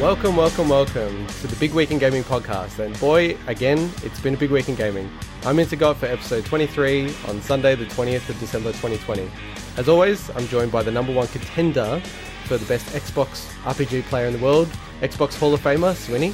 Welcome, 0.00 0.36
welcome, 0.36 0.68
welcome 0.68 1.26
to 1.26 1.46
the 1.48 1.56
Big 1.56 1.72
Week 1.72 1.90
in 1.90 1.98
Gaming 1.98 2.22
podcast. 2.22 2.78
And 2.78 2.98
boy, 3.00 3.36
again, 3.48 3.90
it's 4.04 4.20
been 4.20 4.34
a 4.34 4.36
big 4.36 4.52
week 4.52 4.68
in 4.68 4.76
gaming. 4.76 5.10
I'm 5.44 5.58
into 5.58 5.74
God 5.74 5.96
for 5.96 6.06
episode 6.06 6.44
23 6.44 7.12
on 7.26 7.42
Sunday, 7.42 7.74
the 7.74 7.86
20th 7.86 8.28
of 8.28 8.38
December 8.38 8.70
2020. 8.70 9.28
As 9.76 9.88
always, 9.88 10.30
I'm 10.36 10.46
joined 10.46 10.70
by 10.70 10.84
the 10.84 10.92
number 10.92 11.12
one 11.12 11.26
contender 11.26 12.00
for 12.44 12.58
the 12.58 12.64
best 12.66 12.86
Xbox 12.90 13.48
RPG 13.64 14.04
player 14.04 14.28
in 14.28 14.34
the 14.34 14.38
world, 14.38 14.68
Xbox 15.00 15.36
Hall 15.36 15.52
of 15.52 15.60
Famer, 15.60 15.94
Swinny. 15.94 16.32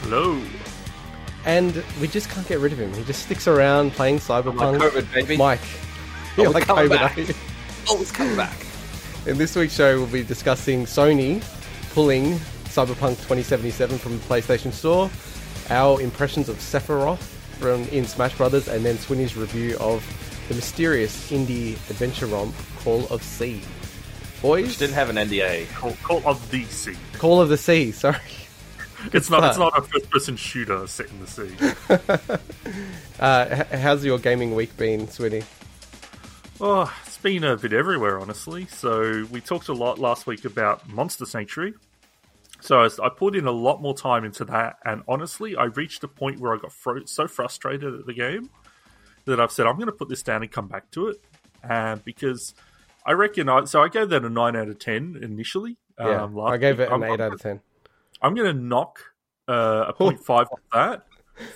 Hello. 0.00 0.42
And 1.44 1.84
we 2.00 2.08
just 2.08 2.30
can't 2.30 2.48
get 2.48 2.60
rid 2.60 2.72
of 2.72 2.80
him. 2.80 2.94
He 2.94 3.04
just 3.04 3.24
sticks 3.24 3.46
around 3.46 3.92
playing 3.92 4.20
Cyberpunk. 4.20 4.80
Like 4.80 4.92
COVID, 4.92 5.12
baby. 5.12 5.36
Mike. 5.36 5.60
Oh, 6.38 6.44
You're 6.44 6.56
it's 6.56 6.66
coming 6.66 6.88
back. 6.88 7.18
Oh, 7.90 8.00
it's 8.00 8.10
coming 8.10 8.36
back. 8.36 8.56
In 9.26 9.36
this 9.36 9.54
week's 9.54 9.74
show, 9.74 9.98
we'll 9.98 10.06
be 10.06 10.22
discussing 10.22 10.86
Sony 10.86 11.44
pulling 11.92 12.40
Cyberpunk 12.70 13.16
2077 13.16 13.98
from 13.98 14.18
the 14.18 14.24
PlayStation 14.24 14.72
Store, 14.72 15.10
our 15.70 16.00
impressions 16.00 16.48
of 16.48 16.56
Sephiroth 16.56 17.18
from 17.58 17.82
in 17.88 18.04
Smash 18.06 18.36
Brothers, 18.36 18.68
and 18.68 18.84
then 18.84 18.96
Swinny's 18.96 19.36
review 19.36 19.76
of 19.78 20.04
the 20.48 20.54
mysterious 20.54 21.30
indie 21.30 21.72
adventure 21.90 22.26
romp 22.26 22.54
Call 22.78 23.06
of 23.08 23.22
Sea. 23.22 23.60
Boys, 24.40 24.78
Didn't 24.78 24.94
have 24.94 25.10
an 25.10 25.16
NDA. 25.16 25.68
Call, 25.74 25.92
Call 26.02 26.22
of 26.26 26.50
the 26.50 26.64
Sea. 26.64 26.96
Call 27.18 27.40
of 27.40 27.48
the 27.48 27.58
Sea. 27.58 27.92
Sorry. 27.92 28.16
It's 29.14 29.30
not. 29.30 29.42
It's 29.44 29.56
not 29.56 29.78
a 29.78 29.80
first-person 29.80 30.36
shooter 30.36 30.86
set 30.86 31.06
in 31.08 31.20
the 31.20 31.26
sea. 31.26 32.36
Uh, 33.18 33.64
how's 33.76 34.02
your 34.04 34.18
gaming 34.18 34.54
week 34.54 34.74
been, 34.78 35.06
Swinny? 35.06 35.42
oh, 36.60 36.90
it's 37.06 37.16
been 37.18 37.44
a 37.44 37.56
bit 37.56 37.72
everywhere, 37.72 38.18
honestly. 38.20 38.66
So 38.66 39.26
we 39.30 39.40
talked 39.40 39.68
a 39.68 39.72
lot 39.74 39.98
last 39.98 40.26
week 40.26 40.44
about 40.44 40.86
Monster 40.88 41.24
Sanctuary. 41.26 41.74
So 42.60 42.80
I, 42.80 42.88
I 43.02 43.08
put 43.08 43.34
in 43.36 43.46
a 43.46 43.50
lot 43.52 43.80
more 43.80 43.94
time 43.96 44.24
into 44.24 44.44
that, 44.46 44.76
and 44.84 45.02
honestly, 45.08 45.56
I 45.56 45.64
reached 45.64 46.04
a 46.04 46.08
point 46.08 46.40
where 46.40 46.54
I 46.54 46.58
got 46.58 46.72
fro- 46.72 47.04
so 47.06 47.26
frustrated 47.28 47.94
at 47.94 48.06
the 48.06 48.14
game 48.14 48.50
that 49.24 49.40
I've 49.40 49.52
said 49.52 49.66
I'm 49.66 49.76
going 49.76 49.86
to 49.86 49.92
put 49.92 50.08
this 50.08 50.22
down 50.22 50.42
and 50.42 50.50
come 50.50 50.68
back 50.68 50.90
to 50.92 51.08
it, 51.08 52.04
because 52.04 52.54
I 53.06 53.12
reckon. 53.12 53.48
I, 53.48 53.64
so 53.64 53.82
I 53.82 53.88
gave 53.88 54.08
that 54.10 54.24
a 54.24 54.28
nine 54.28 54.56
out 54.56 54.68
of 54.68 54.78
ten 54.78 55.18
initially. 55.22 55.76
Yeah, 55.98 56.22
um, 56.22 56.34
last 56.34 56.52
I 56.52 56.56
gave 56.56 56.78
week. 56.78 56.88
it 56.88 56.92
an 56.92 57.02
I'm- 57.02 57.12
8 57.12 57.20
out 57.20 57.32
of 57.34 57.40
10. 57.42 57.60
I'm 58.22 58.34
going 58.34 58.54
to 58.54 58.62
knock 58.62 59.00
uh, 59.48 59.86
a 59.88 59.92
0.5 59.98 60.28
off 60.30 60.48
that 60.72 61.06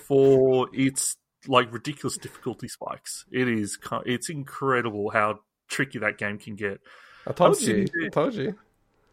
for 0.07 0.67
its 0.73 1.15
like 1.47 1.71
ridiculous 1.71 2.17
difficulty 2.17 2.67
spikes. 2.67 3.25
It 3.31 3.47
is 3.47 3.77
it's 4.05 4.29
incredible 4.29 5.09
how 5.11 5.39
tricky 5.67 5.99
that 5.99 6.17
game 6.17 6.37
can 6.37 6.55
get. 6.55 6.79
I 7.27 7.33
told 7.33 7.51
was 7.51 7.67
you. 7.67 7.85
I 8.05 8.09
told 8.09 8.33
you. 8.35 8.55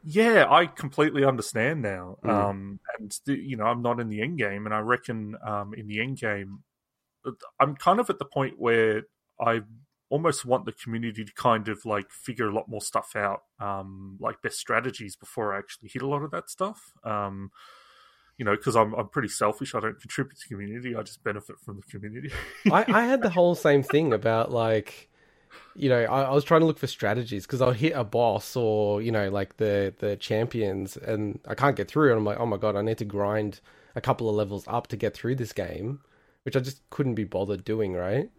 Yeah, 0.05 0.47
I 0.51 0.67
completely 0.67 1.25
understand 1.25 1.83
now. 1.83 2.19
Mm. 2.25 2.31
Um, 2.31 2.81
and 2.99 3.17
you 3.27 3.57
know, 3.57 3.65
I'm 3.65 3.83
not 3.83 4.01
in 4.01 4.09
the 4.09 4.21
end 4.23 4.39
game, 4.39 4.67
and 4.67 4.75
I 4.75 4.81
reckon 4.81 5.37
um, 5.45 5.75
in 5.75 5.87
the 5.87 6.01
end 6.01 6.19
game, 6.19 6.61
I'm 7.61 7.77
kind 7.77 8.01
of 8.01 8.11
at 8.11 8.19
the 8.19 8.25
point 8.25 8.55
where 8.59 9.03
I 9.41 9.61
almost 10.11 10.45
want 10.45 10.67
the 10.67 10.73
community 10.73 11.25
to 11.25 11.33
kind 11.33 11.69
of 11.69 11.85
like 11.85 12.11
figure 12.11 12.49
a 12.49 12.55
lot 12.55 12.69
more 12.69 12.83
stuff 12.83 13.17
out, 13.17 13.43
um, 13.61 14.19
like 14.21 14.43
best 14.43 14.59
strategies 14.59 15.17
before 15.17 15.55
I 15.55 15.59
actually 15.59 15.91
hit 15.93 16.03
a 16.03 16.07
lot 16.07 16.23
of 16.23 16.31
that 16.33 16.51
stuff. 16.51 16.93
Um, 17.05 17.51
you 18.37 18.45
know, 18.45 18.57
because 18.57 18.77
I'm 18.77 18.93
I'm 18.95 19.09
pretty 19.09 19.29
selfish. 19.29 19.75
I 19.75 19.81
don't 19.81 20.01
contribute 20.01 20.37
to 20.39 20.49
the 20.49 20.55
community. 20.55 20.97
I 20.97 21.03
just 21.03 21.23
benefit 21.23 21.57
from 21.65 21.77
the 21.77 21.83
community. 21.83 22.33
I, 22.71 22.85
I 22.89 23.05
had 23.05 23.23
the 23.23 23.31
whole 23.39 23.55
same 23.55 23.83
thing 23.83 24.13
about 24.13 24.51
like 24.51 25.09
you 25.75 25.89
know 25.89 26.03
I, 26.03 26.23
I 26.23 26.31
was 26.33 26.45
trying 26.45 26.61
to 26.61 26.67
look 26.67 26.79
for 26.79 26.87
strategies 26.87 27.47
because 27.47 27.61
I'll 27.63 27.73
hit 27.73 27.93
a 27.95 28.05
boss 28.05 28.57
or 28.57 29.01
you 29.03 29.11
know 29.13 29.29
like 29.31 29.57
the 29.57 29.95
the 29.99 30.17
champions 30.17 30.97
and 30.97 31.41
I 31.47 31.55
can't 31.55 31.77
get 31.77 31.89
through 31.89 32.11
and 32.11 32.19
I'm 32.19 32.25
like 32.25 32.39
oh 32.41 32.47
my 32.47 32.57
god 32.57 32.77
I 32.77 32.83
need 32.83 32.99
to 32.99 33.05
grind 33.05 33.61
a 33.95 34.01
couple 34.01 34.29
of 34.29 34.35
levels 34.37 34.65
up 34.69 34.87
to 34.89 34.97
get 34.97 35.15
through 35.15 35.37
this 35.37 35.53
game 35.53 36.01
which 36.45 36.57
I 36.57 36.61
just 36.61 36.81
couldn't 36.91 37.15
be 37.15 37.25
bothered 37.25 37.65
doing 37.65 37.95
right 37.95 38.31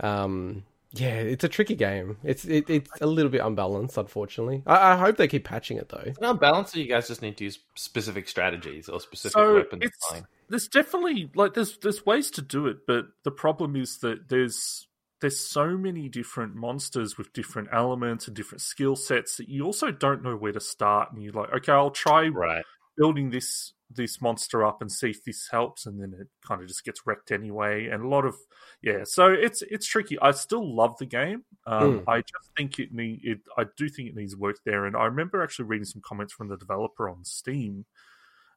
um 0.00 0.64
yeah 0.94 1.14
it's 1.14 1.44
a 1.44 1.48
tricky 1.48 1.74
game 1.74 2.18
it's 2.22 2.44
it, 2.44 2.68
it's 2.68 2.90
a 3.00 3.06
little 3.06 3.30
bit 3.30 3.40
unbalanced 3.40 3.96
unfortunately 3.96 4.62
I, 4.66 4.92
I 4.92 4.96
hope 4.96 5.16
they 5.16 5.28
keep 5.28 5.44
patching 5.44 5.78
it 5.78 5.88
though 5.88 6.12
Not 6.20 6.40
balanced, 6.40 6.74
so 6.74 6.80
you 6.80 6.86
guys 6.86 7.08
just 7.08 7.22
need 7.22 7.36
to 7.38 7.44
use 7.44 7.58
specific 7.74 8.28
strategies 8.28 8.88
or 8.88 9.00
specific 9.00 9.32
So 9.32 9.54
weapons. 9.54 9.82
it's 9.84 10.06
Fine. 10.08 10.26
there's 10.50 10.68
definitely 10.68 11.30
like 11.34 11.54
there's 11.54 11.78
there's 11.78 12.04
ways 12.04 12.30
to 12.32 12.42
do 12.42 12.66
it, 12.66 12.86
but 12.86 13.06
the 13.22 13.30
problem 13.30 13.74
is 13.76 13.98
that 13.98 14.28
there's 14.28 14.86
there's 15.22 15.40
so 15.40 15.78
many 15.78 16.10
different 16.10 16.54
monsters 16.56 17.16
with 17.16 17.32
different 17.32 17.70
elements 17.72 18.26
and 18.28 18.36
different 18.36 18.60
skill 18.62 18.96
sets 18.96 19.38
that 19.38 19.48
you 19.48 19.64
also 19.64 19.90
don't 19.92 20.22
know 20.22 20.36
where 20.36 20.52
to 20.52 20.60
start. 20.60 21.12
And 21.12 21.22
you're 21.22 21.32
like, 21.32 21.52
okay, 21.54 21.72
I'll 21.72 21.90
try 21.92 22.30
Right. 22.30 22.64
building 22.98 23.30
this 23.30 23.72
this 23.94 24.22
monster 24.22 24.64
up 24.64 24.82
and 24.82 24.90
see 24.92 25.10
if 25.10 25.24
this 25.24 25.48
helps, 25.50 25.86
and 25.86 26.00
then 26.00 26.14
it 26.18 26.28
kind 26.46 26.62
of 26.62 26.68
just 26.68 26.84
gets 26.84 27.06
wrecked 27.06 27.30
anyway. 27.32 27.88
And 27.88 28.04
a 28.04 28.08
lot 28.08 28.24
of 28.26 28.36
yeah, 28.82 29.04
so 29.04 29.28
it's 29.32 29.62
it's 29.62 29.86
tricky. 29.86 30.18
I 30.20 30.32
still 30.32 30.74
love 30.76 30.96
the 30.98 31.06
game. 31.06 31.44
Um, 31.66 32.00
Mm. 32.00 32.06
I 32.08 32.18
just 32.18 32.50
think 32.56 32.78
it 32.80 32.92
need 32.92 33.20
it. 33.24 33.40
I 33.58 33.66
do 33.76 33.88
think 33.88 34.08
it 34.10 34.16
needs 34.16 34.36
work 34.36 34.56
there. 34.66 34.86
And 34.86 34.96
I 34.96 35.04
remember 35.06 35.42
actually 35.42 35.66
reading 35.66 35.86
some 35.86 36.02
comments 36.04 36.32
from 36.34 36.48
the 36.48 36.56
developer 36.58 37.08
on 37.08 37.24
Steam. 37.24 37.86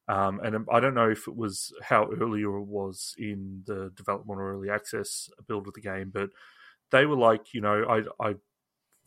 Um, 0.07 0.39
and 0.43 0.67
I 0.71 0.79
don't 0.79 0.93
know 0.93 1.09
if 1.09 1.27
it 1.27 1.35
was 1.35 1.73
how 1.81 2.09
earlier 2.11 2.57
it 2.57 2.65
was 2.65 3.15
in 3.17 3.63
the 3.65 3.91
development 3.95 4.39
or 4.39 4.53
early 4.53 4.69
access 4.69 5.29
build 5.47 5.67
of 5.67 5.73
the 5.73 5.81
game, 5.81 6.11
but 6.13 6.29
they 6.91 7.05
were 7.05 7.17
like, 7.17 7.53
you 7.53 7.61
know, 7.61 7.83
I, 8.19 8.27
I, 8.29 8.35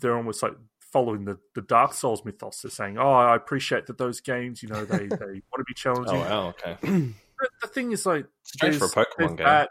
they're 0.01 0.17
almost 0.17 0.43
like 0.43 0.55
following 0.93 1.25
the, 1.25 1.39
the 1.55 1.63
Dark 1.63 1.95
Souls 1.95 2.25
mythos. 2.25 2.63
They're 2.63 2.71
saying, 2.71 2.99
oh, 2.99 3.13
I 3.13 3.37
appreciate 3.37 3.87
that 3.87 3.99
those 3.99 4.21
games, 4.21 4.63
you 4.63 4.69
know, 4.69 4.85
they, 4.85 5.07
they 5.07 5.17
want 5.17 5.59
to 5.59 5.65
be 5.67 5.75
challenging. 5.75 6.17
Oh, 6.17 6.53
challenging. 6.55 6.77
wow, 6.83 6.95
okay. 6.95 7.15
But 7.39 7.51
the 7.63 7.69
thing 7.69 7.93
is, 7.93 8.05
like, 8.05 8.27
Strange 8.43 8.79
for 8.79 8.87
a 8.87 8.89
Pokemon 8.89 9.37
game. 9.37 9.47
that- 9.47 9.69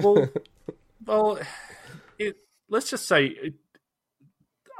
well, 0.00 0.28
well, 1.06 1.38
it, 2.18 2.36
let's 2.68 2.90
just 2.90 3.06
say, 3.06 3.26
it, 3.26 3.54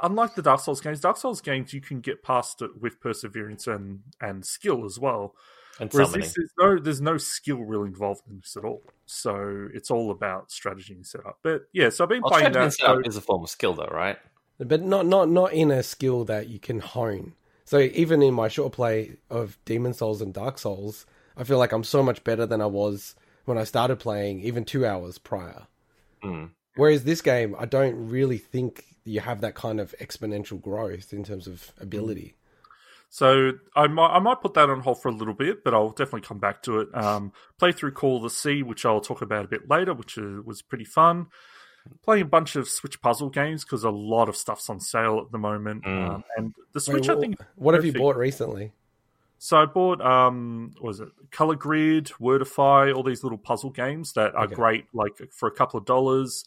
unlike 0.01 0.35
the 0.35 0.41
Dark 0.41 0.59
Souls 0.59 0.81
games, 0.81 0.99
Dark 0.99 1.17
Souls 1.17 1.41
games 1.41 1.73
you 1.73 1.81
can 1.81 2.01
get 2.01 2.23
past 2.23 2.61
it 2.61 2.81
with 2.81 2.99
perseverance 2.99 3.67
and 3.67 4.01
and 4.19 4.45
skill 4.45 4.85
as 4.85 4.99
well. 4.99 5.35
And 5.79 5.91
Whereas 5.91 6.09
summoning. 6.09 6.27
this 6.27 6.37
is 6.37 6.51
no, 6.59 6.77
there's 6.79 7.01
no 7.01 7.17
skill 7.17 7.57
really 7.59 7.87
involved 7.87 8.21
in 8.29 8.37
this 8.37 8.55
at 8.57 8.63
all. 8.65 8.83
So 9.05 9.69
it's 9.73 9.89
all 9.89 10.11
about 10.11 10.51
strategy 10.51 10.93
and 10.93 11.05
setup. 11.05 11.39
But 11.43 11.63
yeah, 11.73 11.89
so 11.89 12.03
I've 12.03 12.09
been 12.09 12.21
Well, 12.21 12.31
playing 12.31 12.53
strategy 12.53 12.59
and 12.63 12.71
that. 12.71 12.75
setup 12.75 13.03
so- 13.05 13.09
is 13.09 13.17
a 13.17 13.21
form 13.21 13.43
of 13.43 13.49
skill, 13.49 13.73
though, 13.73 13.85
right? 13.91 14.17
but 14.59 14.81
not 14.83 15.07
not 15.07 15.27
not 15.27 15.53
in 15.53 15.71
a 15.71 15.81
skill 15.81 16.23
that 16.25 16.47
you 16.47 16.59
can 16.59 16.79
hone. 16.81 17.33
So 17.65 17.79
even 17.79 18.21
in 18.21 18.33
my 18.35 18.47
short 18.47 18.73
play 18.73 19.17
of 19.29 19.57
Demon's 19.65 19.97
Souls 19.97 20.21
and 20.21 20.33
Dark 20.33 20.59
Souls, 20.59 21.05
I 21.35 21.43
feel 21.45 21.57
like 21.57 21.71
I'm 21.71 21.83
so 21.83 22.03
much 22.03 22.23
better 22.23 22.45
than 22.45 22.61
I 22.61 22.67
was 22.67 23.15
when 23.45 23.57
I 23.57 23.63
started 23.63 23.95
playing, 23.99 24.41
even 24.41 24.65
two 24.65 24.85
hours 24.85 25.17
prior. 25.17 25.67
Mm. 26.23 26.51
Whereas 26.75 27.05
this 27.05 27.21
game, 27.21 27.55
I 27.57 27.65
don't 27.65 28.09
really 28.09 28.37
think 28.37 28.85
you 29.03 29.19
have 29.21 29.41
that 29.41 29.55
kind 29.55 29.79
of 29.79 29.95
exponential 29.99 30.61
growth 30.61 31.11
in 31.11 31.23
terms 31.23 31.47
of 31.47 31.71
ability. 31.79 32.35
So 33.13 33.51
I 33.75 33.87
might 33.87 34.07
I 34.15 34.19
might 34.19 34.39
put 34.41 34.53
that 34.53 34.69
on 34.69 34.79
hold 34.79 35.01
for 35.01 35.09
a 35.09 35.13
little 35.13 35.33
bit, 35.33 35.65
but 35.65 35.73
I'll 35.73 35.89
definitely 35.89 36.21
come 36.21 36.39
back 36.39 36.63
to 36.63 36.79
it. 36.79 36.95
Um, 36.95 37.33
play 37.59 37.73
through 37.73 37.91
Call 37.91 38.17
of 38.17 38.23
the 38.23 38.29
Sea, 38.29 38.63
which 38.63 38.85
I'll 38.85 39.01
talk 39.01 39.21
about 39.21 39.43
a 39.43 39.49
bit 39.49 39.69
later, 39.69 39.93
which 39.93 40.17
uh, 40.17 40.41
was 40.45 40.61
pretty 40.61 40.85
fun. 40.85 41.27
Playing 42.05 42.21
a 42.23 42.25
bunch 42.27 42.55
of 42.55 42.69
Switch 42.69 43.01
puzzle 43.01 43.29
games 43.29 43.65
because 43.65 43.83
a 43.83 43.89
lot 43.89 44.29
of 44.29 44.37
stuff's 44.37 44.69
on 44.69 44.79
sale 44.79 45.21
at 45.25 45.29
the 45.31 45.37
moment, 45.37 45.83
Mm. 45.83 46.15
um, 46.15 46.23
and 46.37 46.53
the 46.73 46.77
Wait, 46.79 46.83
Switch 46.83 47.09
I 47.09 47.15
think. 47.19 47.35
what 47.55 47.75
have 47.75 47.83
you 47.83 47.91
bought 47.91 48.15
recently? 48.15 48.71
So 49.39 49.57
I 49.57 49.65
bought 49.65 49.99
um, 49.99 50.71
what 50.79 50.87
was 50.87 50.99
it 51.01 51.09
Color 51.31 51.55
Grid, 51.55 52.05
Wordify, 52.21 52.95
all 52.95 53.03
these 53.03 53.23
little 53.23 53.39
puzzle 53.39 53.71
games 53.71 54.13
that 54.13 54.35
are 54.35 54.45
Okay. 54.45 54.55
great, 54.55 54.85
like 54.93 55.13
for 55.31 55.47
a 55.49 55.51
couple 55.51 55.79
of 55.79 55.85
dollars, 55.85 56.45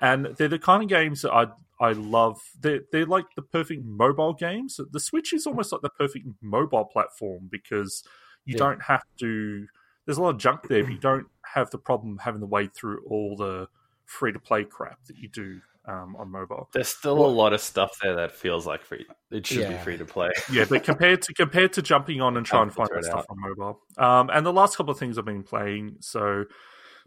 and 0.00 0.26
they're 0.38 0.48
the 0.48 0.58
kind 0.58 0.82
of 0.82 0.88
games 0.88 1.22
that 1.22 1.32
I 1.32 1.48
I 1.80 1.92
love. 1.92 2.40
They're 2.60 2.80
they're 2.92 3.06
like 3.06 3.26
the 3.36 3.42
perfect 3.42 3.84
mobile 3.84 4.32
games. 4.32 4.80
The 4.90 5.00
Switch 5.00 5.32
is 5.32 5.46
almost 5.46 5.72
like 5.72 5.82
the 5.82 5.90
perfect 5.90 6.26
mobile 6.40 6.84
platform 6.86 7.48
because 7.50 8.02
you 8.44 8.52
Yeah. 8.54 8.58
don't 8.58 8.82
have 8.84 9.02
to. 9.20 9.66
There's 10.06 10.18
a 10.18 10.22
lot 10.22 10.30
of 10.30 10.38
junk 10.38 10.68
there, 10.68 10.84
but 10.84 10.92
you 10.92 10.98
don't 10.98 11.26
have 11.54 11.70
the 11.70 11.78
problem 11.78 12.18
having 12.18 12.40
to 12.40 12.46
wade 12.46 12.72
through 12.74 13.02
all 13.08 13.36
the 13.36 13.68
free 14.04 14.32
to 14.32 14.38
play 14.38 14.62
crap 14.64 15.04
that 15.06 15.16
you 15.18 15.28
do 15.28 15.60
um, 15.88 16.14
on 16.16 16.30
mobile. 16.30 16.68
There's 16.72 16.88
still 16.88 17.16
Well- 17.16 17.28
a 17.28 17.30
lot 17.30 17.52
of 17.52 17.60
stuff 17.60 17.98
there 18.02 18.14
that 18.16 18.32
feels 18.32 18.66
like 18.66 18.82
free. 18.84 19.04
It 19.30 19.46
should 19.46 19.68
be 19.68 19.76
free 19.78 19.96
to 19.98 20.04
play. 20.04 20.30
Yeah, 20.50 20.64
but 20.68 20.82
compared 20.84 21.22
to 21.22 21.34
compared 21.34 21.72
to 21.74 21.82
jumping 21.82 22.20
on 22.20 22.36
and 22.36 22.46
trying 22.46 22.68
to 22.68 22.74
find 22.74 22.88
that 22.92 22.98
it 23.00 23.04
stuff 23.04 23.26
on 23.28 23.40
mobile. 23.40 23.80
Um, 23.98 24.30
and 24.32 24.46
the 24.46 24.52
last 24.52 24.76
couple 24.76 24.92
of 24.92 24.98
things 24.98 25.18
I've 25.18 25.24
been 25.24 25.42
playing, 25.42 25.96
so 26.00 26.44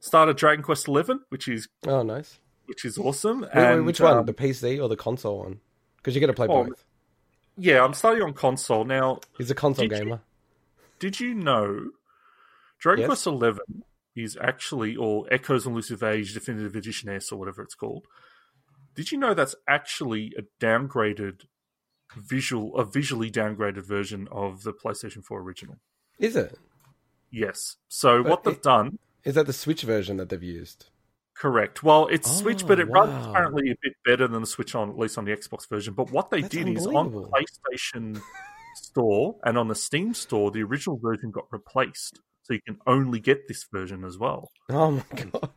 started 0.01 0.36
Dragon 0.38 0.63
Quest 0.63 0.88
Eleven, 0.88 1.21
which 1.30 1.48
is 1.48 1.68
Oh, 1.88 2.04
nice. 2.04 2.39
Which 2.69 2.86
is 2.86 2.98
awesome. 2.98 3.42
Wait, 3.42 3.50
wait, 3.54 3.63
and, 3.74 3.86
which 3.86 4.00
one? 4.00 4.18
um, 4.19 4.25
the 4.25 4.33
PC 4.33 4.81
or 4.81 4.88
the 4.88 4.95
console 4.95 5.39
one? 5.39 5.60
Because 5.98 6.16
you 6.16 6.21
get 6.21 6.27
to 6.27 6.33
play 6.33 6.48
Oh, 6.50 6.63
both. 6.66 6.86
yeah, 7.57 7.83
I'm 7.83 7.94
starting 7.94 8.24
on 8.24 8.33
console 8.33 8.86
now. 8.86 9.19
He's 9.38 9.51
a 9.51 9.56
console 9.56 9.88
did 9.88 9.98
you- 9.98 10.04
gamer. 10.06 10.21
Did 11.00 11.19
you 11.19 11.33
know 11.33 11.92
Dragon 12.80 13.01
Yes. 13.01 13.07
Quest 13.07 13.27
Eleven 13.27 13.83
is 14.16 14.38
actually, 14.42 14.95
or 14.95 15.25
Echoes 15.31 15.66
of 15.66 15.71
Elusive 15.74 16.04
Age 16.04 16.33
Definitive 16.33 16.75
Edition 16.75 17.10
S, 17.10 17.31
or 17.31 17.39
whatever 17.39 17.62
it's 17.62 17.75
called? 17.75 18.06
Did 18.95 19.12
you 19.12 19.18
know 19.18 19.33
that's 19.33 19.56
actually 19.68 20.33
a 20.38 20.42
downgraded 20.63 21.42
visual, 22.18 22.75
a 22.77 22.83
visually 22.86 23.30
downgraded 23.31 23.86
version 23.86 24.27
of 24.31 24.63
the 24.63 24.74
PlayStation 24.74 25.24
4 25.24 25.42
original? 25.42 25.80
Is 26.18 26.36
it? 26.36 26.57
Yes. 27.31 27.77
So 27.88 28.24
But 28.24 28.30
what 28.30 28.44
they've 28.44 28.54
it- 28.56 28.63
done, 28.63 29.00
Is 29.24 29.36
that 29.36 29.45
the 29.48 29.54
Switch 29.54 29.83
version 29.83 30.18
that 30.18 30.30
they've 30.30 30.42
used? 30.44 30.88
Correct. 31.39 31.81
Well, 31.83 32.07
it's 32.07 32.30
Switch, 32.30 32.68
but 32.68 32.80
Oh, 32.80 32.83
it 32.83 32.89
runs 32.89 33.12
wow. 33.25 33.31
apparently 33.31 33.71
a 33.71 33.75
bit 33.81 33.94
better 34.06 34.27
than 34.27 34.41
the 34.41 34.47
Switch 34.47 34.75
on 34.75 34.89
at 34.89 34.97
least 34.97 35.18
on 35.18 35.25
the 35.25 35.31
Xbox 35.36 35.68
version. 35.68 35.94
But 35.95 36.12
what 36.12 36.30
they 36.30 36.41
That's 36.41 36.53
did 36.53 36.68
is 36.69 36.86
on 36.86 37.12
the. 37.12 37.21
PlayStation 37.30 38.21
Store 38.75 39.36
and 39.44 39.57
on 39.57 39.68
the 39.68 39.75
Steam 39.75 40.13
Store, 40.13 40.51
the 40.51 40.62
original 40.63 40.97
version 40.97 41.31
got 41.31 41.45
replaced, 41.51 42.19
so 42.44 42.53
you 42.53 42.62
can 42.62 42.77
only 42.86 43.19
get 43.19 43.47
this 43.47 43.65
version 43.71 44.03
as 44.03 44.18
well. 44.18 44.51
Oh 44.69 44.91
my 44.91 45.03
god, 45.15 45.50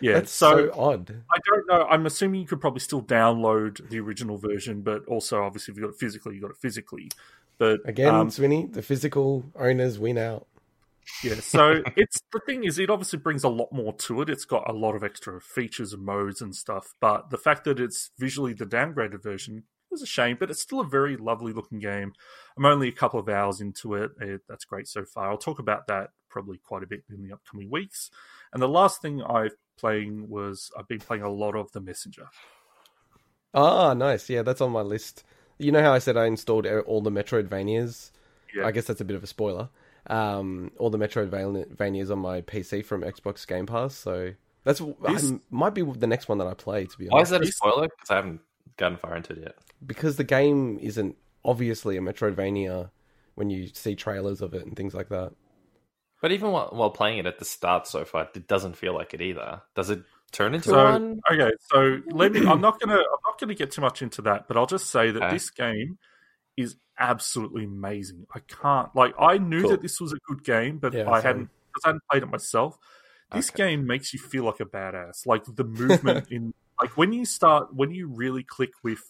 Yeah. 0.00 0.14
that's 0.14 0.32
so, 0.32 0.70
odd. 0.74 1.10
I 1.32 1.38
don't 1.46 1.66
know. 1.68 1.86
I'm 1.88 2.06
assuming 2.06 2.40
you 2.40 2.46
could 2.46 2.60
probably 2.60 2.80
still 2.80 3.02
download 3.02 3.88
the 3.90 4.00
original 4.00 4.38
version, 4.38 4.82
but 4.82 5.04
also 5.06 5.42
obviously 5.42 5.72
if 5.72 5.78
you 5.78 5.84
got 5.84 5.90
it 5.94 5.98
physically, 5.98 6.34
you 6.36 6.40
got 6.40 6.50
it 6.50 6.56
physically. 6.56 7.10
But 7.58 7.80
Again, 7.84 8.14
um, 8.14 8.28
Swinny, 8.30 8.72
the 8.72 8.82
physical 8.82 9.44
owners 9.56 9.98
win 9.98 10.16
out. 10.18 10.46
Yeah. 11.22 11.34
So 11.40 11.82
it's 11.96 12.20
the 12.32 12.40
thing 12.46 12.64
is, 12.64 12.78
it 12.78 12.90
obviously 12.90 13.18
brings 13.18 13.44
a 13.44 13.48
lot 13.48 13.72
more 13.72 13.92
to 13.92 14.22
it. 14.22 14.30
It's 14.30 14.44
got 14.44 14.68
a 14.68 14.72
lot 14.72 14.94
of 14.94 15.02
extra 15.02 15.40
features 15.40 15.92
and 15.92 16.04
modes 16.04 16.40
and 16.40 16.54
stuff. 16.54 16.94
But 17.00 17.30
the 17.30 17.38
fact 17.38 17.64
that 17.64 17.80
it's 17.80 18.10
visually 18.18 18.52
the 18.52 18.66
downgraded 18.66 19.22
version 19.22 19.64
is 19.92 20.02
a 20.02 20.06
shame. 20.06 20.36
But 20.38 20.50
it's 20.50 20.62
still 20.62 20.80
a 20.80 20.86
very 20.86 21.16
lovely 21.16 21.52
looking 21.52 21.78
game. 21.78 22.12
I'm 22.56 22.66
only 22.66 22.88
a 22.88 22.92
couple 22.92 23.20
of 23.20 23.28
hours 23.28 23.60
into 23.60 23.94
it. 23.94 24.12
it 24.20 24.42
that's 24.48 24.64
great 24.64 24.88
so 24.88 25.04
far. 25.04 25.30
I'll 25.30 25.38
talk 25.38 25.58
about 25.58 25.86
that 25.88 26.10
probably 26.28 26.58
quite 26.58 26.82
a 26.82 26.86
bit 26.86 27.04
in 27.10 27.22
the 27.22 27.32
upcoming 27.32 27.70
weeks. 27.70 28.10
And 28.52 28.62
the 28.62 28.68
last 28.68 29.02
thing 29.02 29.22
I've 29.22 29.56
playing 29.78 30.28
was 30.28 30.70
I've 30.76 30.88
been 30.88 30.98
playing 30.98 31.22
a 31.22 31.30
lot 31.30 31.54
of 31.54 31.72
The 31.72 31.80
Messenger. 31.80 32.28
Ah, 33.54 33.94
nice. 33.94 34.28
Yeah, 34.28 34.42
that's 34.42 34.60
on 34.60 34.72
my 34.72 34.82
list. 34.82 35.24
You 35.56 35.72
know 35.72 35.82
how 35.82 35.94
I 35.94 35.98
said 35.98 36.16
I 36.16 36.26
installed 36.26 36.66
all 36.66 37.00
the 37.00 37.10
Metroidvanias? 37.10 38.10
Yeah. 38.54 38.66
I 38.66 38.72
guess 38.72 38.84
that's 38.84 39.00
a 39.00 39.04
bit 39.04 39.16
of 39.16 39.22
a 39.22 39.26
spoiler. 39.26 39.70
Um, 40.08 40.70
all 40.78 40.90
the 40.90 40.98
Metroidvanias 40.98 42.10
on 42.10 42.18
my 42.18 42.40
PC 42.40 42.84
from 42.84 43.02
Xbox 43.02 43.46
Game 43.46 43.66
Pass, 43.66 43.94
so 43.94 44.32
that's 44.64 44.80
This- 44.80 45.32
I, 45.32 45.38
might 45.50 45.74
be 45.74 45.82
the 45.82 46.06
next 46.06 46.28
one 46.28 46.38
that 46.38 46.46
I 46.46 46.54
play. 46.54 46.86
To 46.86 46.98
be 46.98 47.08
honest, 47.08 47.12
Why 47.12 47.20
is 47.22 47.30
that 47.30 47.42
a 47.42 47.52
spoiler? 47.52 47.88
Because 47.88 48.10
I 48.10 48.16
haven't 48.16 48.40
gotten 48.76 48.96
far 48.96 49.16
into 49.16 49.34
it 49.34 49.40
yet. 49.40 49.54
because 49.86 50.16
the 50.16 50.24
game 50.24 50.78
isn't 50.80 51.16
obviously 51.44 51.96
a 51.96 52.00
Metroidvania 52.00 52.90
when 53.34 53.50
you 53.50 53.68
see 53.68 53.94
trailers 53.94 54.40
of 54.40 54.54
it 54.54 54.64
and 54.66 54.76
things 54.76 54.94
like 54.94 55.08
that. 55.10 55.32
But 56.20 56.32
even 56.32 56.50
while, 56.50 56.68
while 56.72 56.90
playing 56.90 57.18
it 57.18 57.26
at 57.26 57.38
the 57.38 57.44
start 57.44 57.86
so 57.86 58.04
far, 58.04 58.28
it 58.34 58.48
doesn't 58.48 58.76
feel 58.76 58.94
like 58.94 59.14
it 59.14 59.20
either. 59.20 59.62
Does 59.76 59.90
it 59.90 60.02
turn 60.32 60.54
into 60.54 60.70
So 60.70 60.84
one? 60.84 61.20
okay, 61.30 61.52
so 61.70 62.00
let 62.08 62.32
me. 62.32 62.44
I'm 62.46 62.60
not 62.60 62.80
gonna. 62.80 62.96
I'm 62.96 63.22
not 63.24 63.38
gonna 63.38 63.54
get 63.54 63.70
too 63.70 63.80
much 63.82 64.02
into 64.02 64.22
that, 64.22 64.48
but 64.48 64.56
I'll 64.56 64.66
just 64.66 64.90
say 64.90 65.10
that 65.12 65.22
Okay. 65.22 65.34
this 65.34 65.50
game 65.50 65.98
is 66.56 66.74
absolutely 66.98 67.64
amazing. 67.64 68.26
I 68.34 68.40
can't 68.40 68.94
like. 68.94 69.14
I 69.18 69.38
knew 69.38 69.64
Cool. 69.64 69.66
that 69.66 69.82
this 69.82 70.00
was 70.00 70.12
a 70.12 70.18
good 70.26 70.44
game, 70.44 70.78
but 70.78 70.94
Yeah, 70.94 71.04
I 71.06 71.20
same. 71.20 71.20
hadn't 71.20 71.50
because 71.72 71.82
I 71.84 71.88
hadn't 71.88 72.02
played 72.10 72.22
it 72.22 72.26
myself. 72.30 72.78
This 73.32 73.50
Okay. 73.50 73.58
game 73.58 73.86
makes 73.86 74.12
you 74.12 74.18
feel 74.20 74.44
like 74.44 74.60
a 74.60 74.64
badass. 74.64 75.26
Like 75.26 75.44
the 75.46 75.64
movement 75.64 76.24
in 76.30 76.52
like 76.80 76.96
when 76.96 77.12
you 77.12 77.24
start 77.24 77.74
when 77.74 77.90
you 77.90 78.08
really 78.08 78.44
click 78.44 78.70
with 78.82 79.00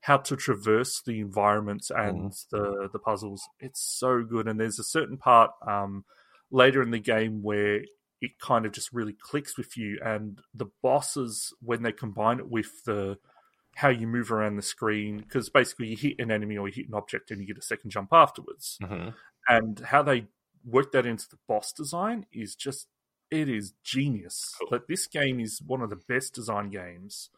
how 0.00 0.16
to 0.18 0.36
traverse 0.36 1.00
the 1.02 1.20
environments 1.20 1.90
and 1.90 2.32
the 2.50 2.88
the 2.92 2.98
puzzles. 2.98 3.42
It's 3.60 3.80
so 3.80 4.22
good. 4.24 4.48
And 4.48 4.58
there's 4.60 4.78
a 4.78 4.84
certain 4.84 5.16
part 5.18 5.52
um, 5.66 6.04
later 6.50 6.82
in 6.82 6.90
the 6.90 6.98
game 6.98 7.42
where 7.42 7.82
it 8.20 8.38
kind 8.40 8.66
of 8.66 8.72
just 8.72 8.92
really 8.92 9.14
clicks 9.20 9.56
with 9.56 9.76
you. 9.76 9.98
And 10.04 10.40
the 10.54 10.66
bosses, 10.82 11.52
when 11.60 11.82
they 11.82 11.92
combine 11.92 12.38
it 12.40 12.48
with 12.48 12.84
the 12.84 13.18
how 13.82 13.88
you 13.88 14.06
move 14.06 14.32
around 14.32 14.56
the 14.56 14.62
screen, 14.62 15.18
because 15.18 15.50
basically 15.50 15.88
you 15.88 15.96
hit 15.96 16.18
an 16.18 16.30
enemy 16.30 16.56
or 16.56 16.68
you 16.68 16.74
hit 16.74 16.88
an 16.88 16.94
object 16.94 17.30
and 17.30 17.40
you 17.40 17.46
get 17.46 17.58
a 17.58 17.62
second 17.62 17.90
jump 17.90 18.08
afterwards, 18.12 18.78
hmm 18.82 19.10
and 19.48 19.80
how 19.80 20.02
they 20.02 20.24
work 20.64 20.92
that 20.92 21.04
into 21.04 21.28
the 21.28 21.36
boss 21.48 21.72
design 21.72 22.24
is 22.32 22.54
just 22.54 22.86
it 23.30 23.48
is 23.48 23.72
genius. 23.82 24.54
Cool. 24.58 24.68
Like 24.70 24.86
this 24.86 25.06
game 25.06 25.40
is 25.40 25.60
one 25.60 25.82
of 25.82 25.90
the 25.90 25.96
best 25.96 26.34
design 26.34 26.70
games. 26.70 27.30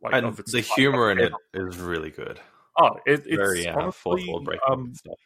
Like 0.00 0.14
And 0.14 0.36
the 0.36 0.60
humor 0.60 1.10
in 1.10 1.18
it 1.18 1.32
is 1.54 1.78
really 1.78 2.10
good. 2.10 2.38
Oh, 2.80 2.90
it, 3.04 3.24
it's 3.26 3.36
Very 3.36 3.66
uh, 3.66 3.72
fourth 3.72 4.04
honestly, 4.04 4.28
wall 4.28 4.40
breaking 4.40 4.60
um, 4.70 4.94
stuff. 4.94 5.18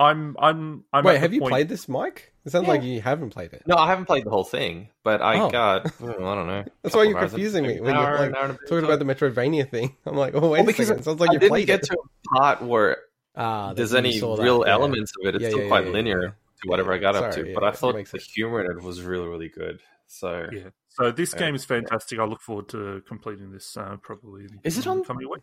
I'm, 0.00 0.34
I'm, 0.38 0.84
I'm. 0.92 1.04
Wait, 1.04 1.18
have 1.20 1.32
you 1.34 1.40
point- 1.40 1.50
played 1.52 1.68
this, 1.68 1.88
Mike? 1.88 2.32
It 2.44 2.52
sounds 2.52 2.64
Yeah. 2.66 2.72
like 2.72 2.82
you 2.82 3.02
haven't 3.02 3.30
played 3.30 3.52
it. 3.52 3.62
No, 3.66 3.76
I 3.76 3.86
haven't 3.86 4.06
played 4.06 4.24
the 4.24 4.30
whole 4.30 4.44
thing, 4.44 4.88
but 5.04 5.20
I 5.20 5.38
Oh. 5.40 5.50
got 5.50 5.92
oh, 6.00 6.06
I 6.08 6.34
don't 6.34 6.46
know. 6.46 6.64
That's 6.82 6.96
why 6.96 7.02
you're 7.02 7.18
confusing 7.20 7.64
me 7.66 7.80
when 7.80 7.94
An 7.94 8.00
you're 8.02 8.16
like 8.18 8.28
an 8.30 8.34
hour 8.34 8.42
and 8.44 8.50
a 8.52 8.54
bit 8.54 8.60
talking 8.62 8.78
into 8.78 8.92
about 8.92 8.98
the 8.98 9.14
Metroidvania 9.14 9.68
thing. 9.70 9.94
I'm 10.06 10.16
like, 10.16 10.34
oh 10.34 10.40
wait 10.40 10.50
Well, 10.50 10.62
a 10.62 10.64
because 10.64 10.88
second. 10.88 11.02
Sounds 11.04 11.20
like 11.20 11.32
you 11.32 11.38
didn't 11.38 11.50
played 11.50 11.66
get 11.66 11.80
it. 11.80 11.86
to 11.88 11.98
a 11.98 12.38
part 12.38 12.62
where 12.62 12.96
Ah, 13.36 13.74
there's 13.74 13.92
any 13.94 14.18
saw 14.18 14.36
that, 14.36 14.42
real 14.42 14.64
yeah. 14.66 14.72
elements 14.72 15.12
of 15.20 15.28
it. 15.28 15.34
It's 15.34 15.42
Yeah, 15.42 15.48
still 15.50 15.62
yeah, 15.62 15.68
quite 15.68 15.84
yeah, 15.86 15.92
linear 15.92 16.22
yeah. 16.22 16.28
to 16.62 16.68
whatever 16.68 16.92
I 16.94 16.98
got 16.98 17.14
up 17.14 17.32
to. 17.32 17.46
yeah, 17.46 17.54
but 17.54 17.62
I 17.64 17.72
thought 17.72 17.94
the 17.94 18.04
sense. 18.06 18.24
humor 18.24 18.64
in 18.64 18.70
it 18.78 18.82
was 18.82 19.02
really, 19.02 19.28
really 19.28 19.48
good. 19.50 19.80
So 20.06 20.46
Yeah. 20.50 20.70
So 20.88 21.10
this 21.12 21.34
game 21.34 21.54
is 21.54 21.64
fantastic. 21.66 22.18
I 22.18 22.24
look 22.24 22.40
forward 22.40 22.68
to 22.70 23.02
completing 23.06 23.52
this 23.52 23.76
uh, 23.76 23.96
probably. 24.02 24.44
in 24.44 24.60
Is 24.64 24.78
it 24.78 24.84
the 24.84 24.90
on- 24.90 25.04
coming 25.04 25.28
week? 25.28 25.42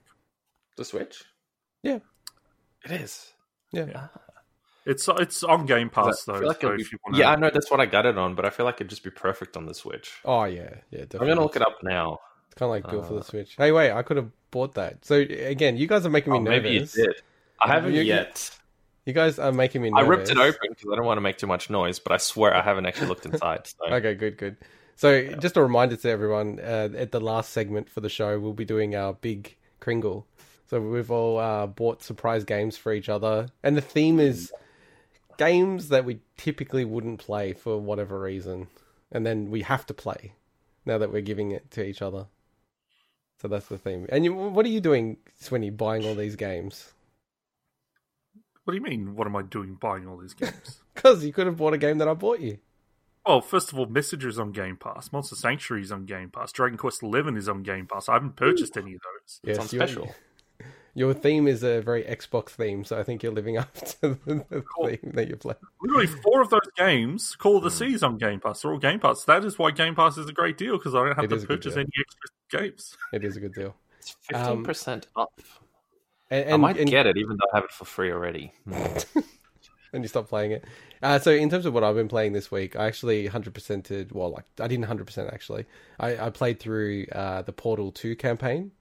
the 0.78 0.84
Switch, 0.84 1.24
Yeah. 1.84 2.00
it 2.86 2.92
is. 2.92 3.34
Yeah. 3.72 4.08
It's 4.88 5.08
it's 5.20 5.44
on 5.44 5.66
Game 5.66 5.90
Pass 5.90 6.28
I 6.30 6.40
though. 6.40 6.46
like 6.48 6.62
so 6.62 6.76
be- 6.76 6.82
if 6.82 6.92
you 6.92 6.98
yeah, 7.14 7.30
I 7.32 7.36
know 7.36 7.50
that's 7.54 7.70
what 7.70 7.80
I 7.80 7.86
got 7.86 8.06
it 8.06 8.18
on, 8.18 8.36
but 8.36 8.46
I 8.46 8.50
feel 8.50 8.66
like 8.66 8.76
it'd 8.76 8.90
just 8.90 9.04
be 9.04 9.10
perfect 9.10 9.58
on 9.58 9.66
the 9.66 9.74
Switch. 9.74 10.14
Oh 10.26 10.46
yeah, 10.46 10.76
yeah. 10.92 11.04
I'm 11.14 11.28
gonna 11.28 11.42
look 11.42 11.56
it 11.56 11.62
up 11.62 11.78
now. 11.84 12.20
It's 12.48 12.56
kind 12.56 12.68
of 12.68 12.72
like 12.72 12.90
built 12.90 13.06
for 13.08 13.14
the 13.16 13.20
Uh, 13.20 13.24
Switch. 13.24 13.56
Hey, 13.58 13.72
wait, 13.72 13.92
I 13.92 14.02
could 14.02 14.18
have 14.18 14.32
bought 14.52 14.76
that. 14.76 15.04
So 15.06 15.16
again, 15.16 15.76
you 15.78 15.88
guys 15.88 16.06
are 16.06 16.10
making 16.10 16.32
me 16.34 16.40
Oh, 16.40 16.42
maybe 16.42 16.70
you 16.70 16.80
nervous. 16.80 16.94
did. 16.94 17.22
I 17.62 17.68
haven't 17.68 17.94
You- 17.94 18.02
you- 18.02 18.14
yet. 18.14 18.50
You 19.06 19.14
guys 19.14 19.40
are 19.40 19.52
making 19.54 19.82
me 19.82 19.90
nervous. 19.90 20.06
I 20.06 20.10
ripped 20.10 20.30
it 20.32 20.38
open 20.38 20.70
because 20.70 20.90
I 20.92 20.96
don't 20.96 21.06
want 21.06 21.18
to 21.18 21.22
make 21.22 21.38
too 21.38 21.48
much 21.48 21.70
noise, 21.70 21.98
but 22.00 22.12
I 22.12 22.18
swear 22.18 22.54
I 22.56 22.62
haven't 22.62 22.86
actually 22.86 23.08
looked 23.08 23.26
inside. 23.26 23.68
So. 23.68 23.76
Okay, 23.94 24.16
good, 24.16 24.38
good. 24.38 24.58
So 24.96 25.28
just 25.36 25.56
a 25.58 25.62
reminder 25.62 25.96
to 25.96 26.10
everyone, 26.10 26.60
uh, 26.60 26.90
at 26.98 27.12
the 27.12 27.20
last 27.22 27.52
segment 27.54 27.90
for 27.90 28.02
the 28.02 28.10
show, 28.10 28.38
we'll 28.40 28.54
be 28.54 28.66
doing 28.66 28.96
our 28.96 29.14
big 29.14 29.56
Kringle. 29.80 30.26
So 30.70 30.82
we've 30.82 31.10
all 31.12 31.38
uh, 31.38 31.68
bought 31.68 32.04
surprise 32.04 32.44
games 32.44 32.76
for 32.78 32.92
each 32.92 33.08
other, 33.08 33.48
and 33.64 33.78
the 33.78 33.82
theme 33.82 34.20
is 34.20 34.52
games 35.38 35.90
that 35.90 36.06
we 36.06 36.20
typically 36.38 36.86
wouldn't 36.86 37.20
play 37.20 37.54
for 37.54 37.78
whatever 37.80 38.20
reason, 38.20 38.68
and 39.12 39.26
then 39.26 39.50
we 39.52 39.62
have 39.64 39.86
to 39.88 39.94
play 39.94 40.34
now 40.86 40.98
that 40.98 41.12
we're 41.12 41.22
giving 41.22 41.52
it 41.52 41.70
to 41.72 41.84
each 41.86 42.02
other. 42.02 42.28
So 43.42 43.48
that's 43.48 43.68
the 43.68 43.78
theme. 43.78 44.08
And 44.10 44.26
you, 44.26 44.34
what 44.34 44.66
are 44.66 44.70
you 44.70 44.82
doing, 44.82 45.18
Swinny, 45.42 45.76
buying 45.76 46.06
all 46.06 46.16
these 46.16 46.36
games? 46.36 46.94
What 48.64 48.72
do 48.74 48.78
you 48.78 48.84
mean? 48.84 49.16
What 49.16 49.28
am 49.28 49.36
I 49.36 49.44
doing 49.44 49.76
buying 49.76 50.08
all 50.08 50.18
these 50.18 50.34
games? 50.34 50.82
Because 50.98 51.24
you 51.24 51.32
could 51.32 51.46
have 51.46 51.58
bought 51.58 51.76
a 51.76 51.78
game 51.78 52.00
that 52.00 52.08
I 52.08 52.16
bought 52.16 52.40
you. 52.40 52.58
well, 53.24 53.40
first 53.40 53.72
of 53.72 53.78
all, 53.78 53.86
Messengers 53.86 54.40
on 54.40 54.52
Game 54.52 54.78
Pass, 54.78 55.12
Monster 55.14 55.36
Sanctuary 55.36 55.84
is 55.84 55.92
on 55.92 56.06
Game 56.06 56.32
Pass, 56.32 56.52
Dragon 56.52 56.76
Quest 56.76 57.04
Eleven 57.04 57.38
is 57.38 57.48
on 57.48 57.62
Game 57.62 57.86
Pass. 57.86 58.10
I 58.10 58.14
haven't 58.14 58.36
purchased 58.36 58.76
any 58.76 58.96
of 58.96 59.02
those. 59.02 59.40
It's 59.44 59.60
on 59.60 59.68
your- 59.78 59.88
special. 59.88 60.16
Your 60.98 61.14
theme 61.14 61.48
is 61.48 61.62
a 61.62 61.80
very 61.80 62.04
Xbox 62.06 62.50
theme, 62.50 62.84
so 62.84 63.00
I 63.00 63.04
think 63.04 63.22
you're 63.22 63.32
living 63.32 63.56
up 63.60 63.72
to 63.76 64.18
the, 64.26 64.44
the 64.50 64.64
theme 64.84 65.12
that 65.14 65.28
you 65.28 65.36
play. 65.36 65.54
Literally, 65.80 66.08
four 66.08 66.42
of 66.42 66.50
those 66.50 66.68
games, 66.76 67.36
Call 67.36 67.58
of 67.58 67.64
the 67.64 67.70
Seas 67.70 68.02
on 68.02 68.18
Game 68.18 68.40
Pass, 68.40 68.66
are 68.66 68.72
all 68.72 68.80
Game 68.80 69.00
Pass. 69.00 69.24
That 69.26 69.46
is 69.46 69.60
why 69.60 69.70
Game 69.70 69.94
Pass 69.94 70.18
is 70.18 70.28
a 70.28 70.34
great 70.34 70.58
deal 70.58 70.76
because 70.76 70.96
I 70.96 71.06
don't 71.06 71.16
have 71.16 71.26
It 71.26 71.28
to 71.28 71.36
is 71.36 71.44
a 71.44 71.46
good 71.46 71.58
purchase 71.62 71.76
any 71.76 71.92
extra 72.00 72.60
games. 72.60 72.98
It 73.14 73.24
is 73.24 73.38
a 73.38 73.40
good 73.40 73.54
deal. 73.54 73.76
It's 74.00 74.16
fifteen 74.24 74.64
percent 74.64 75.06
off. 75.16 75.30
And, 76.32 76.50
I 76.50 76.54
and, 76.54 76.62
might 76.64 76.80
and, 76.80 76.90
get 76.90 77.06
it, 77.06 77.16
even 77.16 77.38
though 77.38 77.48
I 77.54 77.58
have 77.58 77.66
it 77.66 77.72
for 77.72 77.86
free 77.86 78.12
already. 78.12 78.52
and 78.66 80.04
you 80.04 80.08
stop 80.08 80.28
playing 80.28 80.54
it. 80.54 80.66
Uh, 81.04 81.20
so 81.20 81.30
in 81.30 81.48
terms 81.52 81.68
of 81.68 81.76
what 81.76 81.84
I've 81.84 81.96
been 81.96 82.08
playing 82.08 82.34
this 82.34 82.50
week, 82.50 82.76
I 82.76 82.88
actually 82.88 83.30
100%ed, 83.30 84.14
well, 84.14 84.32
like, 84.32 84.46
I 84.60 84.68
didn't 84.68 84.88
100% 84.88 85.32
actually. 85.32 85.66
I, 86.00 86.26
I 86.26 86.30
played 86.32 86.60
through 86.60 87.06
uh, 87.12 87.44
the 87.44 87.54
Portal 87.54 87.92
2 87.92 88.16
campaign. 88.16 88.72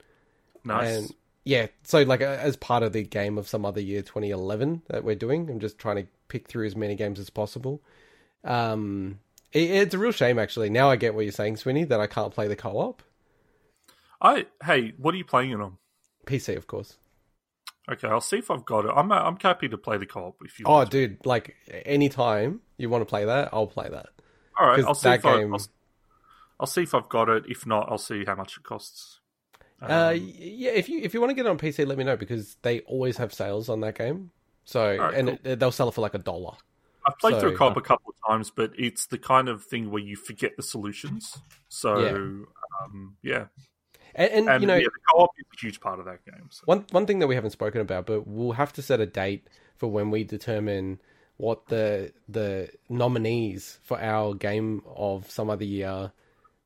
Nice. 0.64 0.96
And 0.96 1.14
yeah, 1.47 1.69
so 1.85 2.03
like 2.03 2.23
uh, 2.23 2.38
as 2.41 2.57
part 2.57 2.83
of 2.83 2.93
the 2.93 3.05
game 3.05 3.38
of 3.38 3.47
some 3.47 3.65
other 3.65 3.81
year 3.81 4.03
2011 4.03 4.83
that 4.88 5.05
we're 5.05 5.15
doing, 5.15 5.49
I'm 5.49 5.61
just 5.61 5.79
trying 5.79 5.95
to 5.95 6.07
pick 6.26 6.49
through 6.49 6.67
as 6.67 6.75
many 6.75 6.97
games 6.97 7.21
as 7.21 7.31
possible. 7.31 7.81
Um, 8.43 9.21
it, 9.53 9.71
it's 9.71 9.95
a 9.95 9.99
real 9.99 10.11
shame 10.11 10.41
actually. 10.41 10.71
Now 10.71 10.91
I 10.91 10.97
get 10.97 11.15
what 11.15 11.25
you're 11.25 11.31
saying, 11.31 11.55
Swinny, 11.55 11.88
that 11.88 12.00
I 12.00 12.09
can't 12.09 12.35
play 12.35 12.49
the 12.49 12.57
co-op. 12.57 13.00
I 14.21 14.47
hey, 14.65 14.95
what 14.99 15.15
are 15.15 15.19
you 15.19 15.25
playing 15.25 15.53
it 15.53 15.61
on? 15.61 15.79
PC, 16.26 16.57
of 16.57 16.67
course. 16.67 16.97
Okay, 17.88 18.09
I'll 18.09 18.21
see 18.21 18.38
if 18.38 18.50
I've 18.50 18.65
got 18.65 18.85
it. 18.85 18.91
I'm 18.97 19.12
I'm 19.12 19.38
happy 19.41 19.69
to 19.69 19.79
play 19.79 19.99
the 19.99 20.07
co-op 20.07 20.38
if 20.45 20.59
you. 20.59 20.67
Oh, 20.67 20.73
want 20.73 20.91
to. 20.91 21.07
dude, 21.07 21.25
like 21.25 21.55
anytime 21.85 22.61
you 22.76 22.91
want 22.91 23.03
to 23.03 23.07
play 23.07 23.25
that, 23.25 23.50
I'll 23.53 23.69
play 23.69 23.88
that. 23.88 24.09
all 24.59 24.67
right. 24.67 24.83
I'll 24.85 24.95
see 24.97 25.11
that 25.11 25.21
if 25.21 25.25
I, 25.25 25.38
game- 25.38 25.55
I'll, 25.55 25.67
I'll 26.59 26.67
see 26.67 26.83
if 26.83 26.93
I've 26.93 27.09
got 27.09 27.29
it. 27.29 27.45
If 27.47 27.69
not, 27.69 27.87
I'll 27.88 27.99
see 27.99 28.25
how 28.25 28.35
much 28.35 28.57
it 28.57 28.65
costs. 28.65 29.21
Uh, 29.83 30.12
Um, 30.14 30.33
yeah, 30.38 30.71
if 30.71 30.88
you 30.88 31.00
if 31.00 31.12
you 31.14 31.21
want 31.21 31.30
to 31.30 31.35
get 31.35 31.47
it 31.47 31.49
on 31.50 31.59
PC, 31.59 31.87
let 31.87 31.99
me 31.99 32.04
know 32.04 32.16
because 32.16 32.56
they 32.62 32.80
always 32.80 33.16
have 33.18 33.33
sales 33.33 33.68
on 33.68 33.80
that 33.80 33.97
game. 33.97 34.30
So 34.64 34.80
Alright, 34.80 35.14
and 35.14 35.28
it, 35.45 35.61
they'll 35.61 35.71
sell 35.73 35.88
it 35.88 35.92
for 35.95 36.00
like 36.00 36.14
a 36.14 36.18
dollar. 36.18 36.54
I've 37.06 37.18
played 37.18 37.35
so- 37.35 37.40
through 37.40 37.56
co-op 37.56 37.76
a 37.76 37.80
couple 37.80 38.11
of 38.11 38.16
times, 38.28 38.50
but 38.50 38.73
it's 38.76 39.06
the 39.06 39.18
kind 39.18 39.49
of 39.49 39.62
thing 39.64 39.90
where 39.90 40.02
you 40.02 40.16
forget 40.16 40.56
the 40.56 40.62
solutions. 40.62 41.38
So, 41.68 41.99
Yeah. 42.00 42.11
um, 42.83 43.16
yeah, 43.23 43.47
And, 44.16 44.33
and, 44.33 44.49
and 44.49 44.61
you 44.62 44.66
know, 44.66 44.75
yeah, 44.75 44.87
the 44.87 45.00
co-op 45.12 45.30
is 45.38 45.45
a 45.56 45.61
huge 45.61 45.78
part 45.80 46.00
of 46.00 46.06
that 46.06 46.25
game. 46.25 46.49
So. 46.50 46.62
one 46.64 46.85
one 46.90 47.06
thing 47.06 47.21
that 47.21 47.28
we 47.28 47.37
haven't 47.37 47.50
spoken 47.50 47.80
about, 47.80 48.06
but 48.06 48.26
we'll 48.26 48.52
have 48.52 48.73
to 48.73 48.83
set 48.83 48.99
a 49.00 49.06
date 49.06 49.47
for 49.76 49.88
when 49.88 50.11
we 50.11 50.25
determine 50.25 51.00
what 51.37 51.66
the 51.66 52.12
the 52.28 52.71
nominees 52.88 53.78
for 53.85 54.00
our 54.00 54.35
game 54.35 54.83
of 54.87 55.30
some 55.30 55.49
other 55.50 55.64
year 55.64 56.11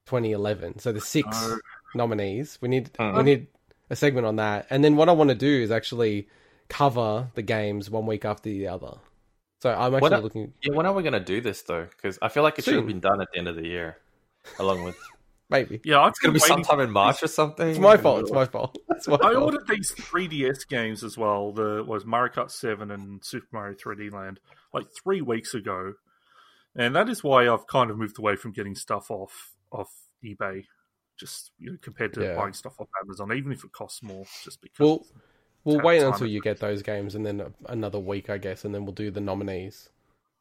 2011. 0.07 0.79
So 0.79 0.93
the 0.93 1.01
six 1.01 1.29
No. 1.43 1.59
Nominees. 1.95 2.59
We 2.61 2.69
need 2.69 2.91
we 2.99 3.05
Mhm. 3.05 3.25
need 3.25 3.47
a 3.91 3.97
segment 3.97 4.27
on 4.27 4.37
that. 4.37 4.67
And 4.71 4.85
then 4.85 4.97
what 4.97 5.09
I 5.09 5.13
want 5.13 5.31
to 5.31 5.37
do 5.37 5.49
is 5.63 5.71
actually 5.71 6.29
cover 6.69 7.31
the 7.35 7.43
games 7.43 7.91
one 7.91 8.07
week 8.07 8.25
after 8.25 8.49
the 8.49 8.69
other. 8.69 8.99
So 9.61 9.71
I'm 9.75 9.95
actually 9.95 10.15
a- 10.15 10.21
looking 10.21 10.55
Yeah, 10.63 10.75
when 10.75 10.87
are 10.87 10.93
we 10.95 11.03
going 11.03 11.13
to 11.15 11.21
do 11.21 11.41
this 11.41 11.63
though? 11.63 11.85
Because 11.87 12.19
I 12.23 12.29
feel 12.29 12.43
like 12.43 12.59
it 12.59 12.65
should 12.65 12.75
have 12.77 12.87
been 12.87 13.01
done 13.01 13.21
at 13.21 13.29
the 13.33 13.39
end 13.39 13.49
of 13.49 13.57
the 13.57 13.67
year, 13.67 13.99
along 14.59 14.85
with. 14.85 14.97
maybe. 15.51 15.81
Yeah, 15.85 16.01
I've 16.01 16.11
It's 16.11 16.19
going 16.21 16.33
to 16.33 16.41
be 16.41 16.47
sometime 16.47 16.79
in 16.81 16.91
March 16.93 17.23
or 17.25 17.27
something. 17.27 17.69
It's 17.69 17.79
my 17.79 17.97
fault. 17.97 18.21
It's 18.23 18.31
my 18.33 18.45
fault. 18.47 18.79
It's 18.91 19.09
my 19.09 19.15
I 19.17 19.33
fault. 19.33 19.37
ordered 19.37 19.67
these 19.67 19.91
3DS 19.93 20.69
games 20.69 21.03
as 21.03 21.17
well. 21.19 21.53
The 21.53 21.83
was 21.87 22.05
Mario 22.05 22.33
Kart 22.33 22.51
7 22.51 22.91
and 22.91 23.25
Super 23.25 23.47
Mario 23.51 23.75
3D 23.75 24.13
Land 24.13 24.39
like 24.75 24.87
three 25.03 25.23
weeks 25.23 25.55
ago, 25.55 25.95
and 26.77 26.95
that 26.95 27.09
is 27.09 27.25
why 27.25 27.49
I've 27.49 27.67
kind 27.67 27.91
of 27.91 27.97
moved 27.99 28.19
away 28.19 28.37
from 28.37 28.53
getting 28.53 28.75
stuff 28.75 29.11
off 29.11 29.55
off 29.73 29.89
eBay, 30.25 30.67
just 31.21 31.53
you 31.59 31.71
know, 31.73 31.79
compared 31.83 32.15
to 32.15 32.23
Yeah. 32.23 32.35
buying 32.35 32.55
stuff 32.55 32.81
off 32.81 32.89
Amazon, 33.05 33.33
even 33.37 33.53
if 33.53 33.63
it 33.63 33.73
costs 33.73 34.03
more. 34.03 34.25
Just 34.43 34.61
because. 34.63 34.79
Well, 34.81 35.07
we'll 35.65 35.81
wait 35.85 36.03
until 36.03 36.27
you 36.27 36.41
get 36.41 36.59
those 36.59 36.83
games, 36.83 37.15
and 37.15 37.25
then 37.25 37.55
another 37.67 37.99
week, 38.01 38.31
I 38.31 38.39
guess, 38.39 38.65
and 38.65 38.75
then 38.75 38.85
we'll 38.87 38.95
do 38.95 39.11
the 39.11 39.21
nominees. 39.21 39.91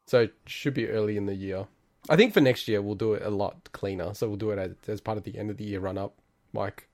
So 0.06 0.22
it 0.22 0.34
should 0.46 0.74
be 0.74 0.88
early 0.88 1.16
in 1.16 1.26
the 1.26 1.34
year. 1.34 1.66
I 2.08 2.16
think 2.16 2.32
for 2.34 2.40
next 2.40 2.66
year 2.66 2.80
we'll 2.80 2.94
do 2.94 3.12
it 3.12 3.22
a 3.22 3.30
lot 3.30 3.70
cleaner. 3.72 4.14
So 4.14 4.26
we'll 4.26 4.38
do 4.38 4.50
it 4.50 4.58
as, 4.58 4.72
as 4.88 5.00
part 5.02 5.18
of 5.18 5.24
the 5.24 5.36
end 5.38 5.50
of 5.50 5.58
the 5.58 5.64
year 5.64 5.78
run 5.80 5.98
up, 5.98 6.16
Mike, 6.54 6.88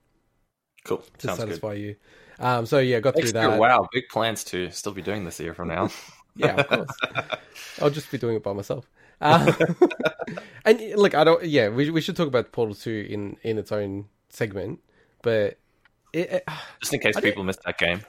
Cool. 0.83 0.97
to 0.97 1.27
Sounds 1.27 1.39
good. 1.39 1.47
satisfy 1.47 1.73
you. 1.73 1.95
Um, 2.39 2.65
so 2.65 2.77
yeah, 2.79 2.99
got 2.99 3.15
through 3.15 3.23
Next 3.23 3.33
year, 3.33 3.49
that. 3.49 3.59
wow, 3.59 3.87
big 3.91 4.09
plans 4.09 4.43
to 4.45 4.69
still 4.71 4.91
be 4.91 5.01
doing 5.01 5.23
this 5.25 5.39
year 5.39 5.53
from 5.53 5.69
now. 5.69 5.89
Yeah, 6.39 6.53
of 6.61 6.67
course. 6.67 6.89
I'll 7.81 7.89
just 7.89 8.11
be 8.11 8.19
doing 8.19 8.35
it 8.35 8.43
by 8.43 8.53
myself. 8.53 8.87
Um, 9.21 9.55
and 10.65 10.79
look, 10.95 11.15
I 11.15 11.23
don't. 11.23 11.43
Yeah, 11.43 11.69
we 11.69 11.89
we 11.89 12.01
should 12.01 12.15
talk 12.15 12.27
about 12.27 12.51
Portal 12.51 12.75
Two 12.75 13.07
in 13.09 13.37
in 13.43 13.57
its 13.57 13.71
own 13.71 14.05
segment, 14.29 14.79
but 15.21 15.57
it, 16.13 16.31
it, 16.31 16.43
Just 16.81 16.93
in 16.93 16.99
case 16.99 17.15
I 17.15 17.21
people 17.21 17.43
missed 17.43 17.63
that 17.63 17.77
game. 17.77 18.01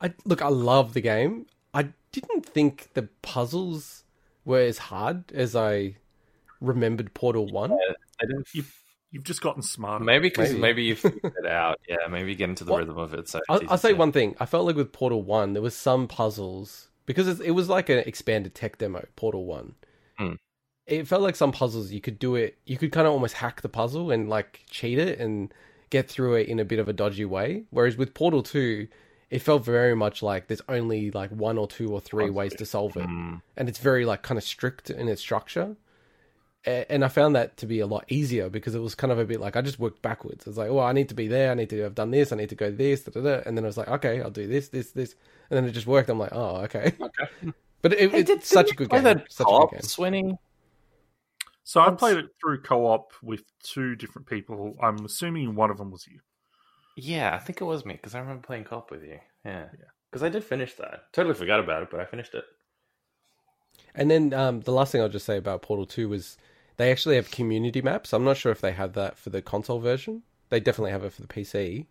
I 0.00 0.12
look, 0.24 0.42
I 0.42 0.48
love 0.48 0.94
the 0.94 1.00
game. 1.00 1.46
I 1.72 1.88
didn't 2.12 2.46
think 2.46 2.90
the 2.94 3.08
puzzles 3.22 4.04
were 4.44 4.60
as 4.60 4.78
hard 4.78 5.30
as 5.32 5.54
I 5.54 5.96
remembered 6.60 7.14
Portal 7.14 7.46
One. 7.46 7.72
I 7.72 8.26
didn't. 8.26 8.48
You've 9.12 9.24
just 9.24 9.40
gotten 9.40 9.62
smarter. 9.62 10.04
Maybe 10.04 10.28
because 10.28 10.50
Maybe. 10.50 10.60
maybe. 10.60 10.82
you 10.84 10.94
figured 10.94 11.34
it 11.36 11.46
out. 11.50 11.80
Yeah, 11.88 12.06
maybe 12.08 12.30
you 12.30 12.36
get 12.36 12.48
into 12.48 12.62
the 12.62 12.70
Well, 12.70 12.80
rhythm 12.80 12.98
of 12.98 13.12
it. 13.12 13.28
So 13.28 13.40
I'll, 13.48 13.60
I'll 13.70 13.78
say 13.78 13.92
one 13.92 14.12
thing. 14.12 14.36
I 14.38 14.46
felt 14.46 14.66
like 14.66 14.76
with 14.76 14.92
Portal 14.92 15.22
One, 15.22 15.52
there 15.52 15.62
was 15.62 15.74
some 15.74 16.06
puzzles 16.06 16.90
because 17.06 17.40
it 17.40 17.50
was 17.50 17.68
like 17.68 17.88
an 17.88 17.98
expanded 17.98 18.54
tech 18.54 18.78
demo. 18.78 19.04
Portal 19.16 19.44
One. 19.44 19.74
Hmm. 20.16 20.34
It 20.90 21.06
felt 21.08 21.22
like 21.22 21.36
some 21.36 21.52
puzzles 21.52 21.90
you 21.92 22.00
could 22.00 22.18
do 22.18 22.34
it. 22.34 22.58
You 22.66 22.76
could 22.76 22.92
kind 22.92 23.06
of 23.06 23.12
almost 23.12 23.34
hack 23.34 23.62
the 23.62 23.68
puzzle 23.68 24.10
and 24.10 24.28
like 24.28 24.64
cheat 24.70 24.98
it 24.98 25.18
and 25.20 25.52
get 25.90 26.08
through 26.08 26.34
it 26.34 26.48
in 26.48 26.58
a 26.60 26.64
bit 26.64 26.78
of 26.78 26.88
a 26.88 26.92
dodgy 26.92 27.24
way. 27.24 27.64
Whereas 27.70 27.96
with 27.96 28.12
Portal 28.12 28.42
Two, 28.42 28.88
it 29.30 29.38
felt 29.40 29.64
very 29.64 29.94
much 29.94 30.22
like 30.22 30.48
there's 30.48 30.62
only 30.68 31.10
like 31.12 31.30
one 31.30 31.56
or 31.58 31.66
two 31.68 31.88
or 31.88 32.00
three 32.00 32.28
ways 32.30 32.54
to 32.56 32.66
solve 32.66 32.96
it. 32.96 33.06
Mm, 33.08 33.40
and 33.56 33.68
it's 33.68 33.78
very 33.78 34.04
like 34.04 34.22
kind 34.22 34.36
of 34.36 34.44
strict 34.44 34.90
in 34.90 35.08
its 35.08 35.20
structure. 35.22 35.76
And 36.66 37.02
I 37.04 37.08
found 37.08 37.34
that 37.36 37.56
to 37.58 37.66
be 37.66 37.80
a 37.80 37.86
lot 37.86 38.04
easier 38.08 38.50
because 38.50 38.74
it 38.74 38.80
was 38.80 38.94
kind 38.94 39.10
of 39.10 39.18
a 39.18 39.24
bit 39.24 39.40
like 39.40 39.56
I 39.56 39.62
just 39.62 39.78
worked 39.78 40.02
backwards. 40.02 40.46
It's 40.46 40.58
like, 40.58 40.68
oh, 40.68 40.78
I 40.80 40.92
need 40.92 41.08
to 41.08 41.14
be 41.14 41.26
there. 41.26 41.50
I 41.50 41.54
need 41.54 41.70
to 41.70 41.80
have 41.80 41.94
done 41.94 42.10
this. 42.10 42.32
I 42.32 42.36
need 42.36 42.50
to 42.50 42.54
go 42.54 42.70
this. 42.70 43.02
Da, 43.04 43.12
da, 43.12 43.20
da. 43.22 43.42
And 43.46 43.56
then 43.56 43.64
I 43.64 43.68
was 43.68 43.78
like, 43.78 43.88
okay, 43.88 44.20
I'll 44.20 44.30
do 44.30 44.46
this, 44.46 44.68
this, 44.68 44.90
this. 44.90 45.14
And 45.48 45.56
then 45.56 45.64
it 45.64 45.72
just 45.72 45.86
worked. 45.86 46.10
I'm 46.10 46.18
like, 46.18 46.32
oh, 46.34 46.56
okay. 46.64 46.92
okay. 47.00 47.52
But 47.80 47.94
it, 47.94 48.10
Hey, 48.10 48.18
it's 48.20 48.26
did- 48.30 48.44
such 48.44 48.66
a 48.66 48.74
didn't 48.74 48.76
good 48.76 48.84
you 48.84 48.88
play 48.90 48.98
game. 48.98 49.04
that 49.04 49.32
Such 49.32 49.46
a 49.48 49.50
good 49.50 49.70
game. 49.70 49.80
Swinny? 49.80 50.38
So 51.70 51.80
I 51.80 51.86
Once- 51.86 52.00
played 52.00 52.16
it 52.16 52.30
through 52.40 52.62
co-op 52.62 53.12
with 53.22 53.44
two 53.62 53.94
different 53.94 54.26
people. 54.26 54.76
I'm 54.82 55.04
assuming 55.04 55.54
one 55.54 55.70
of 55.70 55.78
them 55.78 55.92
was 55.92 56.04
you. 56.04 56.18
Yeah, 56.96 57.32
I 57.32 57.38
think 57.38 57.60
it 57.60 57.64
was 57.64 57.84
me 57.84 57.92
because 57.94 58.12
I 58.12 58.18
remember 58.18 58.44
playing 58.44 58.64
co-op 58.64 58.90
with 58.90 59.04
you. 59.04 59.20
Yeah, 59.44 59.68
Yeah. 59.78 59.84
Because 60.10 60.24
I 60.24 60.30
did 60.30 60.42
finish 60.42 60.74
that. 60.74 61.12
Totally 61.12 61.36
forgot 61.36 61.60
about 61.60 61.84
it, 61.84 61.88
but 61.88 62.00
I 62.00 62.06
finished 62.06 62.34
it. 62.34 62.42
And 63.94 64.10
then 64.10 64.34
um, 64.34 64.62
the 64.62 64.72
last 64.72 64.90
thing 64.90 65.00
I'll 65.00 65.08
just 65.08 65.26
say 65.26 65.36
about 65.36 65.62
Portal 65.62 65.86
2 65.86 66.08
was 66.08 66.36
they 66.76 66.90
actually 66.90 67.14
have 67.14 67.30
community 67.30 67.80
maps. 67.82 68.12
I'm 68.12 68.24
not 68.24 68.36
sure 68.36 68.50
if 68.50 68.60
they 68.60 68.72
have 68.72 68.94
that 68.94 69.16
for 69.16 69.30
the 69.30 69.40
console 69.40 69.78
version. 69.78 70.24
They 70.48 70.58
definitely 70.58 70.90
have 70.90 71.04
it 71.04 71.12
for 71.12 71.22
the 71.22 71.28
PC. 71.28 71.86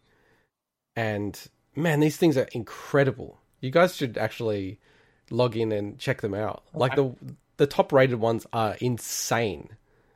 And 0.98 1.39
man, 1.74 2.01
these 2.01 2.17
things 2.17 2.36
are 2.36 2.50
incredible. 2.51 3.39
You 3.62 3.71
guys 3.71 3.95
should 3.95 4.17
actually 4.17 4.81
log 5.29 5.55
in 5.55 5.71
and 5.71 5.98
check 5.98 6.19
them 6.19 6.33
out. 6.33 6.63
Like 6.74 6.95
the 6.95 7.15
the 7.60 7.68
top 7.68 7.94
rated 7.94 8.20
ones 8.20 8.48
are 8.54 8.75
insane. 8.82 9.70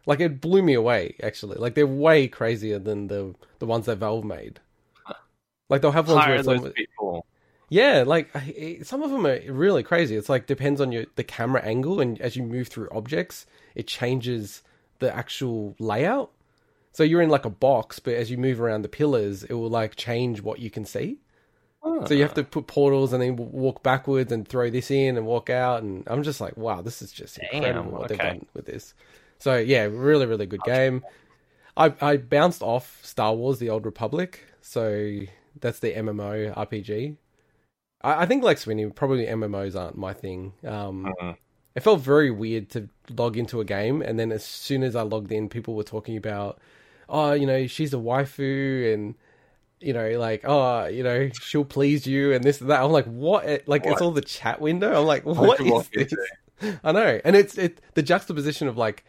Like 0.07 0.19
it 0.21 0.41
blew 0.41 0.63
me 0.63 0.73
away 0.73 1.15
actually. 1.21 1.57
Like 1.57 1.75
they're 1.75 1.85
way 1.87 2.27
crazier 2.27 2.79
than 2.79 3.07
the 3.07 3.35
the 3.59 3.67
ones 3.67 3.85
that 3.85 3.97
Valve 3.97 4.25
made. 4.25 4.59
Like 5.69 5.81
they'll 5.81 5.91
have 5.91 6.07
ones 6.07 6.25
where 6.27 6.35
Hire 6.35 6.35
it's 6.37 6.47
those 6.47 6.69
people. 6.73 7.25
yeah, 7.69 8.03
like 8.05 8.29
I- 8.35 8.79
some 8.83 9.03
of 9.03 9.11
them 9.11 9.25
are 9.25 9.39
really 9.51 9.83
crazy. 9.83 10.15
It's 10.15 10.29
like 10.29 10.45
depends 10.47 10.81
on 10.81 10.91
your 10.91 11.05
the 11.15 11.23
camera 11.23 11.61
angle, 11.63 11.99
and 12.01 12.19
as 12.21 12.35
you 12.35 12.43
move 12.43 12.67
through 12.67 12.89
objects, 12.91 13.45
it 13.75 13.87
changes 13.87 14.61
the 14.99 15.13
actual 15.15 15.75
layout. 15.79 16.31
So 16.93 17.03
you're 17.03 17.21
in 17.21 17.29
like 17.29 17.45
a 17.45 17.49
box, 17.49 17.99
but 17.99 18.13
as 18.15 18.29
you 18.31 18.37
move 18.37 18.61
around 18.61 18.83
the 18.83 18.89
pillars, 18.89 19.43
it 19.43 19.53
will 19.53 19.69
like 19.69 19.95
change 19.95 20.41
what 20.41 20.59
you 20.59 20.69
can 20.69 20.85
see. 20.85 21.19
So 22.05 22.13
you 22.13 22.21
have 22.21 22.33
to 22.35 22.43
put 22.43 22.67
portals 22.67 23.13
and 23.13 23.21
then 23.21 23.35
walk 23.35 23.83
backwards 23.83 24.31
and 24.31 24.47
throw 24.47 24.69
this 24.69 24.89
in 24.89 25.17
and 25.17 25.25
walk 25.25 25.49
out, 25.49 25.83
and 25.83 26.03
I'm 26.07 26.23
just 26.23 26.39
like, 26.39 26.55
wow, 26.57 26.81
this 26.81 27.01
is 27.01 27.11
just 27.11 27.37
incredible 27.37 27.91
Damn, 27.91 27.91
what 27.91 28.07
they've 28.07 28.17
done 28.17 28.45
with 28.53 28.65
this. 28.65 28.93
So 29.39 29.57
yeah, 29.57 29.83
really, 29.91 30.25
really 30.25 30.45
good 30.45 30.63
game. 30.63 31.03
I 31.75 31.93
I 32.01 32.17
bounced 32.17 32.61
off 32.61 32.99
Star 33.03 33.33
Wars: 33.35 33.59
The 33.59 33.69
Old 33.69 33.85
Republic, 33.85 34.41
so 34.61 35.19
that's 35.59 35.79
the 35.79 35.91
MMO 35.93 36.53
RPG. 36.55 37.17
I, 38.01 38.23
I 38.23 38.25
think 38.25 38.43
like 38.43 38.57
Swinny, 38.57 38.93
probably 38.93 39.25
MMOs 39.25 39.75
aren't 39.79 39.97
my 39.97 40.13
thing. 40.13 40.53
Um, 40.65 41.13
Mhm. 41.19 41.37
it 41.75 41.81
felt 41.83 42.01
very 42.01 42.31
weird 42.31 42.69
to 42.71 42.89
log 43.09 43.37
into 43.37 43.59
a 43.61 43.65
game, 43.65 44.01
and 44.01 44.19
then 44.19 44.31
as 44.31 44.45
soon 44.45 44.83
as 44.83 44.95
I 44.95 45.01
logged 45.03 45.31
in, 45.31 45.49
people 45.49 45.75
were 45.75 45.83
talking 45.83 46.17
about, 46.17 46.59
oh, 47.09 47.33
you 47.33 47.45
know, 47.47 47.67
she's 47.67 47.93
a 47.93 47.97
waifu, 47.97 48.93
and 48.93 49.15
you 49.83 49.93
know, 49.93 50.17
like, 50.19 50.41
oh, 50.45 50.85
you 50.85 51.03
know, 51.03 51.29
she'll 51.33 51.65
please 51.65 52.07
you, 52.07 52.33
and 52.33 52.43
this 52.43 52.61
and 52.61 52.69
that. 52.69 52.81
I'm 52.81 52.91
like, 52.91 53.05
what? 53.05 53.67
Like, 53.67 53.85
it's 53.85 54.01
all 54.01 54.11
the 54.11 54.21
chat 54.21 54.61
window. 54.61 54.99
I'm 54.99 55.05
like, 55.05 55.25
What 55.25 55.59
what 55.61 55.61
is 55.61 55.89
this? 55.89 56.13
I 56.83 56.91
know, 56.91 57.19
and 57.25 57.35
it's 57.35 57.57
it 57.57 57.81
the 57.93 58.03
juxtaposition 58.03 58.67
of 58.67 58.77
like 58.77 59.03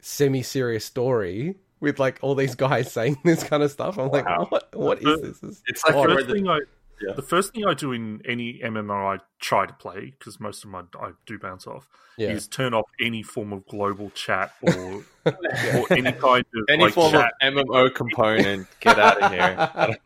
semi-serious 0.00 0.84
story 0.84 1.56
with 1.80 1.98
like 1.98 2.18
all 2.22 2.34
these 2.34 2.54
guys 2.54 2.92
saying 2.92 3.18
this 3.24 3.42
kind 3.42 3.62
of 3.62 3.70
stuff. 3.70 3.98
I'm 3.98 4.10
like, 4.10 4.26
what? 4.50 4.74
What 4.74 4.98
is 5.02 5.20
this? 5.22 5.38
This 5.40 5.50
is 5.50 5.62
It's 5.66 5.84
like 5.84 5.94
odd. 5.94 6.08
First 6.10 6.26
the- 6.28 6.34
thing 6.34 6.48
I, 6.48 6.60
Yeah. 7.00 7.14
The 7.14 7.22
first 7.22 7.54
thing 7.54 7.64
I 7.66 7.74
do 7.74 7.92
in 7.92 8.20
any 8.26 8.60
MMO 8.62 9.16
I 9.16 9.20
try 9.40 9.66
to 9.66 9.72
play, 9.72 10.14
because 10.18 10.38
most 10.40 10.64
of 10.64 10.70
my 10.70 10.80
I, 11.00 11.06
I 11.06 11.10
do 11.26 11.38
bounce 11.38 11.66
off, 11.66 11.88
yeah. 12.18 12.28
is 12.28 12.46
turn 12.46 12.74
off 12.74 12.84
any 13.00 13.22
form 13.22 13.52
of 13.52 13.66
global 13.66 14.10
chat 14.10 14.52
or 14.62 15.02
or 15.26 15.92
any 15.92 16.12
kind 16.12 16.44
of 16.54 16.64
any 16.68 16.84
like, 16.84 16.92
form 16.94 17.12
chat. 17.12 17.32
of 17.42 17.54
MMO 17.54 17.94
component. 17.94 18.66
Get 18.80 18.98
out 18.98 19.22
of 19.22 19.32
here. 19.32 19.56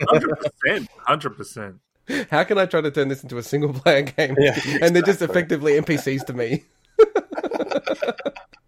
Hundred 0.08 0.36
percent, 0.38 0.88
hundred 0.98 1.30
percent. 1.36 1.80
How 2.30 2.44
can 2.44 2.58
I 2.58 2.66
try 2.66 2.80
to 2.82 2.90
turn 2.90 3.08
this 3.08 3.22
into 3.22 3.38
a 3.38 3.42
single 3.42 3.72
player 3.72 4.02
game? 4.02 4.36
Yeah, 4.38 4.58
and 4.82 4.94
they're 4.94 5.02
just 5.02 5.22
effectively 5.22 5.72
NPCs 5.80 6.26
to 6.26 6.32
me. 6.34 6.64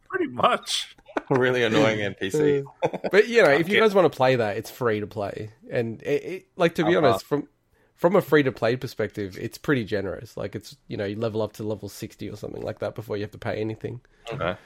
Pretty 0.08 0.32
much. 0.32 0.96
really 1.30 1.62
annoying 1.62 1.98
NPC. 1.98 2.64
but 3.10 3.28
you 3.28 3.42
know, 3.42 3.50
if 3.50 3.68
you 3.68 3.78
guys 3.80 3.94
want 3.94 4.10
to 4.10 4.16
play 4.16 4.36
that, 4.36 4.56
it's 4.56 4.70
free 4.70 5.00
to 5.00 5.06
play, 5.06 5.50
and 5.70 6.02
it, 6.02 6.24
it, 6.24 6.46
like 6.56 6.74
to 6.76 6.84
be 6.84 6.96
Uh-huh. 6.96 7.06
honest, 7.08 7.24
from 7.26 7.48
from 7.96 8.14
a 8.14 8.20
free 8.22 8.42
to 8.44 8.52
play 8.52 8.76
perspective, 8.76 9.36
it's 9.40 9.58
pretty 9.58 9.84
generous. 9.84 10.36
Like 10.36 10.54
it's 10.54 10.76
you 10.88 10.96
know 10.96 11.04
you 11.04 11.16
level 11.16 11.42
up 11.42 11.52
to 11.54 11.62
level 11.64 11.88
sixty 11.88 12.30
or 12.30 12.36
something 12.36 12.62
like 12.62 12.78
that 12.78 12.94
before 12.94 13.16
you 13.16 13.22
have 13.24 13.30
to 13.32 13.38
pay 13.38 13.60
anything. 13.60 14.00
Okay. 14.32 14.56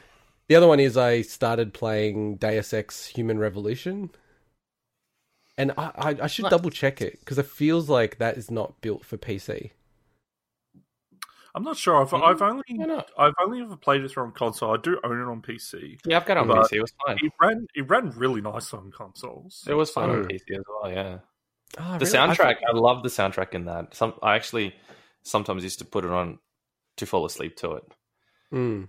The 0.49 0.56
other 0.56 0.66
one 0.66 0.80
is 0.80 0.96
I 0.96 1.22
started 1.22 1.72
playing 1.72 2.37
Deus 2.37 2.72
Ex 2.72 3.06
Human 3.06 3.38
Revolution, 3.38 4.10
and 5.56 5.72
I 5.78 5.92
I, 5.96 6.16
I 6.22 6.26
should 6.26 6.44
Nice. 6.44 6.50
double 6.50 6.70
check 6.70 7.00
it 7.00 7.20
because 7.20 7.38
it 7.38 7.46
feels 7.46 7.88
like 7.88 8.18
that 8.18 8.37
is 8.37 8.50
not 8.50 8.80
built 8.80 9.04
for 9.04 9.16
PC. 9.16 9.70
I'm 11.52 11.64
not 11.64 11.76
sure. 11.76 12.00
I've, 12.00 12.10
Mm, 12.10 12.22
I've 12.22 12.42
only? 12.42 13.04
I've 13.18 13.34
only 13.42 13.60
ever 13.60 13.76
played 13.76 14.02
it 14.04 14.16
on 14.16 14.30
console. 14.32 14.72
I 14.72 14.76
do 14.76 15.00
own 15.02 15.20
it 15.20 15.25
on 15.25 15.42
PC. 15.42 15.99
Yeah, 16.06 16.18
I've 16.18 16.25
got 16.26 16.37
it 16.37 16.40
on 16.40 16.49
PC. 16.49 16.75
It 16.76 16.80
was 16.80 16.92
fine. 17.04 17.18
It 17.22 17.32
ran 17.40 17.66
it 17.75 17.88
ran 17.88 18.10
really 18.10 18.40
nice 18.40 18.72
on 18.72 18.92
consoles. 18.92 19.64
It 19.68 19.75
was 19.75 19.90
fine 19.90 20.10
Oh. 20.10 20.14
on 20.18 20.25
PC 20.26 20.42
as 20.56 20.62
well. 20.68 20.92
Yeah. 20.92 21.18
Oh, 21.78 21.98
The 21.98 22.04
really? 22.04 22.18
I 22.18 22.26
soundtrack, 22.26 22.60
thought- 22.60 22.74
I, 22.74 22.78
love 22.78 23.02
the 23.02 23.08
soundtrack 23.08 23.54
in 23.54 23.64
that. 23.66 23.94
Some 23.94 24.14
I 24.22 24.34
actually 24.36 24.74
sometimes 25.22 25.62
used 25.62 25.78
to 25.78 25.84
put 25.84 26.04
it 26.04 26.10
on 26.10 26.38
to 26.96 27.06
fall 27.06 27.24
asleep 27.24 27.56
to 27.58 27.72
it. 27.72 27.84
Mm. 28.52 28.88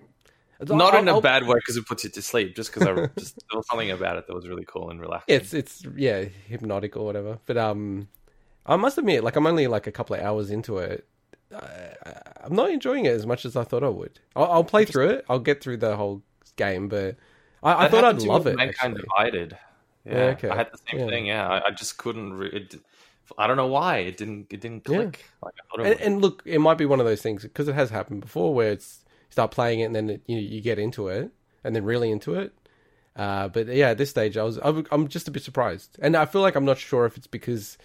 Not 0.68 0.94
I'll- 0.94 1.00
in 1.02 1.08
a 1.08 1.12
I'll- 1.14 1.22
bad 1.22 1.46
way 1.48 1.56
because 1.56 1.78
it 1.78 1.86
puts 1.86 2.04
you 2.04 2.10
to 2.10 2.22
sleep, 2.22 2.56
just 2.56 2.74
because 2.74 2.88
I 2.88 3.08
just 3.20 3.36
there 3.50 3.58
was 3.58 3.68
something 3.68 3.92
about 3.92 4.18
it 4.18 4.28
that 4.28 4.34
was 4.34 4.48
really 4.48 4.66
cool 4.68 4.90
and 4.90 5.00
relaxing. 5.00 5.36
It's 5.36 5.54
it's 5.54 5.84
yeah 5.96 6.26
hypnotic 6.48 6.96
or 6.98 7.06
whatever. 7.06 7.40
But 7.46 7.58
um, 7.58 8.08
I 8.66 8.76
must 8.76 8.98
admit, 8.98 9.24
like 9.24 9.36
I'm 9.36 9.48
only 9.48 9.68
like 9.68 9.88
a 9.88 9.92
couple 9.92 10.16
of 10.16 10.22
hours 10.22 10.50
into 10.52 10.78
it, 10.80 11.08
uh, 11.54 11.62
I'm 12.44 12.56
not 12.56 12.70
enjoying 12.72 13.06
it 13.06 13.14
as 13.14 13.26
much 13.26 13.46
as 13.46 13.56
I 13.56 13.64
thought 13.64 13.84
I 13.84 13.90
would. 13.90 14.20
I'll, 14.36 14.52
I'll 14.52 14.64
play 14.64 14.86
through 14.86 15.10
it. 15.10 15.26
I'll 15.30 15.40
get 15.40 15.64
through 15.64 15.78
the 15.78 15.96
whole 15.96 16.22
game, 16.58 16.88
but 16.90 17.16
I, 17.64 17.86
I 17.86 17.88
thought 17.90 18.04
I'd 18.04 18.06
happened 18.06 18.20
to 18.22 18.26
me 18.26 18.32
love 18.32 18.48
it. 18.48 18.56
Mankind 18.56 18.94
Actually. 18.98 19.02
Divided. 19.18 19.58
Yeah, 20.06 20.14
Yeah, 20.14 20.24
okay. 20.32 20.50
I 20.50 20.56
had 20.56 20.70
the 20.72 20.80
same 20.90 21.00
Yeah. 21.02 21.08
thing. 21.08 21.26
Yeah, 21.28 21.48
I, 21.48 21.68
I 21.68 21.72
just 21.72 21.98
couldn't. 21.98 22.34
Re- 22.34 22.50
it, 22.52 22.76
I 23.38 23.48
don't 23.48 23.58
know 23.58 23.68
why 23.68 23.98
it 23.98 24.18
didn't. 24.18 24.48
It 24.50 24.60
didn't 24.62 24.88
Yeah. 24.90 24.96
click 25.04 25.26
like 25.44 25.54
thought 25.70 25.86
it 25.86 25.92
And, 25.92 26.02
and 26.02 26.22
look, 26.22 26.42
it 26.46 26.60
might 26.60 26.78
be 26.78 26.86
one 26.86 27.00
of 27.00 27.06
those 27.06 27.22
things 27.22 27.44
because 27.44 27.68
it 27.68 27.76
has 27.76 27.90
happened 27.90 28.22
before, 28.22 28.54
where 28.54 28.72
it's 28.72 29.06
you 29.30 29.32
start 29.34 29.52
playing 29.52 29.80
it 29.82 29.86
and 29.86 29.96
then 29.96 30.10
it, 30.10 30.22
you 30.28 30.38
you 30.38 30.62
get 30.62 30.80
into 30.80 31.08
it 31.08 31.32
and 31.64 31.76
then 31.76 31.84
really 31.86 32.12
into 32.12 32.36
it. 32.36 32.54
Uh, 33.16 33.48
but 33.50 33.68
yeah, 33.68 33.90
at 33.90 33.98
this 33.98 34.10
stage, 34.10 34.38
I 34.38 34.44
was 34.44 34.58
I'm 34.64 35.08
just 35.08 35.28
a 35.28 35.32
bit 35.32 35.44
surprised, 35.44 35.98
and 36.02 36.16
I 36.16 36.26
feel 36.26 36.42
like 36.42 36.56
I'm 36.56 36.66
not 36.66 36.78
sure 36.78 37.06
if 37.06 37.18
it's 37.18 37.28
because 37.28 37.78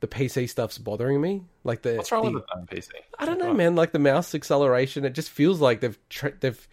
the 0.00 0.06
PC 0.06 0.48
stuff's 0.48 0.78
bothering 0.78 1.20
me. 1.20 1.42
Like 1.64 1.82
the 1.82 1.96
What's 1.96 2.12
wrong 2.12 2.26
the, 2.26 2.32
with 2.38 2.44
the 2.46 2.76
PC? 2.76 2.88
I 3.18 3.24
don't 3.26 3.38
know, 3.38 3.52
man. 3.52 3.74
Like 3.74 3.90
the 3.92 3.98
mouse 3.98 4.34
acceleration, 4.34 5.04
it 5.04 5.10
just 5.14 5.30
feels 5.30 5.60
like 5.60 5.80
they've 5.80 5.98
tr 6.08 6.28
they've 6.40 6.68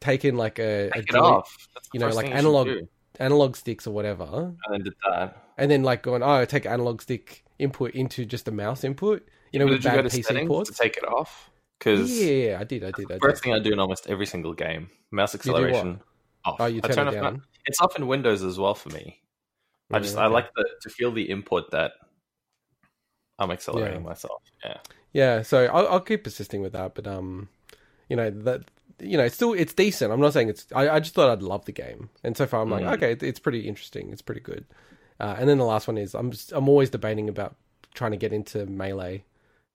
taken 0.00 0.36
like 0.36 0.58
a, 0.58 0.88
a 0.88 0.92
Take 0.94 1.06
joy- 1.12 1.18
off. 1.20 1.68
That's 1.74 1.88
you 1.92 2.00
know, 2.00 2.06
like 2.08 2.24
thing 2.24 2.32
you 2.32 2.38
should 2.38 2.46
analog-. 2.46 2.88
Analog 3.20 3.56
sticks 3.56 3.86
or 3.86 3.90
whatever, 3.92 4.24
and 4.64 4.72
then 4.72 4.82
did 4.82 4.94
that. 5.08 5.44
and 5.58 5.70
then 5.70 5.82
like 5.82 6.02
going, 6.02 6.22
oh, 6.22 6.44
take 6.44 6.66
analog 6.66 7.02
stick 7.02 7.44
input 7.58 7.92
into 7.94 8.24
just 8.24 8.48
a 8.48 8.50
mouse 8.50 8.84
input. 8.84 9.26
You 9.52 9.58
know, 9.58 9.66
But 9.66 9.72
with 9.74 9.82
did 9.82 9.92
bad 9.92 10.04
PC 10.06 10.46
ports. 10.46 10.70
to 10.70 10.76
take 10.76 10.96
it 10.96 11.04
off? 11.06 11.50
Because 11.78 12.10
yeah, 12.10 12.30
yeah, 12.30 12.60
I 12.60 12.64
did, 12.64 12.84
I 12.84 12.90
did, 12.92 13.06
I 13.10 13.14
did. 13.14 13.22
first 13.22 13.42
thing 13.42 13.52
I 13.52 13.58
do 13.58 13.72
in 13.72 13.78
almost 13.78 14.06
every 14.08 14.24
single 14.26 14.54
game, 14.54 14.88
mouse 15.10 15.34
acceleration 15.34 16.00
off. 16.44 16.56
Oh, 16.60 16.66
you 16.66 16.80
I 16.84 16.88
turn, 16.88 17.08
it 17.08 17.08
off 17.08 17.14
my- 17.16 17.20
down. 17.20 17.42
It's 17.66 17.80
off 17.80 17.96
in 17.96 18.06
Windows 18.06 18.42
as 18.42 18.58
well 18.58 18.74
for 18.74 18.88
me. 18.90 19.20
I 19.92 19.96
Yeah, 19.96 20.02
just 20.02 20.16
I 20.16 20.26
like 20.26 20.52
the, 20.54 20.64
to 20.82 20.88
feel 20.90 21.12
the 21.12 21.22
input 21.24 21.70
that 21.72 21.92
I'm 23.38 23.50
accelerating 23.50 24.02
myself. 24.02 24.42
Yeah. 24.64 24.78
Yeah, 25.12 25.42
so 25.42 25.66
I'll, 25.66 25.86
I'll 25.88 26.00
keep 26.00 26.24
persisting 26.24 26.62
with 26.62 26.72
that, 26.72 26.94
but 26.94 27.06
um, 27.06 27.48
you 28.08 28.16
know 28.16 28.30
that 28.30 28.62
you 29.02 29.16
know 29.16 29.24
it's 29.24 29.34
still 29.34 29.52
it's 29.52 29.74
decent. 29.74 30.12
I'm 30.12 30.20
not 30.20 30.32
saying 30.32 30.48
it's. 30.48 30.66
I, 30.74 30.88
I 30.88 31.00
just 31.00 31.14
thought 31.14 31.30
I'd 31.30 31.42
love 31.42 31.64
the 31.64 31.72
game, 31.72 32.10
and 32.24 32.36
so 32.36 32.46
far 32.46 32.62
I'm 32.62 32.70
like, 32.70 32.84
Mm. 32.84 32.92
okay, 32.94 33.26
it's 33.26 33.38
pretty 33.40 33.68
interesting. 33.68 34.10
It's 34.10 34.22
pretty 34.22 34.40
good. 34.40 34.64
Uh, 35.20 35.36
and 35.38 35.48
then 35.48 35.58
the 35.58 35.64
last 35.64 35.86
one 35.86 35.98
is 35.98 36.14
I'm 36.14 36.30
just, 36.30 36.52
I'm 36.52 36.68
always 36.68 36.90
debating 36.90 37.28
about 37.28 37.54
trying 37.94 38.10
to 38.12 38.16
get 38.16 38.32
into 38.32 38.64
melee 38.66 39.24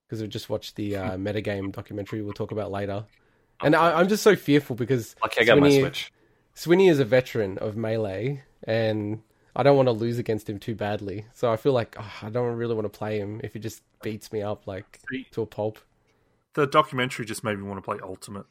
because 0.06 0.20
we 0.20 0.28
just 0.28 0.50
watched 0.50 0.76
the 0.76 0.96
uh, 0.96 1.10
metagame 1.16 1.70
documentary 1.72 2.20
we'll 2.22 2.32
talk 2.32 2.50
about 2.50 2.70
later, 2.70 3.04
and 3.60 3.74
I, 3.76 3.98
I'm 4.00 4.08
just 4.08 4.22
so 4.22 4.34
fearful 4.36 4.76
because 4.76 5.14
Lucky 5.22 5.40
I 5.42 5.44
got 5.44 5.58
my 5.58 5.70
Switch. 5.70 6.12
Swinny 6.54 6.90
is 6.90 6.98
a 6.98 7.04
veteran 7.04 7.56
of 7.58 7.76
melee, 7.76 8.42
and 8.64 9.22
I 9.54 9.62
don't 9.62 9.76
want 9.76 9.86
to 9.86 9.92
lose 9.92 10.18
against 10.18 10.48
him 10.50 10.58
too 10.58 10.74
badly. 10.74 11.26
So 11.32 11.52
I 11.52 11.56
feel 11.56 11.72
like 11.72 11.96
oh, 11.98 12.12
I 12.22 12.30
don't 12.30 12.56
really 12.56 12.74
want 12.74 12.84
to 12.92 12.98
play 12.98 13.18
him 13.18 13.40
if 13.44 13.52
he 13.54 13.60
just 13.60 13.82
beats 14.02 14.32
me 14.32 14.42
up 14.42 14.66
like 14.66 15.00
to 15.32 15.42
a 15.42 15.46
pulp. 15.46 15.78
the 16.54 16.66
documentary 16.66 17.24
just 17.26 17.44
made 17.44 17.56
me 17.58 17.62
want 17.64 17.78
to 17.78 17.82
play 17.82 17.98
Ultimate. 18.02 18.46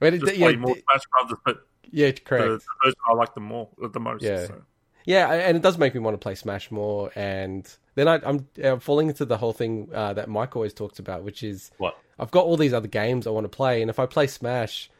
But 0.00 0.14
it, 0.14 0.36
yeah, 0.36 0.52
more 0.52 0.76
Smash 0.76 1.02
Brothers, 1.10 1.38
but 1.44 1.66
yeah, 1.90 2.12
the, 2.12 2.20
correct. 2.20 2.44
the 2.44 2.60
version 2.84 2.98
I 3.08 3.14
like 3.14 3.34
the 3.34 3.40
more 3.40 3.68
the 3.80 4.00
most. 4.00 4.22
Yeah. 4.22 4.46
so. 4.46 4.62
Yeah, 5.04 5.32
and 5.32 5.56
it 5.56 5.62
does 5.62 5.78
make 5.78 5.94
me 5.94 6.00
want 6.00 6.14
to 6.14 6.18
play 6.18 6.34
Smash 6.34 6.70
more. 6.70 7.10
And 7.16 7.66
then 7.94 8.08
I, 8.08 8.20
I'm, 8.24 8.46
I'm 8.62 8.78
falling 8.78 9.08
into 9.08 9.24
the 9.24 9.38
whole 9.38 9.54
thing 9.54 9.88
uh, 9.94 10.12
that 10.12 10.28
Mike 10.28 10.54
always 10.54 10.74
talks 10.74 10.98
about, 10.98 11.22
which 11.22 11.42
is 11.42 11.70
What? 11.78 11.96
I've 12.18 12.30
got 12.30 12.44
all 12.44 12.56
these 12.56 12.74
other 12.74 12.88
games 12.88 13.26
I 13.26 13.30
want 13.30 13.44
to 13.44 13.48
play, 13.48 13.80
and 13.80 13.90
if 13.90 13.98
I 13.98 14.06
play 14.06 14.26
Smash, 14.26 14.90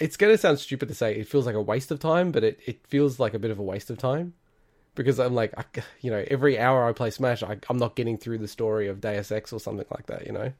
it's 0.00 0.16
going 0.16 0.32
to 0.32 0.38
sound 0.38 0.58
stupid 0.58 0.88
to 0.88 0.94
say 0.94 1.16
it 1.16 1.28
feels 1.28 1.46
like 1.46 1.54
a 1.54 1.60
waste 1.60 1.90
of 1.90 1.98
time, 1.98 2.32
but 2.32 2.44
it, 2.44 2.60
it 2.64 2.86
feels 2.86 3.18
like 3.18 3.34
a 3.34 3.38
bit 3.38 3.50
of 3.50 3.58
a 3.58 3.62
waste 3.62 3.90
of 3.90 3.98
time 3.98 4.34
because 4.94 5.18
I'm 5.18 5.34
like, 5.34 5.52
I, 5.58 5.64
you 6.00 6.10
know, 6.10 6.24
every 6.28 6.58
hour 6.58 6.88
I 6.88 6.92
play 6.92 7.10
Smash, 7.10 7.42
I, 7.42 7.58
I'm 7.68 7.78
not 7.78 7.96
getting 7.96 8.18
through 8.18 8.38
the 8.38 8.48
story 8.48 8.88
of 8.88 9.00
Deus 9.00 9.32
Ex 9.32 9.52
or 9.52 9.60
something 9.60 9.86
like 9.90 10.06
that, 10.06 10.26
you 10.26 10.32
know. 10.32 10.52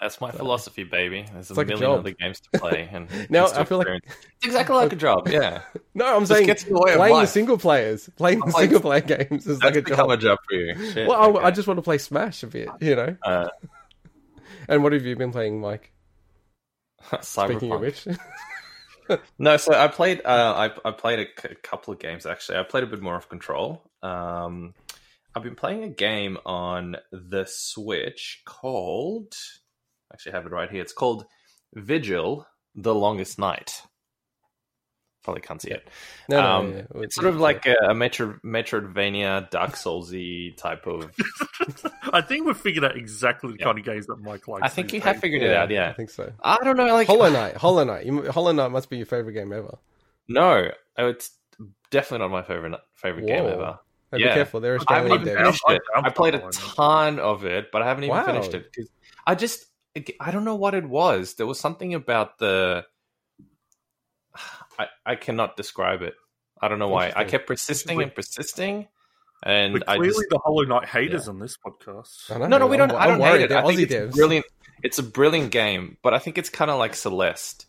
That's 0.00 0.20
my 0.20 0.30
philosophy, 0.30 0.84
baby. 0.84 1.24
There's 1.32 1.50
a 1.50 1.54
like 1.54 1.66
a 1.66 1.70
million 1.70 1.90
job. 1.90 1.98
other 2.00 2.10
games 2.12 2.40
to 2.40 2.58
play, 2.58 2.88
and 2.92 3.08
Now, 3.30 3.46
I 3.46 3.64
feel 3.64 3.78
like- 3.78 3.88
it's 4.06 4.44
exactly 4.46 4.76
like 4.76 4.92
a 4.92 4.96
job. 4.96 5.28
Yeah, 5.28 5.62
No, 5.94 6.16
I'm 6.16 6.26
saying 6.26 6.46
gets 6.46 6.64
in 6.64 6.74
the 6.74 6.80
playing 6.96 7.20
the 7.20 7.26
single 7.26 7.58
players, 7.58 8.08
playing 8.16 8.40
the 8.40 8.50
single 8.52 8.80
player 8.80 9.00
games 9.00 9.46
is 9.46 9.62
like 9.62 9.76
a 9.76 9.82
job. 9.82 10.10
a 10.10 10.16
job 10.16 10.38
for 10.48 10.54
you. 10.56 10.92
Shit, 10.92 11.08
Well, 11.08 11.20
I, 11.20 11.26
okay. 11.28 11.44
I 11.46 11.50
just 11.50 11.68
want 11.68 11.78
to 11.78 11.82
play 11.82 11.98
Smash 11.98 12.42
a 12.42 12.46
bit, 12.48 12.68
you 12.80 12.96
know. 12.96 13.16
Uh, 13.22 13.48
And 14.68 14.82
what 14.82 14.92
have 14.94 15.04
you 15.04 15.14
been 15.14 15.30
playing, 15.30 15.60
Mike? 15.60 15.92
Speaking 17.20 17.70
of 17.72 17.80
which, 17.82 18.06
No, 19.38 19.58
so 19.58 19.74
I 19.74 19.88
played. 19.88 20.22
Uh, 20.24 20.70
I 20.84 20.88
I 20.88 20.92
played 20.92 21.18
a, 21.18 21.24
c- 21.40 21.48
a 21.50 21.54
couple 21.56 21.92
of 21.92 22.00
games 22.00 22.24
actually. 22.24 22.56
I 22.58 22.62
played 22.62 22.84
a 22.84 22.86
bit 22.86 23.02
more 23.02 23.16
of 23.16 23.28
Control. 23.28 23.82
Um, 24.02 24.72
I've 25.34 25.42
been 25.42 25.54
playing 25.56 25.84
a 25.84 25.88
game 25.90 26.38
on 26.46 26.96
the 27.12 27.44
Switch 27.46 28.40
called. 28.46 29.34
Actually, 30.14 30.32
have 30.32 30.46
it 30.46 30.52
right 30.52 30.70
here. 30.70 30.80
It's 30.80 30.92
called 30.92 31.26
Vigil: 31.74 32.46
The 32.76 32.94
Longest 32.94 33.38
Night. 33.38 33.82
Probably 35.24 35.40
can't 35.40 35.60
see 35.60 35.70
it. 35.70 35.88
no, 36.28 36.40
no, 36.40 36.46
Um, 36.46 36.70
yeah, 36.72 36.76
yeah. 36.94 37.00
It's 37.02 37.14
sort 37.14 37.26
of 37.28 37.40
like 37.40 37.64
a, 37.66 37.74
a 37.88 37.94
Metro, 37.94 38.38
Metroidvania, 38.44 39.48
Dark 39.50 39.70
Soulsy 39.72 40.54
type 40.54 40.86
of. 40.86 41.10
I 42.12 42.20
think 42.20 42.44
we've 42.46 42.56
figured 42.56 42.84
out 42.84 42.94
exactly 42.94 43.52
the 43.52 43.56
Yeah. 43.58 43.64
kind 43.64 43.78
of 43.78 43.84
games 43.86 44.06
that 44.06 44.16
Mike 44.20 44.46
likes. 44.46 44.62
I 44.62 44.68
think 44.68 44.88
these 44.90 44.98
you 44.98 45.00
have 45.00 45.14
days. 45.16 45.20
figured 45.22 45.42
it 45.42 45.50
out. 45.56 45.70
Yeah, 45.70 45.88
I 45.88 45.94
think 45.94 46.10
so. 46.10 46.30
I 46.42 46.58
don't 46.62 46.76
know. 46.76 46.86
Like 46.92 47.06
Hollow 47.06 47.30
Knight, 47.30 47.56
Hollow 47.56 47.84
Knight, 47.84 48.04
you, 48.04 48.30
Hollow 48.30 48.52
Knight 48.52 48.70
must 48.70 48.90
be 48.90 48.98
your 48.98 49.06
favorite 49.06 49.32
game 49.32 49.50
ever. 49.52 49.78
No, 50.28 50.68
it's 50.98 51.30
definitely 51.90 52.18
not 52.26 52.30
my 52.30 52.42
favorite 52.42 52.78
favorite 52.94 53.26
game 53.26 53.46
ever. 53.46 53.78
Hey, 54.12 54.18
Yeah. 54.18 54.28
Be 54.28 54.34
careful, 54.34 54.60
they're 54.60 54.78
I 54.88 54.96
haven't 54.96 55.12
even 55.12 55.24
finished 55.36 55.62
it. 55.68 55.80
I'm 55.96 56.12
played 56.12 56.34
a 56.34 56.50
ton 56.50 57.18
of 57.18 57.46
it, 57.46 57.70
but 57.72 57.80
I 57.80 57.86
haven't 57.86 58.04
even 58.04 58.14
Wow. 58.14 58.26
finished 58.26 58.52
it 58.52 58.66
because 58.70 58.90
I 59.26 59.34
just 59.34 59.64
I 60.20 60.30
don't 60.30 60.44
know 60.44 60.56
what 60.56 60.74
it 60.74 60.84
was. 60.88 61.34
There 61.34 61.46
was 61.46 61.60
something 61.60 61.94
about 61.94 62.38
the 62.38 62.84
I 64.78 64.86
I 65.06 65.14
cannot 65.16 65.56
describe 65.56 66.02
it. 66.02 66.14
I 66.60 66.68
don't 66.68 66.78
know 66.78 66.88
why. 66.88 67.12
I 67.14 67.24
kept 67.24 67.46
persisting 67.46 68.00
and 68.02 68.14
persisting, 68.14 68.88
and 69.44 69.74
We're 69.74 69.80
I 69.86 69.96
clearly 69.96 70.14
just 70.14 70.26
the 70.30 70.38
Hollow 70.42 70.62
Knight 70.64 70.88
haters 70.88 71.28
on 71.28 71.38
this 71.38 71.56
podcast. 71.56 72.30
I 72.34 72.38
no 72.48 72.58
no 72.58 72.66
we 72.66 72.76
don't. 72.76 72.90
I 72.90 73.04
I'm 73.04 73.08
don't 73.10 73.18
worried. 73.20 73.32
hate 73.40 73.44
it. 73.44 73.48
They're 73.50 73.58
I 73.58 73.66
think 73.66 73.80
Aussie 73.80 73.82
it's 73.84 73.94
devs. 73.94 74.12
brilliant. 74.14 74.46
It's 74.82 74.98
a 74.98 75.02
brilliant 75.02 75.50
game, 75.50 75.96
but 76.02 76.12
I 76.14 76.18
think 76.18 76.38
it's 76.38 76.48
kind 76.50 76.70
of 76.70 76.78
like 76.78 76.94
Celeste. 76.94 77.66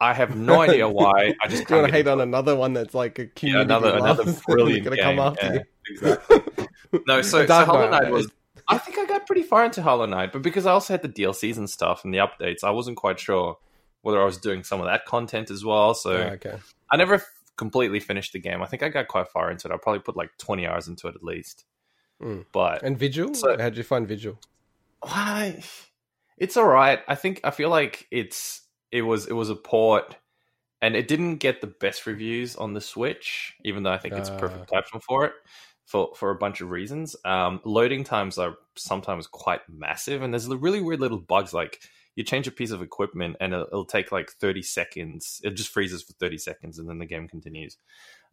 I 0.00 0.12
have 0.14 0.36
no 0.36 0.60
idea 0.60 0.88
why. 0.88 1.34
I 1.40 1.48
just 1.48 1.66
Do 1.68 1.74
you 1.76 1.80
want 1.82 1.92
can't 1.92 1.92
to 1.92 1.92
hate 1.92 2.08
on 2.08 2.20
it. 2.20 2.24
another 2.24 2.56
one 2.56 2.72
that's 2.72 2.94
like 2.94 3.18
a 3.18 3.28
Yeah, 3.40 3.60
another 3.60 3.96
another 3.96 4.24
brilliant 4.46 4.84
they're 4.84 4.96
game. 4.96 5.16
gonna 5.16 5.16
come 5.16 5.18
after 5.32 5.46
yeah, 5.46 5.52
you? 5.52 5.62
exactly. 5.88 6.66
No, 7.06 7.22
so, 7.22 7.46
so 7.46 7.64
Hollow 7.64 7.88
Knight, 7.88 8.02
Knight 8.04 8.12
was. 8.12 8.30
I 8.68 8.78
think 8.78 8.98
I 8.98 9.04
got 9.06 9.26
pretty 9.26 9.42
far 9.42 9.64
into 9.64 9.82
Hollow 9.82 10.06
Knight, 10.06 10.32
but 10.32 10.42
because 10.42 10.66
I 10.66 10.72
also 10.72 10.94
had 10.94 11.02
the 11.02 11.08
DLCs 11.08 11.56
and 11.58 11.68
stuff 11.68 12.04
and 12.04 12.12
the 12.14 12.18
updates, 12.18 12.62
I 12.64 12.70
wasn't 12.70 12.96
quite 12.96 13.18
sure 13.20 13.58
whether 14.02 14.20
I 14.20 14.24
was 14.24 14.38
doing 14.38 14.64
some 14.64 14.80
of 14.80 14.86
that 14.86 15.04
content 15.06 15.50
as 15.50 15.64
well. 15.64 15.94
So 15.94 16.12
Oh, 16.12 16.20
okay. 16.34 16.56
I 16.90 16.96
never 16.96 17.14
f- 17.14 17.26
completely 17.56 18.00
finished 18.00 18.32
the 18.32 18.38
game. 18.40 18.62
I 18.62 18.66
think 18.66 18.82
I 18.82 18.88
got 18.88 19.08
quite 19.08 19.28
far 19.28 19.50
into 19.50 19.68
it. 19.68 19.72
I 19.74 19.76
probably 19.76 20.00
put 20.00 20.16
like 20.16 20.30
twenty 20.38 20.66
hours 20.66 20.88
into 20.88 21.08
it 21.08 21.14
at 21.14 21.22
least. 21.22 21.64
Mm. 22.22 22.46
But 22.52 22.82
And 22.82 22.98
Vigil? 22.98 23.34
So- 23.34 23.50
how 23.58 23.68
did 23.68 23.76
you 23.76 23.82
find 23.84 24.06
Vigil? 24.08 24.38
why? 25.00 25.62
It's 26.38 26.56
all 26.56 26.66
right. 26.66 27.00
I 27.08 27.14
think 27.14 27.40
I 27.44 27.50
feel 27.50 27.68
like 27.68 28.06
it's 28.10 28.62
it 28.90 29.02
was 29.02 29.26
it 29.26 29.32
was 29.32 29.50
a 29.50 29.54
port, 29.56 30.16
and 30.80 30.96
it 30.96 31.08
didn't 31.08 31.36
get 31.36 31.60
the 31.60 31.66
best 31.68 32.06
reviews 32.06 32.56
on 32.56 32.74
the 32.74 32.80
Switch, 32.80 33.54
even 33.64 33.82
though 33.82 33.92
I 33.92 33.98
think 33.98 34.14
it's 34.14 34.28
a 34.28 34.34
Ah. 34.34 34.38
perfect 34.38 34.68
platform 34.68 35.00
for 35.06 35.24
it. 35.26 35.32
For, 35.86 36.10
for 36.16 36.30
a 36.30 36.36
bunch 36.36 36.60
of 36.60 36.70
reasons, 36.70 37.16
um, 37.24 37.60
loading 37.64 38.04
times 38.04 38.38
are 38.38 38.54
sometimes 38.76 39.26
quite 39.26 39.60
massive, 39.68 40.22
and 40.22 40.32
there's 40.32 40.48
really 40.48 40.80
weird 40.80 41.00
little 41.00 41.18
bugs. 41.18 41.52
Like 41.52 41.80
you 42.14 42.24
change 42.24 42.46
a 42.46 42.52
piece 42.52 42.70
of 42.70 42.82
equipment, 42.82 43.36
and 43.40 43.52
it'll, 43.52 43.66
it'll 43.66 43.84
take 43.84 44.12
like 44.12 44.30
30 44.30 44.62
seconds. 44.62 45.40
It 45.44 45.50
just 45.50 45.70
freezes 45.70 46.02
for 46.02 46.12
30 46.14 46.38
seconds, 46.38 46.78
and 46.78 46.88
then 46.88 46.98
the 46.98 47.06
game 47.06 47.28
continues. 47.28 47.76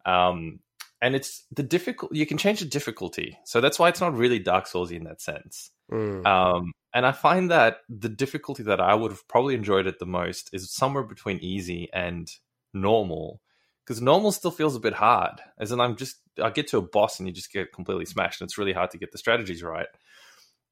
Um, 0.06 0.60
and 1.02 1.14
it's 1.14 1.44
the 1.50 1.62
difficult. 1.62 2.14
You 2.14 2.26
can 2.26 2.38
change 2.38 2.60
the 2.60 2.66
difficulty, 2.66 3.38
so 3.44 3.60
that's 3.60 3.78
why 3.78 3.88
it's 3.88 4.00
not 4.00 4.16
really 4.16 4.38
Dark 4.38 4.66
Souls 4.66 4.90
in 4.90 5.04
that 5.04 5.20
sense. 5.20 5.70
Mm. 5.90 6.26
Um, 6.26 6.72
and 6.92 7.06
I 7.06 7.12
find 7.12 7.50
that 7.50 7.78
the 7.88 8.08
difficulty 8.08 8.64
that 8.64 8.80
I 8.80 8.94
would 8.94 9.10
have 9.10 9.26
probably 9.28 9.54
enjoyed 9.54 9.86
it 9.86 9.98
the 9.98 10.06
most 10.06 10.50
is 10.52 10.70
somewhere 10.70 11.04
between 11.04 11.38
easy 11.38 11.88
and 11.92 12.30
normal. 12.74 13.40
Because 13.90 14.00
normal 14.00 14.30
still 14.30 14.52
feels 14.52 14.76
a 14.76 14.78
bit 14.78 14.94
hard. 14.94 15.40
As 15.58 15.72
in, 15.72 15.80
I'm 15.80 15.96
just, 15.96 16.18
I 16.40 16.50
get 16.50 16.68
to 16.68 16.78
a 16.78 16.80
boss 16.80 17.18
and 17.18 17.26
you 17.26 17.34
just 17.34 17.52
get 17.52 17.72
completely 17.72 18.04
smashed, 18.04 18.40
and 18.40 18.46
it's 18.46 18.56
really 18.56 18.72
hard 18.72 18.92
to 18.92 18.98
get 18.98 19.10
the 19.10 19.18
strategies 19.18 19.64
right. 19.64 19.88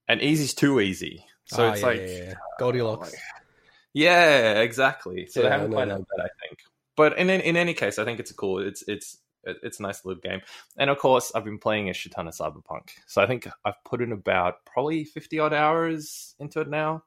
And 0.07 0.23
easy's 0.23 0.55
too 0.55 0.79
easy. 0.79 1.25
So 1.47 1.67
Ah, 1.67 1.73
it's 1.73 1.81
yeah, 1.81 1.87
like, 1.89 2.01
yeah. 2.01 2.35
Goldilocks. 2.61 3.13
yeah, 3.93 4.61
exactly. 4.61 5.27
So 5.27 5.41
Yeah, 5.41 5.49
they 5.49 5.53
haven't 5.53 5.71
no, 5.71 5.77
quite 5.79 5.89
no. 5.89 5.99
that, 5.99 6.21
I 6.27 6.29
think. 6.47 6.61
But 6.97 7.19
in, 7.19 7.29
in 7.29 7.41
in 7.41 7.57
any 7.57 7.75
case, 7.75 7.99
I 7.99 8.05
think 8.05 8.21
it's 8.21 8.31
a 8.31 8.35
cool. 8.35 8.61
It's 8.61 8.85
it's 8.87 9.19
it's 9.45 9.81
a 9.81 9.83
nice 9.83 10.05
little 10.05 10.21
game. 10.21 10.43
And 10.77 10.89
of 10.89 10.99
course, 10.99 11.33
I've 11.35 11.45
been 11.45 11.59
playing 11.59 11.91
a 11.91 11.95
shit 11.95 12.13
ton 12.13 12.29
of 12.29 12.35
Cyberpunk. 12.35 12.91
So 13.09 13.21
I 13.21 13.27
think 13.27 13.49
I've 13.65 13.83
put 13.85 14.01
in 14.01 14.13
about 14.13 14.65
probably 14.65 15.03
fifty 15.03 15.41
odd 15.41 15.53
hours 15.53 16.37
into 16.39 16.61
it 16.61 16.69
now 16.71 17.03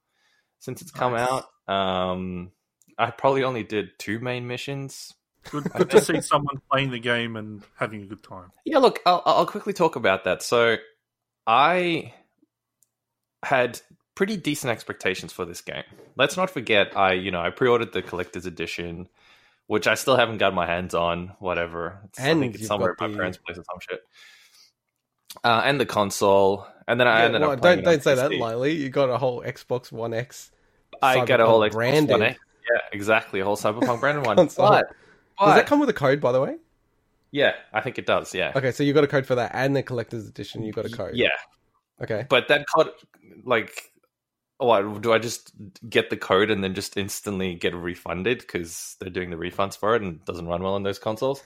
since 0.59 0.81
it's 0.81 0.91
come 0.91 1.13
Nice. 1.13 1.29
out. 1.69 1.73
Um, 1.73 2.51
I 2.97 3.11
probably 3.11 3.43
only 3.45 3.63
did 3.63 3.91
two 3.97 4.19
main 4.19 4.45
missions. 4.45 5.13
Good, 5.49 5.71
good 5.73 5.89
to 5.89 6.01
see 6.01 6.21
someone 6.21 6.61
playing 6.71 6.91
the 6.91 6.99
game 6.99 7.35
and 7.35 7.63
having 7.75 8.03
a 8.03 8.05
good 8.05 8.21
time. 8.23 8.51
Yeah, 8.65 8.77
look, 8.77 8.99
I'll, 9.05 9.23
I'll 9.25 9.45
quickly 9.45 9.73
talk 9.73 9.95
about 9.95 10.23
that. 10.25 10.43
So, 10.43 10.77
I 11.47 12.13
had 13.43 13.81
pretty 14.15 14.37
decent 14.37 14.71
expectations 14.71 15.33
for 15.33 15.45
this 15.45 15.61
game. 15.61 15.83
Let's 16.15 16.37
not 16.37 16.49
forget, 16.51 16.95
I 16.95 17.13
you 17.13 17.31
know 17.31 17.41
I 17.41 17.49
pre-ordered 17.49 17.91
the 17.93 18.01
collector's 18.03 18.45
edition, 18.45 19.09
which 19.67 19.87
I 19.87 19.95
still 19.95 20.15
haven't 20.15 20.37
got 20.37 20.53
my 20.53 20.67
hands 20.67 20.93
on. 20.93 21.33
Whatever, 21.39 21.99
it's, 22.05 22.19
I 22.19 22.27
And 22.27 22.39
think 22.41 22.55
it's 22.55 22.67
somewhere 22.67 22.91
at 22.91 22.99
my 23.01 23.07
the- 23.07 23.15
parents' 23.15 23.37
place 23.39 23.57
or 23.57 23.63
some 23.63 23.79
shit. 23.79 24.01
Uh, 25.43 25.61
and 25.65 25.79
the 25.79 25.85
console, 25.85 26.67
and 26.87 26.99
then 26.99 27.07
I 27.07 27.19
Yeah, 27.19 27.25
ended 27.25 27.41
well, 27.41 27.51
up. 27.51 27.61
playing 27.61 27.77
don't 27.77 27.85
it 27.85 27.87
on 27.87 27.93
don't 27.93 28.03
say 28.03 28.15
that 28.15 28.31
PC. 28.31 28.39
lightly. 28.39 28.73
You 28.75 28.89
got 28.89 29.09
a 29.09 29.17
whole 29.17 29.41
Xbox 29.41 29.91
One 29.91 30.13
X. 30.13 30.51
I 31.01 31.25
got 31.25 31.39
a 31.39 31.45
whole 31.47 31.61
Cyberpunk 31.61 31.69
Xbox 31.69 31.73
branded. 31.73 32.11
One 32.11 32.21
X. 32.21 32.39
Yeah, 32.71 32.81
exactly, 32.93 33.39
a 33.39 33.45
whole 33.45 33.55
Cyberpunk 33.55 33.99
branded 34.01 34.25
one. 34.25 34.35
Console. 34.37 34.83
But, 35.41 35.47
Does 35.47 35.55
that 35.55 35.65
come 35.67 35.79
with 35.79 35.89
a 35.89 35.93
code, 35.93 36.21
by 36.21 36.31
the 36.31 36.39
way? 36.39 36.57
yeah, 37.31 37.53
I 37.73 37.81
think 37.81 37.97
it 37.97 38.05
does. 38.05 38.33
Yeah, 38.35 38.51
Okay, 38.55 38.71
so 38.71 38.83
you 38.83 38.93
got 38.93 39.03
a 39.03 39.07
code 39.07 39.25
for 39.25 39.33
that, 39.35 39.51
and 39.55 39.75
the 39.75 39.81
collector's 39.81 40.27
edition. 40.27 40.61
You 40.63 40.71
got 40.71 40.85
a 40.85 40.89
code. 40.89 41.15
yeah. 41.15 41.29
Okay. 42.01 42.25
But 42.29 42.47
that 42.49 42.65
code, 42.75 42.91
like, 43.43 43.91
what 44.57 45.01
do 45.01 45.11
I 45.13 45.17
just 45.17 45.51
get 45.89 46.11
the 46.11 46.17
code 46.17 46.51
and 46.51 46.63
then 46.63 46.75
just 46.75 46.95
instantly 46.95 47.55
get 47.55 47.73
refunded 47.73 48.37
because 48.39 48.95
they're 48.99 49.09
doing 49.09 49.31
the 49.31 49.35
refunds 49.35 49.75
for 49.75 49.95
it 49.95 50.03
and 50.03 50.17
it 50.17 50.25
doesn't 50.25 50.45
run 50.47 50.61
well 50.61 50.75
on 50.75 50.83
those 50.83 50.99
consoles, 50.99 51.41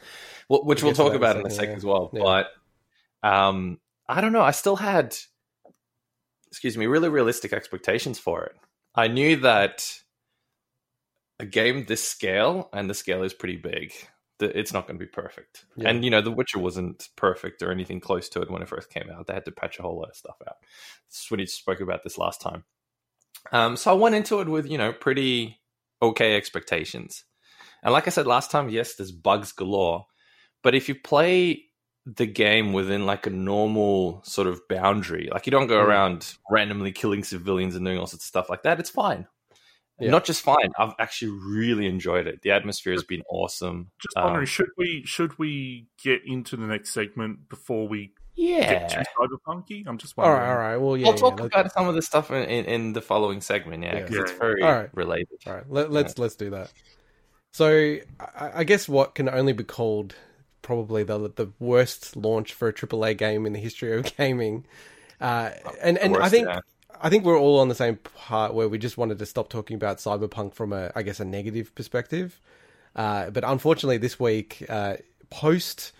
Wh- 0.49 0.65
which 0.65 0.83
we'll 0.83 0.91
talk 0.93 1.13
about 1.13 1.37
in 1.37 1.45
a 1.47 1.49
second 1.49 1.71
yeah. 1.71 1.77
as 1.77 1.85
well. 1.85 2.09
Yeah. 2.13 2.21
But 2.23 3.27
um, 3.27 3.79
I 4.09 4.19
don't 4.19 4.33
know. 4.33 4.41
I 4.41 4.51
still 4.51 4.75
had, 4.75 5.15
excuse 6.49 6.77
me, 6.77 6.87
really 6.87 7.07
realistic 7.09 7.53
expectations 7.53 8.19
for 8.19 8.43
it. 8.43 8.55
I 8.95 9.07
knew 9.07 9.37
that 9.37 10.01
a 11.39 11.45
game 11.45 11.85
this 11.85 12.07
scale, 12.07 12.69
and 12.73 12.89
the 12.89 12.93
scale 12.93 13.23
is 13.23 13.33
pretty 13.33 13.57
big. 13.57 13.91
It's 14.39 14.73
not 14.73 14.85
going 14.85 14.99
to 14.99 15.05
be 15.05 15.09
perfect. 15.09 15.65
Yeah. 15.77 15.89
And 15.89 16.03
you 16.03 16.11
know, 16.11 16.21
The 16.21 16.31
Witcher 16.31 16.59
wasn't 16.59 17.07
perfect 17.15 17.61
or 17.61 17.71
anything 17.71 18.01
close 18.01 18.27
to 18.29 18.41
it 18.41 18.51
when 18.51 18.61
it 18.61 18.67
first 18.67 18.89
came 18.89 19.09
out. 19.09 19.27
They 19.27 19.33
had 19.33 19.45
to 19.45 19.51
patch 19.51 19.79
a 19.79 19.81
whole 19.81 19.97
lot 19.97 20.09
of 20.09 20.15
stuff 20.15 20.35
out. 20.47 20.55
Swinny 21.09 21.47
spoke 21.47 21.79
about 21.79 22.03
this 22.03 22.17
last 22.17 22.41
time. 22.41 22.65
Um, 23.51 23.77
so 23.77 23.91
I 23.91 23.93
went 23.93 24.15
into 24.15 24.41
it 24.41 24.49
with 24.49 24.65
you 24.69 24.77
know 24.77 24.91
pretty 24.91 25.59
okay 26.01 26.35
expectations, 26.35 27.23
and 27.83 27.93
like 27.93 28.07
I 28.07 28.09
said 28.09 28.27
last 28.27 28.51
time, 28.51 28.69
yes, 28.69 28.95
there's 28.95 29.11
bugs 29.11 29.51
galore, 29.53 30.05
but 30.63 30.75
if 30.75 30.89
you 30.89 30.95
play 30.95 31.63
the 32.05 32.25
game 32.25 32.73
within 32.73 33.05
like 33.05 33.25
a 33.25 33.31
normal 33.31 34.21
sort 34.25 34.47
of 34.47 34.61
boundary, 34.67 35.29
like 35.31 35.45
you 35.47 35.51
don't 35.51 35.67
go 35.67 35.77
Mm. 35.79 35.87
around 35.87 36.33
randomly 36.51 36.91
killing 36.91 37.23
civilians 37.23 37.75
and 37.75 37.85
doing 37.85 37.97
all 37.97 38.05
sorts 38.07 38.25
of 38.25 38.27
stuff 38.27 38.49
like 38.49 38.63
that, 38.63 38.79
it's 38.79 38.89
fine. 38.89 39.27
Yeah. 39.99 40.11
Not 40.11 40.25
just 40.25 40.41
fine. 40.41 40.71
I've 40.77 40.93
actually 40.99 41.31
really 41.31 41.85
enjoyed 41.87 42.27
it. 42.27 42.41
The 42.41 42.51
atmosphere 42.51 42.91
has 42.93 43.03
been 43.03 43.23
awesome. 43.29 43.91
Just 44.01 44.17
Um, 44.17 44.23
wondering, 44.25 44.45
should 44.47 44.69
we 44.77 45.03
should 45.05 45.37
we 45.39 45.87
get 46.03 46.21
into 46.25 46.57
the 46.57 46.65
next 46.67 46.89
segment 46.91 47.47
before 47.47 47.87
we 47.87 48.11
yeah. 48.35 48.87
get 48.87 48.89
too 48.89 49.03
cyberpunky? 49.17 49.83
I'm 49.87 49.97
just 49.97 50.17
wondering. 50.17 50.39
right. 50.41 50.49
All 50.51 50.57
right. 50.57 50.77
Well, 50.77 50.97
yeah. 50.97 51.05
We'll 51.07 51.13
talk 51.17 51.39
let's- 51.39 51.47
about 51.55 51.71
some 51.71 51.87
of 51.87 51.95
the 51.95 52.01
stuff 52.01 52.29
in, 52.29 52.43
in, 52.43 52.65
in 52.65 52.93
the 52.93 53.01
following 53.01 53.39
segment, 53.39 53.83
yeah, 53.83 54.01
because 54.01 54.15
Yeah. 54.15 54.21
it's 54.23 54.31
very 54.33 54.61
All 54.63 54.71
right. 54.73 54.89
related. 54.93 55.27
All 55.47 55.53
right, 55.53 55.63
let, 55.69 55.91
let's 55.91 56.17
let's 56.19 56.35
do 56.35 56.49
that. 56.49 56.73
So 57.53 57.97
I, 58.19 58.51
I 58.55 58.63
guess 58.65 58.89
what 58.89 59.15
can 59.15 59.29
only 59.29 59.53
be 59.53 59.63
called 59.63 60.15
probably 60.61 61.03
the 61.03 61.19
the 61.33 61.51
worst 61.59 62.17
launch 62.17 62.51
for 62.53 62.67
a 62.67 62.73
AAA 62.73 63.17
game 63.17 63.45
in 63.45 63.53
the 63.53 63.59
history 63.59 63.97
of 63.97 64.03
gaming, 64.17 64.65
uh, 65.21 65.51
and 65.81 65.97
and 65.99 66.17
I 66.17 66.27
think 66.27 66.47
yeah. 66.49 66.59
I 67.01 67.09
think 67.09 67.23
we're 67.23 67.39
all 67.39 67.59
on 67.59 67.69
the 67.69 67.75
same 67.75 67.97
part 67.97 68.53
where 68.53 68.67
we 68.67 68.77
just 68.77 68.97
wanted 68.97 69.19
to 69.19 69.25
stop 69.25 69.49
talking 69.49 69.75
about 69.75 69.97
Cyberpunk 69.97 70.53
from 70.53 70.73
a 70.73 70.91
I 70.95 71.03
guess 71.03 71.19
a 71.19 71.25
negative 71.25 71.73
perspective. 71.75 72.39
Uh, 72.95 73.29
but 73.29 73.43
unfortunately, 73.43 73.97
this 73.97 74.19
week, 74.19 74.63
uh, 74.69 74.95
post 75.29 75.91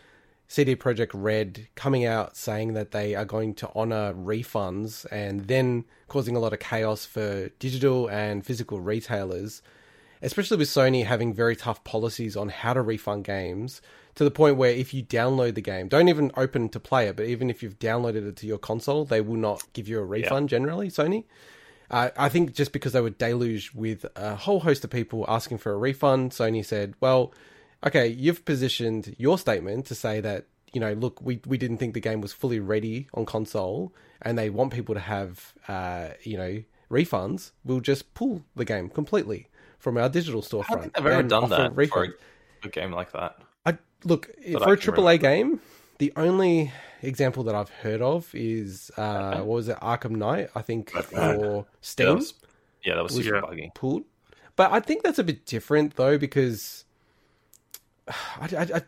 CD 0.47 0.75
Projekt 0.75 1.11
Red 1.13 1.67
coming 1.75 2.05
out 2.05 2.37
saying 2.37 2.73
that 2.73 2.91
they 2.91 3.15
are 3.15 3.25
going 3.25 3.53
to 3.55 3.69
honor 3.75 4.13
refunds 4.13 5.05
and 5.11 5.47
then 5.47 5.85
causing 6.07 6.35
a 6.35 6.39
lot 6.39 6.53
of 6.53 6.59
chaos 6.59 7.05
for 7.05 7.49
digital 7.59 8.07
and 8.09 8.45
physical 8.45 8.79
retailers, 8.79 9.61
especially 10.21 10.57
with 10.57 10.69
Sony 10.69 11.03
having 11.05 11.33
very 11.33 11.55
tough 11.55 11.83
policies 11.83 12.37
on 12.37 12.49
how 12.49 12.73
to 12.73 12.81
refund 12.81 13.25
games 13.25 13.81
to 14.15 14.23
the 14.23 14.31
point 14.31 14.57
where 14.57 14.71
if 14.71 14.93
you 14.93 15.03
download 15.03 15.55
the 15.55 15.61
game, 15.61 15.87
don't 15.87 16.07
even 16.07 16.31
open 16.37 16.69
to 16.69 16.79
play 16.79 17.07
it, 17.07 17.15
but 17.15 17.25
even 17.25 17.49
if 17.49 17.61
you've 17.61 17.77
downloaded 17.79 18.27
it 18.27 18.37
to 18.37 18.47
your 18.47 18.57
console, 18.57 19.05
they 19.05 19.21
will 19.21 19.35
not 19.35 19.61
give 19.73 19.87
you 19.87 19.99
a 19.99 20.03
refund 20.03 20.49
generally, 20.49 20.89
Sony. 20.89 21.25
Uh, 21.91 22.09
I 22.17 22.29
think 22.29 22.53
just 22.53 22.71
because 22.71 22.93
they 22.93 23.01
were 23.01 23.11
deluged 23.11 23.75
with 23.75 24.05
a 24.15 24.35
whole 24.35 24.61
host 24.61 24.83
of 24.83 24.89
people 24.89 25.25
asking 25.27 25.59
for 25.59 25.73
a 25.73 25.77
refund, 25.77 26.31
Sony 26.31 26.65
said, 26.65 26.95
well, 26.99 27.33
okay, 27.85 28.07
you've 28.07 28.45
positioned 28.45 29.15
your 29.19 29.37
statement 29.37 29.85
to 29.87 29.95
say 29.95 30.19
that, 30.21 30.45
you 30.73 30.81
know, 30.81 30.93
look, 30.93 31.21
we, 31.21 31.41
we 31.45 31.57
didn't 31.57 31.77
think 31.77 31.93
the 31.93 31.99
game 31.99 32.21
was 32.21 32.33
fully 32.33 32.59
ready 32.59 33.07
on 33.13 33.25
console 33.25 33.93
and 34.21 34.37
they 34.37 34.49
want 34.49 34.73
people 34.73 34.95
to 34.95 35.01
have, 35.01 35.53
uh, 35.67 36.09
you 36.23 36.37
know, 36.37 36.63
refunds. 36.89 37.51
We'll 37.63 37.81
just 37.81 38.13
pull 38.13 38.43
the 38.55 38.65
game 38.65 38.89
completely 38.89 39.49
from 39.77 39.97
our 39.97 40.09
digital 40.09 40.41
storefront. 40.41 40.65
I 40.69 40.73
don't 40.73 40.81
think 40.81 40.95
they've 40.95 41.05
ever 41.05 41.23
done 41.23 41.49
that 41.49 41.69
for 41.69 41.75
refund. 41.75 42.13
a, 42.63 42.67
a 42.67 42.71
game 42.71 42.91
like 42.91 43.11
that. 43.11 43.39
Look 44.05 44.27
That 44.37 44.61
for 44.61 44.73
a 44.73 44.77
can 44.77 44.83
triple 44.83 45.09
A 45.09 45.17
game. 45.17 45.59
The 45.97 46.13
only 46.15 46.71
example 47.01 47.43
that 47.43 47.55
I've 47.55 47.69
heard 47.69 48.01
of 48.01 48.33
is 48.33 48.91
uh, 48.97 49.37
what 49.39 49.55
was 49.55 49.69
it, 49.69 49.77
Arkham 49.77 50.11
Knight? 50.11 50.49
I 50.55 50.61
think 50.61 50.91
for 50.91 51.03
Yeah, 51.13 51.61
Steam 51.81 52.07
that 52.07 52.15
was, 52.15 52.33
yeah, 52.83 52.95
that 52.95 53.03
was 53.03 53.13
super 53.13 53.41
buggy. 53.41 53.71
pulled. 53.73 54.03
But 54.55 54.71
I 54.71 54.79
think 54.79 55.03
that's 55.03 55.19
a 55.19 55.23
bit 55.23 55.45
different 55.45 55.95
though 55.95 56.17
because 56.17 56.85
I, 58.07 58.13
I, 58.57 58.61
I, 58.75 58.81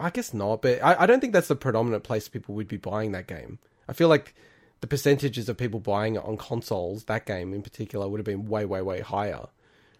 I 0.00 0.10
guess 0.10 0.34
not. 0.34 0.62
But 0.62 0.82
I, 0.82 1.02
I 1.02 1.06
don't 1.06 1.20
think 1.20 1.32
that's 1.32 1.48
the 1.48 1.56
predominant 1.56 2.04
place 2.04 2.28
people 2.28 2.54
would 2.54 2.68
be 2.68 2.76
buying 2.76 3.12
that 3.12 3.26
game. 3.26 3.58
I 3.88 3.92
feel 3.92 4.08
like 4.08 4.34
the 4.80 4.86
percentages 4.86 5.48
of 5.48 5.56
people 5.56 5.80
buying 5.80 6.16
it 6.16 6.24
on 6.24 6.36
consoles, 6.36 7.04
that 7.04 7.24
game 7.24 7.54
in 7.54 7.62
particular, 7.62 8.08
would 8.08 8.18
have 8.18 8.26
been 8.26 8.46
way, 8.46 8.64
way, 8.64 8.82
way 8.82 9.00
higher. 9.00 9.46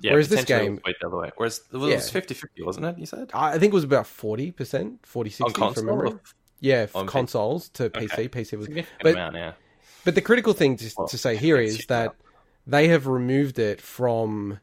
Yeah, 0.00 0.12
Whereas 0.12 0.28
this 0.28 0.44
game- 0.44 0.80
way 0.84 0.94
the 1.00 1.06
other 1.06 1.16
way. 1.16 1.30
Whereas 1.36 1.62
it 1.72 1.76
was 1.76 1.90
Yeah. 1.90 2.20
50-50, 2.20 2.64
wasn't 2.64 2.86
it? 2.86 2.98
You 2.98 3.06
said 3.06 3.30
I 3.32 3.58
think 3.58 3.72
it 3.72 3.74
was 3.74 3.84
about 3.84 4.06
forty 4.06 4.50
percent, 4.50 5.00
40 5.06 5.30
60 5.30 5.52
from 5.72 5.86
memory. 5.86 6.10
or- 6.10 6.20
Yeah, 6.60 6.86
on 6.94 7.06
consoles 7.06 7.68
to 7.70 7.84
Okay. 7.84 8.06
PC. 8.06 8.28
PC 8.28 8.56
was 8.58 8.68
But- 9.02 9.14
amount, 9.14 9.36
yeah. 9.36 9.52
But 10.04 10.14
the 10.14 10.20
critical 10.22 10.52
thing 10.52 10.76
to, 10.76 10.90
Well, 10.96 11.08
to 11.08 11.18
say 11.18 11.36
here 11.46 11.58
is 11.58 11.86
that 11.86 12.06
now. 12.06 12.12
they 12.66 12.88
have 12.88 13.06
removed 13.06 13.58
it 13.58 13.80
from 13.80 14.60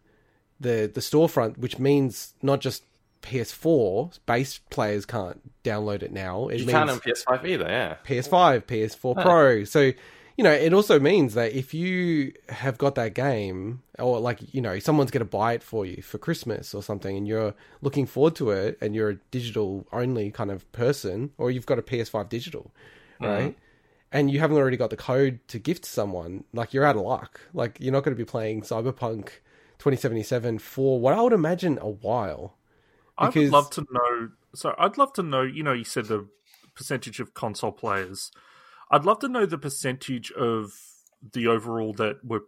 the 0.60 0.90
the 0.94 1.02
storefront, 1.02 1.58
which 1.58 1.78
means 1.80 2.34
not 2.42 2.62
just 2.62 2.84
PS4 3.22 4.20
base 4.26 4.60
players 4.70 5.06
can't 5.06 5.42
download 5.64 6.04
it 6.04 6.12
now. 6.12 6.48
It 6.50 6.60
You 6.62 6.68
can't 6.68 6.90
on 6.90 7.00
PS5 7.00 7.46
either, 7.46 7.66
yeah. 7.68 7.96
PS5, 8.06 8.66
PS4 8.68 9.16
Huh. 9.16 9.24
Pro. 9.24 9.64
So 9.64 9.92
you 10.38 10.44
know, 10.44 10.52
it 10.52 10.74
also 10.74 11.00
means 11.00 11.36
that 11.36 11.54
if 11.54 11.74
you 11.74 12.34
have 12.50 12.78
got 12.78 12.96
that 12.96 13.14
game, 13.14 13.84
or 14.00 14.20
like 14.20 14.54
you 14.54 14.62
know, 14.62 14.80
someone's 14.80 15.12
going 15.12 15.26
to 15.26 15.30
buy 15.30 15.54
it 15.54 15.62
for 15.62 15.86
you 15.86 16.02
for 16.02 16.18
Christmas 16.18 16.74
or 16.74 16.82
something, 16.82 17.16
and 17.16 17.28
you're 17.28 17.54
looking 17.82 18.06
forward 18.06 18.36
to 18.38 18.50
it, 18.50 18.78
and 18.82 18.96
you're 18.96 19.10
a 19.10 19.16
digital 19.32 19.86
only 19.92 20.32
kind 20.32 20.50
of 20.50 20.70
person, 20.72 21.32
or 21.38 21.52
you've 21.52 21.68
got 21.68 21.78
a 21.78 21.84
PS5 21.84 22.30
digital, 22.30 22.72
uh-huh. 23.22 23.32
right? 23.32 23.58
And 24.12 24.30
you 24.30 24.40
haven't 24.40 24.58
already 24.58 24.78
got 24.78 24.92
the 24.92 24.98
code 24.98 25.40
to 25.48 25.60
gift 25.60 25.86
someone, 25.86 26.44
like 26.54 26.74
you're 26.74 26.86
out 26.86 26.96
of 26.96 27.02
luck. 27.04 27.42
Like 27.54 27.78
you're 27.80 27.94
not 27.94 28.04
going 28.04 28.16
to 28.16 28.22
be 28.22 28.30
playing 28.30 28.62
Cyberpunk 28.62 29.30
2077 29.80 30.60
for 30.60 31.00
what 31.00 31.14
I 31.14 31.22
would 31.22 31.34
imagine 31.34 31.78
a 31.82 31.90
while. 31.90 32.56
Because... 33.20 33.36
I 33.36 33.40
would 33.40 33.52
love 33.52 33.70
to 33.72 33.88
know. 33.92 34.30
So 34.56 34.76
I'd 34.78 34.98
love 34.98 35.14
to 35.14 35.24
know. 35.24 35.42
You 35.42 35.64
know, 35.64 35.74
you 35.74 35.84
said 35.84 36.06
the 36.06 36.28
percentage 36.76 37.20
of 37.20 37.34
console 37.34 37.72
players. 37.72 38.32
I'd 38.92 39.06
love 39.06 39.20
to 39.20 39.28
know 39.28 39.46
the 39.46 39.58
percentage 39.58 40.32
of 40.32 40.72
the 41.34 41.48
overall 41.48 41.94
that 41.94 42.24
were 42.24 42.42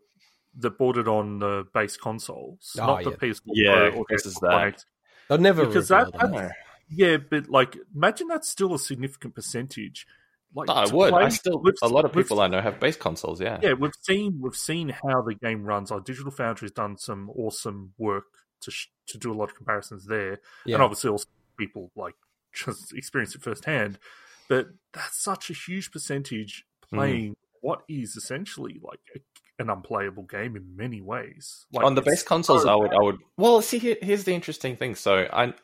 that 0.57 0.77
bought 0.77 0.97
it 0.97 1.07
on 1.07 1.39
the 1.39 1.65
base 1.73 1.97
consoles, 1.97 2.75
Oh, 2.79 2.85
not 2.85 3.03
the 3.03 3.09
yeah. 3.11 3.15
PS4 3.17 3.39
Yeah, 3.53 3.89
Pro 3.89 3.99
or 3.99 4.05
this 4.09 4.25
is 4.25 4.35
Xbox 4.35 4.41
One 4.41 4.51
that. 4.71 4.85
They'll 5.27 5.37
never 5.39 5.65
Because 5.65 5.87
that- 5.89 6.11
that. 6.13 6.51
Yeah, 6.87 7.17
but 7.17 7.49
like, 7.49 7.77
imagine 7.95 8.27
that's 8.27 8.47
still 8.47 8.73
a 8.73 8.79
significant 8.79 9.33
percentage. 9.35 10.05
Like, 10.53 10.67
No, 10.69 10.75
I 10.75 10.85
to 10.85 10.95
would. 10.95 11.13
I 11.13 11.27
still 11.29 11.61
a 11.81 11.87
lot 11.89 12.05
of 12.05 12.13
people 12.13 12.39
I 12.39 12.47
know 12.47 12.61
have 12.61 12.79
base 12.79 12.95
consoles, 12.95 13.41
yeah. 13.41 13.59
Yeah, 13.61 13.73
we've 13.73 13.91
seen 14.01 14.39
we've 14.41 14.55
seen 14.55 14.89
how 14.89 15.21
the 15.23 15.33
game 15.35 15.63
runs. 15.65 15.91
Our 15.91 15.99
Digital 15.99 16.31
Foundry's 16.31 16.71
done 16.71 16.97
some 16.97 17.29
awesome 17.31 17.93
work 17.97 18.25
to 18.61 18.71
sh- 18.71 18.87
to 19.07 19.17
do 19.17 19.33
a 19.33 19.35
lot 19.35 19.49
of 19.49 19.55
comparisons 19.55 20.05
there, 20.05 20.39
Yeah. 20.65 20.75
and 20.75 20.83
obviously 20.83 21.09
also 21.09 21.25
people 21.57 21.91
like 21.95 22.15
just 22.53 22.93
experience 22.93 23.35
it 23.35 23.41
firsthand. 23.41 23.99
But 24.49 24.67
that's 24.93 25.21
such 25.21 25.49
a 25.49 25.53
huge 25.53 25.91
percentage 25.91 26.65
Mm. 26.93 26.97
playing 26.97 27.35
what 27.61 27.81
is 27.89 28.15
essentially 28.15 28.79
like 28.83 28.99
a, 29.15 29.19
an 29.57 29.71
unplayable 29.71 30.21
game 30.23 30.55
in 30.55 30.75
many 30.75 31.01
ways. 31.01 31.65
Like 31.73 31.83
on 31.83 31.95
the 31.95 32.01
it's 32.01 32.09
base 32.11 32.23
consoles, 32.23 32.61
so 32.61 32.69
I 32.69 32.75
would, 32.75 32.93
I 32.93 33.01
would. 33.01 33.17
Well, 33.37 33.61
see, 33.63 33.79
here, 33.79 33.97
here's 34.01 34.23
the 34.23 34.35
interesting 34.35 34.75
thing. 34.75 34.93
So 34.93 35.27
I, 35.33 35.55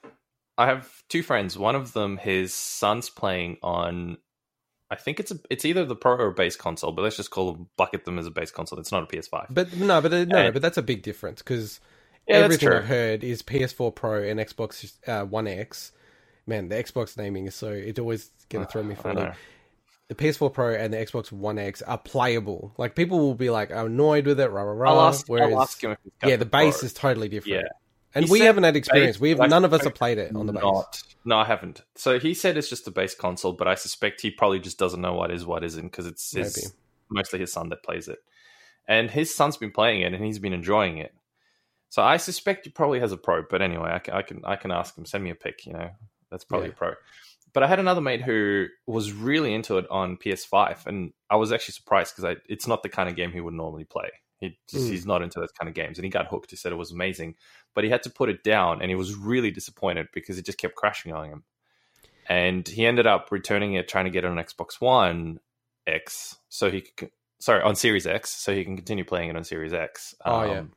I 0.58 0.65
have 0.65 0.89
two 1.10 1.22
friends. 1.22 1.60
One 1.60 1.76
of 1.76 1.94
them, 1.94 2.17
his 2.17 2.56
son's 2.56 3.12
playing 3.12 3.58
on. 3.62 4.17
I 4.89 4.96
think 4.96 5.20
it's 5.20 5.30
a, 5.32 5.38
it's 5.52 5.63
either 5.63 5.86
the 5.86 5.96
pro 5.96 6.15
or 6.17 6.32
base 6.32 6.56
console, 6.56 6.91
but 6.91 7.04
let's 7.04 7.17
just 7.17 7.30
call 7.30 7.54
them, 7.54 7.70
bucket 7.78 8.04
them 8.06 8.17
as 8.17 8.26
a 8.26 8.32
base 8.32 8.50
console. 8.50 8.80
It's 8.80 8.91
not 8.91 9.04
a 9.04 9.06
PS5. 9.06 9.46
But 9.52 9.74
no, 9.78 10.02
but 10.02 10.12
uh, 10.12 10.26
no, 10.26 10.38
And- 10.38 10.54
but 10.54 10.62
that's 10.63 10.78
a 10.80 10.82
big 10.82 11.04
difference 11.04 11.44
because 11.44 11.80
Yeah, 12.28 12.39
that's 12.39 12.56
everything. 12.56 12.70
I've 12.80 12.86
heard 12.86 13.24
is 13.24 13.44
PS4 13.44 13.94
Pro 13.94 14.24
and 14.24 14.39
Xbox 14.39 14.91
uh, 15.08 15.24
One 15.26 15.48
X. 15.48 15.91
Man, 16.51 16.69
the 16.69 16.75
Xbox 16.75 17.17
naming 17.17 17.47
is 17.47 17.55
so 17.55 17.69
it's 17.71 17.99
always 17.99 18.29
to 18.49 18.65
throw 18.65 18.83
me 18.83 18.95
for 19.01 19.09
I 19.09 19.11
a 19.11 19.15
loop. 19.15 19.33
the 20.09 20.15
PS4 20.15 20.53
Pro 20.53 20.73
and 20.75 20.93
the 20.93 20.97
Xbox 20.97 21.31
One 21.31 21.57
X 21.57 21.81
are 21.81 21.97
playable. 21.97 22.73
Like 22.77 22.95
people 22.95 23.19
will 23.19 23.35
be 23.35 23.49
like 23.49 23.71
annoyed 23.71 24.25
with 24.27 24.39
it, 24.39 24.49
rah 24.51 24.61
rah 24.63 24.73
rah. 24.73 24.91
I'll 24.93 25.01
ask, 25.07 25.27
whereas, 25.27 25.53
I'll 25.53 25.61
ask 25.61 25.81
him 25.83 25.95
yeah, 26.25 26.35
the 26.35 26.45
base 26.45 26.79
Pro. 26.79 26.85
is 26.85 26.93
totally 26.93 27.29
different. 27.29 27.63
Yeah. 27.63 27.69
and 28.15 28.25
He 28.25 28.31
we 28.31 28.39
haven't 28.41 28.63
had 28.63 28.75
experience. 28.75 29.17
base, 29.17 29.21
We 29.21 29.29
have 29.29 29.41
I 29.41 29.47
none 29.47 29.63
of 29.65 29.73
us 29.73 29.83
have 29.85 29.95
played 29.95 30.17
it 30.17 30.35
on 30.35 30.45
the 30.45 30.53
base. 30.53 30.61
Not, 30.63 31.03
no, 31.23 31.37
I 31.37 31.45
haven't. 31.45 31.81
So 31.95 32.19
he 32.19 32.33
said 32.33 32.57
it's 32.57 32.69
just 32.69 32.87
a 32.87 32.91
base 32.91 33.15
console, 33.15 33.53
but 33.53 33.67
I 33.67 33.75
suspect 33.75 34.21
he 34.21 34.29
probably 34.31 34.59
just 34.59 34.77
doesn't 34.77 34.99
know 35.01 35.13
what 35.13 35.31
is 35.31 35.45
what 35.45 35.63
isn't 35.63 35.83
because 35.89 36.05
it's 36.07 36.31
his, 36.33 36.57
Maybe. 36.57 36.73
mostly 37.09 37.39
his 37.39 37.53
son 37.53 37.69
that 37.69 37.83
plays 37.83 38.07
it, 38.09 38.19
and 38.87 39.09
his 39.09 39.33
son's 39.33 39.55
been 39.57 39.71
playing 39.71 40.01
it 40.01 40.13
and 40.13 40.23
he's 40.25 40.39
been 40.39 40.53
enjoying 40.53 40.97
it. 40.97 41.13
So 41.89 42.01
I 42.01 42.17
suspect 42.17 42.65
he 42.65 42.71
probably 42.71 42.99
has 43.01 43.11
a 43.11 43.17
pro. 43.17 43.43
But 43.49 43.61
anyway, 43.61 43.91
I 43.93 43.99
can 43.99 44.13
I 44.13 44.21
can, 44.23 44.41
I 44.45 44.55
can 44.57 44.71
ask 44.71 44.97
him. 44.97 45.05
Send 45.05 45.23
me 45.23 45.29
a 45.29 45.35
pic. 45.35 45.65
You 45.65 45.73
know, 45.73 45.89
that's 46.32 46.44
probably 46.46 46.70
Yeah. 46.70 46.74
a 46.74 46.78
pro. 46.78 46.94
But 47.54 47.63
I 47.63 47.67
had 47.67 47.80
another 47.80 48.00
mate 48.02 48.22
who 48.22 48.67
was 48.88 49.12
really 49.12 49.54
into 49.54 49.78
it 49.78 49.86
on 49.91 50.15
PS5, 50.17 50.88
and 50.88 51.12
I 51.30 51.36
was 51.36 51.52
actually 51.52 51.74
surprised 51.74 52.15
because 52.15 52.38
it's 52.48 52.65
not 52.65 52.82
the 52.82 52.89
kind 52.89 53.10
of 53.10 53.15
game 53.15 53.32
he 53.34 53.41
would 53.41 53.54
normally 53.54 53.84
play. 53.84 54.10
He 54.39 54.58
just, 54.70 54.86
Mm. 54.88 54.89
he's 54.89 55.06
not 55.06 55.22
into 55.22 55.39
those 55.39 55.52
kind 55.52 55.67
of 55.67 55.76
games, 55.76 55.98
and 55.98 56.06
he 56.06 56.10
got 56.10 56.28
hooked. 56.28 56.50
He 56.50 56.56
said 56.56 56.72
it 56.72 56.76
was 56.76 56.91
amazing, 56.91 57.36
but 57.76 57.84
he 57.84 57.89
had 57.89 58.04
to 58.04 58.10
put 58.10 58.30
it 58.30 58.44
down, 58.44 58.82
and 58.82 58.89
he 58.89 58.96
was 58.96 59.13
really 59.15 59.52
disappointed 59.52 60.08
because 60.13 60.38
it 60.39 60.46
just 60.46 60.58
kept 60.58 60.76
crashing 60.76 61.13
on 61.13 61.28
him. 61.28 61.44
And 62.28 62.65
he 62.67 62.86
ended 62.86 63.06
up 63.06 63.32
returning 63.32 63.74
it, 63.74 63.88
trying 63.89 64.06
to 64.06 64.12
get 64.12 64.24
it 64.24 64.28
on 64.32 64.38
Xbox 64.38 64.80
One 64.80 65.41
X, 65.86 66.38
so 66.48 66.72
he 66.72 66.82
could, 66.82 67.12
sorry, 67.39 67.62
on 67.63 67.76
Series 67.76 68.08
X, 68.08 68.30
so 68.30 68.54
he 68.56 68.63
can 68.63 68.78
continue 68.78 69.04
playing 69.04 69.30
it 69.30 69.36
on 69.36 69.44
Series 69.44 69.74
X. 69.74 70.15
Oh, 70.26 70.44
yeah. 70.46 70.60
Um, 70.60 70.72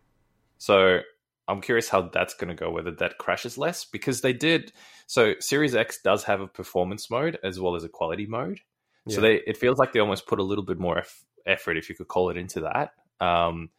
So 0.59 1.01
I'm 1.47 1.61
curious 1.61 1.89
how 1.89 2.03
that's 2.03 2.35
going 2.35 2.49
to 2.49 2.55
go, 2.55 2.71
whether 2.71 2.91
that 2.93 3.19
crashes 3.19 3.59
less 3.59 3.85
because 3.85 4.21
they 4.21 4.33
did. 4.33 4.73
So 5.07 5.35
Series 5.41 5.75
X 5.75 6.01
does 6.03 6.25
have 6.25 6.41
a 6.41 6.47
performance 6.47 7.11
mode 7.11 7.39
as 7.43 7.61
well 7.61 7.77
as 7.77 7.85
a 7.85 7.89
quality 7.89 8.27
mode. 8.27 8.61
So 9.09 9.21
they 9.21 9.43
it 9.47 9.59
feels 9.59 9.79
like 9.79 9.93
they 9.93 10.01
almost 10.01 10.27
put 10.27 10.39
a 10.39 10.43
little 10.43 10.65
bit 10.65 10.79
more 10.79 10.99
eff- 10.99 11.25
effort, 11.47 11.77
if 11.77 11.89
you 11.89 11.95
could 11.95 12.09
call 12.09 12.31
it, 12.31 12.39
into 12.39 12.61
that. 12.63 12.93
Um, 13.25 13.71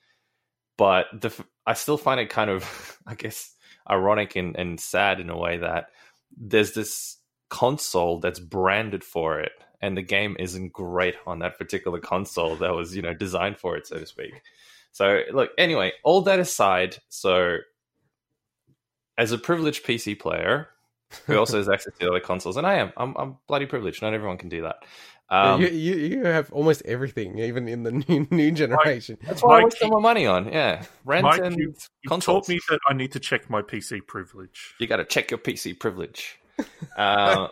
but 0.77 1.07
the 1.19 1.33
I 1.65 1.73
still 1.73 1.97
find 1.97 2.19
it 2.19 2.29
kind 2.29 2.49
of, 2.49 2.99
I 3.07 3.15
guess, 3.15 3.53
ironic 3.89 4.35
and, 4.35 4.55
and 4.55 4.79
sad 4.79 5.19
in 5.19 5.29
a 5.29 5.37
way 5.37 5.57
that 5.57 5.87
there's 6.37 6.73
this 6.73 7.17
console 7.49 8.19
that's 8.19 8.39
branded 8.39 9.03
for 9.03 9.39
it, 9.39 9.53
and 9.81 9.97
the 9.97 10.01
game 10.03 10.35
isn't 10.39 10.73
great 10.73 11.15
on 11.25 11.39
that 11.39 11.57
particular 11.57 11.99
console 11.99 12.55
that 12.57 12.75
was, 12.75 12.95
you 12.95 13.01
know, 13.01 13.13
designed 13.13 13.57
for 13.57 13.75
it, 13.75 13.87
so 13.87 13.97
to 13.97 14.05
speak. 14.05 14.33
So, 14.95 15.23
look, 15.33 15.49
anyway, 15.57 15.91
all 16.05 16.21
that 16.21 16.39
aside, 16.39 16.99
so 17.09 17.57
as 19.17 19.33
a 19.33 19.37
privileged 19.37 19.85
PC 19.85 20.17
player 20.17 20.69
who 21.25 21.37
also 21.37 21.57
has 21.57 21.67
access 21.67 21.91
to 21.99 22.07
other 22.07 22.21
consoles, 22.21 22.55
and 22.55 22.65
I 22.65 22.75
am, 22.75 22.93
I'm, 22.95 23.13
I'm 23.17 23.37
bloody 23.45 23.65
privileged. 23.65 24.01
Not 24.01 24.13
everyone 24.13 24.37
can 24.37 24.47
do 24.47 24.61
that. 24.61 24.77
Yeah, 25.29 25.51
Um, 25.51 25.61
you, 25.61 25.67
you 25.67 25.95
you 25.95 26.23
have 26.23 26.49
almost 26.53 26.81
everything, 26.85 27.39
even 27.39 27.67
in 27.67 27.83
the 27.83 27.91
new 28.07 28.25
new 28.31 28.51
generation. 28.51 29.17
that's 29.21 29.43
what 29.43 29.55
I 29.55 29.57
Mike, 29.57 29.65
waste 29.65 29.83
all 29.83 29.89
my 29.89 29.99
money 29.99 30.27
on. 30.27 30.47
Yeah, 30.47 30.85
rent 31.03 31.25
Mike, 31.25 31.41
and 31.41 31.57
you, 31.57 31.75
you 32.01 32.07
consoles. 32.07 32.47
taught 32.47 32.53
me 32.53 32.61
that 32.69 32.79
I 32.87 32.93
need 32.93 33.11
to 33.11 33.19
check 33.19 33.49
my 33.49 33.61
PC 33.61 34.07
privilege. 34.07 34.75
you 34.79 34.87
got 34.87 34.97
to 34.97 35.03
check 35.05 35.29
your 35.29 35.39
PC 35.39 35.77
privilege. 35.77 36.39
uh, 36.97 37.49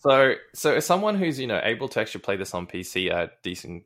so, 0.00 0.36
so 0.54 0.76
as 0.76 0.86
someone 0.86 1.16
who's 1.16 1.38
you 1.38 1.46
know 1.46 1.60
able 1.62 1.88
to 1.90 2.00
actually 2.00 2.22
play 2.22 2.36
this 2.36 2.54
on 2.54 2.66
PC 2.66 3.12
at 3.12 3.42
decent 3.42 3.82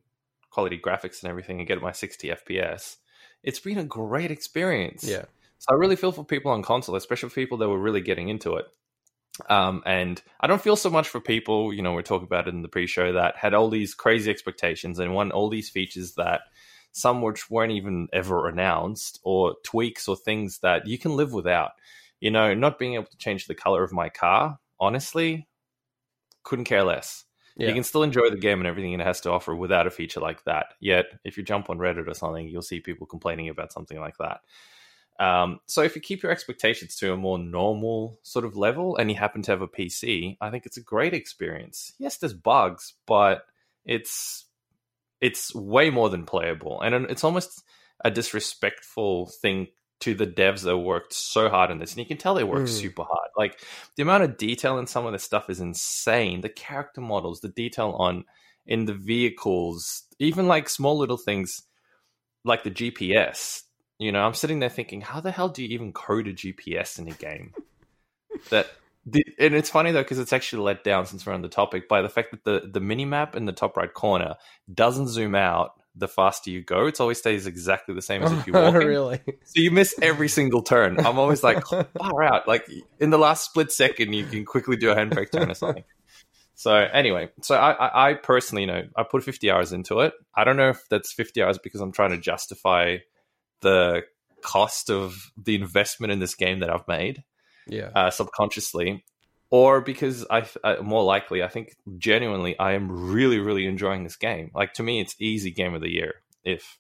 quality 0.57 0.79
graphics 0.79 1.23
and 1.23 1.29
everything 1.29 1.59
and 1.59 1.69
get 1.69 1.83
my 1.83 1.92
60 1.92 2.29
FPS, 2.29 2.97
it's 3.42 3.61
been 3.61 3.77
a 3.77 3.85
great 3.85 4.31
experience. 4.31 5.05
Yeah, 5.05 5.27
So 5.59 5.66
I 5.69 5.75
really 5.75 5.97
feel 5.97 6.12
for 6.12 6.25
people 6.25 6.51
on 6.51 6.62
console, 6.62 6.97
especially 6.97 7.29
for 7.29 7.35
people 7.35 7.59
that 7.59 7.69
were 7.69 7.79
really 7.79 8.01
getting 8.01 8.31
into 8.31 8.57
it. 8.57 8.64
Um, 9.51 9.83
and 9.85 10.23
I 10.40 10.47
don't 10.47 10.62
feel 10.62 10.77
so 10.77 10.88
much 10.88 11.11
for 11.11 11.21
people, 11.21 11.75
you 11.75 11.83
know, 11.83 11.92
we're 11.92 12.01
talking 12.01 12.25
about 12.25 12.49
it 12.49 12.55
in 12.55 12.62
the 12.62 12.71
pre-show 12.71 13.12
that 13.12 13.37
had 13.37 13.53
all 13.53 13.69
these 13.69 13.92
crazy 13.92 14.31
expectations 14.31 14.99
and 14.99 15.14
want 15.14 15.33
all 15.33 15.51
these 15.51 15.69
features 15.69 16.14
that 16.14 16.40
some 16.92 17.21
which 17.21 17.51
weren't 17.51 17.73
even 17.73 18.09
ever 18.14 18.49
announced 18.49 19.21
or 19.25 19.57
tweaks 19.62 20.09
or 20.09 20.16
things 20.16 20.61
that 20.61 20.87
you 20.87 20.97
can 20.97 21.16
live 21.16 21.35
without. 21.35 21.73
You 22.19 22.31
know, 22.31 22.55
not 22.55 22.79
being 22.79 22.95
able 22.95 23.11
to 23.11 23.19
change 23.19 23.45
the 23.45 23.55
color 23.55 23.85
of 23.85 23.92
my 23.92 24.09
car, 24.09 24.59
honestly, 24.81 25.47
couldn't 26.45 26.64
care 26.64 26.83
less. 26.83 27.26
Yeah. 27.57 27.69
You 27.69 27.75
can 27.75 27.85
still 27.85 28.03
enjoy 28.03 28.29
the 28.31 28.37
game 28.37 28.59
and 28.61 28.66
everything 28.66 28.92
it 28.92 29.01
has 29.01 29.21
to 29.23 29.31
offer 29.31 29.55
without 29.55 29.87
a 29.87 29.90
feature 29.90 30.21
like 30.21 30.45
that. 30.45 30.75
Yet, 30.79 31.07
if 31.25 31.38
you 31.38 31.42
jump 31.42 31.71
on 31.71 31.79
Reddit 31.79 32.07
or 32.07 32.14
something, 32.14 32.47
you'll 32.49 32.62
see 32.62 32.81
people 32.81 33.07
complaining 33.07 33.49
about 33.49 33.73
something 33.73 33.99
like 33.99 34.19
that. 34.19 34.40
Um, 35.19 35.61
so, 35.64 35.81
if 35.81 35.97
you 35.97 36.03
keep 36.03 36.23
your 36.23 36.33
expectations 36.33 36.97
to 36.97 37.14
a 37.14 37.16
more 37.16 37.38
normal 37.38 38.19
sort 38.23 38.45
of 38.45 38.57
level 38.57 38.97
and 38.97 39.11
you 39.11 39.16
happen 39.16 39.40
to 39.42 39.53
have 39.53 39.62
a 39.62 39.69
PC, 39.69 40.37
I 40.40 40.51
think 40.51 40.66
it's 40.66 40.77
a 40.77 40.83
great 40.83 41.14
experience. 41.14 41.92
Yes, 41.99 42.19
there's 42.19 42.35
bugs, 42.35 42.92
but 43.07 43.47
it's 43.87 44.45
it's 45.23 45.55
way 45.55 45.88
more 45.88 46.11
than 46.11 46.27
playable, 46.27 46.83
and 46.83 47.07
it's 47.07 47.25
almost 47.25 47.62
a 48.05 48.11
disrespectful 48.11 49.27
thing 49.27 49.69
to 50.00 50.14
the 50.14 50.26
devs 50.26 50.62
that 50.62 50.76
worked 50.76 51.12
so 51.12 51.48
hard 51.48 51.70
on 51.70 51.78
this. 51.78 51.92
And 51.92 51.98
you 52.00 52.06
can 52.06 52.18
tell 52.18 52.35
they 52.35 52.44
worked 52.44 52.68
Mm. 52.68 52.80
super 52.80 53.02
hard. 53.04 53.30
Like 53.37 53.61
the 53.96 54.02
amount 54.02 54.24
of 54.24 54.37
detail 54.37 54.78
in 54.78 54.87
some 54.87 55.06
of 55.06 55.12
this 55.12 55.24
stuff 55.24 55.48
is 55.48 55.61
insane. 55.61 56.42
The 56.42 56.48
character 56.48 57.00
models, 57.00 57.40
the 57.40 57.48
detail 57.48 57.92
on 57.98 58.24
in 58.66 58.85
the 58.85 58.94
vehicles, 58.94 60.02
even 60.18 60.46
like 60.48 60.68
small 60.68 60.98
little 60.98 61.16
things 61.16 61.62
like 62.44 62.62
the 62.62 62.70
GPS. 62.70 63.62
You 63.98 64.12
know, 64.12 64.20
I'm 64.26 64.35
sitting 64.35 64.59
there 64.59 64.68
thinking, 64.68 65.00
how 65.00 65.20
the 65.20 65.30
hell 65.30 65.48
do 65.48 65.62
you 65.62 65.68
even 65.68 65.92
code 65.92 66.26
a 66.28 66.32
GPS 66.35 66.98
in 66.98 67.09
a 67.09 67.12
game? 67.12 67.54
that 68.50 68.66
the, 69.06 69.24
and 69.38 69.54
it's 69.54 69.70
funny 69.70 69.92
though 69.92 70.02
because 70.02 70.18
it's 70.18 70.32
actually 70.32 70.62
let 70.62 70.85
down 70.85 71.06
since 71.06 71.24
we're 71.24 71.32
on 71.32 71.40
the 71.42 71.48
topic 71.48 71.88
by 71.88 72.02
the 72.02 72.09
fact 72.09 72.32
that 72.32 72.44
the 72.44 72.68
the 72.68 72.80
mini 72.80 73.04
map 73.04 73.35
in 73.37 73.46
the 73.46 73.52
top 73.52 73.76
right 73.76 73.92
corner 73.94 74.35
doesn't 74.72 75.09
zoom 75.09 75.35
out 75.35 75.80
the 75.96 76.09
faster 76.09 76.50
you 76.50 76.62
go. 76.62 76.87
It 76.87 77.00
always 77.00 77.18
stays 77.18 77.46
exactly 77.46 77.94
the 77.94 78.02
same 78.02 78.22
as 78.22 78.32
if 78.32 78.46
you 78.46 78.52
walk. 78.54 78.74
really? 78.74 79.20
So 79.44 79.61
you 79.61 79.70
miss 79.70 79.94
every 80.02 80.28
single 80.28 80.62
turn. 80.62 80.98
I'm 80.98 81.18
always 81.18 81.42
like, 81.42 81.64
far 81.98 82.22
out. 82.22 82.46
Like 82.46 82.68
in 83.00 83.11
the 83.11 83.18
last 83.18 83.46
split 83.46 83.72
second, 83.72 84.12
you 84.12 84.24
can 84.24 84.44
quickly 84.44 84.76
do 84.76 84.90
a 84.90 84.94
handbrake 84.94 85.32
turn 85.32 85.50
or 85.50 85.54
something. 85.54 85.85
So 86.54 86.74
anyway, 86.74 87.28
so 87.42 87.54
I, 87.54 87.72
I, 87.72 88.11
I 88.11 88.14
personally, 88.14 88.62
you 88.62 88.68
know, 88.68 88.82
I 88.96 89.02
put 89.02 89.22
50 89.22 89.50
hours 89.50 89.72
into 89.72 90.00
it. 90.00 90.14
I 90.35 90.44
don't 90.44 90.56
know 90.56 90.70
if 90.70 90.82
that's 90.88 91.12
50 91.12 91.42
hours 91.42 91.59
because 91.59 91.80
I'm 91.80 91.92
trying 91.92 92.11
to 92.11 92.18
justify 92.18 92.98
the 93.61 94.02
cost 94.42 94.90
of 94.90 95.30
the 95.37 95.54
investment 95.54 96.12
in 96.12 96.18
this 96.18 96.35
game 96.35 96.61
that 96.61 96.70
I've 96.70 96.87
made 96.88 97.24
Yeah, 97.66 97.90
uh, 97.94 98.11
subconsciously, 98.11 99.04
or 99.50 99.80
because 99.80 100.26
I, 100.30 100.46
I 100.64 100.80
more 100.80 101.04
likely, 101.04 101.42
I 101.42 101.48
think 101.48 101.76
genuinely, 101.98 102.59
I 102.59 102.72
am 102.72 102.90
really, 102.90 103.38
really 103.38 103.66
enjoying 103.66 104.04
this 104.04 104.16
game. 104.16 104.50
Like 104.54 104.72
to 104.74 104.82
me, 104.82 105.00
it's 105.00 105.14
easy 105.20 105.50
game 105.50 105.74
of 105.74 105.80
the 105.80 105.90
year 105.90 106.14
if 106.44 106.78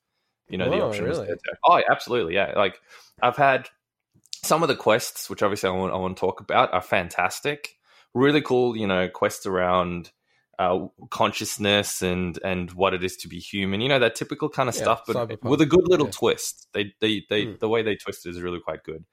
you 0.48 0.58
know 0.58 0.68
the 0.70 0.80
Oh, 0.80 0.88
option 0.88 1.04
really? 1.06 1.26
there. 1.26 1.36
Oh, 1.64 1.78
yeah, 1.78 1.84
absolutely, 1.90 2.34
yeah. 2.34 2.52
Like 2.56 2.80
I've 3.22 3.36
had 3.36 3.68
some 4.44 4.62
of 4.62 4.68
the 4.68 4.76
quests, 4.76 5.28
which 5.30 5.42
obviously 5.42 5.68
I 5.68 5.72
want, 5.72 5.92
I 5.92 5.96
want 5.96 6.16
to 6.16 6.20
talk 6.20 6.40
about, 6.40 6.72
are 6.72 6.82
fantastic. 6.82 7.76
Really 8.14 8.40
cool, 8.40 8.76
you 8.76 8.86
know, 8.86 9.08
quests 9.08 9.46
around 9.46 10.10
uh, 10.58 10.86
consciousness 11.10 12.00
and 12.00 12.38
and 12.42 12.72
what 12.72 12.94
it 12.94 13.04
is 13.04 13.16
to 13.18 13.28
be 13.28 13.38
human. 13.38 13.80
You 13.80 13.88
know 13.90 13.98
that 13.98 14.14
typical 14.14 14.48
kind 14.48 14.68
of 14.70 14.74
Yeah, 14.74 14.82
stuff, 14.82 15.02
but 15.06 15.16
cyberpunk. 15.16 15.50
with 15.50 15.60
a 15.60 15.66
good 15.66 15.86
little 15.86 16.06
Yeah. 16.06 16.12
twist. 16.12 16.68
They 16.72 16.94
they 17.00 17.24
they 17.28 17.46
Mm. 17.46 17.58
the 17.58 17.68
way 17.68 17.82
they 17.82 17.96
twist 17.96 18.24
it 18.26 18.30
is 18.30 18.40
really 18.40 18.60
quite 18.60 18.82
good. 18.82 19.04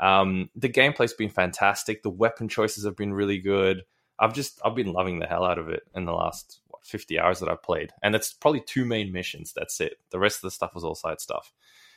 Um, 0.00 0.50
the 0.56 0.68
gameplay's 0.68 1.12
been 1.12 1.30
fantastic. 1.30 2.02
The 2.02 2.10
weapon 2.10 2.48
choices 2.48 2.84
have 2.84 2.96
been 2.96 3.14
really 3.14 3.38
good. 3.38 3.82
I've 4.18 4.34
just 4.34 4.60
I've 4.64 4.74
been 4.74 4.92
loving 4.92 5.18
the 5.18 5.26
hell 5.26 5.44
out 5.44 5.58
of 5.58 5.68
it 5.68 5.82
in 5.94 6.04
the 6.04 6.12
last 6.12 6.60
what, 6.68 6.84
50 6.84 7.18
hours 7.18 7.40
that 7.40 7.48
I've 7.48 7.62
played, 7.62 7.92
and 8.02 8.14
it's 8.14 8.32
probably 8.32 8.60
two 8.60 8.84
main 8.84 9.12
missions. 9.12 9.52
That's 9.54 9.80
it. 9.80 9.98
The 10.10 10.18
rest 10.18 10.38
of 10.38 10.42
the 10.42 10.50
stuff 10.50 10.74
was 10.74 10.84
all 10.84 10.94
side 10.94 11.20
stuff, 11.20 11.52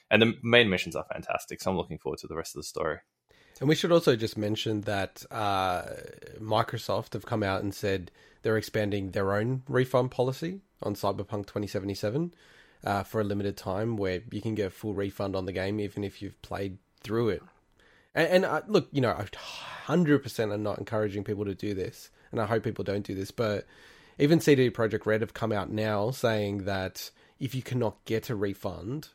and 0.09 0.21
the 0.21 0.33
main 0.43 0.69
missions 0.69 0.95
are 0.95 1.05
fantastic. 1.11 1.61
So 1.61 1.71
I'm 1.71 1.77
looking 1.77 1.99
forward 1.99 2.19
to 2.19 2.27
the 2.27 2.35
rest 2.35 2.55
of 2.55 2.59
the 2.59 2.67
story. 2.67 2.99
and 3.59 3.69
we 3.69 3.75
should 3.75 3.91
also 3.91 4.15
just 4.15 4.37
mention 4.37 4.81
that 4.81 5.25
uh, 5.29 5.83
Microsoft 6.39 7.13
have 7.13 7.25
come 7.25 7.43
out 7.43 7.61
and 7.61 7.73
said 7.73 8.11
they're 8.41 8.57
expanding 8.57 9.11
their 9.11 9.33
own 9.33 9.63
refund 9.67 10.11
policy 10.11 10.61
on 10.81 10.95
Cyberpunk 10.95 11.47
2077 11.47 12.33
uh, 12.83 13.03
for 13.03 13.21
a 13.21 13.23
limited 13.23 13.57
time, 13.57 13.95
where 13.97 14.21
you 14.31 14.41
can 14.41 14.55
get 14.55 14.67
a 14.67 14.71
full 14.71 14.93
refund 14.95 15.35
on 15.35 15.45
the 15.45 15.51
game 15.51 15.79
even 15.79 16.03
if 16.03 16.21
you've 16.21 16.41
played 16.41 16.77
through 17.01 17.29
it. 17.29 17.43
And, 18.17 18.27
and 18.27 18.45
uh, 18.45 18.61
look, 18.67 18.89
you 18.91 18.99
know, 18.99 19.11
I 19.11 19.25
100% 19.87 20.53
am 20.53 20.63
not 20.63 20.79
encouraging 20.79 21.23
people 21.23 21.45
to 21.45 21.53
do 21.55 21.73
this, 21.73 22.09
and 22.31 22.41
I 22.41 22.47
hope 22.47 22.63
people 22.63 22.83
don't 22.83 23.05
do 23.05 23.13
this, 23.13 23.29
but 23.31 23.65
even 24.17 24.39
CD 24.41 24.71
Projekt 24.71 25.05
Red 25.05 25.21
have 25.21 25.35
come 25.35 25.51
out 25.51 25.71
now 25.71 26.09
saying 26.09 26.65
that 26.65 27.11
if 27.39 27.53
you 27.53 27.61
cannot 27.61 28.03
get 28.05 28.31
a 28.31 28.35
refund, 28.35 29.09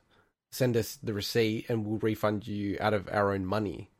send 0.53 0.77
us 0.77 0.99
the 1.03 1.13
receipt 1.13 1.69
and 1.69 1.85
we'll 1.85 1.99
refund 1.99 2.47
you 2.47 2.77
out 2.81 2.95
of 2.95 3.09
our 3.11 3.33
own 3.33 3.45
money. 3.45 3.91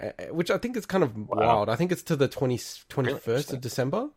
Uh, 0.00 0.10
which 0.30 0.48
I 0.48 0.58
think 0.58 0.76
is 0.76 0.86
kind 0.86 1.02
of 1.02 1.16
Wow. 1.16 1.26
wild. 1.36 1.68
I 1.68 1.74
think 1.74 1.90
it's 1.90 2.04
to 2.04 2.14
the 2.14 2.28
20, 2.28 2.56
21st 2.56 3.08
interesting. 3.08 3.56
of 3.56 3.60
December, 3.60 4.10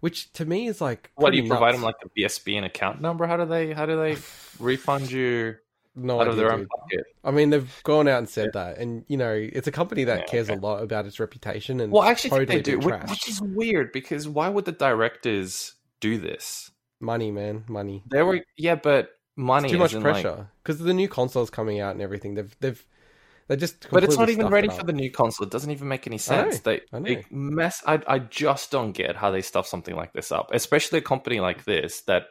which 0.00 0.32
to 0.32 0.44
me 0.44 0.66
is 0.66 0.80
like 0.80 1.12
What 1.14 1.30
do 1.30 1.36
you 1.36 1.48
provide 1.48 1.74
them 1.74 1.82
like 1.82 1.94
a 2.04 2.08
BSB 2.08 2.56
and 2.56 2.66
account 2.66 3.00
number? 3.00 3.24
How 3.28 3.36
do 3.36 3.44
they 3.44 3.72
how 3.72 3.86
do 3.86 3.96
they 3.96 4.16
refund 4.58 5.12
you 5.12 5.54
no 5.98 6.20
out 6.20 6.28
of 6.28 6.36
their 6.36 6.52
own 6.52 6.60
dude. 6.60 6.68
pocket? 6.68 7.04
I 7.24 7.30
mean, 7.30 7.50
they've 7.50 7.80
gone 7.84 8.08
out 8.08 8.18
and 8.18 8.28
said 8.28 8.50
that, 8.54 8.78
and 8.78 9.04
you 9.08 9.16
know, 9.16 9.32
it's 9.32 9.66
a 9.66 9.72
company 9.72 10.04
that 10.04 10.20
Yeah, 10.20 10.24
cares 10.26 10.48
okay. 10.48 10.58
a 10.58 10.60
lot 10.60 10.82
about 10.82 11.06
its 11.06 11.18
reputation. 11.20 11.80
And 11.80 11.92
Well, 11.92 12.02
I 12.02 12.10
actually 12.10 12.30
totally 12.30 12.56
they 12.56 12.62
do, 12.62 12.78
been 12.78 13.00
which, 13.08 13.28
is 13.28 13.40
weird 13.42 13.92
because 13.92 14.28
why 14.28 14.48
would 14.48 14.64
the 14.64 14.72
directors 14.72 15.74
do 16.00 16.18
this? 16.18 16.70
Money, 17.00 17.30
man, 17.30 17.64
money. 17.68 18.02
There 18.08 18.24
were 18.26 18.40
yeah, 18.56 18.74
but 18.74 19.10
money 19.36 19.66
It's 19.66 19.72
too 19.72 19.78
much 19.78 19.94
like- 19.94 20.02
pressure 20.02 20.48
because 20.62 20.78
the 20.80 20.94
new 20.94 21.08
consoles 21.08 21.50
coming 21.50 21.80
out 21.80 21.92
and 21.92 22.02
everything. 22.02 22.34
They've 22.34 22.56
they've 22.60 22.84
they 23.46 23.56
just. 23.56 23.88
but 23.90 24.04
it's 24.04 24.18
not 24.18 24.28
even 24.28 24.48
ready 24.48 24.68
for 24.68 24.82
the 24.84 24.92
new 24.92 25.10
console. 25.10 25.46
It 25.46 25.50
doesn't 25.50 25.70
even 25.70 25.88
make 25.88 26.06
any 26.06 26.16
I 26.16 26.18
know, 26.18 26.50
sense. 26.50 26.60
They, 26.60 26.80
I 26.92 26.98
know. 26.98 27.04
they 27.04 27.24
mess. 27.30 27.82
I 27.86 28.00
I 28.06 28.18
just 28.18 28.70
don't 28.70 28.92
get 28.92 29.16
how 29.16 29.30
they 29.30 29.40
stuff 29.42 29.66
something 29.66 29.96
like 29.96 30.12
this 30.12 30.32
up, 30.32 30.50
especially 30.52 30.98
a 30.98 31.02
company 31.02 31.40
like 31.40 31.64
this 31.64 32.02
that 32.02 32.24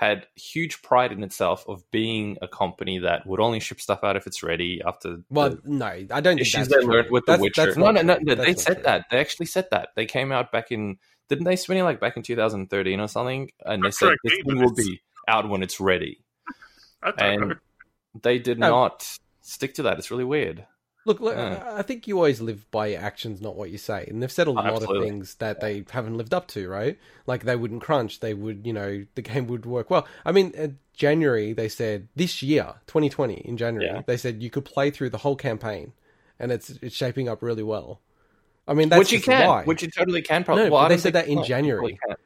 had 0.00 0.26
huge 0.34 0.80
pride 0.80 1.12
in 1.12 1.22
itself 1.22 1.62
of 1.68 1.82
being 1.90 2.38
a 2.40 2.48
company 2.48 3.00
that 3.00 3.26
would 3.26 3.38
only 3.38 3.60
ship 3.60 3.78
stuff 3.82 4.02
out 4.02 4.16
if 4.16 4.26
it's 4.26 4.42
ready 4.42 4.80
after 4.86 5.18
Well, 5.28 5.50
the 5.50 5.60
no, 5.66 5.84
I 5.86 6.04
don't 6.06 6.22
think 6.22 6.40
issues 6.40 6.68
that's 6.68 6.80
they 6.80 6.84
true. 6.86 6.94
learned 6.94 7.10
with 7.10 7.26
The 7.26 7.32
That's- 7.32 7.42
Witcher. 7.42 7.66
that's 7.66 7.76
No, 7.76 7.90
no, 7.90 8.00
no, 8.00 8.16
no. 8.22 8.34
They 8.34 8.54
said 8.54 8.76
true. 8.76 8.82
that. 8.84 9.04
They 9.10 9.18
actually 9.20 9.44
said 9.44 9.68
that. 9.72 9.90
They 9.96 10.06
came 10.06 10.32
out 10.32 10.52
back 10.52 10.72
in 10.72 10.96
didn't 11.28 11.44
they 11.44 11.54
spin 11.56 11.76
it 11.76 11.82
like 11.82 12.00
back 12.00 12.16
in 12.16 12.22
2013 12.22 12.98
or 12.98 13.08
something? 13.08 13.50
And 13.66 13.84
they 13.84 13.90
said 13.90 14.06
right, 14.06 14.18
this 14.24 14.32
thing 14.44 14.58
will 14.58 14.72
be 14.74 15.02
out 15.28 15.48
when 15.50 15.62
it's 15.62 15.78
ready. 15.80 16.24
I 17.02 17.10
don't 17.10 17.20
And 17.42 17.48
know. 17.50 17.54
they 18.22 18.38
did 18.38 18.58
No. 18.58 18.70
not 18.70 19.06
stick 19.42 19.74
to 19.74 19.82
that. 19.82 19.98
It's 19.98 20.10
really 20.10 20.24
weird. 20.24 20.66
Look, 21.06 21.18
look 21.20 21.34
Yeah. 21.36 21.62
I 21.76 21.82
think 21.82 22.06
you 22.06 22.16
always 22.16 22.40
live 22.40 22.70
by 22.70 22.88
your 22.88 23.00
actions, 23.00 23.40
not 23.40 23.56
what 23.56 23.70
you 23.70 23.78
say. 23.78 24.04
And 24.08 24.22
they've 24.22 24.30
said 24.30 24.46
a 24.46 24.50
lot 24.50 24.66
Oh, 24.66 24.74
absolutely. 24.76 24.98
of 24.98 25.04
things 25.04 25.34
that 25.36 25.60
they 25.60 25.84
haven't 25.90 26.16
lived 26.18 26.34
up 26.34 26.46
to, 26.48 26.68
right? 26.68 26.98
Like 27.26 27.44
they 27.44 27.56
wouldn't 27.56 27.80
crunch, 27.82 28.20
they 28.20 28.34
would, 28.34 28.66
you 28.66 28.72
know, 28.72 29.06
the 29.14 29.22
game 29.22 29.46
would 29.46 29.64
work 29.64 29.88
well. 29.90 30.06
I 30.26 30.32
mean, 30.32 30.52
uh, 30.58 30.68
January 30.94 31.54
they 31.54 31.68
said 31.68 32.08
this 32.16 32.42
year, 32.42 32.74
2020 32.86 33.34
in 33.34 33.56
January, 33.56 33.86
Yeah. 33.90 34.02
they 34.06 34.18
said 34.18 34.42
you 34.42 34.50
could 34.50 34.66
play 34.66 34.90
through 34.90 35.10
the 35.10 35.18
whole 35.18 35.36
campaign, 35.36 35.92
and 36.38 36.52
it's 36.52 36.68
it's 36.82 36.94
shaping 36.94 37.28
up 37.28 37.42
really 37.42 37.62
well. 37.62 38.00
I 38.68 38.74
mean, 38.74 38.90
that's 38.90 38.98
which 38.98 39.12
you 39.12 39.20
can, 39.22 39.48
why. 39.48 39.64
which 39.64 39.82
you 39.82 39.90
totally 39.90 40.20
can. 40.22 40.44
Probably. 40.44 40.64
No, 40.64 40.70
well, 40.72 40.88
they 40.88 40.98
said 40.98 41.14
that 41.14 41.26
in 41.28 41.38
you 41.38 41.44
can. 41.44 41.64
You 41.64 41.72
probably 41.76 41.92
January. 41.92 42.16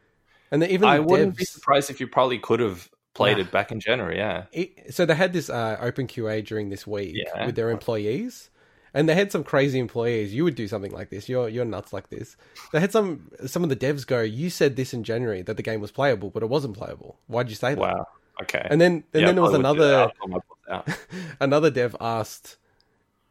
and 0.50 0.60
then 0.62 0.70
even 0.70 0.88
I 0.88 0.98
wouldn't 0.98 1.36
be 1.36 1.44
surprised 1.44 1.90
if 1.90 2.00
you 2.00 2.08
probably 2.08 2.38
could 2.40 2.58
have 2.60 2.90
played 3.14 3.36
Nah. 3.36 3.44
it 3.44 3.52
back 3.52 3.70
in 3.70 3.78
January. 3.78 4.16
Yeah. 4.16 4.46
it, 4.52 4.92
so 4.92 5.06
they 5.06 5.14
had 5.14 5.32
this 5.32 5.48
uh, 5.48 5.76
open 5.80 6.08
QA 6.08 6.44
during 6.44 6.68
this 6.70 6.84
week 6.86 7.14
Yeah. 7.16 7.46
with 7.46 7.54
their 7.54 7.70
employees, 7.70 8.50
and 8.94 9.08
they 9.08 9.14
had 9.14 9.30
some 9.32 9.44
crazy 9.44 9.78
employees. 9.78 10.32
You 10.32 10.44
would 10.44 10.54
do 10.54 10.68
something 10.68 10.92
like 10.92 11.10
this. 11.10 11.28
You're 11.28 11.48
you're 11.48 11.64
nuts 11.64 11.92
like 11.92 12.08
this. 12.10 12.36
They 12.72 12.80
had 12.80 12.92
some 12.92 13.30
some 13.46 13.62
of 13.62 13.68
the 13.68 13.76
devs 13.76 14.06
go. 14.06 14.20
You 14.22 14.48
said 14.50 14.76
this 14.76 14.94
in 14.94 15.04
January 15.04 15.42
that 15.42 15.56
the 15.56 15.62
game 15.62 15.80
was 15.80 15.90
playable, 15.90 16.30
but 16.30 16.42
it 16.42 16.48
wasn't 16.48 16.76
playable. 16.76 17.18
Why'd 17.26 17.48
you 17.50 17.56
say 17.56 17.74
that? 17.74 17.80
Wow. 17.80 18.06
Okay. 18.42 18.66
And 18.70 18.80
then 18.80 19.04
and 19.12 19.22
Yeah, 19.22 19.26
then 19.26 19.34
there 19.36 19.42
was 19.42 19.54
I 19.54 19.58
would 19.58 19.66
do 19.72 19.74
that. 19.76 19.76
another 19.76 19.96
I'll 19.96 20.12
pull 20.18 20.28
my 20.28 20.38
books 20.38 20.68
out. 20.70 20.88
another 21.40 21.70
dev 21.70 21.94
asked, 22.00 22.56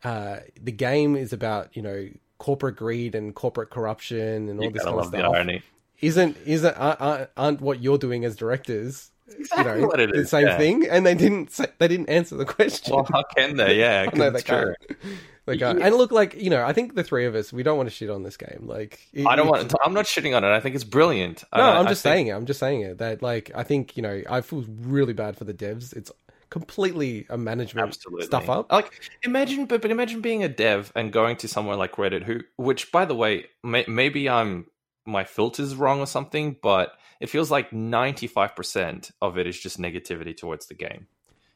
uh, 0.03 0.37
the 0.61 0.71
game 0.71 1.15
is 1.15 1.33
about 1.33 1.75
you 1.75 1.81
know 1.81 2.09
corporate 2.37 2.75
greed 2.75 3.15
and 3.15 3.33
corporate 3.33 3.69
corruption 3.69 4.49
and 4.49 4.59
all 4.59 4.65
You 4.65 4.71
this 4.71 4.83
kind 4.83 4.99
of 4.99 5.05
stuff. 5.07 5.23
irony. 5.33 5.61
Isn't 6.01 6.35
isn't 6.45 6.73
aren't, 6.77 7.29
aren't 7.37 7.61
what 7.61 7.81
you're 7.81 7.97
doing 7.97 8.25
as 8.25 8.35
directors? 8.35 9.11
Exactly 9.27 9.75
you 9.75 9.81
know, 9.81 9.87
what 9.87 9.99
it 9.99 10.11
the 10.13 10.25
same 10.27 10.47
yeah. 10.47 10.57
thing, 10.57 10.85
and 10.89 11.05
they 11.05 11.15
didn't 11.15 11.51
say, 11.51 11.67
they 11.79 11.87
didn't 11.87 12.09
answer 12.09 12.35
the 12.35 12.45
question. 12.45 12.93
Well, 12.95 13.07
how 13.11 13.23
can 13.35 13.55
they? 13.57 13.79
Yeah, 13.79 14.05
'cause 14.05 14.19
they 14.33 14.41
true. 14.41 14.75
can't. 14.89 14.99
They 15.45 15.57
can't. 15.57 15.79
Yeah. 15.79 15.87
And 15.87 15.95
look, 15.95 16.13
like 16.13 16.35
you 16.41 16.49
know, 16.49 16.63
I 16.63 16.71
think 16.71 16.95
the 16.95 17.03
three 17.03 17.25
of 17.25 17.35
us, 17.35 17.51
we 17.51 17.63
don't 17.63 17.75
want 17.75 17.89
to 17.89 17.93
shit 17.93 18.09
on 18.09 18.23
this 18.23 18.37
game. 18.37 18.61
Like, 18.65 18.99
it- 19.11 19.27
I 19.27 19.35
don't 19.35 19.47
want. 19.47 19.69
To, 19.71 19.77
I'm 19.83 19.93
not 19.93 20.05
shitting 20.05 20.33
on 20.35 20.43
it. 20.45 20.47
I 20.47 20.61
think 20.61 20.73
it's 20.75 20.85
brilliant. 20.85 21.43
No, 21.53 21.61
I, 21.63 21.79
I'm 21.79 21.85
I 21.85 21.89
just 21.89 22.01
think- 22.03 22.13
saying 22.13 22.27
it. 22.27 22.31
I'm 22.31 22.45
just 22.45 22.59
saying 22.61 22.81
it. 22.81 22.97
That 22.99 23.21
like, 23.21 23.51
I 23.53 23.63
think 23.63 23.97
you 23.97 24.03
know, 24.03 24.21
I 24.29 24.39
feel 24.41 24.63
really 24.81 25.11
bad 25.13 25.35
for 25.37 25.43
the 25.43 25.53
devs. 25.53 25.93
It's 25.95 26.11
completely 26.49 27.25
a 27.29 27.37
management 27.37 27.87
absolutely 27.87 28.25
stuff 28.25 28.47
up. 28.47 28.71
Like 28.71 29.01
imagine, 29.23 29.65
but, 29.65 29.81
but 29.81 29.89
imagine 29.91 30.21
being 30.21 30.43
a 30.43 30.49
dev 30.49 30.91
and 30.95 31.11
going 31.11 31.35
to 31.37 31.47
somewhere 31.47 31.75
like 31.75 31.93
Reddit, 31.93 32.23
who, 32.23 32.41
which 32.57 32.91
by 32.91 33.05
the 33.05 33.15
way, 33.15 33.47
may, 33.63 33.83
maybe 33.87 34.29
I'm 34.29 34.67
my 35.05 35.23
filter's 35.23 35.75
wrong 35.75 35.99
or 35.99 36.07
something, 36.07 36.55
but 36.61 36.93
it 37.19 37.29
feels 37.29 37.49
like 37.51 37.71
95 37.73 38.55
percent 38.55 39.11
of 39.21 39.37
it 39.37 39.47
is 39.47 39.59
just 39.59 39.79
negativity 39.79 40.35
towards 40.35 40.67
the 40.67 40.73
game. 40.75 41.07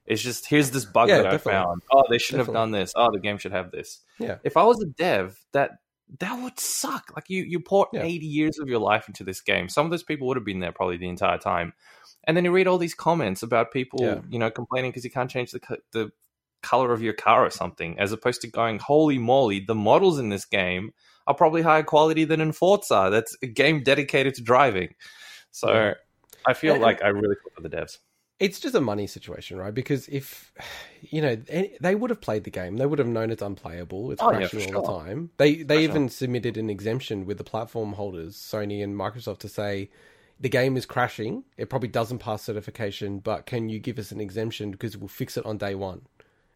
It's 0.05 0.21
just 0.21 0.47
here's 0.47 0.71
this 0.71 0.85
bug 0.85 1.09
Yeah, 1.09 1.17
that 1.23 1.31
definitely. 1.31 1.53
I 1.53 1.63
found. 1.63 1.81
Oh, 1.91 2.03
they 2.09 2.17
shouldn't 2.17 2.45
have 2.47 2.53
done 2.53 2.71
this. 2.71 2.93
Oh, 2.95 3.11
the 3.11 3.19
game 3.19 3.37
should 3.37 3.51
have 3.51 3.71
this. 3.71 4.01
Yeah. 4.19 4.37
If 4.43 4.55
I 4.55 4.63
was 4.63 4.81
a 4.81 4.85
dev, 4.85 5.37
that 5.53 5.71
that 6.19 6.41
would 6.41 6.57
suck. 6.57 7.11
Like 7.15 7.29
you, 7.29 7.43
you 7.43 7.59
poured 7.59 7.89
Yeah. 7.91 8.03
80 8.03 8.25
years 8.25 8.59
of 8.59 8.69
your 8.69 8.79
life 8.79 9.09
into 9.09 9.25
this 9.25 9.41
game. 9.41 9.67
Some 9.67 9.85
of 9.85 9.91
those 9.91 10.03
people 10.03 10.27
would 10.27 10.37
have 10.37 10.45
been 10.45 10.61
there 10.61 10.71
probably 10.71 10.95
the 10.95 11.09
entire 11.09 11.37
time. 11.37 11.73
And 12.23 12.37
then 12.37 12.45
you 12.45 12.51
read 12.51 12.67
all 12.67 12.77
these 12.77 12.95
comments 12.95 13.43
about 13.43 13.71
people, 13.73 13.99
Yeah. 14.01 14.19
you 14.29 14.39
know, 14.39 14.49
complaining 14.49 14.91
because 14.91 15.03
you 15.03 15.11
can't 15.11 15.29
change 15.29 15.51
the 15.51 15.59
the 15.91 16.11
color 16.63 16.91
of 16.93 17.01
your 17.03 17.13
car 17.13 17.45
or 17.45 17.49
something, 17.49 17.99
as 17.99 18.11
opposed 18.11 18.41
to 18.41 18.47
going, 18.47 18.79
holy 18.79 19.17
moly, 19.17 19.59
the 19.59 19.75
models 19.75 20.17
in 20.19 20.29
this 20.29 20.45
game 20.45 20.91
are 21.27 21.35
probably 21.35 21.61
higher 21.61 21.83
quality 21.83 22.23
than 22.23 22.39
in 22.41 22.51
Forza. 22.53 23.09
That's 23.11 23.35
a 23.43 23.47
game 23.47 23.83
dedicated 23.83 24.33
to 24.35 24.41
driving. 24.41 24.95
So 25.57 25.93
I 26.45 26.53
feel 26.53 26.73
And- 26.73 26.81
like 26.83 27.01
I 27.01 27.07
really 27.07 27.35
feel 27.35 27.51
for 27.55 27.61
the 27.61 27.69
devs. 27.69 27.97
It's 28.39 28.59
just 28.59 28.75
a 28.75 28.81
money 28.81 29.07
situation, 29.07 29.57
right? 29.57 29.73
Because 29.73 30.07
if 30.09 30.53
you 31.01 31.21
know 31.23 31.35
they 31.81 31.95
would 31.95 32.11
have 32.11 32.21
played 32.21 32.43
the 32.43 32.51
game, 32.51 32.77
they 32.77 32.85
would 32.85 32.99
have 32.99 33.07
known 33.07 33.31
it's 33.31 33.41
unplayable. 33.41 34.11
It's 34.11 34.21
Oh, 34.21 34.29
crashing 34.29 34.71
for 34.71 34.75
all 34.75 34.99
the 34.99 35.05
time. 35.05 35.31
They 35.37 35.63
they 35.63 35.77
For 35.77 35.81
even 35.81 36.09
submitted 36.09 36.55
an 36.57 36.69
exemption 36.69 37.25
with 37.25 37.39
the 37.39 37.43
platform 37.43 37.93
holders, 37.93 38.35
Sony 38.35 38.83
and 38.83 38.95
Microsoft, 38.95 39.39
to 39.39 39.49
say 39.49 39.89
the 40.39 40.49
game 40.49 40.77
is 40.77 40.85
crashing. 40.85 41.45
It 41.57 41.71
probably 41.71 41.89
doesn't 41.89 42.19
pass 42.19 42.43
certification, 42.43 43.17
but 43.17 43.47
can 43.47 43.69
you 43.69 43.79
give 43.79 43.97
us 43.97 44.11
an 44.11 44.21
exemption 44.21 44.69
because 44.69 44.95
we'll 44.95 45.07
fix 45.07 45.35
it 45.37 45.45
on 45.47 45.57
day 45.57 45.73
one? 45.73 46.01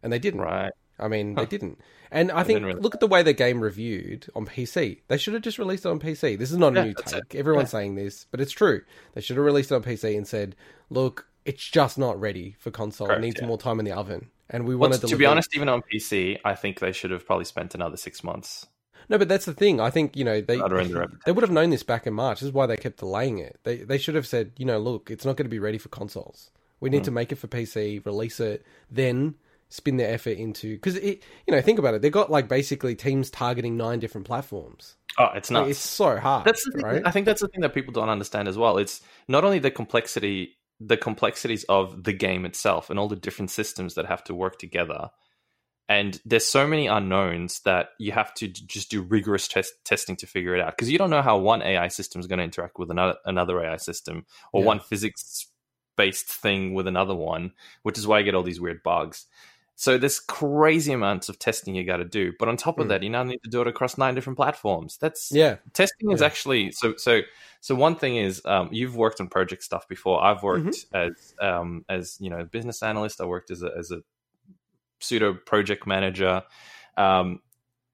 And 0.04 0.12
they 0.12 0.20
didn't. 0.20 0.40
Right. 0.40 0.72
I 1.02 1.08
mean, 1.08 1.34
Huh. 1.34 1.42
they 1.42 1.46
didn't. 1.46 1.78
And 2.10 2.30
I 2.30 2.42
think 2.44 2.64
really- 2.64 2.80
look 2.80 2.94
at 2.94 3.00
the 3.00 3.06
way 3.06 3.22
the 3.22 3.32
game 3.32 3.60
reviewed 3.60 4.26
on 4.34 4.46
PC. 4.46 5.00
They 5.08 5.16
should 5.16 5.34
have 5.34 5.42
just 5.42 5.58
released 5.58 5.84
it 5.86 5.88
on 5.88 5.98
PC. 5.98 6.36
This 6.36 6.50
is 6.52 6.58
not 6.58 6.72
a 6.74 6.76
Yeah, 6.76 6.84
new 6.84 6.94
take. 6.94 7.34
it. 7.34 7.38
Everyone's 7.38 7.68
Yeah. 7.72 7.78
saying 7.80 7.94
this, 7.94 8.26
but 8.30 8.40
it's 8.40 8.52
true. 8.52 8.82
They 9.14 9.20
should 9.20 9.36
have 9.36 9.44
released 9.46 9.70
it 9.72 9.74
on 9.74 9.82
PC 9.82 10.16
and 10.16 10.26
said, 10.28 10.54
"Look, 10.90 11.26
it's 11.44 11.66
just 11.68 11.98
not 11.98 12.20
ready 12.20 12.54
for 12.58 12.70
console. 12.70 13.06
Correct, 13.08 13.18
it 13.18 13.22
needs 13.26 13.40
yeah. 13.40 13.46
more 13.46 13.58
time 13.58 13.78
in 13.78 13.84
the 13.84 13.92
oven." 13.92 14.30
And 14.50 14.66
we 14.66 14.74
Well, 14.76 14.90
to 14.90 15.06
to 15.06 15.16
be 15.16 15.24
honest, 15.24 15.56
even 15.56 15.68
on 15.70 15.82
PC, 15.90 16.38
I 16.44 16.54
think 16.54 16.80
they 16.80 16.92
should 16.92 17.10
have 17.10 17.24
probably 17.26 17.46
spent 17.46 17.74
another 17.74 17.96
six 17.96 18.22
months. 18.22 18.66
no, 19.08 19.16
but 19.18 19.28
that's 19.28 19.46
the 19.46 19.54
thing. 19.54 19.80
I 19.80 19.88
think 19.90 20.14
you 20.16 20.24
know 20.24 20.40
they 20.42 20.56
they 20.56 21.32
would 21.32 21.42
have 21.42 21.50
known 21.50 21.70
this 21.70 21.82
back 21.82 22.06
in 22.06 22.12
March. 22.14 22.40
This 22.40 22.48
is 22.48 22.52
why 22.52 22.66
they 22.66 22.76
kept 22.76 22.98
delaying 22.98 23.38
it. 23.38 23.58
They 23.64 23.78
they 23.78 23.96
should 23.98 24.14
have 24.14 24.26
said, 24.26 24.52
you 24.58 24.66
know, 24.66 24.78
look, 24.78 25.10
it's 25.10 25.24
not 25.24 25.36
going 25.36 25.46
to 25.46 25.50
be 25.50 25.58
ready 25.58 25.78
for 25.78 25.88
consoles. 25.88 26.50
We 26.80 26.90
need 26.90 26.98
Hmm. 26.98 27.04
to 27.04 27.10
make 27.12 27.32
it 27.32 27.36
for 27.36 27.46
PC, 27.46 28.00
release 28.04 28.38
it, 28.40 28.64
then 28.90 29.36
spin 29.72 29.96
their 29.96 30.12
effort 30.12 30.36
into 30.38 30.74
because 30.74 30.96
it. 30.96 31.22
You 31.46 31.54
know, 31.54 31.60
think 31.60 31.78
about 31.78 31.94
it. 31.94 32.02
They've 32.02 32.12
got 32.12 32.30
like 32.30 32.48
basically 32.48 32.94
teams 32.94 33.30
targeting 33.30 33.76
nine 33.76 33.98
different 33.98 34.26
platforms. 34.26 34.96
Oh, 35.18 35.28
it's 35.34 35.50
Like, 35.50 35.68
it's 35.68 35.78
so 35.78 36.18
hard. 36.18 36.44
That's 36.46 36.64
the 36.64 36.72
thing. 36.72 36.82
right. 36.84 37.02
I 37.04 37.10
think 37.10 37.26
that's 37.26 37.42
the 37.42 37.48
thing 37.48 37.60
that 37.62 37.74
people 37.74 37.92
don't 37.92 38.08
understand 38.08 38.48
as 38.48 38.56
well. 38.56 38.78
It's 38.78 39.00
not 39.28 39.44
only 39.44 39.58
the 39.58 39.70
complexity, 39.70 40.56
the 40.80 40.96
complexities 40.96 41.64
of 41.64 42.04
the 42.04 42.12
game 42.14 42.44
itself, 42.46 42.88
and 42.90 42.98
all 42.98 43.08
the 43.08 43.16
different 43.16 43.50
systems 43.50 43.94
that 43.94 44.06
have 44.06 44.24
to 44.24 44.34
work 44.34 44.58
together. 44.58 45.10
And 45.88 46.18
there's 46.24 46.46
so 46.46 46.66
many 46.66 46.86
unknowns 46.86 47.60
that 47.66 47.88
you 47.98 48.12
have 48.12 48.32
to 48.34 48.48
just 48.48 48.90
do 48.90 49.02
rigorous 49.02 49.48
test- 49.48 49.74
testing 49.84 50.16
to 50.16 50.26
figure 50.26 50.54
it 50.54 50.60
out 50.62 50.74
because 50.76 50.90
you 50.90 50.96
don't 50.96 51.10
know 51.10 51.20
how 51.22 51.36
one 51.38 51.60
AI 51.60 51.88
system 51.88 52.20
is 52.20 52.26
going 52.26 52.38
to 52.38 52.44
interact 52.44 52.78
with 52.78 52.90
another 52.90 53.16
another 53.26 53.60
AI 53.62 53.76
system 53.76 54.24
or 54.52 54.62
Yeah. 54.62 54.66
one 54.68 54.80
physics 54.80 55.48
based 55.98 56.26
thing 56.26 56.72
with 56.72 56.86
another 56.86 57.14
one, 57.14 57.52
which 57.82 57.98
is 57.98 58.06
why 58.06 58.18
you 58.18 58.24
get 58.24 58.34
all 58.34 58.42
these 58.42 58.60
weird 58.60 58.82
bugs. 58.82 59.26
So 59.82 59.98
there's 59.98 60.20
crazy 60.20 60.92
amounts 60.92 61.28
of 61.28 61.40
testing 61.40 61.74
you 61.74 61.82
got 61.82 61.96
to 61.96 62.04
do, 62.04 62.32
but 62.38 62.48
on 62.48 62.56
top 62.56 62.78
of 62.78 62.86
Mm. 62.86 62.90
that, 62.90 63.02
you 63.02 63.10
now 63.10 63.24
need 63.24 63.42
to 63.42 63.50
do 63.50 63.60
it 63.62 63.66
across 63.66 63.98
nine 63.98 64.14
different 64.14 64.36
platforms. 64.36 64.96
That's 64.96 65.32
yeah, 65.32 65.56
testing 65.72 66.12
is 66.12 66.22
actually 66.22 66.70
so 66.70 66.94
so 66.96 67.22
so 67.60 67.74
one 67.74 67.96
thing 67.96 68.14
is 68.14 68.40
um, 68.44 68.68
you've 68.70 68.94
worked 68.94 69.20
on 69.20 69.26
project 69.26 69.64
stuff 69.64 69.88
before. 69.88 70.22
I've 70.22 70.44
worked 70.44 70.86
Mm-hmm. 70.92 70.96
as 70.96 71.34
um, 71.40 71.84
as 71.88 72.16
you 72.20 72.30
know 72.30 72.44
business 72.44 72.80
analyst. 72.80 73.20
I 73.20 73.24
worked 73.24 73.50
as 73.50 73.64
a, 73.64 73.72
as 73.76 73.90
a 73.90 74.02
pseudo 75.00 75.34
project 75.34 75.84
manager. 75.84 76.44
Um, 76.96 77.40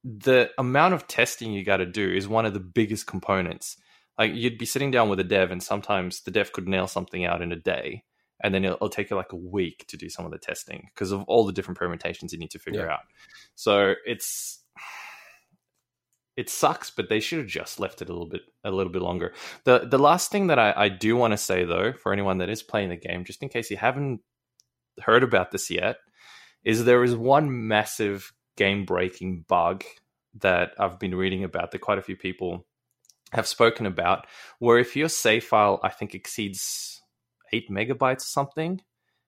the 0.04 0.50
amount 0.58 0.92
of 0.92 1.06
testing 1.06 1.54
you 1.54 1.64
got 1.64 1.78
to 1.78 1.86
do 1.86 2.06
is 2.06 2.28
one 2.28 2.44
of 2.44 2.52
the 2.52 2.60
biggest 2.60 3.06
components. 3.06 3.78
Like 4.18 4.34
you'd 4.34 4.58
be 4.58 4.66
sitting 4.66 4.90
down 4.90 5.08
with 5.08 5.20
a 5.20 5.24
dev 5.24 5.50
and 5.50 5.62
sometimes 5.62 6.20
the 6.20 6.32
dev 6.32 6.52
could 6.52 6.68
nail 6.68 6.86
something 6.86 7.24
out 7.24 7.40
in 7.40 7.50
a 7.50 7.56
day 7.56 8.04
and 8.42 8.54
then 8.54 8.64
it'll, 8.64 8.76
it'll 8.76 8.88
take 8.88 9.10
you 9.10 9.16
like 9.16 9.32
a 9.32 9.36
week 9.36 9.84
to 9.88 9.96
do 9.96 10.08
some 10.08 10.24
of 10.24 10.30
the 10.30 10.38
testing 10.38 10.88
because 10.94 11.12
of 11.12 11.22
all 11.24 11.44
the 11.44 11.52
different 11.52 11.78
permutations 11.78 12.32
you 12.32 12.38
need 12.38 12.50
to 12.50 12.58
figure 12.58 12.86
Yeah. 12.86 12.94
out 12.94 13.00
so 13.54 13.94
it's 14.06 14.62
it 16.36 16.48
sucks, 16.48 16.88
but 16.90 17.08
they 17.08 17.18
should 17.18 17.40
have 17.40 17.48
just 17.48 17.80
left 17.80 18.00
it 18.00 18.08
a 18.08 18.12
little 18.12 18.28
bit 18.28 18.42
a 18.62 18.70
little 18.70 18.92
bit 18.92 19.02
longer. 19.02 19.34
The 19.64 19.80
the 19.80 19.98
last 19.98 20.30
thing 20.30 20.46
that 20.46 20.58
I, 20.58 20.72
I 20.76 20.88
do 20.88 21.16
want 21.16 21.32
to 21.32 21.36
say 21.36 21.64
though, 21.64 21.92
for 21.92 22.12
anyone 22.12 22.38
that 22.38 22.48
is 22.48 22.62
playing 22.62 22.90
the 22.90 22.96
game, 22.96 23.24
just 23.24 23.42
in 23.42 23.48
case 23.48 23.72
you 23.72 23.76
haven't 23.76 24.20
heard 25.02 25.24
about 25.24 25.50
this 25.50 25.68
yet, 25.68 25.96
is 26.64 26.84
there 26.84 27.02
is 27.02 27.16
one 27.16 27.66
massive 27.66 28.32
game 28.56 28.84
breaking 28.84 29.46
bug 29.48 29.82
that 30.40 30.74
I've 30.78 31.00
been 31.00 31.14
reading 31.16 31.42
about 31.42 31.72
that 31.72 31.80
quite 31.80 31.98
a 31.98 32.02
few 32.02 32.14
people 32.16 32.66
have 33.32 33.48
spoken 33.48 33.84
about, 33.84 34.26
where 34.60 34.78
if 34.78 34.94
your 34.94 35.08
save 35.08 35.42
file 35.42 35.80
I 35.82 35.88
think 35.88 36.14
exceeds 36.14 36.97
eight 37.52 37.70
megabytes 37.70 38.18
or 38.18 38.20
something, 38.20 38.80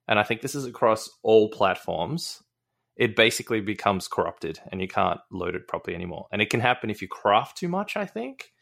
and 0.09 0.19
I 0.19 0.23
think 0.23 0.43
this 0.43 0.55
is 0.55 0.67
across 0.67 1.09
all 1.23 1.49
platforms, 1.51 2.43
it 2.97 3.17
basically 3.17 3.61
becomes 3.61 4.09
corrupted 4.09 4.61
and 4.71 4.81
you 4.81 4.89
can't 4.89 5.21
load 5.31 5.55
it 5.55 5.69
properly 5.69 5.95
anymore. 5.95 6.27
And 6.33 6.43
it 6.43 6.51
can 6.51 6.61
happen 6.61 6.91
if 6.91 7.01
you 7.01 7.09
craft 7.09 7.57
too 7.57 7.69
much, 7.69 7.97
I 7.97 8.05
think. 8.05 8.53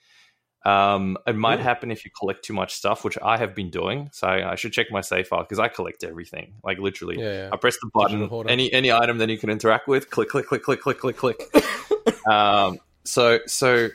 Um, 0.65 1.17
it 1.27 1.37
might 1.37 1.61
Ooh. 1.61 1.63
happen 1.63 1.91
if 1.91 2.05
you 2.05 2.11
collect 2.17 2.45
too 2.45 2.53
much 2.53 2.75
stuff, 2.75 3.05
which 3.05 3.17
I 3.23 3.39
have 3.39 3.55
been 3.55 3.71
doing. 3.71 4.11
So 4.13 4.27
I, 4.27 4.53
I 4.53 4.55
should 4.57 4.73
check 4.73 4.89
my 4.91 5.01
save 5.01 5.29
file 5.29 5.43
because 5.43 5.59
I 5.59 5.69
collect 5.69 6.05
everything, 6.05 6.55
like 6.63 6.79
literally. 6.79 7.19
Yeah, 7.19 7.33
yeah. 7.33 7.49
I 7.53 7.57
press 7.57 7.77
the 7.81 7.89
button, 7.93 8.31
any 8.49 8.73
any 8.73 8.93
item 8.93 9.19
that 9.19 9.29
you 9.29 9.39
can 9.39 9.51
interact 9.51 9.89
with, 9.89 10.11
click, 10.11 10.29
click, 10.29 10.47
click, 10.47 10.63
click, 10.63 10.81
click, 10.81 10.99
click, 10.99 11.17
click. 11.17 11.43
um, 12.29 12.79
so 13.05 13.39
so 13.47 13.89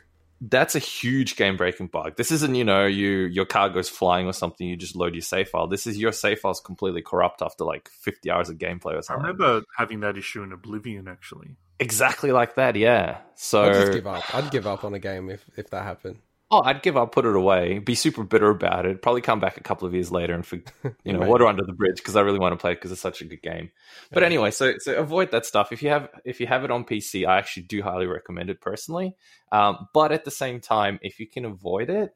that's 0.49 0.75
a 0.75 0.79
huge 0.79 1.35
game 1.35 1.55
breaking 1.55 1.87
bug. 1.87 2.17
This 2.17 2.31
isn't 2.31 2.55
you 2.55 2.63
know 2.63 2.85
you 2.85 3.09
your 3.25 3.45
car 3.45 3.69
goes 3.69 3.89
flying 3.89 4.27
or 4.27 4.33
something. 4.33 4.67
You 4.67 4.75
just 4.75 4.95
load 4.95 5.13
your 5.15 5.21
save 5.21 5.49
file. 5.49 5.67
This 5.67 5.87
is 5.87 5.97
your 5.97 6.11
save 6.11 6.39
file's 6.39 6.59
completely 6.59 7.01
corrupt 7.01 7.41
after 7.41 7.63
like 7.63 7.89
fifty 7.89 8.29
hours 8.29 8.49
of 8.49 8.57
gameplay 8.57 8.97
or 8.97 9.01
something. 9.01 9.25
I 9.25 9.27
remember 9.29 9.63
having 9.77 10.01
that 10.01 10.17
issue 10.17 10.43
in 10.43 10.51
Oblivion 10.51 11.07
actually. 11.07 11.55
exactly 11.79 12.31
like 12.31 12.55
that. 12.55 12.75
Yeah. 12.75 13.19
So 13.35 13.63
I'd 13.63 13.73
just 13.73 13.93
give 13.93 14.07
up. 14.07 14.35
I'd 14.35 14.51
give 14.51 14.67
up 14.67 14.83
on 14.83 14.93
a 14.93 14.99
game 14.99 15.29
if, 15.29 15.43
if 15.57 15.69
that 15.69 15.83
happened. 15.83 16.19
Oh, 16.54 16.62
I'd 16.64 16.82
give 16.82 16.95
up, 16.97 17.12
put 17.12 17.26
it 17.26 17.36
away, 17.36 17.80
be 17.80 17.95
super 17.95 18.24
bitter 18.24 18.49
about 18.49 18.86
it. 18.86 19.01
Probably 19.01 19.22
come 19.22 19.39
back 19.39 19.58
a 19.58 19.62
couple 19.62 19.88
of 19.88 19.93
years 19.93 20.12
later 20.12 20.34
and, 20.34 20.45
for, 20.45 20.56
you 21.04 21.14
know, 21.14 21.20
Maybe. 21.20 21.30
water 21.32 21.47
under 21.47 21.64
the 21.66 21.74
bridge 21.74 21.97
because 21.97 22.16
I 22.16 22.22
really 22.22 22.39
want 22.39 22.54
to 22.54 22.58
play 22.58 22.72
it 22.74 22.76
because 22.76 22.91
it's 22.91 23.01
such 23.01 23.22
a 23.22 23.26
good 23.26 23.41
game. 23.41 23.72
But 24.12 24.22
Yeah. 24.22 24.28
anyway, 24.28 24.51
so 24.51 24.78
so 24.78 24.95
avoid 24.95 25.32
that 25.32 25.45
stuff. 25.45 25.72
If 25.72 25.82
you 25.82 25.89
have 25.89 26.10
if 26.26 26.39
you 26.39 26.47
have 26.47 26.64
it 26.64 26.72
on 26.72 26.84
PC, 26.86 27.26
I 27.28 27.38
actually 27.38 27.64
do 27.64 27.82
highly 27.82 28.06
recommend 28.06 28.49
it 28.49 28.62
personally. 28.62 29.16
Um, 29.51 29.88
but 29.93 30.12
at 30.12 30.26
the 30.26 30.32
same 30.32 30.60
time, 30.62 30.99
if 31.01 31.20
you 31.20 31.28
can 31.28 31.45
avoid 31.45 31.89
it, 31.89 32.14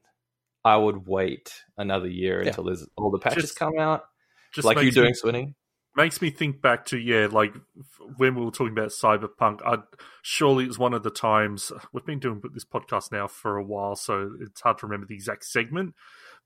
I 0.64 0.76
would 0.78 1.08
wait 1.08 1.54
another 1.78 2.08
year 2.08 2.42
Yeah. 2.42 2.50
until 2.50 2.66
there's 2.66 2.86
all 2.98 3.10
the 3.12 3.20
patches 3.20 3.44
Just- 3.44 3.60
come 3.60 3.78
out, 3.80 4.04
Just 4.54 4.66
like 4.66 4.82
you 4.82 4.92
doing, 4.92 5.14
Swinny. 5.14 5.54
Makes 5.98 6.22
me 6.22 6.30
think 6.30 6.62
back 6.62 6.86
to 6.86 6.98
yeah, 6.98 7.28
like 7.30 7.54
when 8.16 8.36
we 8.36 8.46
were 8.46 8.52
talking 8.52 8.72
about 8.72 8.90
cyberpunk. 8.90 9.60
I 9.66 9.80
surely 10.22 10.64
it 10.66 10.68
was 10.68 10.80
one 10.80 10.94
of 10.94 11.04
the 11.04 11.10
times 11.10 11.72
we've 11.92 12.06
been 12.06 12.20
doing 12.20 12.42
this 12.54 12.64
podcast 12.64 13.12
now 13.12 13.28
for 13.28 13.58
a 13.58 13.64
while, 13.64 13.96
so 13.96 14.32
it's 14.40 14.62
hard 14.62 14.78
to 14.80 14.86
remember 14.86 15.08
the 15.08 15.16
exact 15.16 15.44
segment. 15.44 15.96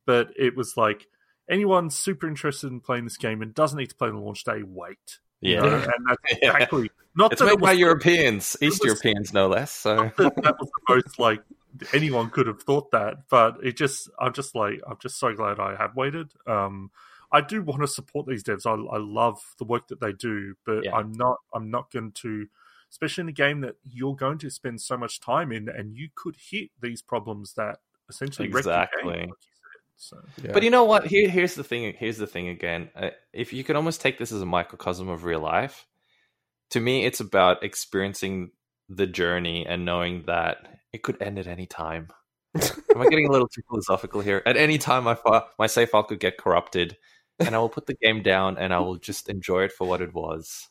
But 0.06 0.30
it 0.36 0.56
was 0.56 0.78
like 0.78 1.08
anyone 1.50 1.90
super 1.90 2.28
interested 2.28 2.72
in 2.72 2.80
playing 2.80 3.04
this 3.04 3.18
game 3.18 3.42
and 3.42 3.54
doesn't 3.54 3.78
need 3.78 3.90
to 3.90 3.96
play 3.96 4.08
on 4.08 4.16
launch 4.16 4.44
day, 4.44 4.64
wait. 4.66 5.20
You 5.42 5.56
Yeah, 5.56 5.62
know, 5.62 5.76
and 5.76 6.06
that's 6.08 6.22
Yeah. 6.42 6.54
exactly 6.54 6.90
not 7.16 7.34
it's 7.34 7.40
that 7.42 7.46
made 7.46 7.54
it 7.54 7.60
by 7.62 7.74
Europeans, 7.74 8.56
East 8.62 8.80
was- 8.82 8.86
Europeans, 8.86 9.34
no 9.34 9.48
less. 9.48 9.72
So 9.72 10.12
that, 10.18 10.36
that 10.44 10.56
was 10.60 10.70
the 10.70 10.96
most 10.96 11.20
like 11.20 11.42
anyone 11.94 12.30
could 12.30 12.48
have 12.48 12.62
thought 12.64 12.92
that 12.92 13.16
but 13.30 13.56
it 13.64 13.78
just 13.78 14.10
i'm 14.20 14.34
just 14.34 14.56
like 14.56 14.82
i'm 14.86 14.98
just 15.02 15.18
so 15.18 15.34
glad 15.34 15.58
i 15.58 15.74
have 15.74 15.96
waited 15.96 16.30
um 16.46 16.92
i 17.32 17.42
do 17.42 17.62
want 17.62 17.82
to 17.82 17.88
support 17.88 18.26
these 18.28 18.44
devs 18.44 18.66
i, 18.66 18.72
I 18.72 19.00
love 19.00 19.42
the 19.58 19.66
work 19.66 19.88
that 19.90 20.00
they 20.02 20.12
do 20.14 20.56
but 20.66 20.84
Yeah. 20.86 20.96
i'm 20.96 21.12
not 21.12 21.38
i'm 21.54 21.70
not 21.72 21.92
going 21.92 22.12
to 22.14 22.48
especially 22.90 23.22
in 23.24 23.30
a 23.30 23.34
game 23.34 23.62
that 23.62 23.76
you're 23.84 24.16
going 24.16 24.38
to 24.40 24.50
spend 24.50 24.82
so 24.82 24.98
much 24.98 25.20
time 25.22 25.52
in 25.52 25.70
and 25.70 25.96
you 25.96 26.10
could 26.14 26.36
hit 26.50 26.70
these 26.82 27.02
problems 27.02 27.54
that 27.54 27.78
essentially 28.10 28.50
wreck 28.50 28.66
your 28.66 28.74
game, 28.74 28.82
Exactly. 28.84 29.20
like 29.28 29.30
so 29.96 30.18
Yeah. 30.44 30.52
But 30.52 30.64
you 30.64 30.72
know 30.72 30.84
what? 30.84 31.08
Here, 31.08 31.30
here's 31.30 31.56
the 31.56 31.64
thing. 31.64 31.94
Here's 31.98 32.18
the 32.18 32.28
thing 32.28 32.50
again. 32.50 32.90
Uh, 32.96 33.12
if 33.32 33.54
you 33.54 33.64
could 33.64 33.76
almost 33.78 34.02
take 34.02 34.18
this 34.18 34.32
as 34.34 34.42
a 34.42 34.46
microcosm 34.46 35.08
of 35.08 35.24
real 35.24 35.40
life, 35.40 35.88
to 36.72 36.80
me, 36.82 37.06
it's 37.06 37.20
about 37.22 37.64
experiencing 37.64 38.52
the 38.90 39.08
journey 39.08 39.66
and 39.66 39.86
knowing 39.86 40.24
that 40.26 40.58
it 40.92 41.04
could 41.04 41.22
end 41.22 41.40
at 41.40 41.48
any 41.48 41.68
time. 41.68 42.10
Am 42.56 43.00
I 43.00 43.08
getting 43.08 43.28
a 43.28 43.32
little 43.32 43.48
too 43.48 43.62
philosophical 43.70 44.20
here? 44.22 44.42
At 44.46 44.58
any 44.58 44.78
time, 44.78 45.06
my 45.06 45.16
fi- 45.16 45.44
my 45.58 45.68
save 45.68 45.90
file 45.92 46.04
could 46.04 46.20
get 46.20 46.38
corrupted, 46.38 46.98
and 47.46 47.56
I 47.56 47.60
will 47.60 47.70
put 47.70 47.86
the 47.86 47.96
game 47.96 48.24
down 48.24 48.58
and 48.58 48.74
I 48.74 48.80
will 48.80 48.98
just 48.98 49.30
enjoy 49.30 49.64
it 49.64 49.72
for 49.72 49.88
what 49.88 50.02
it 50.02 50.14
was. 50.14 50.70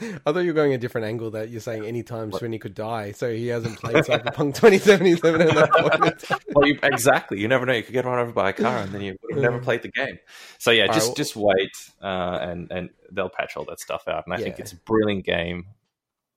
I 0.00 0.32
thought 0.32 0.40
you 0.40 0.48
were 0.48 0.52
going 0.52 0.74
a 0.74 0.78
different 0.78 1.06
angle 1.06 1.30
that 1.30 1.48
you're 1.48 1.60
saying 1.60 1.84
anytime 1.84 2.30
What? 2.30 2.42
Swinny 2.42 2.60
could 2.60 2.74
die, 2.74 3.12
so 3.12 3.32
he 3.32 3.46
hasn't 3.48 3.78
played 3.78 3.96
Cyberpunk 3.96 4.54
2077 4.54 5.40
at 5.40 5.54
that 5.54 5.70
point. 5.70 6.42
Well, 6.54 6.68
you, 6.68 6.78
exactly. 6.82 7.40
You 7.40 7.48
never 7.48 7.64
know. 7.64 7.72
You 7.72 7.82
could 7.82 7.92
get 7.92 8.04
run 8.04 8.18
over 8.18 8.32
by 8.32 8.50
a 8.50 8.52
car, 8.52 8.78
and 8.78 8.92
then 8.92 9.00
you 9.00 9.16
would 9.22 9.34
have 9.34 9.42
never 9.42 9.58
played 9.58 9.82
the 9.82 9.88
game. 9.88 10.18
So 10.58 10.70
yeah, 10.70 10.86
All 10.86 10.94
just 10.94 11.08
right, 11.08 11.16
just 11.16 11.36
wait, 11.36 11.70
uh, 12.02 12.38
and 12.42 12.70
and 12.70 12.90
they'll 13.10 13.30
patch 13.30 13.56
all 13.56 13.64
that 13.64 13.80
stuff 13.80 14.06
out. 14.08 14.24
And 14.26 14.34
I 14.34 14.38
think 14.38 14.58
it's 14.58 14.72
a 14.72 14.76
brilliant 14.76 15.24
game, 15.24 15.66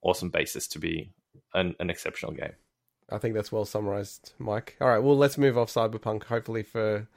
awesome 0.02 0.30
basis 0.30 0.68
to 0.70 0.80
be 0.80 1.12
an, 1.54 1.76
an 1.80 1.90
exceptional 1.90 2.32
game. 2.32 2.54
I 3.12 3.18
think 3.18 3.34
that's 3.36 3.52
well 3.52 3.66
summarized, 3.66 4.34
Mike. 4.38 4.78
All 4.80 4.88
right, 4.88 5.00
well, 5.00 5.18
let's 5.18 5.38
move 5.38 5.58
off 5.58 5.70
Cyberpunk. 5.70 6.26
Hopefully, 6.26 6.64
for 6.64 7.08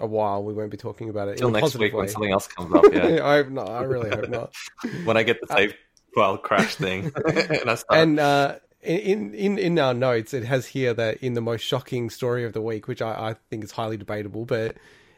a 0.00 0.06
while, 0.06 0.42
we 0.42 0.52
won't 0.52 0.70
be 0.70 0.76
talking 0.76 1.08
about 1.08 1.28
it 1.28 1.38
Till 1.38 1.48
a 1.48 1.52
next 1.52 1.76
week 1.76 1.94
when 1.94 2.08
something 2.08 2.32
else 2.32 2.46
comes 2.48 2.74
up. 2.74 2.84
Yeah, 2.92 3.24
I 3.24 3.36
hope 3.36 3.50
not. 3.50 3.68
I 3.68 3.82
really 3.82 4.10
hope 4.10 4.28
not. 4.28 4.54
when 5.04 5.16
I 5.16 5.22
get 5.22 5.40
the 5.40 5.46
save 5.46 5.74
file 6.14 6.38
crash 6.38 6.74
thing, 6.74 7.12
and 7.26 7.70
I 7.70 7.74
start. 7.76 8.00
and 8.00 8.18
uh, 8.18 8.56
in 8.82 9.34
in 9.34 9.58
in 9.58 9.78
our 9.78 9.94
notes, 9.94 10.34
it 10.34 10.44
has 10.44 10.66
here 10.66 10.94
that 10.94 11.18
in 11.18 11.34
the 11.34 11.40
most 11.40 11.62
shocking 11.62 12.10
story 12.10 12.44
of 12.44 12.52
the 12.52 12.60
week, 12.60 12.88
which 12.88 13.02
I, 13.02 13.30
I 13.30 13.34
think 13.50 13.64
is 13.64 13.72
highly 13.72 13.96
debatable, 13.96 14.44
but 14.44 14.76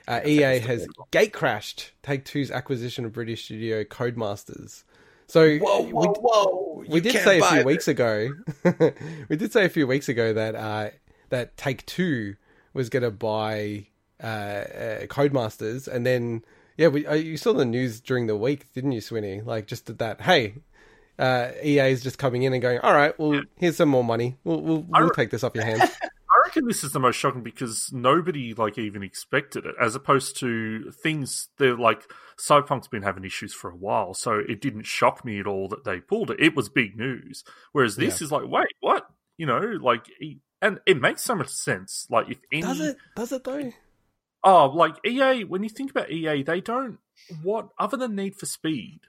uh, 0.09 0.21
EA 0.25 0.59
has 0.59 0.87
gate 1.11 1.33
crashed 1.33 1.93
Take 2.03 2.25
Two's 2.25 2.51
acquisition 2.51 3.05
of 3.05 3.13
British 3.13 3.45
studio 3.45 3.85
Codemasters. 3.85 4.85
So 5.29 5.45
we, 5.45 5.59
whoa! 5.61 6.85
we 6.89 7.01
did 7.01 7.15
say 7.15 7.39
a 7.39 7.45
few 7.45 7.65
weeks 7.65 7.89
ago, 7.89 8.35
we 9.29 9.37
did 9.37 9.53
say 9.53 9.65
a 9.65 9.71
few 9.71 9.87
weeks 9.87 10.09
ago 10.09 10.33
that 10.35 10.55
uh, 10.55 10.91
that 11.31 11.57
Take 11.57 11.87
Two 11.87 12.37
was 12.75 12.89
going 12.89 13.03
to 13.03 13.11
buy 13.11 13.87
uh, 13.87 13.89
uh, 13.89 13.92
Codemasters, 14.23 15.89
and 15.89 16.07
then 16.07 16.43
yeah, 16.77 16.89
we, 16.89 17.07
uh, 17.07 17.15
you 17.15 17.37
saw 17.37 17.53
the 17.53 17.65
news 17.65 18.01
during 18.01 18.27
the 18.27 18.37
week, 18.37 18.73
didn't 18.73 18.93
you, 18.93 19.01
Swinny? 19.01 19.45
Like 19.45 19.67
just 19.67 19.87
did 19.87 19.99
that, 19.99 20.21
hey, 20.21 20.55
uh, 21.19 21.51
EA 21.63 21.91
is 21.91 22.03
just 22.03 22.19
coming 22.19 22.43
in 22.43 22.53
and 22.53 22.63
going, 22.63 22.79
all 22.81 22.95
right, 22.95 23.19
well, 23.19 23.43
here's 23.57 23.77
some 23.77 23.89
more 23.89 24.05
money. 24.05 24.37
We'll 24.45 24.61
we'll, 24.61 24.87
we'll 24.89 25.03
re- 25.03 25.11
take 25.15 25.31
this 25.31 25.45
off 25.45 25.55
your 25.55 25.65
hands. 25.65 25.83
I 26.03 26.47
reckon 26.47 26.67
this 26.67 26.83
is 26.83 26.93
the 26.93 27.01
most 27.01 27.17
shocking 27.17 27.43
because 27.43 27.91
nobody 27.93 28.55
like 28.55 28.79
even 28.79 29.03
expected 29.03 29.67
it, 29.67 29.75
as 29.81 29.95
opposed 29.95 30.39
to 30.41 30.91
things 30.91 31.49
that 31.59 31.79
like 31.79 32.11
Cyberpunk's 32.39 32.89
been 32.89 33.03
having 33.03 33.25
issues 33.25 33.53
for 33.53 33.71
a 33.71 33.77
while, 33.77 34.15
so 34.15 34.39
it 34.39 34.61
didn't 34.61 34.85
shock 34.85 35.25
me 35.25 35.39
at 35.41 35.47
all 35.47 35.69
that 35.69 35.85
they 35.85 36.01
pulled 36.01 36.31
it. 36.31 36.41
It 36.41 36.57
was 36.57 36.69
big 36.69 36.97
news, 36.97 37.45
whereas 37.73 37.97
this 37.97 38.23
is 38.23 38.33
like, 38.33 38.45
wait, 38.47 38.67
what? 38.81 39.07
You 39.37 39.47
know, 39.47 39.79
like, 39.81 40.07
and 40.61 40.81
it 40.87 41.01
makes 41.01 41.23
so 41.23 41.35
much 41.35 41.49
sense. 41.49 42.07
Like, 42.11 42.31
if 42.31 42.39
any, 42.51 42.63
Does 42.63 42.81
it? 42.81 42.97
Does 43.15 43.33
it 43.33 43.45
though? 43.45 43.73
Oh, 44.45 44.67
like 44.69 44.97
EA, 45.07 45.45
when 45.45 45.63
you 45.63 45.69
think 45.69 45.91
about 45.91 46.11
EA, 46.11 46.43
they 46.43 46.61
don't 46.61 46.99
what 47.43 47.69
other 47.79 47.97
than 47.97 48.17
Need 48.17 48.37
for 48.37 48.47
Speed, 48.47 49.01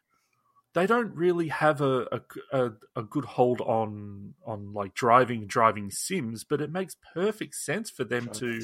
they 0.74 0.86
don't 0.88 1.16
really 1.16 1.48
have 1.50 1.82
a 1.82 2.08
a, 2.12 2.22
a, 2.66 2.72
a 2.96 3.04
good 3.04 3.26
hold 3.26 3.62
on 3.62 4.34
on 4.46 4.74
like 4.74 4.94
driving 4.94 5.46
driving 5.48 5.92
sims, 5.92 6.44
but 6.44 6.62
it 6.62 6.72
makes 6.72 6.96
perfect 7.14 7.56
sense 7.56 7.90
for 7.90 8.04
them 8.04 8.30
to 8.30 8.60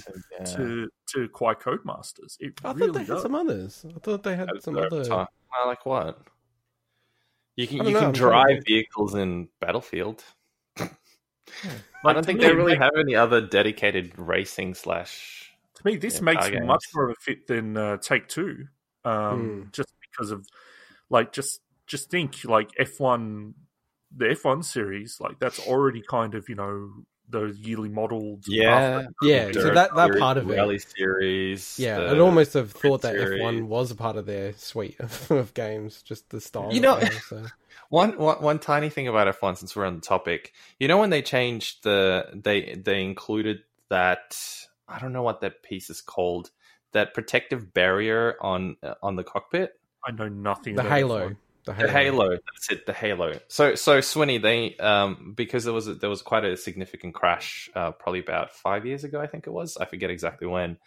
to 0.45 0.89
to 1.07 1.23
acquire 1.23 1.55
Codemasters. 1.55 2.37
It 2.39 2.53
I 2.63 2.73
thought 2.73 2.75
really 2.75 2.99
they 3.03 3.05
had 3.05 3.19
some 3.19 3.35
others. 3.35 3.85
I 3.95 3.99
thought 3.99 4.23
they 4.23 4.35
had 4.35 4.49
some 4.61 4.77
other. 4.77 5.03
Well, 5.51 5.67
like 5.67 5.85
what? 5.85 6.19
You 7.55 7.67
can 7.67 7.83
you 7.85 7.93
know, 7.93 7.99
can 7.99 8.07
I'm 8.07 8.13
drive 8.13 8.63
vehicles 8.65 9.15
in 9.15 9.49
Battlefield. 9.59 10.23
I 10.79 10.89
Like, 12.03 12.15
don't 12.15 12.25
think 12.25 12.39
they 12.39 12.53
really 12.53 12.75
have 12.77 12.91
any 12.97 13.15
other 13.15 13.41
dedicated 13.41 14.17
racing 14.17 14.73
slash. 14.75 15.38
To 15.79 15.85
me, 15.85 15.95
this 15.97 16.15
Yeah, 16.15 16.21
makes 16.21 16.49
car 16.49 16.63
much 16.63 16.83
more 16.93 17.05
of 17.09 17.11
a 17.11 17.21
fit 17.21 17.47
than 17.47 17.75
uh, 17.77 17.97
Take 17.97 18.27
Two, 18.27 18.67
um, 19.05 19.63
Hmm. 19.63 19.69
just 19.71 19.93
because 20.11 20.31
of 20.31 20.45
like 21.09 21.31
just 21.31 21.61
just 21.87 22.09
think 22.11 22.43
like 22.45 22.69
F 22.77 22.99
one, 22.99 23.55
the 24.15 24.29
F 24.29 24.45
one 24.45 24.61
series, 24.63 25.19
like 25.19 25.39
that's 25.39 25.59
already 25.67 26.01
kind 26.07 26.35
of 26.35 26.47
you 26.49 26.55
know 26.55 26.91
the 27.31 27.55
yearly 27.59 27.89
modelled. 27.89 28.43
Yeah, 28.47 28.95
rough- 28.95 29.05
Yeah, 29.21 29.51
so 29.51 29.71
that- 29.73 29.93
that 29.95 30.07
series, 30.07 30.19
part 30.19 30.37
of 30.37 30.49
it- 30.49 30.55
rally 30.55 30.79
series. 30.79 31.77
Yeah, 31.79 32.09
I'd 32.11 32.17
almost 32.19 32.53
have 32.55 32.71
thought 32.71 33.01
that 33.03 33.13
series. 33.13 33.39
F1 33.41 33.67
was 33.67 33.91
a 33.91 33.95
part 33.95 34.15
of 34.17 34.25
their 34.25 34.53
suite 34.53 34.95
of, 34.99 35.29
of 35.31 35.53
games, 35.53 36.01
just 36.01 36.29
the 36.31 36.41
style. 36.41 36.73
You 36.73 36.81
know- 36.81 36.97
of 36.97 37.01
games, 37.09 37.25
so. 37.29 37.45
One, 37.89 38.17
one 38.19 38.39
one 38.41 38.59
tiny 38.59 38.89
thing 38.89 39.07
about 39.07 39.27
F1 39.27 39.57
since 39.57 39.75
we're 39.75 39.85
on 39.85 39.95
the 39.95 40.01
topic. 40.01 40.53
You 40.79 40.87
know 40.87 40.97
when 40.99 41.09
they 41.11 41.23
changed 41.23 41.83
the 41.83 42.27
they 42.35 42.75
they 42.75 43.03
included 43.03 43.61
that 43.89 44.35
I 44.89 44.99
don't 44.99 45.13
know 45.13 45.23
what 45.23 45.41
that 45.41 45.63
piece 45.63 45.89
is 45.89 46.01
called 46.01 46.51
that 46.91 47.13
protective 47.13 47.73
barrier 47.73 48.35
on 48.41 48.77
uh, 48.83 48.95
on 49.01 49.15
the 49.15 49.23
cockpit. 49.23 49.73
I 50.05 50.11
know 50.11 50.27
nothing. 50.27 50.75
the 50.75 50.81
about 50.81 50.93
Halo. 50.93 51.29
F1. 51.29 51.37
The 51.65 51.73
Halo. 51.73 51.87
The 51.87 51.93
Halo, 51.93 52.29
that's 52.29 52.71
it. 52.71 52.85
The 52.85 52.93
Halo. 52.93 53.33
So, 53.47 53.75
so 53.75 53.99
Swinny, 53.99 54.41
they 54.41 54.75
um 54.77 55.33
because 55.35 55.65
there 55.65 55.73
was 55.73 55.87
a, 55.87 55.95
there 55.95 56.09
was 56.09 56.21
quite 56.21 56.45
a 56.45 56.57
significant 56.57 57.13
crash, 57.13 57.69
uh, 57.75 57.91
probably 57.91 58.19
about 58.19 58.51
five 58.55 58.85
years 58.85 59.03
ago, 59.03 59.19
I 59.19 59.27
think 59.27 59.45
it 59.45 59.51
was. 59.51 59.77
I 59.77 59.85
forget 59.85 60.09
exactly 60.09 60.47
when. 60.47 60.77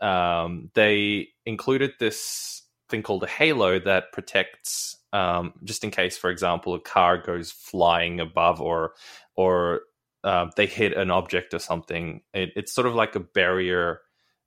Um, 0.00 0.70
they 0.74 1.28
included 1.44 1.92
this 1.98 2.62
thing 2.88 3.02
called 3.02 3.24
a 3.24 3.28
Halo 3.28 3.78
that 3.80 4.12
protects, 4.12 4.96
um, 5.12 5.54
just 5.64 5.82
in 5.82 5.90
case, 5.90 6.16
for 6.16 6.30
example, 6.30 6.74
a 6.74 6.80
car 6.80 7.18
goes 7.18 7.50
flying 7.50 8.20
above 8.20 8.60
or 8.60 8.94
or 9.34 9.82
uh, 10.24 10.46
they 10.56 10.66
hit 10.66 10.96
an 10.96 11.10
object 11.10 11.54
or 11.54 11.58
something. 11.58 12.22
It, 12.34 12.50
it's 12.56 12.74
sort 12.74 12.86
of 12.86 12.94
like 12.94 13.14
a 13.14 13.20
barrier 13.20 14.00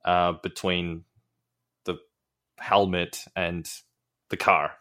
uh, 0.05 0.33
between 0.43 1.05
the 1.85 1.97
helmet 2.59 3.23
and 3.35 3.69
the 4.29 4.37
car. 4.37 4.73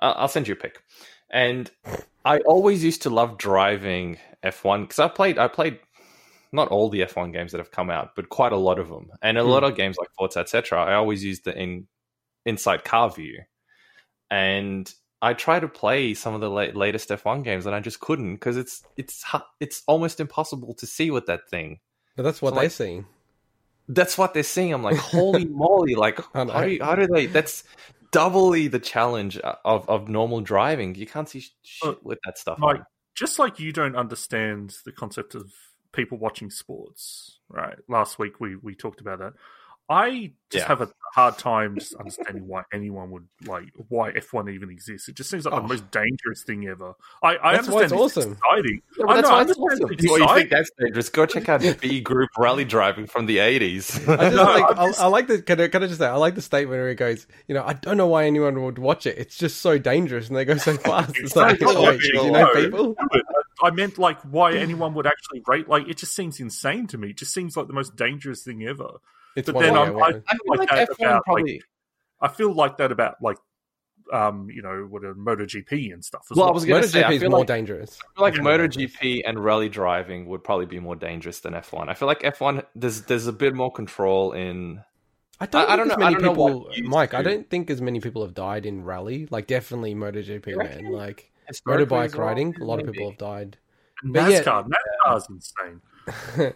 I'll 0.00 0.14
I'll 0.14 0.28
send 0.28 0.48
you 0.48 0.54
a 0.54 0.56
pic. 0.56 0.78
And 1.30 1.70
I 2.24 2.38
always 2.40 2.84
used 2.84 3.02
to 3.02 3.10
love 3.10 3.38
driving 3.38 4.18
F1 4.44 4.82
because 4.82 4.98
I 4.98 5.08
played 5.08 5.38
I 5.38 5.48
played 5.48 5.80
not 6.52 6.68
all 6.68 6.90
the 6.90 7.00
F1 7.00 7.32
games 7.32 7.52
that 7.52 7.58
have 7.58 7.70
come 7.70 7.90
out, 7.90 8.10
but 8.16 8.28
quite 8.28 8.52
a 8.52 8.56
lot 8.56 8.78
of 8.78 8.88
them, 8.88 9.10
and 9.22 9.38
a 9.38 9.44
Hmm. 9.44 9.48
lot 9.50 9.64
of 9.64 9.74
games 9.76 9.96
like 9.98 10.08
Forza, 10.18 10.40
etc. 10.40 10.82
I 10.84 10.94
always 10.94 11.24
used 11.24 11.44
the 11.44 11.56
in 11.56 11.86
inside 12.46 12.84
car 12.84 13.10
view, 13.10 13.40
and 14.30 14.92
I 15.22 15.34
try 15.34 15.60
to 15.60 15.68
play 15.68 16.14
some 16.14 16.34
of 16.34 16.40
the 16.40 16.50
la- 16.50 16.72
latest 16.74 17.08
F1 17.08 17.44
games, 17.44 17.64
and 17.64 17.74
I 17.74 17.80
just 17.80 18.00
couldn't 18.00 18.34
because 18.34 18.56
it's 18.56 18.82
it's 18.96 19.24
it's 19.60 19.82
almost 19.86 20.18
impossible 20.20 20.74
to 20.74 20.86
see 20.86 21.10
with 21.10 21.26
that 21.26 21.48
thing. 21.48 21.78
But 22.16 22.24
that's 22.24 22.42
what 22.42 22.50
So, 22.50 22.54
they're 22.56 22.64
like- 22.64 22.72
seeing. 22.72 23.06
That's 23.88 24.16
what 24.16 24.32
they're 24.34 24.42
seeing. 24.42 24.72
I'm 24.72 24.82
like, 24.82 24.96
holy 25.14 25.44
moly! 25.44 25.94
Like, 25.94 26.20
how 26.34 26.44
do, 26.44 26.70
you, 26.70 26.82
how 26.84 26.94
do 26.94 27.06
they? 27.06 27.26
That's 27.26 27.64
doubly 28.10 28.68
the 28.68 28.78
challenge 28.78 29.38
of 29.38 29.88
of 29.88 30.08
normal 30.08 30.40
driving. 30.40 30.94
You 30.94 31.06
can't 31.06 31.28
see 31.28 31.40
shit 31.62 31.88
Uh, 31.88 31.94
with 32.02 32.18
that 32.24 32.38
stuff. 32.38 32.58
Mike, 32.58 32.78
on. 32.80 32.86
just 33.14 33.38
like 33.38 33.58
you 33.58 33.72
don't 33.72 33.96
understand 33.96 34.76
the 34.84 34.92
concept 34.92 35.34
of 35.34 35.52
people 35.92 36.16
watching 36.18 36.48
sports, 36.50 37.38
right? 37.48 37.76
Last 37.88 38.18
week 38.18 38.40
we 38.40 38.56
we 38.56 38.74
talked 38.74 39.00
about 39.00 39.18
that. 39.18 39.32
I 39.88 40.32
just 40.50 40.62
Yeah. 40.64 40.68
have 40.68 40.80
a 40.80 40.88
hard 41.14 41.36
time 41.36 41.74
just 41.78 41.94
understanding 41.96 42.46
why 42.46 42.62
anyone 42.72 43.10
would 43.10 43.26
like 43.44 43.64
why 43.88 44.12
F1 44.12 44.50
even 44.54 44.70
exists. 44.70 45.08
It 45.08 45.14
just 45.16 45.28
seems 45.28 45.44
like 45.44 45.52
Oh. 45.52 45.60
the 45.60 45.68
most 45.68 45.90
dangerous 45.90 46.42
thing 46.44 46.66
ever. 46.68 46.94
I, 47.22 47.36
I 47.36 47.52
That's 47.56 47.68
why 47.68 47.82
understand 47.82 47.82
it's 47.82 47.92
it's 47.92 47.92
awesome. 47.92 48.32
exciting. 48.32 48.82
Yeah, 48.98 49.04
I 49.08 49.14
that's 49.16 49.28
know, 49.28 49.34
why 49.34 49.40
it's 49.42 49.50
understand 49.50 49.82
awesome. 49.82 49.92
it's 49.92 50.10
What, 50.10 50.20
you 50.20 50.34
think 50.34 50.50
that's 50.50 50.70
dangerous? 50.80 51.08
Go 51.10 51.26
check 51.26 51.48
out 51.50 51.60
B 51.82 52.00
Group 52.00 52.30
rally 52.38 52.64
driving 52.64 53.06
from 53.06 53.26
the 53.26 53.38
80s. 53.38 54.08
I 54.18 54.28
No, 54.30 54.42
like 54.44 54.64
I'm 54.70 54.78
I, 54.78 54.92
I 54.98 55.06
like 55.08 55.26
the 55.26 55.42
can 55.42 55.60
I, 55.60 55.68
can 55.68 55.82
I 55.82 55.86
just 55.88 55.98
say 55.98 56.06
I 56.06 56.14
like 56.16 56.34
the 56.36 56.42
statement 56.42 56.70
where 56.78 56.88
it 56.88 56.94
goes, 56.94 57.26
you 57.48 57.54
know, 57.54 57.64
I 57.66 57.74
don't 57.74 57.96
know 57.98 58.06
why 58.06 58.24
anyone 58.26 58.62
would 58.62 58.78
watch 58.78 59.04
it. 59.06 59.18
It's 59.18 59.36
just 59.36 59.60
so 59.60 59.76
dangerous 59.78 60.28
and 60.28 60.36
they 60.36 60.44
go 60.46 60.56
so 60.56 60.76
fast. 60.78 61.18
It's 61.18 61.36
like, 61.36 61.58
so 61.60 61.82
wait, 61.82 62.02
you 62.02 62.30
know, 62.30 62.48
people. 62.54 62.96
I 63.62 63.70
meant 63.70 63.98
like 63.98 64.20
why 64.22 64.54
anyone 64.54 64.94
would 64.94 65.06
actually 65.06 65.42
rate. 65.46 65.68
Like 65.68 65.88
it 65.88 65.98
just 65.98 66.14
seems 66.14 66.40
insane 66.40 66.86
to 66.88 66.98
me. 66.98 67.10
It 67.10 67.18
just 67.18 67.34
seems 67.34 67.56
like 67.56 67.66
the 67.66 67.74
most 67.74 67.96
dangerous 67.96 68.42
thing 68.42 68.64
ever. 68.66 68.92
It's 69.36 69.50
But 69.50 69.60
then 69.60 69.76
I'm- 69.76 69.96
I 69.96 70.06
I- 70.06 70.12
feel 70.12 70.20
like 70.46 70.58
like 70.58 70.68
that 70.70 70.88
F1 70.90 70.94
about, 71.00 71.14
like, 71.14 71.22
probably. 71.24 71.62
I 72.20 72.28
feel 72.28 72.52
like 72.54 72.76
that 72.78 72.92
about 72.92 73.16
like 73.22 73.38
um 74.12 74.50
you 74.50 74.60
know 74.62 74.86
what 74.90 75.04
a 75.04 75.14
MotoGP 75.14 75.92
and 75.92 76.04
stuff 76.04 76.26
as 76.30 76.36
Well, 76.36 76.46
well. 76.46 76.50
I 76.50 76.54
was 76.54 76.64
going 76.64 76.82
to 76.82 76.88
say, 76.88 77.02
I 77.02 77.12
is 77.12 77.20
feel 77.22 77.30
more 77.30 77.40
like, 77.40 77.48
dangerous. 77.48 77.98
I 78.02 78.14
feel 78.14 78.22
like 78.24 78.34
Yeah. 78.36 78.42
MotoGP 78.42 79.22
and 79.24 79.42
rally 79.42 79.68
driving 79.68 80.26
would 80.26 80.44
probably 80.44 80.66
be 80.66 80.80
more 80.80 80.96
dangerous 80.96 81.40
than 81.40 81.54
F1. 81.54 81.88
I 81.88 81.94
feel 81.94 82.08
like 82.08 82.20
F1 82.22 82.64
there's 82.74 83.02
there's 83.02 83.26
a 83.26 83.32
bit 83.32 83.54
more 83.54 83.72
control 83.72 84.32
in. 84.32 84.82
I 85.40 85.46
don't, 85.46 85.60
I- 85.68 85.72
I 85.72 85.76
think 85.76 85.78
don't 85.78 85.80
as 85.80 85.88
know- 85.88 85.94
I 85.94 86.10
many 86.10 86.14
don't 86.14 86.22
know 86.24 86.30
people, 86.32 86.60
what 86.64 86.76
used 86.76 86.90
Mike. 86.90 87.14
I 87.14 87.22
don't 87.22 87.48
think 87.48 87.70
as 87.70 87.80
many 87.80 88.00
people 88.00 88.22
have 88.22 88.34
died 88.34 88.66
in 88.66 88.84
rally. 88.84 89.26
Like 89.30 89.46
definitely 89.46 89.94
MotoGP, 89.94 90.46
You 90.46 90.58
man. 90.58 90.92
Like 90.92 91.30
motorbike 91.66 92.04
as 92.06 92.16
well, 92.16 92.26
riding, 92.26 92.54
a 92.60 92.64
lot 92.64 92.80
of 92.80 92.86
people 92.92 93.08
have 93.10 93.18
died. 93.18 93.56
And 94.02 94.12
but 94.12 94.30
yeah- 94.30 94.40
NASCAR, 94.42 94.68
NASCAR's 95.06 95.28
insane. 95.30 95.80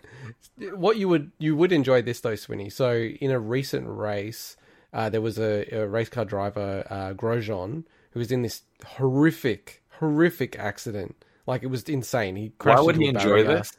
what 0.75 0.97
you 0.97 1.09
would 1.09 1.33
you 1.39 1.57
would 1.57 1.73
enjoy 1.73 2.03
this 2.03 2.21
though, 2.21 2.35
Swinny. 2.35 2.71
So 2.71 2.95
in 2.95 3.31
a 3.31 3.39
recent 3.39 3.87
race, 3.89 4.57
uh, 4.93 5.09
there 5.09 5.21
was 5.21 5.39
a, 5.39 5.67
a 5.73 5.87
race 5.87 6.09
car 6.09 6.25
driver, 6.25 6.87
uh, 6.89 7.13
Grosjean, 7.15 7.85
who 8.11 8.19
was 8.19 8.33
in 8.33 8.43
this 8.43 8.63
horrific, 8.85 9.83
horrific 9.99 10.59
accident. 10.59 11.17
Like 11.47 11.63
it 11.63 11.69
was 11.69 11.83
insane. 11.85 12.37
He 12.37 12.53
crashed. 12.59 12.79
Why 12.79 12.85
would 12.85 12.97
he 12.97 13.07
enjoy 13.07 13.43
barrier. 13.43 13.45
this? 13.45 13.73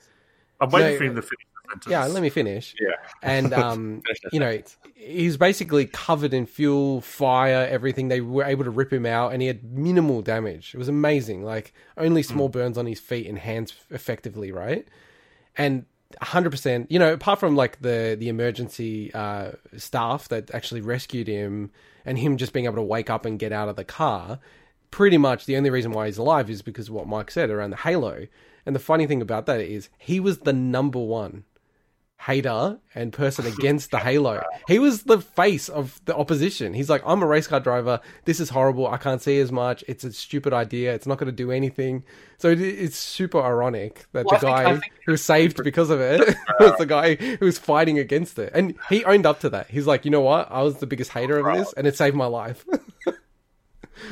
I'm 0.60 0.70
waiting 0.70 0.92
Yeah, 0.92 0.98
for 0.98 1.04
him 1.04 1.16
to 1.16 1.22
finish. 1.22 1.48
Yeah, 1.88 2.06
let 2.06 2.22
me 2.22 2.30
finish. 2.30 2.76
Yeah. 2.80 2.96
And 3.22 3.54
um, 3.66 4.02
you 4.32 4.40
know, 4.40 4.62
he's 4.96 5.38
basically 5.38 5.86
covered 5.86 6.34
in 6.34 6.46
fuel, 6.46 7.02
fire, 7.02 7.68
everything. 7.70 8.08
They 8.08 8.22
were 8.22 8.44
able 8.44 8.64
to 8.64 8.70
rip 8.70 8.92
him 8.92 9.06
out, 9.06 9.34
and 9.34 9.42
he 9.42 9.48
had 9.48 9.64
minimal 9.64 10.22
damage. 10.22 10.74
It 10.74 10.78
was 10.78 10.88
amazing. 10.88 11.44
Like 11.44 11.74
only 11.98 12.24
small 12.24 12.50
burns 12.50 12.78
on 12.78 12.86
his 12.86 13.00
feet 13.00 13.28
and 13.28 13.38
hands, 13.38 13.74
effectively, 13.90 14.52
right? 14.52 14.88
And 15.58 15.86
100%, 16.22 16.88
you 16.90 17.00
know, 17.00 17.14
apart 17.14 17.40
from 17.40 17.56
like 17.56 17.82
the 17.82 18.16
the 18.18 18.30
emergency 18.30 19.14
uh, 19.14 19.52
staff 19.76 20.30
that 20.30 20.54
actually 20.54 20.82
rescued 20.82 21.28
him, 21.28 21.72
and 22.08 22.18
him 22.18 22.38
just 22.38 22.54
being 22.54 22.66
able 22.66 22.78
to 22.78 22.82
wake 22.82 23.10
up 23.10 23.26
and 23.26 23.38
get 23.38 23.52
out 23.52 23.70
of 23.70 23.76
the 23.76 23.84
car. 23.84 24.40
Pretty 24.90 25.18
much 25.18 25.46
the 25.46 25.58
only 25.58 25.70
reason 25.70 25.92
why 25.92 26.06
he's 26.06 26.18
alive 26.18 26.50
is 26.50 26.62
because 26.62 26.88
of 26.88 26.94
what 26.94 27.08
Mike 27.08 27.30
said 27.30 27.50
around 27.50 27.72
the 27.72 27.78
halo. 27.78 28.28
And 28.66 28.74
the 28.74 28.80
funny 28.80 29.06
thing 29.06 29.22
about 29.22 29.46
that 29.48 29.60
is 29.60 29.90
he 29.98 30.20
was 30.20 30.40
the 30.40 30.54
number 30.54 31.00
one 31.00 31.44
hater 32.20 32.78
and 32.96 33.14
person 33.14 33.46
against 33.54 33.92
the 33.92 34.00
Halo. 34.00 34.44
He 34.68 34.80
was 34.80 35.04
the 35.04 35.22
face 35.22 35.70
of 35.70 36.02
the 36.06 36.16
opposition. 36.16 36.74
He's 36.74 36.90
like, 36.90 37.02
I'm 37.06 37.22
a 37.22 37.28
race 37.28 37.48
car 37.48 37.60
driver. 37.60 38.00
This 38.26 38.40
is 38.40 38.50
horrible. 38.50 38.88
I 38.88 38.98
can't 38.98 39.22
see 39.22 39.40
as 39.40 39.52
much. 39.52 39.84
It's 39.88 40.04
a 40.04 40.12
stupid 40.12 40.52
idea. 40.52 40.94
It's 40.94 41.06
not 41.08 41.18
going 41.20 41.28
to 41.28 41.32
do 41.32 41.52
anything. 41.52 42.04
So 42.40 42.50
it's 42.50 42.98
super 42.98 43.42
ironic 43.42 44.06
that 44.14 44.26
Well, 44.26 44.40
the 44.40 44.46
think- 44.46 44.56
guy 44.56 44.64
I 44.64 44.72
think- 44.74 44.94
who 45.06 45.12
was 45.14 45.24
saved 45.24 45.64
because 45.64 45.90
of 45.90 46.02
it 46.02 46.22
was 46.60 46.78
the 46.78 46.86
guy 46.86 47.16
who 47.16 47.46
was 47.46 47.60
fighting 47.60 48.00
against 48.00 48.40
it. 48.40 48.52
And 48.54 48.76
he 48.90 49.06
owned 49.06 49.26
up 49.26 49.40
to 49.42 49.50
that. 49.52 49.70
He's 49.70 49.88
like, 49.88 50.04
you 50.06 50.12
know 50.12 50.22
what? 50.22 50.52
I 50.52 50.62
was 50.64 50.78
the 50.78 50.88
biggest 50.88 51.12
hater 51.12 51.38
of 51.40 51.56
this 51.56 51.74
and 51.74 51.86
it 51.88 51.96
saved 51.96 52.16
my 52.16 52.26
life. 52.28 52.66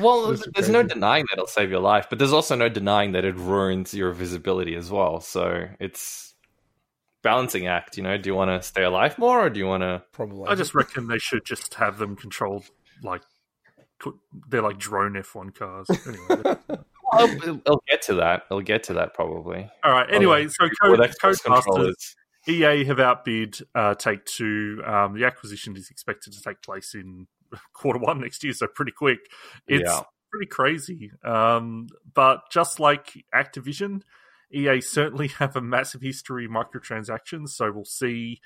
Well, 0.00 0.36
there's 0.54 0.68
no 0.68 0.82
denying 0.82 1.24
that 1.28 1.34
it'll 1.34 1.46
save 1.46 1.70
your 1.70 1.80
life, 1.80 2.06
but 2.10 2.18
there's 2.18 2.32
also 2.32 2.56
no 2.56 2.68
denying 2.68 3.12
that 3.12 3.24
it 3.24 3.36
ruins 3.36 3.94
your 3.94 4.10
visibility 4.12 4.74
as 4.74 4.90
well. 4.90 5.20
So 5.20 5.68
it's 5.78 6.34
balancing 7.26 7.66
act. 7.66 7.96
You 7.96 8.02
know, 8.04 8.16
do 8.16 8.28
you 8.30 8.34
want 8.34 8.50
to 8.50 8.62
stay 8.66 8.84
alive 8.84 9.18
more, 9.18 9.46
or 9.46 9.50
do 9.50 9.58
you 9.60 9.66
want 9.66 9.82
to? 9.82 10.02
Probably. 10.12 10.48
I 10.48 10.54
just 10.54 10.74
reckon 10.74 11.08
they 11.08 11.18
should 11.18 11.44
just 11.44 11.74
have 11.74 11.98
them 11.98 12.14
controlled 12.16 12.64
like 13.02 13.22
they're 14.48 14.62
like 14.62 14.78
drone 14.78 15.14
F1 15.14 15.54
cars. 15.54 15.88
Anyway, 16.06 16.56
Well, 17.12 17.30
it'll, 17.30 17.56
it'll 17.58 17.82
get 17.88 18.02
to 18.02 18.14
that. 18.14 18.42
It'll 18.50 18.60
get 18.62 18.82
to 18.84 18.94
that 18.94 19.14
probably. 19.14 19.70
all 19.84 19.92
right. 19.92 20.06
Anyway, 20.12 20.48
so 20.48 20.68
Code, 20.82 20.98
Xbox 20.98 21.14
Codemasters, 21.22 21.42
controllers. 21.64 22.16
EA 22.48 22.84
have 22.84 23.00
outbid 23.00 23.58
uh, 23.74 23.94
Take 23.94 24.24
Two. 24.24 24.82
Um, 24.84 25.14
the 25.18 25.24
acquisition 25.24 25.76
is 25.76 25.88
expected 25.90 26.32
to 26.32 26.42
take 26.42 26.62
place 26.62 26.94
in 26.94 27.26
quarter 27.72 27.98
one 28.00 28.20
next 28.20 28.42
year, 28.44 28.52
so 28.52 28.66
pretty 28.66 28.92
quick. 28.92 29.18
It's 29.68 29.88
Yeah. 29.88 30.00
pretty 30.32 30.46
crazy. 30.46 31.10
Um, 31.24 31.86
but 32.14 32.42
just 32.50 32.80
like 32.80 33.24
Activision, 33.34 34.02
EA 34.52 34.80
certainly 34.80 35.28
have 35.28 35.56
a 35.56 35.60
massive 35.60 36.00
history 36.02 36.44
of 36.46 36.50
microtransactions, 36.50 37.50
so 37.50 37.70
we'll 37.72 37.84
see 37.84 38.40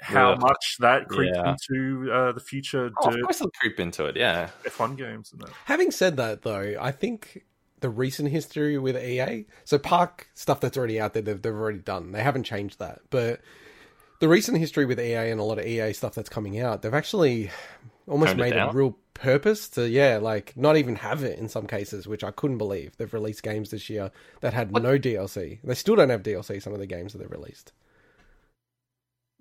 how 0.00 0.30
Yeah. 0.32 0.38
much 0.38 0.76
that 0.80 1.08
creeps 1.08 1.36
Yeah. 1.36 1.54
into 1.54 2.10
uh, 2.12 2.32
the 2.32 2.40
future 2.40 2.90
Oh, 3.02 3.08
of 3.08 3.20
course, 3.22 3.40
it'll 3.40 3.52
creep 3.60 3.78
into 3.78 4.06
it. 4.06 4.16
Yeah. 4.16 4.50
F1 4.64 4.96
games 4.96 5.30
and 5.32 5.40
that. 5.42 5.50
Having 5.66 5.92
said 5.92 6.16
that, 6.16 6.42
though, 6.42 6.76
I 6.80 6.90
think 6.90 7.44
the 7.80 7.88
recent 7.90 8.28
history 8.30 8.78
with 8.78 8.96
EA, 8.96 9.46
so 9.64 9.78
Park 9.78 10.28
stuff 10.34 10.60
that's 10.60 10.76
already 10.76 11.00
out 11.00 11.14
there, 11.14 11.22
they've, 11.22 11.40
they've 11.40 11.52
already 11.54 11.78
done. 11.78 12.12
They 12.12 12.22
haven't 12.22 12.44
changed 12.44 12.78
that. 12.80 13.00
But 13.10 13.40
the 14.20 14.28
recent 14.28 14.58
history 14.58 14.86
with 14.86 14.98
EA 15.00 15.30
and 15.30 15.40
a 15.40 15.44
lot 15.44 15.58
of 15.58 15.66
EA 15.66 15.92
stuff 15.92 16.14
that's 16.14 16.28
coming 16.28 16.58
out, 16.60 16.82
they've 16.82 16.94
actually 16.94 17.50
almost 18.08 18.30
Toned 18.30 18.40
it 18.40 18.50
made 18.50 18.56
a 18.56 18.70
real 18.72 18.96
purpose 19.14 19.68
to, 19.70 19.88
yeah, 19.88 20.18
like 20.20 20.56
not 20.56 20.76
even 20.76 20.96
have 20.96 21.22
it 21.22 21.38
in 21.38 21.48
some 21.48 21.66
cases, 21.66 22.06
which 22.06 22.24
I 22.24 22.30
couldn't 22.30 22.58
believe. 22.58 22.96
They've 22.96 23.12
released 23.12 23.42
games 23.42 23.70
this 23.70 23.88
year 23.90 24.10
that 24.40 24.52
had 24.54 24.72
no 24.72 24.98
DLC. 24.98 25.58
They 25.62 25.74
still 25.74 25.96
don't 25.96 26.10
have 26.10 26.22
DLC, 26.22 26.60
some 26.62 26.72
of 26.72 26.78
the 26.78 26.86
games 26.86 27.12
that 27.12 27.18
they've 27.18 27.30
released. 27.30 27.72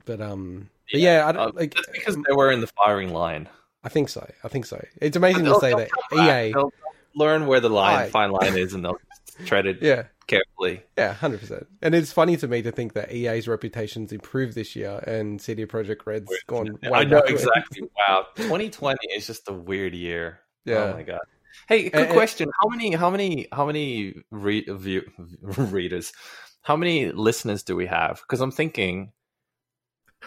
But, 0.06 0.22
um, 0.22 0.70
but 0.92 1.00
yeah, 1.00 1.26
I 1.26 1.30
Uh, 1.30 1.32
don't 1.32 1.56
like. 1.56 1.74
that's 1.74 1.88
because 1.90 2.16
they 2.16 2.34
were 2.34 2.52
in 2.52 2.62
the 2.62 2.68
firing 2.68 3.14
line. 3.14 3.48
I 3.84 3.90
think 3.90 4.10
so. 4.10 4.30
I 4.44 4.48
think 4.48 4.66
so. 4.66 4.84
It's 5.02 5.18
amazing 5.18 5.46
to 5.46 5.60
say 5.60 5.72
that. 5.74 5.90
EA. 6.14 6.52
They'll 6.54 6.74
learn 7.16 7.48
where 7.48 7.60
the 7.60 7.70
line, 7.70 8.10
fine 8.10 8.32
line 8.32 8.56
is, 8.58 8.74
and 8.74 8.84
they'll 8.86 9.00
tread 9.46 9.66
it 9.66 9.82
Yeah, 9.82 10.04
carefully. 10.28 10.84
Yeah, 10.98 11.14
hundred 11.14 11.40
percent. 11.42 11.68
And 11.82 11.94
it's 11.96 12.12
funny 12.12 12.38
to 12.38 12.48
me 12.48 12.62
to 12.62 12.72
think 12.72 12.94
that 12.94 13.12
EA's 13.12 13.48
reputation's 13.48 14.12
improved 14.12 14.56
this 14.56 14.76
year, 14.76 15.04
and 15.08 15.42
CD 15.42 15.66
Projekt 15.66 16.06
Red's 16.06 16.32
gone. 16.48 16.78
Way 16.84 16.90
I 16.92 17.04
know 17.04 17.22
backwards. 17.22 17.44
exactly. 17.44 17.82
Wow, 18.08 18.28
2020 18.36 18.98
is 19.16 19.28
just 19.28 19.48
a 19.50 19.54
weird 19.54 19.94
year. 19.94 20.40
Oh 20.68 20.72
yeah. 20.72 20.78
Oh 20.78 20.94
my 20.94 21.04
god. 21.04 21.20
Hey, 21.68 21.90
quick 21.90 22.06
And- 22.08 22.14
question: 22.14 22.50
How 22.62 22.68
many, 22.70 22.94
how 22.94 23.10
many, 23.10 23.48
how 23.52 23.66
many 23.66 24.16
re- 24.32 24.66
view, 24.70 25.04
readers, 25.42 26.14
how 26.62 26.76
many 26.76 27.12
listeners 27.12 27.64
do 27.64 27.76
we 27.76 27.88
have? 27.88 28.22
Because 28.22 28.40
I'm 28.42 28.52
thinking, 28.52 29.12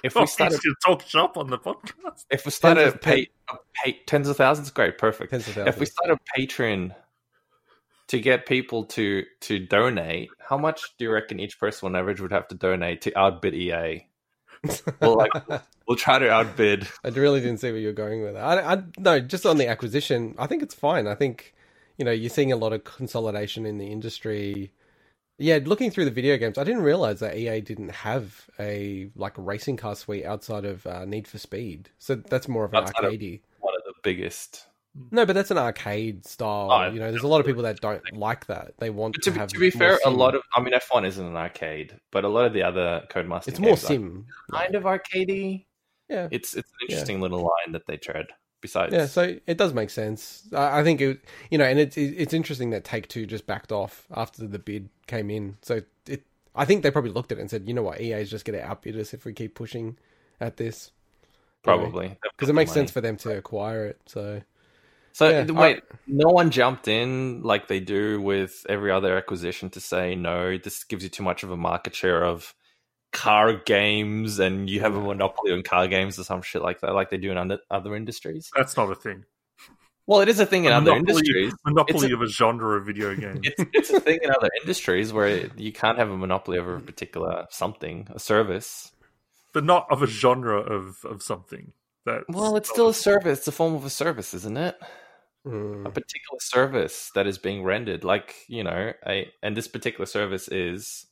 if 0.02 0.14
Oh, 0.16 0.20
we 0.20 0.26
started, 0.26 0.60
to 0.60 0.74
talk 0.84 1.02
shop 1.06 1.36
on 1.36 1.48
the 1.50 1.58
podcast. 1.58 2.24
if 2.30 2.44
we 2.44 2.50
started 2.50 2.88
of- 2.88 2.94
a 2.96 2.98
pay, 2.98 3.28
pay, 3.82 3.98
tens 4.06 4.28
of 4.28 4.36
thousands, 4.36 4.70
great, 4.70 4.98
perfect. 4.98 5.30
Tens 5.30 5.48
of 5.48 5.56
If 5.56 5.78
we 5.78 5.86
thousands. 5.86 5.90
start 5.90 6.10
a 6.10 6.40
Patreon 6.40 6.94
to 8.08 8.20
get 8.20 8.46
people 8.46 8.84
to 8.84 9.24
to 9.42 9.58
donate, 9.58 10.30
how 10.38 10.58
much 10.58 10.96
do 10.98 11.04
you 11.04 11.12
reckon 11.12 11.40
each 11.40 11.58
person 11.58 11.86
on 11.86 11.96
average 11.96 12.20
would 12.20 12.32
have 12.32 12.48
to 12.48 12.54
donate 12.54 13.02
to 13.02 13.18
outbid 13.18 13.54
EA? 13.54 14.06
Well, 15.00 15.16
like, 15.16 15.62
We'll 15.86 15.96
try 15.96 16.18
to 16.18 16.30
outbid. 16.30 16.88
I 17.04 17.08
really 17.08 17.40
didn't 17.40 17.58
see 17.60 17.70
where 17.70 17.80
you're 17.80 17.92
going 17.92 18.22
with 18.22 18.34
that. 18.34 18.42
I, 18.44 18.72
I 18.74 18.82
no, 18.98 19.20
just 19.20 19.44
on 19.44 19.58
the 19.58 19.68
acquisition, 19.68 20.34
I 20.38 20.46
think 20.46 20.62
it's 20.62 20.74
fine. 20.74 21.06
I 21.06 21.14
think 21.14 21.54
you 21.98 22.04
know 22.04 22.10
you're 22.10 22.30
seeing 22.30 22.52
a 22.52 22.56
lot 22.56 22.72
of 22.72 22.84
consolidation 22.84 23.66
in 23.66 23.78
the 23.78 23.88
industry. 23.88 24.72
Yeah, 25.36 25.58
looking 25.62 25.90
through 25.90 26.04
the 26.06 26.10
video 26.10 26.36
games, 26.36 26.58
I 26.58 26.64
didn't 26.64 26.82
realize 26.82 27.20
that 27.20 27.36
EA 27.36 27.60
didn't 27.60 27.90
have 27.90 28.48
a 28.58 29.10
like 29.16 29.34
racing 29.36 29.76
car 29.76 29.96
suite 29.96 30.24
outside 30.24 30.64
of 30.64 30.86
uh, 30.86 31.04
Need 31.04 31.26
for 31.28 31.38
Speed. 31.38 31.90
So 31.98 32.14
that's 32.14 32.48
more 32.48 32.64
of 32.64 32.72
an 32.72 32.84
Outside 32.84 33.04
of- 33.04 33.40
One 33.60 33.74
of 33.74 33.82
the 33.84 33.94
biggest 34.02 34.66
Hmm. 34.96 35.02
No, 35.10 35.26
but 35.26 35.32
that's 35.34 35.50
an 35.50 35.58
arcade 35.58 36.24
style. 36.26 36.70
Oh, 36.70 36.90
you 36.92 37.00
know, 37.00 37.10
there's 37.10 37.22
a 37.24 37.28
lot 37.28 37.40
of 37.40 37.46
people 37.46 37.62
that 37.64 37.80
don't 37.80 38.00
like 38.12 38.46
that. 38.46 38.74
They 38.78 38.90
want 38.90 39.14
to, 39.16 39.20
to, 39.22 39.30
be- 39.32 39.38
have. 39.38 39.48
to 39.48 39.58
be 39.58 39.70
more 39.74 39.96
fair, 39.96 39.98
a 40.04 40.10
lot 40.10 40.34
of 40.34 40.42
I 40.54 40.60
mean 40.60 40.72
F1 40.72 41.04
isn't 41.06 41.24
an 41.26 41.36
arcade, 41.36 41.98
but 42.12 42.24
a 42.24 42.28
lot 42.28 42.44
of 42.44 42.52
the 42.52 42.62
other 42.62 43.04
Codemaster 43.10 43.48
it's 43.48 43.58
more 43.58 43.70
games 43.70 43.84
are 43.84 43.86
sim. 43.88 44.26
kind 44.52 44.74
of 44.74 44.84
arcadey. 44.84 45.66
Yeah. 46.08 46.28
It's 46.30 46.54
it's 46.54 46.68
an 46.70 46.86
Yeah. 46.88 46.94
interesting 46.94 47.20
little 47.20 47.40
line 47.40 47.72
that 47.72 47.86
they 47.86 47.96
tread. 47.96 48.26
Besides, 48.60 48.94
Yeah, 48.94 49.04
so 49.06 49.36
it 49.46 49.58
does 49.58 49.74
make 49.74 49.90
sense. 49.90 50.48
I, 50.54 50.80
I 50.80 50.84
think 50.84 51.00
it, 51.02 51.20
you 51.50 51.58
know, 51.58 51.64
and 51.66 51.78
it's 51.78 51.98
it's 51.98 52.32
interesting 52.32 52.70
that 52.70 52.82
Take 52.82 53.08
Two 53.08 53.26
just 53.26 53.46
backed 53.46 53.72
off 53.72 54.06
after 54.14 54.46
the 54.46 54.58
bid 54.58 54.88
came 55.06 55.28
in. 55.30 55.58
So 55.60 55.82
it, 56.08 56.22
I 56.54 56.64
think 56.64 56.82
they 56.82 56.90
probably 56.90 57.10
looked 57.10 57.30
at 57.30 57.36
it 57.36 57.42
and 57.42 57.50
said, 57.50 57.68
you 57.68 57.74
know 57.74 57.82
what, 57.82 58.00
EA's 58.00 58.30
just 58.30 58.46
going 58.46 58.58
to 58.58 58.64
outbid 58.64 58.98
us 58.98 59.12
if 59.12 59.26
we 59.26 59.34
keep 59.34 59.54
pushing 59.54 59.98
at 60.40 60.56
this. 60.56 60.92
probably 61.62 62.16
because 62.22 62.48
it 62.48 62.54
makes 62.54 62.72
sense 62.72 62.90
for 62.90 63.00
them 63.02 63.16
to 63.18 63.36
acquire 63.36 63.84
it. 63.86 64.00
So 64.06 64.40
So 65.14 65.28
Yeah, 65.28 65.44
wait, 65.52 65.82
no 66.08 66.28
one 66.28 66.50
jumped 66.50 66.88
in 66.88 67.42
like 67.44 67.68
they 67.68 67.78
do 67.78 68.20
with 68.20 68.66
every 68.68 68.90
other 68.90 69.16
acquisition 69.16 69.70
to 69.70 69.80
say 69.80 70.16
no. 70.16 70.58
This 70.58 70.82
gives 70.82 71.04
you 71.04 71.08
too 71.08 71.22
much 71.22 71.44
of 71.44 71.52
a 71.52 71.56
market 71.56 71.94
share 71.94 72.24
of 72.24 72.52
car 73.12 73.52
games, 73.54 74.40
and 74.40 74.68
you 74.68 74.80
have 74.80 74.96
a 74.96 75.00
monopoly 75.00 75.52
on 75.52 75.62
car 75.62 75.86
games 75.86 76.18
or 76.18 76.24
some 76.24 76.42
shit 76.42 76.62
like 76.62 76.80
that, 76.80 76.94
like 76.94 77.10
they 77.10 77.16
do 77.16 77.30
in 77.30 77.38
other 77.38 77.60
other 77.70 77.94
industries. 77.94 78.50
That's 78.56 78.76
not 78.76 78.90
a 78.90 78.96
thing. 78.96 79.24
Well, 80.08 80.20
it 80.20 80.28
is 80.28 80.40
a 80.40 80.46
thing 80.46 80.64
in 80.64 80.72
A 80.72 80.78
other 80.78 80.90
monopoly- 80.90 81.10
industries. 81.20 81.54
Monopoly 81.64 81.94
It's 82.06 82.12
a- 82.12 82.14
of 82.16 82.22
a 82.22 82.26
genre 82.26 82.76
of 82.76 82.84
video 82.84 83.14
game. 83.14 83.40
It's 83.44 83.64
it's 83.72 83.90
a 83.90 84.00
thing 84.00 84.18
in 84.20 84.30
other 84.32 84.50
industries 84.62 85.12
where 85.12 85.48
you 85.56 85.72
can't 85.72 85.96
have 85.96 86.10
a 86.10 86.16
monopoly 86.16 86.58
over 86.58 86.74
a 86.76 86.80
particular 86.80 87.46
something, 87.50 88.08
a 88.12 88.18
service. 88.18 88.90
but 89.52 89.62
not 89.62 89.86
of 89.92 90.02
a 90.02 90.08
genre 90.08 90.58
of, 90.58 90.96
of 91.04 91.22
something. 91.22 91.72
That 92.04 92.24
Well, 92.28 92.56
it's 92.56 92.68
still 92.68 92.88
a 92.88 92.94
service. 92.94 93.38
It's 93.38 93.48
a 93.48 93.52
form 93.52 93.74
of 93.76 93.84
a 93.84 93.90
service, 93.90 94.34
isn't 94.34 94.56
it? 94.58 94.76
Mm, 95.46 95.86
a 95.86 95.90
particular 95.90 96.38
service 96.40 97.10
that 97.14 97.26
is 97.26 97.38
being 97.38 97.62
rendered 97.64 98.04
like 98.04 98.34
you 98.48 98.64
know 98.64 98.92
a 99.06 99.30
and 99.42 99.56
this 99.56 99.68
particular 99.68 100.06
service 100.06 100.48
is 100.48 101.06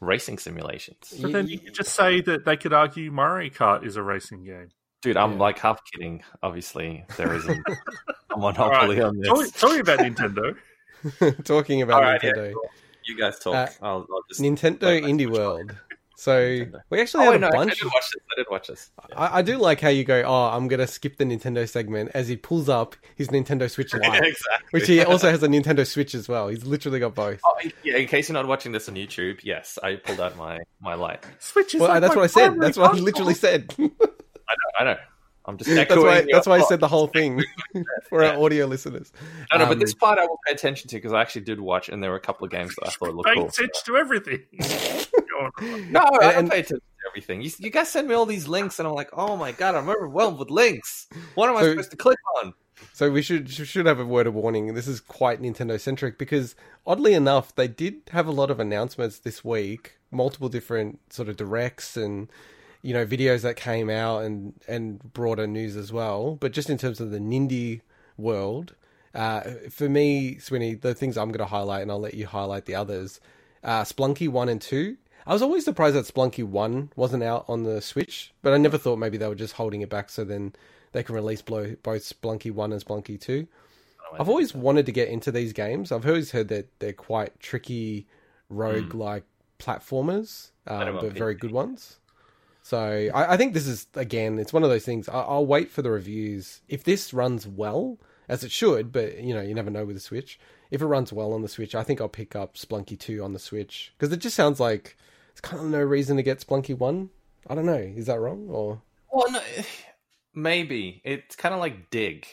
racing 0.00 0.38
simulations. 0.38 1.14
But 1.20 1.32
then 1.32 1.48
you 1.48 1.58
could 1.58 1.74
just 1.74 1.94
say 1.94 2.20
that 2.22 2.44
they 2.44 2.56
could 2.56 2.72
argue 2.72 3.10
Mario 3.10 3.50
Kart 3.50 3.86
is 3.86 3.96
a 3.96 4.02
racing 4.02 4.44
game. 4.44 4.68
dude 5.02 5.16
i'm 5.16 5.32
Yeah. 5.32 5.38
like 5.38 5.58
half 5.58 5.80
kidding. 5.92 6.22
Obviously 6.42 7.04
there 7.16 7.32
isn't 7.34 7.66
a 8.34 8.36
monopoly 8.38 9.00
on 9.00 9.18
this. 9.18 9.50
Tell 9.52 9.72
me 9.72 9.80
about 9.80 9.98
Nintendo. 10.00 10.56
talking 11.44 11.82
about 11.82 12.02
All 12.02 12.10
right, 12.10 12.22
yeah, 12.22 12.32
Nintendo, 12.32 12.54
you 13.06 13.16
guys 13.18 13.38
talk. 13.38 13.54
Uh, 13.54 13.66
I'll, 13.82 14.06
I'll 14.10 14.22
just 14.28 14.40
Nintendo 14.40 14.86
Wait, 14.86 15.04
Indie 15.04 15.30
World. 15.30 15.74
So 16.16 16.32
Nintendo. 16.40 16.80
we 16.90 17.00
actually 17.00 17.26
oh 17.26 17.30
had 17.30 17.30
wait, 17.30 17.36
a 17.36 17.40
no, 17.40 17.46
I 17.48 17.50
bunch. 17.64 17.78
did 17.80 17.84
watch 17.86 18.10
this 18.12 18.22
i 18.32 18.34
did 18.36 18.46
watch 18.50 18.68
this 18.68 18.90
I, 19.16 19.38
I 19.38 19.42
do 19.42 19.58
like 19.58 19.80
how 19.80 19.88
you 19.88 20.04
go. 20.04 20.22
Oh, 20.22 20.44
I'm 20.56 20.68
gonna 20.68 20.86
skip 20.86 21.16
the 21.18 21.24
Nintendo 21.24 21.68
segment 21.68 22.10
as 22.14 22.28
he 22.28 22.36
pulls 22.36 22.68
up 22.68 22.94
his 23.16 23.28
Nintendo 23.28 23.68
Switch 23.70 23.92
yeah, 24.02 24.14
exactly 24.14 24.68
which 24.70 24.86
he 24.86 25.02
also 25.02 25.30
has 25.30 25.42
a 25.42 25.48
Nintendo 25.48 25.86
Switch 25.86 26.14
as 26.14 26.28
well. 26.28 26.48
He's 26.48 26.64
literally 26.64 27.00
got 27.00 27.14
both. 27.14 27.40
oh, 27.44 27.54
yeah 27.82 27.96
in 27.96 28.06
case 28.06 28.28
you're 28.28 28.34
not 28.34 28.46
watching 28.46 28.72
this 28.72 28.88
on 28.88 28.94
youtube 28.94 29.40
yes 29.42 29.78
i 29.82 29.96
pulled 29.96 30.20
out 30.20 30.36
my 30.36 30.60
my 30.80 30.94
light 30.94 31.24
Switch 31.40 31.74
is 31.74 31.80
Well, 31.80 31.90
like 31.90 32.00
that's 32.00 32.14
my 32.14 32.20
what 32.22 32.24
I 32.24 32.28
said. 32.28 32.60
That's 32.60 32.76
what 32.78 32.94
I 32.94 32.98
literally 32.98 33.34
said. 33.34 33.74
i 33.78 33.82
know 33.82 33.88
i 34.78 34.84
know 34.84 34.96
i'm 35.46 35.58
just 35.58 35.68
that's 35.70 35.90
echoing 35.90 36.06
why. 36.06 36.18
your 36.20 36.26
That's 36.32 36.46
why 36.46 36.56
I 36.58 36.62
said 36.62 36.80
the 36.80 36.88
whole 36.88 37.06
thing 37.06 37.42
for 38.08 38.24
our 38.24 38.42
audio 38.42 38.64
listeners. 38.66 39.12
no, 39.52 39.58
no, 39.58 39.64
Um, 39.64 39.68
but 39.68 39.78
this 39.78 39.92
part 39.94 40.18
I 40.18 40.24
will 40.26 40.38
pay 40.46 40.54
attention 40.54 40.88
to 40.88 40.96
because 40.96 41.12
I 41.12 41.20
actually 41.20 41.42
did 41.42 41.60
watch, 41.60 41.88
and 41.90 42.02
there 42.02 42.10
were 42.10 42.16
a 42.16 42.20
couple 42.20 42.46
of 42.46 42.50
games 42.50 42.74
that 42.76 42.86
I 42.88 42.90
thought 42.90 43.14
looked 43.14 43.28
Pay 43.28 43.34
cool. 43.34 43.48
attention 43.48 43.82
to 43.86 43.96
everything. 43.98 44.40
Go 45.34 45.66
on. 45.66 45.92
No, 45.92 46.00
I 46.00 46.18
don't 46.32 46.34
And- 46.36 46.50
pay 46.50 46.58
attention 46.60 46.78
to 46.78 47.08
everything. 47.10 47.42
You, 47.42 47.50
you 47.58 47.70
guys 47.70 47.88
send 47.88 48.08
me 48.08 48.14
all 48.14 48.26
these 48.26 48.48
links, 48.48 48.78
and 48.78 48.88
I'm 48.88 48.94
like, 48.94 49.10
oh 49.12 49.36
my 49.36 49.52
god, 49.52 49.74
I'm 49.74 49.88
overwhelmed 49.88 50.38
with 50.38 50.50
links. 50.50 51.06
What 51.34 51.48
am 51.50 51.56
I 51.56 51.62
supposed 51.62 51.90
to 51.90 51.96
click 51.96 52.18
on? 52.42 52.54
So 52.92 53.10
we 53.10 53.22
should 53.22 53.48
should 53.50 53.86
have 53.86 53.98
a 54.00 54.04
word 54.04 54.26
of 54.26 54.34
warning. 54.34 54.74
This 54.74 54.86
is 54.88 55.00
quite 55.00 55.40
Nintendo 55.40 55.80
centric 55.80 56.18
because 56.18 56.54
oddly 56.86 57.14
enough, 57.14 57.54
they 57.54 57.68
did 57.68 58.02
have 58.10 58.26
a 58.26 58.32
lot 58.32 58.50
of 58.50 58.60
announcements 58.60 59.18
this 59.18 59.44
week, 59.44 59.98
multiple 60.10 60.48
different 60.48 61.00
sort 61.12 61.28
of 61.28 61.36
directs 61.36 61.96
and 61.96 62.28
you 62.82 62.92
know 62.92 63.06
videos 63.06 63.40
that 63.42 63.56
came 63.56 63.88
out 63.88 64.24
and 64.24 64.54
and 64.68 65.12
broader 65.12 65.46
news 65.46 65.76
as 65.76 65.92
well. 65.92 66.36
But 66.36 66.52
just 66.52 66.68
in 66.68 66.76
terms 66.78 67.00
of 67.00 67.10
the 67.10 67.18
Nindy 67.18 67.80
world, 68.16 68.74
uh, 69.14 69.40
for 69.70 69.88
me, 69.88 70.36
Swinny, 70.36 70.80
the 70.80 70.94
things 70.94 71.16
I'm 71.16 71.28
going 71.28 71.38
to 71.38 71.46
highlight, 71.46 71.82
and 71.82 71.90
I'll 71.90 72.00
let 72.00 72.14
you 72.14 72.26
highlight 72.26 72.66
the 72.66 72.74
others. 72.74 73.20
Uh, 73.62 73.82
Spelunky 73.82 74.28
one 74.28 74.48
and 74.48 74.60
two. 74.60 74.96
I 75.26 75.32
was 75.32 75.42
always 75.42 75.64
surprised 75.64 75.96
that 75.96 76.06
Spelunky 76.06 76.44
one 76.44 76.90
wasn't 76.96 77.22
out 77.22 77.44
on 77.48 77.62
the 77.62 77.80
Switch, 77.80 78.32
but 78.42 78.52
I 78.52 78.58
never 78.58 78.76
thought 78.76 78.96
maybe 78.96 79.16
they 79.16 79.28
were 79.28 79.34
just 79.34 79.54
holding 79.54 79.80
it 79.80 79.88
back 79.88 80.10
so 80.10 80.24
then 80.24 80.54
they 80.92 81.02
can 81.02 81.14
release 81.14 81.42
blow, 81.42 81.76
both 81.82 82.02
Spelunky 82.02 82.52
1 82.52 82.72
and 82.72 82.84
Spelunky 82.84 83.20
2. 83.20 83.46
I've 84.18 84.28
always 84.28 84.54
wanted 84.54 84.86
to 84.86 84.92
get 84.92 85.08
into 85.08 85.32
these 85.32 85.52
games. 85.52 85.90
I've 85.90 86.06
always 86.06 86.30
heard 86.30 86.48
that 86.48 86.68
they're 86.78 86.92
quite 86.92 87.40
tricky, 87.40 88.06
rogue 88.48 88.94
like 88.94 89.24
platformers, 89.58 90.50
um, 90.66 90.98
but 91.00 91.12
very 91.12 91.34
good 91.34 91.50
ones. 91.50 91.96
So 92.62 93.10
I, 93.12 93.34
I 93.34 93.36
think 93.36 93.54
this 93.54 93.66
is, 93.66 93.86
again, 93.94 94.38
it's 94.38 94.52
one 94.52 94.62
of 94.62 94.70
those 94.70 94.84
things. 94.84 95.08
I, 95.08 95.20
I'll 95.20 95.46
wait 95.46 95.70
for 95.70 95.82
the 95.82 95.90
reviews. 95.90 96.60
If 96.68 96.84
this 96.84 97.12
runs 97.12 97.46
well, 97.46 97.98
as 98.28 98.44
it 98.44 98.50
should, 98.50 98.92
but 98.92 99.18
you 99.18 99.34
know, 99.34 99.42
you 99.42 99.54
never 99.54 99.70
know 99.70 99.84
with 99.84 99.96
the 99.96 100.00
Switch. 100.00 100.38
If 100.70 100.80
it 100.80 100.86
runs 100.86 101.12
well 101.12 101.32
on 101.32 101.42
the 101.42 101.48
Switch, 101.48 101.74
I 101.74 101.82
think 101.82 102.00
I'll 102.00 102.08
pick 102.08 102.34
up 102.34 102.54
Spelunky 102.54 102.98
2 102.98 103.22
on 103.22 103.32
the 103.32 103.38
Switch. 103.38 103.92
Because 103.98 104.12
it 104.12 104.18
just 104.18 104.36
sounds 104.36 104.60
like 104.60 104.96
it's 105.34 105.40
kind 105.40 105.60
of 105.60 105.68
no 105.68 105.80
reason 105.82 106.16
to 106.16 106.22
get 106.22 106.38
Spelunky 106.38 106.78
1. 106.78 107.10
I 107.50 107.54
don't 107.54 107.66
know. 107.66 107.74
Is 107.74 108.06
that 108.06 108.20
wrong? 108.20 108.46
Or. 108.48 108.80
Well, 109.12 109.30
no, 109.30 109.40
maybe 110.32 111.02
it's 111.04 111.36
kind 111.36 111.52
of 111.54 111.60
like 111.60 111.90
Dig, 111.90 112.26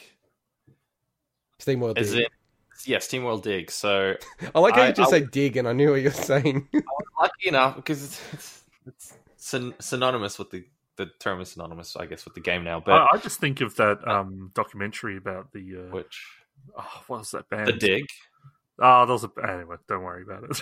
Steam 1.58 1.80
World 1.80 1.98
as 1.98 2.12
Dig. 2.12 2.20
in 2.20 2.26
yeah, 2.84 2.98
SteamWorld 2.98 3.42
Dig. 3.42 3.70
So 3.70 4.14
I 4.54 4.58
like 4.58 4.74
how 4.74 4.82
I- 4.82 4.88
you 4.88 4.92
just 4.94 5.12
I 5.12 5.20
say 5.20 5.26
dig, 5.26 5.56
and 5.56 5.68
I 5.68 5.72
knew 5.72 5.90
what 5.90 5.96
you 6.00 6.08
were 6.08 6.10
saying. 6.10 6.68
I 6.74 6.78
was 6.78 6.84
lucky 7.20 7.48
enough 7.48 7.76
because 7.76 8.04
it's, 8.04 8.32
it's, 8.32 8.64
it's 8.86 9.14
syn- 9.36 9.74
synonymous 9.78 10.38
with 10.38 10.50
the 10.50 10.64
the 10.96 11.06
term 11.18 11.40
is 11.40 11.50
synonymous, 11.50 11.96
I 11.96 12.06
guess, 12.06 12.24
with 12.24 12.34
the 12.34 12.40
game 12.40 12.64
now. 12.64 12.80
But 12.80 12.92
I, 12.94 13.06
I 13.14 13.18
just 13.18 13.40
think 13.40 13.60
of 13.60 13.76
that 13.76 14.06
um, 14.06 14.50
documentary 14.54 15.16
about 15.16 15.52
the 15.52 15.86
uh, 15.88 15.90
which 15.94 16.26
oh, 16.76 17.02
what 17.06 17.20
was 17.20 17.30
that 17.30 17.48
band? 17.48 17.68
the 17.68 17.72
Dig. 17.72 18.06
Oh, 18.78 19.04
there 19.06 19.12
was 19.12 19.24
a 19.24 19.30
anyway. 19.48 19.76
Don't 19.88 20.02
worry 20.02 20.22
about 20.22 20.44
it. 20.44 20.60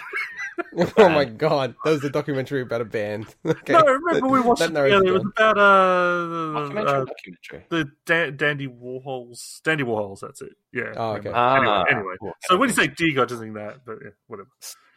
oh 0.99 1.09
my 1.09 1.25
god, 1.25 1.75
that 1.85 1.91
was 1.91 2.05
a 2.05 2.11
documentary 2.11 2.61
about 2.63 2.81
a 2.81 2.85
band. 2.85 3.27
Okay. 3.47 3.73
no, 3.73 3.81
remember 3.83 4.29
we 4.29 4.41
watched 4.41 4.61
That 4.61 4.71
it 4.71 4.73
narrows 4.73 4.93
together. 5.01 5.07
it 5.07 5.09
It 5.09 5.13
was 5.13 5.25
about 5.37 5.59
uh, 5.59 6.61
Documentary, 6.61 6.93
uh, 6.93 7.05
documentary. 7.05 7.67
the 7.71 7.91
Dan- 8.07 8.37
Dandy 8.37 8.67
Warhols. 8.69 9.63
Dandy 9.63 9.85
Warhols. 9.85 10.21
That's 10.21 10.43
it. 10.43 10.53
Yeah. 10.73 10.93
Oh, 10.97 11.11
okay. 11.13 11.29
remember. 11.29 11.35
Ah, 11.37 11.55
anyway, 11.57 11.85
anyway. 11.93 12.15
cool. 12.21 12.33
so 12.43 12.57
when 12.57 12.69
you 12.69 12.75
say 12.75 12.89
dig, 12.89 13.17
I 13.19 13.25
just 13.25 13.41
think 13.41 13.55
that, 13.55 13.85
but 13.87 13.99
yeah, 14.03 14.11
whatever. 14.27 14.49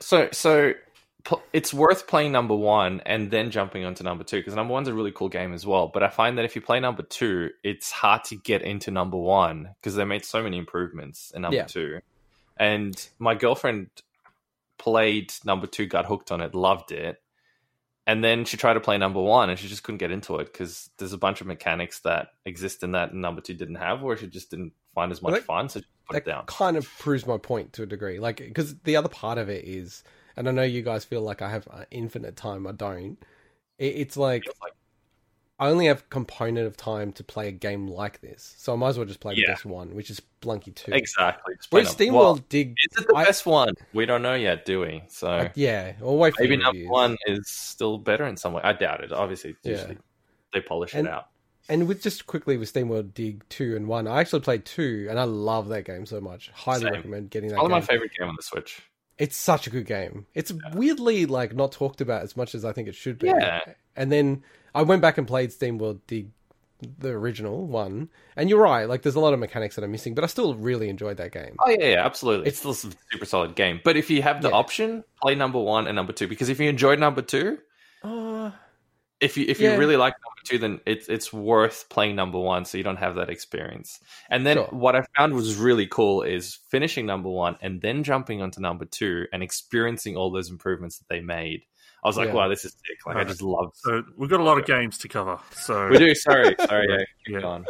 So, 0.01 0.30
so 0.32 0.74
it's 1.53 1.74
worth 1.74 2.07
playing 2.07 2.32
number 2.34 2.55
one 2.55 3.01
and 3.05 3.32
then 3.32 3.49
jumping 3.51 3.86
onto 3.86 4.03
number 4.03 4.24
two 4.26 4.38
because 4.39 4.55
number 4.55 4.74
one's 4.74 4.88
a 4.89 4.93
really 4.93 5.11
cool 5.11 5.30
game 5.30 5.53
as 5.53 5.66
well. 5.66 5.88
But 5.93 6.03
I 6.03 6.09
find 6.09 6.38
that 6.38 6.45
if 6.45 6.55
you 6.55 6.61
play 6.61 6.80
number 6.80 7.03
two, 7.03 7.51
it's 7.64 7.91
hard 7.91 8.24
to 8.26 8.36
get 8.36 8.61
into 8.64 8.91
number 8.91 9.18
one 9.18 9.70
because 9.80 9.95
they 9.95 10.03
made 10.03 10.26
so 10.26 10.43
many 10.43 10.57
improvements 10.57 11.32
in 11.34 11.43
number 11.43 11.55
Yeah. 11.57 11.66
two. 11.66 11.99
And 12.64 13.09
my 13.20 13.36
girlfriend 13.36 13.89
played 14.78 15.34
number 15.45 15.68
two, 15.68 15.86
got 15.86 16.05
hooked 16.05 16.32
on 16.32 16.41
it, 16.41 16.55
loved 16.55 16.91
it. 16.91 17.22
And 18.05 18.24
then 18.24 18.43
she 18.45 18.57
tried 18.57 18.74
to 18.74 18.80
play 18.82 18.97
number 18.97 19.22
one 19.22 19.49
and 19.49 19.57
she 19.57 19.68
just 19.70 19.84
couldn't 19.84 19.99
get 19.99 20.11
into 20.11 20.36
it 20.38 20.51
because 20.51 20.89
there's 20.97 21.14
a 21.14 21.18
bunch 21.18 21.39
of 21.41 21.47
mechanics 21.47 21.99
that 22.01 22.30
exist 22.45 22.84
in 22.84 22.91
that 22.91 23.14
number 23.14 23.41
two 23.41 23.53
didn't 23.53 23.76
have, 23.76 24.03
or 24.03 24.18
she 24.18 24.28
just 24.28 24.49
didn't 24.51 24.74
find 24.93 25.11
as 25.11 25.22
much 25.22 25.32
Well, 25.32 25.39
that- 25.39 25.45
fun. 25.45 25.70
So 25.70 25.80
she 25.80 25.86
put 26.07 26.18
it 26.18 26.26
that 26.26 26.32
down. 26.32 26.45
kind 26.47 26.76
of 26.76 26.86
proves 26.99 27.26
my 27.26 27.38
point 27.38 27.72
to 27.74 27.84
a 27.84 27.86
degree. 27.86 28.20
Like, 28.20 28.38
because 28.38 28.78
the 28.80 28.97
other 28.97 29.07
part 29.09 29.38
of 29.38 29.47
it 29.49 29.64
is, 29.66 30.03
and 30.36 30.49
I 30.49 30.51
know 30.51 30.64
you 30.64 30.82
guys 30.82 31.05
feel 31.05 31.22
like 31.22 31.41
I 31.41 31.49
have 31.49 31.66
uh, 31.72 31.86
infinite 31.91 32.36
time. 32.36 32.68
I 32.68 32.74
don't. 32.74 33.18
It, 33.78 33.95
it's 33.95 34.18
like 34.18 34.43
like- 34.61 34.74
I 35.64 35.70
only 35.70 35.86
have 35.86 36.09
component 36.09 36.68
of 36.68 36.76
time 36.76 37.14
to 37.14 37.24
play 37.24 37.47
a 37.47 37.51
game 37.51 37.88
like 37.88 38.20
this, 38.22 38.53
so 38.57 38.74
I 38.74 38.76
might 38.76 38.89
as 38.89 38.97
well 38.97 39.05
just 39.07 39.20
play 39.22 39.34
the 39.36 39.41
Yeah. 39.41 39.47
best 39.53 39.66
one, 39.66 39.95
which 39.95 40.09
is 40.09 40.20
Spelunky 40.41 40.76
Two. 40.76 40.91
Exactly. 40.91 41.55
Just 41.55 41.70
play 41.70 41.82
Whereas 41.84 41.97
number- 41.99 42.14
Well, 42.14 42.36
SteamWorld 42.38 42.49
Dig, 42.49 42.76
Is 42.91 42.97
it 43.01 43.07
the 43.07 43.16
I- 43.16 43.24
best 43.26 43.45
one? 43.45 43.74
We 43.93 44.05
don't 44.05 44.22
know 44.22 44.34
yet, 44.36 44.66
do 44.66 44.82
we? 44.82 45.03
So 45.07 45.49
yeah, 45.55 45.93
wait 46.01 46.36
for 46.36 46.43
maybe 46.43 46.57
the 46.57 46.64
number 46.64 46.78
reviews. 46.80 46.89
one 46.91 47.18
is 47.28 47.47
still 47.49 47.97
better 47.97 48.26
in 48.28 48.36
some 48.36 48.51
way. 48.53 48.61
I 48.64 48.74
doubt 48.74 49.03
it. 49.03 49.11
Obviously, 49.14 49.55
Yeah. 49.64 49.72
usually 49.72 49.97
they 50.53 50.59
polish 50.61 50.93
And- 50.93 51.07
it 51.07 51.11
out. 51.14 51.30
And 51.70 51.88
with 51.88 52.01
just 52.03 52.28
quickly 52.28 52.57
with 52.57 52.74
SteamWorld 52.74 53.14
Dig 53.14 53.47
two 53.47 53.78
and 53.78 53.88
one, 53.88 54.05
I 54.05 54.20
actually 54.20 54.41
played 54.41 54.66
two, 54.66 55.07
and 55.09 55.18
I 55.18 55.24
love 55.24 55.70
that 55.70 55.84
game 55.86 56.05
so 56.05 56.20
much. 56.20 56.49
Highly 56.49 56.82
Same. 56.82 56.91
recommend 56.93 57.30
getting 57.30 57.49
that. 57.51 57.55
Probably 57.55 57.72
my 57.72 57.80
favorite 57.82 58.11
game 58.20 58.28
on 58.28 58.36
the 58.36 58.43
Switch. 58.43 58.82
It's 59.18 59.36
such 59.38 59.68
a 59.68 59.70
good 59.70 59.86
game. 59.86 60.26
It's 60.34 60.51
weirdly 60.74 61.26
like 61.26 61.55
not 61.55 61.72
talked 61.72 62.01
about 62.01 62.24
as 62.24 62.36
much 62.36 62.55
as 62.55 62.66
I 62.66 62.74
think 62.74 62.88
it 62.88 62.95
should 62.95 63.20
be. 63.20 63.28
Yeah. 63.28 63.61
And 63.95 64.11
then 64.11 64.43
I 64.74 64.82
went 64.82 65.01
back 65.01 65.18
and 65.18 65.28
played 65.28 65.51
SteamWorld 65.51 65.99
Dig, 66.07 66.30
the 66.97 67.09
original 67.09 67.68
one, 67.68 68.09
and 68.36 68.49
you're 68.49 68.61
right. 68.61 68.89
Like 68.89 69.03
there's 69.03 69.16
a 69.16 69.20
lot 69.20 69.34
of 69.34 69.39
mechanics 69.39 69.76
that 69.76 69.84
are 69.84 69.88
missing, 69.88 70.16
but 70.16 70.24
I 70.24 70.28
still 70.28 70.55
really 70.55 70.89
enjoyed 70.89 71.18
that 71.18 71.32
game. 71.32 71.55
Oh 71.66 71.70
yeah, 71.70 71.86
yeah, 71.91 72.05
absolutely. 72.05 72.47
It's 72.47 72.57
still 72.59 72.72
a 72.72 72.76
super 72.76 73.26
solid 73.26 73.55
game. 73.55 73.80
But 73.84 73.97
if 73.97 74.09
you 74.09 74.22
have 74.24 74.41
the 74.41 74.49
Yeah. 74.49 74.55
option, 74.55 75.03
play 75.22 75.36
number 75.36 75.59
one 75.59 75.86
and 75.88 75.95
number 75.95 76.11
two. 76.11 76.28
Because 76.28 76.49
if 76.49 76.59
you 76.59 76.68
enjoyed 76.68 76.99
number 76.99 77.22
two, 77.22 77.59
if 79.20 79.38
you 79.38 79.45
if 79.47 79.59
you 79.59 79.78
really 79.78 79.95
like 79.97 80.14
number 80.16 80.41
two, 80.43 80.57
then 80.57 80.80
it's 80.86 81.07
it's 81.07 81.32
worth 81.32 81.88
playing 81.89 82.16
number 82.16 82.39
one, 82.39 82.66
so 82.66 82.78
you 82.78 82.84
don't 82.84 82.97
have 82.97 83.16
that 83.16 83.30
experience. 83.30 83.99
And 84.30 84.45
then 84.45 84.57
Sure. 84.57 84.68
what 84.72 84.95
I 84.95 85.05
found 85.18 85.34
was 85.34 85.55
really 85.55 85.88
cool 85.88 86.24
is 86.24 86.59
finishing 86.70 87.05
number 87.05 87.30
one 87.30 87.55
and 87.61 87.82
then 87.82 88.03
jumping 88.03 88.41
onto 88.41 88.59
number 88.59 88.86
two 88.86 89.26
and 89.32 89.41
experiencing 89.41 90.18
all 90.18 90.32
those 90.32 90.49
improvements 90.49 90.97
that 90.97 91.05
they 91.09 91.22
made. 91.22 91.61
I 92.03 92.09
was 92.09 92.18
like, 92.18 92.28
Yeah. 92.28 92.34
wow, 92.34 92.47
this 92.49 92.66
is 92.66 92.72
sick! 92.74 92.97
Like 93.05 93.16
I 93.16 93.24
just 93.24 93.41
love. 93.41 93.72
So 93.76 94.03
we've 94.18 94.30
got 94.30 94.41
a 94.41 94.43
lot 94.43 94.57
of 94.57 94.66
games 94.66 94.97
to 94.99 95.07
cover. 95.07 95.39
So 95.53 95.88
We 95.88 95.97
do. 95.99 96.14
Sorry, 96.16 96.53
sorry. 96.68 96.88
Yeah, 96.89 96.97
keep 97.26 97.36
Yeah. 97.36 97.39
going. 97.39 97.66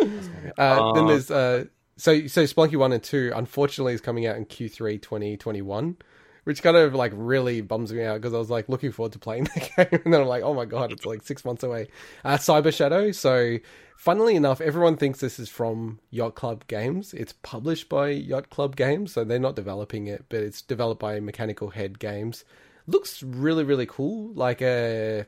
Uh, 0.58 0.94
then 0.94 1.04
Uh, 1.04 1.08
there's 1.08 1.30
uh, 1.30 1.66
so 1.98 2.26
so 2.26 2.44
Spelunky 2.46 2.76
one 2.78 2.92
and 2.94 3.04
two. 3.04 3.32
Unfortunately, 3.36 3.94
is 3.94 4.02
coming 4.02 4.26
out 4.26 4.36
in 4.38 4.46
Q3 4.46 5.00
2021, 5.00 5.98
which 6.44 6.62
kind 6.62 6.76
of 6.78 6.94
like 6.94 7.12
really 7.16 7.62
bums 7.62 7.94
me 7.94 8.04
out 8.04 8.22
because 8.22 8.34
I 8.34 8.38
was 8.38 8.50
like 8.50 8.70
looking 8.70 8.92
forward 8.92 9.14
to 9.14 9.20
playing 9.20 9.44
the 9.56 9.70
game, 9.76 10.02
and 10.06 10.14
then 10.14 10.22
I'm 10.22 10.28
like, 10.28 10.44
oh 10.44 10.54
my 10.54 10.66
god, 10.66 10.92
it's 10.92 11.06
like 11.06 11.24
six 11.24 11.46
months 11.46 11.64
away. 11.64 11.88
Uh, 12.24 12.38
Cyber 12.38 12.74
Shadow. 12.74 13.12
So, 13.12 13.60
funnily 13.98 14.36
enough, 14.36 14.62
everyone 14.62 14.98
thinks 14.98 15.20
this 15.20 15.40
is 15.40 15.50
from 15.50 16.00
Yacht 16.10 16.36
Club 16.36 16.68
Games. 16.68 17.14
It's 17.14 17.34
published 17.42 17.90
by 17.90 18.10
Yacht 18.10 18.50
Club 18.50 18.76
Games, 18.76 19.14
so 19.14 19.24
they're 19.24 19.40
not 19.40 19.56
developing 19.56 20.08
it, 20.08 20.26
but 20.30 20.40
it's 20.40 20.62
developed 20.62 21.02
by 21.02 21.20
Mechanical 21.20 21.70
Head 21.70 22.00
Games. 22.00 22.44
Looks 22.88 23.24
really 23.24 23.64
really 23.64 23.86
cool. 23.86 24.34
Like 24.34 24.62
a 24.62 25.26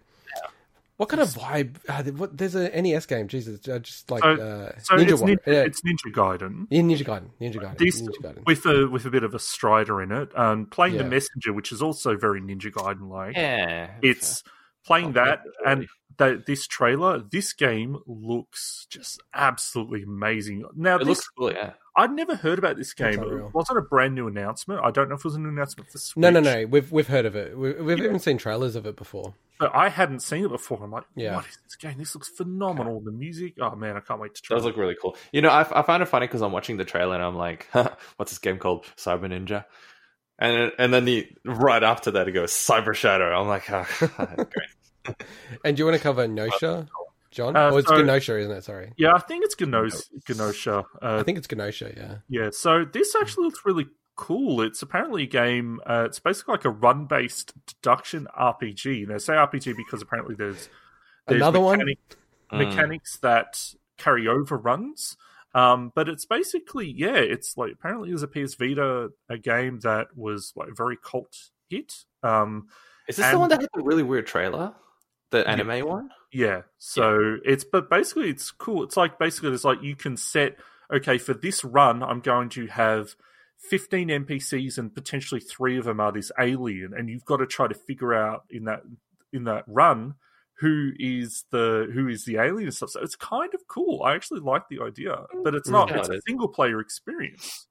what 0.97 1.09
kind 1.09 1.21
of 1.21 1.29
vibe? 1.29 1.77
Uh, 1.89 2.03
what, 2.11 2.37
there's 2.37 2.55
a 2.55 2.69
NES 2.81 3.05
game. 3.05 3.27
Jesus, 3.27 3.67
uh, 3.67 3.79
just 3.79 4.09
like 4.09 4.23
So- 4.23 4.29
uh, 4.35 4.71
so 4.79 4.95
Ninja 4.95 5.09
it's, 5.11 5.21
Ninja, 5.21 5.37
Yeah. 5.45 5.53
it's 5.63 5.81
Ninja 5.81 6.11
Gaiden. 6.13 6.67
Yeah, 6.69 6.81
Ninja 6.81 7.03
Gaiden. 7.05 7.29
Ninja 7.41 7.55
Gaiden. 7.61 7.77
This, 7.77 8.01
Ninja 8.01 8.21
Gaiden. 8.21 8.45
with 8.45 8.65
a 8.65 8.87
with 8.87 9.05
a 9.05 9.09
bit 9.09 9.23
of 9.23 9.33
a 9.33 9.39
strider 9.39 10.01
in 10.01 10.11
it, 10.11 10.37
um, 10.37 10.65
playing 10.67 10.97
the 10.97 11.03
messenger, 11.03 11.53
which 11.53 11.71
is 11.71 11.81
also 11.81 12.15
very 12.15 12.41
Ninja 12.41 12.71
Gaiden 12.71 13.09
like. 13.09 13.35
Yeah, 13.35 13.91
It's 14.01 14.43
playing 14.85 15.09
Oh, 15.09 15.11
that 15.23 15.41
yeah. 15.65 15.71
and 15.71 15.87
that 16.17 16.45
this 16.45 16.65
trailer, 16.65 17.19
this 17.19 17.51
game 17.51 17.97
looks 18.07 18.87
just 18.89 19.21
absolutely 19.33 20.03
amazing. 20.03 20.63
Now, 20.75 20.95
it 20.95 20.99
this, 20.99 21.07
looks 21.07 21.27
cool. 21.37 21.51
Yeah, 21.51 21.73
I'd 21.97 22.11
never 22.11 22.35
heard 22.35 22.59
about 22.59 22.75
this 22.77 22.93
game. 22.93 23.23
It 23.23 23.53
wasn't 23.53 23.77
a 23.79 23.81
brand 23.81 24.15
new 24.15 24.27
announcement. 24.27 24.81
I 24.83 24.91
don't 24.91 25.07
know 25.07 25.15
if 25.15 25.21
it 25.21 25.25
was 25.25 25.35
an 25.35 25.45
announcement 25.45 25.89
for 25.89 25.97
Switch. 25.97 26.21
No, 26.21 26.29
no, 26.29 26.39
no. 26.41 26.65
We've 26.65 26.91
we've 26.91 27.07
heard 27.07 27.25
of 27.25 27.35
it. 27.35 27.57
We, 27.57 27.73
we've 27.73 27.97
Yeah. 27.99 28.05
even 28.05 28.19
seen 28.19 28.37
trailers 28.37 28.75
of 28.75 28.85
it 28.85 28.95
before. 28.95 29.33
But 29.59 29.73
I 29.73 29.87
hadn't 29.87 30.19
seen 30.19 30.43
it 30.43 30.49
before. 30.49 30.83
I'm 30.83 30.91
like, 30.91 31.05
Yeah. 31.15 31.35
what 31.37 31.45
is 31.47 31.57
this 31.63 31.75
game? 31.77 31.97
This 31.97 32.13
looks 32.13 32.27
phenomenal. 32.27 32.99
The 32.99 33.11
music, 33.11 33.53
oh 33.61 33.75
man, 33.75 33.95
I 33.95 34.01
can't 34.01 34.19
wait 34.19 34.35
to 34.35 34.41
try. 34.41 34.55
it 34.55 34.59
try. 34.59 34.63
does 34.63 34.65
look 34.65 34.77
really 34.77 34.97
cool. 35.01 35.15
You 35.31 35.41
know, 35.41 35.49
I, 35.49 35.61
I 35.79 35.81
find 35.83 36.03
it 36.03 36.07
funny 36.07 36.27
because 36.27 36.41
I'm 36.41 36.51
watching 36.51 36.75
the 36.75 36.83
trailer 36.85 37.15
and 37.15 37.23
I'm 37.23 37.37
like, 37.37 37.67
what's 38.17 38.31
this 38.31 38.39
game 38.39 38.57
called? 38.57 38.85
Cyber 38.97 39.27
Ninja. 39.31 39.63
And 40.37 40.73
and 40.77 40.93
then 40.93 41.05
the 41.05 41.25
right 41.45 41.81
after 41.81 42.11
that 42.11 42.27
it 42.27 42.33
goes 42.33 42.51
Cyber 42.51 42.93
Shadow. 42.93 43.33
I'm 43.39 43.47
like, 43.47 43.71
ah, 43.71 43.87
oh, 44.19 44.43
great. 44.43 45.15
And 45.63 45.77
do 45.77 45.81
you 45.81 45.85
want 45.85 45.95
to 45.97 46.03
cover 46.03 46.27
Gnosia, 46.27 46.79
uh, 46.81 46.85
John? 47.31 47.55
Uh, 47.55 47.69
oh, 47.71 47.77
it's 47.77 47.87
so- 47.87 47.95
Genosha, 47.95 48.39
isn't 48.39 48.51
it? 48.51 48.63
Sorry. 48.63 48.93
Yeah, 48.97 49.13
I 49.13 49.19
think 49.19 49.43
it's 49.43 49.55
Genos- 49.55 50.09
Genosha. 50.25 50.85
Uh, 51.01 51.17
I 51.19 51.23
think 51.23 51.37
it's 51.37 51.47
Genosha, 51.47 51.95
yeah. 51.95 52.17
Yeah, 52.29 52.49
so 52.51 52.85
this 52.85 53.15
actually 53.15 53.45
looks 53.45 53.61
really 53.65 53.87
cool. 54.15 54.61
It's 54.61 54.81
apparently 54.81 55.23
a 55.23 55.27
game. 55.27 55.81
Uh, 55.85 56.03
it's 56.05 56.19
basically 56.19 56.53
like 56.53 56.65
a 56.65 56.69
run-based 56.69 57.53
deduction 57.67 58.27
RPG. 58.39 59.03
And 59.03 59.13
I 59.13 59.17
say 59.17 59.33
RPG 59.33 59.75
because 59.75 60.01
apparently 60.01 60.35
there's, 60.35 60.69
there's 61.27 61.41
Another 61.41 61.59
one? 61.59 61.79
mechanic- 61.79 61.99
Mm. 62.51 62.57
mechanics 62.69 63.17
that 63.17 63.73
carry 63.97 64.27
over 64.27 64.55
runs. 64.55 65.17
Um, 65.55 65.91
but 65.95 66.07
it's 66.07 66.25
basically 66.25 66.93
yeah, 66.95 67.15
it's 67.17 67.57
like 67.57 67.71
apparently 67.73 68.09
there's 68.09 68.21
a 68.23 68.27
PS 68.27 68.53
Vita 68.55 69.09
a 69.29 69.37
game 69.39 69.79
that 69.79 70.15
was 70.15 70.53
like 70.55 70.69
a 70.69 70.73
very 70.75 70.95
cult 70.95 71.35
hit. 71.69 72.03
Um, 72.21 72.67
Is 73.07 73.15
this 73.15 73.31
the 73.31 73.39
one 73.39 73.49
that 73.49 73.61
had 73.61 73.69
the 73.73 73.81
really 73.83 74.03
weird 74.03 74.27
trailer? 74.27 74.75
The 75.31 75.47
anime 75.47 75.87
one? 75.87 76.09
Yeah. 76.31 76.61
So 76.77 77.37
it's 77.43 77.63
but 77.63 77.89
basically 77.89 78.29
it's 78.29 78.51
cool. 78.51 78.83
It's 78.83 78.97
like 78.97 79.19
basically 79.19 79.51
it's 79.53 79.63
like 79.63 79.81
you 79.81 79.95
can 79.95 80.17
set 80.17 80.57
okay 80.93 81.17
for 81.17 81.33
this 81.33 81.63
run 81.63 82.03
I'm 82.03 82.19
going 82.19 82.49
to 82.49 82.67
have 82.67 83.15
15 83.69 84.09
NPCs 84.09 84.77
and 84.77 84.93
potentially 84.93 85.41
3 85.41 85.79
of 85.79 85.85
them 85.85 85.99
are 85.99 86.11
this 86.11 86.31
alien 86.39 86.93
and 86.95 87.09
you've 87.09 87.25
got 87.25 87.37
to 87.37 87.47
try 87.47 87.67
to 87.67 87.73
figure 87.73 88.13
out 88.13 88.43
in 88.49 88.65
that 88.65 88.81
in 89.33 89.45
that 89.45 89.63
run 89.67 90.15
who 90.59 90.91
is 90.97 91.43
the 91.51 91.89
who 91.93 92.07
is 92.07 92.25
the 92.25 92.37
alien 92.37 92.67
and 92.67 92.73
stuff. 92.73 92.91
So 92.91 93.01
it's 93.01 93.15
kind 93.15 93.53
of 93.53 93.67
cool. 93.67 94.03
I 94.03 94.15
actually 94.15 94.39
like 94.39 94.69
the 94.69 94.81
idea, 94.81 95.17
but 95.43 95.55
it's 95.55 95.69
not 95.69 95.89
mm. 95.89 95.95
Yeah, 95.95 95.99
it's 95.99 96.09
it 96.09 96.15
a 96.15 96.21
single 96.27 96.47
player 96.47 96.79
experience. 96.79 97.67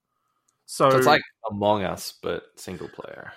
So, 0.66 0.88
it's 0.88 1.07
like 1.07 1.22
Among 1.50 1.84
Us, 1.84 2.14
but 2.22 2.44
single 2.57 2.88
player. 2.88 3.32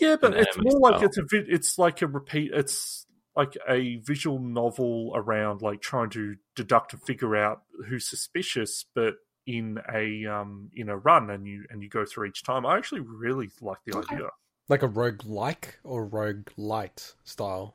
Yeah, 0.00 0.16
but 0.20 0.34
it's 0.34 0.56
more 0.56 0.78
like 0.78 0.98
style. 0.98 1.06
it's 1.06 1.18
a 1.18 1.24
it's 1.32 1.78
like 1.78 2.02
a 2.02 2.06
repeat. 2.06 2.52
It's 2.54 3.06
like 3.38 3.56
a 3.68 3.96
visual 4.04 4.38
novel 4.40 5.12
around 5.14 5.62
like 5.62 5.80
trying 5.80 6.10
to 6.10 6.36
deduct 6.56 6.92
and 6.92 7.00
figure 7.02 7.36
out 7.36 7.62
who's 7.88 8.06
suspicious, 8.10 8.84
but 8.94 9.14
in 9.46 9.78
a 9.94 10.26
um 10.26 10.70
in 10.74 10.90
a 10.90 10.96
run, 10.98 11.30
and 11.30 11.46
you 11.46 11.64
and 11.70 11.82
you 11.82 11.88
go 11.88 12.04
through 12.04 12.26
each 12.26 12.42
time. 12.42 12.66
I 12.66 12.76
actually 12.76 13.00
really 13.00 13.48
like 13.62 13.78
the 13.86 13.96
Okay. 13.96 14.16
idea. 14.16 14.28
Like 14.68 14.82
a 14.82 14.88
rogue 14.88 15.24
like 15.24 15.78
or 15.84 16.04
rogue 16.04 16.48
light 16.58 17.14
style. 17.24 17.74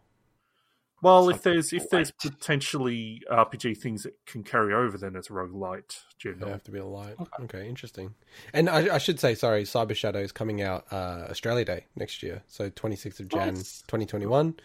Well, 1.01 1.27
if 1.29 1.37
Something 1.37 1.53
there's 1.53 1.73
if 1.73 1.89
there's 1.89 2.11
potentially 2.11 3.21
RPG 3.29 3.77
things 3.77 4.03
that 4.03 4.13
can 4.25 4.43
carry 4.43 4.73
over, 4.73 4.97
then 4.97 5.15
it's 5.15 5.27
roguelite. 5.29 5.89
They 5.89 6.19
Generally. 6.19 6.51
have 6.51 6.63
to 6.63 6.71
be 6.71 6.79
a 6.79 6.85
light. 6.85 7.15
Okay. 7.19 7.43
Okay, 7.43 7.67
interesting. 7.67 8.13
And 8.53 8.69
I, 8.69 8.95
I 8.95 8.97
should 8.99 9.19
say, 9.19 9.35
sorry, 9.35 9.63
Cyber 9.63 9.95
Shadow 9.95 10.19
is 10.19 10.31
coming 10.31 10.61
out 10.61 10.85
uh, 10.91 11.27
Australia 11.29 11.65
Day 11.65 11.85
next 11.95 12.21
year, 12.23 12.43
so 12.47 12.69
26th 12.69 13.19
of 13.19 13.27
Jan, 13.29 13.55
Nice. 13.55 13.81
2021. 13.87 14.55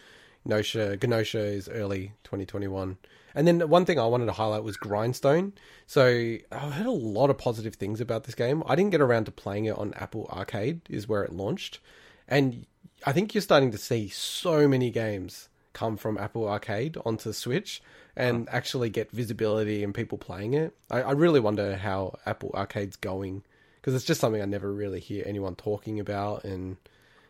Gnosia, 0.45 0.97
Genosha 0.97 1.43
is 1.43 1.69
early 1.69 2.13
2021. 2.23 2.97
And 3.35 3.47
then 3.47 3.69
one 3.69 3.85
thing 3.85 3.99
I 3.99 4.05
wanted 4.05 4.25
to 4.25 4.31
highlight 4.31 4.63
was 4.63 4.77
Grindstone. 4.77 5.53
So 5.85 6.37
I 6.51 6.57
heard 6.71 6.85
a 6.85 6.91
lot 6.91 7.29
of 7.29 7.37
positive 7.37 7.75
things 7.75 8.01
about 8.01 8.23
this 8.23 8.35
game. 8.35 8.63
I 8.65 8.75
didn't 8.75 8.91
get 8.91 9.01
around 9.01 9.25
to 9.25 9.31
playing 9.31 9.65
it 9.65 9.77
on 9.77 9.93
Apple 9.95 10.27
Arcade, 10.31 10.81
is 10.89 11.07
where 11.07 11.23
it 11.23 11.31
launched. 11.31 11.79
And 12.27 12.65
I 13.05 13.11
think 13.11 13.33
you're 13.33 13.41
starting 13.41 13.71
to 13.71 13.77
see 13.77 14.09
so 14.09 14.67
many 14.67 14.89
games 14.89 15.49
come 15.73 15.97
from 15.97 16.17
Apple 16.17 16.47
Arcade 16.47 16.97
onto 17.05 17.31
Switch 17.31 17.81
and 18.15 18.49
actually 18.51 18.89
get 18.89 19.11
visibility 19.11 19.83
and 19.83 19.93
people 19.93 20.17
playing 20.17 20.53
it. 20.53 20.75
I, 20.89 21.01
I 21.03 21.11
really 21.11 21.39
wonder 21.39 21.77
how 21.77 22.17
Apple 22.25 22.51
Arcade's 22.53 22.97
going 22.97 23.43
because 23.79 23.95
it's 23.95 24.03
just 24.03 24.19
something 24.19 24.41
I 24.41 24.45
never 24.45 24.73
really 24.73 24.99
hear 24.99 25.23
anyone 25.25 25.55
talking 25.55 25.99
about. 25.99 26.43
And 26.43 26.77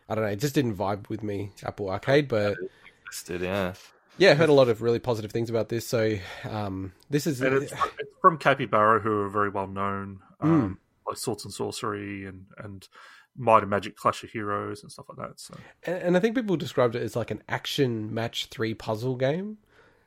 I 0.08 0.14
don't 0.14 0.24
know, 0.24 0.30
it 0.30 0.40
just 0.40 0.54
didn't 0.54 0.76
vibe 0.76 1.08
with 1.08 1.22
me, 1.22 1.52
Apple 1.62 1.90
Arcade. 1.90 2.26
But 2.26 2.56
Listed, 3.10 3.40
yeah. 3.40 3.74
yeah, 4.18 4.30
I 4.30 4.34
heard 4.34 4.48
a 4.50 4.52
lot 4.52 4.68
of 4.68 4.82
really 4.82 5.00
positive 5.00 5.32
things 5.32 5.50
about 5.50 5.68
this. 5.68 5.86
So 5.86 6.16
um, 6.48 6.92
this 7.08 7.26
is 7.26 7.40
And 7.40 7.56
it's, 7.56 7.72
it's 7.72 8.10
from 8.20 8.38
Capybara, 8.38 9.00
who 9.00 9.22
are 9.22 9.28
very 9.28 9.48
well 9.48 9.66
known, 9.66 10.20
um, 10.40 10.78
like 11.06 11.16
Swords 11.16 11.44
and 11.44 11.52
Sorcery 11.52 12.26
and 12.26 12.46
and 12.58 12.86
Might 13.36 13.62
and 13.62 13.70
Magic 13.70 13.96
Clash 13.96 14.22
of 14.22 14.30
Heroes 14.30 14.82
and 14.82 14.92
stuff 14.92 15.06
like 15.08 15.18
that. 15.18 15.40
So 15.40 15.56
and, 15.84 16.02
and 16.02 16.16
I 16.16 16.20
think 16.20 16.36
people 16.36 16.56
described 16.56 16.94
it 16.94 17.02
as 17.02 17.16
like 17.16 17.30
an 17.30 17.42
action 17.48 18.14
match 18.14 18.46
three 18.46 18.74
puzzle 18.74 19.16
game. 19.16 19.58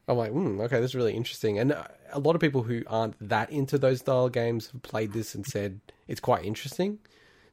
I'm 0.07 0.17
like, 0.17 0.31
mm, 0.31 0.61
okay, 0.63 0.79
this 0.79 0.91
is 0.91 0.95
really 0.95 1.13
interesting. 1.13 1.59
And 1.59 1.71
uh, 1.73 1.85
a 2.11 2.19
lot 2.19 2.35
of 2.35 2.41
people 2.41 2.63
who 2.63 2.83
aren't 2.87 3.15
that 3.29 3.49
into 3.49 3.77
those 3.77 3.99
style 3.99 4.29
games 4.29 4.69
have 4.71 4.81
played 4.81 5.13
this 5.13 5.35
and 5.35 5.45
said 5.45 5.79
it's 6.07 6.19
quite 6.19 6.45
interesting. 6.45 6.99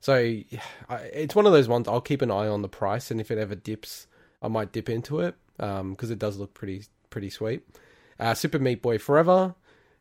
So 0.00 0.16
yeah, 0.16 0.62
I, 0.88 0.96
it's 0.96 1.34
one 1.34 1.46
of 1.46 1.52
those 1.52 1.68
ones 1.68 1.88
I'll 1.88 2.00
keep 2.00 2.22
an 2.22 2.30
eye 2.30 2.48
on 2.48 2.62
the 2.62 2.68
price, 2.68 3.10
and 3.10 3.20
if 3.20 3.30
it 3.30 3.38
ever 3.38 3.54
dips, 3.54 4.06
I 4.42 4.48
might 4.48 4.72
dip 4.72 4.88
into 4.88 5.20
it 5.20 5.34
because 5.58 6.10
it 6.10 6.18
does 6.18 6.38
look 6.38 6.54
pretty 6.54 6.84
pretty 7.10 7.30
sweet. 7.30 7.62
Uh, 8.18 8.34
Super 8.34 8.58
Meat 8.58 8.82
Boy 8.82 8.98
Forever. 8.98 9.54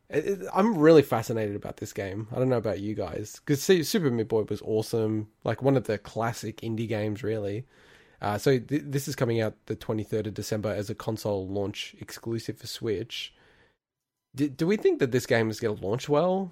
It, 0.10 0.26
it- 0.26 0.48
I'm 0.54 0.78
really 0.78 1.02
fascinated 1.04 1.56
about 1.56 1.78
this 1.78 1.94
game. 1.94 2.28
I 2.32 2.36
don't 2.40 2.50
know 2.50 2.58
about 2.58 2.80
you 2.80 2.96
guys 2.96 3.42
because 3.46 3.62
Super 3.64 4.10
Meat 4.12 4.28
Boy 4.28 4.44
was 4.50 4.62
awesome, 4.64 5.28
like 5.44 5.62
one 5.62 5.78
of 5.78 5.86
the 5.86 5.98
classic 5.98 6.58
indie 6.62 6.88
games, 6.88 7.24
really. 7.24 7.66
Uh, 8.22 8.38
so 8.38 8.60
th- 8.60 8.82
this 8.86 9.08
is 9.08 9.16
coming 9.16 9.40
out 9.40 9.54
the 9.68 9.76
23rd 9.78 10.28
of 10.28 10.34
December 10.34 10.70
as 10.70 10.90
a 10.90 10.96
console 10.96 11.48
launch 11.48 11.96
exclusive 12.02 12.58
for 12.58 12.68
Switch. 12.68 13.34
Do, 14.36 14.50
do 14.50 14.68
we 14.68 14.76
think 14.78 15.00
that 15.00 15.12
this 15.12 15.26
game 15.26 15.50
is 15.50 15.60
going 15.60 15.78
to 15.78 15.86
launch 15.86 16.10
well? 16.10 16.52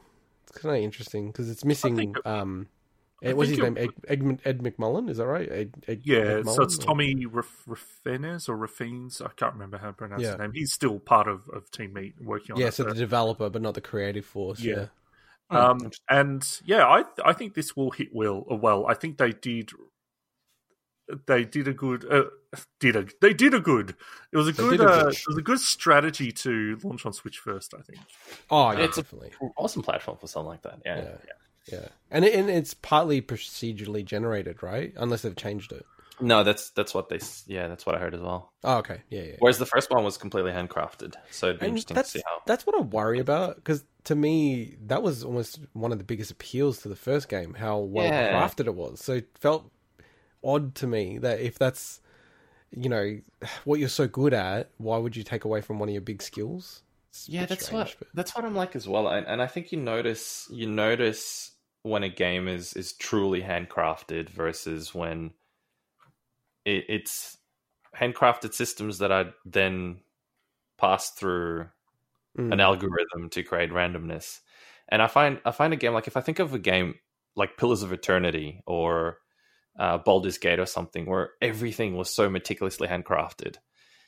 It's 0.50 0.58
kind 0.58 0.76
of 0.78 0.82
interesting 0.82 1.28
because 1.28 1.50
it's 1.50 1.66
missing. 1.66 2.16
um, 2.26 2.68
I 3.24 3.28
eh, 3.28 3.34
what's 3.34 3.50
his 3.50 3.60
think 3.60 3.78
name? 3.78 3.90
Ed, 4.08 4.20
Ed, 4.22 4.42
Ed 4.46 4.60
McMillen, 4.60 5.10
is 5.10 5.18
that 5.18 5.26
right? 5.26 5.52
Ed, 5.52 5.74
Ed, 5.88 6.02
yeah, 6.04 6.18
Ed 6.20 6.48
so 6.50 6.62
it's 6.62 6.78
or- 6.78 6.82
Tommy 6.84 7.26
Raf- 7.26 7.66
Refenes 7.68 8.48
or 8.48 8.56
Refenes. 8.58 9.22
I 9.26 9.30
can't 9.36 9.54
remember 9.54 9.78
how 9.80 9.88
to 9.88 9.94
pronounce 9.94 10.22
Yeah. 10.22 10.32
his 10.32 10.40
name. 10.40 10.52
He's 10.54 10.72
still 10.72 11.00
part 11.00 11.28
of, 11.28 11.50
of 11.50 11.72
Team 11.72 11.94
Meat 11.94 12.14
working 12.22 12.54
on 12.54 12.62
Yeah, 12.62 12.68
it. 12.68 12.74
so 12.76 12.84
the 12.84 12.90
but- 12.90 12.98
developer, 12.98 13.50
but 13.50 13.62
not 13.62 13.74
the 13.74 13.82
creative 13.82 14.26
force. 14.26 14.60
Yeah. 14.60 14.76
Yeah, 14.76 14.88
Hmm, 15.50 15.56
Um, 15.86 15.92
and 16.10 16.62
yeah, 16.66 16.86
I 16.86 17.06
I 17.24 17.32
think 17.34 17.54
this 17.54 17.76
will 17.76 17.90
hit 17.92 18.10
well. 18.14 18.46
uh, 18.52 18.56
Well, 18.56 18.86
I 18.86 18.94
think 18.94 19.18
they 19.18 19.32
did. 19.32 19.72
They 21.26 21.46
did 21.46 21.70
a 21.70 21.74
good. 21.74 22.04
Uh, 22.12 22.26
did 22.82 22.98
a 22.98 23.08
they 23.22 23.34
did 23.34 23.54
a 23.54 23.62
good. 23.62 23.96
It 24.34 24.38
was 24.38 24.50
a 24.50 24.52
They 24.52 24.62
good. 24.64 24.72
did 24.72 24.82
a 24.82 24.90
Uh, 24.92 25.04
good. 25.06 25.14
it 25.14 25.28
was 25.28 25.38
a 25.38 25.42
good 25.42 25.60
strategy 25.62 26.34
to 26.34 26.78
launch 26.84 27.06
on 27.06 27.14
Switch 27.14 27.40
first. 27.40 27.74
I 27.74 27.82
think. 27.82 28.00
Oh, 28.52 28.72
yeah, 28.72 28.80
It's 28.80 28.98
a- 28.98 29.04
definitely. 29.04 29.32
Awesome 29.58 29.84
platform 29.84 30.18
for 30.18 30.28
something 30.28 30.50
like 30.50 30.64
that. 30.64 30.82
Yeah. 30.86 30.98
Yeah. 30.98 31.04
Yeah, 31.26 31.34
and 32.12 32.26
it, 32.26 32.34
and 32.36 32.50
it's 32.50 32.74
partly 32.74 33.22
procedurally 33.22 34.04
generated, 34.06 34.62
right? 34.64 34.94
Unless 34.98 35.22
they've 35.24 35.36
changed 35.36 35.72
it. 35.72 35.86
No, 36.20 36.44
that's 36.44 36.72
that's 36.72 36.94
what 36.96 37.10
they. 37.10 37.20
Yeah, 37.46 37.68
that's 37.68 37.86
what 37.86 37.96
I 37.96 38.00
heard 38.00 38.16
as 38.16 38.22
well. 38.22 38.52
Oh, 38.64 38.78
okay, 38.78 39.02
yeah, 39.10 39.22
yeah. 39.22 39.36
Whereas 39.40 39.60
the 39.60 39.68
first 39.68 39.92
one 39.92 40.04
was 40.04 40.18
completely 40.18 40.52
handcrafted, 40.52 41.14
so 41.30 41.48
it'd 41.50 41.60
be 41.60 41.66
And 41.68 41.72
interesting 41.78 41.94
to 41.94 42.00
that's 42.00 42.12
see 42.12 42.22
how. 42.26 42.42
that's 42.48 42.66
what 42.66 42.76
I 42.76 42.82
worry 42.82 43.20
about 43.20 43.56
because 43.58 43.84
to 44.06 44.16
me 44.16 44.78
that 44.88 45.04
was 45.04 45.24
almost 45.24 45.60
one 45.74 45.92
of 45.92 46.00
the 46.00 46.04
biggest 46.04 46.32
appeals 46.32 46.80
to 46.80 46.90
the 46.90 46.96
first 46.96 47.30
game, 47.30 47.54
how 47.54 47.78
well 47.80 48.06
Yeah. 48.06 48.34
crafted 48.34 48.66
it 48.66 48.74
was. 48.74 49.00
So 49.00 49.14
it 49.14 49.30
felt 49.40 49.70
odd 50.44 50.74
to 50.76 50.88
me 50.88 51.20
that 51.20 51.40
if 51.40 51.60
that's 51.60 52.02
you 52.72 52.90
know 52.90 53.20
what 53.66 53.80
you're 53.80 53.88
so 53.88 54.08
good 54.08 54.34
at, 54.34 54.72
why 54.78 54.98
would 54.98 55.16
you 55.16 55.24
take 55.24 55.46
away 55.46 55.62
from 55.62 55.78
one 55.78 55.88
of 55.88 55.94
your 55.94 56.02
big 56.02 56.24
skills? 56.24 56.82
It's 57.12 57.30
Yeah, 57.30 57.46
that's 57.46 57.66
strange, 57.68 57.90
what 57.90 57.96
but- 58.00 58.08
that's 58.16 58.36
what 58.36 58.44
I'm 58.44 58.56
like 58.56 58.76
as 58.76 58.88
well, 58.88 59.08
and, 59.08 59.28
and 59.28 59.40
I 59.40 59.46
think 59.46 59.72
you 59.72 59.78
notice 59.78 60.48
you 60.52 60.66
notice 60.68 61.52
when 61.88 62.04
a 62.04 62.10
game 62.10 62.48
is 62.48 62.74
is 62.74 62.94
truly 62.94 63.42
handcrafted 63.42 64.30
versus 64.30 64.94
when 64.94 65.32
it, 66.66 66.86
it's 66.90 67.38
handcrafted 67.96 68.54
systems 68.54 69.00
that 69.00 69.12
are 69.12 69.34
then 69.46 70.00
passed 70.78 71.18
through 71.18 71.68
Mm. 72.38 72.54
an 72.54 72.60
algorithm 72.60 73.30
to 73.32 73.42
create 73.42 73.72
randomness. 73.72 74.42
And 74.90 75.02
I 75.02 75.08
find 75.08 75.42
I 75.44 75.52
find 75.52 75.74
a 75.74 75.78
game 75.78 75.94
like 75.94 76.08
if 76.08 76.16
I 76.16 76.22
think 76.22 76.40
of 76.40 76.54
a 76.54 76.60
game 76.60 76.96
like 77.36 77.58
Pillars 77.58 77.82
of 77.82 77.92
Eternity 77.92 78.62
or 78.68 79.18
uh, 79.80 79.98
Baldur's 79.98 80.38
Gate 80.38 80.60
or 80.60 80.66
something 80.66 81.06
where 81.06 81.32
everything 81.42 81.96
was 81.96 82.10
so 82.14 82.30
meticulously 82.30 82.88
handcrafted. 82.88 83.58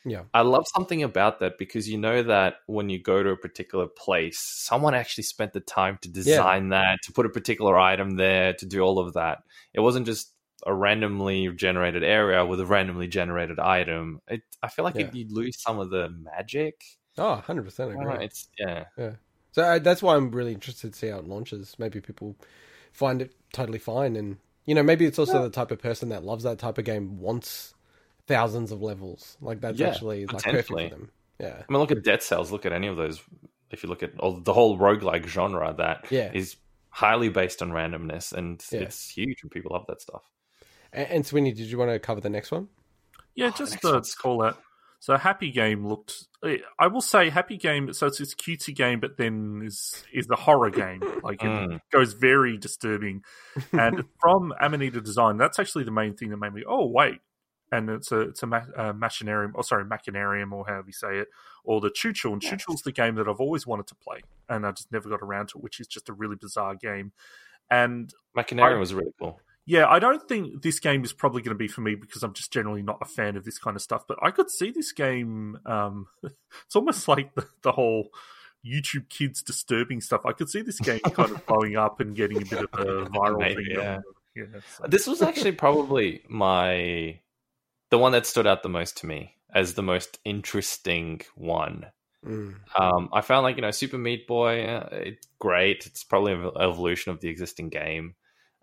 Yeah. 0.05 0.23
I 0.33 0.41
love 0.41 0.65
something 0.75 1.03
about 1.03 1.39
that 1.39 1.57
because 1.57 1.89
you 1.89 1.97
know 1.97 2.23
that 2.23 2.55
when 2.67 2.89
you 2.89 3.01
go 3.01 3.21
to 3.21 3.31
a 3.31 3.37
particular 3.37 3.87
place, 3.87 4.39
someone 4.39 4.95
actually 4.95 5.25
spent 5.25 5.53
the 5.53 5.59
time 5.59 5.97
to 6.01 6.09
design 6.09 6.69
that, 6.69 6.99
to 7.03 7.11
put 7.11 7.25
a 7.25 7.29
particular 7.29 7.77
item 7.77 8.11
there, 8.11 8.53
to 8.53 8.65
do 8.65 8.81
all 8.81 8.99
of 8.99 9.13
that. 9.13 9.39
It 9.73 9.81
wasn't 9.81 10.05
just 10.05 10.33
a 10.65 10.73
randomly 10.73 11.49
generated 11.53 12.03
area 12.03 12.45
with 12.45 12.59
a 12.59 12.65
randomly 12.65 13.07
generated 13.07 13.59
item. 13.59 14.21
It, 14.27 14.41
I 14.63 14.69
feel 14.69 14.85
like 14.85 14.95
Yeah. 14.95 15.07
it, 15.07 15.15
you'd 15.15 15.31
lose 15.31 15.61
some 15.61 15.79
of 15.79 15.89
the 15.89 16.09
magic. 16.09 16.81
Oh, 17.17 17.43
100% 17.45 17.79
uh, 17.79 17.89
agree. 17.89 18.05
don't 18.05 18.21
It's 18.21 18.47
yeah. 18.57 18.85
So 19.51 19.63
I, 19.63 19.79
that's 19.79 20.01
why 20.01 20.15
I'm 20.15 20.31
really 20.31 20.53
interested 20.53 20.93
to 20.93 20.99
see 20.99 21.07
how 21.07 21.19
it 21.19 21.27
launches. 21.27 21.75
Maybe 21.77 21.99
people 21.99 22.35
find 22.93 23.21
it 23.21 23.35
totally 23.51 23.79
fine, 23.79 24.15
and 24.15 24.37
you 24.65 24.75
know, 24.75 24.83
maybe 24.83 25.05
it's 25.05 25.17
also 25.17 25.41
the 25.41 25.49
type 25.49 25.71
of 25.71 25.79
person 25.79 26.09
that 26.09 26.23
loves 26.23 26.43
that 26.43 26.59
type 26.59 26.77
of 26.77 26.85
game 26.85 27.19
wants 27.19 27.73
thousands 28.29 28.71
of 28.71 28.81
levels. 28.81 29.35
Like 29.41 29.59
that's 29.59 29.77
Yeah, 29.77 29.87
actually 29.89 30.25
like 30.27 30.43
perfect 30.43 30.67
for 30.69 30.87
them. 30.89 31.09
Yeah, 31.39 31.63
I 31.67 31.71
mean, 31.71 31.79
look 31.79 31.91
at 31.91 32.03
Dead 32.03 32.21
Cells. 32.23 32.51
Look 32.51 32.65
at 32.65 32.71
any 32.71 32.87
of 32.87 32.95
those. 32.95 33.21
If 33.71 33.83
you 33.83 33.89
look 33.89 34.03
at 34.03 34.17
all, 34.19 34.39
the 34.39 34.53
whole 34.53 34.77
roguelike 34.77 35.25
genre, 35.27 35.73
that 35.77 36.05
Yeah. 36.11 36.31
is 36.33 36.55
highly 36.89 37.29
based 37.29 37.61
on 37.61 37.71
randomness, 37.71 38.31
and 38.33 38.63
Yeah. 38.71 38.81
it's 38.81 39.09
huge, 39.09 39.41
and 39.41 39.51
people 39.51 39.71
love 39.73 39.85
that 39.87 40.01
stuff. 40.01 40.21
and, 40.93 41.07
and 41.09 41.23
Swinny, 41.23 41.51
did 41.55 41.67
you 41.69 41.77
want 41.77 41.91
to 41.91 41.99
cover 41.99 42.19
the 42.21 42.29
next 42.31 42.51
one? 42.51 42.67
Yeah, 43.35 43.47
Oh, 43.53 43.57
just 43.57 43.71
next 43.73 43.81
to 43.83 43.91
one's 43.93 44.15
call 44.15 44.43
out. 44.43 44.57
So 45.01 45.15
Happy 45.17 45.49
Game 45.51 45.87
looked. 45.87 46.25
I 46.43 46.87
will 46.87 46.99
say 46.99 47.29
Happy 47.29 47.55
Game. 47.57 47.93
So 47.93 48.07
it's 48.07 48.17
this 48.17 48.35
cutesy 48.35 48.75
game, 48.75 48.99
but 48.99 49.15
then 49.17 49.61
is 49.63 50.03
is 50.11 50.25
the 50.27 50.35
horror 50.35 50.69
game. 50.71 51.01
Like 51.23 51.41
it 51.43 51.47
Mm. 51.47 51.79
goes 51.91 52.13
very 52.13 52.57
disturbing. 52.57 53.23
And 53.71 54.03
from 54.19 54.51
Amanita 54.59 54.99
Design, 54.99 55.37
that's 55.37 55.57
actually 55.59 55.85
the 55.85 55.91
main 55.91 56.15
thing 56.15 56.29
that 56.31 56.37
made 56.37 56.53
me. 56.53 56.63
Oh 56.67 56.87
wait, 56.87 57.19
and 57.71 57.89
it's 57.89 58.11
a 58.11 58.21
it's 58.21 58.43
a 58.43 58.47
ma- 58.47 58.63
uh, 58.75 58.93
machinarium. 58.93 59.51
Oh 59.55 59.61
sorry, 59.61 59.85
machinarium 59.85 60.51
or 60.51 60.65
however 60.67 60.87
you 60.87 60.93
say 60.93 61.17
it, 61.17 61.27
or 61.63 61.81
the 61.81 61.89
Chuchel. 61.89 62.33
And 62.33 62.41
Chuchel's 62.41 62.81
the 62.81 62.91
game 62.91 63.15
that 63.15 63.27
I've 63.27 63.39
always 63.39 63.65
wanted 63.67 63.87
to 63.87 63.95
play, 63.95 64.21
and 64.47 64.65
I 64.65 64.71
just 64.71 64.91
never 64.91 65.09
got 65.09 65.21
around 65.21 65.49
to 65.49 65.57
it, 65.57 65.63
which 65.63 65.79
is 65.79 65.87
just 65.87 66.09
a 66.09 66.13
really 66.13 66.35
bizarre 66.35 66.75
game. 66.75 67.11
And 67.69 68.11
Machinarium 68.37 68.77
I- 68.77 68.79
was 68.79 68.93
really 68.93 69.11
cool. 69.19 69.39
yeah, 69.65 69.87
I 69.87 69.99
don't 69.99 70.27
think 70.27 70.63
this 70.63 70.79
game 70.79 71.03
is 71.03 71.13
probably 71.13 71.41
going 71.43 71.55
to 71.55 71.59
be 71.59 71.67
for 71.67 71.81
me 71.81 71.93
because 71.95 72.23
I'm 72.23 72.33
just 72.33 72.51
generally 72.51 72.81
not 72.81 72.97
a 73.01 73.05
fan 73.05 73.35
of 73.37 73.45
this 73.45 73.59
kind 73.59 73.75
of 73.75 73.81
stuff. 73.83 74.05
But 74.07 74.17
I 74.23 74.31
could 74.31 74.49
see 74.49 74.71
this 74.71 74.91
game. 74.91 75.59
Um, 75.65 76.07
it's 76.23 76.75
almost 76.75 77.07
like 77.07 77.35
the, 77.35 77.47
the 77.61 77.71
whole 77.73 78.09
YouTube 78.65 79.07
kids 79.09 79.41
disturbing 79.43 80.01
stuff. 80.01 80.25
I 80.25 80.31
could 80.33 80.49
see 80.49 80.61
this 80.63 80.79
game 80.79 80.99
kind 81.13 81.31
of 81.31 81.45
blowing 81.45 81.77
up 81.77 81.99
and 81.99 82.15
getting 82.15 82.41
a 82.41 82.45
bit 82.45 82.59
of 82.73 82.79
a 82.79 83.05
viral 83.09 83.37
Maybe, 83.39 83.65
thing. 83.65 83.75
yeah. 83.77 83.99
Yeah, 84.35 84.45
so- 84.77 84.85
This 84.87 85.05
was 85.07 85.21
actually 85.21 85.51
probably 85.53 86.23
my 86.27 87.19
the 87.89 87.97
one 87.97 88.11
that 88.13 88.25
stood 88.25 88.47
out 88.47 88.63
the 88.63 88.69
most 88.69 88.97
to 88.97 89.07
me 89.07 89.35
as 89.53 89.73
the 89.73 89.83
most 89.83 90.19
interesting 90.25 91.21
one. 91.35 91.87
Mm. 92.25 92.55
Um, 92.79 93.09
I 93.13 93.21
found 93.21 93.43
like 93.43 93.55
you 93.55 93.61
know 93.61 93.71
Super 93.71 93.97
Meat 93.97 94.27
Boy, 94.27 94.65
uh, 94.65 94.89
it's 94.91 95.27
great. 95.39 95.85
It's 95.85 96.03
probably 96.03 96.33
an 96.33 96.51
evolution 96.59 97.11
of 97.11 97.19
the 97.19 97.29
existing 97.29 97.69
game. 97.69 98.15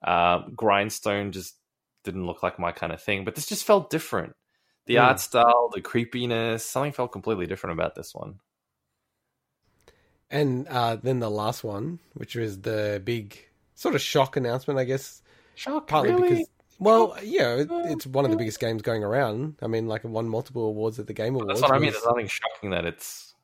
Um, 0.04 0.52
Grindstone 0.54 1.32
just 1.32 1.56
didn't 2.04 2.26
look 2.26 2.42
like 2.42 2.58
my 2.58 2.72
kind 2.72 2.92
of 2.92 3.02
thing, 3.02 3.24
but 3.24 3.34
this 3.34 3.46
just 3.46 3.64
felt 3.64 3.90
different. 3.90 4.34
The 4.86 4.98
Hmm. 4.98 4.98
art 4.98 5.20
style, 5.20 5.70
the 5.74 5.80
creepiness, 5.80 6.64
something 6.64 6.92
felt 6.92 7.12
completely 7.12 7.46
different 7.46 7.74
about 7.78 7.94
this 7.96 8.14
one. 8.14 8.38
And 10.30 10.66
uh, 10.68 10.96
then 10.96 11.20
the 11.20 11.30
last 11.30 11.62
one, 11.64 11.98
which 12.14 12.34
was 12.34 12.60
the 12.62 13.00
big 13.04 13.38
sort 13.74 13.94
of 13.94 14.00
shock 14.00 14.36
announcement, 14.36 14.78
I 14.78 14.84
guess, 14.84 15.22
Shock, 15.54 15.86
partly 15.88 16.14
really? 16.14 16.22
because. 16.22 16.48
Well, 16.78 17.16
yeah, 17.22 17.54
it, 17.56 17.68
it's 17.70 18.06
one 18.06 18.24
of 18.24 18.30
the 18.30 18.36
biggest 18.36 18.60
games 18.60 18.82
going 18.82 19.02
around. 19.02 19.56
I 19.62 19.66
mean, 19.66 19.86
like 19.88 20.04
it 20.04 20.08
won 20.08 20.28
multiple 20.28 20.66
awards 20.66 20.98
at 20.98 21.06
the 21.06 21.14
Game 21.14 21.34
Awards. 21.34 21.48
That's 21.48 21.62
what 21.62 21.72
I 21.72 21.78
mean. 21.78 21.86
was- 21.86 21.94
There's 21.94 22.06
nothing 22.06 22.28
shocking 22.28 22.70
that 22.70 22.84
it's 22.84 23.34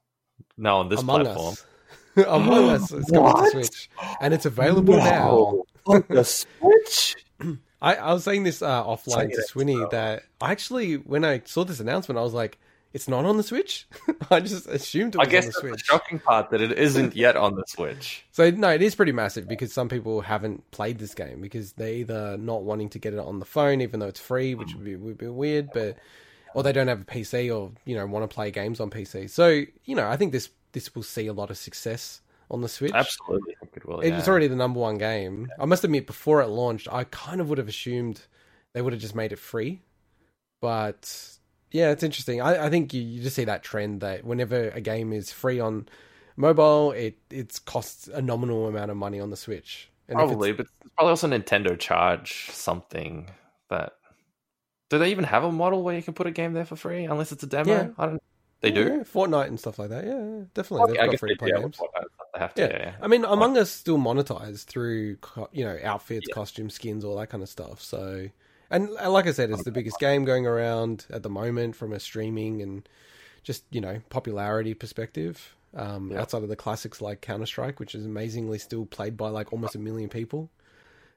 now 0.57 0.79
on 0.79 0.89
this 0.89 1.01
Among 1.01 1.23
platform. 1.25 1.53
Us. 1.53 1.67
Among 2.29 2.69
Us 2.71 2.93
is 2.93 3.11
coming 3.11 3.13
to 3.13 3.21
What? 3.21 3.53
Switch, 3.53 3.91
and 4.21 4.35
it's 4.35 4.45
available 4.47 4.97
now. 4.97 5.63
on 5.87 6.05
the 6.09 6.25
Switch. 6.25 7.17
I, 7.81 7.97
I 7.97 8.13
was 8.13 8.23
saying 8.23 8.45
this 8.45 8.63
uh, 8.63 8.85
offline 8.85 9.31
to 9.33 9.39
it, 9.41 9.49
Swinny 9.51 9.91
that 9.91 10.23
I 10.41 10.53
actually, 10.53 10.95
when 10.99 11.25
I 11.25 11.43
saw 11.45 11.65
this 11.65 11.81
announcement, 11.81 12.19
I 12.19 12.23
was 12.23 12.33
like, 12.35 12.59
"It's 12.93 13.09
not 13.09 13.25
on 13.25 13.37
the 13.37 13.43
Switch." 13.43 13.87
I 14.31 14.41
just 14.41 14.67
assumed 14.67 15.15
it 15.15 15.19
I 15.19 15.25
was 15.25 15.29
guess 15.29 15.47
on 15.47 15.53
the 15.63 15.71
that's 15.71 15.83
the 15.83 15.87
shocking 15.87 16.19
part 16.19 16.51
that 16.51 16.61
it 16.61 16.73
isn't 16.73 17.17
yet 17.17 17.37
on 17.37 17.55
the 17.55 17.65
Switch. 17.67 18.25
So 18.31 18.51
no, 18.51 18.71
it 18.71 18.83
is 18.83 18.95
pretty 18.95 19.13
massive 19.13 19.49
because 19.49 19.73
some 19.73 19.89
people 19.89 20.21
haven't 20.21 20.71
played 20.71 20.99
this 20.99 21.15
game 21.15 21.41
because 21.41 21.73
they're 21.73 21.95
either 21.95 22.37
not 22.37 22.63
wanting 22.63 22.89
to 22.91 22.99
get 22.99 23.15
it 23.15 23.21
on 23.21 23.39
the 23.39 23.45
phone, 23.45 23.81
even 23.81 24.01
though 24.01 24.09
it's 24.09 24.21
free, 24.21 24.55
which 24.55 24.75
would 24.75 24.85
be, 24.85 24.97
would 24.97 25.19
be 25.19 25.29
weird, 25.29 25.71
but 25.73 25.97
or 26.55 26.63
they 26.63 26.73
don't 26.73 26.89
have 26.89 27.03
a 27.03 27.05
PC 27.05 27.55
or 27.55 27.73
you 27.85 27.97
know 27.97 28.07
want 28.07 28.29
to 28.29 28.33
play 28.33 28.51
games 28.51 28.81
on 28.81 28.91
PC. 28.91 29.31
So 29.31 29.63
you 29.85 29.97
know, 29.97 30.09
I 30.09 30.17
think 30.17 30.33
this 30.33 30.51
this 30.73 30.95
will 30.95 31.03
see 31.03 31.27
a 31.27 31.33
lot 31.33 31.51
of 31.51 31.57
success 31.57 32.21
on 32.51 32.61
the 32.61 32.69
Switch. 32.69 32.93
Absolutely, 32.93 33.57
it 33.75 33.87
will. 33.87 34.05
Yeah. 34.05 34.17
was 34.17 34.29
already 34.29 34.49
the 34.49 34.57
number 34.57 34.81
one 34.81 34.99
game. 34.99 35.49
I 35.59 35.65
must 35.65 35.85
admit, 35.85 36.07
before 36.07 36.43
it 36.43 36.49
launched, 36.49 36.89
I 36.91 37.05
kind 37.05 37.41
of 37.41 37.49
would 37.49 37.59
have 37.59 37.69
assumed 37.69 38.21
they 38.73 38.83
would 38.83 38.93
have 38.93 39.03
just 39.03 39.15
made 39.15 39.33
it 39.33 39.39
free. 39.39 39.83
But 40.61 41.39
yeah, 41.73 41.91
it's 41.91 42.03
interesting. 42.03 42.41
I, 42.41 42.67
I 42.67 42.71
think 42.71 42.95
you, 42.95 43.03
you 43.03 43.23
just 43.23 43.35
see 43.37 43.45
that 43.45 43.63
trend 43.63 44.01
that 44.01 44.25
whenever 44.25 44.69
a 44.71 44.81
game 44.81 45.13
is 45.13 45.33
free 45.33 45.59
on 45.59 45.89
mobile, 46.37 46.93
it 46.93 47.19
it 47.31 47.61
costs 47.65 48.09
a 48.09 48.23
nominal 48.23 48.69
amount 48.69 48.91
of 48.91 48.97
money 48.97 49.19
on 49.21 49.31
the 49.31 49.37
Switch. 49.37 49.91
And 50.09 50.19
if 50.19 50.25
it's- 50.25 50.31
probably, 50.31 50.53
but 50.53 50.67
it's 50.85 50.95
probably 50.97 51.11
also 51.11 51.29
Nintendo 51.29 51.79
charge 51.79 52.49
something 52.51 53.31
that. 53.71 53.93
Do 54.91 54.99
they 54.99 55.11
even 55.11 55.25
have 55.25 55.43
a 55.43 55.51
model 55.51 55.83
where 55.83 55.97
you 55.97 56.03
can 56.03 56.13
put 56.13 56.27
a 56.27 56.31
game 56.31 56.53
there 56.53 56.67
for 56.67 56.77
free 56.77 57.05
unless 57.05 57.33
it's 57.33 57.43
a 57.43 57.47
demo? 57.47 57.73
Yeah. 57.73 57.89
I 57.97 58.07
don't. 58.07 58.23
They 58.61 58.71
do. 58.71 58.83
Yeah, 58.83 58.97
Fortnite 59.05 59.47
and 59.49 59.59
stuff 59.59 59.79
like 59.79 59.89
that. 59.89 60.05
Yeah, 60.05 60.23
yeah, 60.25 60.43
definitely. 60.55 60.83
Okay, 60.83 60.93
They've 60.93 61.01
I 61.01 61.07
got 61.07 61.19
free 61.19 61.31
they, 61.31 61.35
to 61.35 61.39
play 61.39 61.49
yeah, 61.55 61.61
games. 61.63 61.81
they 62.35 62.41
have 62.41 62.55
to. 62.55 62.63
Yeah. 62.63 62.69
Yeah, 62.69 62.79
yeah. 62.79 62.95
I 63.01 63.09
mean, 63.09 63.25
Among 63.25 63.57
Us 63.59 63.71
still 63.71 63.97
monetized 63.99 64.65
through 64.67 65.17
you 65.53 65.65
know 65.65 65.79
outfits, 65.83 66.29
costumes, 66.33 66.75
skins, 66.75 67.05
all 67.05 67.17
that 67.17 67.29
kind 67.29 67.43
of 67.43 67.49
stuff. 67.49 67.81
So, 67.83 68.29
and 68.73 68.89
uh, 69.01 69.11
like 69.11 69.27
I 69.27 69.33
said, 69.33 69.51
it's 69.51 69.63
the 69.65 69.71
biggest 69.71 69.99
game 70.01 70.25
going 70.25 70.47
around 70.47 71.07
at 71.11 71.23
the 71.23 71.31
moment 71.31 71.77
from 71.77 71.93
a 71.93 72.01
streaming 72.01 72.61
and 72.63 72.89
just 73.45 73.65
you 73.71 73.81
know 73.81 74.01
popularity 74.11 74.75
perspective. 74.75 75.55
Um, 75.75 76.11
Yeah. 76.11 76.21
Outside 76.21 76.43
of 76.43 76.49
the 76.49 76.57
classics 76.57 77.01
like 77.01 77.21
Counter 77.21 77.47
Strike, 77.47 77.81
which 77.81 77.95
is 77.95 78.05
amazingly 78.05 78.59
still 78.59 78.85
played 78.85 79.17
by 79.17 79.29
like 79.29 79.53
almost 79.53 79.75
a 79.75 79.79
million 79.79 80.09
people 80.11 80.51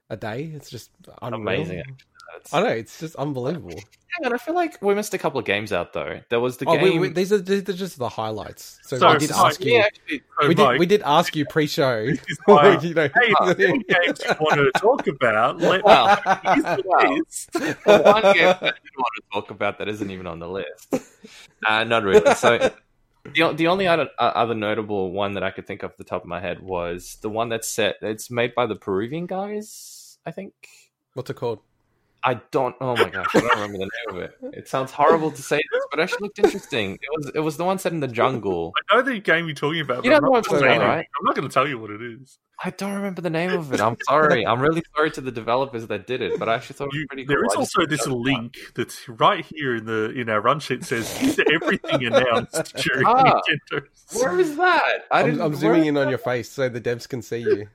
a 0.08 0.16
day. 0.16 0.50
It's 0.54 0.70
just 0.70 0.90
unreal. 1.20 1.42
Amazing. 1.42 1.80
Actually. 1.80 1.96
That's- 2.32 2.52
I 2.54 2.60
know 2.62 2.68
it's 2.68 2.98
just 3.00 3.16
unbelievable. 3.16 3.80
Hang 4.18 4.26
on, 4.26 4.34
I 4.34 4.38
feel 4.38 4.54
like 4.54 4.80
we 4.80 4.94
missed 4.94 5.12
a 5.12 5.18
couple 5.18 5.38
of 5.38 5.44
games 5.44 5.72
out 5.72 5.92
though. 5.92 6.20
There 6.30 6.40
was 6.40 6.56
the 6.56 6.66
Oh, 6.66 6.72
game. 6.74 6.82
we, 6.82 6.98
we, 6.98 7.08
these 7.10 7.32
are 7.32 7.38
these 7.38 7.68
are 7.68 7.72
just 7.74 7.98
the 7.98 8.08
highlights. 8.08 8.78
So, 8.84 8.96
So, 8.98 9.12
we 9.12 9.18
did 9.18 9.28
so, 9.30 9.46
ask 9.46 9.62
you. 9.62 9.72
yeah, 9.74 9.80
actually, 9.80 10.22
So, 10.40 10.48
We 10.48 10.54
did. 10.54 10.78
We 10.78 10.86
did 10.86 11.02
ask 11.04 11.36
you 11.36 11.44
pre-show. 11.44 11.98
is 12.06 12.20
like, 12.48 12.82
you 12.82 12.94
know, 12.94 13.02
hey, 13.02 13.10
if 13.14 13.56
there's 13.58 13.70
any 13.70 13.82
games 13.84 14.20
you 14.24 14.34
want 14.40 14.54
to 14.54 14.70
talk 14.80 15.06
about, 15.06 15.58
let 15.58 15.84
Wow. 15.84 16.16
me 16.56 16.62
know 16.62 16.76
list. 17.18 17.50
Well, 17.84 18.02
one 18.04 18.22
game 18.34 18.44
that 18.44 18.62
I 18.62 18.70
didn't 18.70 18.96
want 18.96 19.14
to 19.16 19.22
talk 19.32 19.50
about 19.50 19.78
that 19.78 19.88
isn't 19.88 20.10
even 20.10 20.26
on 20.26 20.38
the 20.38 20.48
list. 20.48 20.94
Uh, 21.66 21.84
not 21.84 22.02
really. 22.02 22.34
So 22.36 22.70
the 23.34 23.52
the 23.52 23.66
only 23.66 23.86
other 23.86 24.08
uh, 24.18 24.32
other 24.34 24.54
notable 24.54 25.12
one 25.12 25.34
that 25.34 25.42
I 25.42 25.50
could 25.50 25.66
think 25.66 25.82
of 25.82 25.90
off 25.90 25.96
the 25.98 26.04
top 26.04 26.22
of 26.22 26.28
my 26.28 26.40
head 26.40 26.60
was 26.62 27.18
the 27.20 27.28
one 27.28 27.50
that's 27.50 27.68
set. 27.68 27.96
It's 28.00 28.30
made 28.30 28.54
by 28.54 28.64
the 28.66 28.76
Peruvian 28.76 29.26
guys, 29.26 30.16
I 30.24 30.30
think. 30.30 30.54
What's 31.14 31.28
it 31.28 31.34
called? 31.34 31.58
I 32.24 32.40
don't. 32.50 32.74
Oh 32.80 32.96
my 32.96 33.08
gosh, 33.08 33.26
I 33.34 33.40
don't 33.40 33.50
remember 33.54 33.78
the 33.78 33.90
name 34.08 34.16
of 34.16 34.16
it. 34.18 34.36
It 34.52 34.68
sounds 34.68 34.90
horrible 34.90 35.30
to 35.30 35.40
say 35.42 35.58
this, 35.72 35.84
but 35.90 36.00
it 36.00 36.02
actually 36.02 36.22
looked 36.22 36.38
interesting. 36.40 36.94
It 36.94 37.00
was 37.16 37.30
it 37.36 37.40
was 37.40 37.56
the 37.56 37.64
one 37.64 37.78
set 37.78 37.92
in 37.92 38.00
the 38.00 38.08
jungle. 38.08 38.72
I 38.90 38.96
know 38.96 39.02
the 39.02 39.20
game 39.20 39.46
you're 39.46 39.54
talking 39.54 39.80
about. 39.80 40.04
You 40.04 40.10
but 40.10 40.10
know 40.10 40.16
I'm 40.16 40.20
the 40.22 40.26
not 40.26 40.30
one 40.50 40.56
I'm 40.56 40.60
gonna 40.60 40.74
about, 40.76 40.88
right? 40.88 41.06
I'm 41.20 41.24
not 41.24 41.36
going 41.36 41.48
to 41.48 41.54
tell 41.54 41.68
you 41.68 41.78
what 41.78 41.90
it 41.90 42.02
is. 42.02 42.38
I 42.64 42.70
don't 42.70 42.94
remember 42.94 43.20
the 43.20 43.30
name 43.30 43.52
of 43.52 43.72
it. 43.72 43.80
I'm 43.80 43.96
sorry. 44.08 44.44
I'm 44.46 44.60
really 44.60 44.82
sorry 44.96 45.10
to 45.12 45.20
the 45.20 45.30
developers 45.30 45.86
that 45.88 46.06
did 46.06 46.22
it, 46.22 46.38
but 46.38 46.48
I 46.48 46.54
actually 46.54 46.74
thought 46.76 46.88
it 46.92 46.96
was 46.96 47.04
pretty 47.08 47.26
cool. 47.26 47.36
there 47.36 47.44
is 47.44 47.54
also 47.54 47.86
this 47.86 48.04
that 48.04 48.10
was 48.14 48.24
link 48.26 48.56
that's 48.74 49.08
right 49.08 49.44
here 49.44 49.76
in 49.76 49.84
the 49.84 50.10
in 50.12 50.28
our 50.30 50.40
run 50.40 50.58
sheet 50.58 50.82
says 50.84 51.38
everything 51.52 52.06
announced 52.06 52.74
during 52.76 53.06
Ah. 53.06 53.40
Nintendo. 53.72 53.82
Where 54.20 54.40
is 54.40 54.56
that? 54.56 55.04
I 55.12 55.20
I'm, 55.20 55.26
didn't. 55.26 55.40
I'm 55.42 55.50
where 55.52 55.60
zooming 55.60 55.82
is 55.82 55.88
in 55.88 55.96
on 55.98 56.04
that? 56.06 56.10
your 56.10 56.18
face 56.18 56.50
so 56.50 56.68
the 56.68 56.80
devs 56.80 57.06
can 57.08 57.20
see 57.22 57.38
you. 57.40 57.68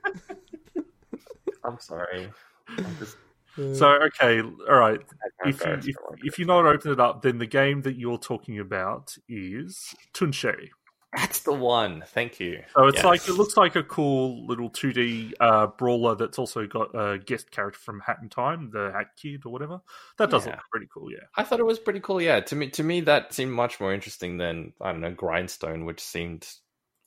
I'm 1.64 1.78
sorry. 1.78 2.28
I'm 2.68 2.96
just. 2.98 3.16
So 3.56 3.86
okay, 4.04 4.40
all 4.40 4.78
right. 4.78 5.00
If 5.44 5.64
you, 5.64 5.72
if, 5.72 5.96
if 6.24 6.38
you're 6.38 6.48
not 6.48 6.64
open 6.66 6.92
it 6.92 7.00
up, 7.00 7.22
then 7.22 7.38
the 7.38 7.46
game 7.46 7.82
that 7.82 7.96
you're 7.96 8.18
talking 8.18 8.58
about 8.60 9.14
is 9.28 9.94
Tunche. 10.14 10.68
That's 11.14 11.40
the 11.40 11.52
one. 11.52 12.02
Thank 12.06 12.40
you. 12.40 12.62
So 12.74 12.86
it's 12.86 12.96
Yes. 12.96 13.04
like 13.04 13.28
it 13.28 13.32
looks 13.34 13.58
like 13.58 13.76
a 13.76 13.82
cool 13.82 14.46
little 14.46 14.70
2D 14.70 15.34
uh, 15.40 15.66
brawler 15.66 16.14
that's 16.14 16.38
also 16.38 16.66
got 16.66 16.88
a 16.94 17.18
guest 17.18 17.50
character 17.50 17.78
from 17.78 18.00
Hat 18.00 18.16
in 18.22 18.30
Time, 18.30 18.70
the 18.72 18.90
Hat 18.92 19.08
Kid 19.20 19.42
or 19.44 19.52
whatever. 19.52 19.82
That 20.16 20.30
does 20.30 20.46
Yeah. 20.46 20.52
look 20.52 20.60
pretty 20.70 20.86
cool, 20.94 21.12
yeah. 21.12 21.24
I 21.36 21.42
thought 21.44 21.60
it 21.60 21.66
was 21.66 21.78
pretty 21.78 22.00
cool. 22.00 22.22
Yeah, 22.22 22.40
to 22.40 22.56
me, 22.56 22.70
to 22.70 22.82
me, 22.82 23.02
that 23.02 23.34
seemed 23.34 23.52
much 23.52 23.78
more 23.78 23.92
interesting 23.92 24.38
than 24.38 24.72
I 24.80 24.92
don't 24.92 25.02
know 25.02 25.12
Grindstone, 25.12 25.84
which 25.84 26.00
seemed 26.00 26.48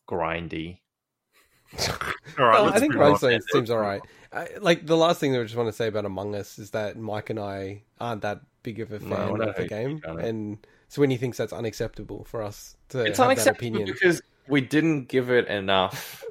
grindy. 0.07 0.81
All 2.39 2.45
right, 2.45 2.53
Well, 2.55 2.63
let's 2.65 2.77
I 2.77 2.79
think 2.79 2.93
move 2.95 3.23
on. 3.23 3.41
Seems 3.51 3.69
all 3.69 3.77
right. 3.79 4.01
I, 4.33 4.49
like 4.59 4.85
the 4.85 4.97
last 4.97 5.19
thing 5.19 5.31
that 5.33 5.39
I 5.39 5.43
just 5.43 5.55
want 5.55 5.69
to 5.69 5.73
say 5.73 5.87
about 5.87 6.05
Among 6.05 6.35
Us 6.35 6.59
is 6.59 6.71
that 6.71 6.97
Mike 6.97 7.29
and 7.29 7.39
I 7.39 7.83
aren't 7.99 8.21
that 8.23 8.41
big 8.63 8.79
of 8.79 8.91
a 8.91 8.99
fan 8.99 9.31
we're 9.31 9.41
of 9.43 9.55
the 9.55 9.67
game, 9.67 9.95
big 9.95 10.03
fan 10.03 10.13
of 10.13 10.19
it. 10.19 10.25
and 10.25 10.57
Swinny 10.89 11.17
thinks 11.19 11.37
that's 11.37 11.53
unacceptable 11.53 12.23
for 12.25 12.41
us 12.43 12.75
to 12.89 12.99
It's 13.05 13.17
have 13.19 13.35
that 13.35 13.47
opinion. 13.47 13.85
because 13.85 14.21
we 14.47 14.61
didn't 14.61 15.05
give 15.07 15.29
it 15.31 15.47
enough 15.47 16.23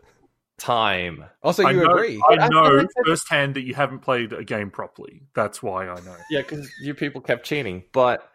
time. 0.59 1.25
Also, 1.43 1.65
I 1.65 1.71
you 1.71 1.83
know, 1.85 1.91
agree? 1.95 2.21
I 2.29 2.35
I 2.45 2.49
know 2.49 2.63
like 2.63 2.73
that's- 2.73 2.93
firsthand 3.07 3.55
that 3.57 3.63
you 3.63 3.75
haven't 3.75 4.01
played 4.01 4.33
a 4.33 4.45
game 4.45 4.71
properly. 4.71 5.23
That's 5.35 5.63
why 5.63 5.89
I 5.89 5.97
know. 6.01 6.17
Yeah, 6.31 6.43
because 6.43 6.71
you 6.83 6.95
people 6.95 7.21
kept 7.21 7.45
cheating. 7.47 7.85
But 7.93 8.31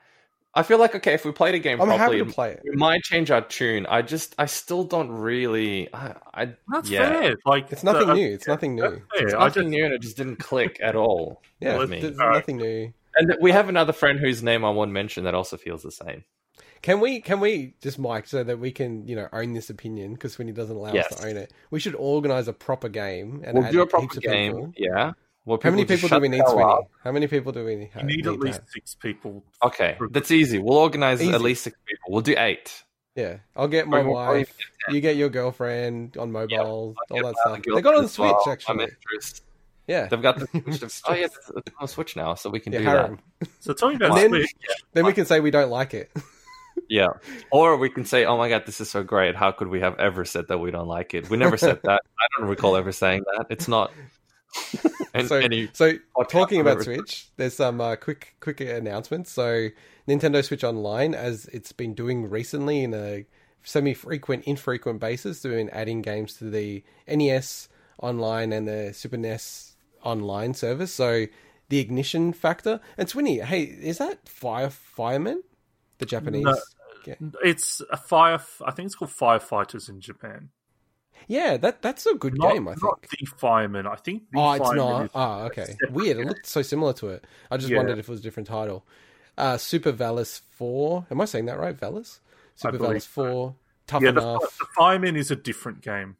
I 0.55 0.63
feel 0.63 0.79
like 0.79 0.95
okay, 0.95 1.13
if 1.13 1.25
we 1.25 1.31
played 1.31 1.53
a 1.55 1.59
game 1.59 1.79
I'm 1.79 1.87
happy 1.89 1.97
properly, 1.99 2.17
to 2.19 2.25
play 2.25 2.51
it. 2.53 2.61
we 2.63 2.75
might 2.75 3.03
change 3.03 3.29
our 3.29 3.41
tune. 3.41 3.85
I 3.85 4.01
just, 4.01 4.33
I 4.39 4.47
still 4.47 4.83
don't 4.83 5.11
really. 5.11 5.93
I, 5.93 6.15
I 6.33 6.53
That's 6.71 6.89
yeah, 6.89 7.07
fair. 7.09 7.35
Like 7.45 7.71
It's 7.71 7.83
nothing 7.83 8.09
uh, 8.09 8.13
new. 8.15 8.33
It's 8.33 8.47
nothing 8.47 8.75
new. 8.75 8.81
fair. 8.81 9.03
It's 9.25 9.33
I 9.33 9.39
nothing 9.45 9.63
just, 9.63 9.69
new, 9.71 9.85
and 9.85 9.93
it 9.93 10.01
just 10.01 10.17
didn't 10.17 10.37
click 10.37 10.79
at 10.81 10.95
all 10.95 11.41
Yeah, 11.59 11.77
with 11.77 11.89
me. 11.91 12.01
there's 12.01 12.17
Alright. 12.19 12.35
nothing 12.35 12.57
new. 12.57 12.91
And 13.15 13.35
we 13.41 13.51
have 13.51 13.69
another 13.69 13.93
friend 13.93 14.19
whose 14.19 14.41
name 14.41 14.65
I 14.65 14.69
won't 14.71 14.91
mention 14.91 15.23
that 15.25 15.35
also 15.35 15.55
feels 15.57 15.83
the 15.83 15.91
same. 15.91 16.23
Can 16.81 16.99
we 17.01 17.19
can 17.21 17.41
we 17.41 17.75
just 17.81 17.99
Mike 17.99 18.25
so 18.25 18.41
that 18.43 18.57
we 18.57 18.71
can 18.71 19.05
you 19.07 19.15
know 19.15 19.27
own 19.33 19.53
this 19.53 19.69
opinion 19.69 20.13
because 20.13 20.35
Swinny 20.37 20.53
doesn't 20.53 20.75
allow 20.75 20.89
us 20.89 20.95
Yes. 20.95 21.15
to 21.15 21.27
own 21.27 21.35
it. 21.37 21.53
We 21.71 21.79
should 21.79 21.95
organize 21.95 22.47
a 22.47 22.53
proper 22.53 22.87
game 22.89 23.41
and 23.45 23.57
We'll 23.57 23.65
add 23.67 23.71
do 23.73 23.79
a 23.81 23.83
heaps 23.83 23.91
proper 23.91 24.17
of 24.17 24.23
game. 24.23 24.51
people. 24.53 24.73
Yeah. 24.77 25.11
Well, 25.45 25.59
How 25.63 25.71
many 25.71 25.85
people 25.85 26.09
do 26.09 26.19
we 26.19 26.27
need, 26.29 26.37
hell 26.37 26.55
Swinny? 26.55 26.79
up. 26.79 26.89
How 27.03 27.11
many 27.11 27.27
people 27.27 27.51
do 27.51 27.65
we 27.65 27.75
need? 27.75 27.89
you 27.97 28.03
need 28.03 28.23
to 28.23 28.33
at 28.33 28.39
least 28.39 28.59
have? 28.59 28.69
six 28.69 28.93
people. 28.95 29.43
Okay, 29.63 29.97
that's 30.11 30.31
easy. 30.31 30.59
We'll 30.59 30.77
organize 30.77 31.21
Easy. 31.21 31.33
at 31.33 31.41
least 31.41 31.63
six 31.63 31.77
people. 31.87 32.11
We'll 32.13 32.21
do 32.21 32.35
eight. 32.37 32.83
Yeah, 33.15 33.37
I'll 33.55 33.67
get 33.67 33.87
my 33.87 34.01
we'll 34.01 34.13
probably 34.15 34.39
wife. 34.41 34.55
You 34.89 35.01
get 35.01 35.15
your 35.15 35.29
girlfriend 35.29 36.17
on 36.17 36.31
mobile, 36.31 36.55
I'll 36.59 37.17
all 37.17 37.23
that 37.27 37.35
stuff. 37.37 37.53
other 37.53 37.61
They 37.75 37.81
got 37.81 37.95
on 37.95 38.03
the 38.03 38.09
Switch 38.09 38.29
well, 38.31 38.43
my 38.45 38.51
actually. 38.53 38.75
mistress. 38.85 39.41
Yeah, 39.87 40.05
They've 40.07 40.21
got 40.21 40.37
the 40.39 40.45
Switch. 40.77 41.01
to- 41.01 41.11
oh 41.11 41.13
yeah, 41.15 41.25
it's 41.25 41.51
it's 41.55 41.71
on 41.79 41.87
Switch 41.87 42.15
now, 42.15 42.35
so 42.35 42.49
we 42.51 42.59
can 42.59 42.71
yeah, 42.73 42.79
do 42.79 42.85
harem. 42.85 43.19
So 43.59 43.73
talking 43.73 43.95
about 43.95 44.15
then- 44.15 44.29
Switch, 44.29 44.51
Then 44.93 45.05
we 45.05 45.13
can 45.13 45.25
say 45.25 45.39
we 45.39 45.51
don't 45.51 45.71
like 45.71 45.93
it. 45.93 46.11
Yeah, 46.87 47.07
or 47.51 47.75
we 47.77 47.89
can 47.89 48.05
say, 48.05 48.25
"Oh 48.25 48.37
my 48.37 48.47
god, 48.49 48.65
this 48.65 48.79
is 48.81 48.89
so 48.89 49.03
great! 49.03 49.35
How 49.35 49.51
could 49.51 49.67
we 49.67 49.81
have 49.81 49.99
ever 49.99 50.23
said 50.25 50.47
that 50.47 50.57
we 50.59 50.71
don't 50.71 50.87
like 50.87 51.13
it?" 51.13 51.29
We 51.29 51.37
never 51.37 51.55
said 51.57 51.81
that. 51.83 52.01
I 52.19 52.25
don't 52.39 52.47
recall 52.49 52.75
ever 52.77 52.91
saying 52.91 53.23
that. 53.35 53.47
It's 53.49 53.67
not. 53.67 53.91
and, 55.13 55.27
so, 55.27 55.35
any 55.35 55.69
so 55.73 55.93
talking 56.29 56.61
about 56.61 56.73
ever- 56.73 56.83
Switch, 56.83 57.29
there's 57.37 57.55
some 57.55 57.81
uh, 57.81 57.95
quick 57.95 58.35
quick 58.39 58.61
announcements. 58.61 59.31
So 59.31 59.69
Nintendo 60.07 60.43
Switch 60.43 60.63
Online, 60.63 61.13
as 61.13 61.45
it's 61.47 61.71
been 61.71 61.93
doing 61.93 62.29
recently 62.29 62.83
in 62.83 62.93
a 62.93 63.25
semi-frequent, 63.63 64.45
infrequent 64.45 64.99
basis, 64.99 65.41
doing 65.41 65.69
adding 65.69 66.01
games 66.01 66.33
to 66.35 66.49
the 66.49 66.83
NES 67.07 67.69
Online 68.01 68.53
and 68.53 68.67
the 68.67 68.93
Super 68.93 69.17
NES 69.17 69.75
Online 70.03 70.53
service. 70.53 70.93
So 70.93 71.25
the 71.69 71.79
ignition 71.79 72.33
factor 72.33 72.79
and 72.97 73.07
Swinny, 73.07 73.43
hey, 73.43 73.63
is 73.63 73.99
that 73.99 74.27
Fire 74.27 74.69
Fireman, 74.69 75.43
the 75.99 76.05
Japanese? 76.05 76.45
No. 76.45 76.57
game? 77.03 77.33
it's 77.43 77.81
a 77.91 77.97
fire. 77.97 78.39
I 78.65 78.71
think 78.71 78.87
it's 78.87 78.95
called 78.95 79.11
Firefighters 79.11 79.89
in 79.89 80.01
Japan. 80.01 80.49
Yeah, 81.27 81.57
that 81.57 81.81
that's 81.81 82.05
a 82.05 82.15
good 82.15 82.37
Not, 82.37 82.53
game. 82.53 82.67
I 82.67 82.71
think. 82.73 82.83
not 82.83 83.01
the 83.03 83.25
fireman. 83.25 83.85
I 83.87 83.95
think. 83.95 84.23
The 84.31 84.39
Oh, 84.39 84.51
it's 84.53 84.71
not. 84.71 85.09
Oh, 85.13 85.43
okay. 85.45 85.75
Weird. 85.91 86.17
It 86.17 86.25
looked 86.27 86.45
so 86.47 86.61
similar 86.61 86.93
to 86.93 87.09
it. 87.09 87.25
I 87.51 87.57
just 87.57 87.69
Yeah. 87.69 87.77
wondered 87.77 87.99
if 87.99 88.07
it 88.07 88.11
was 88.11 88.19
a 88.19 88.23
different 88.23 88.47
title. 88.47 88.85
Uh, 89.37 89.57
Super 89.57 89.93
Valis 89.93 90.41
4. 90.51 91.07
Am 91.11 91.21
I 91.21 91.25
saying 91.25 91.45
that 91.45 91.59
right? 91.59 91.75
Valis? 91.77 92.19
Super 92.55 92.77
Valis 92.77 93.07
4. 93.07 93.55
Tough 93.87 94.03
yeah, 94.03 94.11
the, 94.11 94.21
enough. 94.21 94.57
the 94.59 94.65
fireman 94.75 95.15
is 95.15 95.31
a 95.31 95.35
different 95.35 95.81
game. 95.81 96.17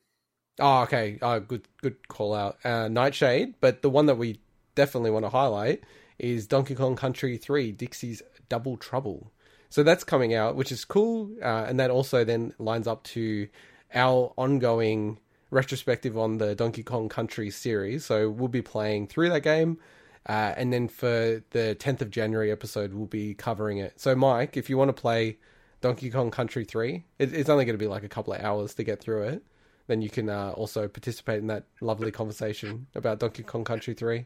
Oh, 0.60 0.82
okay. 0.84 1.18
Oh, 1.22 1.40
good 1.40 1.68
good 1.82 2.08
call 2.08 2.34
out. 2.34 2.58
Uh, 2.64 2.88
Nightshade, 2.88 3.56
but 3.62 3.82
the 3.82 3.90
one 3.90 4.06
that 4.08 4.16
we 4.18 4.40
definitely 4.76 5.12
want 5.12 5.26
to 5.26 5.30
highlight 5.30 5.84
is 6.18 6.48
Donkey 6.48 6.76
Kong 6.76 6.96
Country 6.96 7.38
3 7.38 7.72
Dixie's 7.72 8.22
Double 8.50 8.76
Trouble. 8.78 9.32
So 9.70 9.84
that's 9.84 10.04
coming 10.04 10.34
out, 10.34 10.56
which 10.56 10.72
is 10.72 10.84
cool. 10.84 11.30
Uh, 11.42 11.66
and 11.68 11.80
that 11.80 11.92
also 11.92 12.24
then 12.24 12.54
lines 12.58 12.88
up 12.88 13.04
to 13.04 13.48
our 13.94 14.34
ongoing 14.38 15.20
retrospective 15.52 16.18
on 16.18 16.38
the 16.38 16.56
Donkey 16.56 16.84
Kong 16.84 17.10
Country 17.10 17.50
series. 17.50 18.06
So 18.06 18.30
we'll 18.30 18.48
be 18.48 18.62
playing 18.62 19.08
through 19.08 19.30
that 19.30 19.42
game. 19.42 19.80
Uh, 20.28 20.54
and 20.58 20.72
then 20.72 20.88
for 20.88 21.42
the 21.52 21.76
10th 21.80 22.02
of 22.02 22.12
January 22.12 22.52
episode, 22.52 22.94
we'll 22.94 23.08
be 23.08 23.34
covering 23.34 23.78
it. 23.80 24.00
So, 24.00 24.16
Mike, 24.16 24.58
if 24.58 24.70
you 24.70 24.78
want 24.78 24.90
to 24.90 25.02
play 25.02 25.38
Donkey 25.82 26.10
Kong 26.12 26.30
Country 26.30 26.66
3, 26.66 27.04
it, 27.18 27.34
it's 27.34 27.50
only 27.50 27.66
going 27.66 27.74
to 27.74 27.84
be 27.84 27.88
like 27.88 28.04
a 28.04 28.10
couple 28.10 28.34
of 28.34 28.42
hours 28.42 28.76
to 28.76 28.84
get 28.84 29.00
through 29.00 29.24
it. 29.24 29.44
Then 29.88 30.02
you 30.04 30.10
can 30.10 30.30
uh, 30.30 30.52
also 30.52 30.88
participate 30.88 31.40
in 31.40 31.48
that 31.48 31.64
lovely 31.82 32.12
conversation 32.12 32.86
about 32.94 33.20
Donkey 33.20 33.42
Kong 33.42 33.64
Country 33.64 33.96
3. 33.96 34.26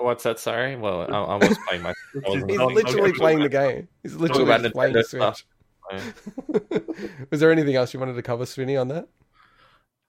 What's 0.00 0.22
that? 0.24 0.38
Sorry. 0.38 0.76
Well, 0.76 1.02
I, 1.12 1.18
I 1.18 1.36
was 1.36 1.58
playing 1.66 1.82
my. 1.82 1.90
I 1.90 1.94
wasn't- 2.28 2.50
He's 2.50 2.60
literally 2.60 3.12
playing 3.18 3.40
the 3.40 3.48
game. 3.48 3.88
He's 4.02 4.14
literally 4.14 4.70
playing 4.70 4.94
the 4.94 5.04
stuff. 5.04 5.44
Switch. 6.00 6.82
Was 7.30 7.40
there 7.40 7.50
anything 7.52 7.74
else 7.76 7.92
you 7.94 8.00
wanted 8.00 8.14
to 8.14 8.22
cover, 8.22 8.44
Swinny, 8.44 8.80
on 8.80 8.88
that? 8.88 9.08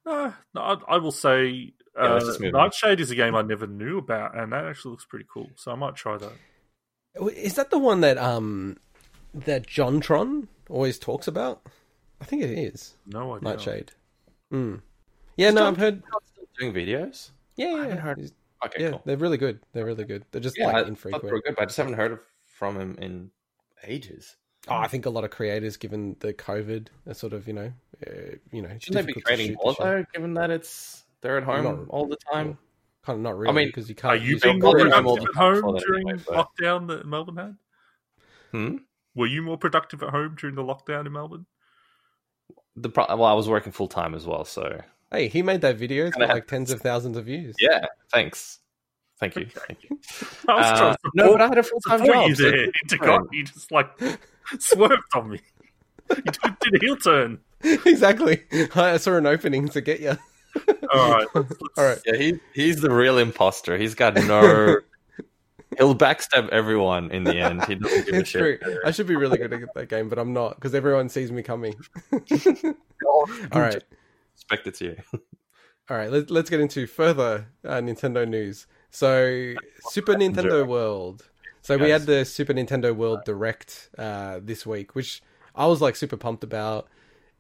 No, 0.06 0.34
no, 0.54 0.62
I, 0.62 0.76
I 0.96 0.98
will 0.98 1.12
say 1.12 1.74
Yeah, 1.96 2.02
uh, 2.04 2.20
let's 2.24 2.40
on. 2.42 2.52
Nightshade 2.52 3.00
is 3.00 3.10
a 3.12 3.16
game 3.16 3.36
I 3.36 3.42
never 3.42 3.68
knew 3.68 3.98
about, 3.98 4.38
and 4.38 4.52
that 4.52 4.66
actually 4.66 4.92
looks 4.92 5.06
pretty 5.06 5.26
cool. 5.32 5.50
So 5.56 5.72
I 5.72 5.76
might 5.76 5.96
try 5.96 6.18
that. 6.18 6.34
Is 7.36 7.54
that 7.56 7.70
the 7.70 7.78
one 7.80 8.02
that 8.02 8.18
um 8.18 8.78
that 9.34 9.68
Jontron 9.68 10.48
always 10.70 11.00
talks 11.00 11.28
about? 11.28 11.62
I 12.20 12.26
think 12.26 12.42
it 12.44 12.50
is 12.52 12.96
No 13.06 13.36
idea. 13.36 13.50
Nightshade. 13.50 13.92
Mm. 14.52 14.82
Yeah, 15.38 15.52
no, 15.52 15.68
I've 15.68 15.78
heard. 15.78 16.04
Still 16.34 16.46
doing 16.60 16.74
videos. 16.74 17.32
Yeah, 17.56 17.68
yeah, 17.68 17.72
haven't 17.78 17.90
yeah. 17.96 18.02
heard- 18.02 18.18
He's- 18.20 18.32
Okay, 18.66 18.82
yeah, 18.84 18.90
cool. 18.92 19.02
they're 19.04 19.18
really 19.18 19.38
good. 19.38 19.60
They're 19.74 19.86
really 19.86 20.06
good. 20.06 20.24
They're 20.32 20.40
just 20.40 20.58
Yeah, 20.58 20.64
I 20.64 20.68
like 20.68 20.76
thought 20.76 20.84
they 20.86 20.90
infrequent. 20.92 21.24
were 21.34 21.42
good, 21.42 21.56
but 21.58 21.64
I 21.64 21.66
just 21.66 21.76
haven't 21.76 21.96
heard 21.96 22.14
of, 22.14 22.20
from 22.48 22.80
him 22.80 22.98
in 22.98 23.30
ages. 23.84 24.38
Oh, 24.70 24.76
I 24.76 24.88
think 24.88 25.06
a 25.06 25.10
lot 25.10 25.24
of 25.26 25.30
creators, 25.32 25.76
given 25.78 26.16
the 26.22 26.34
COVID, 26.34 26.88
are 27.08 27.14
sort 27.14 27.34
of 27.34 27.48
you 27.48 27.54
know, 27.54 27.74
uh, 28.08 28.12
you 28.52 28.62
know, 28.62 28.70
Shouldn't 28.80 29.06
they 29.08 29.14
be 29.14 29.20
creating 29.22 29.56
more 29.62 29.76
though, 29.78 30.06
given 30.14 30.34
that 30.36 30.52
it's 30.52 31.04
they're 31.22 31.38
at 31.38 31.44
home 31.44 31.64
Not- 31.64 31.90
all 31.90 32.08
the 32.08 32.18
time? 32.32 32.58
Kind 33.06 33.18
of 33.18 33.24
not 33.24 33.38
really, 33.38 33.50
I 33.50 33.54
mean, 33.54 33.68
because 33.68 33.90
you 33.90 33.96
can't. 33.96 34.14
Are 34.14 34.16
you 34.16 34.32
use 34.32 34.42
being 34.44 34.58
it 34.60 34.64
more 34.64 34.72
Probably 34.74 34.92
for- 34.92 35.02
more 35.02 35.18
productive 35.18 35.36
at 35.36 35.64
home 35.64 35.78
during 35.78 36.10
anyway, 36.10 36.24
but- 36.26 36.48
lockdown 36.58 36.88
that 36.88 37.06
Melbourne 37.06 37.36
had? 37.38 37.58
Hmm? 38.52 38.76
Were 39.16 39.28
you 39.28 39.42
more 39.42 39.58
productive 39.58 40.02
at 40.04 40.10
home 40.12 40.36
during 40.40 40.56
the 40.56 40.64
lockdown 40.64 41.06
in 41.06 41.12
Melbourne? 41.12 41.46
The 42.78 42.90
pro- 42.90 43.08
well, 43.08 43.26
I 43.26 43.34
was 43.34 43.50
working 43.50 43.72
full 43.74 43.88
time 43.90 44.16
as 44.16 44.26
well, 44.26 44.46
so 44.46 44.82
Hey, 45.12 45.28
he 45.28 45.44
made 45.44 45.62
that 45.62 45.76
video. 45.76 46.06
It's 46.08 46.16
Kinda 46.16 46.28
got 46.28 46.34
like 46.34 46.48
tens 46.48 46.72
of 46.72 46.82
thousands 46.82 47.18
of 47.18 47.26
views. 47.26 47.56
yeah. 47.60 47.86
Thanks, 48.12 48.60
thank 49.32 49.36
you, 49.36 49.46
thank 49.68 49.84
you. 49.84 50.00
I 50.48 50.54
was 50.56 50.66
Uh, 50.66 50.78
trying 50.78 50.94
to 50.96 51.00
no, 51.16 51.32
but 51.34 51.42
I 51.42 51.48
had 51.48 51.58
a 51.58 51.64
full 51.64 51.80
time 51.82 52.00
support 52.00 52.16
job. 52.16 52.30
you 52.30 52.36
so- 52.36 52.44
there, 52.52 52.68
Intercon. 52.88 53.28
You 53.32 53.44
just 53.46 53.72
like 53.72 53.90
swerved 54.60 55.02
on 55.16 55.30
me. 55.30 55.40
You 56.10 56.16
did, 56.24 56.60
did 56.60 56.76
a 56.76 56.86
heel 56.86 56.98
turn. 56.98 57.40
exactly. 57.64 58.44
I 58.76 58.98
saw 58.98 59.16
an 59.16 59.26
opening 59.26 59.70
to 59.70 59.82
get 59.82 60.00
you. 60.02 60.18
All 60.94 61.12
right. 61.14 61.28
Let's, 61.34 61.50
let's, 61.50 61.62
All 61.78 61.86
right. 61.86 62.00
Yeah, 62.06 62.16
he 62.18 62.40
he's 62.54 62.82
the 62.82 62.92
real 62.94 63.18
imposter. 63.18 63.78
He's 63.78 63.96
got 63.96 64.16
no. 64.16 64.78
He'll 65.78 65.96
backstab 65.96 66.50
everyone 66.50 67.10
in 67.10 67.24
the 67.24 67.36
end. 67.36 67.64
He 67.66 67.74
doesn't 67.76 68.06
give 68.06 68.14
a 68.14 68.20
It's 68.20 68.30
shit. 68.30 68.62
true. 68.62 68.78
I 68.86 68.92
should 68.92 69.08
be 69.08 69.16
really 69.16 69.38
good 69.40 69.52
at 69.54 69.74
that 69.74 69.90
game, 69.90 70.08
but 70.10 70.20
I'm 70.20 70.32
not 70.34 70.56
because 70.56 70.76
everyone 70.76 71.10
sees 71.10 71.32
me 71.32 71.42
coming. 71.42 71.74
All 73.52 73.62
right. 73.62 73.82
Expect 74.36 74.68
it 74.68 74.76
to 74.76 74.86
you. 74.86 74.96
All 75.90 75.98
right, 75.98 76.10
let, 76.12 76.32
let's 76.32 76.50
get 76.50 76.60
into 76.62 76.88
further 76.88 77.48
uh, 77.66 77.76
Nintendo 77.76 78.28
news. 78.28 78.68
So, 78.94 79.56
Super 79.90 80.14
Nintendo 80.14 80.66
World 80.68 81.28
So 81.64 81.78
we 81.78 81.90
had 81.90 82.06
the 82.06 82.26
Super 82.26 82.54
Nintendo 82.54 82.96
World 82.96 83.22
Direct 83.26 83.90
uh, 83.98 84.40
this 84.42 84.66
week, 84.68 84.94
which 84.96 85.24
I 85.56 85.66
was 85.66 85.82
like 85.82 85.96
super 85.96 86.16
pumped 86.16 86.44
about. 86.44 86.88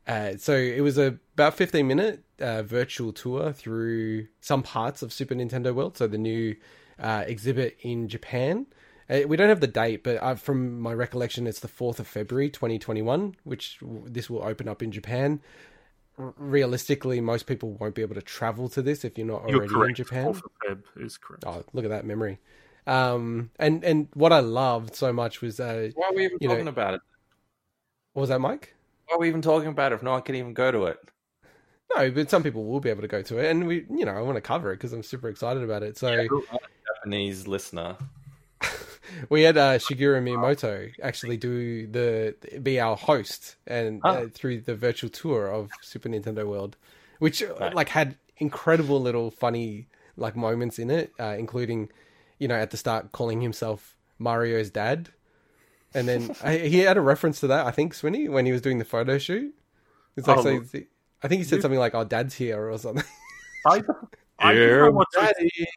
Uh, 0.07 0.35
so 0.37 0.53
it 0.53 0.81
was 0.81 0.97
a 0.97 1.19
about 1.35 1.53
15 1.55 1.87
minute 1.87 2.23
uh, 2.39 2.63
virtual 2.63 3.13
tour 3.13 3.53
through 3.53 4.27
some 4.41 4.63
parts 4.63 5.03
of 5.03 5.13
Super 5.13 5.35
Nintendo 5.35 5.73
World. 5.75 5.95
So 5.95 6.07
the 6.07 6.17
new 6.17 6.55
uh, 6.99 7.23
exhibit 7.27 7.77
in 7.81 8.07
Japan. 8.07 8.65
Uh, 9.09 9.19
we 9.27 9.37
don't 9.37 9.49
have 9.49 9.59
the 9.59 9.67
date, 9.67 10.03
but 10.03 10.17
uh, 10.23 10.35
from 10.35 10.79
my 10.79 10.93
recollection, 10.93 11.45
it's 11.45 11.59
the 11.59 11.67
4th 11.67 11.99
of 11.99 12.07
February 12.07 12.49
2021, 12.49 13.35
which 13.43 13.77
w- 13.79 14.05
this 14.07 14.29
will 14.29 14.41
open 14.43 14.67
up 14.67 14.81
in 14.81 14.91
Japan. 14.91 15.41
R- 16.19 16.33
realistically, 16.37 17.19
most 17.21 17.47
people 17.47 17.73
won't 17.73 17.95
be 17.95 18.01
able 18.01 18.15
to 18.15 18.21
travel 18.21 18.69
to 18.69 18.81
this 18.81 19.03
if 19.03 19.17
you're 19.17 19.25
not 19.27 19.49
You're 19.49 19.67
already 19.67 19.91
in 19.91 19.95
Japan. 19.95 20.33
4th 20.33 20.41
Feb 20.65 20.83
is 20.97 21.17
correct. 21.17 21.43
Oh, 21.47 21.63
look 21.73 21.85
at 21.85 21.89
that 21.89 22.05
memory. 22.05 22.39
Um, 22.85 23.49
and 23.57 23.83
and 23.83 24.09
what 24.13 24.31
I 24.33 24.39
loved 24.41 24.93
so 24.95 25.13
much 25.13 25.41
was 25.41 25.59
uh, 25.59 25.89
Why 25.95 26.07
are 26.07 26.13
we 26.13 26.25
even 26.25 26.37
You 26.41 26.47
know- 26.49 26.55
talking 26.55 26.67
about 26.67 26.93
it? 26.95 27.01
what 28.13 28.21
was 28.21 28.29
that, 28.29 28.39
Mike? 28.39 28.73
Why 29.07 29.15
are 29.15 29.19
we 29.19 29.27
even 29.27 29.41
talking 29.41 29.69
about 29.69 29.91
it 29.91 29.95
if 29.95 30.03
no 30.03 30.11
one 30.11 30.21
can 30.21 30.35
even 30.35 30.53
go 30.53 30.71
to 30.71 30.85
it? 30.85 30.99
No, 31.95 32.09
but 32.11 32.29
some 32.29 32.43
people 32.43 32.65
will 32.65 32.79
be 32.79 32.89
able 32.89 33.01
to 33.01 33.07
go 33.07 33.21
to 33.21 33.37
it, 33.39 33.49
and 33.51 33.67
we, 33.67 33.85
you 33.89 34.05
know, 34.05 34.13
I 34.13 34.21
want 34.21 34.35
to 34.35 34.41
cover 34.41 34.71
it 34.71 34.77
because 34.77 34.93
I'm 34.93 35.03
super 35.03 35.29
excited 35.29 35.61
about 35.63 35.83
it. 35.83 35.97
So 35.97 36.27
Japanese 36.95 37.47
listener. 37.47 37.97
We 39.29 39.41
had 39.43 39.57
uh, 39.57 39.77
Shigeru 39.77 40.21
Miyamoto 40.23 40.91
actually 41.01 41.37
do 41.37 41.87
the 41.87 42.35
be 42.61 42.79
our 42.79 42.95
host 42.95 43.55
and 43.67 44.01
Ah. 44.03 44.09
uh, 44.09 44.27
through 44.33 44.61
the 44.61 44.75
virtual 44.75 45.09
tour 45.09 45.47
of 45.47 45.69
Super 45.81 46.09
Nintendo 46.09 46.45
World, 46.45 46.75
which 47.19 47.41
uh, 47.43 47.53
Nice. 47.59 47.73
like 47.73 47.89
had 47.89 48.17
incredible 48.37 49.01
little 49.01 49.31
funny 49.31 49.87
like 50.17 50.35
moments 50.35 50.79
in 50.79 50.89
it, 50.89 51.11
uh, 51.19 51.35
including 51.37 51.89
you 52.39 52.47
know 52.47 52.55
at 52.55 52.71
the 52.71 52.77
start 52.77 53.11
calling 53.11 53.41
himself 53.41 53.95
Mario's 54.19 54.69
dad, 54.69 55.09
and 55.93 56.07
then 56.07 56.35
I, 56.43 56.57
he 56.57 56.79
had 56.79 56.97
a 56.97 57.01
reference 57.01 57.39
to 57.41 57.47
that 57.47 57.65
I 57.65 57.71
think 57.71 57.93
Swinny 57.93 58.29
when 58.29 58.45
he 58.45 58.51
was 58.51 58.61
doing 58.61 58.79
the 58.79 58.85
photo 58.85 59.17
shoot. 59.17 59.53
It's 60.15 60.27
like 60.27 60.37
Oh, 60.37 60.43
so, 60.43 60.49
look. 60.51 60.83
I 61.23 61.27
think 61.27 61.39
he 61.39 61.45
said 61.45 61.61
something 61.61 61.79
like 61.79 61.95
"Our 61.95 62.05
dad's 62.05 62.35
here" 62.35 62.69
or 62.69 62.77
something. 62.77 63.03
I, 63.65 63.81
I, 64.39 64.53
didn't 64.53 64.79
know 64.79 64.91
what 64.91 65.07
to, 65.13 65.33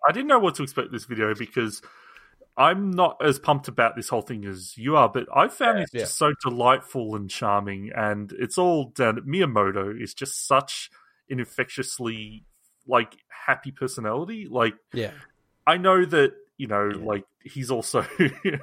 I 0.09 0.13
didn't 0.13 0.27
know 0.27 0.41
what 0.41 0.57
to 0.57 0.65
expect 0.65 0.91
this 0.91 1.05
video 1.05 1.35
because 1.35 1.83
I'm 2.57 2.91
not 2.91 3.19
as 3.23 3.39
pumped 3.39 3.69
about 3.69 3.97
this 3.97 4.09
whole 4.09 4.23
thing 4.23 4.45
as 4.47 4.77
you 4.79 4.97
are, 4.97 5.09
but 5.09 5.27
I 5.35 5.49
found 5.49 5.81
it 5.81 5.89
Yeah. 5.93 6.01
just 6.01 6.17
so 6.17 6.33
delightful 6.43 7.15
and 7.17 7.29
charming, 7.29 7.91
and 7.95 8.33
it's 8.39 8.57
all 8.59 8.87
down. 8.91 9.17
Miyamoto 9.27 10.01
is 10.01 10.15
just 10.15 10.47
such 10.47 10.91
an 11.29 11.39
infectiously 11.41 12.45
like 12.87 13.17
happy 13.29 13.73
personality. 13.73 14.47
Like 14.51 14.75
yeah, 14.93 15.13
I 15.67 15.77
know 15.77 16.05
that 16.05 16.33
you 16.57 16.67
know, 16.67 16.89
Yeah. 16.95 17.05
like 17.05 17.25
he's 17.45 17.71
also 17.71 18.07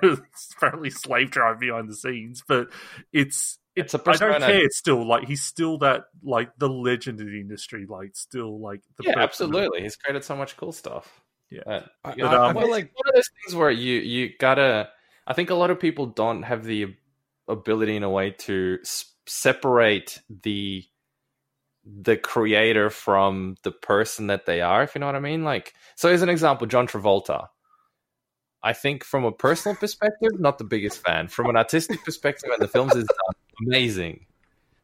apparently 0.58 0.90
slave 0.90 1.32
drive 1.32 1.60
behind 1.60 1.90
the 1.90 1.96
scenes, 1.96 2.44
but 2.48 2.70
it's 3.12 3.60
It's 3.76 3.94
a 3.94 4.02
I 4.08 4.16
don't 4.18 4.40
care. 4.40 4.66
It's 4.66 4.78
still 4.78 5.06
like 5.08 5.28
he's 5.28 5.44
still 5.44 5.78
that 5.80 6.06
like 6.24 6.50
the 6.58 6.70
legend 6.70 7.20
of 7.20 7.28
the 7.28 7.40
industry. 7.40 7.86
Like 7.88 8.16
still 8.16 8.60
like 8.60 8.82
the 8.98 9.04
Yeah, 9.10 9.20
absolutely. 9.20 9.82
He's 9.82 9.96
created 9.96 10.24
so 10.24 10.36
much 10.36 10.58
cool 10.58 10.72
stuff. 10.72 11.23
Yeah. 11.54 11.62
Uh, 11.68 11.82
I, 12.04 12.16
But, 12.16 12.24
I- 12.24 12.36
I 12.36 12.50
um, 12.50 12.56
feel 12.58 12.70
like 12.72 12.92
one 12.96 13.08
of 13.10 13.14
those 13.16 13.30
things 13.44 13.56
where 13.56 13.70
you 13.72 14.00
you 14.00 14.32
gotta. 14.40 14.90
I 15.28 15.34
think 15.34 15.50
a 15.52 15.56
lot 15.56 15.70
of 15.70 15.80
people 15.80 16.08
don't 16.08 16.44
have 16.44 16.64
the 16.66 16.96
ability 17.48 17.96
in 17.96 18.04
a 18.04 18.10
way 18.10 18.32
to 18.32 18.80
s- 18.82 19.14
separate 19.28 20.20
the 20.44 20.84
the 21.86 22.18
creator 22.18 22.90
from 22.90 23.56
the 23.64 23.72
person 23.72 24.28
that 24.28 24.46
they 24.46 24.62
are. 24.62 24.84
If 24.84 24.96
you 24.96 25.00
know 25.00 25.06
what 25.06 25.16
I 25.16 25.20
mean. 25.20 25.44
Like, 25.44 25.74
so 25.96 26.10
as 26.10 26.22
an 26.22 26.30
example, 26.30 26.66
John 26.68 26.88
Travolta. 26.88 27.48
I 28.66 28.72
think 28.72 29.04
from 29.04 29.26
a 29.26 29.32
personal 29.34 29.76
perspective, 29.76 30.40
not 30.40 30.58
the 30.58 30.64
biggest 30.64 31.04
fan. 31.06 31.28
From 31.28 31.48
an 31.50 31.58
artistic 31.58 32.04
perspective, 32.06 32.50
and 32.52 32.62
the 32.62 32.68
films 32.70 32.96
is 32.96 33.04
done 33.04 33.68
amazing, 33.68 34.26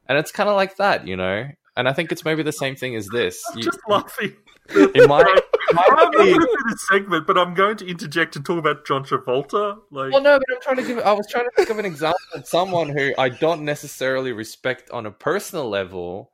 and 0.07 0.17
it's 0.17 0.32
kind 0.34 0.49
of 0.49 0.55
like 0.57 0.76
that, 0.78 1.07
you 1.07 1.15
know. 1.15 1.47
And 1.78 1.88
I 1.88 1.93
think 1.93 2.11
it's 2.11 2.26
maybe 2.26 2.43
the 2.43 2.51
same 2.51 2.76
thing 2.76 2.95
as 2.97 3.07
this. 3.07 3.41
I'm 3.51 3.59
You, 3.59 3.63
just 3.63 3.80
laughing. 3.88 4.36
it 4.67 5.07
might, 5.07 5.22
it 5.22 5.34
might 5.34 5.38
I'm 5.78 5.95
not 5.95 6.13
going 6.13 6.34
to 6.34 6.39
do 6.39 6.47
this 6.70 6.88
segment, 6.88 7.28
but 7.28 7.38
I'm 7.38 7.53
going 7.53 7.78
to 7.78 7.88
interject 7.88 8.36
and 8.36 8.45
talk 8.45 8.57
about 8.57 8.86
John 8.86 9.03
Travolta. 9.03 9.78
Like, 9.91 10.11
Well, 10.11 10.22
no, 10.22 10.38
but 10.39 10.45
I'm 10.55 10.61
trying 10.61 10.76
to 10.78 10.84
give. 10.84 10.99
I 10.99 11.13
was 11.13 11.28
trying 11.30 11.45
to 11.45 11.51
think 11.55 11.70
of 11.70 11.80
an 11.80 11.86
example 11.86 12.20
of 12.36 12.47
someone 12.47 12.89
who 12.89 13.11
I 13.17 13.30
don't 13.30 13.63
necessarily 13.63 14.32
respect 14.32 14.89
on 14.91 15.05
a 15.05 15.11
personal 15.11 15.70
level, 15.70 16.32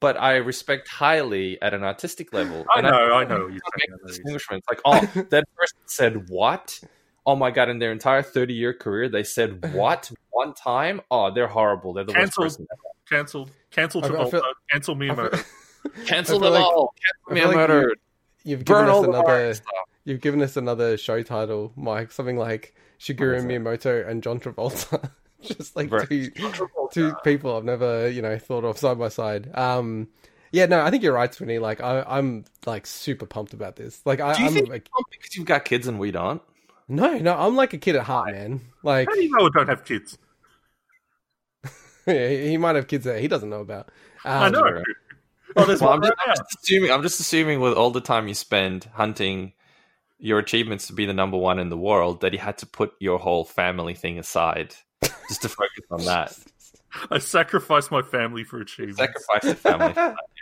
but 0.00 0.16
I 0.20 0.36
respect 0.36 0.88
highly 0.88 1.60
at 1.62 1.74
an 1.74 1.82
artistic 1.84 2.32
level. 2.32 2.64
I 2.74 2.80
know, 2.80 2.88
I 2.90 3.24
know 3.24 3.44
what 3.44 3.52
you're 3.52 3.52
Make 3.52 3.60
saying. 3.60 3.60
I 3.88 3.90
know 3.90 3.96
you're 3.98 4.06
distinguishments 4.08 4.66
like, 4.70 4.80
oh, 4.84 5.00
that 5.30 5.44
person 5.56 5.78
said 5.86 6.28
what? 6.28 6.80
Oh 7.26 7.36
my 7.36 7.50
god! 7.50 7.68
In 7.68 7.78
their 7.78 7.92
entire 7.92 8.22
thirty-year 8.22 8.72
career, 8.74 9.08
they 9.08 9.22
said 9.24 9.72
what 9.74 10.10
one 10.30 10.54
time? 10.54 11.00
Oh, 11.10 11.30
they're 11.30 11.46
horrible. 11.48 11.92
They're 11.92 12.04
the 12.04 12.12
Cancelled. 12.14 12.44
worst 12.44 12.58
person. 12.58 12.66
Cancelled. 13.10 13.50
Cancel 13.70 14.04
I 14.04 14.08
feel- 14.08 14.16
I 14.16 14.24
Travolta. 14.24 14.30
feel- 14.30 14.42
Cancel 14.70 14.96
Miyamoto. 14.96 15.44
Cancel 16.06 16.38
them 16.38 16.52
like- 16.54 16.62
all. 16.64 16.94
I 17.28 17.34
Cancel 17.34 17.34
me 17.34 17.40
feel 17.40 17.48
like 17.48 17.56
murder. 17.68 17.94
You've 18.48 18.64
given 18.64 18.86
Burn 18.86 18.90
us 18.90 19.04
another. 19.04 19.54
You've 20.04 20.20
given 20.20 20.40
us 20.42 20.56
another 20.56 20.96
show 20.96 21.22
title, 21.22 21.72
Mike. 21.76 22.10
Something 22.12 22.38
like 22.38 22.74
Shigeru? 22.98 23.42
Miyamoto 23.44 24.08
and 24.08 24.22
John 24.22 24.40
Travolta. 24.40 25.10
Just 25.42 25.76
like 25.76 25.90
Right. 25.92 26.08
two 26.08 26.30
two 26.92 27.14
people 27.22 27.56
I've 27.56 27.64
never 27.64 28.08
you 28.08 28.22
know 28.22 28.38
thought 28.38 28.64
of 28.64 28.78
side 28.78 28.98
by 28.98 29.08
side. 29.08 29.56
Um, 29.56 30.08
yeah, 30.50 30.66
no, 30.66 30.80
I 30.80 30.90
think 30.90 31.02
you're 31.02 31.12
right, 31.12 31.30
Swinny. 31.30 31.60
Like 31.60 31.80
I, 31.80 32.02
I'm 32.08 32.44
like 32.66 32.86
super 32.86 33.26
pumped 33.26 33.52
about 33.52 33.76
this. 33.76 34.00
Like 34.04 34.20
I, 34.20 34.34
Do 34.34 34.40
you 34.42 34.48
I'm 34.48 34.54
think 34.54 34.68
like, 34.68 34.88
because 35.12 35.36
you've 35.36 35.46
got 35.46 35.64
kids 35.64 35.86
and 35.86 35.98
we 35.98 36.10
don't? 36.10 36.42
no, 36.88 37.18
no, 37.18 37.36
I'm 37.36 37.54
like 37.54 37.72
a 37.74 37.78
kid 37.78 37.96
at 37.96 38.04
heart, 38.04 38.32
man. 38.32 38.62
Like 38.82 39.08
How 39.08 39.14
do 39.14 39.22
you 39.22 39.30
know 39.30 39.46
I 39.46 39.50
don't 39.54 39.68
have 39.68 39.84
kids? 39.84 40.16
yeah, 42.06 42.28
he 42.30 42.56
might 42.56 42.76
have 42.76 42.86
kids 42.86 43.04
that 43.04 43.20
he 43.20 43.28
doesn't 43.28 43.50
know 43.50 43.60
about. 43.60 43.90
Um, 44.24 44.42
I 44.42 44.48
know. 44.48 44.82
Right. 45.56 45.62
Oh, 45.62 45.66
there's 45.66 45.80
Well, 45.80 45.90
one 45.90 46.04
I'm 46.04 46.10
just, 46.10 46.18
I'm 46.26 46.34
just 46.36 46.56
assuming. 46.62 46.90
I'm 46.90 47.02
just 47.02 47.20
assuming 47.20 47.60
with 47.60 47.74
all 47.74 47.90
the 47.90 48.00
time 48.00 48.28
you 48.28 48.34
spend 48.34 48.84
hunting 48.94 49.52
your 50.18 50.38
achievements 50.38 50.86
to 50.88 50.92
be 50.92 51.06
the 51.06 51.14
number 51.14 51.36
one 51.36 51.58
in 51.58 51.68
the 51.68 51.76
world, 51.76 52.20
that 52.22 52.32
you 52.32 52.38
had 52.38 52.58
to 52.58 52.66
put 52.66 52.92
your 52.98 53.18
whole 53.18 53.44
family 53.44 53.94
thing 53.94 54.18
aside 54.18 54.74
just 55.28 55.42
to 55.42 55.48
focus 55.48 55.84
on 55.90 56.04
that. 56.06 56.36
I 57.10 57.18
sacrificed 57.18 57.90
my 57.90 58.00
family 58.02 58.44
for 58.44 58.60
achievement. 58.60 58.96
Sacrifice 58.98 59.42
the 59.42 59.54
family. 59.54 59.92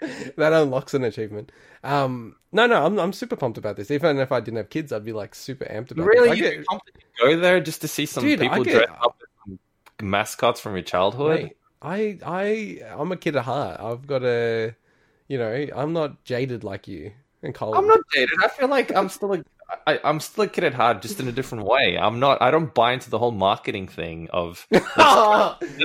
that 0.36 0.52
unlocks 0.52 0.94
an 0.94 1.02
achievement. 1.04 1.50
Um, 1.82 2.36
no, 2.52 2.66
no, 2.66 2.86
I'm 2.86 2.98
I'm 2.98 3.12
super 3.12 3.36
pumped 3.36 3.58
about 3.58 3.76
this. 3.76 3.90
Even 3.90 4.18
if 4.18 4.30
I 4.32 4.40
didn't 4.40 4.56
have 4.58 4.70
kids, 4.70 4.92
I'd 4.92 5.04
be 5.04 5.12
like 5.12 5.34
super 5.34 5.64
amped 5.66 5.90
about 5.90 6.06
really, 6.06 6.30
it. 6.30 6.38
you 6.38 6.46
I 6.70 6.76
get, 6.76 7.00
go 7.20 7.36
there 7.40 7.60
just 7.60 7.80
to 7.82 7.88
see 7.88 8.06
some 8.06 8.22
Dude, 8.24 8.40
people 8.40 8.62
get- 8.64 8.86
dress 8.86 8.98
up 9.02 9.20
as 9.50 9.58
mascots 10.00 10.60
from 10.60 10.74
your 10.74 10.82
childhood. 10.82 11.42
Mate, 11.42 11.56
I 11.82 12.18
I 12.24 12.80
I'm 12.96 13.10
a 13.12 13.16
kid 13.16 13.36
at 13.36 13.44
heart. 13.44 13.80
I've 13.80 14.06
got 14.06 14.22
a, 14.22 14.74
you 15.28 15.38
know, 15.38 15.66
I'm 15.74 15.92
not 15.92 16.24
jaded 16.24 16.64
like 16.64 16.88
you 16.88 17.12
and 17.42 17.54
Colin. 17.54 17.78
I'm 17.78 17.86
not 17.86 18.00
jaded. 18.12 18.34
I 18.42 18.48
feel 18.48 18.68
like 18.68 18.94
I'm 18.94 19.08
still 19.08 19.34
a, 19.34 19.44
I, 19.86 19.98
I'm 20.04 20.20
still 20.20 20.44
a 20.44 20.48
kid 20.48 20.64
at 20.64 20.74
heart, 20.74 21.02
just 21.02 21.18
in 21.20 21.28
a 21.28 21.32
different 21.32 21.64
way. 21.64 21.98
I'm 21.98 22.20
not. 22.20 22.40
I 22.40 22.50
don't 22.50 22.72
buy 22.72 22.92
into 22.92 23.10
the 23.10 23.18
whole 23.18 23.32
marketing 23.32 23.88
thing 23.88 24.28
of 24.32 24.66
okay. 24.72 24.86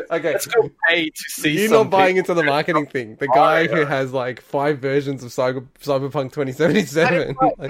let's 0.10 0.46
go 0.46 0.70
pay 0.88 1.10
to 1.10 1.24
see. 1.30 1.62
You're 1.62 1.72
not 1.72 1.90
buying 1.90 2.18
into 2.18 2.34
the 2.34 2.44
marketing 2.44 2.88
thing. 2.88 3.18
The 3.20 3.28
guy 3.28 3.68
who 3.68 3.86
has 3.86 4.14
like 4.14 4.42
five 4.42 4.80
versions 4.80 5.24
of 5.24 5.32
Cyber, 5.32 5.68
Cyberpunk 5.82 6.34
2077. 6.34 7.36
Like, 7.42 7.58
Hang 7.60 7.70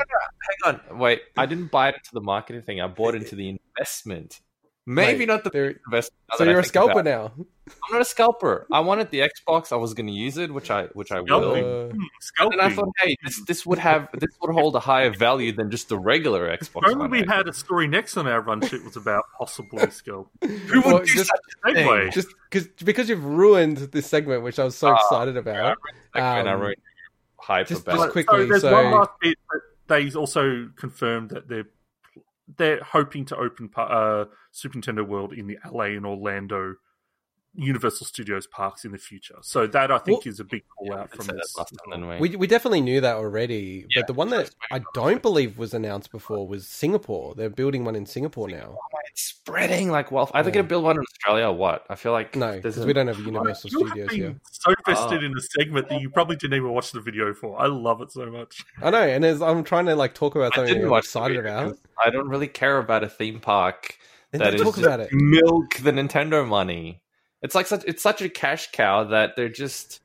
on, 0.66 1.00
wait. 1.00 1.22
I 1.38 1.46
didn't 1.46 1.72
buy 1.72 1.90
into 1.90 2.12
the 2.14 2.22
marketing 2.22 2.64
thing. 2.64 2.82
I 2.82 2.88
bought 2.88 3.16
into 3.16 3.36
the 3.36 3.58
investment. 3.78 4.42
Maybe 4.94 5.20
Mate, 5.20 5.28
not 5.28 5.44
the 5.44 5.50
there- 5.50 5.76
investment. 5.88 6.20
now 6.32 6.36
so 6.38 6.44
you're 6.44 6.60
a 6.60 6.64
scalper 6.64 7.00
about 7.00 7.06
now. 7.06 7.32
I'm 7.38 7.94
not 7.94 8.02
a 8.02 8.06
scalper. 8.06 8.68
I 8.72 8.82
wanted 8.82 9.12
the 9.12 9.20
Xbox. 9.20 9.72
I 9.72 9.78
was 9.78 9.94
going 9.94 10.08
to 10.08 10.14
use 10.14 10.38
it, 10.38 10.54
which 10.54 10.70
I 10.70 10.88
which 10.88 11.12
I 11.12 11.22
will. 11.22 11.28
Scalping. 11.28 11.64
Uh, 11.66 11.88
Hmm, 11.94 12.52
And 12.52 12.62
I 12.62 12.70
thought, 12.70 12.90
hey, 13.02 13.16
this 13.24 13.42
this 13.46 13.66
would 13.66 13.78
have 13.80 14.10
this 14.14 14.30
would 14.42 14.52
hold 14.54 14.76
a 14.76 14.80
higher 14.82 15.10
value 15.12 15.52
than 15.54 15.72
just 15.72 15.88
the 15.90 15.98
regular 15.98 16.56
Xbox. 16.58 16.82
Only 16.90 17.08
we 17.08 17.26
had 17.28 17.48
a 17.48 17.54
story 17.54 17.88
next 17.88 18.18
on 18.18 18.28
our 18.28 18.42
run 18.42 18.62
sheet 18.68 18.84
was 18.84 18.98
about 18.98 19.24
possibly 19.38 19.90
scalp. 19.92 20.30
Who 20.42 20.82
Well, 20.82 20.96
would 20.96 21.06
do 21.08 21.14
just- 21.14 21.30
such 21.30 21.40
a 21.66 21.74
thing? 21.74 21.88
Segue. 21.88 22.14
just 22.14 22.28
because 22.50 22.68
because 22.84 23.08
you've 23.10 23.24
ruined 23.24 23.78
this 23.78 24.08
segment, 24.08 24.44
which 24.44 24.60
I 24.60 24.64
was 24.66 24.76
so 24.76 24.90
Oh, 24.90 24.96
excited 24.96 25.38
about. 25.38 25.78
and 26.14 26.50
I 26.50 26.54
um, 26.54 26.60
wrote 26.62 26.76
hype 27.40 27.68
just- 27.68 27.84
about 27.84 27.96
just 27.96 28.08
it. 28.08 28.12
quick- 28.12 28.26
so 28.30 28.36
quickly, 28.36 28.50
there's 28.50 28.62
so- 28.64 28.74
one 28.74 28.92
last 28.92 29.12
bit 29.22 29.38
that 29.52 29.62
they 29.88 30.12
also 30.20 30.70
confirmed 30.76 31.30
that 31.32 31.48
they're 31.48 31.68
they're 32.58 32.84
hoping 32.84 33.26
to 33.26 33.38
open 33.38 33.70
uh, 33.78 34.26
Super 34.52 34.78
Nintendo 34.78 35.06
World 35.08 35.34
in 35.34 35.48
the 35.48 35.58
LA 35.70 35.86
and 35.86 36.06
Orlando 36.06 36.76
Universal 37.54 38.06
Studios 38.08 38.48
parks 38.48 38.86
in 38.86 38.92
the 38.94 38.98
future. 38.98 39.36
So 39.42 39.68
that 39.68 39.92
I 39.92 39.98
think 39.98 40.26
is 40.26 40.40
a 40.40 40.44
big 40.46 40.64
call 40.70 40.88
Yeah, 40.88 41.02
out 41.02 41.10
from 41.12 41.26
say 41.26 41.34
that 41.34 41.38
this. 41.38 41.54
time, 41.90 42.08
we? 42.08 42.30
We 42.30 42.36
we 42.38 42.48
definitely 42.48 42.80
knew 42.82 43.02
that 43.02 43.16
already, 43.18 43.86
Yeah, 43.94 44.02
but 44.02 44.08
the 44.08 44.14
one 44.14 44.30
that 44.30 44.52
I 44.72 44.82
don't 44.94 45.22
believe 45.22 45.58
was 45.58 45.74
announced 45.74 46.12
before 46.12 46.48
was 46.48 46.66
Singapore. 46.66 47.36
They're 47.36 47.50
building 47.50 47.84
one 47.84 47.96
in 47.98 48.06
Singapore 48.06 48.48
now. 48.48 48.78
Oh, 48.78 48.98
it's 49.10 49.24
spreading 49.24 49.92
like 49.92 50.12
well. 50.12 50.32
Are 50.34 50.44
they 50.44 50.50
Yeah. 50.50 50.54
going 50.54 50.66
to 50.66 50.70
build 50.70 50.86
one 50.86 50.96
in 50.96 51.02
Australia 51.04 51.48
or 51.48 51.54
what? 51.54 51.86
I 51.90 51.96
feel 51.96 52.14
like 52.14 52.36
No, 52.38 52.54
because 52.56 52.78
a- 52.78 52.86
we 52.86 52.94
don't 52.94 53.08
have 53.08 53.20
Universal 53.20 53.70
You 53.72 53.80
have 53.80 53.88
Studios 53.90 54.10
been 54.10 54.18
here. 54.18 54.36
so 54.50 54.74
vested 54.88 55.22
Oh. 55.22 55.26
in 55.26 55.32
the 55.34 55.42
segment 55.42 55.90
that 55.90 56.00
you 56.00 56.10
probably 56.10 56.38
didn't 56.38 56.54
even 56.56 56.70
watch 56.72 56.94
the 56.94 57.02
video 57.02 57.34
for. 57.34 57.60
I 57.62 57.68
love 57.68 58.02
it 58.02 58.12
so 58.14 58.28
much. 58.32 58.64
I 58.82 58.90
know, 58.92 59.02
and 59.02 59.26
as 59.26 59.42
I'm 59.42 59.66
trying 59.66 59.88
to 59.88 59.96
like 59.96 60.14
talk 60.14 60.36
about 60.36 60.54
I 60.54 60.56
something 60.56 60.74
didn't 60.76 60.86
I'm 60.86 60.92
watch 60.92 61.04
the 61.12 61.20
excited 61.20 61.36
video 61.38 61.52
about, 61.52 61.70
'cause 61.72 61.80
I 62.04 62.10
don't 62.12 62.30
really 62.30 62.48
care 62.48 62.78
about 62.78 63.04
a 63.04 63.10
theme 63.10 63.42
park 63.42 63.98
then 64.32 64.40
that 64.40 64.52
don't 64.52 64.66
talk 64.66 64.76
just 64.76 64.86
about 64.86 65.02
it. 65.02 65.10
milk 65.12 65.76
the 65.84 65.92
Nintendo 65.92 66.48
money. 66.48 67.02
It's 67.42 67.56
like 67.56 67.68
such 67.68 67.84
it's 67.86 68.04
such 68.04 68.22
a 68.22 68.30
cash 68.30 68.72
cow 68.72 69.06
that 69.06 69.36
they're 69.36 69.50
just 69.50 70.02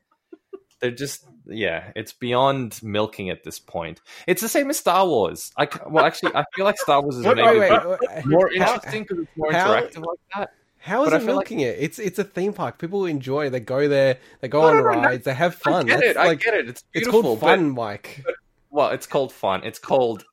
they're 0.79 0.91
just 0.91 1.25
yeah, 1.45 1.91
it's 1.95 2.11
beyond 2.13 2.79
milking 2.83 3.29
at 3.29 3.43
this 3.43 3.57
point. 3.59 4.01
It's 4.27 4.41
the 4.41 4.49
same 4.49 4.69
as 4.69 4.77
Star 4.79 5.07
Wars. 5.07 5.51
I 5.57 5.67
well 5.87 6.05
actually 6.05 6.35
I 6.35 6.43
feel 6.55 6.65
like 6.65 6.77
Star 6.77 7.01
Wars 7.01 7.17
is 7.17 7.25
Wait, 7.25 7.37
wait, 7.37 7.59
wait, 7.71 8.25
more 8.25 8.51
interesting 8.51 9.03
because 9.03 9.19
it's 9.19 9.37
more 9.37 9.51
how- 9.51 9.69
interactive 9.73 10.05
like 10.05 10.19
that. 10.35 10.49
How 10.79 11.03
is 11.03 11.09
But 11.09 11.21
it 11.21 11.25
feel 11.25 11.35
like- 11.35 11.49
milking 11.49 11.59
it? 11.61 11.77
It's 11.79 11.99
it's 11.99 12.19
a 12.19 12.23
theme 12.23 12.53
park. 12.53 12.77
People 12.79 13.05
enjoy. 13.05 13.49
They 13.49 13.59
go 13.59 13.87
there. 13.87 14.17
They 14.41 14.47
go 14.47 14.61
No, 14.61 14.67
on 14.67 14.73
no, 14.75 14.81
no, 14.83 14.91
no. 15.01 15.07
rides. 15.07 15.25
They 15.25 15.33
have 15.33 15.55
fun. 15.55 15.73
I 15.73 15.83
get 15.83 15.99
That's 15.99 16.11
it. 16.11 16.17
I 16.17 16.35
get 16.35 16.53
it. 16.53 16.69
It's 16.69 16.83
it's 16.93 17.05
beautiful. 17.07 17.21
called 17.21 17.39
but- 17.41 17.47
fun, 17.47 17.69
Mike. 17.71 18.23
well, 18.69 18.89
it's 18.91 19.05
called 19.07 19.33
fun. 19.33 19.63
It's 19.63 19.79
called 19.79 20.23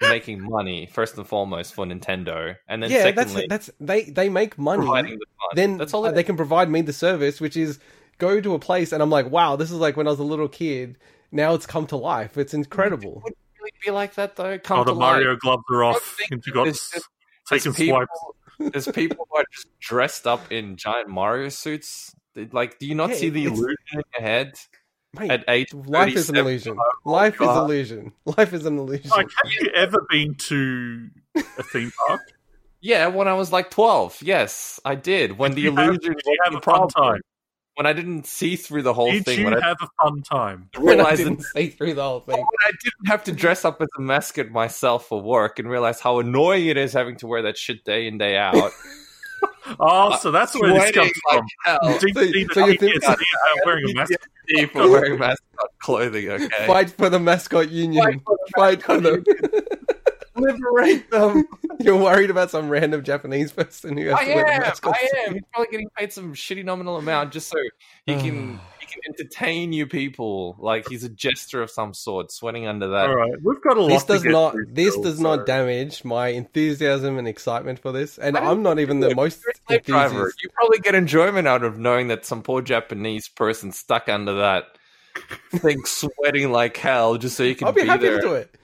making 0.00 0.42
money 0.42 0.86
first 0.86 1.16
and 1.16 1.26
foremost 1.26 1.74
for 1.74 1.84
Nintendo, 1.84 2.56
and 2.68 2.82
then 2.82 2.90
yeah, 2.90 3.02
secondly 3.02 3.46
that's 3.48 3.66
that's 3.66 3.70
they 3.80 4.04
they 4.10 4.28
make 4.28 4.58
money. 4.58 4.82
the 4.86 4.86
fun. 4.86 5.18
Then 5.54 5.76
that's 5.78 5.92
all. 5.94 6.04
uh, 6.06 6.12
they 6.12 6.22
can 6.22 6.36
provide 6.36 6.70
me 6.70 6.82
the 6.82 6.92
service, 6.92 7.40
which 7.40 7.56
is 7.56 7.78
go 8.18 8.40
to 8.40 8.54
a 8.54 8.58
place, 8.58 8.92
and 8.92 9.02
I'm 9.02 9.10
like, 9.10 9.30
wow, 9.30 9.56
this 9.56 9.70
is 9.70 9.76
like 9.78 9.96
when 9.96 10.06
I 10.06 10.10
was 10.10 10.20
a 10.20 10.24
little 10.24 10.48
kid. 10.48 10.96
Now 11.32 11.54
it's 11.54 11.66
come 11.66 11.86
to 11.88 11.96
life. 11.96 12.36
It's 12.36 12.54
incredible. 12.54 13.20
would 13.24 13.34
really 13.60 13.72
be 13.84 13.90
like 13.92 14.14
that 14.14 14.36
though. 14.36 14.58
Come 14.58 14.80
Oh, 14.80 14.84
the 14.84 14.92
to 14.94 14.98
Mario 14.98 15.30
life. 15.30 15.38
gloves 15.40 15.62
are 15.70 15.84
I 15.84 15.88
off, 15.90 16.02
think 16.18 16.30
and 16.32 16.42
you 16.46 16.52
got 16.52 16.64
there's 16.64 16.90
just- 16.90 17.08
taking 17.48 17.72
people, 17.72 18.04
swipes. 18.58 18.72
there's 18.72 18.88
people 18.88 19.26
who 19.30 19.36
are 19.38 19.44
just 19.52 19.66
dressed 19.80 20.26
up 20.26 20.50
in 20.50 20.76
giant 20.76 21.08
Mario 21.08 21.48
suits. 21.50 22.14
Like, 22.52 22.78
do 22.78 22.86
you 22.86 22.94
not 22.94 23.10
Yeah, 23.10 23.16
see 23.16 23.28
the 23.30 23.42
it's- 23.44 23.58
illusion 23.58 23.76
in 23.92 24.02
your 24.18 24.28
head 24.28 24.54
Mate, 25.18 25.30
at 25.30 25.44
age? 25.48 25.74
life 25.74 26.14
is 26.14 26.28
an 26.28 26.36
37? 26.36 26.38
illusion. 26.38 26.76
Oh 26.78 27.10
life 27.10 27.34
is 27.34 27.38
God. 27.40 27.64
illusion. 27.64 28.12
Life 28.24 28.52
is 28.52 28.64
an 28.66 28.78
illusion. 28.78 29.10
Like, 29.10 29.28
have 29.42 29.52
you 29.52 29.68
ever 29.74 30.06
been 30.08 30.34
to 30.36 31.08
a 31.36 31.62
theme 31.64 31.92
park? 32.08 32.20
Yeah, 32.82 33.08
when 33.08 33.28
I 33.28 33.34
was 33.34 33.52
like 33.52 33.70
twelve. 33.70 34.16
Yes, 34.22 34.80
I 34.86 34.94
did. 34.94 35.36
When 35.36 35.50
the 35.50 35.56
Did 35.56 35.64
you 35.64 35.76
have- 35.76 35.84
illusion 35.88 36.12
did 36.14 36.22
you 36.24 36.38
have 36.44 36.52
the 36.54 36.58
a 36.60 36.62
fun 36.62 36.88
time? 36.88 37.20
When 37.74 37.84
I 37.86 37.92
didn't 37.92 38.26
see 38.26 38.56
through 38.56 38.82
the 38.84 38.94
whole 38.94 39.10
Did 39.12 39.26
thing. 39.26 39.38
you 39.40 39.44
When 39.44 39.60
have 39.60 39.76
a 39.82 39.88
fun 40.02 40.22
time? 40.22 40.70
when 40.78 40.94
I 40.98 41.02
realized 41.02 41.20
that 41.20 41.24
didn't 41.28 41.42
see 41.42 41.68
through 41.68 41.92
the 41.92 42.02
whole 42.02 42.20
thing. 42.20 42.36
when 42.38 42.46
I 42.64 42.70
didn't 42.82 43.06
have 43.08 43.22
to 43.24 43.32
dress 43.32 43.66
up 43.66 43.82
as 43.82 43.88
a 43.98 44.00
mascot 44.00 44.50
myself 44.50 45.08
for 45.08 45.20
work 45.20 45.58
and 45.58 45.68
realize 45.68 46.00
how 46.00 46.20
annoying 46.20 46.68
it 46.68 46.78
is 46.78 46.94
having 46.94 47.16
to 47.16 47.26
wear 47.26 47.42
that 47.42 47.58
shit 47.58 47.84
day 47.84 48.06
in 48.06 48.16
day 48.16 48.38
out. 48.38 48.72
Oh, 49.78 50.10
uh, 50.12 50.16
so 50.18 50.30
that's 50.30 50.54
where 50.58 50.72
this 50.72 50.90
comes 50.92 51.12
like 51.30 51.38
from. 51.38 51.46
hell. 51.64 51.98
Deep 51.98 52.14
So- 52.16 52.22
sea 52.24 52.46
so 52.52 52.66
you 52.66 52.76
think- 52.78 52.94
PTSD 52.94 53.02
about 53.04 53.18
wearing 53.66 53.90
a 53.90 53.94
mask. 53.94 54.12
for 54.72 54.90
wearing 54.90 55.18
mascot 55.18 55.70
clothing. 55.80 56.28
Okay, 56.28 56.66
Fight 56.66 56.90
for 56.90 57.08
the 57.08 57.20
mascot 57.20 57.70
union. 57.70 58.20
Fight 58.56 58.82
for 58.82 59.00
them. 59.00 59.22
liberate 60.36 61.10
them. 61.10 61.44
You're 61.80 61.96
worried 61.96 62.30
about 62.30 62.50
some 62.50 62.68
random 62.68 63.02
Japanese 63.02 63.52
person 63.52 63.96
who 63.96 64.06
has 64.08 64.14
I 64.18 64.24
to 64.24 64.34
wear 64.34 64.44
the 64.44 64.52
am. 64.54 64.60
mascot 64.62 64.94
I 64.96 65.00
suit. 65.06 65.10
am. 65.26 65.34
He's 65.34 65.42
probably 65.52 65.70
getting 65.70 65.88
paid 65.90 66.12
some 66.12 66.34
shitty 66.34 66.64
nominal 66.64 66.96
amount 66.96 67.32
just 67.32 67.48
so 67.48 67.58
he 68.06 68.14
can 68.16 68.60
he 68.78 68.79
can 68.90 69.00
entertain 69.08 69.72
you 69.72 69.86
people. 69.86 70.56
Like 70.58 70.86
he's 70.88 71.04
a 71.04 71.08
jester 71.08 71.62
of 71.62 71.70
some 71.70 71.94
sort, 71.94 72.30
sweating 72.32 72.66
under 72.66 72.88
that. 72.88 73.08
All 73.08 73.14
right, 73.16 73.32
we've 73.42 73.60
got 73.62 73.76
a 73.76 73.80
lot. 73.82 73.88
This 73.88 74.04
does 74.04 74.22
get 74.22 74.32
not. 74.32 74.54
This 74.68 74.92
still, 74.92 75.04
does 75.04 75.16
so- 75.18 75.22
not 75.22 75.46
damage 75.46 76.04
my 76.04 76.28
enthusiasm 76.28 77.18
and 77.18 77.26
excitement 77.28 77.78
for 77.78 77.92
this, 77.92 78.18
and 78.18 78.36
I 78.36 78.40
didn't 78.40 78.52
I'm 78.52 78.62
not 78.62 78.78
even 78.78 79.00
the 79.00 79.14
most 79.14 79.42
You're 79.42 79.52
a 79.52 79.54
slave 79.66 79.82
driver. 79.84 80.14
enthusiastic. 80.14 80.42
You 80.42 80.48
probably 80.54 80.78
get 80.80 80.94
enjoyment 80.94 81.48
out 81.48 81.64
of 81.64 81.78
knowing 81.78 82.08
that 82.08 82.24
some 82.26 82.42
poor 82.42 82.62
Japanese 82.62 83.28
person 83.28 83.72
stuck 83.72 84.08
under 84.08 84.34
that 84.34 84.64
thing, 85.52 85.82
sweating 85.84 86.52
like 86.52 86.76
hell, 86.76 87.16
just 87.16 87.36
so 87.36 87.42
you 87.42 87.54
can 87.54 87.66
I'll 87.68 87.72
be, 87.72 87.82
be 87.82 87.86
happy 87.86 88.02
there. 88.06 88.20
to 88.20 88.26
do 88.26 88.34
it. 88.34 88.54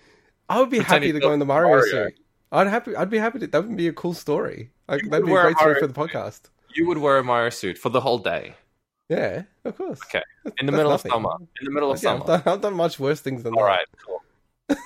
I 0.48 0.60
would 0.60 0.70
be 0.70 0.78
happy 0.78 1.08
to 1.08 1.12
to 1.14 1.20
go 1.20 1.32
in 1.32 1.38
the 1.38 1.44
be 1.44 1.48
Mario, 1.48 1.68
Mario. 1.70 1.90
suit. 2.06 2.14
I'd 2.52 2.68
happy. 2.68 2.94
I'd 2.94 3.10
be 3.10 3.18
happy 3.18 3.40
to. 3.40 3.46
That 3.48 3.66
would 3.66 3.76
be 3.76 3.88
a 3.88 3.92
cool 3.92 4.14
story. 4.14 4.70
Like, 4.88 5.02
that'd 5.10 5.26
be 5.26 5.32
a 5.32 5.42
great 5.42 5.58
story 5.58 5.80
for 5.80 5.88
the 5.88 5.92
podcast. 5.92 6.42
You 6.74 6.86
would 6.86 6.98
wear 6.98 7.18
a 7.18 7.24
Mario 7.24 7.50
suit 7.50 7.76
for 7.78 7.88
the 7.88 8.00
whole 8.00 8.18
day 8.18 8.54
Yeah, 9.08 9.42
of 9.64 9.76
course. 9.76 10.00
Okay. 10.06 10.22
in 10.44 10.66
the 10.66 10.72
That's 10.72 10.76
middle 10.76 10.90
nothing. 10.90 11.12
of 11.12 11.16
summer. 11.16 11.30
In 11.60 11.64
the 11.64 11.70
middle 11.70 11.90
of 11.92 11.96
Yeah, 12.02 12.18
summer. 12.18 12.20
I've, 12.22 12.44
done, 12.44 12.54
I've 12.54 12.60
done 12.60 12.74
much 12.74 12.98
worse 12.98 13.20
things 13.20 13.42
than 13.42 13.54
All 13.54 13.60
that. 13.64 13.66
right, 13.68 13.86
cool. 14.04 14.22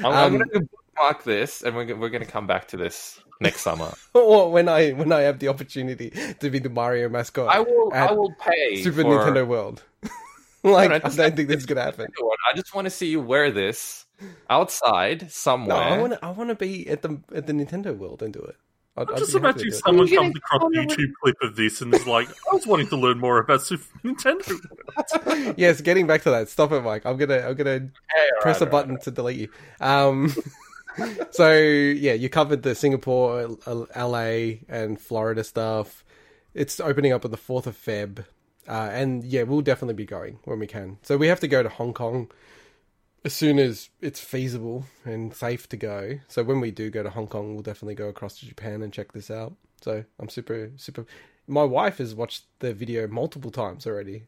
I'm, 0.00 0.04
Um, 0.04 0.14
I'm 0.14 0.36
going 0.38 0.50
to 0.50 0.60
bookmark 0.94 1.24
this, 1.24 1.62
and 1.62 1.74
we're, 1.74 1.96
we're 1.96 2.10
going 2.10 2.24
to 2.24 2.30
come 2.30 2.46
back 2.46 2.68
to 2.68 2.76
this 2.76 3.20
next 3.40 3.62
summer. 3.62 3.92
or 4.14 4.50
when 4.52 4.68
I 4.68 4.90
when 4.90 5.12
I 5.12 5.20
have 5.22 5.38
the 5.38 5.48
opportunity 5.48 6.10
to 6.40 6.50
be 6.50 6.58
the 6.58 6.68
Mario 6.68 7.08
mascot 7.08 7.48
I 7.48 7.60
will. 7.60 7.90
I 7.94 8.12
will 8.12 8.34
pay 8.40 8.82
Super 8.82 9.02
for 9.02 9.04
Nintendo 9.08 9.46
World. 9.46 9.82
like 10.62 10.90
No, 10.90 10.98
no, 10.98 11.04
I 11.04 11.08
don't 11.16 11.36
think 11.36 11.48
this 11.48 11.58
is 11.58 11.66
gonna 11.66 11.82
happen. 11.84 12.08
I 12.50 12.54
just 12.56 12.74
want 12.74 12.84
to 12.86 12.90
see 12.90 13.06
you 13.08 13.20
wear 13.22 13.50
this 13.50 14.04
outside 14.50 15.30
somewhere. 15.30 15.76
No. 15.76 15.82
I 15.94 15.98
want 15.98 16.12
to. 16.14 16.24
I 16.24 16.30
want 16.32 16.50
to 16.50 16.56
be 16.56 16.88
at 16.88 17.02
the 17.02 17.20
at 17.34 17.46
the 17.46 17.52
Nintendo 17.52 17.96
World 17.96 18.22
and 18.22 18.32
do 18.32 18.40
it. 18.40 18.56
I'd, 18.98 19.08
I'm 19.08 19.14
I'd 19.14 19.18
just 19.18 19.32
be 19.32 19.40
happy 19.40 19.58
to 19.58 19.66
imagining 19.66 19.72
someone 19.74 20.08
comes 20.08 20.36
across 20.36 20.62
a 20.62 20.64
on 20.64 20.72
YouTube 20.72 21.12
clip 21.22 21.36
of 21.42 21.56
this 21.56 21.80
and 21.80 21.94
is 21.94 22.06
like, 22.06 22.28
"I 22.50 22.54
was 22.54 22.66
wanting 22.66 22.88
to 22.88 22.96
learn 22.96 23.18
more 23.18 23.38
about 23.38 23.62
Super 23.62 23.84
Nintendo." 24.04 25.54
yes, 25.56 25.80
getting 25.80 26.06
back 26.06 26.22
to 26.22 26.30
that. 26.30 26.48
Stop 26.48 26.72
it, 26.72 26.82
Mike. 26.82 27.06
I'm 27.06 27.16
gonna 27.16 27.38
I'm 27.38 27.54
gonna 27.54 27.78
Hey, 28.12 28.28
press 28.40 28.60
right, 28.60 28.68
a 28.68 28.70
button 28.70 28.98
to 29.00 29.10
delete 29.10 29.38
you. 29.38 29.48
Um, 29.80 30.34
so 31.30 31.52
yeah, 31.52 32.14
you 32.14 32.28
covered 32.28 32.62
the 32.62 32.74
Singapore, 32.74 33.56
LA, 33.66 34.58
and 34.68 35.00
Florida 35.00 35.44
stuff. 35.44 36.04
It's 36.54 36.80
opening 36.80 37.12
up 37.12 37.24
on 37.24 37.30
the 37.30 37.36
fourth 37.36 37.68
of 37.68 37.76
Feb, 37.76 38.24
uh, 38.66 38.90
and 38.92 39.22
yeah, 39.22 39.44
we'll 39.44 39.60
definitely 39.60 39.94
be 39.94 40.06
going 40.06 40.40
when 40.44 40.58
we 40.58 40.66
can. 40.66 40.98
So 41.02 41.16
we 41.16 41.28
have 41.28 41.40
to 41.40 41.48
go 41.48 41.62
to 41.62 41.68
Hong 41.68 41.94
Kong 41.94 42.30
as 43.24 43.32
soon 43.34 43.58
as 43.58 43.90
it's 44.00 44.20
feasible 44.20 44.84
and 45.04 45.34
safe 45.34 45.68
to 45.70 45.76
go. 45.76 46.18
So 46.28 46.42
when 46.42 46.60
we 46.60 46.70
do 46.70 46.90
go 46.90 47.02
to 47.02 47.10
Hong 47.10 47.26
Kong, 47.26 47.54
we'll 47.54 47.62
definitely 47.62 47.94
go 47.94 48.08
across 48.08 48.38
to 48.40 48.46
Japan 48.46 48.82
and 48.82 48.92
check 48.92 49.12
this 49.12 49.30
out. 49.30 49.54
So 49.80 50.04
I'm 50.18 50.28
super 50.28 50.70
super. 50.76 51.06
My 51.46 51.64
wife 51.64 51.98
has 51.98 52.14
watched 52.14 52.44
the 52.58 52.74
video 52.74 53.06
multiple 53.08 53.50
times 53.50 53.86
already. 53.86 54.24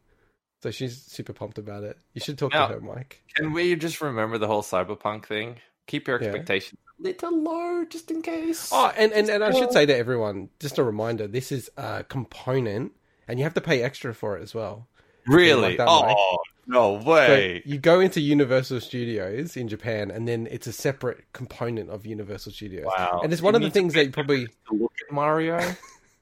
So 0.63 0.71
she's 0.71 1.01
super 1.03 1.33
pumped 1.33 1.59
about 1.59 1.85
it. 1.85 1.99
You 2.15 2.21
should 2.21 2.37
talk 2.39 2.53
Now- 2.53 2.67
to 2.69 2.75
her, 2.75 2.81
Mike. 2.81 3.23
Can 3.35 3.53
we 3.53 3.75
just 3.77 4.01
remember 4.01 4.37
the 4.39 4.47
whole 4.47 4.63
cyberpunk 4.63 5.27
thing? 5.27 5.57
Keep 5.87 6.07
your 6.07 6.21
Yeah. 6.21 6.29
expectations 6.29 6.79
a 6.99 7.03
little 7.03 7.43
low, 7.43 7.85
just 7.87 8.11
in 8.11 8.21
case. 8.23 8.69
Oh, 8.73 8.93
and, 8.97 9.11
and, 9.13 9.29
and 9.31 9.43
I 9.43 9.53
should 9.53 9.73
say 9.73 9.87
to 9.87 9.97
everyone, 9.97 10.51
just 10.61 10.79
a 10.79 10.85
reminder, 10.85 11.27
this 11.27 11.51
is 11.51 11.71
a 11.79 12.05
component, 12.05 12.93
and 13.27 13.39
you 13.39 13.45
have 13.45 13.55
to 13.55 13.61
pay 13.63 13.83
extra 13.83 14.15
for 14.15 14.37
it 14.37 14.43
as 14.43 14.55
well. 14.55 14.87
really? 15.27 15.63
like 15.63 15.79
that, 15.79 15.89
oh, 15.89 16.39
no 16.71 16.99
So 17.27 17.45
way! 17.45 17.63
you 17.65 17.79
go 17.79 18.01
into 18.01 18.21
Universal 18.21 18.81
Studios 18.81 19.57
in 19.57 19.69
Japan, 19.69 20.11
and 20.11 20.27
then 20.29 20.49
it's 20.51 20.67
a 20.67 20.73
separate 20.73 21.25
component 21.33 21.91
of 21.91 22.07
Universal 22.07 22.53
Studios. 22.53 22.97
wow! 22.97 23.21
And 23.23 23.33
it's 23.33 23.43
one 23.43 23.55
You 23.55 23.61
of 23.61 23.63
the 23.63 23.71
things 23.71 23.95
that 23.95 24.07
you 24.07 24.11
probably 24.13 24.49
look 24.71 24.93
at 25.09 25.13
Mario. 25.13 25.77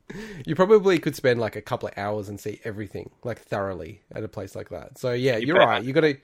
you 0.47 0.55
probably 0.55 0.99
could 0.99 1.15
spend 1.17 1.39
like 1.41 1.57
a 1.57 1.63
couple 1.63 1.89
of 1.89 1.95
hours 1.99 2.29
and 2.29 2.41
see 2.41 2.61
everything 2.65 3.11
like 3.25 3.39
thoroughly 3.41 4.03
at 4.13 4.25
a 4.25 4.29
place 4.29 4.57
like 4.57 4.71
that. 4.71 4.99
So 4.99 5.13
yeah, 5.13 5.37
You 5.37 5.49
you 5.49 5.57
are 5.57 5.67
right. 5.67 5.85
You 5.85 5.93
got 5.93 6.03
to. 6.03 6.17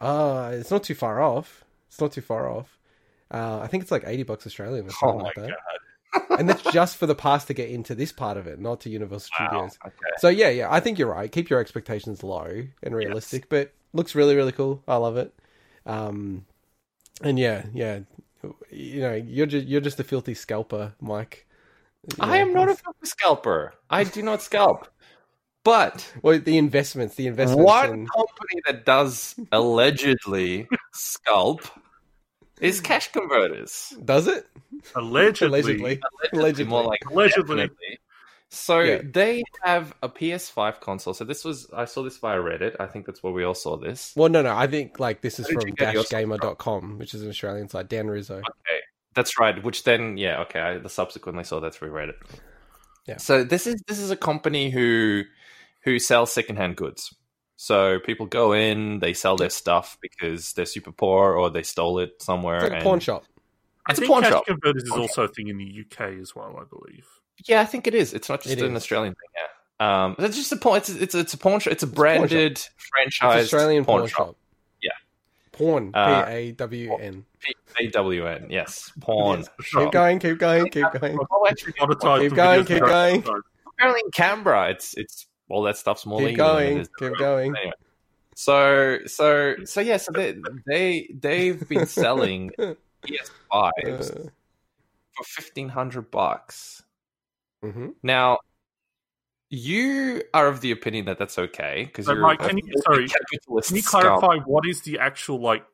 Uh, 0.00 0.50
it's 0.54 0.70
not 0.70 0.82
too 0.82 0.94
far 0.94 1.22
off. 1.22 1.64
It's 1.88 2.00
not 2.00 2.12
too 2.12 2.20
far 2.20 2.48
off. 2.50 2.78
Uh, 3.30 3.60
I 3.60 3.66
think 3.66 3.82
it's 3.82 3.90
like 3.90 4.04
eighty 4.06 4.22
bucks 4.22 4.46
Australian 4.46 4.86
or 4.86 4.92
Oh 4.92 4.92
something 4.92 5.18
my 5.18 5.24
like 5.24 5.34
that. 5.34 5.48
god! 5.48 5.78
and 6.38 6.48
that's 6.48 6.62
just 6.72 6.96
for 6.96 7.06
the 7.06 7.14
pass 7.14 7.44
to 7.46 7.54
get 7.54 7.70
into 7.70 7.94
this 7.94 8.12
part 8.12 8.36
of 8.36 8.46
it, 8.46 8.58
not 8.60 8.80
to 8.80 8.90
Universal 8.90 9.30
Wow. 9.38 9.46
Studios. 9.48 9.78
Okay. 9.86 10.10
So 10.18 10.28
yeah, 10.28 10.48
yeah, 10.50 10.68
I 10.70 10.80
think 10.80 10.98
you're 10.98 11.10
right. 11.10 11.30
Keep 11.30 11.50
your 11.50 11.60
expectations 11.60 12.22
low 12.22 12.62
and 12.82 12.94
realistic, 12.94 13.48
but 13.48 13.72
looks 13.92 14.14
really, 14.14 14.36
really 14.36 14.52
cool. 14.52 14.82
I 14.86 14.96
love 14.96 15.16
it. 15.16 15.34
Um, 15.84 16.44
and 17.22 17.38
yeah, 17.38 17.64
yeah, 17.72 18.00
you 18.70 19.00
know, 19.00 19.14
you're 19.14 19.46
just 19.46 19.66
you're 19.66 19.80
just 19.80 20.00
a 20.00 20.04
filthy 20.04 20.34
scalper, 20.34 20.94
Mike. 21.00 21.46
You 22.08 22.16
I 22.20 22.26
know, 22.38 22.48
am 22.48 22.52
not 22.54 22.68
a 22.68 22.74
filthy 22.74 23.06
scalper. 23.06 23.74
I 23.90 24.04
do 24.04 24.22
not 24.22 24.42
scalp. 24.42 24.88
But 25.64 26.12
well. 26.22 26.38
The 26.38 26.58
investments, 26.58 27.16
the 27.16 27.26
investments. 27.26 27.64
one 27.64 27.90
in- 27.90 28.06
company 28.06 28.60
that 28.66 28.84
does 28.84 29.34
allegedly 29.50 30.68
scalp 30.92 31.62
is 32.60 32.78
hmm. 32.78 32.84
Cash 32.84 33.12
Converters. 33.12 33.94
does 34.04 34.26
it 34.26 34.46
Allegedly, 34.94 35.60
allegedly. 35.60 35.82
Allegedly, 35.84 36.38
Allegedly. 36.40 36.64
more 36.64 36.84
like 36.84 37.00
Allegedly. 37.10 37.56
definitely. 37.56 37.98
So 38.48 38.80
Yeah. 38.80 39.00
they 39.04 39.42
have 39.64 39.94
a 40.02 40.08
PS5 40.08 40.80
console. 40.80 41.14
So 41.14 41.24
this 41.24 41.44
was 41.44 41.68
I 41.72 41.84
saw 41.84 42.02
this 42.02 42.16
via 42.18 42.38
Reddit. 42.38 42.76
I 42.78 42.86
think 42.86 43.06
that's 43.06 43.22
where 43.22 43.32
we 43.32 43.44
all 43.44 43.54
saw 43.54 43.76
this. 43.76 44.12
Well, 44.16 44.28
no, 44.28 44.42
no. 44.42 44.54
I 44.56 44.66
think 44.66 45.00
like 45.00 45.20
this 45.20 45.38
is 45.38 45.46
Where 45.46 45.60
from 45.60 45.68
you 45.68 45.74
get 45.74 45.94
your 45.94 46.04
dashgamer.com, 46.04 46.98
which 46.98 47.12
is 47.14 47.22
an 47.22 47.28
Australian 47.28 47.68
site. 47.68 47.88
Dan 47.88 48.08
Rizzo. 48.08 48.36
Okay, 48.36 48.80
that's 49.14 49.38
right. 49.38 49.62
Which 49.62 49.84
then, 49.84 50.16
yeah, 50.16 50.40
okay. 50.42 50.60
I 50.60 50.78
the 50.78 50.88
subsequently 50.88 51.44
saw 51.44 51.60
that 51.60 51.74
through 51.74 51.90
Reddit. 51.90 52.14
Yeah. 53.06 53.16
So 53.18 53.42
this 53.44 53.66
is 53.66 53.82
this 53.88 53.98
is 53.98 54.10
a 54.10 54.16
company 54.16 54.70
who 54.70 55.24
who 55.82 55.98
sells 55.98 56.32
secondhand 56.32 56.76
goods. 56.76 57.14
So 57.56 57.98
people 58.00 58.26
go 58.26 58.52
in, 58.52 58.98
they 59.00 59.14
sell 59.14 59.36
their 59.36 59.50
stuff 59.50 59.96
because 60.02 60.52
they're 60.52 60.66
super 60.66 60.92
poor 60.92 61.34
or 61.34 61.48
they 61.50 61.62
stole 61.62 61.98
it 62.00 62.20
somewhere. 62.22 62.56
It's 62.56 62.62
like 62.64 62.72
a 62.72 62.74
and- 62.76 62.84
pawn 62.84 63.00
shop. 63.00 63.24
I 63.88 63.92
It's 63.92 63.98
a 63.98 64.02
think 64.02 64.12
pawn 64.12 64.22
cash 64.22 64.32
shop. 64.32 64.46
converters 64.46 64.82
is 64.82 64.90
Pawn 64.90 65.00
also 65.00 65.22
a 65.22 65.28
thing 65.28 65.46
in 65.48 65.58
the 65.58 65.64
UK 65.88 66.18
as 66.20 66.34
well, 66.34 66.58
I 66.60 66.64
believe. 66.64 67.06
Yeah, 67.46 67.60
I 67.60 67.64
think 67.66 67.86
it 67.86 67.94
is. 67.94 68.14
It's 68.14 68.28
not 68.28 68.42
just 68.42 68.52
It 68.56 68.60
an 68.62 68.72
is. 68.72 68.82
Australian 68.82 69.14
thing. 69.14 69.28
Yeah. 69.36 70.04
Um, 70.04 70.16
it's 70.18 70.36
just 70.36 70.50
a 70.52 70.56
pawn. 70.56 70.78
It's 70.78 70.88
it's 70.88 71.14
it's 71.14 71.34
a 71.34 71.38
pawn 71.38 71.60
shop. 71.60 71.72
It's 71.72 71.82
a 71.84 71.86
pawn 71.86 71.94
branded 71.94 72.58
franchise 72.76 73.44
Australian 73.44 73.84
pawn, 73.84 74.00
pawn 74.00 74.08
shop. 74.08 74.36
Yeah. 74.82 74.90
Pawn. 75.52 75.92
Uh, 75.94 76.24
P 76.24 76.32
A 76.32 76.52
W 76.52 76.96
N. 76.96 77.24
P 77.40 77.54
A 77.80 77.90
W 77.90 78.26
N. 78.26 78.46
Yes, 78.50 78.90
pawn 79.00 79.38
Yes, 79.40 79.48
shop. 79.60 79.82
Keep 79.84 79.92
going. 79.92 80.18
Keep 80.18 80.38
going. 80.38 80.64
Keep 80.70 80.92
going. 81.00 81.18
Oh, 81.30 81.46
actually, 81.48 81.74
Keep 81.74 82.34
going, 82.34 82.64
keep 82.64 82.80
going. 82.80 83.20
apparently 83.68 84.00
in 84.04 84.10
Canberra, 84.12 84.70
it's 84.70 84.94
it's 84.96 85.26
all 85.48 85.62
that 85.62 85.76
stuff's 85.76 86.04
more 86.06 86.18
Keep 86.20 86.28
legal. 86.28 86.54
than 86.54 86.56
it 86.56 86.66
going. 86.68 86.78
is- 86.78 86.88
Keep 86.98 87.16
going. 87.18 87.56
Anyway, 87.56 87.72
so 88.34 88.98
so 89.06 89.54
so 89.64 89.80
yeah, 89.80 89.96
so 89.96 90.12
they 90.12 90.36
they 90.66 91.08
they've 91.18 91.68
been 91.68 91.86
selling 92.02 92.50
PS5s 92.58 94.10
Uh, 94.26 94.28
for 95.12 95.24
fifteen 95.24 95.68
hundred 95.70 96.10
bucks. 96.10 96.82
mhm. 97.64 97.94
Now, 98.02 98.38
you 99.48 100.22
are 100.34 100.48
of 100.48 100.60
the 100.60 100.72
opinion 100.72 101.04
that 101.06 101.18
that's 101.18 101.38
okay 101.38 101.84
because 101.86 102.06
So, 102.06 102.12
you're 102.12 102.22
Mike, 102.22 102.40
can 102.40 102.58
you- 102.58 102.72
sorry, 102.84 103.08
capitalist. 103.08 103.68
Can 103.68 103.76
you 103.76 103.82
scum. 103.82 104.00
clarify 104.02 104.36
what 104.44 104.66
is 104.66 104.82
the 104.82 104.98
actual 104.98 105.40
like 105.40 105.64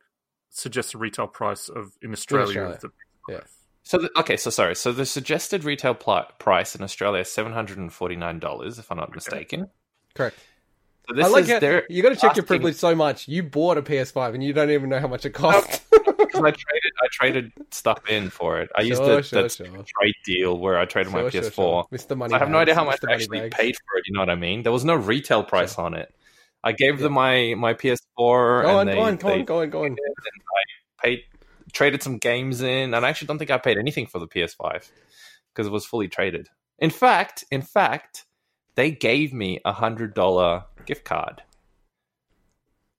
suggested 0.50 0.98
retail 0.98 1.26
price 1.26 1.68
of 1.70 1.92
in 2.02 2.12
Australia, 2.12 2.62
Australia, 2.64 2.78
the 3.26 3.32
yeah. 3.32 3.40
So 3.84 3.98
the, 3.98 4.10
okay, 4.20 4.36
so 4.36 4.50
sorry. 4.50 4.76
So 4.76 4.92
the 4.92 5.04
suggested 5.06 5.64
retail 5.64 5.94
pl- 5.94 6.26
price 6.38 6.74
in 6.74 6.82
Australia 6.82 7.20
is 7.22 7.30
seven 7.32 7.52
hundred 7.52 7.78
and 7.78 7.92
forty 7.92 8.16
nine 8.16 8.38
dollars, 8.38 8.78
if 8.78 8.90
I'm 8.90 8.98
not 8.98 9.14
mistaken. 9.14 9.68
Correct. 10.14 10.36
So 11.08 11.16
this 11.16 11.26
I 11.26 11.28
like 11.28 11.48
is 11.48 11.60
their 11.60 11.84
you 11.90 12.00
got 12.02 12.10
to 12.10 12.16
check 12.16 12.36
your 12.36 12.44
privilege 12.44 12.76
so 12.76 12.94
much. 12.94 13.26
You 13.26 13.42
bought 13.42 13.76
a 13.76 13.82
PS5 13.82 14.34
and 14.34 14.42
you 14.44 14.52
don't 14.52 14.70
even 14.70 14.88
know 14.88 15.00
how 15.00 15.08
much 15.08 15.26
it 15.26 15.34
um, 15.36 15.52
cost. 15.52 15.82
because 15.90 16.40
I 16.40 16.50
traded 16.52 16.92
I 17.02 17.06
traded 17.10 17.52
stuff 17.70 18.08
in 18.08 18.30
for 18.30 18.60
it. 18.60 18.70
I 18.76 18.82
used 18.82 19.02
Sure, 19.02 19.16
the, 19.16 19.22
sure, 19.22 19.48
sure. 19.48 19.66
trade 19.66 20.14
deal 20.24 20.58
where 20.58 20.78
I 20.78 20.84
traded 20.84 21.12
my 21.12 21.22
PS4. 21.22 21.32
sure, 21.32 21.50
sure. 21.50 21.84
Mr. 21.92 22.16
Money 22.16 22.30
So 22.30 22.36
I 22.36 22.38
have 22.38 22.50
no 22.50 22.58
idea 22.58 22.76
how 22.76 22.84
much 22.84 23.00
I 23.08 23.14
actually 23.14 23.40
Bags. 23.40 23.56
paid 23.56 23.74
for 23.74 23.98
it. 23.98 24.04
You 24.06 24.14
know 24.14 24.20
what 24.20 24.30
I 24.30 24.36
mean? 24.36 24.62
There 24.62 24.70
was 24.70 24.84
no 24.84 24.94
retail 24.94 25.42
price 25.42 25.76
on 25.76 25.94
it. 25.94 26.14
I 26.62 26.70
gave 26.70 26.98
Yeah. 26.98 27.04
them 27.04 27.14
my 27.14 27.54
my 27.58 27.74
PS4 27.74 27.98
Go 28.16 28.68
and 28.68 28.68
on, 28.68 28.86
they, 28.86 28.94
go 28.94 29.00
on, 29.00 29.16
go 29.16 29.28
they 29.28 29.34
on, 29.40 29.44
go 29.44 29.60
on, 29.62 29.70
go 29.70 29.84
on. 29.86 29.96
paid 31.02 31.22
traded 31.72 32.02
some 32.02 32.18
games 32.18 32.60
in, 32.62 32.94
and 32.94 33.04
I 33.06 33.08
actually 33.08 33.26
don't 33.28 33.38
think 33.38 33.50
I 33.50 33.58
paid 33.58 33.78
anything 33.78 34.06
for 34.06 34.18
the 34.18 34.26
PS5 34.28 34.90
because 35.52 35.66
it 35.66 35.70
was 35.72 35.84
fully 35.84 36.08
traded. 36.08 36.48
In 36.78 36.90
fact, 36.90 37.44
in 37.50 37.62
fact, 37.62 38.24
they 38.74 38.90
gave 38.90 39.32
me 39.32 39.60
a 39.64 39.72
hundred 39.72 40.14
dollar 40.14 40.64
gift 40.86 41.04
card. 41.04 41.42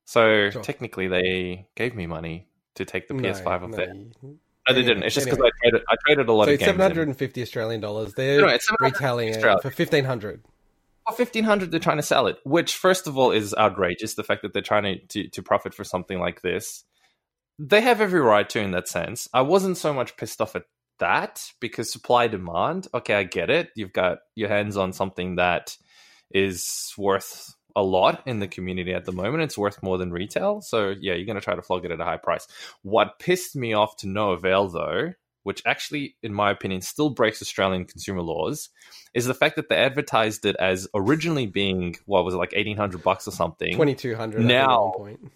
So 0.06 0.50
Sure. 0.50 0.62
technically, 0.62 1.08
they 1.08 1.68
gave 1.76 1.96
me 1.96 2.08
money 2.08 2.48
to 2.76 2.86
take 2.86 3.08
the 3.08 3.14
PS5 3.14 3.64
off 3.64 3.70
no, 3.72 3.78
there. 3.78 3.94
No, 3.94 4.04
they 4.22 4.30
Anyway, 4.70 4.86
didn't. 4.88 5.04
It's 5.04 5.16
just 5.16 5.26
because 5.26 5.40
anyway. 5.40 5.50
I 5.50 5.70
traded. 5.70 5.82
I 5.90 5.96
traded 6.06 6.30
a 6.30 6.34
lot 6.34 6.46
So 6.46 6.52
of 6.54 6.60
games. 6.60 6.66
seven 6.68 6.82
in. 6.82 6.88
hundred 6.88 7.08
and 7.10 7.18
fifty 7.18 7.42
Australian 7.42 7.82
dollars. 7.82 8.14
They're 8.14 8.40
No, 8.40 8.48
no, 8.48 8.54
it's 8.54 8.70
retailing 8.80 9.30
it 9.30 9.42
for 9.62 9.70
fifteen 9.72 10.06
hundred. 10.06 10.42
For 11.10 11.16
fifteen 11.16 11.44
hundred, 11.44 11.72
they're 11.72 11.82
trying 11.82 11.98
to 11.98 12.04
sell 12.04 12.28
it, 12.28 12.38
which 12.46 12.76
first 12.76 13.06
of 13.08 13.18
all 13.18 13.32
is 13.32 13.54
outrageous. 13.58 14.14
The 14.14 14.24
fact 14.24 14.42
that 14.44 14.54
they're 14.54 14.62
trying 14.62 14.84
to, 14.84 15.00
to 15.08 15.28
to 15.30 15.44
profit 15.44 15.74
for 15.74 15.84
something 15.84 16.18
like 16.18 16.42
this, 16.42 16.86
they 17.60 17.82
have 17.82 18.02
every 18.02 18.20
right 18.20 18.50
to 18.50 18.60
in 18.60 18.72
that 18.72 18.88
sense. 18.88 19.30
I 19.34 19.42
wasn't 19.42 19.78
so 19.78 19.94
much 19.94 20.18
pissed 20.18 20.42
off 20.42 20.56
at 20.56 20.64
that 21.00 21.44
because 21.60 21.92
supply 21.92 22.28
demand. 22.28 22.88
Okay, 22.94 23.14
I 23.16 23.24
get 23.24 23.50
it. 23.50 23.70
You've 23.76 23.94
got 23.94 24.20
your 24.36 24.50
hands 24.50 24.78
on 24.78 24.94
something 24.94 25.36
that 25.36 25.78
is 26.32 26.94
worth 26.98 27.54
a 27.76 27.84
lot 27.84 28.22
in 28.28 28.40
the 28.40 28.48
community 28.48 28.94
at 28.94 29.06
the 29.06 29.12
moment. 29.12 29.44
It's 29.44 29.58
worth 29.58 29.82
more 29.82 29.98
than 29.98 30.12
retail. 30.12 30.62
So 30.62 30.94
yeah, 31.00 31.14
you're 31.14 31.26
going 31.26 31.40
to 31.40 31.42
try 31.42 31.56
to 31.56 31.62
flog 31.62 31.86
it 31.86 31.92
at 31.92 32.00
a 32.00 32.06
high 32.06 32.18
price. 32.18 32.48
What 32.84 33.20
pissed 33.20 33.56
me 33.56 33.74
off 33.74 33.98
to 33.98 34.08
no 34.08 34.32
avail 34.32 34.68
though, 34.68 35.14
which 35.44 35.62
actually, 35.66 36.16
in 36.24 36.34
my 36.34 36.52
opinion, 36.52 36.82
still 36.82 37.10
breaks 37.10 37.42
Australian 37.42 37.86
consumer 37.86 38.22
laws, 38.22 38.70
is 39.14 39.26
the 39.26 39.34
fact 39.34 39.56
that 39.56 39.70
they 39.70 39.76
advertised 39.76 40.46
it 40.46 40.56
as 40.58 40.88
originally 40.94 41.48
being 41.48 41.96
what 42.06 42.24
was 42.24 42.34
it 42.34 42.38
like 42.38 42.54
eighteen 42.56 42.78
hundred 42.78 43.04
bucks 43.04 43.28
or 43.28 43.32
something, 43.32 43.76
Twenty 43.76 43.96
two 43.96 44.16
hundred 44.16 44.46
Now- 44.46 44.94
at 44.94 45.00
one 45.00 45.18
point. 45.18 45.32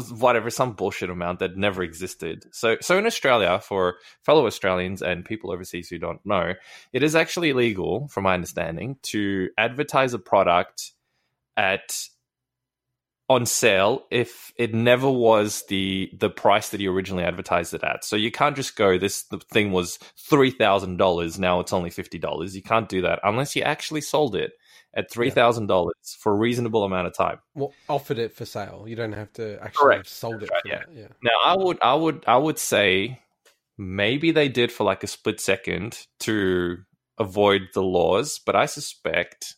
Whatever, 0.00 0.50
some 0.50 0.72
bullshit 0.72 1.10
amount 1.10 1.38
that 1.40 1.56
never 1.56 1.82
existed. 1.82 2.46
So, 2.52 2.76
so 2.80 2.98
in 2.98 3.06
Australia, 3.06 3.60
for 3.60 3.96
fellow 4.22 4.46
Australians 4.46 5.02
and 5.02 5.24
people 5.24 5.50
overseas 5.50 5.88
who 5.88 5.98
don't 5.98 6.24
know, 6.24 6.54
it 6.92 7.02
is 7.02 7.14
actually 7.14 7.50
illegal, 7.50 8.08
from 8.08 8.24
my 8.24 8.34
understanding, 8.34 8.96
to 9.02 9.50
advertise 9.58 10.14
a 10.14 10.18
product 10.18 10.92
at 11.56 11.92
on 13.30 13.46
sale 13.46 14.06
if 14.10 14.52
it 14.56 14.74
never 14.74 15.08
was 15.08 15.62
the 15.68 16.10
the 16.18 16.28
price 16.28 16.70
that 16.70 16.80
you 16.80 16.92
originally 16.92 17.22
advertised 17.22 17.72
it 17.72 17.84
at. 17.84 18.04
So 18.04 18.16
you 18.16 18.32
can't 18.32 18.56
just 18.56 18.74
go 18.74 18.98
this 18.98 19.22
the 19.22 19.38
thing 19.38 19.70
was 19.70 19.98
three 20.16 20.50
thousand 20.50 20.96
dollars 20.96 21.38
now 21.38 21.60
it's 21.60 21.72
only 21.72 21.90
fifty 21.90 22.18
dollars. 22.18 22.56
You 22.56 22.62
can't 22.62 22.88
do 22.88 23.02
that 23.02 23.20
unless 23.22 23.54
you 23.54 23.62
actually 23.62 24.00
sold 24.00 24.34
it 24.34 24.54
at 24.94 25.10
three 25.10 25.30
thousand 25.30 25.66
dollars 25.68 25.94
for 26.18 26.32
a 26.32 26.36
reasonable 26.36 26.84
amount 26.84 27.06
of 27.06 27.14
time. 27.14 27.38
Well, 27.54 27.72
offered 27.88 28.18
it 28.18 28.32
for 28.34 28.44
sale. 28.44 28.84
You 28.88 28.96
don't 28.96 29.12
have 29.12 29.32
to 29.34 29.62
actually 29.62 29.82
Correct. 29.82 29.98
have 30.06 30.08
sold 30.08 30.42
it. 30.42 30.50
Right, 30.50 30.62
that. 30.64 30.88
Yeah. 30.94 31.08
Now 31.22 31.30
I 31.44 31.56
would 31.56 31.78
I 31.82 31.94
would 31.94 32.24
I 32.26 32.36
would 32.36 32.58
say 32.58 33.20
maybe 33.78 34.30
they 34.32 34.48
did 34.48 34.72
for 34.72 34.84
like 34.84 35.02
a 35.04 35.06
split 35.06 35.40
second 35.40 36.06
to 36.20 36.78
avoid 37.18 37.62
the 37.74 37.82
laws, 37.82 38.40
but 38.44 38.56
I 38.56 38.66
suspect 38.66 39.54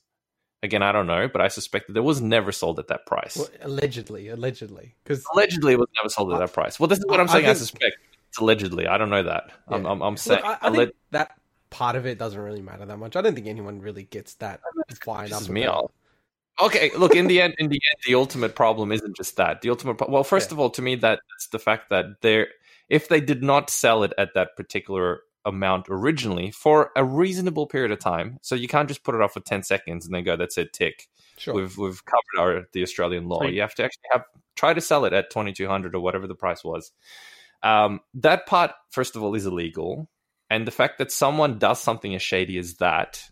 again 0.63 0.83
I 0.83 0.93
don't 0.93 1.07
know, 1.07 1.29
but 1.33 1.41
I 1.41 1.49
suspect 1.49 1.89
that 1.89 1.97
it 1.97 2.01
was 2.05 2.21
never 2.21 2.53
sold 2.53 2.79
at 2.79 2.89
that 2.89 3.07
price. 3.07 3.37
Well, 3.37 3.49
allegedly, 3.63 4.29
allegedly, 4.29 4.97
because 5.05 5.25
Allegedly, 5.33 5.73
it 5.73 5.79
was 5.79 5.89
never 5.97 6.09
sold 6.09 6.33
at 6.35 6.39
that 6.41 6.53
price. 6.53 6.79
Well, 6.79 6.89
this 6.89 6.99
is 6.99 7.07
what 7.07 7.21
I'm 7.21 7.29
saying. 7.29 7.45
I, 7.45 7.49
think- 7.49 7.59
suspect 7.59 7.97
it's 8.29 8.39
allegedly. 8.39 8.87
I 8.87 8.97
don't 8.99 9.11
know 9.11 9.23
that. 9.25 9.51
I'm, 9.69 9.83
Yeah. 9.85 9.91
I'm, 9.91 10.03
I'm 10.03 10.17
saying. 10.17 10.43
I, 10.45 10.53
I 10.53 10.59
alle- 10.69 10.75
think 10.75 10.93
that 11.11 11.33
part 11.73 11.97
of 11.97 12.07
it 12.07 12.19
doesn't 12.19 12.41
really 12.41 12.63
matter 12.63 12.87
that 12.87 12.99
much. 12.99 13.17
I 13.17 13.21
don't 13.23 13.35
think 13.35 13.49
anyone 13.49 13.81
really 13.81 14.05
gets 14.05 14.35
that 14.35 14.61
fired 15.05 15.33
up. 15.33 15.49
me 15.49 15.65
about. 15.65 15.93
Okay, 16.63 16.91
look. 16.97 17.17
In 17.17 17.27
the 17.27 17.41
end, 17.41 17.55
in 17.59 17.69
the 17.69 17.81
end, 17.91 17.99
the 18.07 18.15
ultimate 18.15 18.55
problem 18.55 18.93
isn't 18.93 19.17
just 19.17 19.37
that. 19.39 19.63
The 19.63 19.71
ultimate, 19.71 19.95
pro- 19.97 20.09
well, 20.11 20.23
first 20.23 20.51
Yeah. 20.51 20.55
of 20.57 20.61
all, 20.61 20.71
to 20.71 20.83
me, 20.83 20.95
that 20.97 21.19
that's 21.31 21.47
the 21.49 21.59
fact 21.59 21.89
that 21.91 22.21
they're 22.21 22.49
if 22.89 23.09
they 23.09 23.21
did 23.21 23.43
not 23.43 23.71
sell 23.71 24.03
it 24.05 24.13
at 24.19 24.35
that 24.35 24.55
particular 24.57 25.23
amount 25.45 25.87
originally 25.89 26.51
for 26.53 26.93
a 26.95 27.03
reasonable 27.05 27.67
period 27.67 27.91
of 27.91 27.99
time, 27.99 28.39
so 28.43 28.55
you 28.55 28.69
can't 28.69 28.87
just 28.87 29.03
put 29.03 29.15
it 29.15 29.21
off 29.23 29.33
for 29.33 29.41
ten 29.41 29.63
seconds 29.63 30.05
and 30.05 30.15
then 30.15 30.23
go, 30.25 30.37
"That's 30.37 30.59
it, 30.59 30.73
tick." 30.75 31.09
Sure. 31.39 31.55
We've 31.55 31.77
we've 31.79 32.05
covered 32.05 32.39
our 32.39 32.69
the 32.73 32.83
Australian 32.83 33.29
law. 33.29 33.41
So- 33.41 33.49
You 33.49 33.63
have 33.63 33.75
to 33.77 33.85
actually 33.85 34.09
have 34.13 34.25
try 34.55 34.75
to 34.75 34.81
sell 34.83 35.07
it 35.07 35.15
at 35.15 35.31
twenty 35.31 35.53
two 35.55 35.67
hundred 35.67 35.95
or 35.95 36.01
whatever 36.01 36.27
the 36.27 36.35
price 36.35 36.63
was. 36.63 36.93
Um, 37.63 38.01
that 38.15 38.47
part, 38.47 38.73
first 38.91 39.17
of 39.17 39.23
all, 39.23 39.35
is 39.35 39.47
illegal, 39.47 40.09
and 40.55 40.67
the 40.67 40.71
fact 40.71 40.99
that 40.99 41.11
someone 41.11 41.59
does 41.59 41.81
something 41.81 42.15
as 42.15 42.23
shady 42.23 42.59
as 42.59 42.75
that 42.75 43.23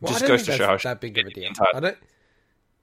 Well, 0.00 0.12
just 0.12 0.26
goes 0.26 0.44
to 0.44 0.52
show 0.52 0.66
how 0.66 0.76
that 0.78 1.00
big 1.00 1.18
of 1.18 1.26
a 1.26 1.30
deal. 1.30 1.48
entire- 1.48 1.74
I 1.76 1.80
don't 1.80 1.98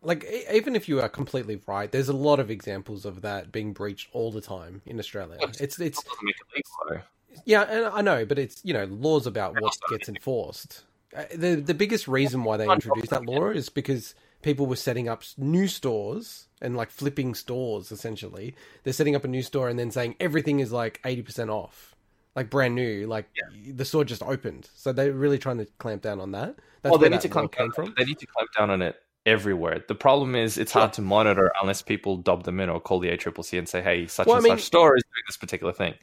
like 0.02 0.26
even 0.54 0.76
if 0.76 0.88
you 0.88 1.02
are 1.02 1.10
completely 1.10 1.60
right. 1.66 1.92
There's 1.92 2.10
a 2.10 2.14
lot 2.14 2.40
of 2.40 2.52
examples 2.52 3.06
of 3.06 3.22
that 3.22 3.52
being 3.52 3.74
breached 3.74 4.10
all 4.14 4.32
the 4.32 4.42
time 4.42 4.82
in 4.86 5.00
Australia. 5.00 5.38
Well, 5.40 5.50
It's 5.50 5.62
it's 5.62 5.78
doesn't 6.04 6.24
make 6.24 6.36
it 6.36 6.56
legal. 6.56 6.72
though. 6.90 7.42
yeah, 7.46 7.64
and 7.64 7.86
I 7.88 8.02
know, 8.02 8.26
but 8.26 8.38
it's 8.38 8.64
you 8.64 8.74
know 8.74 8.86
laws 8.86 9.26
about 9.26 9.60
what 9.60 9.74
gets 9.90 10.08
enforced. 10.10 10.84
Uh, 11.16 11.24
The 11.36 11.56
the 11.56 11.74
biggest 11.74 12.08
reason 12.08 12.44
why 12.44 12.58
they 12.58 12.70
introduced 12.70 13.10
that 13.10 13.26
law 13.26 13.50
is 13.50 13.70
because 13.70 14.14
people 14.44 14.68
were 14.68 14.76
setting 14.76 15.10
up 15.10 15.24
new 15.38 15.68
stores 15.68 16.48
and 16.62 16.78
like 16.78 16.92
flipping 16.92 17.34
stores. 17.34 17.92
Essentially, 17.92 18.56
they're 18.84 18.94
setting 18.94 19.16
up 19.16 19.24
a 19.24 19.28
new 19.28 19.42
store 19.42 19.68
and 19.68 19.80
then 19.80 19.90
saying 19.90 20.16
everything 20.20 20.60
is 20.60 20.72
like 20.72 21.00
eighty 21.06 21.24
percent 21.24 21.50
off, 21.50 21.96
like 22.38 22.52
brand 22.52 22.76
new. 22.76 23.08
Like 23.08 23.26
the 23.68 23.84
store 23.84 24.06
just 24.06 24.22
opened, 24.22 24.70
so 24.76 24.94
they're 24.94 25.12
really 25.12 25.40
trying 25.40 25.58
to 25.58 25.66
clamp 25.80 26.04
down 26.04 26.22
on 26.22 26.32
that. 26.32 26.56
That's 26.84 26.92
well, 26.92 27.00
they 27.00 27.10
need 27.10 27.22
to 27.22 27.30
clamp 27.30 27.58
down. 27.58 27.72
from. 27.72 27.96
They 27.98 28.06
need 28.06 28.20
to 28.20 28.28
clamp 28.28 28.52
down 28.56 28.70
on 28.70 28.82
it 28.84 28.96
everywhere. 29.26 29.84
The 29.86 29.96
problem 29.96 30.36
is 30.36 30.58
it's 30.58 30.72
hard 30.72 30.94
to 30.94 31.02
monitor 31.02 31.52
unless 31.60 31.82
people 31.82 32.16
dob 32.16 32.44
them 32.44 32.60
in 32.60 32.70
or 32.70 32.80
call 32.80 33.00
the 33.00 33.10
ACCC 33.10 33.58
and 33.58 33.68
say, 33.68 33.82
"Hey, 33.82 34.06
such 34.06 34.28
Well, 34.28 34.38
and 34.38 34.46
I 34.46 34.50
mean- 34.50 34.58
such 34.60 34.68
store 34.68 34.96
is 34.96 35.04
doing 35.04 35.24
this 35.28 35.36
particular 35.36 35.74
thing." 35.74 35.96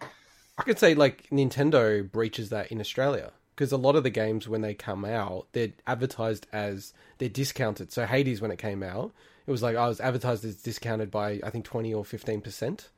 I 0.58 0.64
could 0.64 0.78
say 0.78 0.94
like 0.94 1.28
Nintendo 1.30 2.10
breaches 2.10 2.50
that 2.50 2.70
in 2.70 2.80
Australia 2.80 3.32
because 3.54 3.70
a 3.70 3.76
lot 3.76 3.94
of 3.94 4.02
the 4.02 4.10
games 4.10 4.48
when 4.48 4.60
they 4.60 4.74
come 4.74 5.04
out, 5.04 5.46
they're 5.52 5.72
advertised 5.86 6.48
as 6.52 6.92
they're 7.18 7.28
discounted. 7.28 7.92
So 7.92 8.06
Hades 8.06 8.40
when 8.40 8.50
it 8.50 8.58
came 8.58 8.82
out, 8.82 9.12
it 9.46 9.50
was 9.52 9.62
like 9.62 9.76
oh, 9.76 9.82
I 9.82 9.88
was 9.88 10.00
advertised 10.00 10.44
as 10.44 10.56
discounted 10.56 11.12
by 11.12 11.40
I 11.44 11.50
think 11.50 11.64
twenty 11.64 11.94
or 11.94 12.04
fifteen 12.04 12.40
percent. 12.40 12.88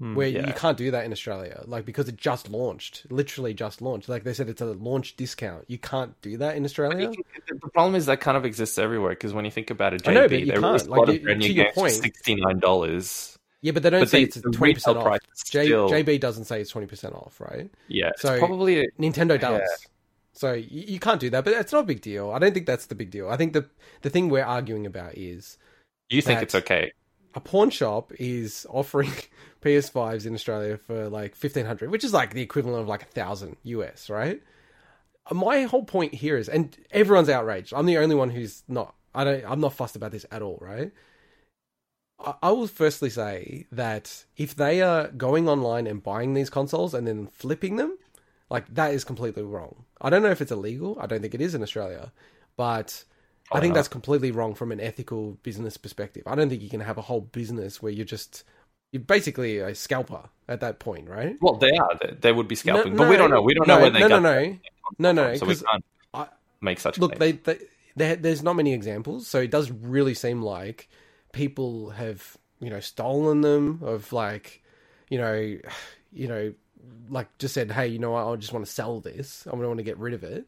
Hmm, 0.00 0.14
Where 0.14 0.28
yeah. 0.28 0.46
you 0.46 0.52
can't 0.52 0.78
do 0.78 0.92
that 0.92 1.04
in 1.04 1.10
Australia, 1.10 1.64
like 1.66 1.84
because 1.84 2.08
it 2.08 2.16
just 2.16 2.48
launched, 2.48 3.04
literally 3.10 3.52
just 3.52 3.82
launched. 3.82 4.08
Like 4.08 4.22
they 4.22 4.32
said, 4.32 4.48
it's 4.48 4.60
a 4.60 4.66
launch 4.66 5.16
discount. 5.16 5.64
You 5.66 5.76
can't 5.78 6.14
do 6.22 6.36
that 6.36 6.54
in 6.56 6.64
Australia. 6.64 7.10
The 7.48 7.68
problem 7.70 7.96
is 7.96 8.06
that 8.06 8.20
kind 8.20 8.36
of 8.36 8.44
exists 8.44 8.78
everywhere 8.78 9.10
because 9.10 9.34
when 9.34 9.44
you 9.44 9.50
think 9.50 9.70
about 9.70 9.94
it, 9.94 10.04
JB, 10.04 10.10
I 10.10 10.14
know, 10.14 10.28
but 10.28 10.40
you 10.40 10.52
can't. 10.52 10.64
a 10.64 10.68
Like, 10.70 10.86
lot 10.88 11.08
you- 11.08 11.14
of 11.14 11.22
brand 11.24 11.42
to 11.42 11.48
new 11.48 11.52
your 11.54 11.64
games 11.64 11.74
for 11.74 11.80
point- 11.80 11.92
sixty 11.94 12.34
nine 12.36 12.60
dollars. 12.60 13.36
Yeah, 13.60 13.72
but 13.72 13.82
they 13.82 13.90
don't 13.90 14.02
But 14.02 14.08
say 14.10 14.22
it's 14.22 14.40
twenty 14.40 14.74
percent 14.74 14.98
off. 14.98 15.02
price 15.04 15.20
J- 15.50 15.64
still- 15.66 15.90
JB 15.90 16.20
doesn't 16.20 16.44
say 16.44 16.60
it's 16.60 16.70
twenty 16.70 16.86
percent 16.86 17.14
off, 17.14 17.40
right? 17.40 17.68
Yeah, 17.88 18.10
So- 18.18 18.38
probably 18.38 18.88
Nintendo 19.00 19.40
does. 19.40 19.60
Yeah. 19.60 19.88
So 20.32 20.52
you, 20.52 20.84
you 20.86 21.00
can't 21.00 21.18
do 21.18 21.28
that, 21.30 21.42
but 21.44 21.54
it's 21.54 21.72
not 21.72 21.80
a 21.82 21.86
big 21.86 22.02
deal. 22.02 22.30
I 22.30 22.38
don't 22.38 22.54
think 22.54 22.66
that's 22.66 22.86
the 22.86 22.94
big 22.94 23.10
deal. 23.10 23.28
I 23.28 23.36
think 23.36 23.52
the 23.52 23.66
the 24.02 24.10
thing 24.10 24.28
we're 24.28 24.44
arguing 24.44 24.86
about 24.86 25.18
is 25.18 25.58
you 26.08 26.22
think 26.22 26.40
it's 26.40 26.54
okay. 26.54 26.92
A 27.38 27.40
pawn 27.40 27.70
shop 27.70 28.12
is 28.18 28.66
offering 28.68 29.12
PS5s 29.62 30.26
in 30.26 30.34
Australia 30.34 30.76
for 30.76 31.08
like 31.08 31.36
fifteen 31.36 31.66
hundred, 31.66 31.90
which 31.90 32.04
is 32.04 32.12
like 32.12 32.34
the 32.34 32.42
equivalent 32.42 32.82
of 32.82 32.88
like 32.88 33.02
a 33.02 33.12
thousand 33.20 33.56
US, 33.62 34.10
right? 34.10 34.42
My 35.30 35.62
whole 35.62 35.84
point 35.84 36.14
here 36.14 36.36
is, 36.36 36.48
and 36.48 36.76
everyone's 36.90 37.28
outraged. 37.28 37.72
I'm 37.74 37.86
the 37.86 37.98
only 37.98 38.16
one 38.16 38.30
who's 38.30 38.64
not. 38.66 38.94
I 39.14 39.22
don't. 39.22 39.44
I'm 39.48 39.60
not 39.60 39.72
fussed 39.72 39.94
about 39.94 40.10
this 40.10 40.26
at 40.32 40.42
all, 40.42 40.58
right? 40.60 40.90
I, 42.18 42.34
I 42.42 42.50
will 42.50 42.66
firstly 42.66 43.10
say 43.10 43.66
that 43.70 44.24
if 44.36 44.56
they 44.56 44.82
are 44.82 45.08
going 45.08 45.48
online 45.48 45.86
and 45.86 46.02
buying 46.02 46.34
these 46.34 46.50
consoles 46.50 46.92
and 46.92 47.06
then 47.06 47.28
flipping 47.28 47.76
them, 47.76 47.96
like 48.50 48.66
that 48.74 48.92
is 48.92 49.04
completely 49.04 49.44
wrong. 49.44 49.84
I 50.00 50.10
don't 50.10 50.22
know 50.22 50.30
if 50.30 50.40
it's 50.40 50.52
illegal. 50.52 50.98
I 51.00 51.06
don't 51.06 51.20
think 51.22 51.34
it 51.34 51.40
is 51.40 51.54
in 51.54 51.62
Australia, 51.62 52.12
but 52.56 53.04
I 53.52 53.60
think 53.60 53.74
that's 53.74 53.88
completely 53.88 54.30
wrong 54.30 54.54
from 54.54 54.72
an 54.72 54.80
ethical 54.80 55.38
business 55.42 55.76
perspective. 55.76 56.22
I 56.26 56.34
don't 56.34 56.48
think 56.48 56.62
you 56.62 56.68
can 56.68 56.80
have 56.80 56.98
a 56.98 57.02
whole 57.02 57.22
business 57.22 57.82
where 57.82 57.92
you're 57.92 58.04
just 58.04 58.44
you're 58.92 59.02
basically 59.02 59.58
a 59.58 59.74
scalper 59.74 60.28
at 60.48 60.60
that 60.60 60.78
point, 60.78 61.08
right? 61.08 61.36
Well, 61.40 61.54
they 61.54 61.76
are. 61.76 61.90
They, 62.00 62.14
they 62.20 62.32
would 62.32 62.48
be 62.48 62.54
scalping, 62.54 62.92
No, 62.92 62.98
but 62.98 63.10
we 63.10 63.16
don't 63.16 63.30
know. 63.30 63.42
We 63.42 63.54
don't 63.54 63.66
no, 63.66 63.76
know 63.76 63.80
where 63.82 63.90
they 63.90 64.00
no, 64.00 64.08
got 64.08 64.22
no, 64.22 64.32
that 64.32 64.58
no, 64.98 65.12
no, 65.12 65.28
no, 65.28 65.36
so 65.36 65.46
we 65.46 65.54
can't 65.56 65.84
I- 66.14 66.28
make 66.60 66.80
such. 66.80 66.98
Look, 66.98 67.16
claims. 67.16 67.40
they, 67.44 67.58
they 67.96 68.14
there's 68.14 68.42
not 68.42 68.54
many 68.54 68.72
examples, 68.72 69.26
so 69.26 69.40
it 69.40 69.50
does 69.50 69.70
really 69.70 70.14
seem 70.14 70.42
like 70.42 70.88
people 71.32 71.90
have 71.90 72.36
you 72.60 72.70
know 72.70 72.80
stolen 72.80 73.42
them 73.42 73.80
of 73.82 74.12
like 74.12 74.62
you 75.10 75.18
know 75.18 75.32
you 76.12 76.28
know 76.28 76.52
like 77.10 77.36
just 77.38 77.54
said, 77.54 77.70
hey, 77.70 77.86
you 77.88 77.98
know 77.98 78.12
what, 78.12 78.26
I 78.26 78.36
just 78.36 78.52
want 78.52 78.64
to 78.64 78.70
sell 78.70 79.00
this. 79.00 79.46
I 79.46 79.50
don't 79.50 79.66
want 79.66 79.78
to 79.78 79.84
get 79.84 79.98
rid 79.98 80.14
of 80.14 80.24
it. 80.24 80.46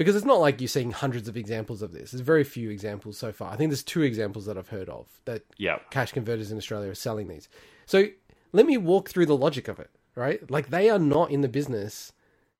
Because 0.00 0.16
it's 0.16 0.24
not 0.24 0.40
like 0.40 0.62
you're 0.62 0.68
seeing 0.68 0.92
hundreds 0.92 1.28
of 1.28 1.36
examples 1.36 1.82
of 1.82 1.92
this. 1.92 2.12
There's 2.12 2.22
very 2.22 2.42
few 2.42 2.70
examples 2.70 3.18
so 3.18 3.32
far. 3.32 3.52
I 3.52 3.56
think 3.56 3.68
there's 3.68 3.82
two 3.82 4.00
examples 4.00 4.46
that 4.46 4.56
I've 4.56 4.70
heard 4.70 4.88
of 4.88 5.06
that 5.26 5.42
yeah, 5.58 5.80
cash 5.90 6.12
converters 6.12 6.50
in 6.50 6.56
Australia 6.56 6.90
are 6.90 6.94
selling 6.94 7.28
these. 7.28 7.50
So 7.84 8.06
let 8.52 8.64
me 8.64 8.78
walk 8.78 9.10
through 9.10 9.26
the 9.26 9.36
logic 9.36 9.68
of 9.68 9.78
it, 9.78 9.90
right? 10.14 10.50
Like 10.50 10.70
they 10.70 10.88
are 10.88 10.98
not 10.98 11.30
in 11.30 11.42
the 11.42 11.48
business 11.48 12.12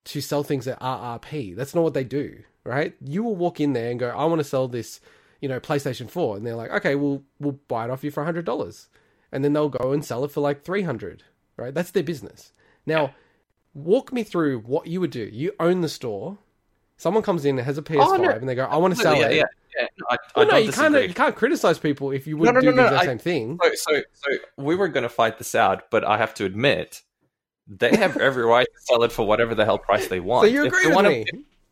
to 0.05 0.21
sell 0.21 0.43
things 0.43 0.69
at 0.69 0.79
RRP. 0.81 1.57
That's 1.57 1.75
not 1.75 1.83
what 1.83 1.95
they 1.95 2.05
do, 2.05 2.43
right? 2.65 2.95
You 3.03 3.23
will 3.23 3.37
walk 3.37 3.59
in 3.59 3.73
there 3.73 3.91
and 3.91 3.99
go, 3.99 4.11
I 4.11 4.27
want 4.27 4.41
to 4.41 4.45
sell 4.45 4.69
this, 4.69 5.01
you 5.41 5.49
know, 5.49 5.61
PlayStation 5.61 6.11
4. 6.11 6.37
And 6.37 6.47
they're 6.47 6.55
like, 6.55 6.71
okay, 6.73 6.95
we'll, 6.95 7.23
we'll 7.39 7.59
buy 7.69 7.87
it 7.87 7.91
off 7.91 8.05
you 8.05 8.11
for 8.11 8.23
$100. 8.23 8.89
And 9.33 9.43
then 9.43 9.55
they'll 9.55 9.71
go 9.71 9.93
and 9.93 10.05
sell 10.05 10.25
it 10.25 10.31
for 10.31 10.41
like 10.41 10.63
300 10.63 11.23
right? 11.61 11.75
That's 11.75 11.91
their 11.93 12.03
business. 12.03 12.53
Now, 12.87 13.15
walk 13.75 14.13
me 14.13 14.25
through 14.25 14.61
what 14.61 14.87
you 14.87 15.01
would 15.01 15.11
do. 15.11 15.29
You 15.33 15.53
own 15.61 15.83
the 15.83 15.89
store. 15.89 16.39
Someone 17.01 17.23
comes 17.23 17.47
in 17.47 17.57
and 17.59 17.65
has 17.65 17.79
a 17.79 17.83
PS5 17.83 17.97
Oh, 18.11 18.17
no. 18.17 18.29
and 18.29 18.47
they 18.47 18.55
go, 18.55 18.67
I 18.67 18.77
want 18.77 18.95
to 18.95 19.01
sell 19.01 19.17
yeah, 19.19 19.29
it. 19.29 19.37
yeah, 19.37 19.45
yeah. 19.79 19.87
No, 19.99 20.07
I, 20.11 20.17
I 20.43 20.45
no, 20.45 20.57
you 20.59 20.71
can't, 20.71 20.95
you 21.09 21.15
can't 21.15 21.35
criticize 21.35 21.79
people 21.79 22.11
if 22.11 22.27
you 22.27 22.37
would 22.37 22.53
no, 22.53 22.61
do 22.61 22.67
no, 22.67 22.73
the 22.73 22.77
no, 22.77 22.85
exact 22.85 23.03
I- 23.03 23.07
same 23.07 23.19
thing. 23.19 23.59
So, 23.63 23.71
so, 23.75 24.03
so 24.13 24.39
we 24.59 24.75
were 24.75 24.89
going 24.89 25.05
to 25.05 25.09
fight 25.09 25.39
this 25.39 25.55
out, 25.55 25.91
but 25.91 26.05
I 26.05 26.19
have 26.19 26.35
to 26.35 26.45
admit, 26.45 27.01
they 27.67 27.97
have 27.97 28.17
every 28.21 28.45
right 28.45 28.67
to 28.67 28.81
sell 28.83 29.03
it 29.03 29.13
for 29.13 29.27
whatever 29.27 29.55
the 29.55 29.65
hell 29.65 29.79
price 29.79 30.09
they 30.09 30.21
want. 30.21 30.47
So 30.47 30.53
you 30.53 30.67
agree 30.67 30.89
with 30.89 31.07
me? 31.07 31.25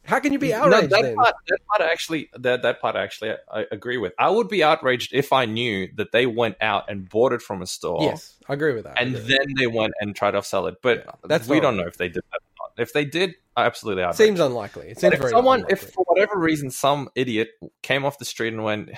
How 0.04 0.18
can 0.18 0.32
you 0.32 0.38
be 0.38 0.52
No, 0.52 0.62
outraged 0.62 0.90
that 0.92 1.02
then? 1.02 1.16
part, 1.16 1.34
that 1.48 1.58
part 1.68 1.90
actually, 1.90 2.30
that 2.38 2.62
that 2.62 2.80
part 2.80 2.96
actually, 2.96 3.32
I 3.52 3.66
agree 3.70 3.98
with. 3.98 4.14
I 4.18 4.30
would 4.30 4.48
be 4.48 4.64
outraged 4.64 5.12
if 5.12 5.34
I 5.34 5.44
knew 5.44 5.90
that 5.96 6.12
they 6.12 6.24
went 6.24 6.56
out 6.62 6.88
and 6.88 7.06
bought 7.06 7.34
it 7.34 7.42
from 7.42 7.60
a 7.60 7.66
store, 7.66 8.02
Yes, 8.02 8.34
I 8.48 8.54
agree 8.54 8.72
with 8.72 8.84
that. 8.84 8.98
And 8.98 9.14
then 9.14 9.54
they 9.58 9.66
went 9.66 9.92
and 10.00 10.16
tried 10.16 10.30
to 10.30 10.42
sell 10.42 10.66
it. 10.68 10.76
But 10.80 11.04
Yeah, 11.04 11.12
that's 11.24 11.46
we 11.46 11.60
don't 11.60 11.76
know 11.76 11.86
if 11.86 11.98
they 11.98 12.08
did 12.08 12.22
that. 12.32 12.40
If 12.78 12.92
they 12.92 13.04
did, 13.04 13.34
I 13.56 13.66
absolutely 13.66 14.02
outraged. 14.04 14.18
seems 14.18 14.40
unlikely. 14.40 14.88
It 14.90 15.00
seems 15.00 15.14
if 15.14 15.20
very 15.20 15.30
someone, 15.32 15.60
unlikely. 15.60 15.72
if 15.86 15.92
for 15.94 16.04
whatever 16.06 16.38
reason 16.38 16.70
some 16.70 17.08
idiot 17.14 17.48
came 17.82 18.04
off 18.04 18.18
the 18.18 18.24
street 18.24 18.52
and 18.52 18.62
went, 18.64 18.90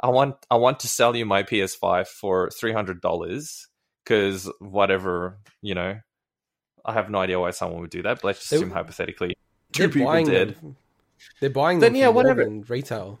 "I 0.00 0.08
want, 0.08 0.36
I 0.50 0.56
want 0.56 0.80
to 0.80 0.88
sell 0.88 1.14
you 1.16 1.24
my 1.26 1.42
PS5 1.42 2.08
for 2.08 2.50
three 2.50 2.72
hundred 2.72 3.00
dollars," 3.00 3.68
because 4.04 4.50
whatever, 4.58 5.38
you 5.62 5.74
know, 5.74 6.00
I 6.84 6.92
have 6.92 7.10
no 7.10 7.18
idea 7.18 7.38
why 7.38 7.50
someone 7.50 7.80
would 7.82 7.90
do 7.90 8.02
that. 8.02 8.16
But 8.16 8.24
let's 8.24 8.38
just 8.40 8.52
assume 8.52 8.70
hypothetically 8.70 9.34
two 9.72 9.88
people 9.88 10.24
did. 10.24 10.56
them. 10.56 10.76
They're 11.40 11.50
buying 11.50 11.80
Then, 11.80 11.92
them 11.92 12.00
yeah, 12.00 12.06
for 12.08 12.12
more 12.14 12.22
whatever. 12.22 12.44
than 12.44 12.62
retail. 12.62 13.20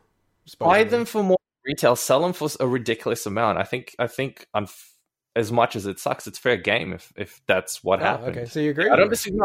Buy 0.58 0.84
them 0.84 1.04
for 1.04 1.22
more 1.22 1.38
retail, 1.66 1.94
sell 1.96 2.22
them 2.22 2.32
for 2.32 2.48
a 2.58 2.66
ridiculous 2.66 3.26
amount. 3.26 3.58
I 3.58 3.62
think, 3.64 3.94
I 3.98 4.06
think, 4.06 4.46
unf- 4.56 4.88
as 5.36 5.52
much 5.52 5.76
as 5.76 5.86
it 5.86 6.00
sucks, 6.00 6.26
it's 6.26 6.38
fair 6.38 6.56
game 6.56 6.92
if 6.94 7.12
if 7.14 7.40
that's 7.46 7.84
what 7.84 8.00
Oh, 8.00 8.04
happened. 8.04 8.36
okay, 8.36 8.46
so 8.46 8.58
you 8.58 8.70
agree? 8.70 8.88
I 8.88 8.96
don't 8.96 9.10
disagree. 9.10 9.38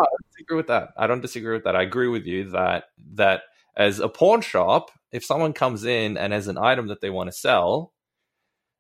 Disagree 0.45 0.57
with 0.57 0.67
that. 0.67 0.89
I 0.95 1.07
don't 1.07 1.22
disagree 1.22 1.53
with 1.53 1.63
that. 1.63 1.76
I 1.76 1.81
agree 1.81 2.07
with 2.07 2.26
you 2.27 2.51
that 2.51 2.85
that 3.13 3.41
as 3.76 3.99
a 3.99 4.07
pawn 4.07 4.41
shop, 4.41 4.91
if 5.11 5.26
someone 5.26 5.53
comes 5.53 5.84
in 5.84 6.17
and 6.17 6.31
has 6.34 6.47
an 6.47 6.57
item 6.57 6.88
that 6.88 7.01
they 7.01 7.09
want 7.09 7.30
to 7.30 7.35
sell, 7.35 7.93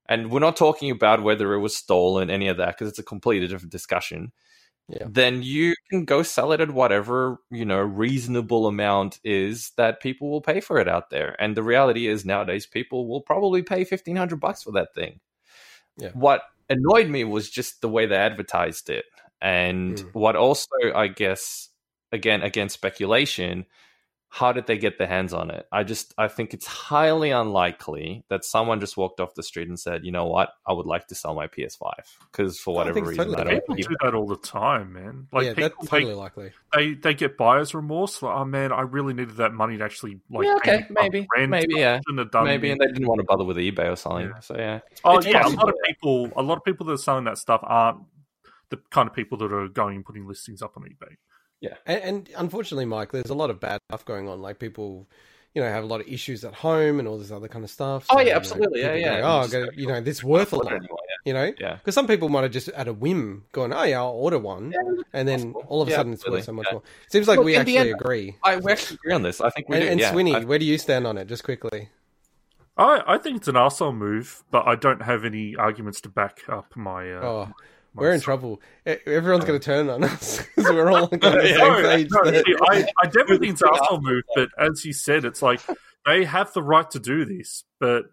and 0.07 0.29
we're 0.29 0.39
not 0.39 0.55
talking 0.55 0.91
about 0.91 1.23
whether 1.23 1.53
it 1.53 1.59
was 1.59 1.75
stolen, 1.75 2.29
any 2.29 2.47
of 2.47 2.57
that, 2.57 2.77
because 2.77 2.89
it's 2.89 2.99
a 2.99 3.03
completely 3.03 3.47
different 3.47 3.71
discussion. 3.71 4.31
Yeah. 4.87 5.07
Then 5.09 5.41
you 5.41 5.73
can 5.89 6.05
go 6.05 6.21
sell 6.21 6.51
it 6.51 6.61
at 6.61 6.69
whatever 6.69 7.39
you 7.49 7.65
know 7.65 7.79
reasonable 7.79 8.67
amount 8.67 9.19
is 9.23 9.71
that 9.77 10.01
people 10.01 10.29
will 10.29 10.41
pay 10.41 10.59
for 10.61 10.77
it 10.77 10.87
out 10.87 11.09
there. 11.09 11.35
And 11.39 11.57
the 11.57 11.63
reality 11.63 12.07
is 12.07 12.23
nowadays 12.23 12.67
people 12.67 13.07
will 13.07 13.21
probably 13.21 13.63
pay 13.63 13.83
fifteen 13.85 14.15
hundred 14.15 14.39
bucks 14.39 14.61
for 14.61 14.71
that 14.73 14.93
thing. 14.93 15.19
Yeah. 15.97 16.11
What 16.13 16.43
annoyed 16.69 17.09
me 17.09 17.23
was 17.23 17.49
just 17.49 17.81
the 17.81 17.89
way 17.89 18.05
they 18.05 18.15
advertised 18.15 18.91
it. 18.91 19.05
And 19.41 19.97
Mm. 19.97 20.13
what 20.13 20.35
also, 20.35 20.69
I 20.95 21.07
guess, 21.07 21.69
again, 22.11 22.41
again, 22.41 22.69
speculation, 22.69 23.65
how 24.29 24.51
did 24.51 24.67
they 24.67 24.77
get 24.77 24.97
their 24.97 25.07
hands 25.07 25.33
on 25.33 25.49
it? 25.49 25.65
I 25.71 25.83
just, 25.83 26.13
I 26.17 26.27
think 26.27 26.53
it's 26.53 26.65
highly 26.65 27.29
unlikely 27.31 28.25
that 28.29 28.43
someone 28.43 28.81
just 28.81 28.97
walked 28.97 29.21
off 29.21 29.33
the 29.33 29.43
street 29.43 29.69
and 29.69 29.79
said, 29.79 30.03
you 30.03 30.11
know 30.11 30.25
what, 30.25 30.49
I 30.67 30.73
would 30.73 30.85
like 30.87 31.07
to 31.07 31.15
sell 31.15 31.33
my 31.35 31.47
PS5. 31.47 31.91
Because 32.31 32.59
for 32.59 32.73
I 32.73 32.77
whatever 32.79 32.93
think 32.95 33.07
reason, 33.07 33.27
totally 33.29 33.41
I 33.41 33.59
People 33.59 33.75
don't 33.75 33.87
do 33.89 33.95
that 34.01 34.13
all 34.13 34.27
the 34.27 34.35
time, 34.37 34.91
man. 34.93 35.27
Like 35.31 35.45
yeah, 35.45 35.53
people 35.53 35.69
that's 35.79 35.89
take- 35.89 35.99
totally 36.01 36.13
likely. 36.15 36.51
they 36.75 36.95
they 36.95 37.13
get 37.13 37.37
buyer's 37.37 37.73
remorse. 37.73 38.21
Like, 38.21 38.35
oh 38.35 38.43
man, 38.43 38.73
I 38.73 38.81
really 38.81 39.13
needed 39.13 39.37
that 39.37 39.53
money 39.53 39.77
to 39.77 39.83
actually 39.85 40.19
like. 40.29 40.47
Yeah, 40.47 40.55
okay, 40.55 40.85
maybe, 40.89 41.27
rent. 41.33 41.49
maybe, 41.51 41.75
yeah. 41.75 41.99
shouldn't 41.99 42.19
have 42.19 42.31
done 42.31 42.43
maybe, 42.45 42.71
and 42.71 42.81
they 42.81 42.87
didn't 42.87 43.07
want 43.07 43.19
to 43.19 43.25
bother 43.25 43.45
with 43.45 43.55
eBay 43.57 43.89
or 43.89 43.95
something. 43.95 44.31
Yeah. 44.33 44.39
So 44.39 44.57
yeah, 44.57 44.79
Oh 45.05 45.17
It's 45.17 45.27
yeah, 45.27 45.47
a 45.47 45.49
lot 45.49 45.69
of 45.69 45.75
people, 45.85 46.29
a 46.35 46.41
lot 46.41 46.57
of 46.57 46.63
people 46.65 46.85
that 46.87 46.93
are 46.93 46.97
selling 46.97 47.23
that 47.25 47.37
stuff 47.37 47.61
aren't 47.63 47.99
the 48.69 48.77
kind 48.91 49.07
of 49.09 49.15
people 49.15 49.37
that 49.39 49.51
are 49.53 49.67
going 49.67 49.97
and 49.97 50.05
putting 50.05 50.27
listings 50.27 50.61
up 50.61 50.73
on 50.77 50.83
eBay. 50.83 51.15
Yeah, 51.61 51.75
and, 51.85 52.03
and 52.03 52.29
unfortunately, 52.37 52.85
Mike, 52.85 53.11
there's 53.11 53.29
a 53.29 53.33
lot 53.35 53.49
of 53.49 53.59
bad 53.59 53.79
stuff 53.89 54.05
going 54.05 54.27
on. 54.27 54.41
Like 54.41 54.59
people, 54.59 55.07
you 55.53 55.61
know, 55.61 55.69
have 55.69 55.83
a 55.83 55.87
lot 55.87 56.01
of 56.01 56.07
issues 56.07 56.43
at 56.43 56.53
home 56.53 56.99
and 56.99 57.07
all 57.07 57.17
this 57.17 57.31
other 57.31 57.47
kind 57.47 57.63
of 57.63 57.71
stuff. 57.71 58.05
Oh, 58.09 58.15
So, 58.15 58.19
yeah, 58.19 58.25
you 58.25 58.29
know, 58.31 58.35
absolutely. 58.35 58.81
Yeah, 58.81 58.93
yeah. 58.93 59.21
go, 59.21 59.27
oh, 59.27 59.41
just 59.43 59.51
go, 59.53 59.65
you 59.75 59.87
know, 59.87 60.01
this 60.01 60.23
worth 60.23 60.51
a 60.53 60.57
Put 60.57 60.65
it 60.67 60.71
lot. 60.71 60.73
anyway, 60.73 60.97
You 61.25 61.33
know, 61.33 61.53
yeah. 61.59 61.75
because 61.75 61.95
some 61.95 62.07
people 62.07 62.27
might 62.29 62.43
have 62.43 62.51
just 62.51 62.67
at 62.69 62.87
a 62.89 62.93
whim 62.93 63.45
gone, 63.53 63.71
oh 63.73 63.83
yeah, 63.83 63.99
I'll 63.99 64.09
order 64.09 64.37
one, 64.37 64.73
and 65.13 65.27
then 65.27 65.53
possible. 65.53 65.63
all 65.69 65.81
of 65.81 65.87
a 65.87 65.91
Yeah, 65.91 65.97
sudden 65.97 66.13
it's 66.13 66.27
worth 66.27 66.43
so 66.43 66.51
much 66.51 66.67
Yeah. 66.67 66.73
more. 66.73 66.83
Seems 67.09 67.27
like 67.27 67.37
Look, 67.37 67.45
we 67.45 67.55
actually 67.55 67.77
end- 67.77 67.91
agree. 67.91 68.35
I 68.43 68.57
we 68.57 68.71
actually 68.73 68.95
agree 68.95 69.13
on 69.13 69.21
this. 69.23 69.39
I 69.39 69.49
think 69.49 69.69
we 69.69 69.77
And, 69.77 69.83
do. 69.85 69.89
and 69.91 69.99
yeah. 70.01 70.11
Swinny, 70.11 70.35
I- 70.35 70.43
where 70.43 70.59
do 70.59 70.65
you 70.65 70.77
stand 70.77 71.07
on 71.07 71.17
it? 71.17 71.27
Just 71.27 71.43
quickly. 71.45 71.89
I, 72.77 73.01
I 73.07 73.17
think 73.17 73.37
it's 73.37 73.47
an 73.47 73.55
arsehole 73.55 73.95
move, 73.95 74.43
but 74.51 74.67
I 74.67 74.75
don't 74.75 75.01
have 75.01 75.23
any 75.23 75.55
arguments 75.55 76.01
to 76.01 76.09
back 76.09 76.41
up 76.49 76.75
my. 76.75 77.09
Uh, 77.13 77.21
Oh, 77.23 77.45
my 77.45 77.51
we're 77.95 78.11
in 78.13 78.21
trouble. 78.21 78.61
Everyone's 78.85 79.45
going 79.45 79.59
to 79.59 79.65
turn 79.65 79.89
on 79.89 80.03
us 80.03 80.37
because 80.55 80.71
we're 80.71 80.89
all 80.91 81.03
on 81.05 81.09
the 81.19 81.19
Yeah, 81.21 81.55
same 81.55 81.57
No, 81.57 81.81
page. 81.89 82.07
no, 82.11 82.31
that- 82.31 82.45
see, 82.45 82.55
I, 82.69 82.87
I 83.01 83.05
definitely 83.05 83.37
think 83.39 83.53
it's 83.53 83.61
an 83.61 83.69
Yeah. 83.73 83.79
asshole 83.81 84.01
move, 84.01 84.23
but 84.35 84.49
as 84.59 84.85
you 84.85 84.93
said, 84.93 85.25
it's 85.25 85.41
like 85.41 85.61
they 86.05 86.23
have 86.25 86.53
the 86.53 86.61
right 86.63 86.89
to 86.91 86.99
do 86.99 87.25
this. 87.25 87.63
But 87.79 88.05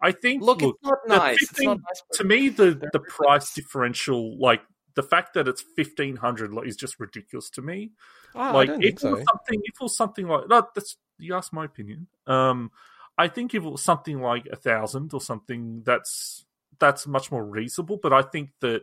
I 0.00 0.12
think 0.12 0.42
look, 0.42 0.62
look, 0.62 0.76
it's 0.82 0.88
not 0.90 0.98
the 1.06 1.16
nice. 1.16 1.42
It's 1.42 1.60
not 1.62 1.78
nice. 1.78 2.02
to 2.14 2.24
me 2.24 2.48
the 2.48 2.88
the 2.92 3.00
price 3.00 3.52
differential, 3.52 4.38
like 4.38 4.62
the 4.94 5.02
fact 5.02 5.34
that 5.34 5.46
it's 5.48 5.62
fifteen 5.76 6.16
hundred, 6.16 6.52
is 6.66 6.76
just 6.76 6.98
ridiculous 6.98 7.50
to 7.50 7.62
me. 7.62 7.92
Oh, 8.34 8.52
like 8.54 8.68
don't 8.68 8.82
if 8.84 8.98
so. 8.98 9.10
something, 9.14 9.60
if 9.64 9.74
it 9.74 9.82
was 9.82 9.96
something 9.96 10.26
like 10.26 10.48
no, 10.48 10.66
that's 10.74 10.96
you 11.18 11.34
asked 11.34 11.52
my 11.52 11.64
opinion. 11.66 12.06
Um, 12.26 12.70
I 13.18 13.28
think 13.28 13.54
if 13.54 13.62
it 13.62 13.68
was 13.68 13.82
something 13.82 14.22
like 14.22 14.46
a 14.50 14.56
thousand 14.56 15.12
or 15.12 15.20
something, 15.20 15.82
that's 15.84 16.46
that's 16.80 17.06
much 17.06 17.30
more 17.30 17.44
reasonable. 17.44 17.98
But 18.02 18.12
I 18.12 18.22
think 18.22 18.50
that 18.60 18.82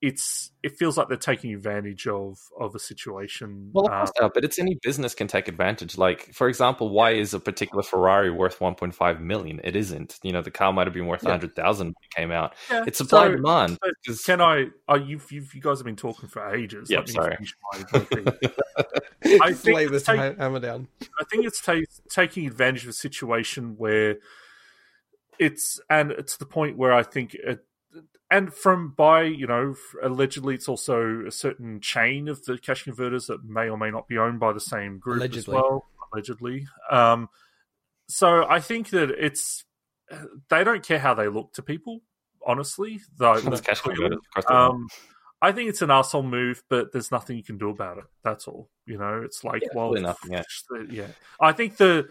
it's 0.00 0.50
it 0.64 0.76
feels 0.76 0.98
like 0.98 1.06
they're 1.06 1.16
taking 1.16 1.54
advantage 1.54 2.08
of 2.08 2.36
of 2.58 2.74
a 2.74 2.78
situation. 2.80 3.70
Well, 3.72 3.86
of 3.86 3.92
um, 3.92 3.98
course 3.98 4.12
not, 4.20 4.34
but 4.34 4.44
it's 4.44 4.58
any 4.58 4.76
business 4.82 5.14
can 5.14 5.28
take 5.28 5.46
advantage. 5.46 5.96
Like, 5.96 6.34
for 6.34 6.48
example, 6.48 6.88
why 6.90 7.12
is 7.12 7.34
a 7.34 7.38
particular 7.38 7.84
Ferrari 7.84 8.28
worth 8.28 8.58
1.5 8.58 9.20
million? 9.20 9.60
It 9.62 9.76
isn't. 9.76 10.18
You 10.24 10.32
know, 10.32 10.42
the 10.42 10.50
car 10.50 10.72
might 10.72 10.88
have 10.88 10.94
been 10.94 11.06
worth 11.06 11.22
Yeah. 11.22 11.30
100,000 11.30 11.86
when 11.86 11.90
it 11.92 12.14
came 12.16 12.32
out. 12.32 12.54
yeah, 12.68 12.82
It's 12.84 12.98
supply 12.98 13.26
so- 13.26 13.26
and 13.26 13.36
demand. 13.36 13.78
so 13.84 13.90
'Cause- 14.04 14.24
Can 14.24 14.40
I? 14.40 14.66
Are 14.88 14.98
you? 14.98 15.20
You've, 15.30 15.54
you 15.54 15.60
guys 15.60 15.78
have 15.78 15.86
been 15.86 15.94
talking 15.94 16.28
for 16.28 16.52
ages. 16.52 16.90
Yep, 16.90 16.98
Let 16.98 17.06
me 17.08 17.12
sorry. 17.14 17.36
finish 17.36 17.54
my- 17.72 17.84
my 17.92 17.98
thing. 18.00 18.26
I 19.40 19.50
Just 19.50 19.62
think 19.62 19.76
lay 19.76 19.84
it's 19.84 20.04
take- 20.04 20.36
hammer 20.36 20.58
down. 20.58 20.88
I 21.20 21.24
think 21.30 21.46
it's 21.46 21.60
ta- 21.62 21.76
taking 22.10 22.48
advantage 22.48 22.82
of 22.82 22.88
a 22.88 22.92
situation 22.92 23.76
where 23.76 24.16
it's 25.38 25.80
and 25.88 26.10
it's 26.12 26.36
the 26.36 26.46
point 26.46 26.76
where 26.76 26.92
I 26.92 27.02
think 27.02 27.34
it, 27.34 27.64
and 28.30 28.52
from 28.52 28.94
by 28.96 29.22
you 29.22 29.46
know 29.46 29.74
allegedly 30.02 30.54
it's 30.54 30.68
also 30.68 31.24
a 31.26 31.30
certain 31.30 31.80
chain 31.80 32.28
of 32.28 32.44
the 32.44 32.58
cash 32.58 32.84
converters 32.84 33.26
that 33.26 33.44
may 33.44 33.68
or 33.68 33.76
may 33.76 33.90
not 33.90 34.08
be 34.08 34.18
owned 34.18 34.40
by 34.40 34.52
the 34.52 34.60
same 34.60 34.98
group 34.98 35.18
Allegedly. 35.18 35.40
as 35.40 35.48
well 35.48 35.86
allegedly 36.12 36.66
um 36.90 37.28
so 38.08 38.46
I 38.48 38.60
think 38.60 38.90
that 38.90 39.10
it's 39.10 39.64
they 40.50 40.64
don't 40.64 40.86
care 40.86 40.98
how 40.98 41.14
they 41.14 41.28
look 41.28 41.54
to 41.54 41.62
people 41.62 42.02
honestly. 42.46 43.00
Though, 43.16 43.34
It's 43.34 43.60
cash 43.60 43.80
converted 43.80 44.18
across 44.18 44.44
the 44.44 44.54
um, 44.54 44.88
I 45.40 45.50
think 45.52 45.68
it's 45.70 45.82
an 45.82 45.90
asshole 45.90 46.22
move, 46.22 46.62
but 46.68 46.92
there's 46.92 47.10
nothing 47.10 47.36
you 47.36 47.42
can 47.42 47.58
do 47.58 47.70
about 47.70 47.98
it. 47.98 48.04
That's 48.22 48.46
all. 48.46 48.70
You 48.86 48.98
know, 48.98 49.22
it's 49.24 49.42
like 49.42 49.62
Yeah, 49.62 49.68
well, 49.74 49.92
nothing, 49.92 50.32
yeah. 50.32 50.42
yeah. 50.88 51.08
I 51.40 51.52
think 51.52 51.76
the 51.76 52.08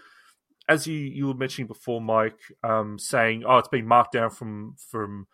as 0.72 0.88
you 0.88 0.98
you 0.98 1.27
were 1.27 1.34
mentioning 1.34 1.68
before, 1.68 2.02
Mike, 2.02 2.39
um, 2.64 2.98
saying 2.98 3.43
oh, 3.45 3.57
it's 3.57 3.68
been 3.68 3.88
marked 3.88 4.14
down 4.14 4.30
from 4.30 4.76
from 4.89 5.27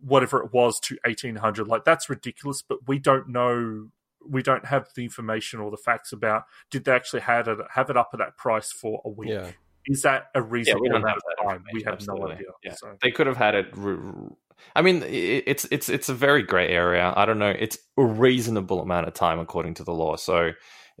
whatever 0.00 0.42
it 0.42 0.52
was 0.52 0.78
to 0.80 0.98
eighteen 1.06 1.36
hundred. 1.36 1.66
Like 1.68 1.84
that's 1.84 2.10
ridiculous, 2.10 2.62
but 2.62 2.86
we 2.86 2.98
don't 2.98 3.28
know. 3.28 3.88
We 4.26 4.42
don't 4.42 4.66
have 4.66 4.88
the 4.94 5.04
information 5.04 5.60
or 5.60 5.70
the 5.70 5.76
facts 5.76 6.12
about 6.12 6.44
did 6.70 6.84
they 6.84 6.92
actually 6.92 7.20
had 7.20 7.48
it 7.48 7.58
have 7.74 7.90
it 7.90 7.96
up 7.96 8.10
at 8.12 8.18
that 8.18 8.36
price 8.36 8.70
for 8.70 9.00
a 9.04 9.08
week. 9.08 9.30
Yeah. 9.30 9.50
Is 9.86 10.02
that 10.02 10.28
a 10.34 10.40
yeah, 10.40 10.46
reasonable 10.48 10.82
we 10.82 10.88
don't 10.88 11.02
amount 11.02 11.14
have 11.14 11.22
that 11.26 11.44
of 11.44 11.50
time? 11.50 11.64
We 11.72 11.80
information, 11.80 12.08
have 12.08 12.18
no 12.20 12.28
idea. 12.28 12.46
Yeah. 12.62 12.74
So. 12.74 12.96
They 13.02 13.10
could 13.10 13.26
have 13.26 13.36
had 13.36 13.54
it. 13.54 13.66
r- 13.76 13.90
r- 13.90 14.32
I 14.76 14.82
mean, 14.82 15.02
it's 15.06 15.66
it's 15.70 15.88
it's 15.88 16.08
a 16.08 16.14
very 16.14 16.42
grey 16.42 16.68
area. 16.68 17.12
I 17.16 17.26
don't 17.26 17.38
know. 17.38 17.54
It's 17.58 17.76
a 17.98 18.04
reasonable 18.04 18.80
amount 18.80 19.08
of 19.08 19.14
time 19.14 19.38
according 19.40 19.74
to 19.74 19.84
the 19.84 19.92
law, 19.92 20.16
so 20.16 20.52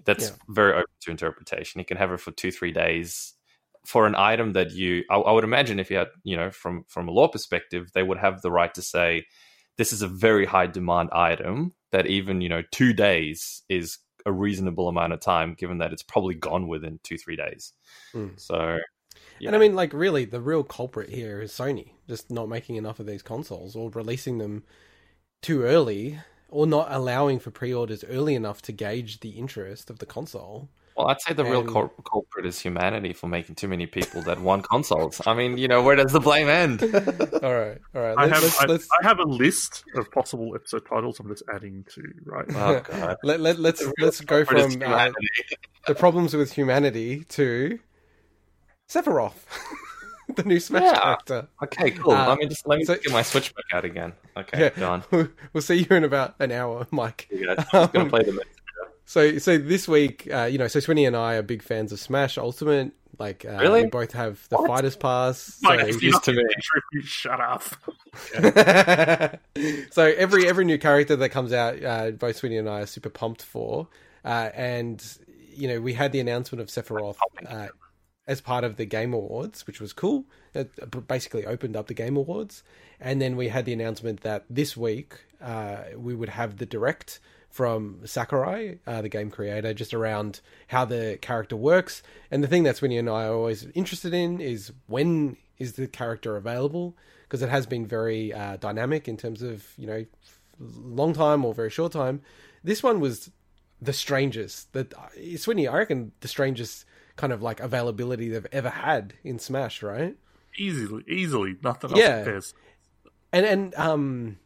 that's 0.04 0.28
Yeah. 0.28 0.36
very 0.48 0.72
open 0.72 0.94
to 1.02 1.10
interpretation. 1.10 1.78
You 1.78 1.84
can 1.84 1.96
have 1.96 2.10
it 2.12 2.20
for 2.20 2.32
two, 2.32 2.50
three 2.50 2.72
days 2.72 3.34
for 3.86 4.06
an 4.06 4.14
item 4.14 4.52
that 4.52 4.72
you. 4.72 5.04
I, 5.10 5.16
I 5.16 5.32
would 5.32 5.44
imagine 5.44 5.78
if 5.78 5.90
you 5.90 5.98
had, 5.98 6.08
you 6.22 6.36
know, 6.36 6.50
from 6.50 6.84
from 6.88 7.08
a 7.08 7.12
law 7.12 7.28
perspective, 7.28 7.90
they 7.92 8.02
would 8.02 8.18
have 8.18 8.42
the 8.42 8.50
right 8.50 8.72
to 8.74 8.82
say 8.82 9.26
this 9.76 9.92
is 9.92 10.02
a 10.02 10.08
very 10.08 10.46
high 10.46 10.66
demand 10.66 11.10
item 11.12 11.72
that 11.92 12.06
even 12.06 12.40
you 12.40 12.48
know 12.48 12.62
two 12.70 12.92
days 12.92 13.62
is 13.68 13.98
a 14.26 14.32
reasonable 14.32 14.88
amount 14.88 15.12
of 15.12 15.20
time, 15.20 15.54
given 15.54 15.78
that 15.78 15.92
it's 15.92 16.02
probably 16.02 16.34
gone 16.34 16.66
within 16.66 16.98
two, 17.02 17.18
three 17.18 17.36
days. 17.36 17.72
Mm. 18.14 18.40
So. 18.40 18.78
And 19.44 19.54
I 19.54 19.58
mean, 19.58 19.74
like, 19.74 19.92
really, 19.92 20.24
the 20.24 20.40
real 20.40 20.62
culprit 20.62 21.10
here 21.10 21.42
is 21.42 21.52
Sony 21.52 21.90
just 22.08 22.30
not 22.30 22.48
making 22.48 22.76
enough 22.76 22.98
of 22.98 23.06
these 23.06 23.22
consoles 23.22 23.76
or 23.76 23.90
releasing 23.90 24.38
them 24.38 24.64
too 25.42 25.62
early 25.62 26.18
or 26.48 26.66
not 26.66 26.90
allowing 26.90 27.38
for 27.38 27.50
pre 27.50 27.74
orders 27.74 28.04
early 28.04 28.34
enough 28.34 28.62
to 28.62 28.72
gauge 28.72 29.20
the 29.20 29.30
interest 29.30 29.90
of 29.90 29.98
the 29.98 30.06
console. 30.06 30.68
Well, 30.96 31.08
I'd 31.08 31.20
say 31.20 31.34
the 31.34 31.44
real 31.44 31.60
And- 31.60 31.68
cul- 31.68 31.92
culprit 32.08 32.46
is 32.46 32.60
humanity 32.60 33.12
for 33.12 33.26
making 33.26 33.56
too 33.56 33.66
many 33.66 33.86
people 33.86 34.22
that 34.22 34.38
want 34.40 34.68
consoles. 34.68 35.20
I 35.26 35.34
mean, 35.34 35.58
you 35.58 35.66
know, 35.66 35.82
where 35.82 35.96
does 35.96 36.12
the 36.12 36.20
blame 36.20 36.48
end? 36.48 36.82
all 37.42 37.52
right, 37.54 37.78
all 37.94 38.02
right. 38.02 38.14
I 38.16 38.26
Let's, 38.26 38.32
have 38.34 38.42
let's, 38.42 38.60
I, 38.60 38.66
let's, 38.66 38.88
I 39.02 39.06
have 39.08 39.18
a 39.18 39.24
list 39.24 39.84
of 39.96 40.08
possible 40.12 40.54
episode 40.54 40.86
titles. 40.88 41.18
I'm 41.18 41.28
just 41.28 41.42
adding 41.52 41.84
to 41.94 42.02
right. 42.26 42.44
Oh 42.50 42.80
god. 42.90 43.16
let, 43.24 43.40
let, 43.40 43.58
let's 43.58 43.82
let's 43.98 44.20
go 44.20 44.44
from 44.44 44.56
uh, 44.82 45.10
the 45.88 45.94
problems 45.96 46.34
with 46.34 46.52
humanity 46.52 47.24
to 47.24 47.78
Sephiroth, 48.88 49.34
the 50.36 50.44
new 50.44 50.60
Smash 50.60 50.82
Yeah. 50.82 51.00
character. 51.00 51.48
Okay, 51.64 51.90
cool. 51.90 52.12
uh, 52.12 52.28
let 52.28 52.38
me 52.38 52.46
just 52.46 52.66
let 52.68 52.78
me 52.78 52.84
so- 52.84 52.94
get 52.96 53.10
my 53.12 53.22
Switch 53.22 53.52
back 53.54 53.64
out 53.72 53.84
again. 53.84 54.12
Okay, 54.36 54.60
Yeah. 54.60 54.68
done. 55.10 55.28
We'll 55.52 55.62
see 55.62 55.74
you 55.88 55.96
in 55.96 56.04
about 56.04 56.34
an 56.38 56.52
hour, 56.52 56.86
Mike. 56.90 57.28
You 57.30 57.46
guys, 57.46 57.58
I'm 57.72 57.82
just 57.82 57.92
gonna 57.92 58.04
Um, 58.04 58.10
play 58.10 58.22
the 58.24 58.32
So, 59.06 59.38
so 59.38 59.58
this 59.58 59.86
week, 59.86 60.28
uh, 60.32 60.44
you 60.44 60.56
know, 60.58 60.66
so 60.68 60.78
Swinny 60.80 61.06
and 61.06 61.14
I 61.16 61.34
are 61.34 61.42
big 61.42 61.62
fans 61.62 61.92
of 61.92 62.00
Smash 62.00 62.38
Ultimate. 62.38 62.92
Like, 63.18 63.44
uh, 63.44 63.58
Really? 63.60 63.82
we 63.84 63.88
both 63.90 64.12
have 64.12 64.48
the 64.48 64.56
What? 64.56 64.66
Fighters 64.68 64.96
Pass. 64.96 65.58
Mike, 65.62 65.80
so- 65.92 65.98
used 66.00 66.24
to 66.24 66.32
me. 66.32 66.42
shut 67.02 67.40
up. 67.40 67.62
so 69.90 70.02
every 70.16 70.48
every 70.48 70.64
new 70.64 70.78
character 70.78 71.16
that 71.16 71.28
comes 71.30 71.52
out, 71.52 71.82
uh, 71.84 72.10
both 72.12 72.40
Swinny 72.40 72.58
and 72.58 72.68
I 72.68 72.80
are 72.80 72.86
super 72.86 73.10
pumped 73.10 73.42
for. 73.42 73.88
Uh, 74.24 74.50
and 74.54 75.04
you 75.54 75.68
know, 75.68 75.80
we 75.80 75.94
had 75.94 76.12
the 76.12 76.20
announcement 76.20 76.60
of 76.60 76.68
Sephiroth 76.68 77.16
uh, 77.48 77.68
as 78.26 78.40
part 78.40 78.64
of 78.64 78.76
the 78.76 78.84
Game 78.86 79.12
Awards, 79.14 79.66
which 79.66 79.80
was 79.80 79.92
cool. 79.92 80.24
It 80.54 81.06
basically 81.06 81.46
opened 81.46 81.76
up 81.76 81.86
the 81.86 81.94
Game 81.94 82.16
Awards, 82.16 82.62
and 83.00 83.20
then 83.22 83.36
we 83.36 83.48
had 83.48 83.64
the 83.64 83.72
announcement 83.72 84.22
that 84.22 84.44
this 84.50 84.76
week 84.76 85.14
uh, 85.40 85.82
we 85.96 86.14
would 86.14 86.30
have 86.30 86.56
the 86.56 86.66
direct 86.66 87.20
from 87.54 88.00
Sakurai, 88.04 88.80
uh, 88.84 89.00
the 89.00 89.08
game 89.08 89.30
creator, 89.30 89.72
just 89.72 89.94
around 89.94 90.40
how 90.66 90.84
the 90.84 91.20
character 91.22 91.54
works. 91.54 92.02
And 92.28 92.42
the 92.42 92.48
thing 92.48 92.64
that 92.64 92.74
Swinny 92.74 92.98
and 92.98 93.08
I 93.08 93.26
are 93.26 93.32
always 93.34 93.64
interested 93.74 94.12
in 94.12 94.40
is 94.40 94.72
when 94.88 95.36
is 95.56 95.74
the 95.74 95.86
character 95.86 96.36
available? 96.36 96.96
Because 97.22 97.42
it 97.42 97.50
has 97.50 97.64
been 97.64 97.86
very 97.86 98.32
uh, 98.32 98.56
dynamic 98.56 99.06
in 99.06 99.16
terms 99.16 99.40
of 99.40 99.64
you 99.76 99.86
know 99.86 100.04
long 100.58 101.12
time 101.14 101.44
or 101.44 101.54
very 101.54 101.70
short 101.70 101.92
time. 101.92 102.22
This 102.64 102.82
one 102.82 102.98
was 102.98 103.30
the 103.80 103.92
strangest. 103.92 104.72
That 104.72 104.90
Swinny, 105.36 105.70
I 105.72 105.78
reckon, 105.78 106.10
the 106.22 106.28
strangest 106.28 106.84
kind 107.14 107.32
of 107.32 107.40
like 107.40 107.60
availability 107.60 108.30
they've 108.30 108.46
ever 108.50 108.70
had 108.70 109.14
in 109.22 109.38
Smash, 109.38 109.80
right? 109.80 110.16
Easily, 110.58 111.04
easily, 111.06 111.54
nothing 111.62 111.90
else 111.92 112.00
Yeah. 112.00 112.16
compares. 112.16 112.52
And 113.32 113.46
and 113.46 113.74
um, 113.76 114.38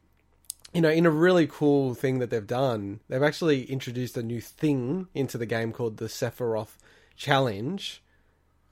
you 0.73 0.81
know, 0.81 0.91
in 0.91 1.07
a 1.07 1.11
really 1.11 1.47
cool 1.47 1.95
thing 1.95 2.19
that 2.19 2.31
they've 2.31 2.47
done, 2.47 3.01
they've 3.09 3.23
actually 3.23 3.65
introduced 3.65 4.17
a 4.17 4.23
new 4.23 4.41
thing 4.41 5.09
into 5.15 5.39
the 5.39 5.47
game 5.47 5.73
called 5.73 5.97
the 5.97 6.07
Sephiroth 6.07 6.77
Challenge. 7.17 8.03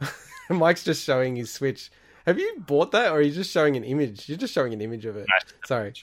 Mike's 0.50 0.84
just 0.84 1.04
showing 1.04 1.36
his 1.36 1.50
Switch. 1.50 1.90
Have 2.26 2.38
you 2.38 2.56
bought 2.58 2.92
that, 2.92 3.12
or 3.12 3.18
are 3.18 3.22
you 3.22 3.32
just 3.32 3.50
showing 3.50 3.76
an 3.76 3.84
image? 3.84 4.28
You're 4.28 4.38
just 4.38 4.52
showing 4.52 4.72
an 4.72 4.80
image 4.80 5.06
of 5.06 5.16
it. 5.16 5.26
Sorry. 5.64 5.94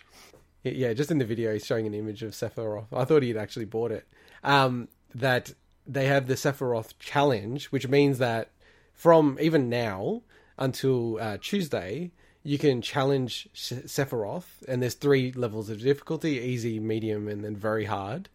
Yeah, 0.64 0.94
just 0.94 1.12
in 1.12 1.18
the 1.18 1.26
video, 1.26 1.54
he's 1.54 1.66
showing 1.66 1.86
an 1.86 1.94
image 1.94 2.24
of 2.24 2.32
Sephiroth. 2.32 2.88
I 2.94 3.04
thought 3.04 3.22
he'd 3.22 3.38
actually 3.38 3.66
bought 3.66 3.92
it. 3.92 4.08
Um, 4.44 4.88
that 5.14 5.54
they 5.86 6.08
have 6.08 6.28
the 6.28 6.36
Sephiroth 6.36 6.94
challenge, 7.00 7.66
which 7.66 7.88
means 7.88 8.18
that 8.20 8.52
from 8.94 9.38
even 9.42 9.70
now 9.70 10.22
until 10.58 11.20
uh, 11.20 11.38
Tuesday, 11.42 12.12
you 12.44 12.58
can 12.58 12.82
challenge 12.82 13.48
Sephiroth, 13.54 14.62
and 14.68 14.82
there's 14.82 14.96
three 14.96 15.32
levels 15.34 15.70
of 15.70 15.80
difficulty: 15.82 16.40
easy, 16.40 16.80
medium, 16.80 17.28
and 17.28 17.44
then 17.44 17.56
very 17.56 17.86
hard. 17.86 18.30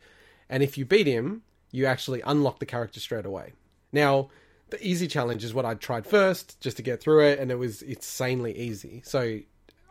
And 0.49 0.63
if 0.63 0.79
you 0.79 0.85
beat 0.85 1.07
him, 1.07 1.43
you 1.71 1.87
actually 1.87 2.23
unlock 2.23 2.59
the 2.59 2.67
character 2.67 3.01
straight 3.01 3.27
away. 3.27 3.53
Now, 3.93 4.31
the 4.71 4.85
easy 4.87 5.07
challenge 5.09 5.45
is 5.45 5.53
what 5.55 5.65
I 5.67 5.75
tried 5.75 6.07
first, 6.07 6.61
just 6.61 6.77
to 6.79 6.83
get 6.83 7.01
through 7.01 7.25
it, 7.27 7.39
and 7.39 7.51
it 7.51 7.57
was 7.57 7.83
insanely 7.83 8.57
easy. 8.57 9.03
So 9.05 9.41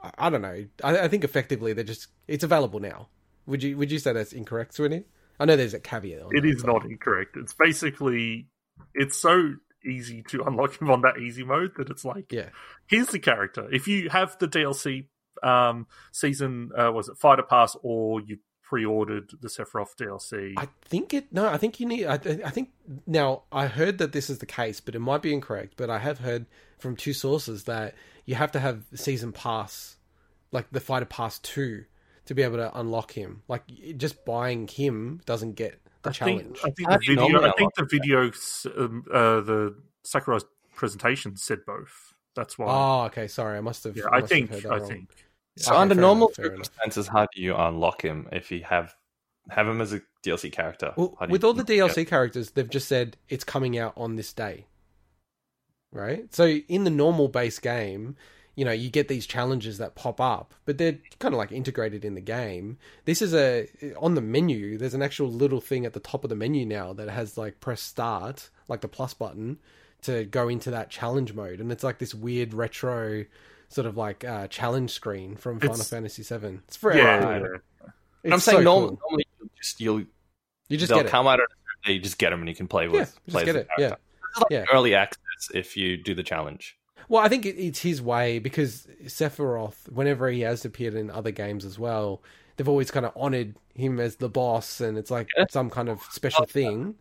I, 0.04 0.12
I 0.18 0.30
don't 0.30 0.42
know. 0.42 0.66
I, 0.84 1.00
I 1.02 1.08
think 1.08 1.24
effectively 1.24 1.74
they're 1.74 1.84
just 1.84 2.08
it's 2.28 2.44
available 2.44 2.80
now. 2.80 3.10
Would 3.46 3.64
you 3.64 3.78
would 3.78 3.92
you 3.92 4.00
say 4.00 4.14
that's 4.14 4.34
incorrect, 4.34 4.76
Swinny? 4.76 5.04
I 5.40 5.46
know 5.46 5.56
there's 5.56 5.76
a 5.76 5.80
caveat. 5.80 6.24
On 6.24 6.36
It 6.36 6.42
that, 6.42 6.48
is 6.48 6.64
but- 6.64 6.74
not 6.74 6.86
incorrect. 6.86 7.38
It's 7.38 7.54
basically 7.54 8.48
it's 8.96 9.18
so 9.18 9.54
easy 9.86 10.24
to 10.30 10.44
unlock 10.44 10.82
him 10.82 10.90
on 10.90 11.02
that 11.02 11.18
easy 11.20 11.44
mode 11.44 11.72
that 11.78 11.90
it's 11.90 12.04
like 12.06 12.32
Yeah. 12.32 12.50
here's 12.88 13.08
the 13.08 13.20
character. 13.20 13.68
If 13.72 13.88
you 13.88 14.10
have 14.10 14.38
the 14.40 14.48
DLC 14.48 15.06
um 15.44 15.86
season 16.12 16.72
uh 16.78 16.92
was 16.92 17.10
it 17.10 17.18
Fighter 17.18 17.44
Pass 17.44 17.76
or 17.84 18.20
you 18.22 18.38
pre-ordered 18.64 19.30
the 19.42 19.48
Sephiroth 19.48 19.96
DLC. 19.98 20.54
I 20.58 20.68
think 20.84 21.14
it. 21.14 21.32
No, 21.32 21.48
I 21.48 21.56
think 21.56 21.80
you 21.80 21.86
need. 21.88 22.06
I, 22.06 22.16
I 22.16 22.50
think 22.50 22.72
now 23.06 23.44
I 23.50 23.68
heard 23.68 23.98
that 24.00 24.12
this 24.12 24.30
is 24.30 24.40
the 24.40 24.46
case, 24.46 24.82
but 24.82 24.94
it 24.94 25.00
might 25.00 25.22
be 25.22 25.32
incorrect. 25.34 25.76
But 25.78 25.90
I 25.90 26.00
have 26.00 26.20
heard 26.20 26.48
from 26.78 26.98
two 26.98 27.14
sources 27.14 27.64
that 27.64 27.96
you 28.26 28.36
have 28.36 28.52
to 28.52 28.60
have 28.60 28.84
season 28.94 29.32
pass, 29.32 29.96
like 30.52 30.70
the 30.70 30.82
fighter 30.82 31.06
pass 31.06 31.40
two, 31.40 31.86
to 32.26 32.34
be 32.36 32.42
able 32.42 32.58
to 32.58 32.78
unlock 32.78 33.14
him. 33.14 33.42
Like 33.48 33.64
just 33.96 34.26
buying 34.26 34.68
him 34.68 35.22
doesn't 35.26 35.54
get 35.54 35.80
I 36.06 36.12
challenge. 36.12 36.60
think 36.60 36.66
I 36.66 36.70
think 36.72 36.90
How 36.90 36.98
the 36.98 37.06
do 37.06 37.12
you 37.12 37.18
video 37.20 37.38
I 37.44 37.52
think 37.58 37.76
the 37.76 37.82
unlock 37.84 37.92
video 37.92 38.32
um, 38.78 39.04
uh 39.14 39.42
the 39.42 39.76
Sakurai's 40.04 40.46
presentation 40.76 41.36
said 41.36 41.60
both. 41.66 42.14
That's 42.36 42.58
why 42.58 42.68
oh, 42.68 43.06
okay. 43.06 43.28
Sorry, 43.28 43.58
I 43.58 43.62
must 43.62 43.84
have. 43.84 43.98
yeah, 43.98 44.04
I 44.12 44.20
must 44.22 44.22
have 44.22 44.30
think 44.30 44.50
heard 44.52 44.64
that 44.64 44.72
I 44.72 44.78
wrong. 44.78 44.88
think 44.88 45.10
So 45.58 45.72
Okay, 45.72 45.82
under 45.82 45.96
normal 45.96 46.28
enough, 46.28 46.36
fair 46.36 46.46
enough. 46.46 46.66
circumstances, 46.66 47.08
how 47.08 47.28
do 47.34 47.42
you 47.42 47.56
unlock 47.56 48.02
him 48.02 48.28
if 48.32 48.52
you 48.52 48.64
have 48.64 48.96
have 49.50 49.68
him 49.68 49.82
as 49.82 49.94
a 49.94 50.02
DLC 50.24 50.52
character? 50.52 50.94
Well, 50.96 51.18
with 51.30 51.44
all 51.44 51.54
the 51.54 51.64
DLC 51.64 52.06
characters, 52.08 52.52
they've 52.52 52.70
just 52.70 52.88
said 52.88 53.18
it's 53.30 53.44
coming 53.44 53.78
out 53.78 53.94
on 53.98 54.16
this 54.18 54.34
day. 54.34 54.68
Right? 55.92 56.34
So 56.34 56.46
in 56.48 56.84
the 56.84 56.90
normal 56.90 57.28
base 57.30 57.60
game, 57.60 58.18
you 58.58 58.66
know, 58.66 58.72
you 58.74 58.90
get 58.90 59.08
these 59.08 59.26
challenges 59.26 59.78
that 59.78 59.96
pop 59.96 60.20
up, 60.20 60.54
but 60.66 60.78
they're 60.78 60.98
kind 61.20 61.34
of 61.34 61.38
like 61.38 61.52
integrated 61.54 62.04
in 62.04 62.16
the 62.16 62.22
game. 62.22 62.78
This 63.06 63.22
is 63.22 63.34
a 63.34 63.68
on 63.98 64.16
the 64.16 64.22
menu, 64.22 64.78
there's 64.78 64.94
an 64.96 65.02
actual 65.02 65.30
little 65.30 65.62
thing 65.62 65.86
at 65.86 65.94
the 65.94 66.00
top 66.02 66.26
of 66.26 66.30
the 66.30 66.36
menu 66.36 66.66
now 66.66 66.92
that 66.94 67.08
has 67.08 67.38
like 67.38 67.60
press 67.62 67.80
start, 67.82 68.50
like 68.68 68.82
the 68.82 68.88
plus 68.90 69.14
button 69.14 69.60
to 70.02 70.26
go 70.26 70.50
into 70.50 70.70
that 70.72 70.90
challenge 70.90 71.34
mode 71.34 71.60
and 71.60 71.72
it's 71.72 71.84
like 71.84 71.98
this 72.00 72.14
weird 72.14 72.54
retro 72.54 73.26
sort 73.70 73.88
of 73.88 73.96
like 73.98 74.24
uh, 74.24 74.48
challenge 74.48 74.92
screen 74.92 75.36
from 75.36 75.60
Final 75.60 75.76
It's- 75.76 75.90
Fantasy 75.90 76.24
7. 76.24 76.62
It's 76.68 76.78
very 76.78 76.98
yeah, 76.98 77.18
Right. 77.24 77.42
yeah. 78.24 78.34
I'm 78.34 78.40
saying 78.40 78.60
so 78.60 78.64
cool. 78.64 79.00
normally 79.02 79.26
you'll 79.40 79.50
just 79.62 79.80
you'll 79.82 80.00
You 80.70 80.78
just 80.78 80.90
they'll 80.90 81.00
get 81.00 81.08
it. 81.08 81.10
come 81.10 81.28
out 81.28 81.40
on 81.40 81.46
a 81.46 81.50
certain 81.50 81.82
day, 81.86 81.94
you 81.94 82.00
just 82.00 82.18
get 82.18 82.32
them 82.32 82.40
and 82.40 82.50
you 82.50 82.56
can 82.56 82.68
play 82.68 82.88
with 82.88 82.96
Yeah, 82.96 83.06
just 83.06 83.20
play 83.30 83.46
get 83.46 83.56
it. 83.56 83.68
Yeah. 83.78 83.88
character. 83.90 84.02
Like 84.38 84.46
Yeah. 84.52 84.66
early 84.74 84.96
access 84.96 85.18
if 85.54 85.76
you 85.78 85.98
do 85.98 86.14
the 86.16 86.24
challenge. 86.24 86.78
Well, 87.10 87.24
I 87.24 87.30
think 87.30 87.46
it, 87.46 87.56
it's 87.58 87.80
his 87.80 88.02
way 88.02 88.40
because 88.40 88.88
Sephiroth, 89.06 89.90
whenever 89.92 90.30
he 90.30 90.42
has 90.42 90.66
appeared 90.66 90.94
in 90.94 91.10
other 91.10 91.32
games 91.32 91.64
as 91.66 91.80
well, 91.80 92.22
they've 92.58 92.68
always 92.68 92.92
kind 92.92 93.06
of 93.06 93.14
honored 93.16 93.56
him 93.76 94.00
as 94.00 94.18
the 94.18 94.30
boss, 94.30 94.82
and 94.82 94.98
it's 94.98 95.12
like 95.12 95.28
Yeah. 95.38 95.46
some 95.50 95.70
kind 95.70 95.90
of 95.90 96.02
special 96.12 96.46
thing. 96.46 96.96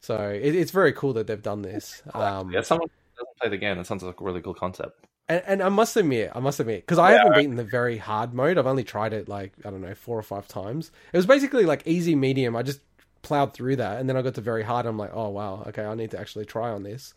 So 0.00 0.16
it, 0.28 0.54
it's 0.54 0.70
very 0.70 0.92
cool 0.92 1.12
that 1.14 1.26
they've 1.26 1.42
done 1.42 1.62
this. 1.62 2.02
Um, 2.14 2.50
yeah, 2.50 2.62
someone 2.62 2.88
doesn't 3.16 3.36
play 3.38 3.48
the 3.48 3.56
game. 3.58 3.76
That 3.76 3.86
sounds 3.86 4.02
like 4.02 4.20
a 4.20 4.24
really 4.24 4.40
cool 4.40 4.54
concept. 4.54 5.04
And, 5.28 5.42
and 5.46 5.62
I 5.62 5.68
must 5.68 5.96
admit, 5.96 6.32
I 6.34 6.40
must 6.40 6.58
admit, 6.58 6.82
because 6.82 6.98
I 6.98 7.12
haven't 7.12 7.34
beaten 7.34 7.56
the 7.56 7.64
very 7.64 7.98
hard 7.98 8.34
mode. 8.34 8.58
I've 8.58 8.66
only 8.66 8.84
tried 8.84 9.12
it 9.12 9.28
like 9.28 9.52
I 9.64 9.70
don't 9.70 9.80
know 9.80 9.94
four 9.94 10.18
or 10.18 10.22
five 10.22 10.48
times. 10.48 10.90
It 11.12 11.16
was 11.16 11.26
basically 11.26 11.64
like 11.64 11.86
easy, 11.86 12.14
medium. 12.14 12.56
I 12.56 12.62
just 12.62 12.80
plowed 13.22 13.52
through 13.54 13.76
that, 13.76 14.00
and 14.00 14.08
then 14.08 14.16
I 14.16 14.22
got 14.22 14.34
to 14.34 14.40
very 14.40 14.62
hard. 14.62 14.86
I'm 14.86 14.98
like, 14.98 15.10
oh 15.12 15.28
wow, 15.28 15.64
okay, 15.68 15.84
I 15.84 15.94
need 15.94 16.10
to 16.12 16.20
actually 16.20 16.46
try 16.46 16.70
on 16.70 16.82
this. 16.82 17.14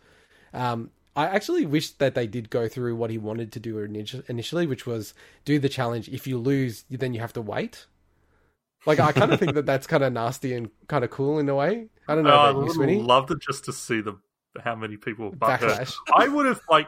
Um, 0.54 0.92
I 1.16 1.28
actually 1.28 1.66
wish 1.66 1.92
that 1.92 2.16
they 2.16 2.26
did 2.26 2.50
go 2.50 2.68
through 2.68 2.96
what 2.96 3.12
he 3.12 3.18
wanted 3.18 3.52
to 3.54 3.60
do 3.60 3.78
initially, 3.80 4.66
which 4.66 4.88
was 4.88 5.14
do 5.46 5.60
the 5.60 5.70
challenge. 5.70 6.10
If 6.10 6.26
you 6.26 6.40
lose, 6.40 6.86
then 6.90 7.14
you 7.14 7.20
have 7.20 7.34
to 7.34 7.42
wait. 7.42 7.86
Like 8.86 9.00
I 9.00 9.12
kind 9.12 9.32
of 9.32 9.40
think 9.40 9.54
that 9.54 9.66
that's 9.66 9.88
kind 9.88 10.04
of 10.04 10.12
nasty 10.12 10.54
and 10.54 10.70
kind 10.88 11.04
of 11.04 11.12
cool 11.12 11.40
in 11.40 11.48
a 11.48 11.56
way. 11.56 11.88
I 12.08 12.16
don't 12.16 12.24
know. 12.24 12.32
Oh, 12.32 12.36
I 12.36 12.52
would 12.52 12.90
have 12.90 13.06
loved 13.06 13.32
it 13.32 13.40
just 13.40 13.66
to 13.66 13.74
see 13.74 14.02
the 14.02 14.18
how 14.62 14.76
many 14.76 14.98
people. 14.98 15.32
Backlash. 15.32 15.94
I 16.14 16.28
would 16.28 16.46
have 16.46 16.62
like 16.70 16.88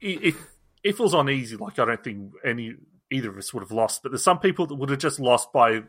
if 0.00 0.36
if 0.82 0.98
it 0.98 1.02
was 1.02 1.14
on 1.14 1.28
easy, 1.28 1.56
like 1.56 1.78
I 1.78 1.84
don't 1.84 2.02
think 2.02 2.32
any 2.44 2.74
either 3.10 3.30
of 3.30 3.36
us 3.36 3.52
would 3.52 3.62
have 3.62 3.72
lost. 3.72 4.02
But 4.02 4.12
there's 4.12 4.22
some 4.22 4.38
people 4.38 4.66
that 4.66 4.74
would 4.76 4.90
have 4.90 4.98
just 4.98 5.20
lost 5.20 5.52
by 5.52 5.82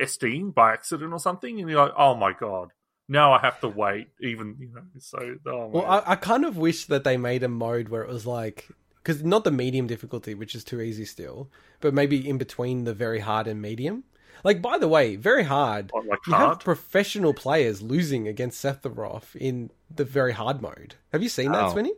SDing 0.00 0.54
by 0.54 0.72
accident 0.72 1.12
or 1.12 1.18
something, 1.18 1.60
and 1.60 1.68
you're 1.68 1.84
like, 1.84 1.94
oh 1.96 2.14
my 2.14 2.32
god, 2.32 2.70
now 3.08 3.32
I 3.32 3.38
have 3.40 3.60
to 3.60 3.68
wait. 3.68 4.08
Even 4.20 4.56
you 4.58 4.68
know, 4.74 4.82
so 4.98 5.36
oh 5.46 5.66
Well. 5.66 5.84
I, 5.86 6.12
I 6.12 6.16
kind 6.16 6.44
of 6.44 6.56
wish 6.56 6.86
that 6.86 7.04
they 7.04 7.16
made 7.16 7.42
a 7.42 7.48
mode 7.48 7.88
where 7.88 8.02
it 8.02 8.08
was 8.08 8.26
like, 8.26 8.68
because 9.02 9.22
not 9.22 9.44
the 9.44 9.50
medium 9.50 9.86
difficulty, 9.86 10.34
which 10.34 10.54
is 10.54 10.64
too 10.64 10.80
easy 10.80 11.04
still, 11.04 11.50
but 11.80 11.92
maybe 11.94 12.26
in 12.28 12.38
between 12.38 12.84
the 12.84 12.94
very 12.94 13.20
hard 13.20 13.46
and 13.46 13.60
medium. 13.60 14.04
Like, 14.42 14.60
by 14.60 14.76
the 14.78 14.88
way, 14.88 15.16
very 15.16 15.44
hard. 15.44 15.90
What, 15.92 16.06
like 16.06 16.18
you 16.26 16.34
hard? 16.34 16.48
have 16.48 16.60
professional 16.60 17.32
players 17.32 17.80
losing 17.80 18.28
against 18.28 18.62
Sephiroth 18.62 19.34
in 19.36 19.70
the 19.94 20.04
very 20.04 20.32
hard 20.32 20.60
mode. 20.60 20.96
Have 21.12 21.22
you 21.22 21.28
seen 21.28 21.52
that, 21.52 21.64
Oh. 21.66 21.72
Swinny? 21.74 21.92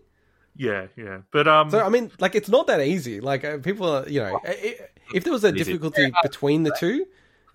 yeah, 0.57 0.87
yeah. 0.97 1.19
But 1.33 1.49
um, 1.49 1.71
So 1.71 1.81
I 1.81 1.89
mean, 1.89 2.11
like, 2.21 2.35
it's 2.35 2.49
not 2.49 2.67
that 2.69 2.81
easy. 2.81 3.21
Like, 3.21 3.45
uh, 3.45 3.59
people 3.59 3.89
are, 3.89 4.09
you 4.09 4.21
know, 4.21 4.39
i- 4.45 4.49
i- 4.51 4.79
if 5.15 5.25
there 5.25 5.33
was 5.33 5.45
a 5.45 5.51
difficulty 5.53 6.13
between 6.23 6.63
the 6.63 6.75
two, 6.79 7.07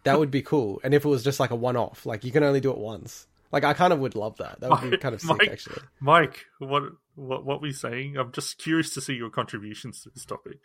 that 0.03 0.17
would 0.19 0.31
be 0.31 0.41
cool. 0.41 0.81
And 0.83 0.93
if 0.93 1.05
it 1.05 1.07
was 1.07 1.23
just 1.23 1.39
like 1.39 1.51
a 1.51 1.55
one-off, 1.55 2.05
like 2.05 2.23
you 2.25 2.31
can 2.31 2.43
only 2.43 2.59
do 2.59 2.71
it 2.71 2.77
once. 2.77 3.27
Like, 3.51 3.63
I 3.65 3.73
kind 3.73 3.91
of 3.91 3.99
would 3.99 4.15
love 4.15 4.37
that. 4.37 4.59
That 4.61 4.69
would 4.69 4.91
be 4.91 4.97
kind 4.97 5.13
of 5.13 5.21
sick, 5.21 5.29
Mike- 5.37 5.49
actually. 5.51 5.81
Mike, 5.99 6.45
what 6.59 6.83
what 7.15 7.45
what 7.45 7.61
were 7.61 7.67
you 7.67 7.73
saying? 7.73 8.17
I'm 8.17 8.31
just 8.31 8.57
curious 8.57 8.93
to 8.93 9.01
see 9.01 9.13
your 9.13 9.29
contributions 9.29 10.01
to 10.03 10.09
this 10.09 10.23
topic. 10.25 10.59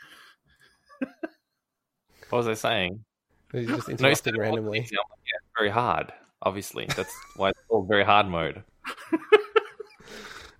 What 2.31 2.39
was 2.39 2.49
I 2.49 2.55
saying? 2.55 3.05
He's 3.53 3.67
just 3.69 3.89
No, 3.89 3.93
interrupted 3.93 4.25
said 4.25 4.37
randomly. 4.39 4.81
easy. 4.81 4.95
Yeah, 4.95 5.39
very 5.59 5.71
hard. 5.71 6.13
Obviously, 6.43 6.87
that's 6.95 7.15
why 7.37 7.51
it's 7.51 7.61
called 7.69 7.89
very 7.89 8.05
hard 8.05 8.27
mode. 8.29 8.63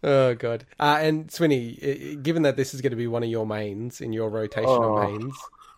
Oh 0.03 0.35
god. 0.35 0.67
Uh, 0.79 0.99
and 1.01 1.27
Swinny, 1.29 1.79
i- 1.83 2.13
i- 2.13 2.15
given 2.17 2.43
that 2.43 2.57
this 2.57 2.75
is 2.75 2.81
going 2.83 2.91
to 2.91 2.97
be 2.97 3.07
one 3.09 3.23
of 3.25 3.29
your 3.31 3.47
mains 3.47 4.01
in 4.01 4.13
your 4.13 4.31
rotational 4.31 5.03
Oh. 5.03 5.11
mains, 5.11 5.35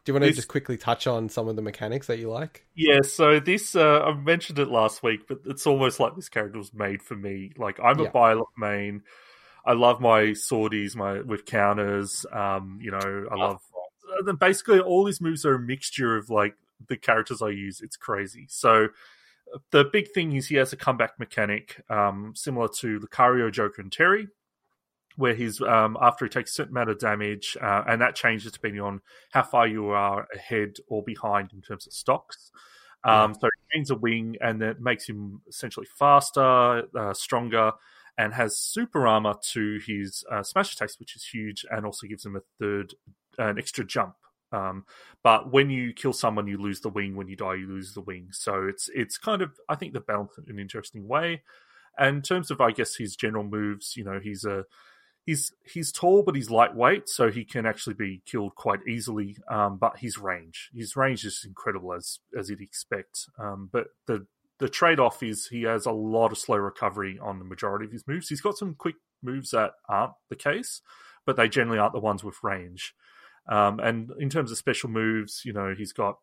do 0.08 0.12
you 0.12 0.14
want 0.14 0.22
to 0.24 0.28
This- 0.30 0.36
just 0.36 0.48
quickly 0.48 0.78
touch 0.78 1.06
on 1.06 1.28
some 1.28 1.48
of 1.48 1.56
the 1.56 1.60
mechanics 1.60 2.06
that 2.06 2.18
you 2.18 2.30
like? 2.30 2.64
Yeah, 2.74 3.02
so 3.02 3.38
this 3.40 3.76
uh, 3.76 4.00
I 4.04 4.14
mentioned 4.14 4.58
it 4.58 4.68
last 4.68 5.02
week, 5.02 5.28
but 5.28 5.40
it's 5.44 5.66
almost 5.66 6.00
like 6.00 6.16
this 6.16 6.30
character 6.30 6.56
was 6.56 6.72
made 6.72 7.02
for 7.02 7.14
me. 7.14 7.52
Like 7.58 7.78
I'm 7.78 7.98
Yeah. 7.98 8.06
a 8.06 8.10
Byleth 8.10 8.46
main. 8.56 9.02
I 9.66 9.74
love 9.74 10.00
my 10.00 10.28
swordies, 10.30 10.96
my 10.96 11.20
with 11.20 11.44
counters. 11.44 12.24
Um, 12.32 12.78
you 12.80 12.90
know, 12.90 13.26
I 13.30 13.34
love. 13.34 13.60
uh, 14.18 14.22
Then 14.24 14.36
basically, 14.36 14.80
all 14.80 15.04
these 15.04 15.20
moves 15.20 15.44
are 15.44 15.56
a 15.56 15.60
mixture 15.60 16.16
of 16.16 16.30
like 16.30 16.54
the 16.86 16.96
characters 16.96 17.42
I 17.42 17.50
use. 17.50 17.82
It's 17.82 17.98
crazy. 17.98 18.46
So 18.48 18.88
the 19.72 19.84
big 19.84 20.10
thing 20.12 20.32
is 20.36 20.46
he 20.48 20.54
has 20.56 20.72
a 20.72 20.76
comeback 20.76 21.18
mechanic, 21.18 21.82
um, 21.90 22.32
similar 22.34 22.68
to 22.78 22.98
Lucario, 23.00 23.52
Joker, 23.52 23.82
and 23.82 23.92
Terry, 23.92 24.28
where 25.18 25.34
he's 25.34 25.60
um, 25.60 25.98
after 26.00 26.24
he 26.24 26.28
takes 26.28 26.52
a 26.52 26.54
certain 26.54 26.72
amount 26.72 26.90
of 26.90 26.98
damage, 26.98 27.56
uh, 27.60 27.82
and 27.88 28.00
that 28.00 28.14
changes 28.14 28.52
depending 28.52 28.80
on 28.80 29.00
how 29.32 29.42
far 29.42 29.66
you 29.66 29.88
are 29.88 30.26
ahead 30.34 30.76
or 30.88 31.02
behind 31.02 31.52
in 31.52 31.60
terms 31.60 31.86
of 31.86 31.92
stocks. 31.92 32.52
Um, 33.04 33.34
So 33.34 33.48
he 33.48 33.78
gains 33.78 33.90
a 33.90 33.96
wing, 33.96 34.36
and 34.40 34.62
that 34.62 34.80
makes 34.80 35.08
him 35.08 35.42
essentially 35.48 35.86
faster, 35.98 36.84
uh, 36.96 37.14
stronger, 37.14 37.72
and 38.16 38.34
has 38.34 38.58
super 38.58 39.06
armor 39.06 39.34
to 39.52 39.80
his 39.84 40.24
uh, 40.30 40.42
smash 40.42 40.74
attacks, 40.74 40.98
which 41.00 41.16
is 41.16 41.24
huge, 41.24 41.64
and 41.70 41.84
also 41.84 42.06
gives 42.06 42.24
him 42.24 42.36
a 42.36 42.40
third, 42.60 42.94
an 43.38 43.58
extra 43.58 43.84
jump. 43.84 44.14
Um, 44.52 44.84
but 45.22 45.52
when 45.52 45.68
you 45.70 45.92
kill 45.92 46.12
someone, 46.12 46.46
you 46.46 46.58
lose 46.58 46.80
the 46.80 46.88
wing. 46.88 47.16
When 47.16 47.28
you 47.28 47.36
die, 47.36 47.56
you 47.56 47.68
lose 47.68 47.92
the 47.92 48.00
wing. 48.00 48.28
So 48.30 48.66
it's 48.68 48.88
it's 48.94 49.18
kind 49.18 49.42
of 49.42 49.50
I 49.68 49.74
think 49.74 49.92
the 49.92 50.00
balance 50.00 50.32
in 50.38 50.54
an 50.54 50.58
interesting 50.60 51.06
way. 51.08 51.42
And 51.98 52.16
in 52.16 52.22
terms 52.22 52.50
of 52.50 52.60
I 52.60 52.70
guess 52.70 52.96
his 52.96 53.16
general 53.16 53.44
moves, 53.44 53.96
you 53.96 54.04
know, 54.04 54.20
he's 54.22 54.44
a 54.44 54.64
he's 55.28 55.52
he's 55.62 55.92
tall 55.92 56.22
but 56.22 56.34
he's 56.34 56.50
lightweight, 56.50 57.06
so 57.06 57.30
he 57.30 57.44
can 57.44 57.66
actually 57.66 57.92
be 57.92 58.22
killed 58.24 58.54
quite 58.54 58.80
easily. 58.88 59.36
Um, 59.46 59.76
but 59.76 59.98
his 59.98 60.16
range, 60.16 60.70
his 60.74 60.96
range 60.96 61.22
is 61.26 61.44
incredible 61.46 61.92
as 61.92 62.20
as 62.36 62.48
you'd 62.48 62.62
expect. 62.62 63.26
Um, 63.38 63.68
but 63.70 63.88
the 64.06 64.26
the 64.58 64.70
trade 64.70 64.98
off 64.98 65.22
is 65.22 65.46
he 65.46 65.64
has 65.64 65.84
a 65.84 65.92
lot 65.92 66.32
of 66.32 66.38
slow 66.38 66.56
recovery 66.56 67.18
on 67.20 67.38
the 67.38 67.44
majority 67.44 67.84
of 67.84 67.92
his 67.92 68.08
moves. 68.08 68.30
He's 68.30 68.40
got 68.40 68.56
some 68.56 68.74
quick 68.74 68.96
moves 69.22 69.50
that 69.50 69.72
aren't 69.86 70.14
the 70.30 70.36
case, 70.36 70.80
but 71.26 71.36
they 71.36 71.46
generally 71.48 71.78
aren't 71.78 71.92
the 71.92 72.00
ones 72.00 72.24
with 72.24 72.42
range. 72.42 72.94
Um, 73.50 73.80
and 73.80 74.10
in 74.18 74.30
terms 74.30 74.50
of 74.50 74.56
special 74.56 74.88
moves, 74.88 75.42
you 75.44 75.52
know, 75.52 75.74
he's 75.76 75.92
got 75.92 76.16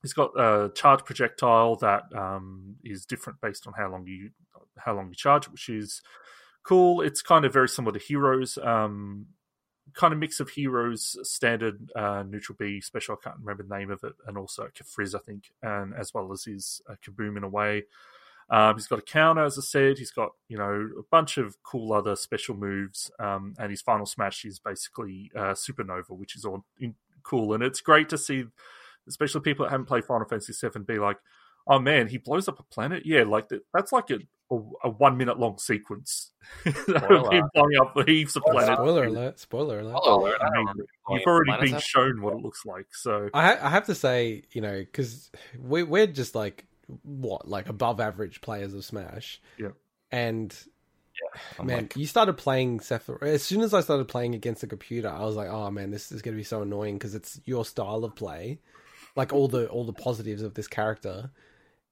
he's 0.00 0.12
got 0.12 0.30
a 0.38 0.70
charge 0.76 1.04
projectile 1.04 1.74
that 1.76 2.04
um, 2.14 2.76
is 2.84 3.04
different 3.04 3.40
based 3.40 3.66
on 3.66 3.72
how 3.76 3.90
long 3.90 4.06
you 4.06 4.30
how 4.78 4.94
long 4.94 5.08
you 5.08 5.16
charge, 5.16 5.48
which 5.48 5.68
is 5.68 6.00
cool. 6.62 7.00
It's 7.00 7.22
kind 7.22 7.44
of 7.44 7.52
very 7.52 7.68
similar 7.68 7.98
to 7.98 8.04
Heroes, 8.04 8.58
um, 8.62 9.26
kind 9.94 10.12
of 10.12 10.18
mix 10.18 10.40
of 10.40 10.50
Heroes 10.50 11.16
standard 11.22 11.90
uh, 11.96 12.22
neutral 12.26 12.56
B 12.58 12.80
special. 12.80 13.16
I 13.20 13.24
can't 13.24 13.40
remember 13.40 13.62
the 13.62 13.76
name 13.76 13.90
of 13.90 14.02
it, 14.04 14.14
and 14.26 14.36
also 14.38 14.68
Kafrizz, 14.68 15.14
I 15.14 15.18
think, 15.18 15.50
and 15.62 15.94
as 15.94 16.14
well 16.14 16.32
as 16.32 16.44
his 16.44 16.80
uh, 16.88 16.94
Kaboom 17.04 17.36
in 17.36 17.44
a 17.44 17.48
way. 17.48 17.84
Um, 18.50 18.74
he's 18.76 18.86
got 18.86 18.98
a 18.98 19.02
counter, 19.02 19.44
as 19.44 19.58
I 19.58 19.62
said. 19.62 19.98
He's 19.98 20.10
got 20.10 20.32
you 20.48 20.58
know 20.58 20.88
a 20.98 21.02
bunch 21.10 21.38
of 21.38 21.56
cool 21.62 21.92
other 21.92 22.16
special 22.16 22.54
moves, 22.54 23.10
um, 23.18 23.54
and 23.58 23.70
his 23.70 23.80
final 23.80 24.06
smash 24.06 24.44
is 24.44 24.58
basically 24.58 25.30
uh, 25.34 25.54
Supernova, 25.54 26.10
which 26.10 26.36
is 26.36 26.44
all 26.44 26.64
in- 26.78 26.96
cool. 27.22 27.54
And 27.54 27.62
it's 27.62 27.80
great 27.80 28.08
to 28.10 28.18
see, 28.18 28.44
especially 29.08 29.40
people 29.40 29.64
that 29.64 29.70
haven't 29.70 29.86
played 29.86 30.04
Final 30.04 30.26
Fantasy 30.26 30.52
VII, 30.52 30.80
be 30.80 30.98
like, 30.98 31.16
"Oh 31.66 31.78
man, 31.78 32.08
he 32.08 32.18
blows 32.18 32.48
up 32.48 32.60
a 32.60 32.64
planet." 32.64 33.04
Yeah, 33.06 33.22
like 33.22 33.48
that, 33.48 33.62
that's 33.72 33.92
like 33.92 34.10
a, 34.10 34.18
a, 34.52 34.88
a 34.88 34.90
one 34.90 35.16
minute 35.16 35.38
long 35.38 35.58
sequence. 35.58 36.30
of 36.66 36.76
Spoiler. 36.76 37.32
him 37.32 37.44
blowing 37.54 37.76
up 37.80 38.08
heaps 38.08 38.36
of 38.36 38.42
planets. 38.42 38.72
Spoiler 38.74 39.04
alert! 39.04 39.38
Spoiler 39.38 39.80
alert! 39.80 39.94
Hello, 40.02 40.20
alert. 40.22 40.38
I 40.40 40.46
I 40.46 40.58
mean, 40.58 40.86
You've 41.10 41.22
already 41.26 41.66
been 41.66 41.74
up. 41.74 41.82
shown 41.82 42.20
what 42.20 42.34
it 42.34 42.42
looks 42.42 42.64
like, 42.66 42.86
so 42.92 43.30
I 43.32 43.46
ha- 43.46 43.58
I 43.62 43.70
have 43.70 43.86
to 43.86 43.94
say, 43.94 44.42
you 44.52 44.60
know, 44.60 44.78
because 44.78 45.30
we 45.58 45.82
we're 45.82 46.06
just 46.06 46.34
like 46.34 46.66
what, 47.04 47.48
like 47.48 47.68
above 47.68 48.00
average 48.00 48.40
players 48.40 48.74
of 48.74 48.84
Smash. 48.84 49.40
Yeah. 49.58 49.68
And 50.10 50.54
I'm 51.58 51.66
man, 51.66 51.76
like, 51.78 51.96
you 51.96 52.06
started 52.06 52.34
playing 52.34 52.80
Sephiroth. 52.80 53.22
As 53.22 53.42
soon 53.42 53.60
as 53.60 53.72
I 53.72 53.80
started 53.80 54.08
playing 54.08 54.34
against 54.34 54.60
the 54.62 54.66
computer, 54.66 55.08
I 55.08 55.24
was 55.24 55.36
like, 55.36 55.48
oh 55.48 55.70
man, 55.70 55.90
this 55.90 56.10
is 56.12 56.22
going 56.22 56.34
to 56.34 56.40
be 56.40 56.44
so 56.44 56.62
annoying 56.62 56.96
because 56.98 57.14
it's 57.14 57.40
your 57.44 57.64
style 57.64 58.04
of 58.04 58.14
play, 58.14 58.58
like 59.16 59.32
all 59.32 59.48
the 59.48 59.68
all 59.68 59.84
the 59.84 59.92
positives 59.92 60.42
of 60.42 60.54
this 60.54 60.68
character, 60.68 61.30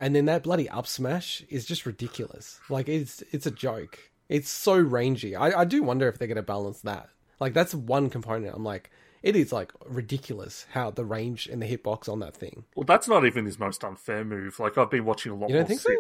and 0.01 0.15
then 0.15 0.25
that 0.27 0.43
bloody 0.43 0.69
up 0.69 0.87
smash 0.87 1.43
is 1.49 1.65
just 1.67 1.87
ridiculous. 1.87 2.59
Like 2.69 2.89
it's 2.89 3.23
it's 3.33 3.47
a 3.47 3.51
joke. 3.51 3.99
It's 4.29 4.49
so 4.51 4.79
rangy. 4.79 5.35
I, 5.37 5.61
I 5.61 5.65
do 5.65 5.83
wonder 5.83 6.09
if 6.09 6.19
they're 6.19 6.29
going 6.29 6.37
to 6.37 6.43
balance 6.43 6.81
that. 6.83 7.09
Like 7.41 7.53
that's 7.53 7.75
one 7.75 8.11
component. 8.11 8.55
I'm 8.55 8.63
like, 8.65 8.91
it 9.23 9.35
is 9.37 9.53
like 9.53 9.73
ridiculous 9.87 10.67
how 10.73 10.91
the 10.91 11.05
range 11.05 11.47
and 11.49 11.61
the 11.61 11.67
hitbox 11.67 12.09
on 12.09 12.21
that 12.21 12.37
thing. 12.37 12.65
Well, 12.77 12.85
that's 12.85 13.09
not 13.09 13.25
even 13.25 13.45
his 13.45 13.59
most 13.59 13.83
unfair 13.85 14.25
move. 14.25 14.59
Like 14.61 14.79
I've 14.79 14.91
been 14.91 15.05
watching 15.05 15.33
a 15.33 15.35
lot. 15.35 15.51
You 15.51 15.57
don't 15.57 15.63
more 15.69 15.69
think 15.79 15.81
so? 15.81 15.95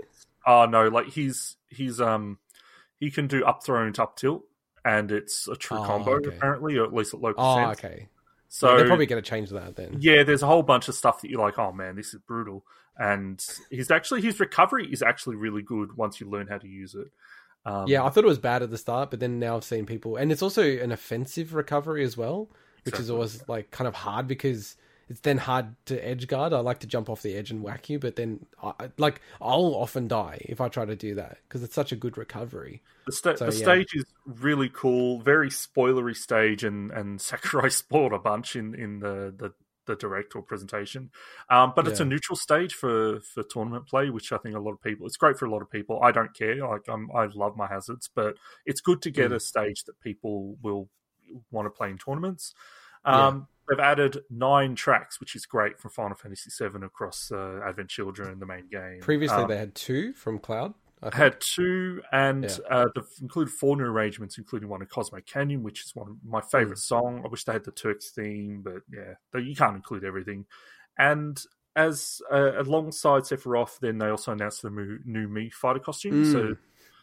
Oh 0.46 0.64
no, 0.66 0.88
like 0.88 1.06
he's 1.08 1.56
he's 1.68 2.00
um 2.00 2.38
he 2.98 3.10
can 3.10 3.26
do 3.26 3.44
up 3.44 3.64
throw 3.64 3.86
into 3.86 4.02
up 4.02 4.16
tilt, 4.16 4.44
and 4.84 5.10
it's 5.10 5.48
a 5.48 5.56
true 5.56 5.78
Oh, 5.78 5.84
combo 5.84 6.12
okay. 6.12 6.28
apparently, 6.28 6.76
or 6.78 6.84
at 6.84 6.94
least 6.94 7.12
at 7.14 7.20
low 7.20 7.34
Oh, 7.36 7.70
okay. 7.72 8.08
So 8.48 8.76
they're 8.76 8.86
probably 8.86 9.06
going 9.06 9.22
to 9.22 9.28
change 9.28 9.50
that 9.50 9.76
then. 9.76 9.98
yeah, 10.00 10.24
there's 10.24 10.42
a 10.42 10.46
whole 10.46 10.62
bunch 10.64 10.88
of 10.88 10.96
stuff 10.96 11.20
that 11.20 11.30
you're 11.30 11.40
like, 11.40 11.56
oh 11.58 11.70
man, 11.72 11.94
this 11.96 12.14
is 12.14 12.20
brutal. 12.26 12.64
And 13.00 13.42
he's 13.70 13.90
actually 13.90 14.20
his 14.20 14.38
recovery 14.38 14.86
is 14.92 15.02
actually 15.02 15.36
really 15.36 15.62
good 15.62 15.96
once 15.96 16.20
you 16.20 16.28
learn 16.28 16.46
how 16.48 16.58
to 16.58 16.68
use 16.68 16.94
it. 16.94 17.08
Um, 17.64 17.86
Yeah, 17.88 18.04
I 18.04 18.10
thought 18.10 18.24
it 18.24 18.28
was 18.28 18.38
bad 18.38 18.62
at 18.62 18.70
the 18.70 18.76
start, 18.78 19.10
but 19.10 19.20
then 19.20 19.38
now 19.38 19.56
I've 19.56 19.64
seen 19.64 19.86
people, 19.86 20.16
and 20.16 20.30
it's 20.30 20.42
also 20.42 20.62
an 20.62 20.92
offensive 20.92 21.54
recovery 21.54 22.04
as 22.04 22.16
well, 22.16 22.50
which 22.84 23.00
is 23.00 23.08
always 23.10 23.42
like 23.48 23.70
kind 23.70 23.88
of 23.88 23.94
hard 23.94 24.28
because 24.28 24.76
it's 25.08 25.20
then 25.20 25.38
hard 25.38 25.74
to 25.86 26.06
edge 26.06 26.26
guard. 26.28 26.52
I 26.52 26.60
like 26.60 26.80
to 26.80 26.86
jump 26.86 27.08
off 27.10 27.22
the 27.22 27.36
edge 27.36 27.50
and 27.50 27.62
whack 27.62 27.88
you, 27.90 27.98
but 27.98 28.16
then 28.16 28.46
I, 28.62 28.90
like 28.98 29.20
I'll 29.40 29.74
often 29.74 30.06
die 30.06 30.38
if 30.42 30.60
I 30.60 30.68
try 30.68 30.84
to 30.84 30.94
do 30.94 31.14
that 31.16 31.38
because 31.48 31.62
it's 31.62 31.74
such 31.74 31.92
a 31.92 31.96
good 31.96 32.16
recovery. 32.18 32.82
The, 33.06 33.12
sta- 33.12 33.36
So, 33.36 33.46
the 33.46 33.56
yeah. 33.56 33.62
stage 33.64 33.94
is 33.94 34.04
really 34.26 34.70
cool, 34.72 35.20
very 35.20 35.48
spoilery 35.50 36.14
stage, 36.16 36.64
and 36.64 36.90
and 36.92 37.20
Sakurai 37.28 37.70
spoiled 37.70 38.12
a 38.12 38.18
bunch 38.18 38.56
in 38.56 38.74
in 38.74 39.00
the 39.00 39.34
the, 39.36 39.52
the 39.90 39.96
direct 39.96 40.34
or 40.36 40.42
presentation. 40.42 41.10
Um, 41.50 41.72
but 41.76 41.86
it's 41.88 42.00
a 42.00 42.04
neutral 42.04 42.36
stage 42.36 42.74
for 42.74 43.20
for 43.20 43.42
tournament 43.42 43.86
play, 43.86 44.10
which 44.10 44.32
I 44.32 44.38
think 44.38 44.54
a 44.56 44.60
lot 44.60 44.72
of 44.72 44.80
people. 44.82 45.06
It's 45.06 45.16
great 45.16 45.36
for 45.38 45.46
a 45.46 45.50
lot 45.50 45.62
of 45.62 45.70
people. 45.70 46.00
I 46.02 46.12
don't 46.12 46.32
care. 46.34 46.56
Like 46.66 46.88
I'm, 46.88 47.10
I 47.14 47.26
love 47.26 47.56
my 47.56 47.66
hazards, 47.66 48.08
but 48.14 48.36
it's 48.66 48.80
good 48.80 49.02
to 49.02 49.10
get 49.10 49.30
Mm. 49.30 49.34
a 49.36 49.40
stage 49.40 49.84
that 49.84 50.00
people 50.00 50.56
will 50.62 50.88
want 51.50 51.66
to 51.66 51.70
play 51.70 51.90
in 51.90 51.98
tournaments. 51.98 52.54
Um, 53.04 53.46
They've 53.68 53.78
added 53.78 54.24
nine 54.30 54.74
tracks, 54.74 55.20
which 55.20 55.36
is 55.36 55.46
great 55.46 55.78
from 55.78 55.92
Final 55.92 56.16
Fantasy 56.16 56.50
VII 56.50 56.84
across 56.84 57.30
uh, 57.30 57.60
Advent 57.64 57.88
Children, 57.88 58.40
the 58.40 58.46
main 58.46 58.66
game. 58.68 58.98
Previously, 59.00 59.36
Um, 59.44 59.48
they 59.48 59.56
had 59.58 59.76
two 59.76 60.12
from 60.14 60.40
Cloud. 60.40 60.74
I 61.02 61.14
had 61.16 61.40
two, 61.40 62.02
and 62.12 62.44
Yeah. 62.44 62.56
uh, 62.68 62.88
they've 62.94 63.04
included 63.22 63.52
four 63.52 63.76
new 63.76 63.84
arrangements, 63.84 64.36
including 64.38 64.68
one 64.68 64.82
in 64.82 64.88
Cosmo 64.88 65.20
Canyon, 65.22 65.62
which 65.62 65.84
is 65.84 65.94
one 65.94 66.08
of 66.10 66.16
my 66.24 66.40
favorite 66.40 66.78
Mm. 66.78 66.82
song. 66.82 67.22
I 67.24 67.28
wish 67.28 67.44
they 67.44 67.52
had 67.52 67.64
the 67.64 67.72
Turks 67.72 68.10
theme, 68.10 68.60
but 68.62 68.82
yeah, 68.92 69.14
they- 69.32 69.40
you 69.40 69.56
can't 69.56 69.76
include 69.76 70.04
everything. 70.04 70.46
And 70.98 71.42
as 71.76 72.20
uh, 72.30 72.52
alongside 72.60 73.22
Sephiroth, 73.22 73.78
then 73.78 73.98
they 73.98 74.08
also 74.08 74.32
announced 74.32 74.62
the 74.62 74.70
new, 74.70 74.98
new 75.04 75.28
Mii 75.28 75.52
Fighter 75.52 75.78
costumes. 75.78 76.30
So 76.32 76.42
Mm. 76.42 76.58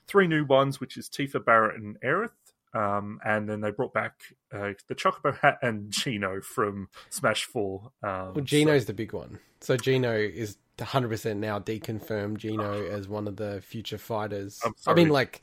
three 0.07 0.27
new 0.27 0.45
ones, 0.45 0.79
which 0.79 0.97
is 0.97 1.09
Tifa, 1.09 1.43
Barret, 1.43 1.77
and 1.77 1.99
Aerith. 2.01 2.31
Um, 2.73 3.19
and 3.25 3.49
then 3.49 3.61
they 3.61 3.71
brought 3.71 3.93
back 3.93 4.21
uh, 4.51 4.73
the 4.87 4.93
Chocobo 4.95 5.35
hat 5.39 5.57
and 5.63 5.89
Geno 5.91 6.41
from 6.41 6.89
Smash 7.09 7.45
Four. 7.45 7.91
Um, 8.03 8.33
Well, 8.33 8.43
Geno's 8.43 8.85
the 8.85 8.93
big 8.93 9.13
one. 9.13 9.39
So 9.61 9.75
Geno 9.77 10.13
is 10.15 10.57
100% 10.77 11.37
now 11.37 11.59
deconfirmed 11.59 12.37
Geno 12.37 12.85
as 12.85 13.07
one 13.07 13.27
of 13.27 13.37
the 13.37 13.61
future 13.61 13.97
fighters. 13.97 14.59
I'm 14.63 14.73
I 14.85 14.93
mean, 14.93 15.09
like, 15.09 15.41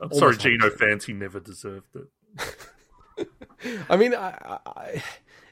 I'm 0.00 0.12
sorry, 0.12 0.36
Geno 0.36 0.68
100%. 0.70 0.78
fans. 0.78 1.04
He 1.04 1.12
never 1.12 1.40
deserved 1.40 1.96
it. 1.96 3.28
I 3.88 3.96
mean, 3.96 4.14
I, 4.14 4.58
I, 4.66 5.02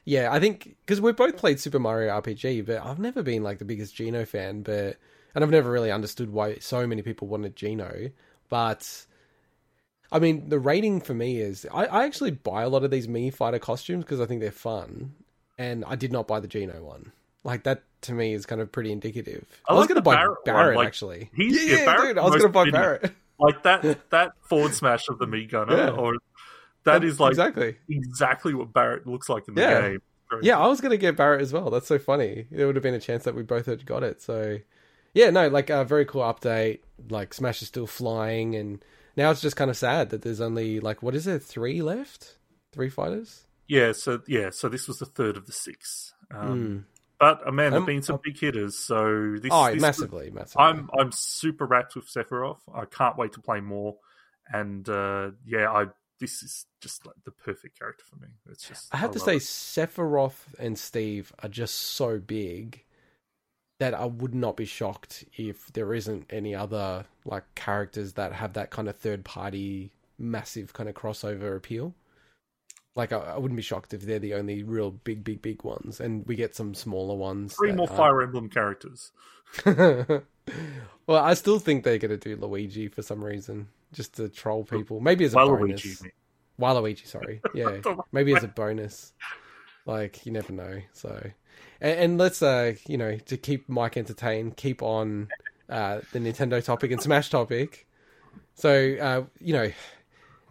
yeah, 0.05 0.31
I 0.31 0.39
think 0.39 0.75
because 0.85 0.99
we've 0.99 1.15
both 1.15 1.37
played 1.37 1.59
Super 1.59 1.79
Mario 1.79 2.19
RPG, 2.19 2.65
but 2.65 2.83
I've 2.85 2.99
never 2.99 3.23
been 3.23 3.43
like 3.43 3.59
the 3.59 3.65
biggest 3.65 3.95
Geno 3.95 4.25
fan, 4.25 4.63
but 4.63 4.97
and 5.33 5.43
I've 5.43 5.49
never 5.49 5.71
really 5.71 5.91
understood 5.91 6.31
why 6.31 6.57
so 6.59 6.85
many 6.85 7.01
people 7.01 7.27
wanted 7.27 7.55
Geno. 7.55 8.11
But 8.49 9.05
I 10.11 10.19
mean, 10.19 10.49
the 10.49 10.59
rating 10.59 10.99
for 11.01 11.13
me 11.13 11.39
is 11.39 11.65
I, 11.73 11.85
I 11.85 12.03
actually 12.05 12.31
buy 12.31 12.63
a 12.63 12.69
lot 12.69 12.83
of 12.83 12.91
these 12.91 13.07
Mii 13.07 13.33
Fighter 13.33 13.59
costumes 13.59 14.03
because 14.03 14.19
I 14.19 14.25
think 14.25 14.41
they're 14.41 14.51
fun, 14.51 15.13
and 15.57 15.85
I 15.85 15.95
did 15.95 16.11
not 16.11 16.27
buy 16.27 16.39
the 16.39 16.47
Geno 16.47 16.83
one. 16.83 17.11
Like 17.43 17.63
that 17.63 17.83
to 18.01 18.13
me 18.13 18.33
is 18.33 18.45
kind 18.45 18.61
of 18.61 18.71
pretty 18.71 18.91
indicative. 18.91 19.45
I 19.67 19.71
I, 19.71 19.75
was 19.75 19.81
like 19.81 19.89
going 19.89 19.95
to 19.95 20.01
buy 20.01 20.15
Barret 20.15 20.45
Barret, 20.45 20.77
like, 20.77 20.87
actually. 20.87 21.29
he's- 21.35 21.65
yeah, 21.65 21.77
yeah, 21.79 21.85
Barret's 21.85 22.03
dude, 22.07 22.17
I 22.17 22.23
was 22.23 22.29
going 22.31 22.41
to 22.41 22.49
buy. 22.49 22.69
Barret. 22.71 23.11
like 23.39 23.63
that 23.63 24.09
that 24.11 24.31
forward 24.41 24.73
smash 24.73 25.07
of 25.09 25.17
the 25.19 25.25
Mii 25.25 25.49
Gunner 25.49 25.75
Yeah. 25.77 25.89
or 25.91 26.15
that 26.83 27.03
is 27.03 27.19
like 27.19 27.31
exactly. 27.31 27.77
exactly. 27.89 28.53
what 28.53 28.73
Barret 28.73 29.05
looks 29.07 29.29
like 29.29 29.47
in 29.47 29.55
the 29.55 29.61
Yeah. 29.61 29.81
game. 29.81 30.01
Very- 30.29 30.43
Yeah, 30.45 30.59
I 30.59 30.67
was 30.67 30.79
gonna 30.81 30.97
get 30.97 31.15
Barret 31.17 31.41
as 31.41 31.51
well. 31.53 31.69
That's 31.69 31.87
so 31.87 31.99
funny. 31.99 32.47
There 32.51 32.65
would 32.67 32.75
have 32.75 32.83
been 32.83 32.93
a 32.93 32.99
chance 32.99 33.23
that 33.25 33.35
we 33.35 33.43
both 33.43 33.65
had 33.65 33.85
got 33.85 34.03
it. 34.03 34.21
So, 34.21 34.59
yeah, 35.13 35.29
no, 35.29 35.47
like 35.47 35.69
a 35.69 35.83
very 35.83 36.05
cool 36.05 36.21
update. 36.21 36.79
Like 37.09 37.33
Smash 37.33 37.61
is 37.61 37.67
still 37.67 37.87
flying, 37.87 38.55
and 38.55 38.83
now 39.17 39.29
it's 39.31 39.41
just 39.41 39.55
kind 39.55 39.69
of 39.69 39.77
sad 39.77 40.09
that 40.11 40.21
there's 40.21 40.39
only 40.41 40.79
like 40.79 41.03
what 41.03 41.15
is 41.15 41.27
it, 41.27 41.43
three 41.43 41.81
left, 41.81 42.37
three 42.71 42.89
fighters. 42.89 43.45
yeah. 43.67 43.91
So 43.91 44.21
yeah, 44.27 44.49
so 44.51 44.69
this 44.69 44.87
was 44.87 44.99
the 44.99 45.05
third 45.05 45.35
of 45.37 45.45
the 45.47 45.51
six. 45.51 46.13
Um, 46.33 46.49
Mm. 46.59 46.83
But 47.21 47.47
uh, 47.47 47.51
man, 47.51 47.69
there've 47.69 47.83
Um, 47.83 47.85
been 47.85 48.01
some 48.01 48.19
big 48.23 48.39
hitters. 48.39 48.75
So 48.79 49.35
this, 49.39 49.51
Oh, 49.53 49.71
this 49.71 49.79
massively, 49.79 50.31
massively. 50.31 50.65
I'm 50.65 50.89
I'm 50.99 51.11
super 51.11 51.67
rapt 51.67 51.95
with 51.95 52.07
Sephiroth. 52.07 52.57
I 52.73 52.85
can't 52.85 53.15
wait 53.15 53.33
to 53.33 53.39
play 53.41 53.61
more. 53.61 53.97
And 54.51 54.89
uh, 54.89 55.31
yeah, 55.45 55.71
I 55.71 55.85
this 56.19 56.41
is 56.41 56.65
just 56.81 57.05
like 57.05 57.15
the 57.23 57.29
perfect 57.31 57.77
character 57.77 58.03
for 58.09 58.15
me. 58.15 58.27
It's 58.49 58.67
just 58.67 58.93
I 58.93 58.97
have 58.97 59.11
to 59.11 59.19
say, 59.19 59.35
it. 59.35 59.43
Sephiroth 59.43 60.47
and 60.57 60.79
Steve 60.79 61.31
are 61.43 61.49
just 61.49 61.75
so 61.75 62.17
big 62.19 62.83
that 63.79 63.93
I 63.93 64.05
would 64.05 64.33
not 64.33 64.57
be 64.57 64.65
shocked 64.65 65.23
if 65.37 65.67
there 65.73 65.93
isn't 65.93 66.25
any 66.31 66.55
other 66.55 67.05
like 67.23 67.43
characters 67.53 68.13
that 68.13 68.33
have 68.33 68.53
that 68.53 68.71
kind 68.71 68.89
of 68.89 68.97
third 68.97 69.23
party 69.25 69.91
massive 70.17 70.73
kind 70.73 70.89
of 70.89 70.95
crossover 70.95 71.55
appeal. 71.55 71.93
Like 72.95 73.13
I, 73.13 73.17
I 73.17 73.37
wouldn't 73.37 73.55
be 73.55 73.61
shocked 73.63 73.93
if 73.93 74.01
they're 74.01 74.19
the 74.19 74.33
only 74.33 74.63
real 74.63 74.91
big, 74.91 75.23
big, 75.23 75.41
big 75.41 75.63
ones, 75.63 75.99
and 75.99 76.25
we 76.27 76.35
get 76.35 76.55
some 76.55 76.73
smaller 76.73 77.15
ones. 77.15 77.55
three 77.55 77.71
more 77.71 77.87
aren't- 77.87 77.97
Fire 77.97 78.21
Emblem 78.21 78.49
characters. 78.49 79.11
well, 79.65 80.21
I 81.09 81.33
still 81.33 81.59
think 81.59 81.83
they're 81.83 81.97
going 81.97 82.17
to 82.17 82.17
do 82.17 82.35
Luigi 82.35 82.87
for 82.87 83.01
some 83.01 83.23
reason, 83.23 83.67
just 83.93 84.15
to 84.15 84.29
troll 84.29 84.63
people. 84.63 84.99
Maybe 84.99 85.25
as 85.25 85.33
a 85.33 85.37
bonus. 85.37 85.81
Waluigi. 85.81 86.03
man. 86.03 86.11
Waluigi, 86.59 87.07
sorry. 87.07 87.41
Yeah, 87.53 87.81
maybe 88.11 88.35
as 88.35 88.43
a 88.43 88.47
bonus. 88.47 89.13
Like 89.85 90.25
you 90.25 90.31
never 90.31 90.53
know. 90.53 90.79
So, 90.93 91.31
and, 91.79 91.99
and 91.99 92.17
let's 92.17 92.41
uh, 92.41 92.73
you 92.87 92.97
know, 92.97 93.17
to 93.17 93.37
keep 93.37 93.67
Mike 93.69 93.97
entertained, 93.97 94.57
keep 94.57 94.81
on 94.81 95.27
uh 95.69 96.01
the 96.11 96.19
Nintendo 96.19 96.63
topic 96.63 96.91
and 96.91 97.01
Smash 97.01 97.29
topic. 97.29 97.87
So, 98.53 98.95
uh, 99.01 99.23
you 99.39 99.53
know, 99.53 99.71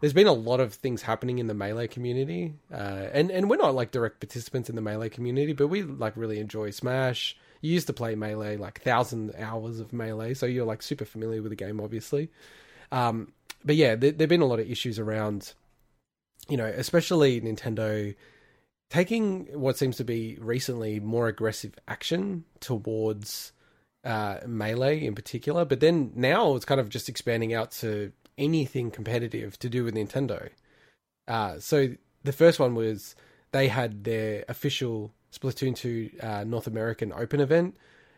there's 0.01 0.13
been 0.13 0.27
a 0.27 0.33
lot 0.33 0.61
of 0.61 0.75
things 0.75 1.03
happening 1.03 1.39
in 1.39 1.47
the 1.47 1.55
melee 1.55 1.89
community, 1.89 2.55
uh, 2.73 3.09
and 3.13 3.31
and 3.31 3.49
we're 3.51 3.57
not 3.57 3.75
like 3.75 3.91
direct 3.91 4.21
participants 4.21 4.69
in 4.69 4.77
the 4.77 4.83
melee 4.83 5.11
community, 5.11 5.53
but 5.53 5.69
we 5.69 5.83
like 5.83 6.17
really 6.17 6.39
enjoy 6.39 6.71
Smash. 6.71 7.37
You 7.61 7.73
used 7.73 7.87
to 7.89 7.93
play 7.93 8.15
melee 8.15 8.57
like 8.57 8.81
thousand 8.81 9.35
hours 9.39 9.81
of 9.81 9.93
melee, 9.93 10.35
so 10.35 10.47
you're 10.47 10.67
like 10.67 10.83
super 10.83 11.05
familiar 11.05 11.43
with 11.43 11.51
the 11.51 11.57
game, 11.57 11.81
obviously. 11.81 12.31
Um, 12.91 13.33
but 13.65 13.77
yeah, 13.77 13.95
there 13.95 14.13
there've 14.13 14.31
been 14.31 14.41
a 14.41 14.47
lot 14.47 14.61
of 14.61 14.71
issues 14.71 14.99
around, 14.99 15.53
you 16.49 16.57
know, 16.57 16.67
especially 16.67 17.41
Nintendo 17.41 18.15
taking 18.89 19.47
what 19.53 19.79
seems 19.79 19.97
to 19.99 20.05
be 20.05 20.37
recently 20.41 20.99
more 20.99 21.29
aggressive 21.29 21.75
action 21.87 22.45
towards 22.59 23.53
uh, 24.05 24.39
melee 24.47 25.05
in 25.05 25.15
particular, 25.15 25.65
but 25.65 25.81
then 25.81 26.11
now 26.15 26.57
it's 26.57 26.65
kind 26.65 26.81
of 26.81 26.89
just 26.89 27.09
expanding 27.09 27.55
out 27.55 27.71
to 27.71 28.13
anything 28.41 28.91
competitive 28.91 29.59
to 29.61 29.69
do 29.69 29.85
with 29.85 29.95
Nintendo. 29.95 30.49
Uh, 31.29 31.61
so 31.61 31.95
the 32.25 32.33
first 32.33 32.59
one 32.59 32.75
was 32.75 33.15
they 33.53 33.69
had 33.69 34.05
their 34.05 34.45
official 34.49 35.13
Splatoon 35.33 35.77
2 35.77 36.11
uh, 36.23 36.45
North 36.45 36.67
American 36.67 37.13
Open 37.13 37.41
event. 37.41 37.77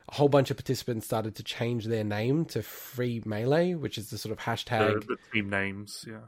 A 0.09 0.15
whole 0.15 0.29
bunch 0.29 0.51
of 0.51 0.57
participants 0.57 1.07
started 1.07 1.35
to 1.37 1.43
change 1.43 1.87
their 1.87 2.05
name 2.05 2.45
to 2.47 2.63
Free 2.63 3.23
Melee, 3.25 3.75
which 3.75 3.99
is 3.99 4.11
the 4.11 4.19
sort 4.19 4.33
of 4.33 4.39
hashtag. 4.39 5.01
The, 5.03 5.07
the 5.07 5.17
team 5.33 5.51
names, 5.51 6.05
yeah. 6.09 6.27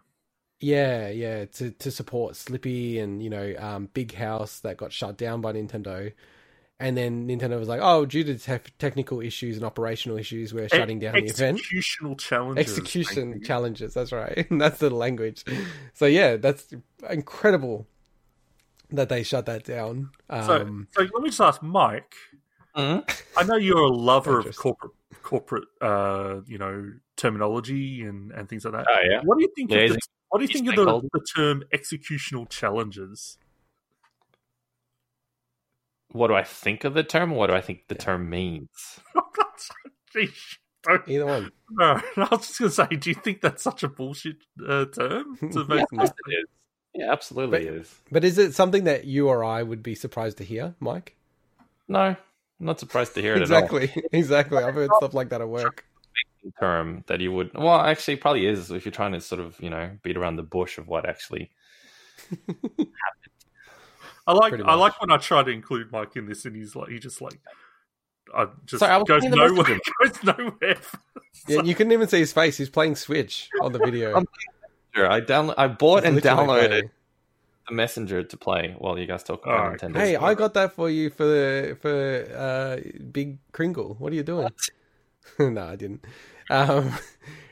Yeah, 0.61 1.09
yeah, 1.09 1.45
to 1.45 1.73
to 1.73 1.91
support 1.91 2.35
Slippi 2.35 3.03
and 3.03 3.23
you 3.23 3.29
know 3.29 3.55
um, 3.59 3.91
Big 3.93 4.15
House 4.15 4.61
that 4.61 4.77
got 4.77 4.93
shut 4.93 5.19
down 5.19 5.41
by 5.41 5.53
Nintendo, 5.53 6.13
and 6.81 6.97
then 6.97 7.29
Nintendo 7.29 7.59
was 7.59 7.69
like, 7.69 7.81
"Oh, 7.83 8.05
due 8.05 8.25
to 8.25 8.39
te- 8.39 8.71
technical 8.79 9.21
issues 9.21 9.57
and 9.57 9.65
operational 9.65 10.19
issues, 10.19 10.53
we're 10.53 10.69
shutting 10.69 10.99
down 10.99 11.15
the 11.15 11.25
event." 11.25 11.59
Executional 11.59 12.19
challenges. 12.19 12.79
Execution 12.79 13.43
challenges. 13.43 13.95
That's 13.95 14.13
right. 14.13 14.47
that's 14.51 14.79
the 14.79 14.91
language. 14.91 15.45
So 15.93 16.07
yeah, 16.07 16.37
that's 16.37 16.75
incredible 17.09 17.87
that 18.91 19.09
they 19.09 19.23
shut 19.23 19.47
that 19.47 19.65
down. 19.65 20.11
So, 20.31 20.63
Um, 20.63 20.89
so 20.93 21.03
let 21.03 21.23
me 21.23 21.29
just 21.29 21.41
ask 21.41 21.63
Mike. 21.63 22.15
Mhm. 22.77 23.09
I 23.37 23.43
know 23.45 23.57
you're 23.57 23.79
a 23.79 23.89
lover 23.89 24.41
of 24.41 24.57
corporate 24.57 24.93
corporate 25.23 25.69
uh, 25.81 26.41
you 26.47 26.59
know 26.59 26.93
terminology 27.17 28.03
and, 28.03 28.33
and 28.33 28.49
things 28.49 28.65
like 28.65 28.75
that. 28.75 28.87
Oh 28.89 29.01
yeah. 29.09 29.21
What 29.23 29.39
do 29.39 29.43
you 29.43 29.53
think? 29.55 29.71
Yeah, 29.71 29.79
of 29.79 29.93
the, 29.93 29.99
what 30.29 30.39
do 30.41 30.45
you 30.45 30.53
think 30.53 30.69
of 30.69 30.75
the, 30.75 31.09
the 31.13 31.27
term 31.37 31.63
executional 31.73 32.49
challenges? 32.49 33.39
What 36.15 36.29
do 36.29 36.35
I 36.35 36.45
think 36.45 36.85
of 36.85 36.95
the 36.95 37.03
term? 37.03 37.33
Or 37.33 37.39
what 37.39 37.47
do 37.49 37.55
I 37.55 37.61
think 37.61 37.89
the 37.89 37.97
term 37.97 38.31
means? 38.31 38.69
Geez, 40.13 40.31
don't- 40.85 41.09
either 41.09 41.27
one. 41.27 41.51
no, 41.73 42.01
I 42.17 42.29
was 42.31 42.47
just 42.47 42.59
going 42.61 42.69
to 42.71 42.75
say, 42.75 42.87
do 42.97 43.11
you 43.11 43.15
think 43.17 43.41
that's 43.41 43.65
such 43.65 43.83
a 43.83 43.89
bullshit 43.89 44.37
uh, 44.65 44.85
term? 44.85 45.37
To 45.41 45.47
Yeah, 45.61 45.65
make- 45.69 45.83
of 45.83 45.89
course 45.91 46.11
It 46.29 46.31
is. 46.33 46.45
Yeah, 46.95 47.13
absolutely 47.13 47.65
But- 47.67 47.75
is. 47.75 48.01
But 48.13 48.23
is 48.25 48.39
it 48.39 48.55
something 48.55 48.85
that 48.85 49.07
you 49.07 49.27
or 49.29 49.43
I 49.43 49.65
would 49.65 49.83
be 49.83 49.97
surprised 49.97 50.39
to 50.39 50.45
hear, 50.45 50.77
Mike? 50.79 51.17
No, 51.89 51.99
I'm 52.01 52.17
not 52.61 52.79
surprised 52.79 53.15
to 53.15 53.21
hear 53.21 53.35
it 53.35 53.43
exactly, 53.43 53.93
exactly. 54.13 54.63
I've 54.63 54.75
heard 54.75 54.91
stuff 54.99 55.15
like 55.15 55.31
that 55.31 55.41
at 55.41 55.49
work. 55.49 55.85
Term 56.61 57.03
that 57.09 57.21
you 57.21 57.33
would. 57.33 57.51
Well, 57.55 57.81
actually, 57.81 58.17
probably 58.17 58.47
is 58.47 58.71
if 58.71 58.85
you're 58.85 58.93
trying 58.93 59.13
to 59.13 59.21
sort 59.21 59.41
of 59.41 59.59
you 59.61 59.71
know 59.71 59.91
beat 60.03 60.17
around 60.17 60.37
the 60.37 60.43
bush 60.45 60.79
of 60.79 60.87
what 60.87 61.09
actually. 61.09 61.51
I 64.27 64.33
like 64.33 64.55
I 64.61 64.75
like 64.75 65.01
when 65.01 65.11
I 65.13 65.17
try 65.19 65.43
to 65.43 65.51
include 65.51 65.93
Mike 65.93 66.17
in 66.17 66.27
this, 66.27 66.45
and 66.45 66.57
he's 66.57 66.75
like, 66.75 66.89
he 66.89 66.99
just 66.99 67.21
like, 67.21 67.39
I 68.35 68.47
just 68.65 68.81
Sorry, 68.81 68.93
I 68.93 68.97
was 68.99 69.07
goes 69.07 69.21
playing 69.21 69.31
the 69.33 69.37
most 69.37 69.51
of 69.51 69.57
nowhere. 69.57 69.71
them. 69.75 69.81
Goes 70.03 70.25
nowhere. 70.39 70.77
Yeah, 71.47 71.63
you 71.63 71.75
couldn't 71.75 71.93
even 71.93 72.09
see 72.09 72.21
his 72.21 72.33
face. 72.33 72.57
He's 72.57 72.71
playing 72.71 72.97
Switch 72.97 73.49
on 73.61 73.73
the 73.73 73.79
video. 73.79 74.15
I'm- 74.15 74.27
Sure, 74.95 75.11
I 75.11 75.21
download. 75.21 75.55
I 75.59 75.67
bought 75.67 76.05
He's 76.05 76.13
and 76.13 76.23
downloaded 76.23 76.69
playing. 76.69 76.91
the 77.69 77.75
messenger 77.75 78.23
to 78.23 78.37
play 78.37 78.77
while 78.79 78.97
you 78.97 79.07
guys 79.07 79.25
talk 79.25 79.45
about 79.45 79.75
okay. 79.75 79.89
Nintendo. 79.89 79.97
Hey, 79.97 80.15
I 80.15 80.35
got 80.35 80.55
that 80.55 80.73
for 80.73 80.89
you 80.89 81.11
for 81.11 81.77
for 81.83 82.29
uh, 82.33 82.77
Big 83.11 83.39
Kringle. 83.51 83.97
What 83.99 84.13
are 84.13 84.15
you 84.15 84.23
doing? 84.23 84.51
no, 85.41 85.67
I 85.67 85.75
didn't. 85.75 86.05
Um, 86.49 86.93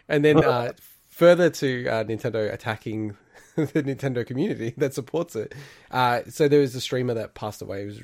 and 0.09 0.25
then 0.25 0.45
uh, 0.45 0.73
further 1.09 1.51
to 1.51 1.89
uh, 1.89 2.05
Nintendo 2.05 2.53
attacking 2.53 3.17
the 3.57 3.83
Nintendo 3.83 4.27
community 4.27 4.75
that 4.79 4.95
supports 4.95 5.37
it. 5.37 5.55
Uh, 5.91 6.23
so 6.29 6.49
there 6.49 6.61
was 6.61 6.75
a 6.75 6.81
streamer 6.81 7.15
that 7.15 7.35
passed 7.35 7.63
away. 7.63 7.83
It 7.83 7.87
was 7.87 8.01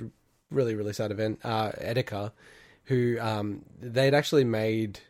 really 0.50 0.74
really 0.74 0.92
sad 0.92 1.10
event. 1.10 1.40
Uh, 1.44 1.72
Etika, 1.72 2.32
who 2.84 3.18
um, 3.20 3.64
they'd 3.80 4.14
actually 4.14 4.44
made 4.44 5.00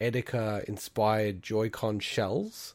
Etika 0.00 0.64
inspired 0.64 1.42
Joy-Con 1.42 2.00
shells. 2.00 2.74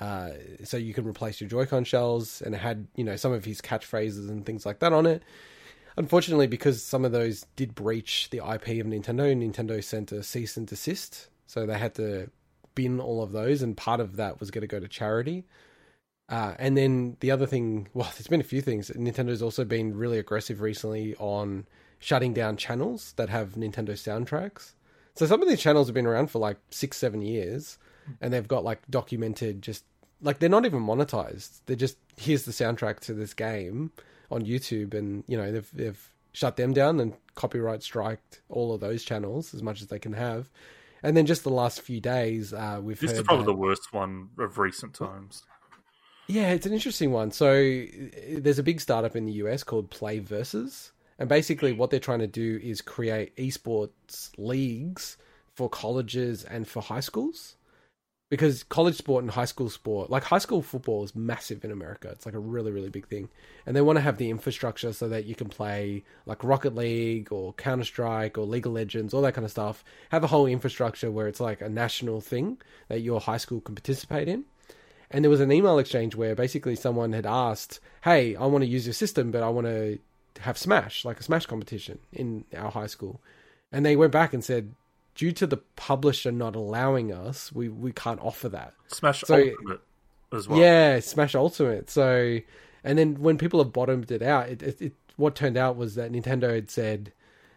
uh, 0.00 0.30
so 0.64 0.76
you 0.76 0.94
can 0.94 1.06
replace 1.06 1.40
your 1.40 1.50
Joy-Con 1.50 1.84
shells, 1.84 2.42
and 2.42 2.54
it 2.54 2.58
had 2.58 2.86
you 2.96 3.04
know 3.04 3.16
some 3.16 3.32
of 3.32 3.44
his 3.44 3.60
catchphrases 3.60 4.28
and 4.28 4.44
things 4.46 4.64
like 4.64 4.78
that 4.80 4.92
on 4.92 5.06
it. 5.06 5.22
Unfortunately, 5.96 6.46
because 6.46 6.82
some 6.82 7.04
of 7.04 7.12
those 7.12 7.44
did 7.54 7.74
breach 7.74 8.30
the 8.30 8.38
IP 8.38 8.80
of 8.80 8.86
Nintendo, 8.86 9.34
Nintendo 9.36 9.82
sent 9.84 10.10
a 10.10 10.22
cease 10.22 10.56
and 10.56 10.66
desist, 10.66 11.28
so 11.46 11.66
they 11.66 11.78
had 11.78 11.94
to 11.96 12.30
bin 12.74 12.98
all 12.98 13.22
of 13.22 13.32
those, 13.32 13.60
and 13.62 13.76
part 13.76 14.00
of 14.00 14.16
that 14.16 14.40
was 14.40 14.50
going 14.50 14.62
to 14.62 14.66
go 14.66 14.80
to 14.80 14.88
charity. 14.88 15.44
Uh, 16.32 16.54
and 16.58 16.78
then 16.78 17.18
the 17.20 17.30
other 17.30 17.46
thing, 17.46 17.88
well, 17.94 18.10
there's 18.14 18.26
been 18.26 18.40
a 18.40 18.44
few 18.44 18.62
things. 18.62 18.90
Nintendo's 18.90 19.42
also 19.42 19.64
been 19.64 19.94
really 19.94 20.18
aggressive 20.18 20.62
recently 20.62 21.14
on 21.16 21.66
shutting 21.98 22.32
down 22.32 22.56
channels 22.56 23.12
that 23.16 23.28
have 23.28 23.50
Nintendo 23.50 23.90
soundtracks. 23.90 24.72
So 25.14 25.26
some 25.26 25.42
of 25.42 25.48
these 25.48 25.60
channels 25.60 25.88
have 25.88 25.94
been 25.94 26.06
around 26.06 26.30
for 26.30 26.38
like 26.38 26.56
six, 26.70 26.96
seven 26.96 27.20
years, 27.20 27.78
and 28.22 28.32
they've 28.32 28.48
got 28.48 28.64
like 28.64 28.80
documented 28.88 29.60
just 29.60 29.84
like 30.22 30.38
they're 30.38 30.48
not 30.48 30.64
even 30.64 30.80
monetized. 30.80 31.60
They're 31.66 31.76
just 31.76 31.98
here's 32.16 32.44
the 32.44 32.52
soundtrack 32.52 33.00
to 33.00 33.12
this 33.12 33.34
game 33.34 33.92
on 34.30 34.46
YouTube, 34.46 34.94
and 34.94 35.22
you 35.26 35.36
know 35.36 35.52
they've 35.52 35.70
they've 35.74 36.14
shut 36.32 36.56
them 36.56 36.72
down 36.72 36.98
and 36.98 37.12
copyright 37.34 37.82
striked 37.82 38.40
all 38.48 38.72
of 38.72 38.80
those 38.80 39.04
channels 39.04 39.52
as 39.52 39.62
much 39.62 39.82
as 39.82 39.88
they 39.88 39.98
can 39.98 40.14
have. 40.14 40.48
And 41.02 41.14
then 41.14 41.26
just 41.26 41.44
the 41.44 41.50
last 41.50 41.82
few 41.82 42.00
days, 42.00 42.54
uh, 42.54 42.80
we've 42.82 42.98
This 42.98 43.12
is 43.12 43.22
probably 43.22 43.44
that- 43.44 43.52
the 43.52 43.58
worst 43.58 43.92
one 43.92 44.30
of 44.38 44.56
recent 44.56 44.94
times. 44.94 45.42
Yeah, 46.28 46.50
it's 46.52 46.66
an 46.66 46.72
interesting 46.72 47.12
one. 47.12 47.30
So 47.30 47.84
there's 48.28 48.58
a 48.58 48.62
big 48.62 48.80
startup 48.80 49.16
in 49.16 49.26
the 49.26 49.32
US 49.32 49.64
called 49.64 49.90
PlayVS, 49.90 50.92
and 51.18 51.28
basically 51.28 51.72
what 51.72 51.90
they're 51.90 52.00
trying 52.00 52.20
to 52.20 52.26
do 52.26 52.60
is 52.62 52.80
create 52.80 53.36
esports 53.36 54.30
leagues 54.38 55.16
for 55.54 55.68
colleges 55.68 56.44
and 56.44 56.66
for 56.66 56.82
high 56.82 57.00
schools. 57.00 57.56
Because 58.30 58.62
college 58.62 58.96
sport 58.96 59.22
and 59.22 59.30
high 59.30 59.44
school 59.44 59.68
sport, 59.68 60.08
like 60.08 60.24
high 60.24 60.38
school 60.38 60.62
football 60.62 61.04
is 61.04 61.14
massive 61.14 61.66
in 61.66 61.70
America. 61.70 62.08
It's 62.08 62.24
like 62.24 62.34
a 62.34 62.38
really, 62.38 62.72
really 62.72 62.88
big 62.88 63.06
thing. 63.06 63.28
And 63.66 63.76
they 63.76 63.82
want 63.82 63.98
to 63.98 64.00
have 64.00 64.16
the 64.16 64.30
infrastructure 64.30 64.94
so 64.94 65.06
that 65.10 65.26
you 65.26 65.34
can 65.34 65.50
play 65.50 66.02
like 66.24 66.42
Rocket 66.42 66.74
League 66.74 67.30
or 67.30 67.52
Counter 67.52 67.84
Strike 67.84 68.38
or 68.38 68.46
League 68.46 68.64
of 68.64 68.72
Legends, 68.72 69.12
all 69.12 69.20
that 69.20 69.34
kind 69.34 69.44
of 69.44 69.50
stuff. 69.50 69.84
Have 70.12 70.24
a 70.24 70.28
whole 70.28 70.46
infrastructure 70.46 71.10
where 71.10 71.28
it's 71.28 71.40
like 71.40 71.60
a 71.60 71.68
national 71.68 72.22
thing 72.22 72.56
that 72.88 73.02
your 73.02 73.20
high 73.20 73.36
school 73.36 73.60
can 73.60 73.74
participate 73.74 74.28
in. 74.28 74.46
And 75.12 75.24
there 75.24 75.30
was 75.30 75.40
an 75.40 75.52
email 75.52 75.78
exchange 75.78 76.14
where 76.16 76.34
basically 76.34 76.74
someone 76.74 77.12
had 77.12 77.26
asked, 77.26 77.80
"Hey, 78.02 78.34
I 78.34 78.46
want 78.46 78.62
to 78.62 78.68
use 78.68 78.86
your 78.86 78.94
system, 78.94 79.30
but 79.30 79.42
I 79.42 79.48
want 79.50 79.66
to 79.66 79.98
have 80.40 80.56
Smash, 80.56 81.04
like 81.04 81.20
a 81.20 81.22
Smash 81.22 81.46
competition 81.46 81.98
in 82.12 82.44
our 82.56 82.70
high 82.70 82.86
school." 82.86 83.20
And 83.70 83.84
they 83.84 83.94
went 83.94 84.12
back 84.12 84.32
and 84.32 84.42
said, 84.42 84.74
"Due 85.14 85.32
to 85.32 85.46
the 85.46 85.58
publisher 85.76 86.32
not 86.32 86.56
allowing 86.56 87.12
us, 87.12 87.52
we 87.52 87.68
we 87.68 87.92
can't 87.92 88.20
offer 88.20 88.48
that." 88.48 88.72
Smash 88.88 89.20
So- 89.22 89.36
Ultimate 89.36 89.80
as 90.32 90.48
well. 90.48 90.58
Yeah, 90.58 91.00
Smash 91.00 91.34
Ultimate. 91.34 91.90
So, 91.90 92.38
and 92.82 92.98
then 92.98 93.16
when 93.20 93.36
people 93.36 93.62
have 93.62 93.72
bottomed 93.72 94.10
it 94.10 94.22
out, 94.22 94.48
it, 94.48 94.62
it, 94.62 94.80
it 94.80 94.92
what 95.16 95.36
turned 95.36 95.58
out 95.58 95.76
was 95.76 95.94
that 95.96 96.10
Nintendo 96.10 96.54
had 96.54 96.70
said 96.70 97.12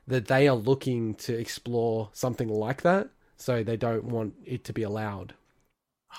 that 0.08 0.28
they 0.28 0.48
are 0.48 0.56
looking 0.56 1.16
to 1.16 1.34
explore 1.38 2.10
something 2.12 2.50
like 2.50 2.82
that, 2.82 3.08
so 3.38 3.64
they 3.64 3.78
don't 3.78 4.04
want 4.04 4.36
it 4.46 4.64
to 4.66 4.74
be 4.74 4.84
allowed. 4.84 5.34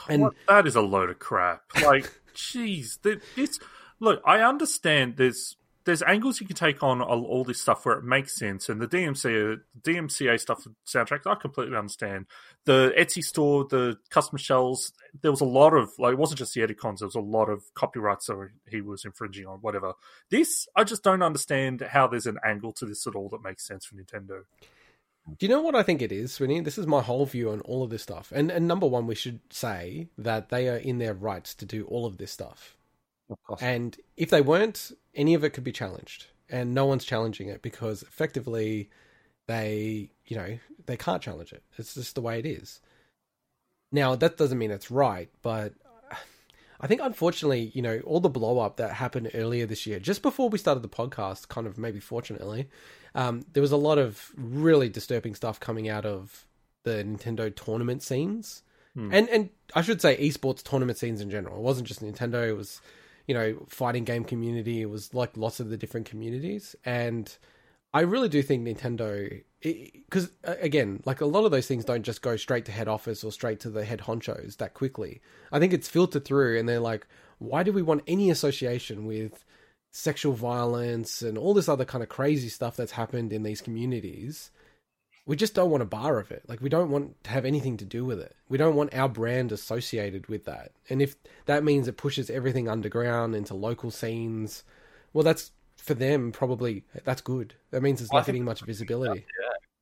And 0.09 0.31
that 0.49 0.67
is 0.67 0.77
a 0.77 0.81
load 0.81 1.11
of 1.11 1.19
crap. 1.19 1.63
Like, 1.83 2.13
jeez, 2.35 3.01
th- 3.03 3.21
this. 3.35 3.59
Look, 4.01 4.23
I 4.25 4.41
understand. 4.41 5.17
There's 5.17 5.57
there's 5.87 6.03
angles 6.03 6.41
you 6.41 6.47
can 6.47 6.57
take 6.57 6.83
on 6.83 7.01
all, 7.01 7.25
all 7.25 7.45
this 7.45 7.63
stuff 7.63 7.87
where 7.87 7.97
it 7.97 8.05
makes 8.05 8.37
sense, 8.37 8.69
and 8.69 8.81
the 8.81 8.89
DMCA 8.89 9.61
DMCA 9.81 10.39
stuff, 10.39 10.65
the 10.65 10.75
soundtracks, 10.85 11.27
I 11.27 11.37
completely 11.37 11.77
understand. 11.77 12.27
The 12.65 12.93
Etsy 12.99 13.23
store, 13.23 13.65
the 13.71 13.97
custom 14.11 14.37
shells, 14.37 14.93
there 15.23 15.31
was 15.31 15.41
a 15.41 15.47
lot 15.47 15.75
of 15.75 15.91
like 15.99 16.13
it 16.13 16.19
wasn't 16.19 16.39
just 16.39 16.55
the 16.55 16.61
Edicons, 16.61 16.99
there 16.99 17.07
was 17.07 17.15
a 17.15 17.21
lot 17.21 17.49
of 17.49 17.63
copyrights 17.75 18.27
that 18.27 18.51
he 18.69 18.81
was 18.81 19.05
infringing 19.05 19.47
on. 19.47 19.59
Whatever. 19.61 19.95
This, 20.29 20.67
I 20.75 20.83
just 20.83 21.05
don't 21.05 21.23
understand 21.23 21.81
how 21.89 22.09
there's 22.09 22.27
an 22.27 22.39
angle 22.45 22.73
to 22.75 22.85
this 22.85 23.07
at 23.07 23.15
all 23.15 23.29
that 23.31 23.43
makes 23.43 23.65
sense 23.65 23.87
for 23.87 23.95
Nintendo. 23.95 24.43
Do 25.29 25.45
you 25.45 25.49
know 25.49 25.61
what 25.61 25.75
I 25.75 25.83
think 25.83 26.03
it 26.03 26.13
is, 26.13 26.33
Swinny? 26.33 26.65
This 26.65 26.79
is 26.79 26.87
my 26.87 27.03
whole 27.03 27.27
view 27.27 27.51
on 27.51 27.61
all 27.63 27.83
of 27.83 27.91
this 27.91 28.03
stuff. 28.03 28.33
And 28.35 28.51
and 28.51 28.69
number 28.69 28.87
one, 28.87 29.07
we 29.07 29.17
should 29.17 29.41
say 29.51 30.09
that 30.17 30.51
they 30.51 30.69
are 30.69 30.77
in 30.77 30.99
their 30.99 31.15
rights 31.15 31.55
to 31.57 31.65
do 31.65 31.85
all 31.87 32.07
of 32.07 32.19
this 32.19 32.31
stuff. 32.31 32.77
Of 33.29 33.43
course. 33.43 33.61
And 33.61 33.97
if 34.17 34.31
they 34.31 34.41
weren't, 34.41 34.93
any 35.15 35.35
of 35.35 35.43
it 35.43 35.51
could 35.51 35.65
be 35.65 35.73
challenged. 35.73 36.27
And 36.49 36.75
no 36.75 36.87
one's 36.87 37.05
challenging 37.05 37.49
it 37.49 37.61
because 37.61 38.03
effectively 38.03 38.89
they, 39.49 40.11
you 40.27 40.37
know, 40.37 40.59
they 40.87 40.97
can't 40.97 41.23
challenge 41.23 41.53
it. 41.53 41.65
It's 41.77 41.95
just 41.95 42.15
the 42.15 42.21
way 42.21 42.39
it 42.39 42.47
is. 42.47 42.81
Now, 43.91 44.15
that 44.15 44.37
doesn't 44.37 44.59
mean 44.59 44.71
it's 44.71 44.91
right, 44.91 45.29
but 45.43 45.73
I 46.81 46.87
think 46.87 47.01
unfortunately, 47.03 47.71
you 47.75 47.83
know, 47.83 48.01
all 48.05 48.21
the 48.21 48.29
blow 48.29 48.59
up 48.59 48.77
that 48.77 48.93
happened 48.93 49.31
earlier 49.35 49.67
this 49.67 49.87
year, 49.87 49.99
just 49.99 50.23
before 50.23 50.49
we 50.49 50.59
started 50.59 50.83
the 50.83 50.89
podcast, 50.89 51.49
kind 51.49 51.67
of 51.67 51.79
maybe 51.79 52.01
fortunately, 52.01 52.69
um, 53.15 53.45
there 53.53 53.63
was 53.63 53.73
a 53.73 53.77
lot 53.77 53.99
of 53.99 54.33
really 54.37 54.89
disturbing 54.89 55.35
stuff 55.35 55.59
coming 55.59 55.89
out 55.89 56.05
of 56.05 56.47
the 56.85 57.03
Nintendo 57.05 57.55
tournament 57.55 58.03
scenes. 58.03 58.63
Hmm. 58.95 59.13
And 59.13 59.29
and 59.29 59.51
I 59.75 59.83
should 59.83 60.01
say 60.01 60.17
esports 60.17 60.63
tournament 60.63 60.99
scenes 60.99 61.21
in 61.21 61.31
general. 61.31 61.57
It 61.57 61.63
wasn't 61.63 61.89
just 61.89 62.03
Nintendo, 62.03 62.49
it 62.49 62.57
was, 62.57 62.81
you 63.27 63.35
know, 63.35 63.57
fighting 63.69 64.05
game 64.05 64.25
community, 64.25 64.83
it 64.83 64.91
was 64.91 65.13
like 65.15 65.37
lots 65.37 65.61
of 65.61 65.69
the 65.69 65.77
different 65.77 66.09
communities. 66.09 66.77
And 66.85 67.35
I 67.93 68.01
really 68.01 68.29
do 68.29 68.43
think 68.43 68.67
Nintendo, 68.67 69.43
because 69.61 70.31
uh, 70.47 70.55
again, 70.61 71.03
like 71.05 71.21
a 71.21 71.27
lot 71.27 71.45
of 71.45 71.51
those 71.51 71.67
things 71.67 71.85
don't 71.85 72.03
just 72.03 72.23
go 72.23 72.37
straight 72.37 72.65
to 72.67 72.73
head 72.73 72.89
office 72.89 73.25
or 73.25 73.33
straight 73.33 73.61
to 73.61 73.71
the 73.71 73.85
head 73.85 74.01
honchos 74.01 74.59
that 74.59 74.75
quickly. 74.75 75.21
I 75.51 75.59
think 75.59 75.73
it's 75.73 75.89
filtered 75.89 76.25
through, 76.25 76.59
and 76.59 76.69
they're 76.69 76.81
like, 76.81 77.07
why 77.39 77.63
do 77.63 77.73
we 77.73 77.83
want 77.83 78.03
any 78.07 78.31
association 78.31 79.07
with 79.07 79.45
sexual 79.91 80.35
violence 80.35 81.23
and 81.23 81.39
all 81.39 81.55
this 81.55 81.69
other 81.69 81.85
kind 81.85 82.03
of 82.03 82.09
crazy 82.09 82.49
stuff 82.49 82.77
that's 82.77 82.93
happened 82.93 83.33
in 83.33 83.43
these 83.43 83.61
communities? 83.61 84.51
We 85.25 85.35
just 85.35 85.55
don't 85.55 85.71
want 85.71 85.83
a 85.83 85.87
bar 85.87 86.21
of 86.21 86.31
it. 86.31 86.45
Like 86.47 86.61
we 86.61 86.69
don't 86.69 86.91
want 86.91 87.23
to 87.25 87.31
have 87.31 87.45
anything 87.45 87.77
to 87.79 87.85
do 87.85 88.05
with 88.05 88.21
it. 88.21 88.37
We 88.49 88.59
don't 88.59 88.77
want 88.77 88.95
our 88.95 89.09
brand 89.09 89.51
associated 89.51 90.29
with 90.29 90.45
that. 90.45 90.71
And 90.89 91.03
if 91.03 91.17
that 91.47 91.65
means 91.65 91.89
it 91.89 91.97
pushes 91.97 92.31
everything 92.31 92.69
underground 92.69 93.35
into 93.35 93.55
local 93.55 93.91
scenes, 93.91 94.63
well, 95.13 95.25
that's 95.25 95.51
for 95.87 95.95
them 95.95 96.33
probably 96.33 96.85
that's 97.05 97.21
good. 97.23 97.55
That 97.71 97.83
means 97.83 98.01
it's 98.01 98.13
I 98.13 98.17
not 98.19 98.27
getting 98.27 98.45
much 98.45 98.63
visibility. 98.63 99.25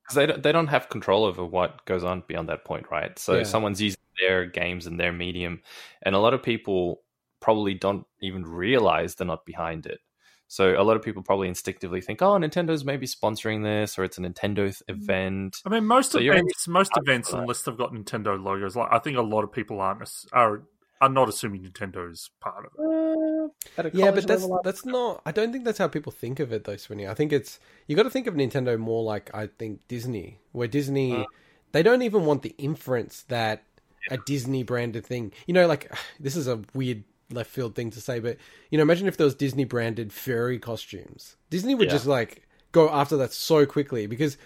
because 0.03 0.15
they 0.15 0.25
don't, 0.27 0.43
they 0.43 0.51
don't 0.51 0.67
have 0.67 0.87
control 0.89 1.25
over 1.25 1.43
what 1.43 1.83
goes 1.85 2.03
on 2.03 2.23
beyond 2.27 2.47
that 2.49 2.63
point, 2.63 2.85
right? 2.91 3.17
So 3.17 3.37
Yeah. 3.37 3.43
someone's 3.43 3.81
using 3.81 3.99
their 4.21 4.45
games 4.45 4.85
and 4.85 4.99
their 4.99 5.11
medium, 5.11 5.61
and 6.03 6.13
a 6.15 6.19
lot 6.19 6.33
of 6.35 6.43
people 6.43 7.01
probably 7.41 7.73
don't 7.73 8.05
even 8.21 8.43
realize 8.45 9.15
they're 9.15 9.27
not 9.27 9.45
behind 9.45 9.87
it. 9.87 9.99
So 10.47 10.79
a 10.79 10.83
lot 10.83 10.95
of 10.95 11.01
people 11.01 11.23
probably 11.23 11.47
instinctively 11.47 12.01
think, 12.01 12.21
"Oh, 12.21 12.33
Nintendo's 12.37 12.85
maybe 12.85 13.07
sponsoring 13.07 13.63
this, 13.63 13.97
or 13.97 14.03
it's 14.03 14.19
a 14.19 14.21
Nintendo 14.21 14.65
th- 14.65 14.75
mm. 14.87 14.89
event." 14.95 15.57
I 15.65 15.69
mean, 15.69 15.85
most 15.85 16.11
So 16.11 16.19
events, 16.19 16.67
most 16.67 16.91
events, 16.97 17.33
unless 17.33 17.63
they've 17.63 17.75
got 17.75 17.93
Nintendo 17.93 18.41
logos, 18.41 18.75
like 18.75 18.89
I 18.91 18.99
think 18.99 19.17
a 19.17 19.23
lot 19.23 19.43
of 19.43 19.51
people 19.51 19.81
aren't 19.81 20.07
are 20.31 20.63
are 21.01 21.09
not 21.09 21.27
assuming 21.29 21.63
Nintendo's 21.63 22.29
part 22.39 22.65
of 22.65 22.71
it. 22.77 23.51
At 23.77 23.85
a 23.87 23.91
Yeah, 23.93 24.11
but 24.11 24.25
that's 24.27 24.43
level, 24.43 24.61
that's 24.63 24.85
not. 24.85 25.21
I 25.25 25.31
don't 25.31 25.51
think 25.51 25.65
that's 25.65 25.77
how 25.77 25.87
people 25.87 26.11
think 26.11 26.39
of 26.39 26.51
it, 26.53 26.63
though, 26.63 26.75
Swinny. 26.75 27.07
I 27.09 27.13
think 27.13 27.33
it's 27.33 27.59
you 27.87 27.95
got 27.95 28.03
to 28.03 28.09
think 28.09 28.27
of 28.27 28.33
Nintendo 28.33 28.77
more 28.79 29.03
like 29.03 29.29
I 29.33 29.47
think 29.47 29.87
Disney, 29.87 30.39
where 30.51 30.67
Disney 30.67 31.11
Mm. 31.11 31.25
they 31.73 31.83
don't 31.83 32.01
even 32.01 32.25
want 32.25 32.41
the 32.41 32.55
inference 32.57 33.23
that 33.23 33.63
a 34.09 34.17
Disney 34.17 34.63
branded 34.63 35.05
thing. 35.05 35.33
You 35.47 35.53
know, 35.53 35.67
like 35.67 35.91
this 36.19 36.35
is 36.35 36.47
a 36.47 36.61
weird 36.73 37.03
left 37.31 37.49
field 37.49 37.75
thing 37.75 37.89
to 37.91 37.99
say, 38.01 38.19
but 38.19 38.37
you 38.71 38.77
know, 38.77 38.83
imagine 38.83 39.07
if 39.07 39.17
there 39.17 39.25
was 39.25 39.35
Disney 39.35 39.65
branded 39.65 40.13
furry 40.13 40.59
costumes. 40.59 41.35
Disney 41.49 41.75
would 41.75 41.87
Yeah. 41.87 41.93
just 41.93 42.05
like 42.05 42.47
go 42.71 42.89
after 42.89 43.17
that 43.17 43.33
so 43.33 43.65
quickly 43.65 44.05
because 44.07 44.37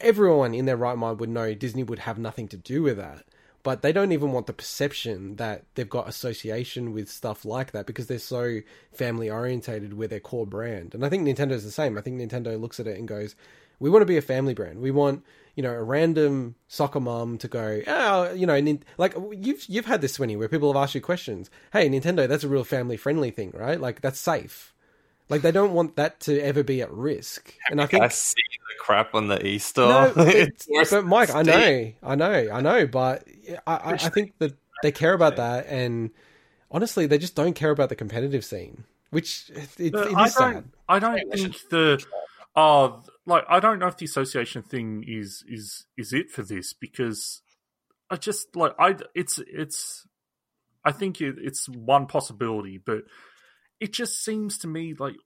everyone 0.00 0.54
in 0.54 0.64
their 0.66 0.76
right 0.76 0.96
mind 0.96 1.18
would 1.20 1.30
know 1.30 1.54
Disney 1.54 1.82
would 1.82 2.00
have 2.00 2.18
nothing 2.18 2.48
to 2.48 2.56
do 2.56 2.82
with 2.82 2.96
that. 2.98 3.24
But 3.62 3.82
they 3.82 3.92
don't 3.92 4.12
even 4.12 4.32
want 4.32 4.46
the 4.46 4.52
perception 4.52 5.36
that 5.36 5.64
they've 5.74 5.88
got 5.88 6.08
association 6.08 6.92
with 6.92 7.10
stuff 7.10 7.44
like 7.44 7.72
that 7.72 7.86
because 7.86 8.06
they're 8.06 8.18
so 8.18 8.60
family 8.92 9.28
orientated 9.28 9.94
with 9.94 10.10
their 10.10 10.20
core 10.20 10.46
brand. 10.46 10.94
And 10.94 11.04
I 11.04 11.08
think 11.08 11.26
Nintendo's 11.26 11.64
the 11.64 11.70
same. 11.70 11.98
I 11.98 12.00
think 12.00 12.20
Nintendo 12.20 12.58
looks 12.60 12.78
at 12.78 12.86
it 12.86 12.98
and 12.98 13.08
goes, 13.08 13.34
"We 13.80 13.90
want 13.90 14.02
to 14.02 14.06
be 14.06 14.16
a 14.16 14.22
family 14.22 14.54
brand. 14.54 14.80
We 14.80 14.90
want, 14.90 15.24
you 15.56 15.62
know, 15.62 15.72
a 15.72 15.82
random 15.82 16.54
soccer 16.68 17.00
mom 17.00 17.36
to 17.38 17.48
go, 17.48 17.82
oh, 17.86 18.32
you 18.32 18.46
know, 18.46 18.60
nin-, 18.60 18.84
like 18.96 19.14
you've 19.32 19.64
you've 19.68 19.86
had 19.86 20.00
this 20.00 20.16
Swinny 20.16 20.38
where 20.38 20.48
people 20.48 20.72
have 20.72 20.80
asked 20.80 20.94
you 20.94 21.00
questions. 21.00 21.50
Hey, 21.72 21.88
Nintendo, 21.88 22.28
that's 22.28 22.44
a 22.44 22.48
real 22.48 22.64
family 22.64 22.96
friendly 22.96 23.30
thing, 23.30 23.52
right? 23.54 23.80
Like 23.80 24.00
that's 24.00 24.20
safe. 24.20 24.72
Like 25.28 25.42
they 25.42 25.52
don't 25.52 25.74
want 25.74 25.96
that 25.96 26.20
to 26.20 26.40
ever 26.40 26.62
be 26.62 26.80
at 26.80 26.90
risk. 26.92 27.54
And 27.70 27.80
I 27.80 27.86
think 27.90 28.02
I 28.02 28.08
see 28.08 28.40
crap 28.78 29.14
on 29.14 29.28
the 29.28 29.44
e 29.46 29.58
store. 29.58 29.88
no, 29.88 30.12
but, 30.16 30.90
but 30.90 31.04
Mike, 31.04 31.34
I 31.34 31.42
know, 31.42 31.92
I 32.02 32.14
know, 32.14 32.48
I 32.52 32.60
know, 32.60 32.86
but 32.86 33.24
I, 33.66 33.74
I, 33.74 33.92
I 33.92 33.96
think 34.08 34.34
that 34.38 34.54
they 34.82 34.92
care 34.92 35.12
about 35.12 35.36
that, 35.36 35.66
and 35.66 36.10
honestly, 36.70 37.06
they 37.06 37.18
just 37.18 37.34
don't 37.34 37.54
care 37.54 37.70
about 37.70 37.88
the 37.88 37.96
competitive 37.96 38.44
scene, 38.44 38.84
which 39.10 39.50
it, 39.54 39.68
it, 39.78 39.92
But 39.92 40.08
it 40.08 40.16
I 40.16 40.28
sad. 40.28 40.52
don't. 40.52 40.72
I 40.88 40.98
don't 40.98 41.32
think 41.32 41.68
the. 41.70 42.04
Oh, 42.56 43.02
like 43.26 43.44
I 43.48 43.60
don't 43.60 43.78
know 43.78 43.86
if 43.86 43.96
the 43.96 44.04
association 44.04 44.62
thing 44.62 45.04
is 45.06 45.44
is 45.46 45.86
is 45.96 46.12
it 46.12 46.30
for 46.30 46.42
this 46.42 46.72
because 46.72 47.42
I 48.10 48.16
just 48.16 48.54
like 48.56 48.74
I 48.78 48.96
it's 49.14 49.38
it's. 49.38 50.06
I 50.84 50.92
think 50.92 51.20
it, 51.20 51.36
it's 51.38 51.68
one 51.68 52.06
possibility, 52.06 52.78
but 52.78 53.02
it 53.80 53.92
just 53.92 54.24
seems 54.24 54.58
to 54.58 54.66
me 54.68 54.94
like 54.98 55.16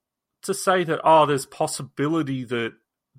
to 0.42 0.54
say 0.54 0.84
that 0.84 1.00
oh, 1.04 1.26
there's 1.26 1.46
possibility 1.46 2.44
that 2.44 2.72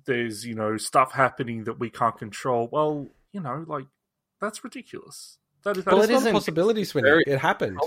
there's 0.06 0.44
you 0.44 0.54
know 0.54 0.76
stuff 0.76 1.12
happening 1.12 1.64
that 1.64 1.78
we 1.78 1.90
can't 1.90 2.16
control. 2.18 2.68
Well, 2.70 3.08
you 3.32 3.40
know, 3.40 3.64
like 3.66 3.86
that's 4.40 4.62
ridiculous. 4.64 5.38
That 5.64 5.76
is, 5.78 5.84
that 5.84 5.92
well, 5.94 6.02
is 6.02 6.10
it 6.10 6.14
is 6.14 6.24
not 6.24 6.30
a 6.30 6.32
possibility, 6.34 6.82
Swinny. 6.82 7.02
very- 7.02 7.24
It 7.26 7.38
happened. 7.38 7.78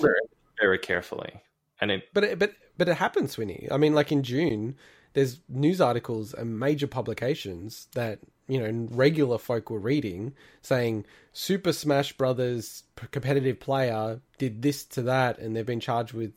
very 0.59 0.79
carefully, 0.79 1.41
and 1.79 1.91
it 1.91 2.03
But 2.13 2.23
it, 2.23 2.39
but 2.39 2.53
but 2.77 2.87
it 2.89 2.95
happens, 2.97 3.35
Swinny. 3.35 3.67
I 3.71 3.77
mean, 3.77 3.93
like 3.93 4.11
in 4.11 4.23
June, 4.23 4.75
there's 5.13 5.39
news 5.47 5.79
articles 5.79 6.33
and 6.33 6.59
major 6.59 6.87
publications 6.87 7.87
that 7.93 8.19
you 8.47 8.59
know 8.59 8.87
regular 8.91 9.37
folk 9.37 9.69
were 9.69 9.79
reading 9.79 10.33
saying 10.61 11.05
Super 11.33 11.71
Smash 11.73 12.13
Brothers 12.13 12.83
p- 12.95 13.07
competitive 13.11 13.59
player 13.59 14.21
did 14.39 14.61
this 14.63 14.83
to 14.85 15.03
that, 15.03 15.37
and 15.37 15.55
they've 15.55 15.65
been 15.65 15.79
charged 15.79 16.13
with. 16.13 16.33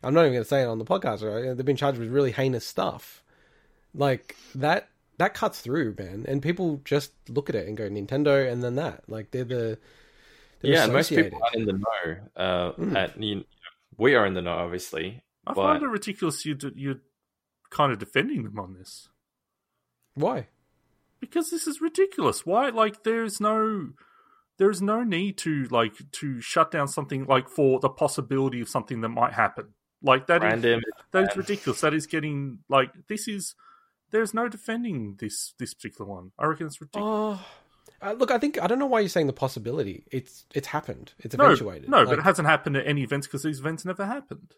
I'm 0.00 0.14
not 0.14 0.20
even 0.20 0.34
going 0.34 0.44
to 0.44 0.48
say 0.48 0.62
it 0.62 0.66
on 0.66 0.78
the 0.78 0.84
podcast. 0.84 1.22
Right? 1.22 1.56
They've 1.56 1.66
been 1.66 1.76
charged 1.76 1.98
with 1.98 2.08
really 2.10 2.30
heinous 2.30 2.64
stuff. 2.64 3.24
Like 3.94 4.36
that. 4.54 4.88
That 5.18 5.34
cuts 5.34 5.60
through, 5.60 5.96
man, 5.98 6.24
and 6.28 6.40
people 6.40 6.80
just 6.84 7.12
look 7.28 7.48
at 7.48 7.56
it 7.56 7.66
and 7.68 7.76
go 7.76 7.88
Nintendo, 7.88 8.50
and 8.50 8.62
then 8.62 8.76
that. 8.76 9.02
Like 9.08 9.30
they're 9.32 9.44
the 9.44 9.78
they're 10.60 10.72
yeah, 10.72 10.86
most 10.86 11.10
people 11.10 11.40
aren't 11.42 11.56
in 11.56 11.64
the 11.66 11.72
know. 11.72 12.16
Uh, 12.36 12.72
Mm. 12.72 12.96
at, 12.96 13.22
you 13.22 13.34
know, 13.36 13.42
we 13.96 14.14
are 14.14 14.26
in 14.26 14.34
the 14.34 14.42
know, 14.42 14.52
obviously. 14.52 15.22
I 15.46 15.54
but 15.54 15.62
find 15.62 15.82
it 15.82 15.86
ridiculous. 15.86 16.44
You 16.46 16.56
you're 16.74 17.00
kind 17.70 17.92
of 17.92 17.98
defending 17.98 18.44
them 18.44 18.58
on 18.58 18.74
this. 18.74 19.08
Why? 20.14 20.48
because 21.20 21.50
this 21.50 21.66
is 21.66 21.80
ridiculous. 21.80 22.46
Why? 22.46 22.68
Like, 22.68 23.02
there's 23.02 23.40
no, 23.40 23.90
there's 24.56 24.80
no 24.80 25.02
need 25.02 25.36
to 25.38 25.64
like 25.64 25.94
to 26.12 26.40
shut 26.40 26.70
down 26.70 26.88
something 26.88 27.24
like 27.26 27.48
for 27.48 27.80
the 27.80 27.88
possibility 27.88 28.60
of 28.60 28.68
something 28.68 29.00
that 29.00 29.08
might 29.08 29.32
happen. 29.32 29.74
Like 30.02 30.28
that 30.28 30.44
is 30.44 30.50
random. 30.50 30.80
that 31.10 31.30
is 31.30 31.36
ridiculous. 31.36 31.80
That 31.80 31.94
is 31.94 32.06
getting 32.06 32.60
like 32.68 32.90
this 33.08 33.26
is. 33.28 33.54
There's 34.10 34.34
no 34.34 34.48
defending 34.48 35.16
this 35.18 35.54
this 35.58 35.74
particular 35.74 36.10
one. 36.10 36.32
I 36.38 36.46
reckon 36.46 36.66
it's 36.66 36.80
ridiculous. 36.80 37.38
Oh, 37.40 37.46
uh, 38.00 38.12
look, 38.12 38.30
I 38.30 38.38
think 38.38 38.60
I 38.62 38.66
don't 38.66 38.78
know 38.78 38.86
why 38.86 39.00
you're 39.00 39.08
saying 39.08 39.26
the 39.26 39.32
possibility. 39.32 40.04
It's 40.10 40.46
it's 40.54 40.68
happened. 40.68 41.12
It's 41.18 41.36
no, 41.36 41.44
eventuated. 41.46 41.88
no, 41.88 41.98
Like, 41.98 42.08
but 42.08 42.18
it 42.20 42.22
hasn't 42.22 42.46
happened 42.46 42.76
at 42.76 42.86
any 42.86 43.02
events 43.02 43.26
because 43.26 43.42
these 43.42 43.60
events 43.60 43.84
never 43.84 44.06
happened. 44.06 44.54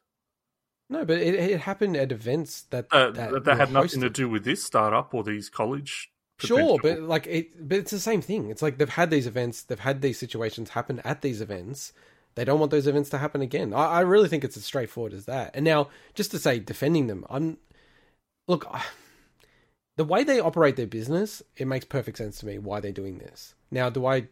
no, 0.89 1.05
but 1.05 1.19
it, 1.19 1.35
it 1.35 1.61
happened 1.61 1.97
at 1.97 2.13
events 2.13 2.63
that 2.71 2.87
Uh, 2.91 3.11
that, 3.11 3.45
that, 3.45 3.57
had 3.57 3.73
nothing 3.73 4.01
to 4.03 4.11
do 4.11 4.29
with 4.29 4.45
this 4.45 4.63
startup 4.63 5.15
or 5.15 5.25
these 5.25 5.49
college. 5.49 6.11
Sure, 6.39 6.79
but 6.83 7.01
like 7.01 7.27
it, 7.27 7.69
but 7.69 7.79
it's 7.79 7.91
the 7.91 7.99
same 8.01 8.23
thing. 8.23 8.51
It's 8.51 8.63
like 8.63 8.79
they've 8.79 8.89
had 8.89 9.11
these 9.11 9.27
events, 9.27 9.63
they've 9.63 9.79
had 9.79 10.01
these 10.01 10.19
situations 10.19 10.71
happen 10.71 11.01
at 11.05 11.23
these 11.23 11.41
events. 11.41 11.93
They 12.35 12.45
don't 12.45 12.61
want 12.61 12.71
those 12.71 12.87
events 12.87 13.11
to 13.11 13.19
happen 13.19 13.43
again. 13.43 13.75
I, 13.75 13.87
I 13.87 14.01
really 14.01 14.29
think 14.29 14.45
it's 14.45 14.57
as 14.57 14.65
straightforward 14.65 15.13
as 15.13 15.27
that. 15.27 15.51
And 15.55 15.65
now, 15.65 15.89
just 16.15 16.31
to 16.31 16.39
say, 16.39 16.59
defending 16.59 17.09
them, 17.09 17.27
I'm 17.29 17.59
look. 18.47 18.67
I, 18.71 18.83
the 20.01 20.05
way 20.05 20.25
they 20.25 20.41
operate 20.41 20.77
their 20.77 20.87
business, 20.87 21.43
it 21.59 21.67
makes 21.67 21.85
perfect 21.85 22.17
sense 22.17 22.39
to 22.39 22.47
me 22.47 22.57
why 22.57 22.81
they're 22.81 22.91
doing 22.91 23.19
this. 23.19 23.55
Now, 23.71 23.91
do 23.91 24.07
I 24.07 24.29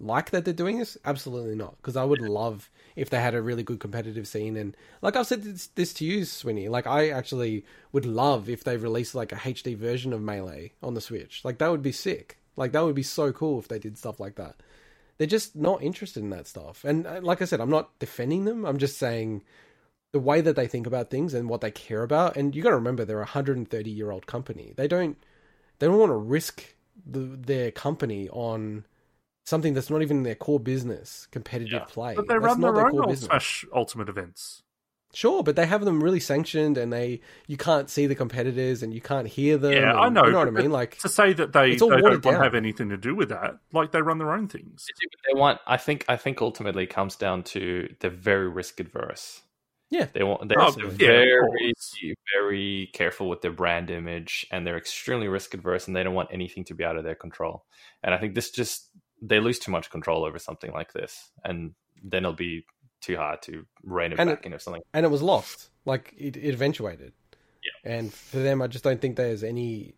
like 0.00 0.30
that 0.30 0.44
they're 0.44 0.52
doing 0.52 0.80
this? 0.80 0.98
Absolutely 1.04 1.54
not. 1.54 1.76
Because 1.76 1.94
I 1.94 2.02
would 2.02 2.20
love 2.20 2.68
if 2.96 3.10
they 3.10 3.20
had 3.20 3.36
a 3.36 3.40
really 3.40 3.62
good 3.62 3.78
competitive 3.78 4.26
scene. 4.26 4.56
And 4.56 4.76
like 5.02 5.14
I've 5.14 5.28
said 5.28 5.44
this, 5.44 5.68
this 5.68 5.94
to 5.94 6.04
you, 6.04 6.22
Swinny, 6.22 6.68
like 6.68 6.88
I 6.88 7.10
actually 7.10 7.64
would 7.92 8.06
love 8.06 8.48
if 8.48 8.64
they 8.64 8.76
released 8.76 9.14
like 9.14 9.30
a 9.30 9.36
HD 9.36 9.76
version 9.76 10.12
of 10.12 10.20
Melee 10.20 10.72
on 10.82 10.94
the 10.94 11.00
Switch. 11.00 11.44
Like 11.44 11.58
that 11.58 11.70
would 11.70 11.80
be 11.80 11.92
sick. 11.92 12.38
Like 12.56 12.72
that 12.72 12.82
would 12.82 12.96
be 12.96 13.04
so 13.04 13.30
cool 13.30 13.60
if 13.60 13.68
they 13.68 13.78
did 13.78 13.96
stuff 13.96 14.18
like 14.18 14.34
that. 14.34 14.56
They're 15.18 15.28
just 15.28 15.54
not 15.54 15.80
interested 15.80 16.24
in 16.24 16.30
that 16.30 16.48
stuff. 16.48 16.82
And 16.82 17.06
uh, 17.06 17.20
like 17.22 17.40
I 17.40 17.44
said, 17.44 17.60
I'm 17.60 17.70
not 17.70 17.96
defending 18.00 18.46
them. 18.46 18.66
I'm 18.66 18.78
just 18.78 18.98
saying 18.98 19.44
the 20.14 20.20
way 20.20 20.40
that 20.40 20.54
they 20.54 20.68
think 20.68 20.86
about 20.86 21.10
things 21.10 21.34
and 21.34 21.48
what 21.48 21.60
they 21.60 21.72
care 21.72 22.04
about. 22.04 22.36
And 22.36 22.54
you 22.54 22.62
got 22.62 22.70
to 22.70 22.76
remember, 22.76 23.04
they're 23.04 23.16
a 23.18 23.22
130 23.22 23.90
year 23.90 24.12
old 24.12 24.28
company. 24.28 24.72
They 24.76 24.86
don't 24.86 25.18
they 25.80 25.88
don't 25.88 25.98
want 25.98 26.10
to 26.10 26.16
risk 26.16 26.62
the, 27.04 27.18
their 27.18 27.72
company 27.72 28.28
on 28.30 28.86
something 29.44 29.74
that's 29.74 29.90
not 29.90 30.02
even 30.02 30.22
their 30.22 30.36
core 30.36 30.60
business, 30.60 31.26
competitive 31.32 31.72
Yeah. 31.72 31.84
play. 31.86 32.14
but 32.14 32.28
they 32.28 32.34
That's 32.34 32.44
run 32.44 32.60
not 32.60 32.74
their 32.76 32.86
own 32.86 32.92
core 32.92 33.00
old 33.02 33.10
business. 33.10 33.26
Smash 33.28 33.64
Ultimate 33.74 34.08
events. 34.08 34.62
Sure, 35.12 35.42
but 35.42 35.56
they 35.56 35.66
have 35.66 35.84
them 35.84 36.02
really 36.02 36.18
sanctioned, 36.20 36.76
and 36.78 36.92
they 36.92 37.20
you 37.48 37.56
can't 37.56 37.88
see 37.90 38.06
the 38.06 38.14
competitors, 38.16 38.82
and 38.84 38.92
you 38.94 39.00
can't 39.00 39.26
hear 39.28 39.56
them. 39.58 39.72
Yeah, 39.72 39.90
and- 39.90 39.98
I 39.98 40.08
know. 40.08 40.24
You 40.26 40.32
know 40.32 40.38
what 40.40 40.48
I 40.48 40.50
mean? 40.52 40.70
Like, 40.72 40.98
to 40.98 41.08
say 41.08 41.32
that 41.32 41.52
they, 41.52 41.70
they 41.70 41.76
don't 41.76 42.02
want 42.02 42.20
to 42.22 42.32
have 42.32 42.54
anything 42.56 42.88
to 42.88 42.96
do 42.96 43.14
with 43.16 43.28
that, 43.30 43.58
like 43.72 43.90
they 43.92 44.00
run 44.02 44.18
their 44.18 44.32
own 44.32 44.46
things. 44.48 44.86
They 45.26 45.38
want. 45.38 45.60
I 45.68 45.76
think. 45.76 46.04
I 46.08 46.16
think 46.16 46.40
ultimately 46.40 46.84
it 46.84 46.90
comes 46.90 47.14
down 47.16 47.42
to 47.54 47.88
they're 48.00 48.10
very 48.10 48.48
risk 48.48 48.78
adverse. 48.80 49.42
Yeah. 49.94 50.06
They 50.12 50.22
want. 50.22 50.48
They're 50.48 50.60
Oh, 50.60 50.66
Absolutely. 50.66 51.04
yeah, 51.06 51.12
very, 51.12 51.74
very 52.34 52.90
careful 52.92 53.28
with 53.28 53.40
their 53.42 53.52
brand 53.52 53.90
image, 53.90 54.46
and 54.50 54.66
they're 54.66 54.76
extremely 54.76 55.28
risk 55.28 55.54
adverse, 55.54 55.86
and 55.86 55.94
they 55.96 56.02
don't 56.02 56.14
want 56.14 56.30
anything 56.32 56.64
to 56.64 56.74
be 56.74 56.84
out 56.84 56.96
of 56.96 57.04
their 57.04 57.14
control. 57.14 57.64
And 58.02 58.14
I 58.14 58.18
think 58.18 58.34
this 58.34 58.50
just 58.50 58.88
they 59.22 59.40
lose 59.40 59.58
too 59.58 59.70
much 59.70 59.90
control 59.90 60.24
over 60.24 60.38
something 60.38 60.72
like 60.72 60.92
this, 60.92 61.30
and 61.44 61.74
then 62.02 62.24
it'll 62.24 62.32
be 62.34 62.66
too 63.00 63.16
hard 63.16 63.40
to 63.42 63.64
rein 63.82 64.12
it 64.12 64.18
And 64.18 64.28
back 64.30 64.40
it- 64.40 64.46
into 64.46 64.58
something. 64.58 64.82
and 64.92 65.06
it 65.06 65.10
was 65.10 65.22
lost. 65.22 65.70
Like 65.84 66.12
it, 66.16 66.36
it 66.36 66.54
eventuated. 66.54 67.12
Yeah. 67.62 67.92
And 67.98 68.12
for 68.12 68.38
them, 68.38 68.60
I 68.62 68.66
just 68.66 68.84
don't 68.84 69.00
think 69.00 69.16
there's 69.16 69.44
any, 69.44 69.94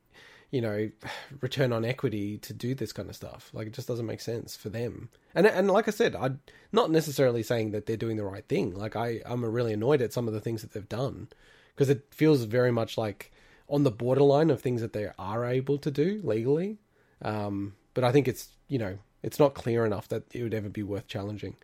you 0.50 0.60
know, 0.60 0.90
return 1.40 1.72
on 1.72 1.84
equity 1.84 2.38
to 2.38 2.52
do 2.52 2.74
this 2.74 2.92
kind 2.92 3.08
of 3.08 3.16
stuff. 3.16 3.50
Like 3.52 3.66
it 3.68 3.72
just 3.72 3.88
doesn't 3.88 4.06
make 4.06 4.20
sense 4.20 4.56
for 4.56 4.68
them. 4.68 5.10
And 5.34 5.46
and 5.46 5.70
like 5.70 5.88
I 5.88 5.92
said, 5.92 6.14
I'm 6.16 6.40
not 6.72 6.90
necessarily 6.90 7.42
saying 7.42 7.72
that 7.72 7.86
they're 7.86 7.96
doing 7.96 8.16
the 8.16 8.24
right 8.24 8.46
thing. 8.46 8.74
Like 8.74 8.96
I 8.96 9.20
I'm 9.26 9.44
really 9.44 9.72
annoyed 9.72 10.02
at 10.02 10.12
some 10.12 10.28
of 10.28 10.34
the 10.34 10.40
things 10.40 10.62
that 10.62 10.72
they've 10.72 10.88
done 10.88 11.28
because 11.74 11.90
it 11.90 12.06
feels 12.10 12.44
very 12.44 12.72
much 12.72 12.96
like 12.96 13.32
on 13.68 13.82
the 13.82 13.90
borderline 13.90 14.50
of 14.50 14.60
things 14.60 14.80
that 14.80 14.92
they 14.92 15.10
are 15.18 15.44
able 15.44 15.78
to 15.78 15.90
do 15.90 16.20
legally. 16.22 16.78
Um, 17.22 17.74
but 17.94 18.04
I 18.04 18.12
think 18.12 18.28
it's 18.28 18.48
you 18.68 18.78
know 18.78 18.98
it's 19.22 19.38
not 19.38 19.54
clear 19.54 19.84
enough 19.84 20.08
that 20.08 20.22
it 20.32 20.42
would 20.42 20.54
ever 20.54 20.68
be 20.68 20.82
worth 20.82 21.08
challenging. 21.08 21.56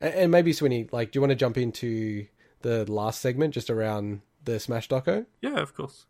And, 0.00 0.14
and 0.14 0.30
maybe 0.30 0.52
Swinny, 0.52 0.88
like, 0.92 1.10
do 1.10 1.16
you 1.16 1.20
want 1.20 1.30
to 1.30 1.36
jump 1.36 1.58
into 1.58 2.26
the 2.62 2.90
last 2.90 3.20
segment 3.20 3.54
just 3.54 3.70
around 3.70 4.20
the 4.44 4.60
Smash 4.60 4.88
Doco? 4.88 5.26
Yeah, 5.40 5.58
of 5.58 5.74
course. 5.74 6.06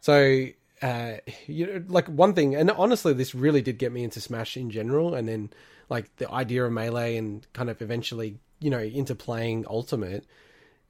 So, 0.00 0.46
uh, 0.82 1.18
you 1.46 1.66
know, 1.66 1.84
like 1.88 2.08
one 2.08 2.34
thing, 2.34 2.54
and 2.56 2.70
honestly, 2.72 3.12
this 3.12 3.34
really 3.34 3.62
did 3.62 3.78
get 3.78 3.92
me 3.92 4.02
into 4.02 4.20
Smash 4.20 4.56
in 4.56 4.70
general, 4.70 5.14
and 5.14 5.28
then 5.28 5.50
like 5.88 6.14
the 6.16 6.30
idea 6.30 6.64
of 6.64 6.72
melee, 6.72 7.16
and 7.16 7.46
kind 7.52 7.70
of 7.70 7.80
eventually, 7.80 8.38
you 8.60 8.68
know, 8.68 8.80
into 8.80 9.14
playing 9.14 9.64
Ultimate. 9.68 10.24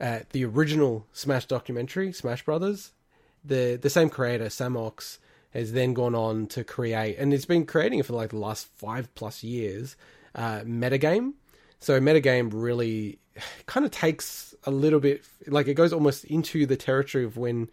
Uh, 0.00 0.20
the 0.30 0.44
original 0.44 1.06
Smash 1.12 1.46
documentary, 1.46 2.12
Smash 2.12 2.44
Brothers, 2.44 2.92
the 3.44 3.78
the 3.80 3.90
same 3.90 4.08
creator, 4.08 4.46
Samox, 4.46 5.18
has 5.50 5.72
then 5.72 5.92
gone 5.92 6.14
on 6.14 6.46
to 6.48 6.64
create, 6.64 7.18
and 7.18 7.34
it's 7.34 7.44
been 7.44 7.66
creating 7.66 8.02
for 8.02 8.14
like 8.14 8.30
the 8.30 8.38
last 8.38 8.68
five 8.76 9.14
plus 9.14 9.44
years. 9.44 9.96
Uh, 10.34 10.60
metagame. 10.60 11.34
So 11.78 12.00
metagame 12.00 12.50
really 12.54 13.18
kind 13.66 13.84
of 13.84 13.92
takes 13.92 14.54
a 14.64 14.70
little 14.70 15.00
bit, 15.00 15.22
like 15.46 15.68
it 15.68 15.74
goes 15.74 15.92
almost 15.92 16.24
into 16.24 16.64
the 16.64 16.76
territory 16.76 17.24
of 17.24 17.36
when 17.36 17.68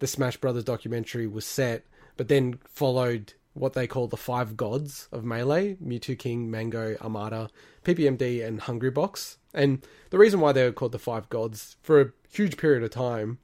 the 0.00 0.06
Smash 0.06 0.36
Brothers 0.38 0.64
documentary 0.64 1.26
was 1.26 1.46
set, 1.46 1.84
but 2.16 2.28
then 2.28 2.58
followed 2.64 3.34
what 3.52 3.74
they 3.74 3.86
call 3.86 4.08
the 4.08 4.16
five 4.16 4.56
gods 4.56 5.08
of 5.12 5.24
Melee 5.24 5.76
Mewtwo 5.76 6.18
King, 6.18 6.48
Mang0, 6.48 7.00
Armada, 7.00 7.48
PPMD, 7.84 8.44
and 8.44 8.60
Hungrybox. 8.60 9.36
And 9.52 9.86
the 10.10 10.18
reason 10.18 10.40
why 10.40 10.52
they 10.52 10.64
were 10.64 10.72
called 10.72 10.92
the 10.92 10.98
five 10.98 11.28
gods 11.28 11.76
for 11.82 12.00
a 12.00 12.12
huge 12.30 12.56
period 12.56 12.82
of 12.82 12.90
time, 12.90 13.38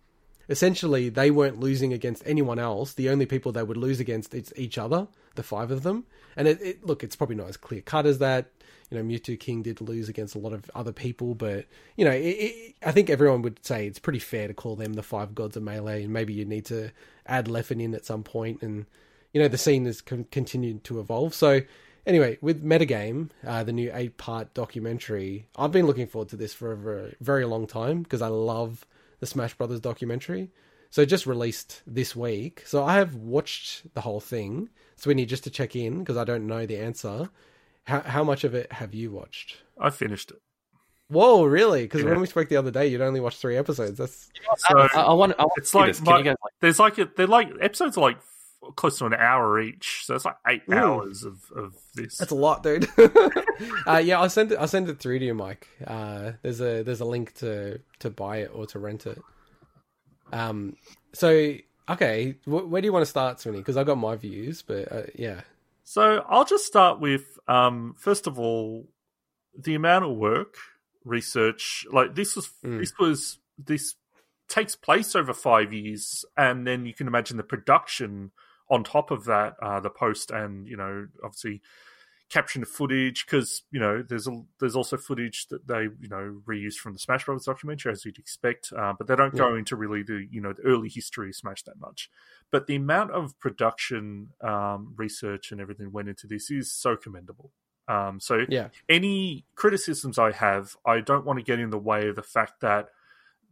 essentially 0.48 1.08
they 1.08 1.30
weren't 1.30 1.60
losing 1.60 1.92
against 1.92 2.22
anyone 2.26 2.58
else. 2.58 2.94
The 2.94 3.08
only 3.08 3.26
people 3.26 3.52
they 3.52 3.62
would 3.62 3.76
lose 3.76 4.00
against 4.00 4.34
is 4.34 4.52
each 4.56 4.78
other, 4.78 5.08
the 5.34 5.42
five 5.42 5.70
of 5.70 5.82
them. 5.82 6.04
And 6.36 6.48
it, 6.48 6.60
it 6.62 6.86
look, 6.86 7.02
it's 7.02 7.16
probably 7.16 7.36
not 7.36 7.48
as 7.48 7.56
clear 7.56 7.80
cut 7.80 8.06
as 8.06 8.18
that. 8.18 8.46
You 8.90 8.98
know, 8.98 9.04
Mew2King 9.04 9.64
did 9.64 9.80
lose 9.80 10.08
against 10.08 10.36
a 10.36 10.38
lot 10.38 10.52
of 10.52 10.70
other 10.72 10.92
people, 10.92 11.34
but 11.34 11.64
you 11.96 12.04
know, 12.04 12.12
it, 12.12 12.76
I 12.84 12.92
think 12.92 13.10
everyone 13.10 13.42
would 13.42 13.64
say 13.66 13.86
it's 13.86 13.98
pretty 13.98 14.20
fair 14.20 14.46
to 14.46 14.54
call 14.54 14.76
them 14.76 14.92
the 14.92 15.02
five 15.02 15.34
gods 15.34 15.56
of 15.56 15.64
melee, 15.64 16.04
and 16.04 16.12
maybe 16.12 16.32
you 16.32 16.44
need 16.44 16.66
to 16.66 16.92
add 17.26 17.46
Leffen 17.46 17.82
in 17.82 17.94
at 17.94 18.06
some 18.06 18.22
point, 18.22 18.62
and 18.62 18.86
you 19.32 19.42
know, 19.42 19.48
the 19.48 19.58
scene 19.58 19.86
has 19.86 20.00
con- 20.00 20.26
continued 20.30 20.84
to 20.84 21.00
evolve. 21.00 21.34
So, 21.34 21.62
anyway, 22.06 22.38
with 22.40 22.64
Metagame, 22.64 23.30
uh, 23.44 23.64
the 23.64 23.72
new 23.72 23.90
eight-part 23.92 24.54
documentary, 24.54 25.48
I've 25.56 25.72
been 25.72 25.86
looking 25.86 26.06
forward 26.06 26.28
to 26.28 26.36
this 26.36 26.54
for 26.54 26.70
a 26.70 26.76
very, 26.76 27.16
very 27.20 27.44
long 27.44 27.66
time 27.66 28.02
because 28.02 28.22
I 28.22 28.28
love 28.28 28.86
the 29.20 29.26
Smash 29.26 29.54
Brothers 29.54 29.80
documentary. 29.80 30.50
So 30.90 31.02
it 31.02 31.06
just 31.06 31.26
released 31.26 31.82
this 31.86 32.14
week. 32.14 32.62
So 32.66 32.84
I 32.84 32.94
have 32.94 33.14
watched 33.16 33.92
the 33.94 34.00
whole 34.00 34.20
thing. 34.20 34.68
Swinny, 34.98 35.26
just 35.26 35.44
to 35.44 35.50
check 35.50 35.76
in 35.76 35.98
because 35.98 36.16
I 36.16 36.24
don't 36.24 36.46
know 36.46 36.64
the 36.66 36.78
answer. 36.78 37.28
How 37.84 38.00
how 38.00 38.24
much 38.24 38.44
of 38.44 38.54
it 38.54 38.72
have 38.72 38.94
you 38.94 39.10
watched? 39.10 39.56
I 39.78 39.90
finished 39.90 40.30
it. 40.30 40.38
Whoa, 41.08 41.44
really? 41.44 41.82
Because 41.82 42.02
Yeah. 42.02 42.10
when 42.10 42.20
we 42.20 42.26
spoke 42.26 42.48
the 42.48 42.56
other 42.56 42.70
day, 42.70 42.86
you'd 42.88 43.00
only 43.00 43.20
watched 43.20 43.38
three 43.40 43.56
episodes. 43.56 43.98
That's 43.98 44.28
So 44.58 44.78
I, 44.78 44.86
I 45.02 45.12
want. 45.12 45.34
I 45.38 45.42
want 45.42 45.52
it's 45.58 45.70
to 45.72 45.76
like 45.78 46.02
my- 46.02 46.22
guys 46.22 46.36
like? 46.42 46.52
there's 46.60 46.78
like 46.78 46.98
a, 46.98 47.08
they're 47.16 47.26
like 47.26 47.50
episodes 47.60 47.96
are 47.96 48.00
like 48.00 48.18
close 48.74 48.98
to 48.98 49.06
an 49.06 49.14
hour 49.14 49.60
each, 49.60 50.02
so 50.04 50.14
it's 50.14 50.24
like 50.24 50.36
eight 50.46 50.66
Mm. 50.66 50.76
hours 50.76 51.22
of 51.24 51.38
of 51.54 51.74
this. 51.94 52.18
That's 52.18 52.32
a 52.32 52.34
lot, 52.34 52.62
dude. 52.62 52.88
uh, 53.86 53.98
yeah, 53.98 54.20
I'll 54.20 54.28
send 54.30 54.52
it. 54.52 54.56
I'll 54.58 54.68
send 54.68 54.88
it 54.88 54.98
through 54.98 55.18
to 55.20 55.24
you, 55.24 55.34
Mike. 55.34 55.68
Uh, 55.86 56.32
there's 56.42 56.60
a 56.60 56.82
there's 56.82 57.00
a 57.00 57.04
link 57.04 57.34
to 57.36 57.80
to 58.00 58.10
buy 58.10 58.38
it 58.38 58.50
or 58.52 58.66
to 58.66 58.78
rent 58.78 59.06
it. 59.06 59.20
Um. 60.32 60.76
So 61.14 61.54
okay, 61.88 62.36
wh- 62.44 62.68
where 62.70 62.80
do 62.82 62.86
you 62.86 62.92
want 62.92 63.02
to 63.04 63.10
start, 63.10 63.38
Swinny? 63.38 63.58
Because 63.58 63.76
I've 63.76 63.86
got 63.86 63.96
my 63.98 64.16
views, 64.16 64.62
but 64.62 64.90
uh, 64.90 65.02
yeah. 65.14 65.42
So 65.84 66.24
I'll 66.28 66.44
just 66.44 66.64
start 66.66 67.00
with 67.00 67.38
um, 67.48 67.94
first 67.98 68.26
of 68.26 68.38
all, 68.38 68.88
the 69.56 69.74
amount 69.74 70.04
of 70.04 70.16
work, 70.16 70.56
research. 71.04 71.86
Like 71.92 72.14
this 72.14 72.34
was 72.36 72.50
Mm. 72.64 72.80
this 72.80 72.92
was 72.98 73.38
this 73.58 73.94
takes 74.48 74.76
place 74.76 75.14
over 75.16 75.32
five 75.32 75.72
years, 75.72 76.24
and 76.36 76.66
then 76.66 76.86
you 76.86 76.94
can 76.94 77.06
imagine 77.06 77.36
the 77.36 77.42
production 77.44 78.30
on 78.68 78.84
top 78.84 79.10
of 79.10 79.24
that, 79.24 79.56
uh, 79.62 79.80
the 79.80 79.90
post, 79.90 80.30
and 80.30 80.66
you 80.66 80.76
know, 80.76 81.06
obviously 81.22 81.62
the 82.32 82.66
footage 82.66 83.24
because 83.24 83.62
you 83.70 83.78
know 83.78 84.02
there's 84.02 84.26
a, 84.26 84.42
there's 84.58 84.74
also 84.74 84.96
footage 84.96 85.46
that 85.48 85.66
they 85.66 85.82
you 86.00 86.08
know 86.08 86.40
reuse 86.46 86.74
from 86.74 86.92
the 86.92 86.98
Smash 86.98 87.24
Brothers 87.24 87.44
documentary 87.44 87.92
as 87.92 88.04
you'd 88.04 88.18
expect, 88.18 88.72
uh, 88.76 88.92
but 88.98 89.06
they 89.06 89.16
don't 89.16 89.36
go 89.36 89.54
into 89.54 89.76
really 89.76 90.02
the 90.02 90.26
you 90.30 90.40
know 90.40 90.52
the 90.52 90.62
early 90.62 90.88
history 90.88 91.28
of 91.28 91.36
Smash 91.36 91.62
that 91.64 91.78
much. 91.78 92.10
But 92.50 92.66
the 92.66 92.76
amount 92.76 93.12
of 93.12 93.38
production, 93.38 94.30
um, 94.40 94.94
research, 94.96 95.52
and 95.52 95.60
everything 95.60 95.92
went 95.92 96.08
into 96.08 96.26
this 96.26 96.50
is 96.50 96.72
so 96.72 96.96
commendable. 96.96 97.52
Um, 97.88 98.18
so 98.18 98.44
Yeah. 98.48 98.70
any 98.88 99.46
criticisms 99.54 100.18
I 100.18 100.32
have, 100.32 100.76
I 100.84 101.00
don't 101.00 101.24
want 101.24 101.38
to 101.38 101.44
get 101.44 101.60
in 101.60 101.70
the 101.70 101.78
way 101.78 102.08
of 102.08 102.16
the 102.16 102.22
fact 102.22 102.60
that 102.60 102.88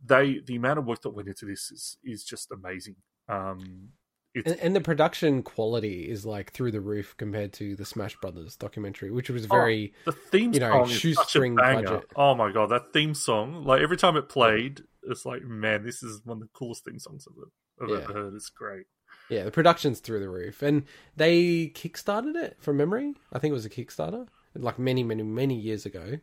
they 0.04 0.40
the 0.40 0.56
amount 0.56 0.80
of 0.80 0.86
work 0.86 1.02
that 1.02 1.10
went 1.10 1.28
into 1.28 1.46
this 1.46 1.70
is 1.70 1.96
is 2.04 2.24
just 2.24 2.50
amazing. 2.50 2.96
Um, 3.28 3.90
And, 4.34 4.46
and 4.60 4.76
the 4.76 4.80
production 4.80 5.42
quality 5.42 6.10
is 6.10 6.26
like 6.26 6.52
through 6.52 6.72
the 6.72 6.80
roof 6.80 7.14
compared 7.16 7.52
to 7.54 7.76
the 7.76 7.84
Smash 7.84 8.16
Brothers 8.16 8.56
documentary, 8.56 9.10
which 9.10 9.30
was 9.30 9.44
Oh, 9.44 9.48
very 9.48 9.92
the 10.04 10.12
theme 10.12 10.52
you 10.52 10.60
know, 10.60 10.70
song 10.70 10.82
is 10.82 10.88
such 10.88 10.94
a 10.94 10.96
shoestring 10.98 11.54
banger. 11.56 11.82
budget. 11.82 12.04
Oh 12.16 12.34
my 12.34 12.50
god, 12.52 12.70
that 12.70 12.92
theme 12.92 13.14
song! 13.14 13.64
Like 13.64 13.80
every 13.82 13.96
time 13.96 14.16
it 14.16 14.28
played, 14.28 14.82
it's 15.04 15.24
like, 15.24 15.42
man, 15.42 15.84
this 15.84 16.02
is 16.02 16.20
one 16.24 16.38
of 16.38 16.40
the 16.42 16.48
coolest 16.52 16.84
theme 16.84 16.98
songs 16.98 17.26
I've, 17.28 17.84
I've 17.84 17.90
Yeah. 17.90 18.04
ever 18.04 18.12
heard. 18.12 18.34
It's 18.34 18.50
great. 18.50 18.86
yeah. 19.30 19.44
The 19.44 19.50
production's 19.52 20.00
through 20.00 20.20
the 20.20 20.28
roof, 20.28 20.62
and 20.62 20.82
they 21.16 21.68
kickstarted 21.74 22.34
it 22.34 22.56
from 22.60 22.76
memory. 22.76 23.14
I 23.32 23.38
think 23.38 23.50
it 23.52 23.54
was 23.54 23.64
a 23.66 23.70
Kickstarter, 23.70 24.26
like 24.56 24.78
many, 24.78 25.04
many, 25.04 25.22
many 25.22 25.54
years 25.54 25.86
ago. 25.86 26.18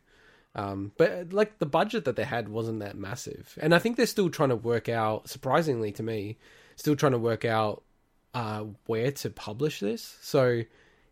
Um, 0.54 0.92
but 0.98 1.32
like 1.32 1.58
the 1.60 1.66
budget 1.66 2.04
that 2.04 2.16
they 2.16 2.24
had 2.24 2.50
wasn't 2.50 2.80
that 2.80 2.94
massive, 2.98 3.58
and 3.62 3.74
I 3.74 3.78
think 3.78 3.96
they're 3.96 4.04
still 4.06 4.28
trying 4.28 4.50
to 4.50 4.56
work 4.56 4.90
out. 4.90 5.30
Surprisingly 5.30 5.92
to 5.92 6.02
me, 6.02 6.36
still 6.76 6.94
trying 6.94 7.12
to 7.12 7.18
work 7.18 7.46
out 7.46 7.82
uh, 8.34 8.64
where 8.86 9.12
to 9.12 9.30
publish 9.30 9.80
this. 9.80 10.16
So 10.20 10.62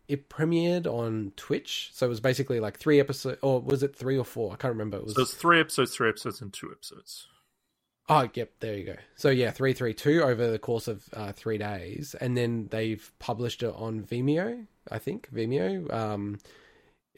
it 0.07 0.29
premiered 0.29 0.87
on 0.87 1.31
Twitch. 1.35 1.89
So 1.93 2.05
it 2.05 2.09
was 2.09 2.19
basically 2.19 2.59
like 2.59 2.77
three 2.77 2.99
episodes, 2.99 3.39
or 3.41 3.61
was 3.61 3.83
it 3.83 3.95
three 3.95 4.17
or 4.17 4.25
four? 4.25 4.53
I 4.53 4.55
can't 4.55 4.73
remember. 4.73 4.97
It 4.97 5.05
was 5.05 5.15
So 5.15 5.21
it's 5.21 5.33
three 5.33 5.59
episodes, 5.59 5.95
three 5.95 6.09
episodes, 6.09 6.41
and 6.41 6.51
two 6.51 6.71
episodes. 6.71 7.27
Oh, 8.09 8.27
yep, 8.33 8.51
there 8.59 8.77
you 8.77 8.83
go. 8.83 8.95
So 9.15 9.29
yeah, 9.29 9.51
three 9.51 9.71
three 9.71 9.93
two 9.93 10.21
over 10.21 10.51
the 10.51 10.59
course 10.59 10.89
of 10.89 11.07
uh, 11.13 11.31
three 11.31 11.57
days, 11.57 12.13
and 12.19 12.35
then 12.35 12.67
they've 12.69 13.09
published 13.19 13.63
it 13.63 13.73
on 13.73 14.01
Vimeo, 14.01 14.65
I 14.89 14.99
think 14.99 15.29
Vimeo, 15.33 15.93
um, 15.93 16.39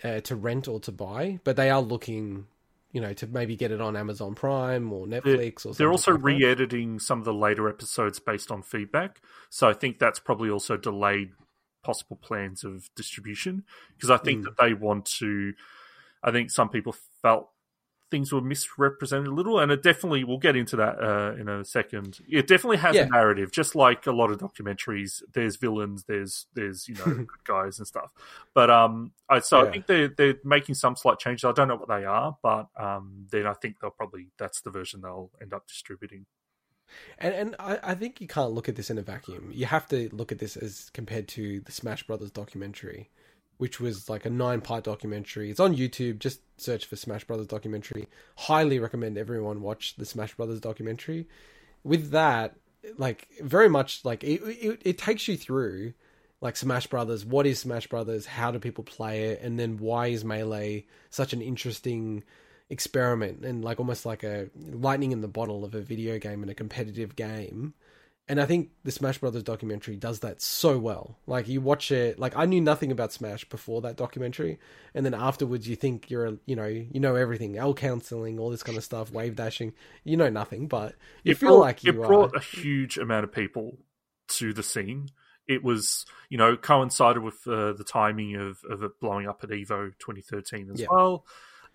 uh, 0.04 0.20
to 0.20 0.36
rent 0.36 0.68
or 0.68 0.80
to 0.82 0.92
buy. 0.92 1.40
But 1.44 1.56
they 1.56 1.72
are 1.72 1.82
looking, 1.82 2.46
you 2.94 3.02
know, 3.02 3.11
to 3.11 3.28
maybe 3.28 3.57
get 3.57 3.72
it 3.72 3.82
on 3.82 3.98
Amazon 3.98 4.36
Prime 4.36 4.94
or 4.94 5.06
Netflix 5.07 5.57
or. 5.57 5.60
something 5.60 5.78
They're 5.80 5.91
also 5.91 6.14
like 6.14 6.24
re-editing 6.24 6.99
some 6.99 7.20
of 7.20 7.26
the 7.26 7.34
later 7.34 7.68
episodes 7.68 8.20
based 8.20 8.52
on 8.52 8.61
feedback, 8.61 9.20
so 9.49 9.68
I 9.68 9.74
think 9.74 9.99
that's 9.99 10.20
probably 10.20 10.49
also 10.49 10.78
delayed 10.78 11.32
possible 11.84 12.15
plans 12.15 12.64
of 12.64 12.90
distribution 12.95 13.64
because 13.98 14.10
I 14.10 14.18
think 14.18 14.41
Mm. 14.41 14.44
that 14.45 14.57
they 14.57 14.74
want 14.74 15.06
to. 15.20 15.53
I 16.24 16.32
think 16.32 16.49
some 16.52 16.70
people 16.70 16.95
felt 17.22 17.49
things 18.14 18.31
were 18.31 18.41
misrepresented 18.41 19.26
a 19.26 19.31
little, 19.34 19.57
and 19.57 19.72
it 19.72 19.81
definitely 19.81 20.23
we'll 20.23 20.38
get 20.38 20.56
into 20.56 20.76
that 20.76 21.02
uh, 21.03 21.34
in 21.41 21.49
a 21.49 21.65
second. 21.65 22.19
It 22.30 22.45
definitely 22.45 22.77
has 22.77 22.95
Yeah. 22.95 23.06
a 23.06 23.10
narrative, 23.10 23.52
just 23.52 23.73
like 23.73 24.06
a 24.06 24.11
lot 24.11 24.30
of 24.30 24.38
documentaries. 24.38 25.23
There's 25.34 25.56
villains, 25.56 26.03
there's 26.03 26.45
there's 26.53 26.88
you 26.88 26.94
know 26.94 27.06
good 27.06 27.44
guys 27.44 27.80
and 27.80 27.88
stuff, 27.88 28.11
but 28.53 28.69
um, 28.69 29.14
I, 29.27 29.40
so 29.40 29.68
I 29.68 29.72
think 29.72 29.88
they're 29.88 30.10
they're 30.10 30.35
making 30.44 30.76
some 30.76 30.95
slight 30.95 31.18
changes. 31.18 31.44
I 31.44 31.53
don't 31.53 31.68
know 31.68 31.76
what 31.76 31.90
they 31.90 32.06
are, 32.06 32.38
but 32.44 32.68
um, 32.77 33.26
then 33.31 33.48
I 33.48 33.53
think 33.53 33.80
they'll 33.80 33.90
probably 33.90 34.27
that's 34.38 34.61
the 34.61 34.69
version 34.69 35.02
they'll 35.02 35.31
end 35.41 35.52
up 35.56 35.65
distributing. 35.68 36.27
And 37.18 37.34
and 37.34 37.56
I, 37.57 37.80
I 37.81 37.95
think 37.95 38.22
you 38.22 38.27
can't 38.27 38.52
look 38.52 38.69
at 38.69 38.76
this 38.76 38.91
in 38.91 38.99
a 38.99 39.02
vacuum. 39.02 39.49
You 39.52 39.65
have 39.65 39.88
to 39.88 40.07
look 40.11 40.31
at 40.31 40.38
this 40.38 40.56
as 40.56 40.91
compared 40.94 41.27
to 41.30 41.61
the 41.61 41.72
Smash 41.72 42.03
Brothers 42.03 42.30
documentary, 42.30 43.10
which 43.64 43.80
was 43.80 44.10
like 44.10 44.26
a 44.26 44.30
nine 44.30 44.60
part 44.60 44.84
documentary. 44.84 45.49
It's 45.49 45.61
on 45.61 45.73
YouTube. 45.73 46.19
Just 46.19 46.41
search 46.57 46.85
for 46.85 46.98
Smash 46.98 47.23
Brothers 47.23 47.48
documentary. 47.48 48.10
Highly 48.35 48.77
recommend 48.77 49.18
everyone 49.18 49.61
watch 49.61 49.95
the 49.95 50.03
Smash 50.03 50.35
Brothers 50.35 50.60
documentary. 50.60 51.30
With 51.81 52.11
that, 52.11 52.57
like 52.98 53.30
very 53.41 53.69
much 53.69 54.03
like 54.03 54.22
it, 54.22 54.41
it, 54.44 54.81
it 54.84 54.98
takes 54.98 55.30
you 55.30 55.38
through 55.38 55.94
like 56.41 56.57
Smash 56.57 56.88
Brothers. 56.88 57.23
What 57.26 57.48
is 57.48 57.60
Smash 57.60 57.88
Brothers? 57.88 58.26
How 58.26 58.52
do 58.52 58.60
people 58.60 58.84
play 58.84 59.30
it? 59.30 59.41
And 59.41 59.57
then 59.57 59.77
why 59.77 60.07
is 60.07 60.26
Melee 60.26 60.85
such 61.10 61.31
an 61.31 61.41
interesting 61.41 62.26
experiment 62.69 63.45
and 63.45 63.64
like 63.64 63.80
almost 63.80 64.06
like 64.06 64.26
a 64.26 64.49
lightning 64.57 65.14
in 65.14 65.22
the 65.22 65.30
bottle 65.30 65.64
of 65.64 65.73
a 65.73 65.80
video 65.80 66.19
game 66.19 66.41
and 66.41 66.52
a 66.52 66.53
competitive 66.53 67.15
game. 67.15 67.76
And 68.30 68.40
I 68.40 68.45
think 68.45 68.70
the 68.86 68.91
Smash 68.91 69.18
Brothers 69.18 69.44
documentary 69.44 69.98
does 69.98 70.22
that 70.22 70.41
so 70.41 70.80
well. 70.80 71.18
Like 71.28 71.50
you 71.50 71.60
watch 71.60 71.91
it, 71.91 72.18
like 72.18 72.38
I 72.38 72.45
knew 72.45 72.62
nothing 72.62 72.90
about 72.90 73.12
Smash 73.12 73.44
before 73.50 73.82
that 73.82 73.98
documentary, 73.98 74.60
and 74.94 75.06
then 75.06 75.14
afterwards 75.14 75.68
you 75.68 75.76
think 75.76 76.10
you're, 76.10 76.26
a, 76.28 76.38
you 76.45 76.56
know, 76.56 76.66
you 76.66 77.02
know 77.02 77.16
everything, 77.16 77.58
L-canceling, 77.58 78.40
all 78.40 78.50
this 78.50 78.64
kind 78.64 78.78
of 78.78 78.84
stuff, 78.86 79.12
wave 79.12 79.36
dashing. 79.36 79.74
You 80.06 80.16
know 80.16 80.30
nothing, 80.30 80.68
but 80.68 80.95
you 81.24 81.34
it 81.34 81.38
feel 81.38 81.50
brought, 81.50 81.60
like 81.60 81.84
you 81.84 81.91
it 81.91 82.02
brought 82.02 82.34
are. 82.34 82.38
a 82.38 82.41
huge 82.41 82.98
amount 82.98 83.26
of 83.26 83.34
people 83.34 83.78
to 84.30 84.54
the 84.54 84.64
scene. 84.64 85.10
It 85.45 85.62
was, 85.62 86.06
you 86.30 86.38
know, 86.38 86.56
coincided 86.56 87.22
with 87.22 87.45
uh, 87.45 87.74
the 87.74 87.84
timing 87.86 88.38
of, 88.38 88.60
of 88.70 88.84
it 88.84 89.02
blowing 89.02 89.28
up 89.28 89.44
at 89.44 89.50
Evo 89.50 89.91
2013 90.00 90.70
as 90.74 90.80
Yeah. 90.80 90.88
well. 90.90 91.26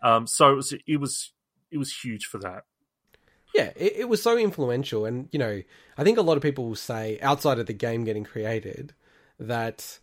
Um, 0.03 0.27
so 0.27 0.51
it 0.53 0.57
was, 0.57 0.75
it 0.87 0.97
was 0.99 1.33
it 1.70 1.77
was 1.77 1.93
huge 1.95 2.25
for 2.25 2.39
that. 2.39 2.62
Yeah, 3.55 3.73
it, 3.77 3.95
it 3.97 4.09
was 4.09 4.23
so 4.23 4.37
influential, 4.37 5.05
and 5.05 5.29
you 5.33 5.39
know, 5.39 5.62
I 5.97 6.05
think 6.05 6.19
a 6.19 6.23
lot 6.23 6.37
of 6.37 6.43
people 6.43 6.66
will 6.66 6.77
say 6.77 7.19
outside 7.20 7.59
of 7.59 7.66
the 7.66 7.73
game 7.73 8.05
getting 8.05 8.25
created 8.25 8.95
that 9.39 9.99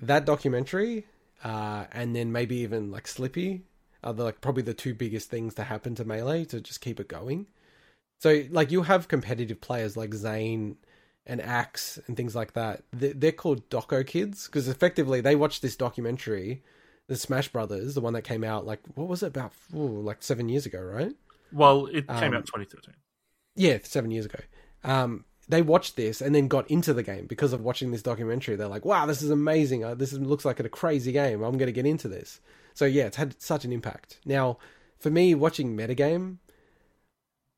that 0.00 0.24
documentary, 0.24 1.06
uh, 1.44 1.84
and 1.92 2.14
then 2.14 2.32
maybe 2.32 2.56
even 2.56 2.90
like 2.90 3.06
Slippi, 3.06 3.62
are 4.02 4.12
the, 4.12 4.24
like 4.24 4.40
probably 4.40 4.62
the 4.62 4.74
two 4.74 4.94
biggest 4.94 5.30
things 5.30 5.54
to 5.54 5.64
happen 5.64 5.94
to 5.96 6.04
Melee 6.04 6.44
to 6.46 6.60
just 6.60 6.80
keep 6.80 7.00
it 7.00 7.08
going. 7.08 7.46
So 8.20 8.44
like 8.50 8.70
you 8.70 8.82
have 8.82 9.08
competitive 9.08 9.60
players 9.60 9.96
like 9.96 10.14
Zain 10.14 10.76
and 11.26 11.40
Axe 11.40 11.98
and 12.06 12.16
things 12.16 12.34
like 12.34 12.54
that. 12.54 12.82
They're, 12.92 13.32
called 13.32 13.68
Doco 13.70 14.04
kids 14.04 14.46
because 14.46 14.66
effectively 14.68 15.20
they 15.20 15.36
watched 15.36 15.62
this 15.62 15.76
documentary, 15.76 16.62
the 17.06 17.16
Smash 17.16 17.48
Brothers, 17.48 17.94
the 17.94 18.00
one 18.00 18.14
that 18.14 18.22
came 18.22 18.42
out 18.42 18.66
like 18.66 18.80
what 18.94 19.08
was 19.08 19.22
it 19.22 19.28
about? 19.28 19.52
Ooh, 19.74 20.00
like 20.00 20.22
seven 20.22 20.48
years 20.48 20.66
ago, 20.66 20.80
right? 20.80 21.14
Well, 21.52 21.86
it 21.86 22.06
came 22.08 22.32
Um, 22.32 22.34
out 22.34 22.46
2013. 22.46 22.94
Yeah, 23.56 23.78
seven 23.82 24.10
years 24.10 24.26
ago. 24.26 24.38
Um, 24.84 25.24
they 25.48 25.62
watched 25.62 25.96
this 25.96 26.20
and 26.20 26.34
then 26.34 26.46
got 26.48 26.70
into 26.70 26.92
the 26.92 27.02
game 27.02 27.26
because 27.26 27.52
of 27.52 27.60
watching 27.62 27.90
this 27.90 28.02
documentary. 28.02 28.54
They're 28.56 28.68
like, 28.68 28.84
"Wow, 28.84 29.06
this 29.06 29.22
is 29.22 29.30
amazing! 29.30 29.82
Uh, 29.84 29.94
this 29.94 30.12
is, 30.12 30.18
looks 30.20 30.44
like 30.44 30.60
a 30.60 30.68
crazy 30.68 31.10
game. 31.12 31.42
I'm 31.42 31.56
going 31.56 31.66
to 31.66 31.72
get 31.72 31.86
into 31.86 32.06
this." 32.08 32.40
So 32.74 32.84
yeah, 32.84 33.06
it's 33.06 33.16
had 33.16 33.40
such 33.40 33.64
an 33.64 33.72
impact. 33.72 34.20
Now, 34.24 34.58
for 34.98 35.10
me, 35.10 35.34
watching 35.34 35.76
metagame, 35.76 36.36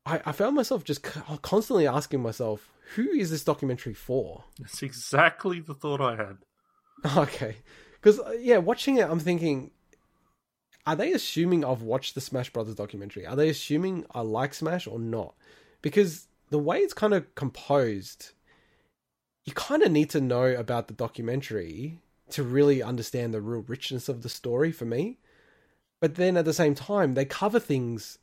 I, 0.05 0.21
I 0.25 0.31
found 0.31 0.55
myself 0.55 0.83
just 0.83 1.03
constantly 1.41 1.85
asking 1.85 2.21
myself, 2.21 2.71
"Who 2.95 3.09
is 3.11 3.29
this 3.29 3.43
documentary 3.43 3.93
for?" 3.93 4.45
That's 4.59 4.81
exactly 4.81 5.59
the 5.59 5.73
thought 5.75 6.01
I 6.01 6.15
had. 6.15 6.37
Okay, 7.17 7.57
because 7.93 8.19
yeah, 8.39 8.57
watching 8.57 8.97
it, 8.97 9.09
I'm 9.09 9.19
thinking, 9.19 9.71
are 10.85 10.95
they 10.95 11.11
assuming 11.11 11.63
I've 11.63 11.81
watched 11.81 12.15
the 12.15 12.21
Smash 12.21 12.51
Brothers 12.51 12.75
documentary? 12.75 13.25
Are 13.25 13.35
they 13.35 13.49
assuming 13.49 14.05
I 14.11 14.21
like 14.21 14.53
Smash 14.53 14.87
or 14.87 14.99
not? 14.99 15.35
Because 15.81 16.27
the 16.49 16.59
way 16.59 16.79
it's 16.79 16.93
kind 16.93 17.13
of 17.13 17.33
composed, 17.35 18.31
you 19.45 19.53
kind 19.53 19.83
of 19.83 19.91
need 19.91 20.09
to 20.11 20.21
know 20.21 20.45
about 20.45 20.87
the 20.87 20.93
documentary 20.93 21.99
to 22.31 22.43
really 22.43 22.81
understand 22.81 23.33
the 23.33 23.41
real 23.41 23.61
richness 23.61 24.09
of 24.09 24.21
the 24.21 24.29
story 24.29 24.71
for 24.71 24.85
me. 24.85 25.17
But 25.99 26.15
then 26.15 26.37
at 26.37 26.45
the 26.45 26.53
same 26.53 26.73
time, 26.73 27.13
they 27.13 27.25
cover 27.25 27.59
things 27.59 28.17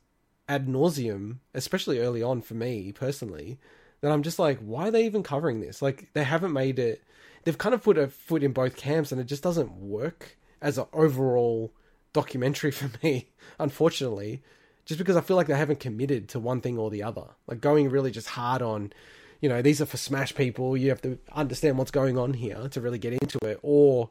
ad 0.47 0.67
nauseum, 0.67 1.37
especially 1.53 1.99
early 1.99 2.21
on 2.21 2.41
for 2.41 2.55
me 2.55 2.91
personally, 2.91 3.59
that 4.01 4.11
I'm 4.11 4.23
just 4.23 4.39
like, 4.39 4.59
why 4.59 4.87
are 4.87 4.91
they 4.91 5.05
even 5.05 5.23
covering 5.23 5.61
this? 5.61 5.81
Like, 5.81 6.09
they 6.13 6.23
haven't 6.23 6.53
made 6.53 6.79
it. 6.79 7.03
They've 7.43 7.57
kind 7.57 7.75
of 7.75 7.83
put 7.83 7.97
a 7.97 8.07
foot 8.07 8.43
in 8.43 8.51
both 8.51 8.75
camps, 8.75 9.11
and 9.11 9.21
it 9.21 9.25
just 9.25 9.43
doesn't 9.43 9.71
work 9.73 10.37
as 10.61 10.77
an 10.77 10.85
overall 10.91 11.71
documentary 12.13 12.71
for 12.79 12.89
me, 13.03 13.29
unfortunately. 13.59 14.41
Just 14.85 14.97
because 14.97 15.15
I 15.15 15.21
feel 15.21 15.37
like 15.37 15.47
they 15.47 15.55
haven't 15.55 15.79
committed 15.79 16.29
to 16.29 16.39
one 16.39 16.61
thing 16.61 16.79
or 16.79 16.89
the 16.89 17.03
other. 17.03 17.25
Like, 17.45 17.61
going 17.61 17.89
really 17.89 18.09
just 18.09 18.29
hard 18.29 18.63
on, 18.63 18.91
you 19.39 19.47
know, 19.47 19.61
these 19.61 19.81
are 19.81 19.85
for 19.85 19.97
Smash 19.97 20.33
people. 20.33 20.75
You 20.75 20.89
have 20.89 21.01
to 21.03 21.19
understand 21.31 21.77
what's 21.77 21.91
going 21.91 22.17
on 22.17 22.33
here 22.33 22.67
to 22.69 22.81
really 22.81 22.97
get 22.97 23.13
into 23.13 23.37
it, 23.43 23.59
or 23.61 24.09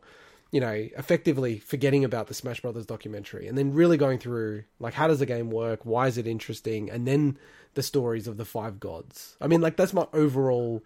you 0.50 0.60
know, 0.60 0.88
effectively 0.96 1.58
forgetting 1.58 2.04
about 2.04 2.26
the 2.26 2.34
Smash 2.34 2.60
Brothers 2.60 2.86
documentary 2.86 3.46
and 3.48 3.58
then 3.58 3.72
really 3.72 3.96
going 3.96 4.18
through 4.18 4.64
like 4.80 4.94
how 4.94 5.06
does 5.06 5.18
the 5.18 5.26
game 5.26 5.50
work, 5.50 5.84
why 5.84 6.06
is 6.06 6.16
it 6.16 6.26
interesting, 6.26 6.90
and 6.90 7.06
then 7.06 7.38
the 7.74 7.82
stories 7.82 8.26
of 8.26 8.36
the 8.36 8.44
five 8.44 8.80
gods. 8.80 9.36
I 9.40 9.46
mean, 9.46 9.60
like 9.60 9.76
that's 9.76 9.92
my 9.92 10.06
overall 10.12 10.82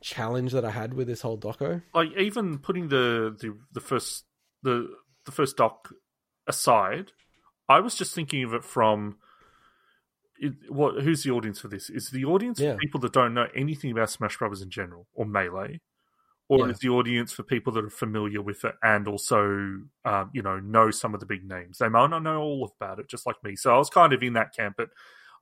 challenge 0.00 0.52
that 0.52 0.64
I 0.64 0.70
had 0.70 0.94
with 0.94 1.08
this 1.08 1.22
whole 1.22 1.36
doco. 1.36 1.82
Like 1.92 2.16
even 2.16 2.58
putting 2.58 2.88
the 2.88 3.36
the, 3.38 3.56
the 3.72 3.80
first 3.80 4.24
the 4.62 4.88
the 5.24 5.32
first 5.32 5.56
doc 5.56 5.92
aside, 6.50 7.12
I 7.68 7.80
was 7.80 7.94
just 7.96 8.14
thinking 8.14 8.44
of 8.44 8.54
it 8.54 8.64
from 8.64 9.18
it, 10.38 10.54
what 10.70 11.02
who's 11.02 11.22
the 11.22 11.30
audience 11.30 11.60
for 11.60 11.68
this? 11.68 11.90
Is 11.90 12.10
the 12.10 12.24
audience 12.24 12.60
Yeah. 12.60 12.74
for 12.74 12.78
people 12.80 13.00
that 13.00 13.12
don't 13.12 13.34
know 13.34 13.48
anything 13.54 13.90
about 13.90 14.10
Smash 14.10 14.38
Brothers 14.38 14.62
in 14.62 14.70
general 14.70 15.06
or 15.14 15.26
Melee, 15.26 15.80
or 16.48 16.68
Yeah. 16.68 16.70
is 16.70 16.78
the 16.80 16.88
audience 16.90 17.32
for 17.32 17.42
people 17.42 17.72
that 17.74 17.84
are 17.84 17.90
familiar 17.90 18.42
with 18.42 18.64
it 18.64 18.74
and 18.82 19.08
also 19.08 19.82
um, 20.04 20.30
you 20.32 20.42
know 20.42 20.60
know 20.60 20.90
some 20.90 21.14
of 21.14 21.20
the 21.20 21.26
big 21.26 21.44
names? 21.48 21.78
They 21.78 21.88
might 21.88 22.10
not 22.10 22.22
know 22.22 22.40
all 22.40 22.72
about 22.80 22.98
it, 23.00 23.08
just 23.08 23.26
like 23.26 23.42
me. 23.44 23.56
So 23.56 23.74
I 23.74 23.78
was 23.78 23.90
kind 23.90 24.12
of 24.12 24.22
in 24.22 24.34
that 24.34 24.54
camp, 24.56 24.76
but 24.78 24.90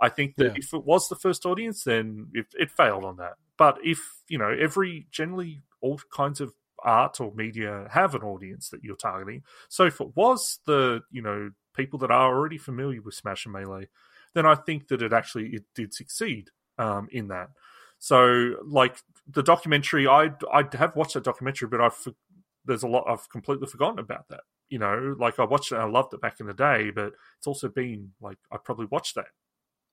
I 0.01 0.09
think 0.09 0.37
that 0.39 0.53
Yeah. 0.53 0.57
if 0.57 0.73
it 0.75 0.85
was 0.85 1.09
the 1.09 1.17
first 1.17 1.47
audience, 1.47 1.85
then 1.85 2.31
it, 2.35 2.47
it 2.59 2.71
failed 2.71 3.05
on 3.05 3.17
that. 3.17 3.35
But 3.57 3.79
if 3.85 4.01
you 4.29 4.39
know 4.39 4.51
every 4.51 5.09
generally 5.11 5.63
all 5.81 6.01
kinds 6.13 6.41
of 6.41 6.53
art 6.85 7.21
or 7.21 7.33
media 7.35 7.89
have 7.91 8.15
an 8.15 8.23
audience 8.23 8.69
that 8.71 8.85
you're 8.85 8.97
targeting. 8.97 9.43
So 9.69 9.85
if 9.85 10.01
it 10.01 10.17
was 10.17 10.61
the 10.67 11.03
you 11.11 11.23
know 11.23 11.51
people 11.75 11.99
that 12.01 12.11
are 12.11 12.35
already 12.35 12.59
familiar 12.59 13.03
with 13.03 13.15
Smash 13.15 13.47
and 13.47 13.53
Melee, 13.53 13.89
then 14.35 14.47
I 14.47 14.55
think 14.55 14.89
that 14.89 15.03
it 15.03 15.13
actually 15.13 15.49
it 15.49 15.65
did 15.75 15.95
succeed 15.95 16.51
um, 16.79 17.09
in 17.11 17.29
that. 17.29 17.51
So 17.99 18.57
like 18.65 18.97
the 19.27 19.43
documentary, 19.43 20.07
I 20.07 20.31
I 20.53 20.65
have 20.73 20.97
watched 20.97 21.15
that 21.15 21.25
documentary, 21.25 21.69
but 21.69 21.81
I've 21.81 22.09
there's 22.65 22.83
a 22.83 22.89
lot 22.89 23.05
I've 23.09 23.29
completely 23.29 23.67
forgotten 23.67 23.99
about 23.99 24.29
that. 24.29 24.43
You 24.69 24.79
know, 24.79 25.17
like 25.19 25.39
I 25.39 25.45
watched 25.45 25.73
it, 25.73 25.77
I 25.77 25.87
loved 25.87 26.13
it 26.15 26.21
back 26.21 26.41
in 26.41 26.47
the 26.47 26.55
day, 26.55 26.91
but 26.91 27.13
it's 27.39 27.47
also 27.47 27.69
been 27.69 28.13
like 28.21 28.39
I 28.53 28.57
probably 28.59 28.87
watched 28.91 29.15
that 29.17 29.29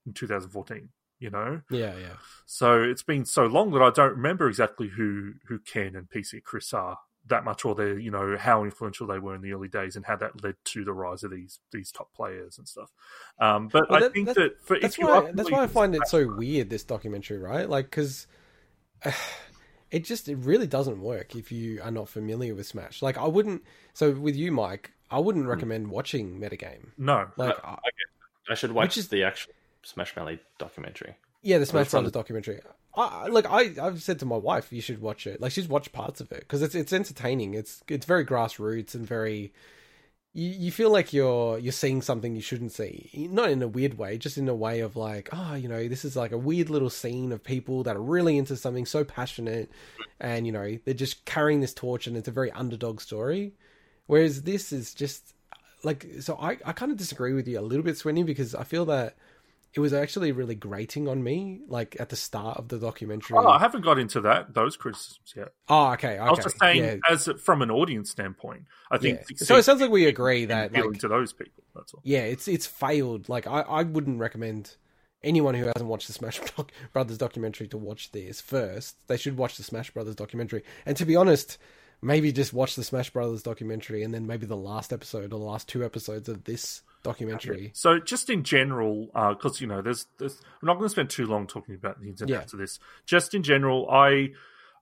in 0.05 0.13
2014. 0.13 0.89
You 1.19 1.29
know, 1.29 1.61
Yeah, 1.69 1.95
yeah. 1.97 2.17
so 2.45 2.83
it's 2.83 3.01
been 3.03 3.23
so 3.25 3.45
long 3.45 3.71
that 3.71 3.81
I 3.81 3.89
don't 3.89 4.11
remember 4.17 4.47
exactly 4.49 4.89
who 4.89 5.33
who 5.47 5.59
Ken 5.59 5.95
and 5.95 6.09
PC 6.09 6.43
Chris 6.43 6.73
are 6.73 6.97
that 7.27 7.43
much, 7.45 7.63
or 7.65 7.73
they 7.73 7.93
you 8.01 8.11
know 8.11 8.35
how 8.37 8.63
influential 8.65 9.07
they 9.07 9.17
were 9.17 9.33
in 9.33 9.41
the 9.41 9.53
early 9.53 9.69
days 9.69 9.95
and 9.95 10.05
how 10.05 10.15
that 10.17 10.43
led 10.43 10.55
to 10.65 10.83
the 10.83 10.91
rise 10.93 11.23
of 11.23 11.31
these 11.31 11.59
these 11.71 11.89
top 11.91 12.13
players 12.13 12.57
and 12.57 12.67
stuff. 12.67 12.91
Um, 13.39 13.69
but 13.69 13.89
Well, 13.89 14.03
I 14.03 14.09
think 14.09 14.27
that- 14.27 14.35
that 14.35 14.61
for, 14.61 14.77
That's 14.79 14.97
if 14.99 15.03
why. 15.03 15.11
are 15.11 15.31
That's 15.31 15.49
why 15.49 15.63
I 15.63 15.67
find 15.67 15.95
it 15.95 16.05
so 16.07 16.27
weird. 16.27 16.69
This 16.69 16.83
documentary, 16.83 17.39
right? 17.39 17.67
Like, 17.69 17.85
because 17.85 18.27
it 19.91 20.03
just 20.03 20.27
it 20.27 20.35
really 20.37 20.67
doesn't 20.67 20.99
work 21.01 21.35
if 21.35 21.51
you 21.51 21.81
are 21.81 21.91
not 21.91 22.09
familiar 22.09 22.53
with 22.55 22.67
Smash. 22.67 23.01
Like, 23.01 23.17
I 23.17 23.25
wouldn't. 23.27 23.63
So 23.93 24.11
with 24.11 24.35
you, 24.35 24.51
Mike, 24.51 24.91
I 25.09 25.17
Hmm. 25.19 25.25
wouldn't 25.25 25.47
recommend 25.47 25.87
watching 25.89 26.39
Metagame. 26.39 26.89
no, 26.97 27.29
Like, 27.37 27.55
I- 27.63 27.69
I- 27.71 28.51
I 28.51 28.53
should 28.55 28.71
watch 28.73 28.89
Which 28.89 28.97
is- 28.97 29.07
the 29.09 29.23
actual 29.23 29.53
Smash 29.85 30.15
Melee 30.15 30.39
documentary. 30.57 31.15
yeah, 31.41 31.57
the 31.59 31.65
Smash 31.65 31.91
Brothers 31.91 32.11
documentary. 32.11 32.59
I, 32.95 33.01
I- 33.01 33.27
like 33.27 33.45
I, 33.45 33.71
I've 33.81 34.01
said 34.01 34.19
to 34.19 34.25
my 34.25 34.37
wife, 34.37 34.73
you 34.73 34.81
should 34.81 34.99
watch 35.01 35.25
it. 35.27 35.39
Like 35.41 35.51
she's 35.51 35.67
watched 35.67 35.91
parts 35.93 36.19
of 36.21 36.31
it 36.31 36.39
because 36.41 36.61
it's 36.61 36.75
it's 36.75 36.91
entertaining. 36.93 37.53
It's 37.53 37.83
it's 37.87 38.05
very 38.05 38.25
grassroots 38.25 38.95
and 38.95 39.05
very. 39.07 39.53
You, 40.33 40.49
you 40.49 40.71
feel 40.71 40.89
like 40.91 41.13
you're 41.13 41.57
you're 41.59 41.71
seeing 41.71 42.01
something 42.01 42.35
you 42.35 42.41
shouldn't 42.41 42.73
see, 42.73 43.29
not 43.31 43.49
in 43.51 43.61
a 43.61 43.69
weird 43.69 43.97
way, 43.97 44.17
just 44.17 44.37
in 44.37 44.49
a 44.49 44.55
way 44.55 44.81
of 44.81 44.97
like, 44.97 45.29
oh, 45.31 45.53
you 45.55 45.69
know, 45.69 45.87
this 45.87 46.03
is 46.03 46.17
like 46.17 46.33
a 46.33 46.37
weird 46.37 46.69
little 46.69 46.89
scene 46.89 47.31
of 47.31 47.41
people 47.41 47.83
that 47.83 47.95
are 47.95 48.01
really 48.01 48.37
into 48.37 48.57
something, 48.57 48.85
so 48.85 49.05
passionate, 49.05 49.69
and 50.19 50.45
you 50.45 50.51
know, 50.51 50.77
they're 50.83 50.93
just 50.93 51.23
carrying 51.23 51.61
this 51.61 51.73
torch, 51.73 52.05
and 52.05 52.17
it's 52.17 52.27
a 52.27 52.31
very 52.31 52.51
underdog 52.51 52.99
story. 52.99 53.53
Whereas 54.07 54.41
this 54.43 54.73
is 54.73 54.93
just 54.93 55.33
like, 55.83 56.05
so 56.19 56.35
I 56.35 56.57
I 56.65 56.73
kind 56.73 56.91
of 56.91 56.97
disagree 56.97 57.31
with 57.33 57.47
you 57.47 57.57
a 57.57 57.61
little 57.61 57.83
bit, 57.85 57.95
Swinny, 57.95 58.25
because 58.25 58.53
I 58.55 58.63
feel 58.65 58.83
that 58.85 59.15
it 59.75 59.79
was 59.81 59.93
actually 59.93 60.31
really 60.31 60.55
grating 60.55 61.09
on 61.09 61.21
me, 61.21 61.59
like 61.67 61.97
at 61.99 62.07
the 62.09 62.15
start 62.15 62.57
of 62.57 62.69
the 62.69 62.79
documentary. 62.79 63.37
Oh, 63.37 63.47
I 63.47 63.59
haven't 63.59 63.81
got 63.81 63.99
into 63.99 64.21
that 64.21 64.53
those 64.53 64.77
criticisms 64.77 65.33
yet. 65.35 65.49
Oh, 65.67 65.91
okay, 65.91 66.13
okay. 66.13 66.17
I 66.17 66.29
was 66.29 66.39
just 66.39 66.57
saying, 66.57 66.83
yeah, 66.83 66.95
as 67.09 67.29
from 67.43 67.61
an 67.61 67.69
audience 67.69 68.09
standpoint, 68.09 68.63
I 68.89 68.97
think 68.97 69.19
yeah. 69.29 69.37
So 69.37 69.57
it 69.57 69.63
sounds 69.63 69.81
like 69.81 69.91
we 69.91 70.05
agree 70.05 70.45
that, 70.45 70.71
like, 70.71 70.99
to 70.99 71.09
those 71.09 71.33
people. 71.33 71.63
That's 71.75 71.93
all. 71.93 72.01
yeah, 72.05 72.21
it's 72.21 72.47
it's 72.47 72.65
failed. 72.65 73.27
Like, 73.27 73.47
I 73.47 73.61
I 73.61 73.83
wouldn't 73.83 74.19
recommend 74.19 74.77
anyone 75.25 75.55
who 75.55 75.65
hasn't 75.65 75.89
watched 75.89 76.07
the 76.07 76.13
Smash 76.13 76.39
Brothers 76.93 77.17
documentary 77.17 77.67
to 77.67 77.77
watch 77.77 78.11
this 78.11 78.39
first. 78.39 78.95
They 79.07 79.17
should 79.17 79.37
watch 79.37 79.57
the 79.57 79.63
Smash 79.63 79.91
Brothers 79.91 80.15
documentary. 80.15 80.63
And 80.85 80.95
to 80.95 81.05
be 81.05 81.17
honest, 81.17 81.57
maybe 82.01 82.31
just 82.31 82.53
watch 82.53 82.75
the 82.75 82.83
Smash 82.83 83.09
Brothers 83.09 83.43
documentary 83.43 84.03
and 84.03 84.13
then 84.13 84.27
maybe 84.27 84.45
the 84.45 84.55
last 84.55 84.93
episode 84.93 85.25
or 85.25 85.27
the 85.27 85.37
last 85.37 85.67
two 85.67 85.83
episodes 85.83 86.29
of 86.29 86.45
this 86.45 86.81
documentary. 87.05 87.71
So, 87.73 87.99
just 87.99 88.29
in 88.29 88.43
general, 88.43 89.09
uh, 89.15 89.33
because 89.33 89.61
you 89.61 89.67
know, 89.67 89.81
there's, 89.81 90.07
there's, 90.17 90.41
I'm 90.61 90.65
not 90.67 90.73
going 90.75 90.85
to 90.85 90.89
spend 90.89 91.09
too 91.09 91.25
long 91.25 91.47
talking 91.47 91.75
about 91.75 92.01
the 92.01 92.09
ins 92.09 92.21
and 92.21 92.29
Yeah. 92.29 92.39
outs 92.39 92.53
of 92.53 92.59
this. 92.59 92.79
Just 93.05 93.33
in 93.33 93.43
general, 93.43 93.89
I, 93.89 94.31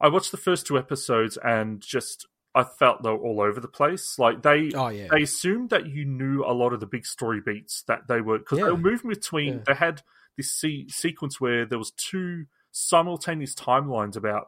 I 0.02 0.08
watched 0.10 0.32
the 0.32 0.38
first 0.38 0.66
two 0.68 0.78
episodes 0.78 1.38
and 1.44 1.80
just 1.82 2.26
I 2.56 2.64
felt 2.64 3.02
they 3.04 3.10
were 3.10 3.18
all 3.18 3.42
over 3.42 3.60
the 3.60 3.68
place. 3.68 4.18
Like 4.20 4.42
they, 4.44 4.72
Oh 4.74 4.90
yeah, 4.90 5.08
they 5.12 5.22
assumed 5.24 5.70
that 5.72 5.88
you 5.88 6.06
knew 6.06 6.44
a 6.44 6.54
lot 6.54 6.72
of 6.74 6.80
the 6.80 6.86
big 6.88 7.06
story 7.06 7.42
beats 7.42 7.84
that 7.88 8.08
they 8.08 8.22
were 8.22 8.38
because 8.40 8.60
Yeah. 8.60 8.66
they 8.66 8.72
were 8.72 8.78
moving 8.78 9.10
between. 9.10 9.54
Yeah. 9.56 9.64
They 9.68 9.74
had 9.74 10.02
this 10.38 10.52
se- 10.52 10.88
sequence 10.90 11.40
where 11.42 11.66
there 11.66 11.78
was 11.80 11.92
two 11.92 12.46
simultaneous 12.72 13.56
timelines 13.56 14.16
about 14.16 14.48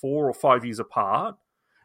four 0.00 0.28
or 0.28 0.34
five 0.34 0.64
years 0.64 0.78
apart. 0.78 1.36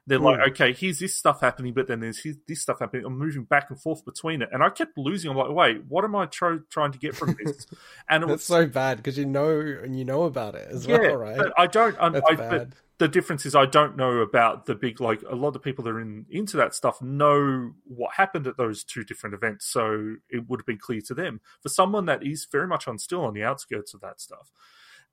They're 0.08 0.18
Hmm. 0.18 0.26
like, 0.26 0.40
okay, 0.52 0.74
here's 0.74 0.98
this 1.00 1.16
stuff 1.16 1.42
happening, 1.42 1.74
but 1.74 1.88
then 1.88 2.00
there's 2.00 2.26
this 2.48 2.62
stuff 2.62 2.80
happening. 2.80 3.06
I'm 3.06 3.18
moving 3.18 3.44
back 3.44 3.70
and 3.70 3.80
forth 3.80 4.04
between 4.04 4.42
it, 4.42 4.50
and 4.52 4.64
I 4.64 4.70
kept 4.70 4.98
losing. 4.98 5.30
I'm 5.30 5.38
like, 5.38 5.52
wait, 5.52 5.84
what 5.88 6.04
am 6.04 6.16
I 6.16 6.26
try- 6.26 6.58
trying 6.72 6.92
to 6.92 6.98
get 7.00 7.16
from 7.16 7.36
this? 7.44 7.68
And 8.10 8.24
it 8.24 8.28
was 8.28 8.44
so 8.44 8.66
bad 8.66 8.98
because 8.98 9.18
you 9.18 9.26
know 9.26 9.60
and 9.60 9.98
you 9.98 10.04
know 10.04 10.24
about 10.24 10.56
it 10.56 10.68
as 10.72 10.86
yeah, 10.88 10.98
well, 11.00 11.16
right? 11.18 11.38
but 11.38 11.54
I 11.58 11.68
don't. 11.68 11.96
I, 12.00 12.10
That's 12.10 12.26
I, 12.32 12.36
but 12.36 12.50
bad. 12.50 12.76
the 12.98 13.08
difference 13.08 13.46
is 13.46 13.54
I 13.56 13.66
don't 13.68 13.96
know 13.96 14.18
about 14.18 14.66
the 14.66 14.74
big 14.76 15.00
like 15.00 15.22
a 15.30 15.36
lot 15.36 15.50
of 15.50 15.54
the 15.54 15.60
people 15.60 15.84
that 15.86 15.92
are 15.92 16.02
in, 16.02 16.26
into 16.32 16.58
that 16.58 16.74
stuff 16.76 17.00
know 17.02 17.72
what 17.86 18.16
happened 18.16 18.48
at 18.48 18.58
those 18.58 18.84
two 18.84 19.04
different 19.04 19.36
events, 19.36 19.66
so 19.68 20.16
it 20.30 20.50
would 20.50 20.60
have 20.62 20.66
been 20.66 20.80
clear 20.80 21.02
to 21.02 21.14
them. 21.14 21.42
For 21.62 21.70
someone 21.70 22.06
that 22.08 22.26
is 22.26 22.48
very 22.52 22.68
much 22.68 22.88
on 22.88 22.98
still 22.98 23.22
on 23.24 23.34
the 23.36 23.44
outskirts 23.44 23.94
of 23.94 24.02
that 24.02 24.20
stuff. 24.20 24.52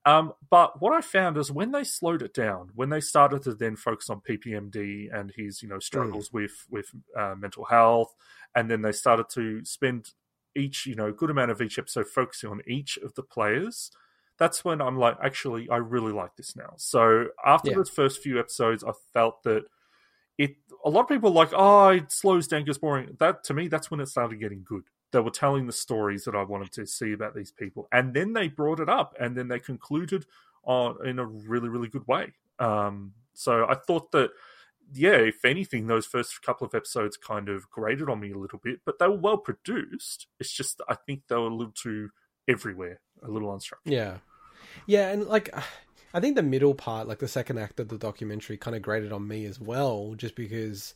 Um, 0.08 0.32
but 0.48 0.80
what 0.80 0.92
I 0.94 1.00
found 1.00 1.36
is 1.36 1.52
when 1.52 1.72
they 1.72 1.84
slowed 1.84 2.22
it 2.22 2.32
down, 2.32 2.70
when 2.74 2.88
they 2.88 3.00
started 3.00 3.42
to 3.42 3.54
then 3.54 3.76
focus 3.76 4.08
on 4.08 4.20
PPMD 4.20 5.14
and 5.14 5.32
his 5.36 5.62
you 5.62 5.68
know 5.68 5.78
struggles 5.78 6.32
with 6.32 6.66
with 6.70 6.90
uh, 7.16 7.34
mental 7.36 7.64
health, 7.64 8.14
and 8.54 8.70
then 8.70 8.82
they 8.82 8.92
started 8.92 9.28
to 9.30 9.64
spend 9.64 10.12
each 10.54 10.86
you 10.86 10.94
know 10.94 11.12
good 11.12 11.30
amount 11.30 11.50
of 11.50 11.60
each 11.60 11.78
episode 11.78 12.06
focusing 12.08 12.50
on 12.50 12.62
each 12.66 12.96
of 12.98 13.14
the 13.14 13.22
players 13.22 13.90
that's 14.38 14.64
when 14.64 14.80
I'm 14.80 14.96
like, 14.96 15.16
actually, 15.22 15.68
I 15.68 15.76
really 15.76 16.12
like 16.12 16.36
this 16.36 16.54
now. 16.56 16.74
So 16.76 17.28
after 17.44 17.70
Yeah. 17.70 17.76
those 17.78 17.90
first 17.90 18.22
few 18.22 18.38
episodes, 18.38 18.84
I 18.84 18.92
felt 19.12 19.42
that 19.42 19.64
it. 20.38 20.56
A 20.84 20.90
lot 20.90 21.02
of 21.02 21.08
people 21.08 21.30
are 21.30 21.34
like, 21.34 21.52
oh, 21.52 21.88
it 21.88 22.12
slows 22.12 22.46
down, 22.46 22.64
gets 22.64 22.78
boring. 22.78 23.16
That 23.18 23.42
to 23.44 23.54
me, 23.54 23.66
that's 23.66 23.90
when 23.90 24.00
it 24.00 24.06
started 24.06 24.38
getting 24.38 24.62
good. 24.62 24.84
They 25.10 25.20
were 25.20 25.30
telling 25.30 25.66
the 25.66 25.72
stories 25.72 26.24
that 26.24 26.34
I 26.34 26.42
wanted 26.42 26.72
to 26.72 26.86
see 26.86 27.12
about 27.12 27.34
these 27.34 27.50
people, 27.50 27.88
and 27.92 28.14
then 28.14 28.32
they 28.32 28.48
brought 28.48 28.80
it 28.80 28.88
up, 28.88 29.14
and 29.18 29.36
then 29.36 29.48
they 29.48 29.58
concluded 29.58 30.26
on 30.64 31.06
in 31.06 31.18
a 31.18 31.24
really, 31.24 31.68
really 31.68 31.88
good 31.88 32.06
way. 32.06 32.32
Um, 32.58 33.14
so 33.34 33.66
I 33.68 33.74
thought 33.74 34.12
that. 34.12 34.30
Yeah, 34.94 35.16
if 35.16 35.44
anything, 35.44 35.86
those 35.86 36.06
first 36.06 36.40
couple 36.40 36.66
of 36.66 36.74
episodes 36.74 37.18
kind 37.18 37.50
of 37.50 37.68
grated 37.68 38.08
on 38.08 38.20
me 38.20 38.32
a 38.32 38.38
little 38.38 38.58
bit, 38.58 38.80
but 38.86 38.98
they 38.98 39.06
were 39.06 39.18
well 39.18 39.36
produced. 39.36 40.28
It's 40.40 40.50
just 40.50 40.80
I 40.88 40.94
think 40.94 41.24
they 41.28 41.34
were 41.34 41.42
a 41.42 41.54
little 41.54 41.74
too 41.74 42.08
everywhere, 42.48 42.98
a 43.22 43.28
little 43.28 43.50
unstructured. 43.50 43.84
Yeah. 43.84 44.16
Yeah, 44.86 45.10
and 45.10 45.26
like 45.26 45.54
I 46.14 46.20
think 46.20 46.36
the 46.36 46.42
middle 46.42 46.74
part, 46.74 47.06
like 47.06 47.18
the 47.18 47.28
second 47.28 47.58
act 47.58 47.80
of 47.80 47.88
the 47.88 47.98
documentary 47.98 48.56
kind 48.56 48.74
of 48.74 48.82
grated 48.82 49.12
on 49.12 49.28
me 49.28 49.44
as 49.44 49.60
well, 49.60 50.14
just 50.16 50.34
because 50.34 50.94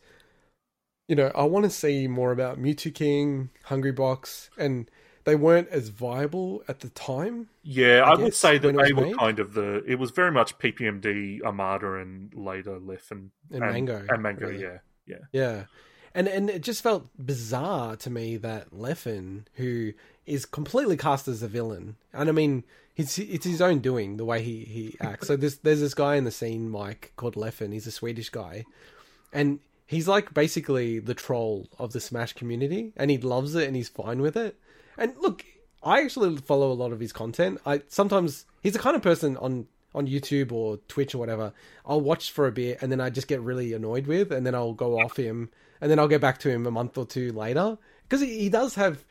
you 1.12 1.16
know, 1.16 1.30
I 1.34 1.43
want 1.43 1.64
to 1.64 1.70
see 1.70 2.09
more 2.09 2.32
about 2.32 2.59
Mew2King, 2.59 3.51
Hungry 3.64 3.93
Box, 3.93 4.48
and 4.56 4.90
they 5.24 5.34
weren't 5.34 5.68
as 5.68 5.89
viable 5.90 6.62
at 6.68 6.80
the 6.80 6.89
time. 6.89 7.51
Yeah, 7.62 8.01
I 8.06 8.12
I, 8.12 8.16
would 8.16 8.32
say 8.34 8.56
that 8.56 8.74
when 8.74 8.76
it 8.76 8.78
was 8.78 8.89
they 8.89 8.93
were 8.94 9.06
made. 9.09 9.18
kind 9.18 9.39
of 9.39 9.52
the. 9.52 9.84
It 9.86 9.97
was 9.97 10.10
very 10.10 10.32
much 10.32 10.56
PPMD, 10.56 11.43
Armada, 11.43 11.97
and 11.97 12.32
later 12.32 12.80
Leffen, 12.80 13.28
And 13.51 13.60
Mang0, 13.60 14.09
and 14.09 14.24
Mang0. 14.24 14.40
really. 14.40 14.62
Yeah, 14.62 14.78
yeah, 15.06 15.16
Yeah. 15.32 15.64
And 16.14 16.28
and 16.28 16.48
it 16.48 16.62
just 16.62 16.82
felt 16.82 17.10
bizarre 17.18 17.97
to 17.97 18.09
me 18.09 18.39
that 18.39 18.70
Leffen, 18.70 19.44
who 19.56 19.93
is 20.24 20.47
completely 20.47 20.97
cast 20.97 21.28
as 21.28 21.43
a 21.43 21.48
villain, 21.48 21.97
and 22.14 22.30
I 22.30 22.32
mean, 22.32 22.64
it's 22.97 23.18
it's 23.18 23.44
his 23.44 23.60
own 23.60 23.80
doing 23.80 24.16
the 24.16 24.24
way 24.24 24.43
he 24.43 24.64
he 24.64 24.97
acts. 24.98 25.26
So 25.26 25.36
there's 25.36 25.59
there's 25.59 25.80
this 25.80 25.93
guy 25.93 26.16
in 26.16 26.24
the 26.24 26.30
scene, 26.30 26.70
Mike, 26.70 27.12
called 27.16 27.34
Leffen. 27.34 27.74
He's 27.74 27.86
a 27.86 27.90
Swedish 27.90 28.30
guy, 28.30 28.64
and 29.30 29.60
he's 29.93 30.09
like 30.09 30.35
basically 30.35 30.98
the 30.98 31.14
troll 31.14 31.69
of 31.78 31.93
the 31.93 32.01
Smash 32.01 32.32
community, 32.32 32.93
and 32.97 33.10
he 33.10 33.19
loves 33.19 33.55
it 33.55 33.66
and 33.66 33.77
he's 33.77 33.89
fine 33.89 34.20
with 34.20 34.36
it. 34.36 34.56
And 34.98 35.14
look, 35.19 35.44
I 35.82 36.02
actually 36.02 36.36
follow 36.39 36.70
a 36.70 36.74
lot 36.74 36.93
of 36.93 37.01
his 37.01 37.12
content. 37.12 37.60
I 37.64 37.82
sometimes 37.89 38.47
he's 38.62 38.73
the 38.73 38.78
kind 38.78 38.97
of 38.97 39.02
person 39.02 39.36
on 39.36 39.66
on 39.94 40.06
YouTube 40.06 40.52
or 40.52 40.78
Twitch 40.89 41.14
or 41.14 41.19
whatever, 41.19 41.52
I'll 41.85 42.01
watch 42.01 42.32
for 42.32 42.47
a 42.47 42.52
bit 42.52 42.78
and 42.81 42.90
then 42.90 43.01
I 43.01 43.10
just 43.10 43.28
get 43.28 43.40
really 43.40 43.73
annoyed 43.73 44.06
with, 44.06 44.32
and 44.32 44.47
then 44.47 44.55
I'll 44.55 44.73
go 44.73 44.98
off 44.98 45.16
him, 45.16 45.51
and 45.81 45.90
then 45.90 45.98
I'll 45.98 46.09
get 46.09 46.20
back 46.20 46.39
to 46.40 46.51
him 46.51 46.66
a 46.66 46.70
month 46.70 46.97
or 46.97 47.05
two 47.05 47.32
later 47.32 47.78
because 48.05 48.20
he, 48.20 48.39
he 48.39 48.48
does 48.48 48.74
have. 48.74 49.05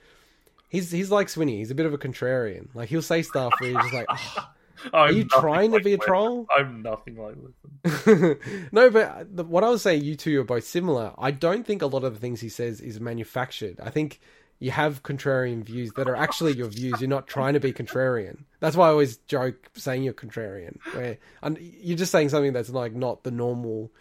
He's 0.70 0.90
he's 0.90 1.12
like 1.12 1.28
Swinny. 1.28 1.58
He's 1.58 1.72
a 1.72 1.76
bit 1.76 1.86
of 1.86 1.94
a 1.94 1.98
contrarian. 1.98 2.70
Like 2.74 2.90
he'll 2.90 3.02
say 3.02 3.22
stuff 3.24 3.52
where 3.60 3.72
you're 3.72 3.82
just 3.82 3.94
like, 3.94 4.06
oh, 4.10 4.50
are 4.94 5.12
you 5.12 5.26
trying 5.26 5.72
like 5.72 5.82
to 5.82 5.84
be 5.84 5.94
a 5.94 5.98
troll? 5.98 6.48
I'm 6.56 6.82
nothing 6.82 7.18
like 7.18 7.36
Lethal. 7.36 8.38
no, 8.72 8.90
but 8.90 9.04
uh, 9.04 9.24
the, 9.30 9.44
what 9.44 9.64
I 9.64 9.70
was 9.70 9.82
saying, 9.82 10.04
you 10.04 10.16
two 10.16 10.40
are 10.40 10.44
both 10.44 10.66
similar. 10.66 11.14
I 11.18 11.32
don't 11.32 11.66
think 11.66 11.82
a 11.82 11.88
lot 11.88 12.04
of 12.04 12.14
the 12.14 12.20
things 12.20 12.42
he 12.42 12.50
says 12.50 12.82
is 12.82 13.00
manufactured. 13.00 13.80
I 13.82 13.90
think 13.90 14.20
you 14.62 14.70
have 14.70 15.02
contrarian 15.02 15.64
views 15.64 15.92
that 15.94 16.08
are 16.08 16.16
actually 16.16 16.54
your 16.54 16.68
views. 16.68 17.02
You're 17.02 17.10
not 17.10 17.28
trying 17.28 17.56
to 17.56 17.60
be 17.60 17.74
contrarian. 17.74 18.44
That's 18.60 18.76
why 18.76 18.88
I 18.88 18.92
always 18.92 19.18
joke 19.18 19.70
saying 19.76 20.04
you're 20.04 20.14
contrarian, 20.14 20.78
where 20.94 21.18
and 21.42 21.58
you're 21.60 21.98
just 21.98 22.12
saying 22.12 22.30
something 22.30 22.54
that's 22.54 22.70
like 22.70 22.94
not 22.94 23.24
the 23.24 23.32
normal, 23.32 23.92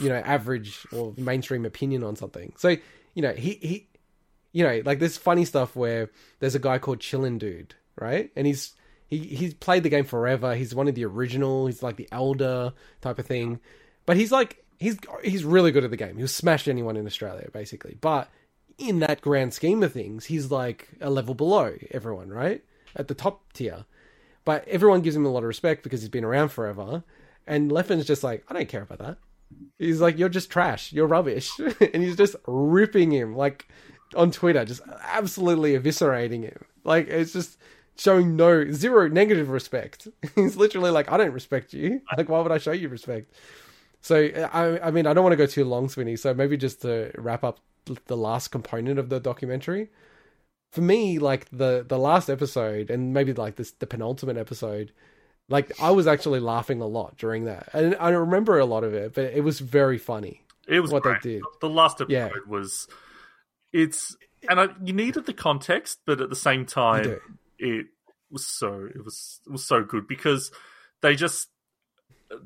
you 0.00 0.08
know, 0.08 0.16
average 0.16 0.84
or 0.92 1.14
mainstream 1.16 1.64
opinion 1.64 2.02
on 2.02 2.16
something. 2.16 2.52
So 2.56 2.76
you 3.14 3.22
know, 3.22 3.32
he 3.32 3.54
he, 3.62 3.88
you 4.52 4.64
know, 4.64 4.82
like 4.84 4.98
this 4.98 5.16
funny 5.16 5.44
stuff 5.44 5.76
where 5.76 6.10
there's 6.40 6.56
a 6.56 6.60
guy 6.60 6.78
called 6.78 6.98
Chillin' 6.98 7.38
Dude, 7.38 7.76
right, 7.96 8.32
and 8.34 8.44
he's 8.44 8.74
he 9.08 9.18
he's 9.18 9.54
played 9.54 9.82
the 9.82 9.88
game 9.88 10.04
forever. 10.04 10.54
He's 10.54 10.74
one 10.74 10.88
of 10.88 10.94
the 10.94 11.04
original. 11.04 11.66
He's 11.66 11.82
like 11.82 11.96
the 11.96 12.08
elder 12.12 12.72
type 13.00 13.18
of 13.18 13.26
thing, 13.26 13.60
but 14.06 14.16
he's 14.16 14.30
like 14.30 14.64
he's 14.78 14.98
he's 15.24 15.44
really 15.44 15.72
good 15.72 15.84
at 15.84 15.90
the 15.90 15.96
game. 15.96 16.16
He'll 16.16 16.28
smash 16.28 16.68
anyone 16.68 16.96
in 16.96 17.06
Australia 17.06 17.48
basically. 17.52 17.96
But 18.00 18.28
in 18.78 19.00
that 19.00 19.20
grand 19.20 19.54
scheme 19.54 19.82
of 19.82 19.92
things, 19.92 20.26
he's 20.26 20.50
like 20.50 20.88
a 21.00 21.10
level 21.10 21.34
below 21.34 21.74
everyone, 21.90 22.28
right? 22.30 22.62
At 22.94 23.08
the 23.08 23.14
top 23.14 23.52
tier. 23.52 23.84
But 24.44 24.66
everyone 24.68 25.02
gives 25.02 25.16
him 25.16 25.26
a 25.26 25.30
lot 25.30 25.42
of 25.42 25.48
respect 25.48 25.82
because 25.82 26.00
he's 26.00 26.08
been 26.08 26.24
around 26.24 26.50
forever. 26.50 27.02
And 27.46 27.70
Leffen's 27.70 28.06
just 28.06 28.22
like, 28.22 28.44
I 28.48 28.54
don't 28.54 28.68
care 28.68 28.82
about 28.82 28.98
that. 28.98 29.18
He's 29.78 30.00
like, 30.00 30.18
you're 30.18 30.28
just 30.28 30.50
trash. 30.50 30.92
You're 30.92 31.06
rubbish. 31.06 31.50
and 31.58 32.02
he's 32.02 32.16
just 32.16 32.36
ripping 32.46 33.10
him 33.10 33.36
like 33.36 33.68
on 34.14 34.30
Twitter, 34.30 34.64
just 34.64 34.80
absolutely 35.02 35.76
eviscerating 35.76 36.44
him. 36.44 36.64
Like 36.84 37.08
it's 37.08 37.32
just 37.32 37.58
showing 37.98 38.36
no 38.36 38.70
zero 38.70 39.08
negative 39.08 39.48
respect. 39.50 40.08
He's 40.34 40.56
literally 40.56 40.90
like, 40.90 41.10
I 41.10 41.16
don't 41.16 41.32
respect 41.32 41.72
you. 41.72 42.00
Like, 42.16 42.28
why 42.28 42.40
would 42.40 42.52
I 42.52 42.58
show 42.58 42.72
you 42.72 42.88
respect? 42.88 43.32
So, 44.00 44.16
I, 44.52 44.88
I 44.88 44.90
mean, 44.90 45.06
I 45.06 45.12
don't 45.12 45.24
want 45.24 45.32
to 45.32 45.36
go 45.36 45.46
too 45.46 45.64
long, 45.64 45.88
Swinny. 45.88 46.16
So 46.18 46.32
maybe 46.32 46.56
just 46.56 46.82
to 46.82 47.10
wrap 47.18 47.42
up 47.44 47.58
the 48.06 48.16
last 48.16 48.48
component 48.48 48.98
of 48.98 49.08
the 49.08 49.18
documentary. 49.20 49.88
For 50.72 50.82
me, 50.82 51.18
like 51.18 51.48
the 51.50 51.84
the 51.88 51.98
last 51.98 52.28
episode, 52.28 52.90
and 52.90 53.14
maybe 53.14 53.32
like 53.32 53.56
this 53.56 53.70
the 53.72 53.86
penultimate 53.86 54.36
episode, 54.36 54.92
like 55.48 55.72
I 55.80 55.90
was 55.92 56.06
actually 56.06 56.40
laughing 56.40 56.82
a 56.82 56.86
lot 56.86 57.16
during 57.16 57.46
that, 57.46 57.70
and 57.72 57.96
I 57.96 58.10
don't 58.10 58.20
remember 58.20 58.58
a 58.58 58.66
lot 58.66 58.84
of 58.84 58.92
it, 58.92 59.14
but 59.14 59.32
it 59.32 59.42
was 59.42 59.60
very 59.60 59.96
funny. 59.96 60.42
It 60.68 60.80
was 60.80 60.92
What 60.92 61.04
they 61.04 61.16
did. 61.22 61.42
The 61.62 61.70
last 61.70 62.02
episode 62.02 62.12
Yeah. 62.12 62.28
was 62.46 62.86
it's 63.72 64.14
and 64.48 64.60
I, 64.60 64.68
you 64.84 64.92
needed 64.92 65.24
the 65.24 65.32
context, 65.32 66.00
but 66.06 66.20
at 66.20 66.28
the 66.28 66.36
same 66.36 66.66
time. 66.66 67.20
It 67.58 67.86
was 68.30 68.46
so 68.46 68.88
it 68.94 69.04
was 69.04 69.40
it 69.46 69.52
was 69.52 69.64
so 69.64 69.82
good 69.82 70.06
because 70.06 70.50
they 71.00 71.14
just 71.14 71.48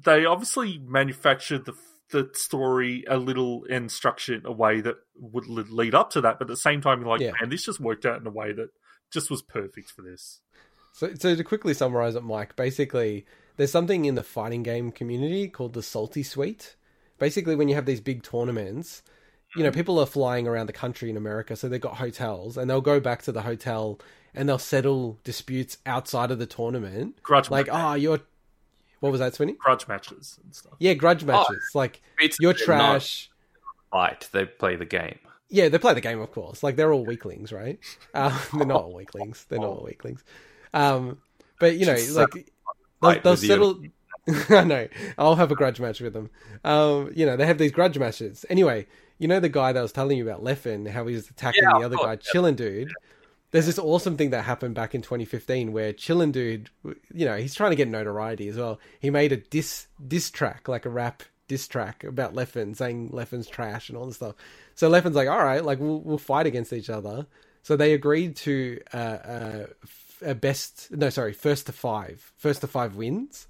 they 0.04 0.24
obviously 0.24 0.78
manufactured 0.78 1.64
the 1.64 1.74
the 2.12 2.30
story 2.34 3.04
a 3.08 3.16
little 3.16 3.64
and 3.68 3.90
structured 3.90 4.40
in 4.40 4.46
a 4.46 4.52
way 4.52 4.80
that 4.80 4.96
would 5.16 5.48
lead 5.48 5.94
up 5.94 6.10
to 6.10 6.20
that, 6.20 6.38
but 6.38 6.44
at 6.44 6.48
the 6.48 6.56
same 6.56 6.80
time, 6.80 7.00
you're 7.00 7.08
like, 7.08 7.20
Yeah. 7.20 7.32
man, 7.40 7.48
this 7.48 7.64
just 7.64 7.80
worked 7.80 8.06
out 8.06 8.20
in 8.20 8.26
a 8.26 8.30
way 8.30 8.52
that 8.52 8.68
just 9.10 9.30
was 9.30 9.42
perfect 9.42 9.90
for 9.90 10.02
this. 10.02 10.40
So, 10.92 11.14
so 11.14 11.34
to 11.34 11.42
quickly 11.42 11.74
summarize 11.74 12.14
it, 12.14 12.22
Mike, 12.22 12.54
basically, 12.54 13.24
there's 13.56 13.72
something 13.72 14.04
in 14.04 14.14
the 14.14 14.22
fighting 14.22 14.62
game 14.62 14.92
community 14.92 15.48
called 15.48 15.72
the 15.72 15.82
Salty 15.82 16.22
Suite. 16.22 16.76
Basically, 17.18 17.56
when 17.56 17.68
you 17.68 17.74
have 17.74 17.86
these 17.86 18.00
big 18.00 18.22
tournaments, 18.22 19.02
you 19.56 19.62
know, 19.62 19.70
mm-hmm. 19.70 19.78
people 19.78 19.98
are 19.98 20.06
flying 20.06 20.46
around 20.46 20.66
the 20.66 20.72
country 20.72 21.08
in 21.08 21.16
America, 21.16 21.56
so 21.56 21.68
they've 21.68 21.80
got 21.80 21.96
hotels, 21.96 22.56
and 22.56 22.68
they'll 22.68 22.80
go 22.80 23.00
back 23.00 23.22
to 23.22 23.32
the 23.32 23.42
hotel 23.42 23.98
and 24.34 24.48
they'll 24.48 24.58
settle 24.58 25.18
disputes 25.24 25.78
outside 25.86 26.30
of 26.30 26.38
the 26.38 26.46
tournament. 26.46 27.22
Grudge 27.22 27.50
Like, 27.50 27.66
match- 27.66 27.76
oh, 27.78 27.94
you're. 27.94 28.20
What 29.00 29.10
was 29.10 29.18
that, 29.20 29.32
Swinny? 29.34 29.56
grudge 29.58 29.88
matches 29.88 30.38
and 30.44 30.54
stuff. 30.54 30.74
Yeah, 30.78 30.94
grudge 30.94 31.24
matches. 31.24 31.70
like, 31.74 32.00
It's 32.20 32.38
you're 32.40 32.52
trash. 32.52 33.30
Fight. 33.90 34.28
They 34.32 34.44
play 34.44 34.76
the 34.76 34.84
game. 34.84 35.18
Yeah, 35.50 35.68
they 35.68 35.78
play 35.78 35.92
the 35.92 36.00
game, 36.00 36.20
of 36.20 36.30
course. 36.32 36.62
Like 36.62 36.76
they're 36.76 36.92
all 36.92 37.04
weaklings, 37.04 37.52
right? 37.52 37.78
Uh, 38.14 38.38
they're 38.54 38.64
not 38.66 38.84
all 38.84 38.94
weaklings. 38.94 39.44
They're 39.48 39.58
not 39.58 39.66
all 39.68 39.84
weaklings. 39.84 40.24
Um, 40.72 41.18
but 41.60 41.76
you 41.76 41.84
know, 41.84 41.96
Just 41.96 42.16
like 42.16 42.50
they'll, 43.02 43.20
they'll 43.20 43.36
settle. 43.36 43.82
I 44.50 44.62
know. 44.64 44.88
I'll 45.18 45.34
have 45.34 45.50
a 45.50 45.56
grudge 45.56 45.80
match 45.80 46.00
with 46.00 46.12
them. 46.14 46.30
Um, 46.64 47.10
you 47.14 47.26
know, 47.26 47.36
they 47.36 47.44
have 47.44 47.58
these 47.58 47.72
grudge 47.72 47.98
matches. 47.98 48.46
Anyway, 48.48 48.86
you 49.18 49.26
know 49.28 49.40
the 49.40 49.48
guy 49.48 49.72
that 49.72 49.78
I 49.80 49.82
was 49.82 49.92
telling 49.92 50.16
you 50.16 50.26
about, 50.26 50.42
Leffen, 50.44 50.88
how 50.88 51.06
he 51.06 51.16
was 51.16 51.28
attacking 51.28 51.64
Yeah, 51.64 51.70
the 51.70 51.76
of 51.78 51.82
other 51.86 51.96
guy, 51.96 52.16
course, 52.16 52.30
Chillin' 52.32 52.56
Dude. 52.56 52.90
There's 53.52 53.66
this 53.66 53.78
awesome 53.78 54.16
thing 54.16 54.30
that 54.30 54.42
happened 54.42 54.74
back 54.74 54.94
in 54.94 55.02
2015 55.02 55.72
where 55.72 55.92
Chillin' 55.92 56.32
Dude, 56.32 56.70
you 57.12 57.26
know, 57.26 57.36
he's 57.36 57.54
trying 57.54 57.70
to 57.70 57.76
get 57.76 57.88
notoriety 57.88 58.48
as 58.48 58.56
well. 58.56 58.80
He 58.98 59.10
made 59.10 59.30
a 59.30 59.36
diss 59.36 59.86
diss 60.06 60.30
track, 60.30 60.68
like 60.68 60.86
a 60.86 60.90
rap 60.90 61.22
diss 61.48 61.68
track 61.68 62.02
about 62.02 62.34
Leffen, 62.34 62.74
saying 62.74 63.10
Leffen's 63.10 63.46
trash 63.46 63.88
and 63.88 63.98
all 63.98 64.06
this 64.06 64.16
stuff. 64.16 64.34
So 64.74 64.90
Leffen's 64.90 65.14
like, 65.14 65.28
all 65.28 65.44
right, 65.44 65.64
like 65.64 65.78
we'll 65.78 66.00
we'll 66.00 66.18
fight 66.18 66.46
against 66.46 66.72
each 66.72 66.90
other. 66.90 67.26
So 67.62 67.76
they 67.76 67.92
agreed 67.92 68.36
to 68.36 68.80
uh, 68.92 68.96
uh, 68.96 69.66
a 70.24 70.34
best, 70.34 70.90
no, 70.90 71.10
sorry, 71.10 71.32
first 71.32 71.66
to 71.66 71.72
five, 71.72 72.32
first 72.36 72.62
to 72.62 72.66
five 72.66 72.96
wins. 72.96 73.46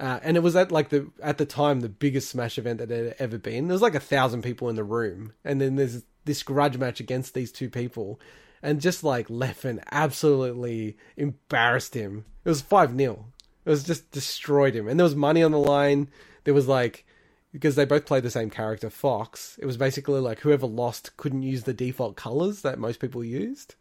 Uh, 0.00 0.20
and 0.22 0.36
it 0.36 0.40
was 0.40 0.54
at 0.54 0.70
like 0.70 0.90
the 0.90 1.10
at 1.22 1.38
the 1.38 1.46
time 1.46 1.80
the 1.80 1.88
biggest 1.88 2.30
Smash 2.30 2.56
event 2.56 2.78
that 2.78 2.90
had 2.90 3.16
ever 3.18 3.36
been. 3.36 3.66
There 3.66 3.74
was 3.74 3.82
like 3.82 3.96
a 3.96 4.00
thousand 4.00 4.42
people 4.42 4.68
in 4.68 4.76
the 4.76 4.84
room, 4.84 5.32
and 5.44 5.60
then 5.60 5.76
there's 5.76 6.02
this 6.28 6.44
grudge 6.44 6.78
match 6.78 7.00
against 7.00 7.34
these 7.34 7.50
two 7.50 7.68
people, 7.68 8.20
and 8.62 8.80
just 8.80 9.02
like 9.02 9.26
Leffen 9.26 9.82
absolutely 9.90 10.96
embarrassed 11.16 11.94
him. 11.94 12.24
It 12.44 12.48
was 12.48 12.60
five 12.60 12.96
0 12.96 13.26
It 13.64 13.70
was 13.70 13.82
just 13.82 14.12
destroyed 14.12 14.76
him, 14.76 14.86
and 14.86 15.00
there 15.00 15.04
was 15.04 15.16
money 15.16 15.42
on 15.42 15.50
the 15.50 15.58
line. 15.58 16.08
There 16.44 16.54
was 16.54 16.68
like 16.68 17.04
because 17.52 17.74
they 17.74 17.84
both 17.84 18.06
played 18.06 18.22
the 18.22 18.30
same 18.30 18.50
character, 18.50 18.90
Fox. 18.90 19.58
It 19.60 19.66
was 19.66 19.76
basically 19.76 20.20
like 20.20 20.40
whoever 20.40 20.66
lost 20.66 21.16
couldn't 21.16 21.42
use 21.42 21.64
the 21.64 21.74
default 21.74 22.14
colors 22.16 22.62
that 22.62 22.78
most 22.78 23.00
people 23.00 23.24
used, 23.24 23.74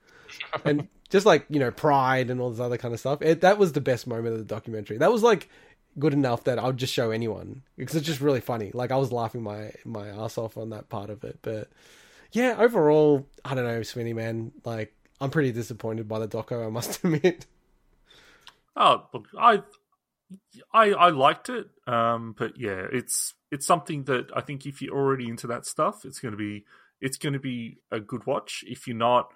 and 0.65 0.87
just 1.09 1.25
like 1.25 1.45
you 1.49 1.59
know 1.59 1.71
pride 1.71 2.29
and 2.29 2.41
all 2.41 2.49
this 2.49 2.59
other 2.59 2.77
kind 2.77 2.93
of 2.93 2.99
stuff. 2.99 3.21
It, 3.21 3.41
that 3.41 3.57
was 3.59 3.73
the 3.73 3.81
best 3.81 4.07
moment 4.07 4.33
of 4.33 4.39
the 4.39 4.55
documentary. 4.55 4.97
That 4.97 5.11
was 5.11 5.21
like 5.21 5.49
good 5.99 6.13
enough 6.13 6.43
that 6.43 6.59
I 6.59 6.67
would 6.67 6.77
just 6.77 6.93
show 6.93 7.11
anyone 7.11 7.63
because 7.75 7.95
it's 7.95 8.05
just 8.05 8.21
really 8.21 8.41
funny. 8.41 8.71
Like 8.73 8.91
I 8.91 8.97
was 8.97 9.11
laughing 9.11 9.43
my 9.43 9.71
my 9.85 10.07
ass 10.07 10.37
off 10.37 10.57
on 10.57 10.69
that 10.69 10.89
part 10.89 11.09
of 11.09 11.23
it, 11.23 11.39
but 11.41 11.69
yeah, 12.37 12.55
overall, 12.59 13.27
I 13.43 13.55
don't 13.55 13.65
know, 13.65 13.79
Swinny 13.79 14.13
man. 14.13 14.51
Like 14.63 14.93
I'm 15.19 15.31
pretty 15.31 15.51
disappointed 15.51 16.07
by 16.07 16.19
the 16.19 16.27
doco. 16.27 16.67
I 16.67 16.69
must 16.69 16.99
admit. 17.03 17.47
Oh, 18.75 19.07
look, 19.11 19.27
I, 19.39 19.63
I, 20.71 20.91
I 20.91 21.09
liked 21.09 21.49
it. 21.49 21.67
Um, 21.87 22.35
but 22.37 22.59
yeah, 22.59 22.85
it's 22.93 23.33
it's 23.51 23.65
something 23.65 24.03
that 24.03 24.29
I 24.35 24.41
think 24.41 24.67
if 24.67 24.83
you're 24.83 24.95
already 24.95 25.27
into 25.27 25.47
that 25.47 25.65
stuff, 25.65 26.05
it's 26.05 26.19
going 26.19 26.33
to 26.33 26.37
be 26.37 26.65
it's 27.01 27.17
going 27.17 27.33
to 27.33 27.39
be 27.39 27.79
a 27.91 27.99
good 27.99 28.27
watch. 28.27 28.63
If 28.67 28.85
you're 28.85 28.95
not, 28.95 29.33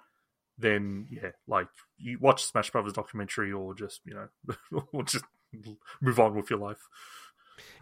then 0.56 1.08
yeah, 1.10 1.30
like 1.48 1.68
you 1.98 2.18
watch 2.20 2.44
Smash 2.44 2.70
Brothers 2.70 2.92
documentary 2.92 3.50
or 3.50 3.74
just 3.74 4.00
you 4.04 4.14
know, 4.14 4.82
or 4.92 5.02
just 5.02 5.24
move 6.00 6.20
on 6.20 6.36
with 6.36 6.50
your 6.50 6.60
life. 6.60 6.88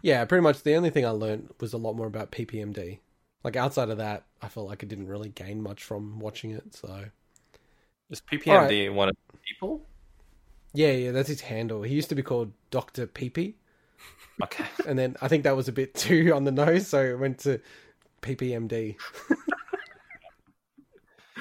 Yeah, 0.01 0.25
pretty 0.25 0.41
much 0.41 0.63
the 0.63 0.73
only 0.73 0.89
thing 0.89 1.05
I 1.05 1.11
learned 1.11 1.53
was 1.59 1.73
a 1.73 1.77
lot 1.77 1.93
more 1.93 2.07
about 2.07 2.31
PPMD. 2.31 2.99
Like 3.43 3.55
outside 3.55 3.89
of 3.89 3.97
that, 3.97 4.25
I 4.41 4.47
felt 4.49 4.67
like 4.67 4.83
I 4.83 4.87
didn't 4.87 5.07
really 5.07 5.29
gain 5.29 5.61
much 5.61 5.83
from 5.83 6.19
watching 6.19 6.51
it. 6.51 6.75
So 6.75 7.05
Is 8.09 8.21
PPMD 8.21 8.93
one 8.93 9.09
of 9.09 9.15
the 9.31 9.37
people? 9.39 9.87
yeah, 10.73 10.91
yeah, 10.91 11.11
that's 11.11 11.27
his 11.29 11.41
handle. 11.41 11.81
He 11.83 11.95
used 11.95 12.09
to 12.09 12.15
be 12.15 12.23
called 12.23 12.53
Doctor 12.69 13.07
PP, 13.07 13.55
Okay. 14.43 14.65
and 14.87 14.97
then 14.97 15.15
I 15.21 15.27
think 15.27 15.43
that 15.43 15.55
was 15.55 15.67
a 15.67 15.71
bit 15.71 15.93
too 15.95 16.33
on 16.33 16.43
the 16.43 16.51
nose, 16.51 16.87
so 16.87 17.01
it 17.03 17.19
went 17.19 17.39
to 17.39 17.59
PPMD. 18.21 18.95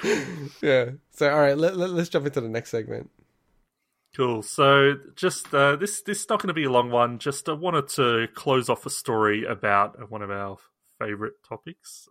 yeah. 0.62 0.90
So 1.12 1.30
all 1.30 1.40
right, 1.40 1.56
let, 1.56 1.76
let, 1.76 1.90
let's 1.90 2.08
jump 2.08 2.26
into 2.26 2.40
the 2.40 2.48
next 2.48 2.70
segment. 2.70 3.10
Cool. 4.16 4.42
So, 4.42 4.94
just 5.14 5.54
uh, 5.54 5.76
this 5.76 6.02
this 6.02 6.20
is 6.22 6.28
not 6.28 6.40
going 6.42 6.48
to 6.48 6.54
be 6.54 6.64
a 6.64 6.70
long 6.70 6.90
one. 6.90 7.18
Just 7.18 7.48
I 7.48 7.52
wanted 7.52 7.88
to 7.90 8.26
close 8.34 8.68
off 8.68 8.84
a 8.84 8.90
story 8.90 9.44
about 9.44 10.10
one 10.10 10.22
of 10.22 10.30
our 10.30 10.58
favorite 11.00 11.34
topics, 11.48 12.06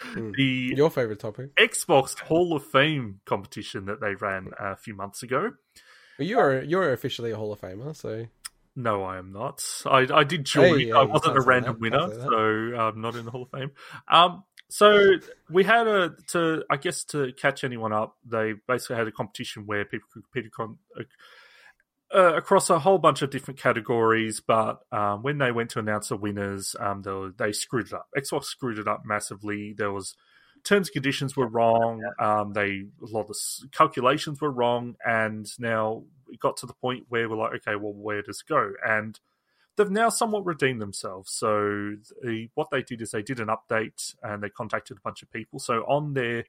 Hmm. 0.00 0.32
the 0.36 0.72
Your 0.76 0.90
favorite 0.90 1.20
topic? 1.20 1.54
Xbox 1.56 2.18
Hall 2.18 2.56
of 2.56 2.66
Fame 2.66 3.20
competition 3.26 3.84
that 3.86 4.00
they 4.00 4.14
ran 4.14 4.48
a 4.58 4.74
few 4.76 4.94
months 4.94 5.22
ago. 5.22 5.52
Well, 6.18 6.28
you're 6.28 6.62
you're 6.62 6.92
officially 6.92 7.30
a 7.30 7.36
Hall 7.36 7.52
of 7.52 7.60
Famer, 7.60 7.94
so 7.94 8.26
No, 8.74 9.04
I 9.04 9.18
am 9.18 9.32
not. 9.32 9.62
I, 9.86 10.06
I 10.12 10.24
did 10.24 10.44
join. 10.44 10.78
Hey, 10.78 10.84
hey, 10.86 10.92
I 10.92 11.02
wasn't 11.02 11.36
a 11.36 11.40
random 11.42 11.74
that. 11.74 11.80
Winner, 11.80 12.08
so 12.22 12.80
I'm 12.80 13.00
not 13.00 13.16
in 13.16 13.24
the 13.26 13.30
Hall 13.30 13.42
of 13.42 13.50
Fame. 13.50 13.70
Um, 14.10 14.44
so 14.70 15.10
we 15.50 15.64
had 15.64 15.86
a 15.86 16.14
to 16.28 16.64
I 16.70 16.78
guess 16.78 17.04
to 17.12 17.32
catch 17.34 17.62
anyone 17.64 17.92
up, 17.92 18.16
they 18.24 18.54
basically 18.66 18.96
had 18.96 19.06
a 19.08 19.12
competition 19.12 19.66
where 19.66 19.84
people 19.84 20.08
could 20.12 20.22
compete 20.32 20.50
con, 20.52 20.78
uh, 22.14 22.34
across 22.34 22.70
a 22.70 22.78
whole 22.78 22.98
bunch 22.98 23.22
of 23.22 23.30
different 23.30 23.58
categories, 23.58 24.40
but 24.40 24.80
um, 24.92 25.22
when 25.22 25.38
they 25.38 25.52
went 25.52 25.70
to 25.70 25.78
announce 25.78 26.08
the 26.08 26.16
winners, 26.16 26.76
um, 26.78 27.02
they, 27.02 27.10
were, 27.10 27.30
they 27.36 27.52
screwed 27.52 27.86
it 27.86 27.92
up. 27.92 28.08
Xbox 28.16 28.44
screwed 28.44 28.78
it 28.78 28.88
up 28.88 29.02
massively. 29.04 29.74
There 29.76 29.92
was 29.92 30.14
terms 30.64 30.88
and 30.88 30.92
conditions 30.92 31.36
were 31.36 31.48
wrong. 31.48 32.02
Um, 32.18 32.52
they 32.52 32.84
a 33.02 33.06
lot 33.10 33.22
of 33.22 33.28
the 33.28 33.68
calculations 33.72 34.40
were 34.40 34.50
wrong, 34.50 34.96
and 35.04 35.46
now 35.58 36.04
it 36.28 36.40
got 36.40 36.56
to 36.58 36.66
the 36.66 36.74
point 36.74 37.06
where 37.08 37.28
we're 37.28 37.36
like, 37.36 37.54
okay, 37.56 37.76
well, 37.76 37.94
where 37.94 38.22
does 38.22 38.42
it 38.46 38.48
go? 38.48 38.72
And 38.86 39.18
they've 39.76 39.90
now 39.90 40.08
somewhat 40.08 40.44
redeemed 40.44 40.80
themselves. 40.80 41.32
So 41.32 41.96
the, 42.22 42.48
what 42.54 42.68
they 42.70 42.82
did 42.82 43.00
is 43.02 43.10
they 43.10 43.22
did 43.22 43.40
an 43.40 43.48
update 43.48 44.14
and 44.22 44.42
they 44.42 44.50
contacted 44.50 44.98
a 44.98 45.00
bunch 45.00 45.22
of 45.22 45.30
people. 45.30 45.58
So 45.58 45.80
on 45.82 46.14
their 46.14 46.44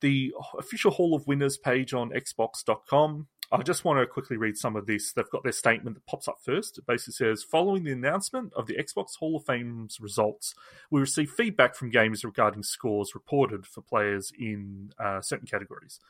the 0.00 0.32
official 0.58 0.90
Hall 0.90 1.14
of 1.14 1.26
Winners 1.26 1.56
page 1.56 1.94
on 1.94 2.10
Xbox.com. 2.10 3.28
I 3.52 3.62
just 3.62 3.84
want 3.84 4.00
to 4.00 4.06
quickly 4.06 4.36
read 4.36 4.56
some 4.56 4.74
of 4.74 4.86
this. 4.86 5.12
They've 5.12 5.30
got 5.30 5.44
their 5.44 5.52
statement 5.52 5.96
that 5.96 6.06
pops 6.06 6.26
up 6.26 6.38
first. 6.44 6.78
It 6.78 6.86
basically 6.86 7.12
says 7.12 7.44
Following 7.44 7.84
the 7.84 7.92
announcement 7.92 8.52
of 8.54 8.66
the 8.66 8.76
Xbox 8.76 9.16
Hall 9.18 9.36
of 9.36 9.44
Fame's 9.44 10.00
results, 10.00 10.54
we 10.90 11.00
received 11.00 11.30
feedback 11.30 11.74
from 11.76 11.92
gamers 11.92 12.24
regarding 12.24 12.64
scores 12.64 13.14
reported 13.14 13.66
for 13.66 13.82
players 13.82 14.32
in 14.38 14.90
uh, 14.98 15.20
certain 15.20 15.46
categories. 15.46 16.00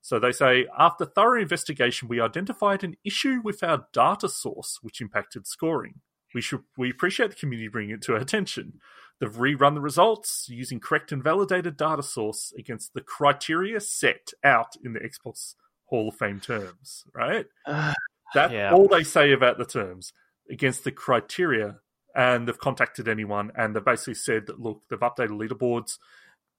So 0.00 0.18
they 0.18 0.32
say, 0.32 0.66
after 0.76 1.04
thorough 1.04 1.40
investigation, 1.40 2.08
we 2.08 2.20
identified 2.20 2.82
an 2.82 2.96
issue 3.04 3.40
with 3.44 3.62
our 3.62 3.86
data 3.92 4.28
source 4.28 4.80
which 4.82 5.00
impacted 5.00 5.46
scoring. 5.46 6.00
We 6.34 6.40
should 6.40 6.64
we 6.76 6.90
appreciate 6.90 7.30
the 7.30 7.36
community 7.36 7.68
bringing 7.68 7.94
it 7.94 8.02
to 8.02 8.14
our 8.14 8.18
attention. 8.18 8.80
They've 9.20 9.30
rerun 9.32 9.74
the 9.74 9.80
results 9.80 10.46
using 10.48 10.80
correct 10.80 11.12
and 11.12 11.22
validated 11.22 11.76
data 11.76 12.02
source 12.02 12.52
against 12.58 12.94
the 12.94 13.00
criteria 13.00 13.80
set 13.80 14.32
out 14.42 14.74
in 14.82 14.94
the 14.94 15.00
Xbox 15.00 15.54
Hall 15.92 16.08
of 16.08 16.16
Fame 16.16 16.40
terms, 16.40 17.04
right? 17.14 17.46
Uh, 17.66 17.92
That's 18.34 18.52
yeah. 18.52 18.72
all 18.72 18.88
they 18.88 19.04
say 19.04 19.32
about 19.32 19.58
the 19.58 19.66
terms 19.66 20.12
against 20.50 20.84
the 20.84 20.90
criteria. 20.90 21.76
And 22.14 22.46
they've 22.46 22.58
contacted 22.58 23.08
anyone 23.08 23.52
and 23.56 23.74
they've 23.74 23.82
basically 23.82 24.16
said 24.16 24.46
that, 24.46 24.60
look, 24.60 24.82
they've 24.90 24.98
updated 25.00 25.30
leaderboards 25.30 25.96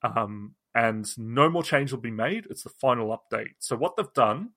um, 0.02 0.56
and 0.74 1.06
no 1.16 1.48
more 1.48 1.62
change 1.62 1.92
will 1.92 2.00
be 2.00 2.10
made. 2.10 2.48
It's 2.50 2.64
the 2.64 2.70
final 2.70 3.16
update. 3.16 3.54
So 3.60 3.76
what 3.76 3.96
they've 3.96 4.14
done 4.16 4.54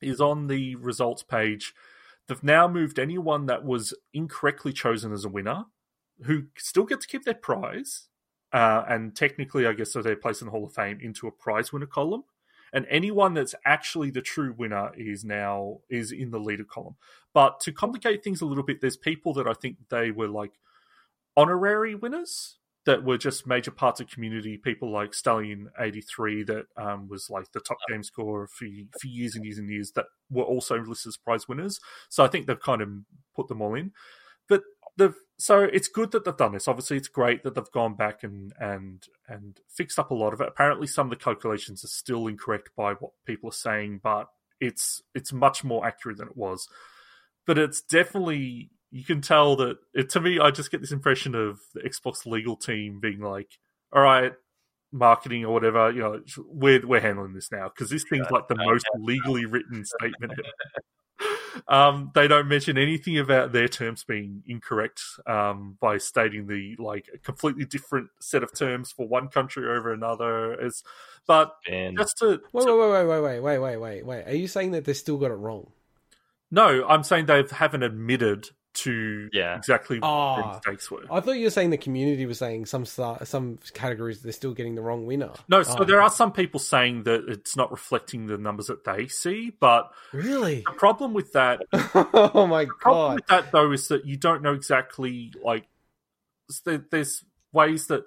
is 0.00 0.20
on 0.20 0.46
the 0.46 0.76
results 0.76 1.24
page, 1.24 1.74
they've 2.28 2.44
now 2.44 2.68
moved 2.68 3.00
anyone 3.00 3.46
that 3.46 3.64
was 3.64 3.94
incorrectly 4.14 4.72
chosen 4.72 5.12
as 5.12 5.24
a 5.24 5.28
winner, 5.28 5.64
who 6.24 6.44
still 6.56 6.84
get 6.84 7.00
to 7.00 7.08
keep 7.08 7.24
their 7.24 7.34
prize, 7.34 8.06
uh, 8.52 8.84
and 8.88 9.16
technically, 9.16 9.66
I 9.66 9.72
guess, 9.72 9.92
so 9.92 10.02
they're 10.02 10.14
placed 10.14 10.40
in 10.40 10.46
the 10.46 10.52
Hall 10.52 10.66
of 10.66 10.72
Fame 10.72 11.00
into 11.02 11.26
a 11.26 11.32
prize 11.32 11.72
winner 11.72 11.86
column. 11.86 12.22
And 12.72 12.86
anyone 12.88 13.34
that's 13.34 13.54
actually 13.64 14.10
the 14.10 14.22
true 14.22 14.54
winner 14.56 14.92
is 14.96 15.24
now 15.24 15.80
is 15.90 16.10
in 16.10 16.30
the 16.30 16.38
leader 16.38 16.64
column. 16.64 16.96
But 17.34 17.60
to 17.60 17.72
complicate 17.72 18.24
things 18.24 18.40
a 18.40 18.46
little 18.46 18.64
bit, 18.64 18.80
there's 18.80 18.96
people 18.96 19.34
that 19.34 19.46
I 19.46 19.52
think 19.52 19.76
they 19.90 20.10
were 20.10 20.28
like 20.28 20.52
honorary 21.36 21.94
winners 21.94 22.58
that 22.84 23.04
were 23.04 23.16
just 23.16 23.46
major 23.46 23.70
parts 23.70 24.00
of 24.00 24.08
community. 24.08 24.56
People 24.56 24.90
like 24.90 25.14
Stallion 25.14 25.70
eighty 25.78 26.00
three 26.00 26.42
that 26.44 26.66
um, 26.76 27.08
was 27.08 27.30
like 27.30 27.52
the 27.52 27.60
top 27.60 27.78
game 27.88 28.02
scorer 28.02 28.46
for 28.46 28.66
for 28.98 29.06
years 29.06 29.36
and 29.36 29.44
years 29.44 29.58
and 29.58 29.70
years 29.70 29.92
that 29.92 30.06
were 30.30 30.42
also 30.42 30.78
listed 30.78 31.10
as 31.10 31.16
prize 31.16 31.46
winners. 31.46 31.78
So 32.08 32.24
I 32.24 32.28
think 32.28 32.46
they've 32.46 32.58
kind 32.58 32.82
of 32.82 32.88
put 33.36 33.48
them 33.48 33.62
all 33.62 33.74
in. 33.74 33.92
But 34.48 34.62
the 34.96 35.14
so 35.38 35.62
it's 35.62 35.88
good 35.88 36.12
that 36.12 36.24
they've 36.24 36.36
done 36.36 36.52
this. 36.52 36.68
Obviously, 36.68 36.96
it's 36.96 37.08
great 37.08 37.42
that 37.42 37.54
they've 37.54 37.72
gone 37.72 37.94
back 37.94 38.22
and 38.22 38.52
and 38.60 39.04
and 39.28 39.58
fixed 39.68 39.98
up 39.98 40.10
a 40.10 40.14
lot 40.14 40.32
of 40.32 40.40
it. 40.40 40.48
Apparently, 40.48 40.86
some 40.86 41.06
of 41.06 41.10
the 41.10 41.24
calculations 41.24 41.84
are 41.84 41.88
still 41.88 42.28
incorrect 42.28 42.70
by 42.76 42.92
what 42.94 43.10
people 43.26 43.48
are 43.48 43.52
saying, 43.52 44.00
but 44.02 44.28
it's 44.60 45.02
it's 45.14 45.32
much 45.32 45.64
more 45.64 45.84
accurate 45.84 46.18
than 46.18 46.28
it 46.28 46.36
was. 46.36 46.68
But 47.46 47.58
it's 47.58 47.82
definitely 47.82 48.70
you 48.92 49.04
can 49.04 49.20
tell 49.20 49.56
that 49.56 49.78
it, 49.94 50.10
to 50.10 50.20
me. 50.20 50.38
I 50.38 50.50
just 50.50 50.70
get 50.70 50.80
this 50.80 50.92
impression 50.92 51.34
of 51.34 51.58
the 51.74 51.80
Xbox 51.80 52.24
legal 52.24 52.56
team 52.56 53.00
being 53.00 53.20
like, 53.20 53.58
"All 53.92 54.02
right, 54.02 54.34
marketing 54.92 55.44
or 55.44 55.52
whatever, 55.52 55.90
you 55.90 56.02
know, 56.02 56.20
we're 56.46 56.86
we're 56.86 57.00
handling 57.00 57.32
this 57.32 57.50
now 57.50 57.68
because 57.68 57.90
this 57.90 58.04
thing's 58.08 58.30
like 58.30 58.46
the 58.46 58.54
most 58.54 58.86
legally 58.94 59.46
written 59.46 59.84
statement." 59.84 60.34
Um, 61.68 62.10
they 62.14 62.28
don't 62.28 62.48
mention 62.48 62.78
anything 62.78 63.18
about 63.18 63.52
their 63.52 63.68
terms 63.68 64.04
being 64.04 64.42
incorrect 64.46 65.02
um, 65.26 65.76
by 65.80 65.98
stating 65.98 66.46
the 66.46 66.76
like 66.78 67.08
a 67.14 67.18
completely 67.18 67.64
different 67.64 68.08
set 68.20 68.42
of 68.42 68.52
terms 68.54 68.90
for 68.92 69.06
one 69.06 69.28
country 69.28 69.68
over 69.68 69.92
another. 69.92 70.54
Is 70.64 70.82
but 71.26 71.54
And 71.70 71.96
just 71.98 72.18
to, 72.18 72.40
Wait, 72.52 72.64
to- 72.66 72.76
wait, 72.76 73.06
wait, 73.06 73.20
wait, 73.20 73.20
wait, 73.20 73.40
wait, 73.40 73.58
wait, 73.58 73.76
wait, 73.76 74.06
wait. 74.06 74.24
Are 74.26 74.34
you 74.34 74.48
saying 74.48 74.72
that 74.72 74.84
they 74.84 74.94
still 74.94 75.18
got 75.18 75.30
it 75.30 75.34
wrong? 75.34 75.70
no, 76.50 76.86
I'm 76.86 77.02
saying 77.02 77.26
they 77.26 77.42
haven't 77.50 77.82
admitted 77.82 78.50
to 78.74 79.28
Yeah. 79.32 79.56
exactly 79.56 79.98
what 79.98 80.08
Ah. 80.08 80.36
their 80.36 80.46
mistakes 80.54 80.90
were. 80.90 81.02
I 81.10 81.20
thought 81.20 81.32
you 81.32 81.44
were 81.44 81.50
saying 81.50 81.70
the 81.70 81.76
community 81.76 82.24
was 82.26 82.38
saying 82.38 82.66
some 82.66 82.84
some 82.86 83.58
categories 83.74 84.22
they're 84.22 84.32
still 84.32 84.54
getting 84.54 84.74
the 84.74 84.82
wrong 84.82 85.04
winner. 85.06 85.30
No, 85.48 85.62
so 85.62 85.76
Oh, 85.80 85.84
there 85.84 86.00
are 86.00 86.10
some 86.10 86.32
people 86.32 86.58
saying 86.58 87.02
that 87.02 87.28
it's 87.28 87.56
not 87.56 87.70
reflecting 87.70 88.26
the 88.26 88.38
numbers 88.38 88.68
that 88.68 88.84
they 88.84 89.08
see, 89.08 89.50
but 89.50 89.90
really. 90.12 90.62
the 90.66 90.72
problem 90.72 91.12
with 91.12 91.32
that 91.32 91.60
oh 91.74 92.46
my 92.46 92.64
problem 92.80 93.10
god! 93.10 93.14
with 93.16 93.26
that 93.26 93.52
though 93.52 93.72
is 93.72 93.88
that 93.88 94.06
you 94.06 94.16
don't 94.16 94.42
know 94.42 94.54
exactly 94.54 95.32
like 95.44 95.66
there's 96.64 97.24
ways 97.52 97.86
that 97.88 98.04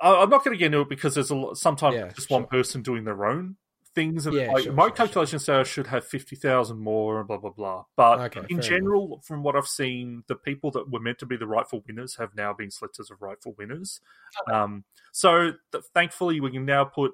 I- 0.00 0.22
I'm 0.22 0.30
not 0.30 0.44
going 0.44 0.54
to 0.54 0.58
get 0.58 0.66
into 0.66 0.80
it 0.80 0.88
because 0.88 1.14
there's 1.14 1.30
a 1.30 1.34
lot, 1.34 1.58
sometimes 1.58 1.96
Yeah, 1.96 2.08
just 2.14 2.28
sure. 2.28 2.38
one 2.38 2.46
person 2.48 2.82
doing 2.82 3.04
their 3.04 3.24
own 3.24 3.56
things 3.98 4.26
and 4.26 4.34
Yeah, 4.36 4.52
like, 4.52 4.64
sure, 4.64 4.72
my 4.72 4.84
sure, 4.84 4.90
calculations 4.92 5.44
say 5.44 5.54
I 5.54 5.62
should 5.64 5.86
have 5.88 6.04
50,000 6.04 6.78
more 6.78 7.18
and 7.18 7.26
blah 7.28 7.38
blah 7.38 7.50
blah 7.50 7.84
but 7.96 8.20
Okay, 8.20 8.42
in 8.48 8.60
fair 8.60 8.70
general 8.70 9.20
from 9.24 9.42
what 9.42 9.56
I've 9.56 9.66
seen 9.66 10.22
the 10.28 10.36
people 10.36 10.70
that 10.72 10.90
were 10.90 11.00
meant 11.00 11.18
to 11.18 11.26
be 11.26 11.36
the 11.36 11.46
rightful 11.46 11.82
winners 11.86 12.16
have 12.16 12.34
now 12.36 12.52
been 12.52 12.70
selected 12.70 13.02
as 13.02 13.10
rightful 13.20 13.54
winners 13.58 14.00
um, 14.52 14.84
so 15.12 15.52
th- 15.72 15.84
thankfully 15.94 16.40
we 16.40 16.50
can 16.50 16.64
now 16.64 16.84
put 16.84 17.12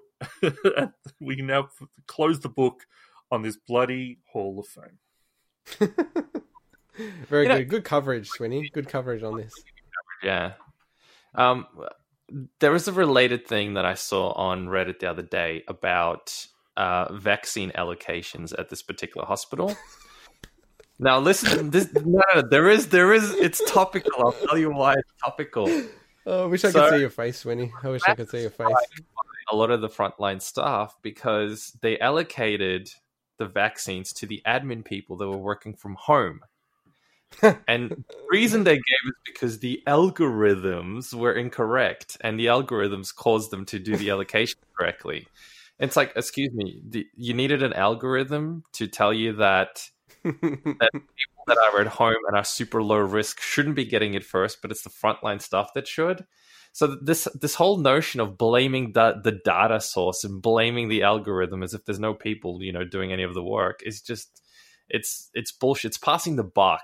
we 1.20 1.36
can 1.36 1.46
now 1.46 1.62
p- 1.78 1.86
close 2.06 2.40
the 2.40 2.48
book 2.48 2.86
on 3.30 3.42
this 3.42 3.56
bloody 3.56 4.18
hall 4.32 4.58
of 4.60 4.66
fame 4.66 4.98
Very 7.28 7.42
You 7.44 7.48
know- 7.48 7.58
good. 7.58 7.68
Good 7.68 7.84
coverage, 7.84 8.28
Swinny. 8.30 8.70
Good 8.72 8.88
coverage 8.88 9.22
on 9.22 9.36
this. 9.36 9.52
Yeah. 10.22 10.52
Um, 11.34 11.66
there 12.60 12.70
was 12.70 12.86
a 12.88 12.92
related 12.92 13.46
thing 13.46 13.74
that 13.74 13.84
I 13.84 13.94
saw 13.94 14.30
on 14.32 14.66
Reddit 14.68 15.00
the 15.00 15.10
other 15.10 15.22
day 15.22 15.64
about 15.66 16.46
uh, 16.76 17.12
vaccine 17.12 17.70
allocations 17.72 18.52
at 18.58 18.68
this 18.70 18.82
particular 18.82 19.26
hospital. 19.26 19.76
now, 20.98 21.18
listen. 21.18 21.70
This 21.70 21.92
no, 21.94 22.20
no, 22.34 22.42
there 22.42 22.68
is, 22.68 22.88
there 22.88 23.12
is. 23.12 23.32
It's 23.32 23.62
topical. 23.70 24.12
I'll 24.18 24.32
tell 24.32 24.58
you 24.58 24.70
why 24.70 24.94
it's 24.94 25.12
topical. 25.22 25.68
Oh, 26.26 26.44
I 26.44 26.46
wish 26.46 26.64
I 26.64 26.70
So- 26.70 26.80
could 26.80 26.94
see 26.94 27.00
your 27.00 27.10
face, 27.10 27.44
Winnie. 27.44 27.72
I 27.82 27.88
wish 27.88 28.02
I 28.08 28.14
could 28.14 28.30
see 28.30 28.40
your 28.40 28.50
face. 28.50 28.68
A 29.52 29.56
lot 29.56 29.70
of 29.70 29.80
the 29.82 29.88
frontline 29.88 30.40
staff 30.40 30.96
because 31.02 31.76
they 31.82 31.98
allocated 31.98 32.88
the 33.38 33.46
vaccines 33.46 34.12
to 34.14 34.26
the 34.26 34.40
admin 34.46 34.84
people 34.84 35.16
that 35.18 35.28
were 35.28 35.36
working 35.36 35.74
from 35.74 35.96
home. 35.96 36.40
and 37.68 37.90
the 37.90 38.04
reason 38.30 38.64
they 38.64 38.76
gave 38.76 39.04
is 39.06 39.14
because 39.26 39.58
the 39.58 39.82
algorithms 39.86 41.12
were 41.12 41.32
incorrect 41.32 42.16
and 42.20 42.38
the 42.38 42.46
algorithms 42.46 43.14
caused 43.14 43.50
them 43.50 43.64
to 43.66 43.78
do 43.78 43.96
the 43.96 44.08
allocation 44.10 44.58
correctly. 44.78 45.26
It's 45.78 45.96
like, 45.96 46.12
excuse 46.16 46.52
me, 46.52 46.80
the, 46.88 47.06
you 47.16 47.34
needed 47.34 47.62
an 47.62 47.72
algorithm 47.72 48.62
to 48.74 48.86
tell 48.86 49.12
you 49.12 49.34
that 49.34 49.88
that 50.24 50.90
people 50.92 51.44
that 51.46 51.58
are 51.58 51.80
at 51.80 51.86
home 51.88 52.16
and 52.28 52.36
are 52.36 52.44
super 52.44 52.82
low 52.82 52.98
risk 52.98 53.40
shouldn't 53.40 53.74
be 53.74 53.84
getting 53.84 54.14
it 54.14 54.24
first, 54.24 54.62
but 54.62 54.70
it's 54.70 54.82
the 54.82 54.90
frontline 54.90 55.40
stuff 55.40 55.72
that 55.74 55.88
should. 55.88 56.24
So 56.72 56.96
this 57.00 57.28
this 57.40 57.54
whole 57.54 57.76
notion 57.78 58.20
of 58.20 58.38
blaming 58.38 58.92
the 58.92 59.20
the 59.22 59.32
data 59.44 59.80
source 59.80 60.24
and 60.24 60.40
blaming 60.42 60.88
the 60.88 61.02
algorithm 61.02 61.62
as 61.62 61.72
if 61.74 61.84
there's 61.84 62.00
no 62.00 62.14
people 62.14 62.62
you 62.62 62.72
know 62.72 62.84
doing 62.84 63.12
any 63.12 63.22
of 63.22 63.34
the 63.34 63.44
work 63.44 63.80
is 63.84 64.00
just 64.00 64.42
it's 64.88 65.30
it's 65.34 65.52
bullshit. 65.52 65.90
It's 65.90 65.98
passing 65.98 66.36
the 66.36 66.44
buck 66.44 66.82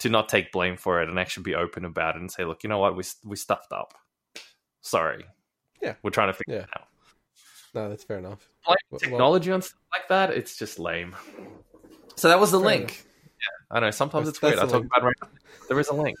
to 0.00 0.08
not 0.08 0.28
take 0.28 0.50
blame 0.52 0.76
for 0.76 1.00
it 1.02 1.08
and 1.08 1.18
actually 1.18 1.44
be 1.44 1.54
open 1.54 1.84
about 1.84 2.16
it 2.16 2.20
and 2.20 2.30
say, 2.30 2.44
look, 2.44 2.62
you 2.64 2.68
know 2.68 2.78
what, 2.78 2.96
we 2.96 3.04
we 3.24 3.36
stuffed 3.36 3.72
up. 3.72 3.94
Sorry. 4.80 5.24
Yeah. 5.82 5.94
we're 6.02 6.10
trying 6.10 6.28
to 6.28 6.32
figure 6.34 6.56
Yeah. 6.56 6.62
it 6.62 6.70
out. 6.78 6.88
No, 7.74 7.88
that's 7.88 8.04
fair 8.04 8.18
enough. 8.18 8.48
Blame 8.66 8.76
Well- 8.90 8.98
technology 9.00 9.50
on 9.50 9.62
stuff 9.62 9.78
like 9.92 10.08
that, 10.08 10.30
it's 10.30 10.56
just 10.56 10.78
lame. 10.78 11.14
So 12.16 12.28
that 12.28 12.38
was 12.40 12.50
the 12.50 12.58
Fair 12.60 12.66
link. 12.66 13.04
Yeah, 13.26 13.76
I 13.76 13.80
know. 13.80 13.90
Sometimes 13.90 14.26
That's- 14.26 14.36
it's 14.36 14.42
weird. 14.42 14.58
I 14.58 14.62
talk 14.62 14.80
link. 14.82 14.86
about 14.86 15.02
right. 15.04 15.30
There 15.68 15.78
is 15.80 15.88
a 15.88 15.94
link 15.94 16.16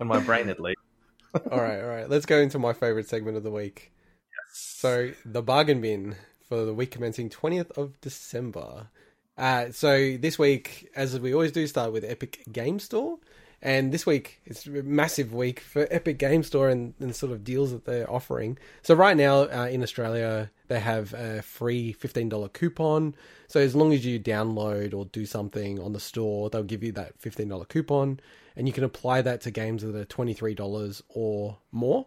in 0.00 0.06
my 0.06 0.20
brain 0.20 0.48
at 0.48 0.60
least. 0.60 0.78
all 1.50 1.60
right, 1.60 1.80
all 1.80 1.88
right. 1.88 2.08
Let's 2.08 2.26
go 2.26 2.38
into 2.38 2.58
my 2.58 2.72
favorite 2.72 3.08
segment 3.08 3.36
of 3.36 3.42
the 3.42 3.50
week. 3.50 3.92
Yes. 4.30 4.58
So, 4.58 5.12
the 5.24 5.42
bargain 5.42 5.80
bin 5.80 6.16
for 6.48 6.64
the 6.64 6.72
week 6.72 6.92
commencing 6.92 7.28
20th 7.28 7.70
of 7.72 8.00
December. 8.00 8.88
Uh, 9.36 9.70
so, 9.70 10.16
this 10.16 10.38
week, 10.38 10.88
as 10.96 11.18
we 11.20 11.34
always 11.34 11.52
do, 11.52 11.66
start 11.66 11.92
with 11.92 12.04
Epic 12.04 12.42
Game 12.50 12.78
Store. 12.78 13.18
And 13.62 13.90
this 13.90 14.06
week 14.06 14.40
it's 14.44 14.66
a 14.66 14.70
massive 14.70 15.32
week 15.32 15.60
for 15.60 15.88
Epic 15.90 16.18
Game 16.18 16.42
Store 16.42 16.68
and, 16.68 16.94
and 17.00 17.16
sort 17.16 17.32
of 17.32 17.42
deals 17.42 17.72
that 17.72 17.84
they're 17.84 18.10
offering. 18.10 18.58
So 18.82 18.94
right 18.94 19.16
now 19.16 19.42
uh, 19.42 19.68
in 19.70 19.82
Australia 19.82 20.50
they 20.68 20.80
have 20.80 21.14
a 21.14 21.42
free 21.42 21.92
fifteen 21.92 22.28
dollar 22.28 22.48
coupon. 22.48 23.14
So 23.48 23.60
as 23.60 23.74
long 23.74 23.92
as 23.92 24.04
you 24.04 24.20
download 24.20 24.92
or 24.94 25.06
do 25.06 25.24
something 25.24 25.80
on 25.80 25.92
the 25.92 26.00
store, 26.00 26.50
they'll 26.50 26.64
give 26.64 26.82
you 26.82 26.92
that 26.92 27.18
fifteen 27.18 27.48
dollar 27.48 27.64
coupon, 27.64 28.20
and 28.56 28.66
you 28.66 28.72
can 28.72 28.84
apply 28.84 29.22
that 29.22 29.40
to 29.42 29.50
games 29.50 29.82
that 29.82 29.94
are 29.94 30.04
twenty 30.04 30.34
three 30.34 30.54
dollars 30.54 31.02
or 31.08 31.58
more. 31.72 32.06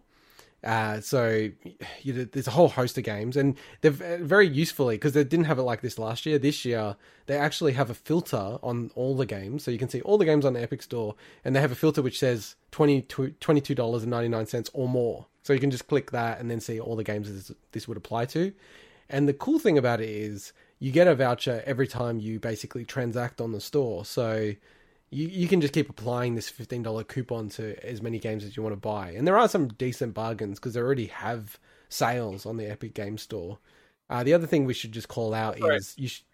Uh, 0.63 0.99
so 0.99 1.49
you, 2.01 2.25
there's 2.25 2.47
a 2.47 2.51
whole 2.51 2.67
host 2.67 2.97
of 2.97 3.03
games, 3.03 3.37
and 3.37 3.57
they're 3.81 3.91
very 3.91 4.47
usefully 4.47 4.95
because 4.95 5.13
they 5.13 5.23
didn't 5.23 5.45
have 5.45 5.57
it 5.57 5.63
like 5.63 5.81
this 5.81 5.97
last 5.97 6.25
year. 6.25 6.37
This 6.37 6.65
year, 6.65 6.95
they 7.27 7.37
actually 7.37 7.73
have 7.73 7.89
a 7.89 7.93
filter 7.93 8.57
on 8.61 8.91
all 8.95 9.15
the 9.15 9.25
games, 9.25 9.63
so 9.63 9.71
you 9.71 9.77
can 9.77 9.89
see 9.89 10.01
all 10.01 10.17
the 10.17 10.25
games 10.25 10.45
on 10.45 10.53
the 10.53 10.61
Epic 10.61 10.81
Store, 10.81 11.15
and 11.45 11.55
they 11.55 11.61
have 11.61 11.71
a 11.71 11.75
filter 11.75 12.01
which 12.01 12.19
says 12.19 12.55
$22, 12.71 13.75
dollars 13.75 14.03
and 14.03 14.11
ninety 14.11 14.29
nine 14.29 14.45
cents 14.45 14.69
or 14.73 14.89
more. 14.89 15.27
So 15.43 15.53
you 15.53 15.59
can 15.59 15.71
just 15.71 15.87
click 15.87 16.11
that 16.11 16.39
and 16.39 16.51
then 16.51 16.59
see 16.59 16.79
all 16.79 16.95
the 16.95 17.03
games 17.03 17.31
this, 17.31 17.51
this 17.71 17.87
would 17.87 17.97
apply 17.97 18.25
to. 18.25 18.53
And 19.09 19.27
the 19.27 19.33
cool 19.33 19.59
thing 19.59 19.77
about 19.77 20.01
it 20.01 20.09
is 20.09 20.53
you 20.79 20.91
get 20.91 21.07
a 21.07 21.15
voucher 21.15 21.63
every 21.65 21.87
time 21.87 22.19
you 22.19 22.39
basically 22.39 22.85
transact 22.85 23.41
on 23.41 23.51
the 23.51 23.61
store. 23.61 24.05
So 24.05 24.53
you, 25.11 25.27
you 25.27 25.47
can 25.47 25.61
just 25.61 25.73
keep 25.73 25.89
applying 25.89 26.35
this 26.35 26.51
$15 26.51 27.07
coupon 27.07 27.49
to 27.49 27.75
as 27.85 28.01
many 28.01 28.19
games 28.19 28.43
as 28.43 28.55
you 28.55 28.63
want 28.63 28.73
to 28.73 28.79
buy. 28.79 29.11
And 29.11 29.27
there 29.27 29.37
are 29.37 29.47
some 29.47 29.67
decent 29.69 30.13
bargains 30.13 30.59
because 30.59 30.73
they 30.73 30.79
already 30.79 31.07
have 31.07 31.59
sales 31.89 32.45
on 32.45 32.57
the 32.57 32.69
Epic 32.69 32.93
Game 32.93 33.17
Store. 33.17 33.59
Uh, 34.09 34.23
the 34.23 34.33
other 34.33 34.47
thing 34.47 34.65
we 34.65 34.73
should 34.73 34.91
just 34.91 35.07
call 35.07 35.33
out 35.33 35.57
Sorry, 35.59 35.75
is 35.75 35.93
you 35.97 36.07
should 36.07 36.25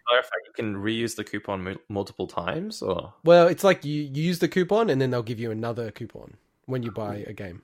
you 0.46 0.52
can 0.54 0.76
reuse 0.76 1.16
the 1.16 1.24
coupon 1.24 1.68
m- 1.68 1.78
multiple 1.88 2.26
times 2.26 2.80
or 2.80 3.12
well 3.22 3.46
it's 3.48 3.64
like 3.64 3.84
you, 3.84 4.02
you 4.02 4.22
use 4.22 4.38
the 4.38 4.48
coupon 4.48 4.88
and 4.88 4.98
then 4.98 5.10
they'll 5.10 5.22
give 5.22 5.40
you 5.40 5.50
another 5.50 5.90
coupon 5.90 6.38
when 6.64 6.82
you 6.82 6.90
buy 6.90 7.16
a 7.26 7.34
game 7.34 7.60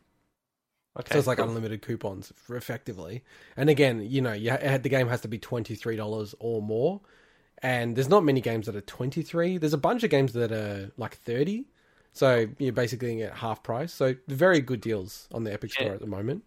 okay 0.99 1.15
so 1.15 1.19
it's 1.19 1.27
like 1.27 1.39
cool. 1.39 1.49
unlimited 1.49 1.81
coupons 1.81 2.31
effectively 2.51 3.23
and 3.57 3.71
again 3.71 4.05
you 4.07 4.21
know 4.21 4.35
you 4.35 4.51
the 4.51 4.89
game 4.91 5.09
has 5.09 5.23
to 5.23 5.29
be 5.29 5.39
$23 5.39 6.35
or 6.41 6.61
more 6.61 7.01
and 7.63 7.97
there's 7.97 8.09
not 8.09 8.25
many 8.25 8.41
games 8.41 8.67
that 8.67 8.75
are 8.77 8.81
23 8.81 9.59
there's 9.59 9.73
a 9.73 9.79
bunch 9.79 10.03
of 10.03 10.11
games 10.11 10.33
that 10.33 10.53
are 10.53 10.91
like 10.97 11.17
30 11.17 11.65
so 12.13 12.47
you're 12.59 12.73
basically 12.73 13.17
getting 13.17 13.35
half 13.35 13.63
price. 13.63 13.93
So 13.93 14.15
very 14.29 14.61
good 14.61 14.81
deals 14.81 15.29
on 15.33 15.45
the 15.45 15.53
epic 15.53 15.73
store 15.73 15.93
at 15.93 16.01
the 16.01 16.07
moment. 16.07 16.45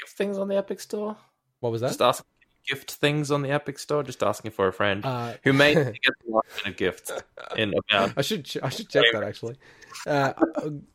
Gift 0.00 0.16
things 0.16 0.38
on 0.38 0.48
the 0.48 0.56
epic 0.56 0.80
store? 0.80 1.16
What 1.60 1.72
was 1.72 1.82
that? 1.82 1.88
Just 1.88 2.02
ask 2.02 2.24
gift 2.66 2.92
things 2.92 3.30
on 3.30 3.42
the 3.42 3.50
epic 3.50 3.78
store? 3.78 4.02
Just 4.02 4.22
asking 4.22 4.52
for 4.52 4.66
a 4.66 4.72
friend 4.72 5.04
uh, 5.04 5.34
who 5.44 5.52
may 5.52 5.74
get 5.74 5.94
the 6.26 6.32
last 6.32 6.64
minute 6.64 6.78
gift 6.78 7.12
in 7.56 7.74
about 7.90 8.14
i 8.16 8.22
should 8.22 8.50
i 8.62 8.68
should 8.70 8.88
check 8.88 9.04
that 9.12 9.22
actually. 9.22 9.56
Uh, 10.06 10.32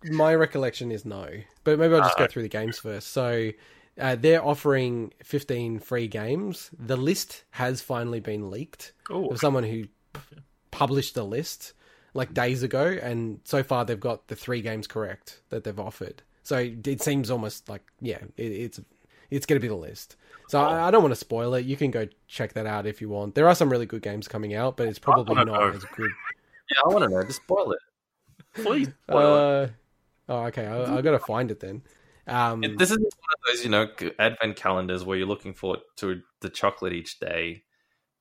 my 0.06 0.34
recollection 0.36 0.91
is 0.91 1.06
no. 1.06 1.30
But 1.64 1.77
maybe 1.80 1.94
i'll 1.94 2.02
just 2.02 2.18
uh, 2.18 2.23
go 2.23 2.27
through 2.27 2.44
the 2.44 2.49
games 2.49 2.80
first. 2.80 3.10
So 3.10 3.52
uh, 4.00 4.16
they're 4.16 4.44
offering 4.44 5.14
15 5.24 5.80
free 5.80 6.08
games. 6.08 6.70
The 6.78 6.98
list 6.98 7.44
has 7.52 7.82
finally 7.82 8.20
been 8.20 8.50
leaked 8.50 8.94
Ooh. 9.12 9.28
of 9.30 9.40
someone 9.40 9.64
who 9.64 9.86
p- 10.14 10.38
published 10.72 11.16
the 11.16 11.26
list 11.26 11.74
like 12.14 12.34
days 12.34 12.64
ago, 12.64 12.98
and 13.02 13.40
so 13.44 13.62
far 13.64 13.86
they've 13.86 14.00
got 14.00 14.28
the 14.28 14.36
three 14.36 14.62
games 14.62 14.88
correct 14.88 15.42
that 15.50 15.64
they've 15.64 15.80
offered. 15.80 16.24
So 16.44 16.58
it 16.58 17.02
seems 17.02 17.30
almost 17.30 17.70
like 17.70 17.84
yeah, 18.02 18.20
it, 18.38 18.52
it's 18.52 18.80
it's 19.30 19.46
going 19.46 19.60
to 19.60 19.62
be 19.62 19.68
the 19.68 19.76
list. 19.76 20.16
So 20.48 20.60
I, 20.60 20.88
I, 20.88 20.92
don't 20.92 21.04
want 21.04 21.12
to 21.12 21.20
spoil 21.20 21.54
it. 21.54 21.66
You 21.66 21.78
can 21.78 21.92
go 21.92 22.08
check 22.28 22.54
that 22.54 22.66
out 22.66 22.88
if 22.88 23.02
you 23.02 23.10
want. 23.10 23.36
There 23.36 23.48
are 23.48 23.54
some 23.54 23.70
really 23.70 23.86
good 23.86 24.02
games 24.02 24.28
coming 24.28 24.56
out, 24.56 24.78
but 24.78 24.88
it's 24.88 24.98
probably 24.98 25.36
not 25.36 25.48
know. 25.48 25.70
as 25.70 25.84
good. 25.96 26.12
Yeah, 26.72 26.78
I 26.86 26.94
want 26.94 27.04
to 27.04 27.10
know. 27.10 27.24
Just 27.24 27.42
spoil 27.42 27.72
it, 27.72 27.80
please. 28.54 28.90
Uh, 29.10 29.70
oh, 30.30 30.44
okay. 30.46 30.68
I, 30.68 30.98
I 30.98 31.02
got 31.02 31.14
to 31.14 31.20
find 31.20 31.50
it 31.50 31.60
then. 31.60 31.82
Um, 32.30 32.61
this 32.77 32.91
is 32.91 32.97
one 32.97 33.06
of 33.06 33.39
those, 33.47 33.64
you 33.64 33.69
know, 33.69 33.88
advent 34.19 34.56
calendars 34.56 35.03
where 35.03 35.18
you're 35.18 35.27
looking 35.27 35.53
forward 35.53 35.80
to 35.97 36.22
the 36.41 36.49
chocolate 36.49 36.93
each 36.93 37.19
day 37.19 37.64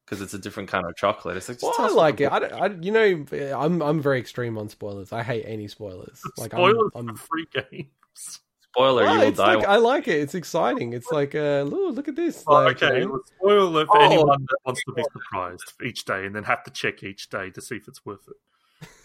because 0.04 0.22
it's 0.22 0.34
a 0.34 0.38
different 0.38 0.68
kind 0.70 0.86
of 0.86 0.96
chocolate. 0.96 1.36
It's 1.36 1.48
like, 1.48 1.62
well, 1.62 1.74
I 1.78 1.88
like 1.88 2.20
it. 2.20 2.26
I, 2.26 2.38
I, 2.38 2.66
you 2.80 2.90
know, 2.90 3.24
I'm 3.56 3.82
I'm 3.82 4.00
very 4.00 4.18
extreme 4.18 4.56
on 4.56 4.68
spoilers. 4.68 5.12
I 5.12 5.22
hate 5.22 5.44
any 5.46 5.68
spoilers. 5.68 6.22
Like 6.36 6.52
spoilers 6.52 6.90
I'm, 6.94 7.10
I'm 7.10 7.16
free 7.16 7.46
games. 7.52 8.40
Spoiler, 8.72 9.06
oh, 9.06 9.12
you 9.14 9.20
will 9.20 9.32
die. 9.32 9.54
Like, 9.56 9.66
I 9.66 9.76
like 9.76 10.08
it. 10.08 10.20
It's 10.20 10.34
exciting. 10.34 10.92
It's 10.92 11.10
like, 11.10 11.34
uh, 11.34 11.62
look, 11.62 11.96
look 11.96 12.08
at 12.08 12.16
this. 12.16 12.44
Oh, 12.46 12.54
like, 12.54 12.82
okay, 12.82 13.00
you 13.00 13.08
know? 13.08 13.20
spoiler 13.38 13.86
for 13.86 13.98
oh, 13.98 14.04
anyone 14.04 14.46
that 14.48 14.58
wants 14.64 14.82
to 14.84 14.92
be 14.92 15.02
surprised 15.12 15.72
each 15.84 16.04
day 16.04 16.26
and 16.26 16.34
then 16.34 16.44
have 16.44 16.64
to 16.64 16.70
check 16.70 17.02
each 17.02 17.30
day 17.30 17.50
to 17.50 17.60
see 17.60 17.76
if 17.76 17.88
it's 17.88 18.04
worth 18.04 18.28
it. 18.28 18.88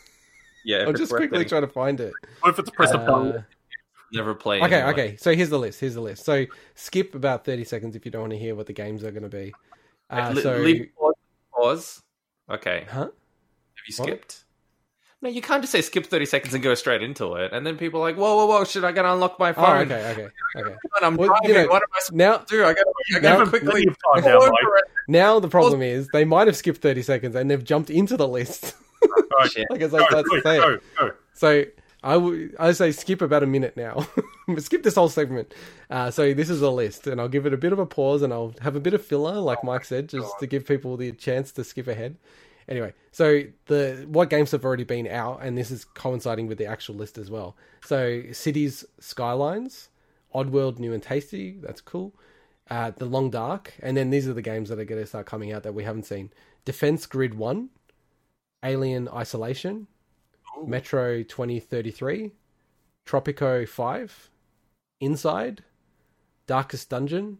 Yeah, 0.65 0.85
I'm 0.88 0.95
just 0.95 1.11
quickly 1.11 1.43
trying 1.43 1.63
to 1.63 1.67
find 1.67 1.99
it. 1.99 2.13
Or 2.41 2.49
if 2.49 2.57
it's 2.57 2.69
press 2.69 2.93
uh, 2.93 2.99
a 2.99 3.05
button 3.05 3.45
never 4.14 4.34
play. 4.35 4.61
Okay, 4.61 4.76
anyway. 4.76 4.91
okay. 4.91 5.15
So 5.18 5.34
here's 5.35 5.49
the 5.49 5.60
list. 5.60 5.80
Here's 5.80 5.95
the 5.95 6.02
list. 6.02 6.26
So 6.26 6.45
skip 6.76 7.15
about 7.15 7.45
thirty 7.45 7.64
seconds 7.64 7.95
if 7.95 8.06
you 8.06 8.11
don't 8.11 8.22
want 8.22 8.34
to 8.34 8.40
hear 8.40 8.56
what 8.56 8.68
the 8.68 8.73
games 8.73 9.03
are 9.03 9.11
going 9.11 9.23
to 9.23 9.30
be. 9.30 9.53
Uh, 10.10 10.35
so 10.35 10.57
leave 10.57 10.90
pause, 10.98 11.14
pause. 11.53 12.02
Okay. 12.49 12.85
Huh? 12.90 12.99
Have 12.99 13.11
you 13.88 13.94
skipped? 13.94 14.10
What? 14.10 14.44
No, 15.23 15.30
you 15.30 15.41
can't 15.41 15.64
just 15.64 15.72
say 15.72 15.81
skip 15.81 16.06
thirty 16.06 16.26
seconds 16.26 16.53
and 16.53 16.61
go 16.61 16.76
straight 16.76 17.02
into 17.02 17.35
it, 17.35 17.53
and 17.53 17.65
then 17.65 17.77
people 17.77 18.02
are 18.02 18.03
like, 18.03 18.18
"Whoa, 18.18 18.35
whoa, 18.35 18.45
whoa! 18.45 18.65
Should 18.65 18.84
I 18.84 18.91
get 18.91 19.06
unlock 19.06 19.40
my 19.40 19.52
oh, 19.52 19.53
phone?" 19.53 19.90
Oh, 19.90 19.95
okay, 19.95 20.11
okay, 20.11 20.27
okay. 20.57 20.76
I'm 21.02 21.15
well, 21.15 21.30
driving. 21.30 21.49
You 21.49 21.64
know, 21.64 21.69
what 21.69 21.81
am 21.81 21.88
I 21.95 21.99
supposed 22.02 22.18
now, 22.18 22.38
to 22.40 22.45
do? 22.45 22.65
I 22.65 22.73
got 22.73 22.84
to 22.84 23.22
now, 23.22 23.45
quickly. 23.45 23.88
Now, 24.18 24.52
now 25.07 25.40
the 25.40 25.48
problem 25.48 25.81
is 25.81 26.10
they 26.11 26.26
might 26.26 26.48
have 26.48 26.57
skipped 26.57 26.81
thirty 26.81 27.02
seconds 27.02 27.35
and 27.35 27.49
they've 27.49 27.64
jumped 27.64 27.90
into 27.90 28.18
the 28.18 28.27
list. 28.27 28.76
Right. 29.35 29.65
like 29.69 29.81
as 29.81 29.94
I 29.94 29.99
was 29.99 30.23
to 30.31 30.41
say. 30.44 30.57
Go, 30.60 30.77
go. 30.98 31.11
So 31.34 31.65
I 32.03 32.17
would 32.17 32.55
I 32.59 32.73
say 32.73 32.91
skip 32.91 33.21
about 33.21 33.43
a 33.43 33.47
minute 33.47 33.77
now. 33.77 34.05
skip 34.57 34.84
this 34.84 34.95
whole 34.95 35.09
segment. 35.09 35.53
Uh, 35.89 36.11
so 36.11 36.34
this 36.34 36.49
is 36.49 36.61
a 36.61 36.69
list, 36.69 37.07
and 37.07 37.19
I'll 37.21 37.30
give 37.30 37.45
it 37.45 37.53
a 37.53 37.57
bit 37.57 37.71
of 37.71 37.80
a 37.80 37.85
pause, 37.85 38.21
and 38.21 38.34
I'll 38.34 38.53
have 38.61 38.75
a 38.75 38.80
bit 38.81 38.93
of 38.93 39.03
filler, 39.03 39.39
like 39.39 39.59
oh 39.63 39.67
Mike 39.67 39.85
said, 39.85 40.09
just 40.09 40.27
God. 40.27 40.39
to 40.39 40.47
give 40.47 40.67
people 40.67 40.97
the 40.97 41.13
chance 41.13 41.51
to 41.53 41.63
skip 41.63 41.88
ahead. 41.88 42.17
Anyway, 42.67 42.93
so 43.11 43.43
the 43.67 44.05
what 44.07 44.30
games 44.30 44.51
have 44.51 44.65
already 44.65 44.84
been 44.84 45.07
out, 45.07 45.39
and 45.41 45.57
this 45.57 45.71
is 45.71 45.85
coinciding 45.85 46.47
with 46.47 46.57
the 46.57 46.65
actual 46.65 46.95
list 46.95 47.17
as 47.17 47.31
well. 47.31 47.55
So 47.85 48.23
Cities 48.31 48.85
Skylines, 48.99 49.89
Oddworld 50.35 50.80
New 50.80 50.93
'n' 50.93 51.01
Tasty, 51.01 51.57
that's 51.61 51.81
cool. 51.81 52.13
Uh, 52.69 52.91
the 52.91 53.05
Long 53.05 53.30
Dark, 53.30 53.73
and 53.81 53.95
then 53.95 54.09
these 54.09 54.27
are 54.27 54.34
the 54.34 54.41
games 54.41 54.69
that 54.69 54.80
are 54.80 54.85
going 54.85 55.01
to 55.01 55.07
start 55.07 55.25
coming 55.25 55.51
out 55.51 55.63
that 55.63 55.73
we 55.73 55.84
haven't 55.84 56.05
seen: 56.05 56.31
Defense 56.65 57.05
Grid 57.05 57.34
One, 57.34 57.69
Alien 58.63 59.07
Isolation, 59.09 59.88
Metro 60.65 61.23
2033, 61.23 62.31
Tropico 63.05 63.67
5, 63.67 64.30
Inside, 65.01 65.63
Darkest 66.47 66.89
Dungeon, 66.89 67.39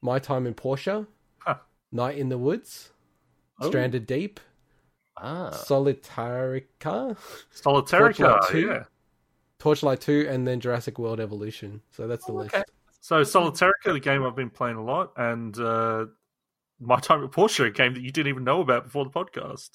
My 0.00 0.18
Time 0.18 0.46
in 0.46 0.54
Portia, 0.54 1.06
huh. 1.38 1.56
Night 1.90 2.18
in 2.18 2.28
the 2.28 2.38
Woods, 2.38 2.90
oh. 3.60 3.68
Stranded 3.68 4.06
Deep, 4.06 4.40
ah. 5.16 5.50
Solitarica, 5.52 7.16
Solitarica, 7.54 8.16
Torchlight 8.16 8.50
2, 8.50 8.60
yeah. 8.60 8.82
Torchlight 9.58 10.00
2, 10.00 10.26
and 10.28 10.46
then 10.46 10.60
Jurassic 10.60 10.98
World 10.98 11.20
Evolution. 11.20 11.80
So 11.90 12.06
that's 12.06 12.26
the 12.26 12.32
oh, 12.32 12.40
okay. 12.40 12.58
list. 12.58 12.70
So 13.00 13.22
Solitarica, 13.22 13.92
the 13.92 14.00
game 14.00 14.24
I've 14.24 14.36
been 14.36 14.50
playing 14.50 14.76
a 14.76 14.84
lot, 14.84 15.12
and 15.16 15.58
uh, 15.58 16.06
My 16.80 17.00
Time 17.00 17.24
at 17.24 17.32
Portia, 17.32 17.64
a 17.64 17.70
game 17.70 17.94
that 17.94 18.02
you 18.02 18.10
didn't 18.10 18.28
even 18.28 18.44
know 18.44 18.60
about 18.60 18.84
before 18.84 19.04
the 19.04 19.10
podcast. 19.10 19.70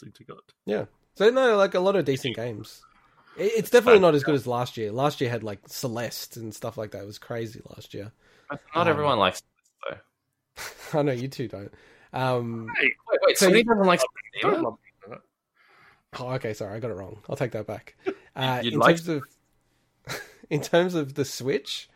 Yeah. 0.66 0.86
So 1.18 1.32
no, 1.32 1.58
like 1.58 1.74
a 1.74 1.80
lot 1.80 1.96
of 1.96 2.06
decent 2.06 2.36
games. 2.36 2.84
It's 3.38 3.72
definitely 3.72 4.02
not 4.02 4.14
as 4.14 4.24
good 4.24 4.36
as 4.36 4.46
last 4.46 4.78
year. 4.78 4.92
Last 4.92 5.20
year 5.20 5.32
had 5.32 5.42
like 5.42 5.62
Celeste 5.66 6.38
and 6.38 6.54
stuff 6.54 6.78
like 6.78 6.92
that. 6.92 7.02
It 7.02 7.08
was 7.08 7.18
crazy 7.18 7.60
last 7.76 7.96
year. 7.96 8.12
Not 8.52 8.62
um, 8.76 8.88
everyone 8.88 9.18
likes 9.18 9.42
Celeste, 9.84 10.04
though. 10.94 11.00
I 11.00 11.02
know 11.02 11.12
you 11.14 11.28
two 11.28 11.48
don't. 11.48 11.74
Um, 12.14 12.68
hey, 12.80 12.92
wait, 13.10 13.20
wait. 13.26 13.38
So 13.40 13.50
doesn't 13.50 13.80
like 13.80 14.00
Celeste. 14.42 14.78
Oh, 16.20 16.30
okay. 16.34 16.54
Sorry, 16.54 16.76
I 16.76 16.80
got 16.80 16.92
it 16.92 16.96
wrong. 16.96 17.18
I'll 17.28 17.36
take 17.36 17.52
that 17.52 17.66
back. 17.66 17.96
Uh, 18.36 18.62
in 18.64 18.78
like... 18.78 18.98
terms 18.98 19.08
of 19.08 19.24
in 20.52 20.62
terms 20.62 20.94
of 20.94 21.16
the 21.16 21.26
Switch, 21.26 21.90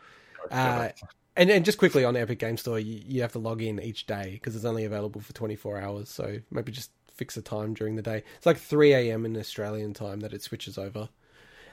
uh, 0.50 0.90
and 1.36 1.52
and 1.52 1.64
just 1.64 1.78
quickly 1.78 2.04
on 2.04 2.16
Epic 2.16 2.40
Game 2.40 2.58
Store, 2.58 2.80
you, 2.80 3.00
you 3.06 3.22
have 3.22 3.34
to 3.34 3.38
log 3.38 3.62
in 3.62 3.80
each 3.80 4.08
day 4.08 4.32
because 4.32 4.56
it's 4.56 4.66
only 4.66 4.84
available 4.84 5.22
for 5.22 5.34
24 5.34 5.80
hours. 5.80 6.10
So 6.10 6.40
maybe 6.50 6.72
just 6.72 6.90
fix 7.22 7.38
a 7.38 7.42
time 7.44 7.76
during 7.76 7.96
the 7.96 8.02
day. 8.02 8.24
It's 8.36 8.48
like 8.48 8.58
3 8.58 8.94
a.m. 8.94 9.28
in 9.28 9.38
Australian 9.38 9.94
time 9.94 10.22
that 10.22 10.34
it 10.34 10.42
switches 10.42 10.80
over. 10.80 11.08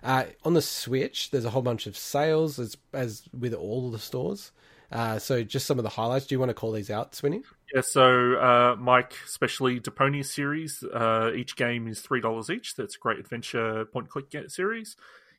Uh, 0.02 0.24
on 0.44 0.52
the 0.52 0.60
Switch, 0.60 1.30
there's 1.30 1.46
a 1.46 1.50
whole 1.50 1.62
bunch 1.62 1.86
of 1.86 1.96
sales 1.96 2.58
as 2.58 2.76
as 2.92 3.22
with 3.32 3.54
all 3.54 3.90
the 3.90 3.98
stores. 3.98 4.52
Uh, 4.92 5.18
so 5.18 5.42
just 5.42 5.64
some 5.64 5.78
of 5.78 5.84
the 5.84 5.88
highlights. 5.88 6.26
Do 6.26 6.34
you 6.34 6.38
want 6.38 6.50
to 6.50 6.54
call 6.54 6.72
these 6.72 6.90
out, 6.90 7.12
Swinny? 7.12 7.42
Yeah. 7.74 7.80
So 7.80 8.34
uh, 8.34 8.76
Mike, 8.78 9.14
especially 9.24 9.80
Deponia 9.80 10.22
series. 10.22 10.84
Uh, 10.84 11.32
each 11.34 11.56
game 11.56 11.88
is 11.88 12.02
three 12.02 12.20
dollars 12.20 12.50
each. 12.50 12.76
That's 12.76 12.96
a 12.96 12.98
great 12.98 13.18
adventure 13.18 13.86
point 13.86 14.10
click 14.10 14.26
series. 14.48 14.96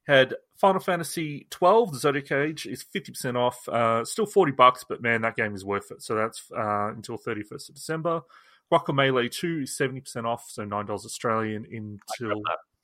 Had 0.08 0.34
Final 0.56 0.82
Fantasy 0.82 1.46
twelve. 1.52 1.94
The 1.94 2.00
Zodiac 2.00 2.32
Age 2.32 2.66
is 2.66 2.82
fifty 2.82 3.12
percent 3.12 3.38
off. 3.38 3.70
Uh, 3.70 4.04
still 4.06 4.26
forty 4.26 4.54
bucks, 4.54 4.84
but 4.90 5.04
man, 5.04 5.22
that 5.22 5.36
game 5.36 5.54
is 5.54 5.64
worth 5.64 5.92
it. 5.92 6.02
So 6.02 6.16
that's 6.16 6.52
uh, 6.52 6.94
until 6.96 7.18
thirty 7.18 7.44
first 7.44 7.70
of 7.70 7.76
December. 7.76 8.24
Guacamelee 8.72 9.32
2 9.32 9.62
is 9.64 9.78
70% 9.78 10.26
off, 10.26 10.46
so 10.50 10.64
$9 10.66 10.90
Australian 10.90 11.66
until 11.72 12.42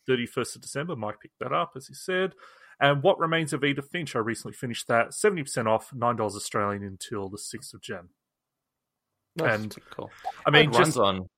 31st 0.10 0.56
of 0.56 0.62
December. 0.62 0.96
Mike 0.96 1.20
picked 1.22 1.40
that 1.40 1.54
up, 1.54 1.74
as 1.76 1.88
he 1.88 1.94
said. 1.94 2.34
And 2.80 3.02
What 3.04 3.20
Remains 3.20 3.54
of 3.54 3.64
Edith 3.64 3.90
Finch, 3.92 4.16
I 4.16 4.20
recently 4.20 4.54
finished 4.54 4.88
that. 4.88 5.12
70% 5.12 5.68
off, 5.68 5.92
$9 5.92 6.20
Australian 6.20 6.84
until 6.84 7.30
the 7.30 7.38
6th 7.38 7.74
of 7.74 7.82
Jan. 7.82 8.10
Nice. 9.38 9.60
And 9.60 9.76
cool. 9.92 10.12
I 10.46 10.50
mean, 10.50 10.70
It 10.70 10.78
runs 10.78 10.98
on. 10.98 11.30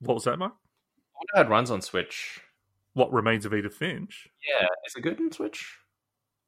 what 0.00 0.14
was 0.14 0.24
that, 0.24 0.38
Mike? 0.38 0.50
I 0.52 1.18
wonder 1.18 1.32
how 1.34 1.42
it 1.42 1.48
runs 1.54 1.70
on 1.70 1.82
Switch. 1.82 2.40
What 2.94 3.12
Remains 3.12 3.44
of 3.46 3.54
Edith 3.54 3.74
Finch? 3.74 4.28
Yeah, 4.46 4.66
is 4.86 4.94
it 4.96 5.02
good 5.02 5.20
on 5.20 5.30
Switch? 5.32 5.76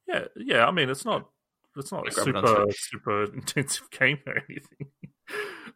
Yeah, 0.09 0.25
yeah. 0.37 0.67
I 0.67 0.73
mean, 0.73 0.91
it's 0.91 1.05
not 1.05 1.29
it's 1.77 1.93
not 1.93 2.09
a 2.09 2.11
super 2.11 2.67
super 2.73 3.23
intensive 3.35 3.89
game 3.91 4.19
or 4.27 4.35
anything. 4.49 4.89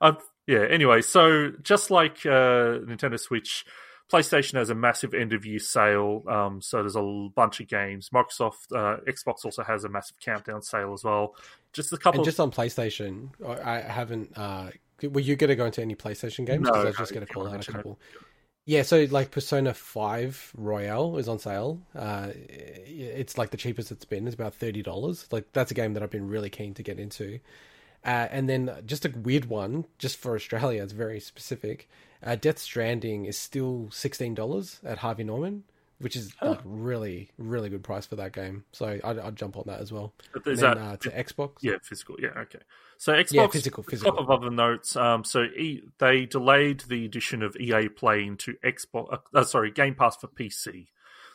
Um, 0.01 0.19
yeah. 0.47 0.67
Anyway, 0.71 1.03
so 1.03 1.53
just 1.63 1.91
like 1.91 2.25
uh, 2.25 2.81
Nintendo 2.85 3.19
Switch, 3.19 3.65
PlayStation 4.11 4.55
has 4.55 4.71
a 4.71 4.75
massive 4.75 5.15
end 5.15 5.33
of 5.33 5.45
year 5.45 5.59
sale. 5.59 6.23
Um, 6.29 6.63
so 6.63 6.83
there's 6.83 6.97
a 6.97 7.29
bunch 7.35 7.61
of 7.61 7.69
games. 7.69 8.11
Microsoft, 8.11 8.73
uh, 8.73 9.01
Xbox 9.09 9.45
also 9.45 9.65
has 9.65 9.85
a 9.85 9.89
massive 9.89 10.21
countdown 10.21 10.63
sale 10.63 10.93
as 10.93 11.03
well. 11.03 11.35
Just 11.73 11.93
a 11.93 11.97
couple. 11.97 12.21
And 12.21 12.27
of, 12.27 12.27
just 12.27 12.41
on 12.41 12.51
PlayStation, 12.51 13.31
I 13.65 13.81
haven't. 13.81 14.37
Uh, 14.37 14.71
were 15.03 15.21
you 15.21 15.37
going 15.37 15.49
to 15.49 15.57
go 15.57 15.67
into 15.67 15.83
any 15.83 15.95
PlayStation 15.95 16.47
games? 16.47 16.69
No, 16.69 16.73
I 16.73 16.85
was 16.85 16.97
just 16.97 17.13
going 17.13 17.27
to 17.27 17.33
call 17.33 17.49
out 17.49 17.55
a 17.55 17.59
it. 17.59 17.67
couple. 17.67 17.99
Yeah, 18.65 18.83
so 18.83 19.07
like 19.11 19.31
Persona 19.31 19.73
Five 19.75 20.53
Royal 20.57 21.19
is 21.19 21.29
on 21.29 21.39
sale. 21.39 21.81
Uh, 21.95 22.31
it's 22.35 23.39
like 23.39 23.51
the 23.51 23.57
cheapest 23.57 23.93
it's 23.93 24.05
been. 24.05 24.27
It's 24.27 24.35
about 24.35 24.55
thirty 24.55 24.83
dollars. 24.83 25.29
Like 25.31 25.53
that's 25.53 25.71
a 25.71 25.75
game 25.75 25.95
that 25.95 26.03
I've 26.03 26.11
been 26.11 26.29
really 26.29 26.51
keen 26.51 26.75
to 26.75 26.83
get 26.83 26.99
into. 26.99 27.39
Uh, 28.07 28.29
and 28.31 28.49
then 28.49 28.71
just 28.87 29.05
a 29.05 29.11
weird 29.11 29.47
one, 29.47 29.85
just 29.99 30.17
for 30.17 30.35
Australia, 30.37 30.83
it's 30.83 30.93
very 30.93 31.19
specific. 31.21 31.89
Uh, 32.23 32.37
Death 32.37 32.59
Stranding 32.59 33.27
is 33.27 33.37
still 33.37 33.89
sixteen 33.91 34.35
dollars 34.35 34.81
at 34.85 34.99
Harvey 34.99 35.25
Norman, 35.25 35.65
which 35.99 36.15
is 36.17 36.33
like 36.41 36.61
really, 36.65 37.31
really 37.37 37.69
good 37.69 37.83
price 37.83 38.07
for 38.07 38.17
that 38.17 38.33
game. 38.33 38.65
So 38.73 38.99
I'd, 39.03 39.19
I'd 39.19 39.37
jump 39.37 39.57
on 39.57 39.65
that 39.67 39.81
as 39.81 39.93
well. 39.93 40.15
but 40.33 40.45
And 40.47 40.55
is 40.55 40.61
then, 40.61 40.77
that 40.77 40.83
uh, 40.83 40.97
to 40.99 41.11
Xbox, 41.11 41.55
Yeah, 41.63 41.77
physical. 41.83 42.17
Yeah, 42.21 42.31
okay. 42.39 42.61
So 42.97 43.13
Xbox, 43.13 43.33
Yeah, 43.33 43.47
physical, 43.49 43.85
a 43.87 43.91
physical. 43.91 44.13
couple 44.13 44.25
of 44.35 44.41
other 44.41 44.51
notes. 44.51 44.95
Um, 44.97 45.25
so 45.25 45.43
e, 45.43 45.83
they 45.99 46.25
delayed 46.27 46.81
the 46.89 47.05
addition 47.05 47.43
of 47.43 47.57
EA 47.57 47.89
Play 47.89 48.25
into 48.25 48.55
Xbox. 48.65 49.19
Uh, 49.35 49.45
sorry, 49.45 49.71
Game 49.71 49.95
Pass 49.95 50.17
for 50.17 50.29
PC. 50.29 50.87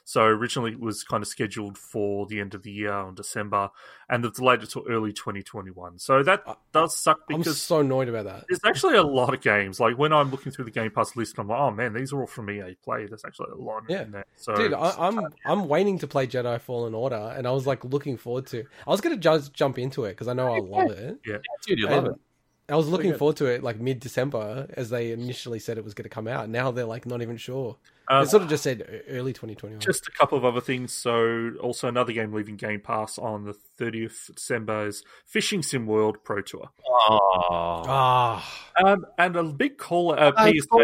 So 0.04 0.24
originally 0.24 0.72
it 0.72 0.80
was 0.80 1.04
kind 1.04 1.22
of 1.22 1.28
scheduled 1.28 1.78
for 1.78 2.26
the 2.26 2.40
end 2.40 2.54
of 2.54 2.64
the 2.64 2.72
year 2.72 2.92
on 2.92 3.16
December, 3.16 3.70
and 4.10 4.24
they've 4.24 4.34
delayed 4.34 4.62
it 4.64 4.70
till 4.72 4.84
early 4.90 5.14
2021. 5.14 6.00
So 6.00 6.24
that 6.24 6.44
Uh, 6.46 6.56
does 6.74 6.98
suck 6.98 7.20
I'm 7.32 7.44
so 7.44 7.80
annoyed 7.80 8.10
about 8.10 8.26
that. 8.26 8.46
there's 8.50 8.60
actually 8.66 8.98
a 8.98 9.04
lot 9.04 9.34
of 9.34 9.42
games. 9.42 9.80
Like 9.80 9.98
when 9.98 10.12
I'm 10.12 10.32
looking 10.32 10.52
through 10.52 10.66
the 10.66 10.72
Game 10.72 10.92
Pass 10.92 11.16
list, 11.16 11.38
I'm 11.38 11.48
like, 11.48 11.60
oh 11.60 11.72
man, 11.72 11.94
these 11.94 12.12
are 12.14 12.20
all 12.22 12.28
from 12.28 12.50
EA 12.50 12.76
Play. 12.84 13.06
There's 13.06 13.24
actually 13.26 13.52
a 13.52 13.56
lot 13.56 13.84
Yeah. 13.88 14.02
in 14.04 14.12
there. 14.12 14.26
So 14.36 14.56
Dude, 14.56 14.74
I, 14.74 14.94
I'm 14.98 15.20
I'm 15.46 15.68
waiting 15.68 16.00
to 16.00 16.08
play 16.08 16.28
Jedi 16.28 16.60
Fallen 16.60 16.94
Order, 16.94 17.34
and 17.38 17.48
I 17.48 17.52
was 17.52 17.66
like 17.68 17.86
looking 17.86 18.18
forward 18.18 18.48
to. 18.48 18.66
I 18.88 18.90
was 18.90 19.02
gonna 19.02 19.18
just 19.18 19.54
jump 19.54 19.78
into 19.80 20.06
it 20.06 20.10
because 20.12 20.28
I 20.28 20.34
know 20.34 20.54
I 20.54 20.60
love 20.60 20.92
it. 20.92 21.20
Yeah, 21.26 21.38
dude, 21.66 21.80
you 21.80 21.88
love 21.88 22.06
And 22.06 22.16
it. 22.16 22.22
I 22.70 22.76
was 22.76 22.88
looking 22.88 23.14
forward 23.16 23.36
to 23.38 23.48
it 23.48 23.64
like 23.64 23.80
mid 23.82 24.00
December 24.00 24.66
as 24.78 24.90
they 24.90 25.12
initially 25.12 25.60
said 25.60 25.78
it 25.78 25.84
was 25.84 25.94
going 25.94 26.04
to 26.04 26.10
come 26.10 26.26
out. 26.28 26.48
Now 26.48 26.72
they're 26.72 26.86
like 26.86 27.06
not 27.06 27.22
even 27.22 27.36
sure. 27.36 27.76
Um, 28.12 28.24
they 28.26 28.30
sort 28.30 28.44
of 28.44 28.50
just 28.50 28.64
said 28.64 29.04
early 29.10 29.34
2021. 29.34 29.80
Just 29.80 30.08
a 30.08 30.12
couple 30.12 30.38
of 30.38 30.46
other 30.46 30.62
things. 30.62 30.92
So, 30.94 31.52
also 31.62 31.88
another 31.88 32.14
game 32.14 32.34
leaving 32.34 32.56
Game 32.58 32.80
Pass 32.82 33.18
on 33.18 33.46
the 33.46 33.56
30th 33.80 34.30
of 34.30 34.36
December 34.36 34.88
is 34.88 35.04
Fishing 35.26 35.64
Sim 35.64 35.86
World 35.88 36.24
Pro 36.24 36.42
Tour. 36.42 36.70
Oh, 36.88 37.84
Ah, 37.88 38.64
Um, 38.84 39.06
and 39.18 39.36
a 39.36 39.44
big 39.44 39.78
call, 39.78 40.14
uh, 40.14 40.32
I 40.36 40.52
PSA, 40.52 40.62
score. 40.64 40.82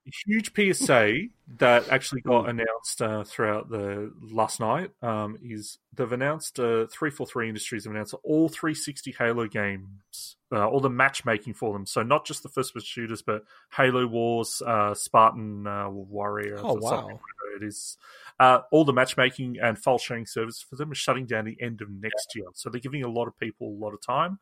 huge 0.25 0.51
PSA 0.55 1.27
that 1.57 1.89
actually 1.89 2.21
got 2.21 2.49
announced 2.49 3.01
uh, 3.01 3.23
throughout 3.23 3.69
the 3.69 4.11
last 4.21 4.59
night 4.59 4.91
um, 5.01 5.37
is 5.43 5.79
they've 5.93 6.11
announced 6.11 6.59
uh, 6.59 6.87
343 6.87 7.49
Industries 7.49 7.83
have 7.83 7.93
announced 7.93 8.15
all 8.23 8.49
360 8.49 9.15
Halo 9.17 9.47
games, 9.47 10.37
uh, 10.51 10.67
all 10.67 10.79
the 10.79 10.89
matchmaking 10.89 11.53
for 11.53 11.73
them. 11.73 11.85
So 11.85 12.03
not 12.03 12.25
just 12.25 12.43
the 12.43 12.49
first 12.49 12.73
person 12.73 12.85
shooters, 12.85 13.21
but 13.21 13.43
Halo 13.75 14.07
Wars, 14.07 14.61
uh, 14.65 14.93
Spartan 14.93 15.67
uh, 15.67 15.89
Warrior. 15.89 16.59
Oh, 16.59 16.75
or 16.75 16.79
wow. 16.79 17.03
whatever 17.03 17.19
It 17.57 17.63
is 17.63 17.97
uh, 18.39 18.61
all 18.71 18.85
the 18.85 18.93
matchmaking 18.93 19.57
and 19.61 19.77
file 19.77 19.97
sharing 19.97 20.25
service 20.25 20.61
for 20.61 20.75
them 20.75 20.91
is 20.91 20.97
shutting 20.97 21.25
down 21.25 21.45
the 21.45 21.57
end 21.61 21.81
of 21.81 21.89
next 21.89 22.35
year. 22.35 22.45
So 22.53 22.69
they're 22.69 22.81
giving 22.81 23.03
a 23.03 23.09
lot 23.09 23.27
of 23.27 23.37
people 23.37 23.67
a 23.67 23.79
lot 23.79 23.93
of 23.93 24.01
time. 24.01 24.39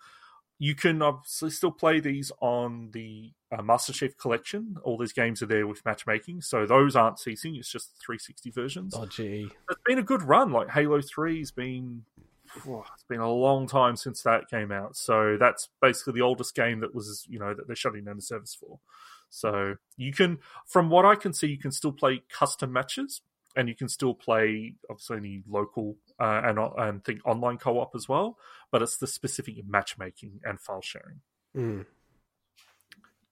You 0.61 0.75
can 0.75 1.01
obviously 1.01 1.51
still 1.51 1.71
play 1.71 2.01
these 2.01 2.31
on 2.41 2.91
the 2.91 3.31
uh, 3.51 3.61
Master 3.61 3.93
Chief 3.93 4.17
Collection. 4.17 4.75
All 4.83 4.97
these 4.97 5.13
games 5.13 5.41
are 5.41 5.45
there 5.45 5.65
with 5.65 5.83
matchmaking, 5.85 6.41
so 6.41 6.65
those 6.65 6.95
aren't 6.95 7.17
ceasing. 7.17 7.55
It's 7.55 7.71
just 7.71 7.95
the 7.95 8.01
360 8.05 8.51
versions. 8.51 8.93
oh 8.95 9.05
gee. 9.05 9.49
It's 9.69 9.81
been 9.85 9.99
a 9.99 10.03
good 10.03 10.21
run. 10.21 10.51
Like 10.51 10.69
Halo 10.69 11.01
3 11.01 11.39
has 11.39 11.51
been, 11.51 12.03
phew, 12.45 12.83
it's 12.93 13.05
been 13.05 13.21
a 13.21 13.31
long 13.31 13.67
time 13.67 13.95
since 13.95 14.21
that 14.23 14.49
came 14.49 14.71
out. 14.71 14.97
So 14.97 15.37
that's 15.39 15.69
basically 15.81 16.13
the 16.13 16.21
oldest 16.21 16.53
game 16.55 16.81
that 16.81 16.93
was, 16.93 17.25
you 17.29 17.39
know, 17.39 17.53
that 17.53 17.65
they're 17.65 17.75
shutting 17.75 18.03
down 18.03 18.17
the 18.17 18.21
service 18.21 18.53
for. 18.53 18.79
So 19.29 19.75
you 19.95 20.11
can, 20.11 20.39
from 20.65 20.89
what 20.89 21.05
I 21.05 21.15
can 21.15 21.33
see, 21.33 21.47
you 21.47 21.57
can 21.57 21.71
still 21.71 21.91
play 21.91 22.23
custom 22.29 22.73
matches, 22.73 23.21
and 23.55 23.67
you 23.67 23.75
can 23.75 23.89
still 23.89 24.13
play 24.13 24.75
obviously 24.89 25.17
any 25.17 25.43
local 25.47 25.97
uh, 26.19 26.41
and 26.43 26.59
and 26.77 27.03
think 27.03 27.21
online 27.25 27.57
co-op 27.57 27.95
as 27.95 28.07
well. 28.07 28.37
But 28.71 28.81
it's 28.81 28.97
the 28.97 29.07
specific 29.07 29.55
matchmaking 29.67 30.41
and 30.43 30.59
file 30.59 30.81
sharing. 30.81 31.21
Mm. 31.55 31.85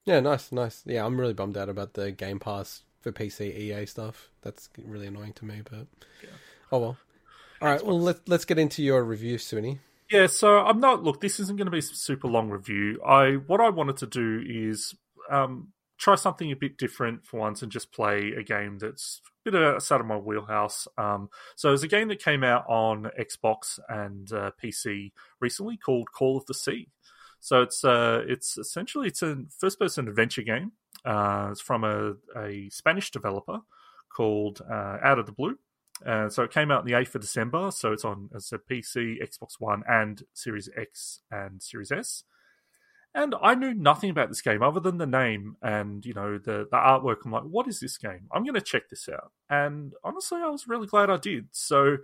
Yeah, 0.05 0.19
nice, 0.21 0.51
nice. 0.51 0.83
Yeah, 0.85 1.05
I'm 1.05 1.19
really 1.19 1.33
bummed 1.33 1.57
out 1.57 1.69
about 1.69 1.93
the 1.93 2.11
Game 2.11 2.39
Pass 2.39 2.83
for 3.01 3.11
PC 3.11 3.55
EA 3.55 3.85
stuff. 3.85 4.29
That's 4.41 4.69
really 4.77 5.07
annoying 5.07 5.33
to 5.33 5.45
me, 5.45 5.61
but 5.63 5.87
Yeah. 6.23 6.29
oh 6.71 6.79
well. 6.79 6.97
All 7.61 7.67
right, 7.69 7.83
well 7.85 7.99
let's 7.99 8.21
let's 8.27 8.45
get 8.45 8.59
into 8.59 8.83
your 8.83 9.03
review, 9.03 9.37
Sunny. 9.37 9.79
Yeah, 10.09 10.27
so 10.27 10.59
I'm 10.59 10.79
not. 10.79 11.03
Look, 11.03 11.19
this 11.19 11.39
isn't 11.39 11.57
going 11.57 11.65
to 11.65 11.71
be 11.71 11.79
a 11.79 11.81
super 11.81 12.27
long 12.29 12.49
review. 12.49 13.01
I 13.05 13.33
what 13.33 13.59
I 13.59 13.69
wanted 13.69 13.97
to 13.97 14.07
do 14.07 14.41
is 14.47 14.95
um, 15.29 15.73
try 15.97 16.15
something 16.15 16.51
a 16.51 16.55
bit 16.55 16.77
different 16.77 17.25
for 17.25 17.39
once 17.41 17.61
and 17.61 17.71
just 17.71 17.91
play 17.91 18.31
a 18.37 18.43
game 18.43 18.77
that's 18.79 19.21
bit 19.51 19.63
outside 19.63 20.01
of 20.01 20.07
my 20.07 20.17
wheelhouse. 20.17 20.87
Um, 20.97 21.29
so 21.55 21.69
there's 21.69 21.83
a 21.83 21.87
game 21.87 22.07
that 22.09 22.23
came 22.23 22.43
out 22.43 22.65
on 22.67 23.09
Xbox 23.19 23.79
and 23.89 24.31
uh, 24.31 24.51
PC 24.61 25.11
recently 25.39 25.77
called 25.77 26.11
Call 26.11 26.37
of 26.37 26.45
the 26.45 26.53
Sea. 26.53 26.89
So 27.39 27.61
it's 27.61 27.83
uh, 27.83 28.23
it's 28.27 28.57
essentially 28.57 29.07
it's 29.07 29.21
a 29.21 29.37
first 29.57 29.79
person 29.79 30.07
adventure 30.07 30.41
game. 30.41 30.71
Uh, 31.05 31.49
it's 31.51 31.61
from 31.61 31.83
a, 31.83 32.13
a 32.35 32.69
Spanish 32.69 33.11
developer 33.11 33.59
called 34.09 34.61
uh, 34.69 34.97
Out 35.03 35.19
of 35.19 35.25
the 35.25 35.31
Blue. 35.31 35.57
Uh, 36.05 36.29
so 36.29 36.43
it 36.43 36.51
came 36.51 36.71
out 36.71 36.81
on 36.81 36.85
the 36.85 36.93
8th 36.93 37.15
of 37.15 37.21
December. 37.21 37.71
So 37.71 37.91
it's 37.91 38.05
on 38.05 38.29
as 38.35 38.51
a 38.51 38.57
PC, 38.57 39.21
Xbox 39.21 39.59
One, 39.59 39.83
and 39.87 40.23
Series 40.33 40.69
X 40.75 41.21
and 41.31 41.61
Series 41.61 41.91
S. 41.91 42.23
And 43.17 43.33
I 43.41 43.55
knew 43.55 43.73
nothing 43.73 44.09
about 44.11 44.29
this 44.29 44.41
game 44.41 44.61
other 44.61 44.79
than 44.79 44.97
the 44.99 45.07
name 45.07 45.57
and 45.61 46.05
you 46.05 46.13
know 46.13 46.37
the 46.37 46.67
the 46.69 46.77
artwork. 46.77 47.17
I'm 47.25 47.31
like, 47.31 47.43
what 47.43 47.67
is 47.67 47.79
this 47.79 47.97
game? 47.97 48.27
I'm 48.31 48.43
going 48.43 48.53
to 48.53 48.61
check 48.61 48.89
this 48.89 49.09
out. 49.09 49.31
And 49.49 49.93
honestly, 50.03 50.39
I 50.41 50.47
was 50.49 50.67
really 50.67 50.87
glad 50.87 51.09
I 51.09 51.17
did. 51.17 51.47
So 51.51 51.97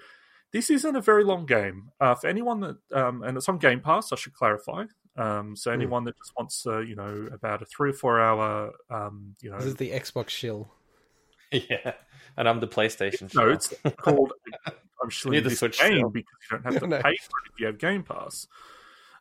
this 0.52 0.70
isn't 0.70 0.96
a 0.96 1.02
very 1.02 1.24
long 1.24 1.46
game. 1.46 1.92
Uh, 2.02 2.16
for 2.16 2.28
anyone 2.28 2.60
that 2.62 2.78
um, 2.94 3.22
and 3.24 3.38
it's 3.38 3.48
on 3.48 3.60
Game 3.60 3.80
Pass, 3.80 4.12
I 4.12 4.16
should 4.16 4.34
clarify. 4.34 4.86
Um, 5.16 5.56
so 5.56 5.70
anyone 5.72 6.04
that 6.06 6.18
just 6.18 6.32
wants, 6.36 6.66
uh, 6.66 6.80
you 6.80 6.96
know, 6.96 7.30
about 7.32 7.62
a 7.62 7.66
three 7.66 7.92
or 7.92 7.94
four 7.94 8.20
hour, 8.20 8.72
um, 8.90 9.36
you 9.42 9.52
know, 9.52 9.58
This 9.58 9.68
is 9.68 9.76
the 9.76 9.92
Xbox 9.92 10.30
shill. 10.30 10.72
yeah. 11.52 11.94
And 12.36 12.50
I'm 12.50 12.60
the 12.60 12.68
PlayStation. 12.68 13.32
No, 13.36 13.44
shill. 13.44 13.52
it's 13.52 13.74
called. 13.98 14.34
I'm 15.04 15.10
showing 15.12 15.34
Need 15.34 15.44
the 15.44 15.50
this 15.50 15.60
Switch 15.60 15.80
game 15.80 15.98
still. 15.98 16.10
because 16.10 16.32
you 16.52 16.58
don't 16.58 16.74
have 16.74 16.82
to 16.82 16.88
No. 16.88 16.96
pay 16.98 17.16
for 17.18 17.38
it 17.46 17.52
if 17.54 17.60
you 17.60 17.66
have 17.68 17.78
Game 17.78 18.02
Pass. 18.04 18.48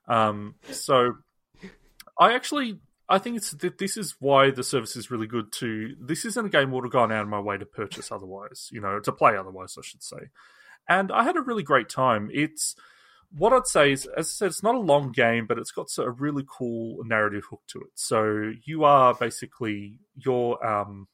Um, 0.09 0.55
so 0.71 1.17
I 2.19 2.35
actually 2.35 2.79
I 3.09 3.19
think 3.19 3.37
it's 3.37 3.51
that 3.51 3.79
this 3.79 3.97
is 3.97 4.17
why 4.21 4.51
the 4.51 4.65
service 4.65 4.97
is 4.97 5.11
really 5.11 5.27
good. 5.27 5.53
To 5.53 5.95
this 6.01 6.25
isn't 6.25 6.47
a 6.47 6.49
game 6.49 6.71
I 6.71 6.73
would 6.73 6.85
have 6.85 6.93
gone 6.93 7.13
out 7.13 7.23
of 7.23 7.29
my 7.29 7.41
way 7.41 7.59
to 7.59 7.67
purchase 7.67 8.11
otherwise, 8.11 8.69
you 8.73 8.81
know, 8.81 9.01
to 9.01 9.13
play 9.13 9.37
otherwise, 9.37 9.77
I 9.79 9.83
should 9.83 10.03
say. 10.03 10.31
And 10.89 11.13
I 11.13 11.23
had 11.23 11.37
a 11.37 11.43
really 11.43 11.63
great 11.63 11.89
time. 11.89 12.31
It's 12.33 12.75
what 13.31 13.53
I'd 13.53 13.67
say 13.67 13.93
is, 13.93 14.07
as 14.17 14.29
I 14.29 14.31
said, 14.31 14.47
it's 14.47 14.63
not 14.63 14.75
a 14.75 14.81
long 14.81 15.13
game, 15.13 15.47
but 15.47 15.59
it's 15.59 15.71
got 15.71 15.89
a 15.99 16.11
really 16.11 16.45
cool 16.47 16.99
narrative 17.05 17.45
hook 17.51 17.63
to 17.69 17.81
it. 17.81 17.91
So 17.95 18.53
you 18.65 18.85
are 18.85 19.15
basically 19.15 19.99
you're 20.17 20.65
um, 20.65 21.09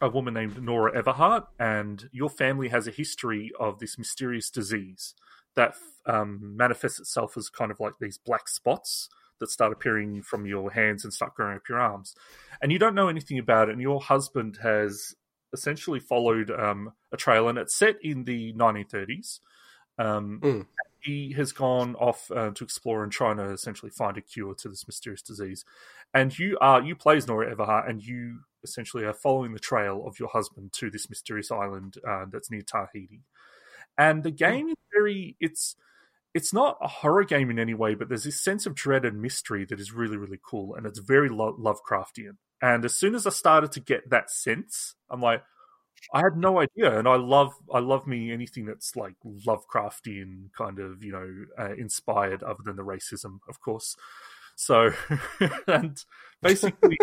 a 0.00 0.08
woman 0.08 0.34
named 0.34 0.62
Nora 0.62 1.02
Everhart, 1.02 1.46
and 1.58 2.08
your 2.12 2.28
family 2.30 2.68
has 2.68 2.86
a 2.86 2.90
history 2.90 3.50
of 3.58 3.78
this 3.78 3.98
mysterious 3.98 4.50
disease 4.50 5.14
that 5.56 5.74
um, 6.06 6.56
manifests 6.56 7.00
itself 7.00 7.36
as 7.36 7.48
kind 7.48 7.70
of 7.70 7.80
like 7.80 7.94
these 8.00 8.18
black 8.18 8.48
spots 8.48 9.08
that 9.40 9.50
start 9.50 9.72
appearing 9.72 10.22
from 10.22 10.46
your 10.46 10.70
hands 10.70 11.04
and 11.04 11.12
start 11.12 11.34
growing 11.34 11.56
up 11.56 11.68
your 11.68 11.80
arms. 11.80 12.14
And 12.62 12.72
you 12.72 12.78
don't 12.78 12.94
know 12.94 13.08
anything 13.08 13.38
about 13.38 13.68
it, 13.68 13.72
and 13.72 13.80
your 13.82 14.00
husband 14.00 14.58
has 14.62 15.14
essentially 15.52 16.00
followed 16.00 16.50
um, 16.50 16.92
a 17.12 17.16
trail, 17.16 17.48
and 17.48 17.58
it's 17.58 17.76
set 17.76 17.96
in 18.02 18.24
the 18.24 18.52
1930s. 18.54 19.40
Um, 19.96 20.40
Mm. 20.42 20.66
he 21.00 21.32
has 21.34 21.52
gone 21.52 21.94
off 21.96 22.30
uh, 22.32 22.50
to 22.50 22.64
explore 22.64 23.04
and 23.04 23.12
trying 23.12 23.36
to 23.36 23.50
essentially 23.50 23.90
find 23.90 24.16
a 24.16 24.20
cure 24.20 24.54
to 24.56 24.68
this 24.68 24.86
mysterious 24.88 25.22
disease. 25.22 25.64
And 26.12 26.36
you 26.36 26.58
are 26.60 26.82
you 26.82 26.96
play 26.96 27.16
as 27.16 27.28
Nora 27.28 27.54
Everhart, 27.54 27.88
and 27.88 28.02
you 28.02 28.40
essentially 28.64 29.04
are 29.04 29.12
following 29.12 29.52
the 29.52 29.60
trail 29.60 30.04
of 30.06 30.18
your 30.18 30.28
husband 30.30 30.72
to 30.72 30.90
this 30.90 31.08
mysterious 31.10 31.50
island 31.52 31.96
uh, 32.08 32.24
that's 32.30 32.50
near 32.50 32.62
Tahiti. 32.62 33.20
And 33.96 34.24
the 34.24 34.30
game 34.32 34.68
is 34.68 34.76
very 34.92 35.36
it's 35.38 35.76
it's 36.34 36.52
not 36.52 36.76
a 36.80 36.88
horror 36.88 37.24
game 37.24 37.50
in 37.50 37.58
any 37.58 37.74
way, 37.74 37.94
but 37.94 38.08
there's 38.08 38.24
this 38.24 38.40
sense 38.40 38.66
of 38.66 38.74
dread 38.74 39.04
and 39.04 39.22
mystery 39.22 39.64
that 39.66 39.80
is 39.80 39.92
really 39.92 40.16
really 40.16 40.40
cool, 40.42 40.74
and 40.74 40.86
it's 40.86 40.98
very 40.98 41.28
lo- 41.28 41.56
Lovecraftian. 41.58 42.36
And 42.60 42.84
as 42.84 42.94
soon 42.94 43.14
as 43.14 43.26
I 43.26 43.30
started 43.30 43.72
to 43.72 43.80
get 43.80 44.10
that 44.10 44.30
sense, 44.30 44.94
I'm 45.10 45.20
like, 45.20 45.42
I 46.12 46.20
had 46.20 46.36
no 46.36 46.60
idea, 46.60 46.98
and 46.98 47.08
I 47.08 47.16
love 47.16 47.52
I 47.72 47.78
love 47.78 48.06
me 48.06 48.32
anything 48.32 48.66
that's 48.66 48.96
like 48.96 49.14
Lovecraftian 49.24 50.50
kind 50.56 50.78
of 50.78 51.02
you 51.02 51.12
know 51.12 51.44
uh, 51.58 51.74
inspired, 51.74 52.42
other 52.42 52.62
than 52.64 52.76
the 52.76 52.84
racism, 52.84 53.38
of 53.48 53.60
course. 53.60 53.96
So, 54.56 54.92
and 55.66 56.02
basically, 56.42 56.98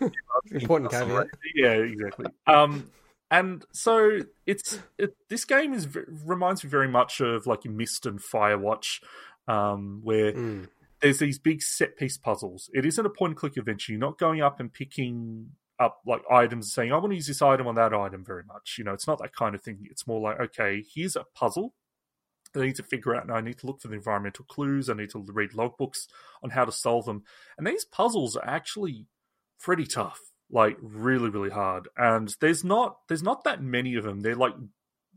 important 0.50 0.90
caveat. 0.90 1.28
Yeah, 1.54 1.72
exactly. 1.72 2.26
Um, 2.46 2.90
and 3.30 3.64
so 3.72 4.20
it's 4.46 4.78
it, 4.98 5.16
this 5.28 5.44
game 5.44 5.72
is 5.74 5.88
reminds 6.24 6.64
me 6.64 6.70
very 6.70 6.88
much 6.88 7.20
of 7.20 7.46
like 7.46 7.64
Myst 7.64 8.06
and 8.06 8.18
Firewatch, 8.20 9.00
um, 9.48 10.00
where 10.02 10.32
Mm. 10.32 10.68
there's 11.00 11.18
these 11.18 11.38
big 11.38 11.62
set 11.62 11.96
piece 11.96 12.18
puzzles. 12.18 12.70
It 12.74 12.84
isn't 12.86 13.04
a 13.06 13.10
point 13.10 13.30
and 13.30 13.36
click 13.38 13.56
adventure. 13.56 13.92
You're 13.92 14.00
not 14.00 14.18
going 14.18 14.40
up 14.42 14.60
and 14.60 14.72
picking 14.72 15.52
up 15.78 16.00
like 16.06 16.22
items 16.30 16.66
and 16.66 16.70
saying, 16.70 16.92
I 16.92 16.96
want 16.98 17.10
to 17.12 17.16
use 17.16 17.26
this 17.26 17.40
item 17.40 17.66
on 17.66 17.74
that 17.76 17.94
item 17.94 18.22
very 18.24 18.42
much. 18.44 18.74
You 18.76 18.84
know, 18.84 18.92
it's 18.92 19.06
not 19.06 19.18
that 19.20 19.34
kind 19.34 19.54
of 19.54 19.62
thing. 19.62 19.86
It's 19.90 20.06
more 20.06 20.20
like, 20.20 20.38
okay, 20.38 20.84
here's 20.94 21.16
a 21.16 21.24
puzzle. 21.34 21.74
I 22.54 22.60
need 22.60 22.76
to 22.76 22.82
figure 22.82 23.14
out, 23.14 23.22
and 23.22 23.32
I 23.32 23.40
need 23.40 23.58
to 23.60 23.66
look 23.66 23.80
for 23.80 23.88
the 23.88 23.94
environmental 23.94 24.44
clues. 24.44 24.90
I 24.90 24.94
need 24.94 25.10
to 25.10 25.24
read 25.32 25.52
logbooks 25.52 26.06
on 26.42 26.50
how 26.50 26.64
to 26.64 26.72
solve 26.72 27.06
them. 27.06 27.22
And 27.56 27.66
these 27.66 27.84
puzzles 27.84 28.36
are 28.36 28.44
actually 28.46 29.06
pretty 29.58 29.86
tough, 29.86 30.20
like 30.50 30.76
really, 30.80 31.30
really 31.30 31.50
hard. 31.50 31.88
And 31.96 32.34
there's 32.40 32.64
not 32.64 32.98
there's 33.08 33.22
not 33.22 33.44
that 33.44 33.62
many 33.62 33.94
of 33.94 34.04
them. 34.04 34.20
They're 34.20 34.34
like 34.34 34.54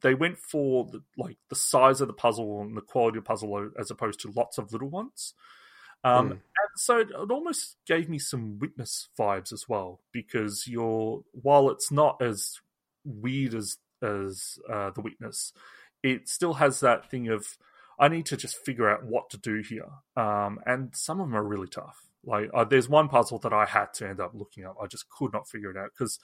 they 0.01 0.13
went 0.13 0.37
for 0.37 0.85
the, 0.85 1.01
like 1.17 1.37
the 1.49 1.55
size 1.55 2.01
of 2.01 2.07
the 2.07 2.13
puzzle 2.13 2.61
and 2.61 2.75
the 2.75 2.81
quality 2.81 3.17
of 3.17 3.23
the 3.23 3.27
puzzle 3.27 3.69
as 3.79 3.89
opposed 3.89 4.19
to 4.21 4.31
lots 4.35 4.57
of 4.57 4.73
little 4.73 4.89
ones. 4.89 5.33
Um, 6.03 6.29
Mm. 6.29 6.31
And 6.31 6.41
so 6.75 6.99
it, 6.99 7.09
it 7.09 7.31
almost 7.31 7.77
gave 7.87 8.09
me 8.09 8.19
some 8.19 8.59
witness 8.59 9.07
vibes 9.17 9.53
as 9.53 9.69
well 9.69 10.01
because 10.11 10.67
you're 10.67 11.23
while 11.31 11.69
it's 11.69 11.91
not 11.91 12.21
as 12.21 12.59
weird 13.05 13.53
as 13.53 13.77
as 14.01 14.59
uh, 14.69 14.91
the 14.91 15.01
witness, 15.01 15.53
it 16.03 16.27
still 16.27 16.55
has 16.55 16.81
that 16.81 17.09
thing 17.09 17.29
of 17.29 17.57
I 17.97 18.07
need 18.09 18.25
to 18.27 18.37
just 18.37 18.57
figure 18.57 18.89
out 18.89 19.05
what 19.05 19.29
to 19.29 19.37
do 19.37 19.61
here. 19.61 19.87
Um, 20.17 20.59
and 20.65 20.95
some 20.95 21.21
of 21.21 21.27
them 21.27 21.35
are 21.35 21.43
really 21.43 21.67
tough. 21.67 22.07
Like 22.25 22.49
uh, 22.53 22.63
there's 22.63 22.89
one 22.89 23.09
puzzle 23.09 23.39
that 23.39 23.53
I 23.53 23.65
had 23.65 23.93
to 23.95 24.07
end 24.07 24.19
up 24.19 24.31
looking 24.33 24.65
up. 24.65 24.77
I 24.81 24.87
just 24.87 25.09
could 25.09 25.33
not 25.33 25.47
figure 25.47 25.71
it 25.71 25.77
out 25.77 25.89
because 25.97 26.19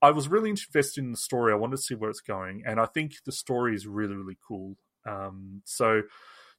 I 0.00 0.10
was 0.10 0.28
really 0.28 0.50
invested 0.50 1.04
in 1.04 1.10
the 1.12 1.16
story. 1.16 1.52
I 1.52 1.56
wanted 1.56 1.76
to 1.76 1.82
see 1.82 1.94
where 1.94 2.10
it's 2.10 2.20
going, 2.20 2.62
and 2.66 2.80
I 2.80 2.86
think 2.86 3.14
the 3.24 3.32
story 3.32 3.74
is 3.74 3.86
really 3.86 4.14
really 4.14 4.38
cool. 4.46 4.76
Um, 5.06 5.62
so 5.64 6.02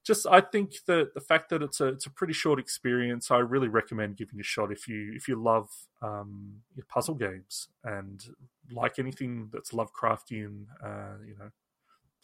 just 0.06 0.28
I 0.28 0.40
think 0.40 0.74
that 0.86 1.16
the 1.16 1.20
fact 1.20 1.50
that 1.50 1.64
it's 1.64 1.82
a 1.82 1.88
it's 1.88 2.06
a 2.06 2.12
pretty 2.12 2.34
short 2.34 2.60
experience, 2.60 3.32
I 3.32 3.40
really 3.40 3.68
recommend 3.68 4.18
giving 4.18 4.40
a 4.40 4.44
shot 4.44 4.72
if 4.72 4.88
you 4.88 5.14
if 5.16 5.28
you 5.28 5.36
love 5.36 5.68
um, 6.02 6.58
your 6.76 6.86
puzzle 6.88 7.16
games 7.16 7.68
and 7.84 8.24
like 8.72 9.00
anything 9.00 9.50
that's 9.52 9.72
Lovecraftian, 9.72 10.66
uh, 10.84 11.18
you 11.26 11.36
know, 11.40 11.50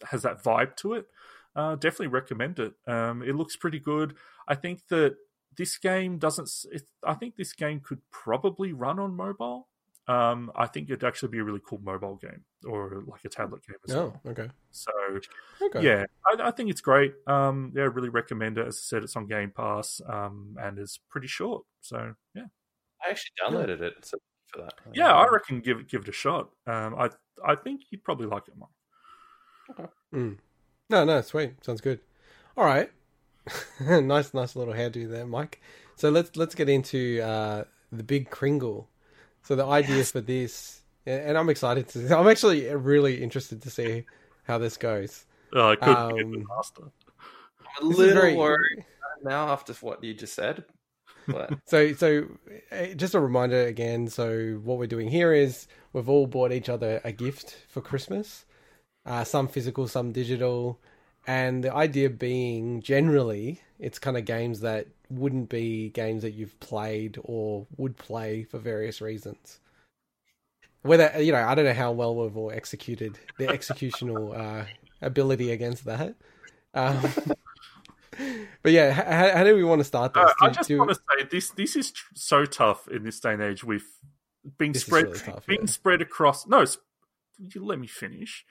has 0.04 0.22
that 0.22 0.42
vibe 0.42 0.76
to 0.76 0.94
it. 0.94 1.06
Uh, 1.54 1.74
definitely 1.74 2.06
recommend 2.06 2.58
it. 2.60 2.72
Um, 2.86 3.22
it 3.22 3.34
looks 3.34 3.56
pretty 3.56 3.80
good. 3.80 4.14
I 4.48 4.54
think 4.54 4.86
that 4.88 5.16
this 5.56 5.78
game 5.78 6.18
doesn't. 6.18 6.50
It, 6.72 6.82
I 7.04 7.14
think 7.14 7.36
this 7.36 7.52
game 7.52 7.80
could 7.80 8.00
probably 8.10 8.72
run 8.72 8.98
on 8.98 9.14
mobile. 9.14 9.68
Um, 10.08 10.50
I 10.56 10.66
think 10.66 10.90
it'd 10.90 11.04
actually 11.04 11.28
be 11.28 11.38
a 11.38 11.44
really 11.44 11.60
cool 11.64 11.80
mobile 11.82 12.16
game 12.16 12.44
or 12.66 13.04
like 13.06 13.24
a 13.24 13.28
tablet 13.28 13.62
game 13.64 13.76
as 13.88 13.94
well. 13.94 14.20
Oh, 14.26 14.30
okay. 14.30 14.48
So 14.72 14.90
Okay. 15.62 15.82
yeah, 15.82 16.06
I, 16.26 16.48
I 16.48 16.50
think 16.50 16.70
it's 16.70 16.80
great. 16.80 17.14
Um, 17.28 17.72
yeah, 17.76 17.82
I 17.82 17.86
really 17.86 18.08
recommend 18.08 18.58
it. 18.58 18.66
As 18.66 18.76
I 18.76 18.82
said, 18.82 19.04
it's 19.04 19.14
on 19.14 19.26
Game 19.28 19.52
Pass, 19.56 20.00
um, 20.08 20.56
and 20.60 20.78
is 20.78 20.98
pretty 21.08 21.28
short. 21.28 21.64
So 21.82 22.14
yeah, 22.34 22.46
I 23.06 23.10
actually 23.10 23.30
downloaded 23.40 23.80
it 23.80 23.94
so 24.04 24.18
for 24.48 24.62
that. 24.62 24.74
yeah, 24.92 25.12
I 25.14 25.26
reckon 25.28 25.60
give 25.60 25.78
it 25.78 25.88
give 25.88 26.02
it 26.02 26.08
a 26.08 26.12
shot. 26.12 26.50
Um, 26.66 26.96
I 26.96 27.10
I 27.46 27.54
think 27.54 27.82
you'd 27.90 28.02
probably 28.02 28.26
like 28.26 28.48
it 28.48 28.54
more. 28.56 28.70
Mm. 30.12 30.38
No, 30.90 31.04
no, 31.04 31.20
sweet. 31.20 31.64
Sounds 31.64 31.80
good. 31.80 32.00
All 32.56 32.64
right. 32.64 32.90
nice, 33.80 34.32
nice 34.34 34.56
little 34.56 34.74
hairdo 34.74 35.10
there, 35.10 35.26
Mike. 35.26 35.60
So 35.96 36.10
let's 36.10 36.36
let's 36.36 36.54
get 36.54 36.68
into 36.68 37.20
uh, 37.22 37.64
the 37.90 38.02
big 38.02 38.30
Kringle. 38.30 38.88
So 39.42 39.56
the 39.56 39.66
idea 39.66 40.04
for 40.04 40.20
this, 40.20 40.82
and 41.06 41.36
I'm 41.36 41.48
excited 41.50 41.88
to. 41.90 42.16
I'm 42.16 42.28
actually 42.28 42.66
really 42.74 43.22
interested 43.22 43.62
to 43.62 43.70
see 43.70 44.04
how 44.44 44.58
this 44.58 44.76
goes. 44.76 45.26
Oh, 45.52 45.70
I 45.70 45.76
couldn't 45.76 46.10
forget 46.10 46.30
the 46.30 46.36
Um, 46.38 46.46
master. 46.48 46.82
I'm 47.80 47.86
a 47.86 47.88
little 47.90 48.14
very- 48.22 48.36
worried 48.36 48.84
now 49.22 49.48
after 49.48 49.72
what 49.74 50.02
you 50.02 50.14
just 50.14 50.34
said. 50.34 50.64
But 51.28 51.50
So, 51.66 51.92
so 51.92 52.26
uh, 52.72 52.86
just 52.96 53.14
a 53.14 53.20
reminder 53.20 53.66
again. 53.66 54.08
So, 54.08 54.60
what 54.64 54.78
we're 54.78 54.86
doing 54.86 55.08
here 55.08 55.32
is 55.32 55.66
we've 55.92 56.08
all 56.08 56.26
bought 56.26 56.52
each 56.52 56.68
other 56.68 57.00
a 57.04 57.12
gift 57.12 57.56
for 57.68 57.80
Christmas, 57.80 58.44
uh, 59.06 59.24
some 59.24 59.46
physical, 59.48 59.86
some 59.88 60.10
digital, 60.12 60.80
and 61.26 61.62
the 61.62 61.72
idea 61.72 62.10
being 62.10 62.82
generally 62.82 63.60
it's 63.82 63.98
kind 63.98 64.16
of 64.16 64.24
games 64.24 64.60
that 64.60 64.86
wouldn't 65.10 65.48
be 65.48 65.90
games 65.90 66.22
that 66.22 66.30
you've 66.30 66.58
played 66.60 67.18
or 67.24 67.66
would 67.76 67.96
play 67.96 68.44
for 68.44 68.58
various 68.58 69.00
reasons. 69.00 69.58
Whether 70.82 71.20
you 71.20 71.32
know, 71.32 71.42
I 71.42 71.54
don't 71.54 71.64
know 71.64 71.74
how 71.74 71.90
well 71.90 72.14
we've 72.14 72.36
all 72.36 72.52
executed 72.52 73.18
the 73.38 73.46
executional 73.46 74.38
uh, 74.62 74.66
ability 75.00 75.50
against 75.50 75.84
that. 75.84 76.14
Um, 76.74 77.02
but 78.62 78.72
yeah, 78.72 78.92
how, 78.92 79.38
how 79.38 79.44
do 79.44 79.54
we 79.56 79.64
want 79.64 79.80
to 79.80 79.84
start 79.84 80.14
this? 80.14 80.24
Uh, 80.40 80.46
I 80.46 80.50
just 80.50 80.68
do- 80.68 80.78
want 80.78 80.90
to 80.90 80.96
say 80.96 81.26
this 81.30 81.50
this 81.50 81.74
is 81.76 81.90
tr- 81.90 82.14
so 82.14 82.44
tough 82.44 82.86
in 82.88 83.02
this 83.02 83.18
day 83.18 83.32
and 83.34 83.42
age 83.42 83.64
with 83.64 83.84
being 84.58 84.72
This 84.72 84.82
spread 84.82 85.06
really 85.06 85.18
tough, 85.18 85.46
being 85.46 85.60
yeah. 85.62 85.66
spread 85.66 86.00
across. 86.02 86.46
No, 86.46 86.64
you 87.38 87.64
let 87.64 87.80
me 87.80 87.88
finish. 87.88 88.44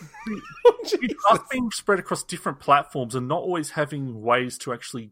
Us 1.30 1.40
being 1.50 1.70
spread 1.70 1.98
across 1.98 2.22
different 2.22 2.60
platforms 2.60 3.14
and 3.14 3.28
not 3.28 3.42
always 3.42 3.70
having 3.70 4.22
ways 4.22 4.58
to 4.58 4.72
actually 4.72 5.10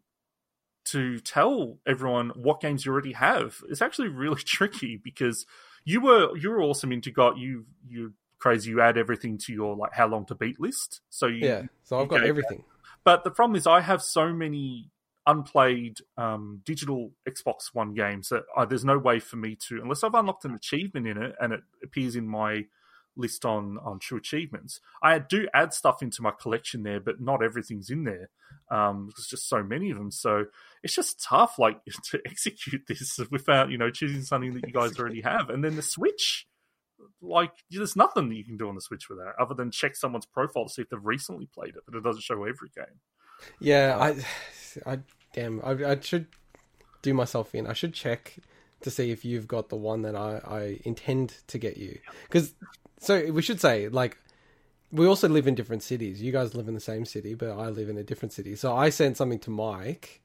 to 0.86 1.18
tell 1.18 1.78
everyone 1.86 2.30
what 2.36 2.60
games 2.60 2.86
you 2.86 2.92
already 2.92 3.12
have 3.12 3.60
is 3.68 3.82
actually 3.82 4.08
really 4.08 4.40
tricky 4.44 4.96
because 4.96 5.44
you 5.84 6.00
were 6.00 6.36
you 6.36 6.50
were 6.50 6.62
awesome 6.62 6.92
into 6.92 7.10
got 7.10 7.38
you 7.38 7.66
you 7.88 8.12
crazy 8.38 8.70
you 8.70 8.80
add 8.80 8.98
everything 8.98 9.38
to 9.38 9.52
your 9.52 9.76
like 9.76 9.92
how 9.92 10.06
long 10.06 10.26
to 10.26 10.34
beat 10.34 10.60
list. 10.60 11.00
So 11.10 11.26
you 11.26 11.46
Yeah, 11.46 11.62
so 11.84 12.00
I've 12.00 12.08
got 12.08 12.24
everything. 12.24 12.64
but 13.04 13.24
the 13.24 13.30
problem 13.30 13.56
is, 13.56 13.66
I 13.66 13.80
have 13.80 14.02
so 14.02 14.32
many 14.32 14.90
unplayed 15.26 15.98
um, 16.16 16.62
digital 16.64 17.10
Xbox 17.28 17.70
One 17.72 17.94
games 17.94 18.28
that 18.28 18.44
uh, 18.56 18.64
there's 18.64 18.84
no 18.84 18.98
way 18.98 19.18
for 19.18 19.36
me 19.36 19.56
to, 19.68 19.80
unless 19.82 20.04
I've 20.04 20.14
unlocked 20.14 20.44
an 20.44 20.54
achievement 20.54 21.08
in 21.08 21.20
it 21.20 21.34
and 21.40 21.52
it 21.52 21.60
appears 21.82 22.14
in 22.14 22.28
my 22.28 22.66
list 23.16 23.44
on 23.44 23.78
on 23.82 23.98
True 23.98 24.18
Achievements. 24.18 24.80
I 25.02 25.18
do 25.18 25.48
add 25.54 25.72
stuff 25.72 26.02
into 26.02 26.22
my 26.22 26.30
collection 26.30 26.82
there, 26.82 27.00
but 27.00 27.20
not 27.20 27.42
everything's 27.42 27.90
in 27.90 28.04
there. 28.04 28.30
Um, 28.70 29.10
there's 29.16 29.26
just 29.26 29.48
so 29.48 29.62
many 29.62 29.90
of 29.90 29.98
them, 29.98 30.10
so 30.10 30.46
it's 30.82 30.94
just 30.94 31.22
tough, 31.22 31.58
like 31.58 31.80
to 32.10 32.20
execute 32.26 32.82
this 32.88 33.18
without 33.30 33.70
you 33.70 33.78
know 33.78 33.90
choosing 33.90 34.22
something 34.22 34.54
that 34.54 34.66
you 34.66 34.72
guys 34.72 34.96
already 34.98 35.22
have, 35.22 35.50
and 35.50 35.64
then 35.64 35.76
the 35.76 35.82
Switch. 35.82 36.46
Like, 37.20 37.52
there's 37.70 37.96
nothing 37.96 38.28
that 38.28 38.36
you 38.36 38.44
can 38.44 38.56
do 38.56 38.68
on 38.68 38.74
the 38.74 38.80
Switch 38.80 39.08
with 39.08 39.18
that 39.18 39.34
other 39.38 39.54
than 39.54 39.70
check 39.70 39.96
someone's 39.96 40.26
profile 40.26 40.64
to 40.64 40.72
see 40.72 40.82
if 40.82 40.88
they've 40.88 40.98
recently 41.02 41.46
played 41.46 41.76
it, 41.76 41.82
but 41.86 41.94
it 41.94 42.02
doesn't 42.02 42.22
show 42.22 42.44
every 42.44 42.70
game. 42.74 43.00
Yeah, 43.60 43.96
I, 43.98 44.24
I 44.92 44.98
damn, 45.32 45.60
I, 45.62 45.92
I 45.92 46.00
should 46.00 46.26
do 47.02 47.14
myself 47.14 47.54
in. 47.54 47.66
I 47.66 47.72
should 47.72 47.94
check 47.94 48.36
to 48.80 48.90
see 48.90 49.10
if 49.10 49.24
you've 49.24 49.48
got 49.48 49.68
the 49.68 49.76
one 49.76 50.02
that 50.02 50.14
I, 50.14 50.40
I 50.44 50.80
intend 50.84 51.34
to 51.48 51.58
get 51.58 51.76
you. 51.76 51.98
Because, 52.24 52.54
so 52.98 53.30
we 53.32 53.42
should 53.42 53.60
say, 53.60 53.88
like, 53.88 54.18
we 54.92 55.06
also 55.06 55.28
live 55.28 55.46
in 55.46 55.54
different 55.54 55.82
cities. 55.82 56.22
You 56.22 56.32
guys 56.32 56.54
live 56.54 56.68
in 56.68 56.74
the 56.74 56.80
same 56.80 57.04
city, 57.04 57.34
but 57.34 57.50
I 57.50 57.68
live 57.68 57.88
in 57.88 57.98
a 57.98 58.04
different 58.04 58.32
city. 58.32 58.56
So 58.56 58.74
I 58.74 58.90
sent 58.90 59.16
something 59.16 59.40
to 59.40 59.50
Mike, 59.50 60.22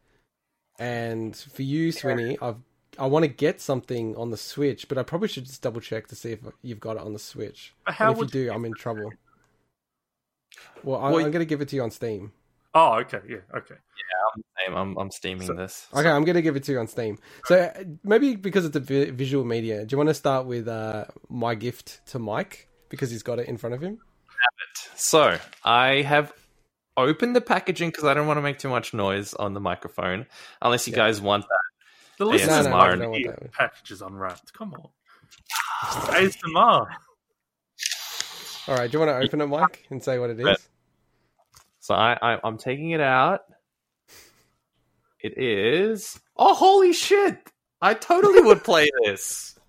and 0.79 1.35
for 1.35 1.63
you, 1.63 1.91
Swinny, 1.91 2.37
I've 2.41 2.57
I 2.99 3.05
want 3.05 3.23
to 3.23 3.29
get 3.29 3.61
something 3.61 4.15
on 4.17 4.31
the 4.31 4.37
Switch, 4.37 4.87
but 4.87 4.97
I 4.97 5.03
probably 5.03 5.29
should 5.29 5.45
just 5.45 5.61
double 5.61 5.81
check 5.81 6.07
to 6.07 6.15
see 6.15 6.31
if 6.31 6.39
you've 6.61 6.79
got 6.79 6.97
it 6.97 7.03
on 7.03 7.13
the 7.13 7.19
Switch. 7.19 7.73
But 7.85 7.95
how 7.95 8.11
and 8.11 8.21
if 8.21 8.33
you 8.33 8.45
do, 8.45 8.51
I'm 8.51 8.65
in 8.65 8.73
trouble. 8.73 9.11
Well, 10.83 10.99
I, 10.99 11.11
Well, 11.11 11.25
I'm 11.25 11.31
going 11.31 11.39
to 11.39 11.45
give 11.45 11.61
it 11.61 11.69
to 11.69 11.75
you 11.75 11.83
on 11.83 11.91
Steam. 11.91 12.33
Oh, 12.73 12.99
okay, 12.99 13.19
yeah, 13.27 13.37
okay. 13.57 13.75
Yeah, 13.75 14.67
I'm, 14.69 14.75
I'm, 14.77 14.97
I'm 14.97 15.11
steaming 15.11 15.47
So- 15.47 15.53
this. 15.55 15.87
Okay, 15.93 16.07
I'm 16.09 16.23
going 16.23 16.35
to 16.35 16.41
give 16.41 16.55
it 16.55 16.63
to 16.63 16.71
you 16.71 16.79
on 16.79 16.87
Steam. 16.87 17.17
So 17.45 17.57
uh, 17.57 17.83
maybe 18.03 18.35
because 18.37 18.65
it's 18.65 18.75
a 18.75 18.79
vi- 18.79 19.09
visual 19.11 19.43
media, 19.43 19.85
do 19.85 19.93
you 19.93 19.97
want 19.97 20.09
to 20.09 20.13
start 20.13 20.45
with 20.45 20.67
uh, 20.67 21.05
my 21.29 21.53
gift 21.55 21.99
to 22.07 22.19
Mike 22.19 22.69
because 22.89 23.11
he's 23.11 23.23
got 23.23 23.39
it 23.39 23.47
in 23.49 23.57
front 23.57 23.75
of 23.75 23.81
him? 23.81 23.99
So 24.95 25.37
I 25.65 26.01
have 26.03 26.31
opened 26.95 27.35
the 27.35 27.41
packaging 27.41 27.89
because 27.89 28.05
I 28.05 28.13
don't 28.13 28.27
want 28.27 28.37
to 28.37 28.41
make 28.41 28.57
too 28.59 28.69
much 28.69 28.93
noise 28.93 29.33
on 29.33 29.53
the 29.53 29.59
microphone. 29.59 30.25
Unless 30.61 30.87
you 30.87 30.91
Yeah. 30.91 30.97
guys 30.97 31.19
want 31.21 31.43
that. 31.43 31.59
The 32.19 32.25
Yeah, 32.25 32.31
listeners 32.31 32.65
no, 32.65 32.71
no, 32.71 32.77
might 32.77 32.85
I 32.91 32.95
don't 32.95 33.09
want 33.11 33.17
hear 33.23 33.37
that. 33.41 33.51
packages 33.53 34.01
unwrapped. 34.01 34.53
Come 34.53 34.73
on. 34.75 34.89
ASMR. 36.13 36.87
All 38.67 38.75
right, 38.75 38.89
do 38.91 38.95
you 38.97 39.05
want 39.05 39.09
to 39.19 39.25
open 39.25 39.41
it, 39.41 39.47
Mike, 39.47 39.85
and 39.89 40.01
say 40.03 40.19
what 40.19 40.29
it 40.29 40.39
is? 40.39 40.69
So 41.91 41.95
I, 41.95 42.17
I 42.21 42.39
I'm 42.45 42.57
taking 42.57 42.91
it 42.91 43.01
out. 43.01 43.41
It 45.19 45.37
is 45.37 46.17
oh 46.37 46.53
holy 46.53 46.93
shit! 46.93 47.37
I 47.81 47.95
totally 47.95 48.39
would 48.39 48.63
play 48.63 48.89
this, 49.03 49.59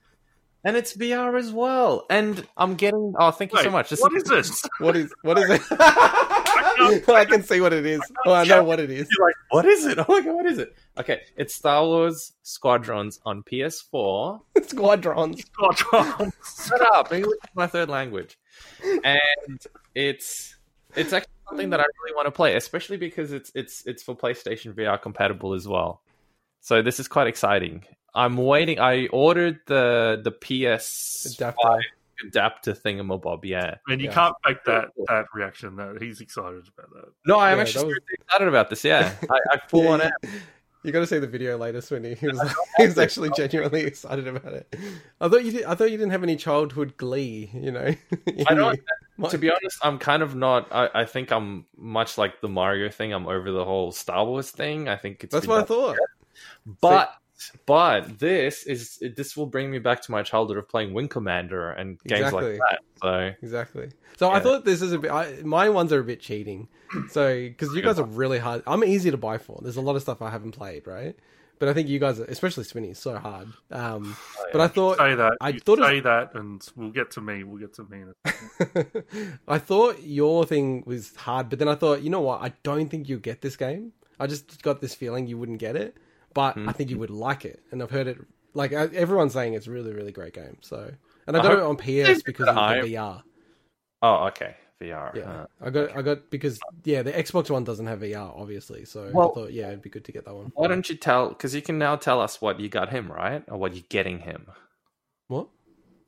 and 0.62 0.76
it's 0.76 0.97
VR 0.97 1.36
as 1.36 1.51
well. 1.51 2.07
And 2.10 2.47
I'm 2.57 2.76
getting 2.76 3.12
oh 3.18 3.33
thank 3.33 3.52
you 3.52 3.60
so 3.60 3.70
much. 3.70 3.91
This 3.91 4.01
what 4.01 4.12
is 4.12 4.23
this? 4.23 4.65
What 4.78 4.97
is 4.97 5.12
what 5.23 5.36
is 5.36 5.51
it? 5.51 5.62
I 7.09 7.25
can 7.28 7.42
see 7.42 7.60
what 7.60 7.73
it 7.73 7.84
is. 7.84 8.01
Oh, 8.25 8.34
I 8.34 8.44
know 8.44 8.62
what 8.62 8.78
it 8.78 8.92
is. 8.92 9.09
You're 9.10 9.26
like, 9.26 9.34
What 9.51 9.65
is 9.65 9.84
it? 9.84 9.99
Oh 9.99 10.05
my 10.09 10.20
god, 10.20 10.34
what 10.34 10.47
is 10.47 10.59
it? 10.59 10.76
Okay, 10.99 11.23
it's 11.36 11.57
Star 11.57 11.84
Wars 11.84 12.34
Squadrons 12.44 13.18
on 13.26 13.42
PS4. 13.42 14.41
Squadrons. 14.68 15.44
Squadrons. 15.44 16.34
Shut 16.68 16.83
up! 16.94 17.12
English 17.12 17.39
is 17.42 17.51
my 17.57 17.67
third 17.67 17.89
language, 17.89 18.39
and 19.02 19.59
it's 19.97 20.55
it's 20.94 21.12
actually 21.12 21.33
something 21.52 21.70
that 21.70 21.81
I 21.81 21.84
really 22.02 22.14
want 22.16 22.26
to 22.26 22.31
play, 22.32 22.56
especially 22.56 22.97
because 22.97 23.32
it's 23.32 23.52
it's 23.55 23.86
it's 23.86 24.02
for 24.02 24.16
PlayStation 24.16 24.72
VR 24.74 25.00
compatible 25.00 25.55
as 25.55 25.68
well. 25.68 26.02
So 26.60 26.82
this 26.82 26.98
is 27.00 27.08
quite 27.08 27.26
exciting. 27.26 27.84
I'm 28.14 28.36
waiting. 28.36 28.78
I 28.78 29.06
ordered 29.08 29.60
the 29.66 30.20
the 30.22 30.31
PS 30.31 31.34
Adapter. 31.39 31.81
adapter 32.26 32.72
thingamabob. 32.72 33.44
Yeah. 33.44 33.76
and 33.89 34.00
you 34.00 34.08
Yeah. 34.08 34.14
can't 34.14 34.34
fake 34.47 34.64
that 34.66 34.90
that 35.08 35.26
reaction. 35.34 35.76
That 35.76 36.00
he's 36.00 36.20
excited 36.20 36.64
about 36.76 36.90
that. 36.94 37.12
No, 37.26 37.39
I'm 37.39 37.56
Yeah, 37.58 37.62
actually 37.62 37.86
was- 37.86 37.98
excited 38.20 38.48
about 38.48 38.70
this. 38.70 38.84
Yeah, 38.84 39.12
I, 39.31 39.39
I 39.52 39.58
full 39.68 39.84
Yeah, 39.84 39.90
on 39.90 40.00
you- 40.00 40.05
am. 40.24 40.31
You 40.84 40.90
got 40.90 41.00
to 41.00 41.06
see 41.06 41.18
the 41.18 41.28
video 41.28 41.56
later, 41.56 41.78
Swinny. 41.78 42.18
He 42.18 42.26
was, 42.26 42.54
he 42.76 42.86
was 42.86 42.98
actually 42.98 43.30
genuinely 43.36 43.82
excited 43.82 44.26
about 44.26 44.52
it. 44.52 44.74
I 45.20 45.28
thought 45.28 45.44
you 45.44 45.52
did. 45.52 45.64
I 45.64 45.74
thought 45.74 45.90
you 45.90 45.96
didn't 45.96 46.10
have 46.10 46.24
any 46.24 46.36
childhood 46.36 46.96
glee. 46.96 47.50
You 47.54 47.70
know. 47.70 47.94
I 48.46 48.54
don't. 48.54 48.80
you. 49.18 49.28
To 49.28 49.38
be 49.38 49.50
honest, 49.50 49.78
I'm 49.82 49.98
kind 49.98 50.22
of 50.22 50.34
not. 50.34 50.72
I, 50.72 50.88
I 50.94 51.04
think 51.04 51.30
I'm 51.30 51.66
much 51.76 52.18
like 52.18 52.40
the 52.40 52.48
Mario 52.48 52.88
thing. 52.88 53.12
I'm 53.12 53.28
over 53.28 53.52
the 53.52 53.64
whole 53.64 53.92
Star 53.92 54.24
Wars 54.24 54.50
thing. 54.50 54.88
I 54.88 54.96
think 54.96 55.22
it's 55.22 55.32
That's 55.32 55.46
what 55.46 55.60
I 55.60 55.64
thought. 55.64 55.96
But 56.80 57.14
but 57.66 58.18
this 58.18 58.64
is 58.64 59.02
this 59.16 59.36
will 59.36 59.46
bring 59.46 59.70
me 59.70 59.78
back 59.78 60.00
to 60.02 60.10
my 60.12 60.22
childhood 60.22 60.58
of 60.58 60.68
playing 60.68 60.92
Wing 60.94 61.08
Commander 61.08 61.70
and 61.70 61.98
games 62.04 62.20
Exactly. 62.20 62.58
like 62.58 62.60
that. 62.70 62.78
So 63.02 63.30
Exactly. 63.42 63.90
So 64.18 64.30
I 64.30 64.40
thought 64.40 64.64
this 64.64 64.82
is 64.82 64.92
a 64.92 64.98
bit. 64.98 65.10
I, 65.10 65.40
my 65.44 65.68
ones 65.68 65.92
are 65.92 66.00
a 66.00 66.04
bit 66.04 66.20
cheating. 66.20 66.68
So 67.10 67.34
because 67.34 67.74
you 67.74 67.82
guys 67.82 67.98
are 67.98 68.04
really 68.04 68.38
hard. 68.38 68.62
I'm 68.66 68.84
easy 68.84 69.10
to 69.10 69.16
buy 69.16 69.38
for. 69.38 69.58
There's 69.62 69.76
a 69.76 69.80
lot 69.80 69.96
of 69.96 70.02
stuff 70.02 70.20
I 70.22 70.30
haven't 70.30 70.52
played, 70.52 70.86
right? 70.86 71.16
But 71.58 71.68
I 71.68 71.74
think 71.74 71.88
you 71.88 72.00
guys, 72.00 72.18
are, 72.18 72.24
especially 72.24 72.64
Swinny, 72.64 72.90
is 72.90 72.98
so 72.98 73.16
hard. 73.18 73.46
Um, 73.70 74.16
but 74.50 74.60
I 74.60 74.66
thought 74.66 74.98
Say 74.98 75.14
that. 75.14 75.36
I 75.40 75.50
you 75.50 75.60
thought 75.60 75.78
it 75.78 75.82
was- 75.82 75.90
say 75.90 76.00
that, 76.00 76.34
and 76.34 76.68
we'll 76.74 76.90
get 76.90 77.12
to 77.12 77.20
me. 77.20 77.44
We'll 77.44 77.60
get 77.60 77.72
to 77.74 77.84
me. 77.84 78.02
in 78.02 78.14
a. 78.24 79.04
I 79.48 79.58
thought 79.58 80.02
your 80.02 80.44
thing 80.44 80.82
was 80.86 81.14
hard, 81.14 81.48
but 81.50 81.60
then 81.60 81.68
I 81.68 81.76
thought, 81.76 82.02
you 82.02 82.10
know 82.10 82.20
what? 82.20 82.42
I 82.42 82.52
don't 82.64 82.88
think 82.90 83.08
you'll 83.08 83.20
get 83.20 83.42
this 83.42 83.54
game. 83.56 83.92
I 84.18 84.26
just 84.26 84.60
got 84.62 84.80
this 84.80 84.94
feeling 84.94 85.28
you 85.28 85.38
wouldn't 85.38 85.58
get 85.58 85.76
it, 85.76 85.96
but 86.34 86.56
I 86.58 86.72
think 86.72 86.90
you 86.90 86.98
would 86.98 87.10
like 87.10 87.44
it. 87.44 87.60
And 87.70 87.82
I've 87.82 87.90
heard 87.90 88.06
it 88.06 88.18
like 88.54 88.72
everyone's 88.72 89.32
saying 89.32 89.54
it's 89.54 89.66
a 89.66 89.70
really, 89.70 89.92
really 89.92 90.12
great 90.12 90.34
game. 90.34 90.58
So, 90.60 90.90
and 91.26 91.36
I 91.36 91.40
I 91.40 91.42
got 91.42 91.52
it 91.52 91.62
on 91.62 91.76
PS 91.76 92.22
because 92.22 92.48
of 92.48 92.54
the 92.54 92.60
I- 92.60 92.78
VR. 92.80 93.22
oh 94.02 94.26
okay 94.28 94.56
VR. 94.80 95.14
Yeah, 95.14 95.22
uh, 95.30 95.46
I 95.60 95.70
got, 95.70 95.96
I 95.96 96.02
got 96.02 96.28
because 96.30 96.58
yeah, 96.84 97.02
the 97.02 97.12
Xbox 97.12 97.48
One 97.50 97.62
doesn't 97.64 97.86
have 97.86 98.00
VR, 98.00 98.36
obviously. 98.38 98.84
So 98.84 99.10
Well- 99.14 99.30
I 99.30 99.34
thought, 99.34 99.52
yeah, 99.52 99.68
it'd 99.68 99.82
be 99.82 99.90
good 99.90 100.04
to 100.06 100.12
get 100.12 100.24
that 100.24 100.34
one. 100.34 100.50
why 100.54 100.66
don't 100.68 100.88
you 100.88 100.96
tell? 100.96 101.28
Because 101.28 101.54
you 101.54 101.62
can 101.62 101.78
now 101.78 101.96
tell 101.96 102.20
us 102.20 102.40
what 102.40 102.58
you 102.60 102.68
got 102.68 102.88
him 102.90 103.10
right 103.10 103.44
or 103.48 103.58
what 103.58 103.74
you're 103.74 103.84
getting 103.88 104.18
him. 104.20 104.46
What? 105.28 105.48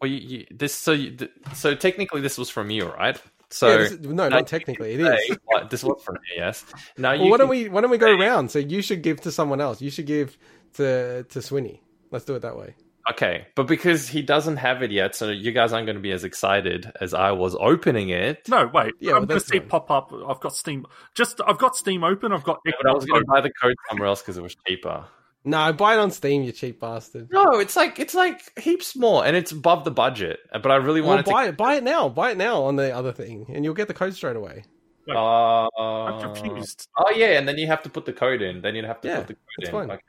Well, 0.01 0.11
you, 0.11 0.19
you, 0.19 0.47
this 0.51 0.75
so 0.75 0.91
you, 0.93 1.13
th- 1.13 1.31
so 1.55 1.75
technically 1.75 2.21
this 2.21 2.37
was 2.37 2.51
from 2.51 2.69
you, 2.71 2.87
right? 2.87 3.19
So 3.55 3.69
yeah, 3.69 3.77
is- 3.85 4.01
no, 4.01 4.29
not 4.29 4.49
technically. 4.49 4.95
It 4.95 5.01
is 5.01 5.07
can 5.07 5.17
is. 5.31 5.39
what- 5.45 5.71
this 5.71 5.85
was 5.85 6.03
from 6.03 6.17
me, 6.17 6.21
yes. 6.37 6.65
Now 6.99 7.13
you 7.13 7.23
Well, 7.23 7.31
why 7.31 7.37
don't 7.37 7.49
we 7.49 7.69
why 7.69 7.83
don't 7.83 7.91
we 7.91 7.99
go 7.99 8.13
around? 8.13 8.51
So 8.51 8.59
you 8.59 8.83
should 8.83 9.03
give 9.03 9.21
to 9.21 9.31
someone 9.31 9.61
else. 9.61 9.81
You 9.81 9.91
should 9.91 10.07
give 10.07 10.37
to 10.75 11.23
to 11.23 11.39
Swinny. 11.39 11.79
Let's 12.11 12.25
do 12.25 12.35
it 12.35 12.43
that 12.43 12.57
way. 12.57 12.75
Okay, 13.13 13.47
but 13.55 13.69
because 13.69 14.09
he 14.09 14.23
doesn't 14.23 14.57
have 14.57 14.83
it 14.83 14.91
yet, 14.91 15.15
so 15.15 15.29
you 15.29 15.53
guys 15.53 15.73
aren't 15.73 15.87
going 15.87 15.97
to 15.97 16.03
be 16.03 16.11
as 16.11 16.25
excited 16.25 16.91
as 17.01 17.15
I 17.15 17.33
was 17.33 17.55
opening 17.61 18.09
it. 18.09 18.49
No, 18.49 18.69
wait. 18.73 18.95
Yeah, 18.99 19.13
I'm 19.13 19.19
well, 19.19 19.27
going 19.27 19.41
to 19.41 19.47
see 19.47 19.59
fine. 19.59 19.69
pop 19.69 19.91
up. 19.91 20.13
I've 20.27 20.41
got 20.41 20.57
Steam. 20.57 20.87
Just 21.15 21.41
I've 21.47 21.59
got 21.59 21.77
Steam 21.77 22.03
open. 22.03 22.33
I've 22.33 22.43
got. 22.45 22.59
But 22.65 22.91
I 22.91 22.93
was 22.93 23.05
going 23.05 23.21
to 23.23 23.27
buy 23.27 23.41
the 23.41 23.53
code 23.53 23.77
somewhere 23.89 24.09
else 24.09 24.21
because 24.23 24.37
it 24.37 24.43
was 24.43 24.57
cheaper. 24.67 25.05
No, 25.47 25.73
buy 25.75 25.95
it 25.95 25.99
on 25.99 26.11
Steam, 26.11 26.43
you 26.43 26.53
cheap 26.53 26.81
bastard. 26.81 27.29
No, 27.31 27.59
it's 27.59 27.77
like 27.77 27.99
it's 27.99 28.15
like 28.15 28.41
heaps 28.59 28.97
more, 28.97 29.27
and 29.27 29.37
it's 29.37 29.53
above 29.53 29.85
the 29.85 29.91
budget. 29.91 30.41
But 30.53 30.71
I 30.71 30.77
really 30.77 31.03
Well, 31.03 31.23
to 31.23 31.23
buy 31.31 31.47
it, 31.49 31.57
buy 31.57 31.75
it 31.75 31.85
now, 31.85 32.09
buy 32.09 32.31
it 32.31 32.39
now 32.39 32.63
on 32.63 32.77
the 32.77 32.95
other 32.97 33.13
thing, 33.13 33.47
and 33.55 33.63
you'll 33.65 33.75
get 33.75 33.89
the 33.89 33.95
code 33.95 34.15
straight 34.15 34.37
away. 34.37 34.65
to. 35.09 35.15
Uh, 35.15 35.69
I'm 35.79 36.35
confused. 36.35 36.89
Oh 36.97 37.11
yeah, 37.11 37.39
and 37.39 37.47
then 37.47 37.59
you 37.59 37.67
have 37.67 37.83
to 37.83 37.91
put 37.91 38.07
the 38.07 38.13
code 38.13 38.41
in. 38.41 38.63
Then 38.63 38.75
you'd 38.75 38.87
have 38.87 39.03
to 39.03 39.09
Yeah, 39.09 39.19
put 39.19 39.27
the 39.29 39.35
code 39.35 39.41
it's 39.59 39.69
in. 39.69 39.73
fine. 39.73 39.91
Okay, 39.91 40.03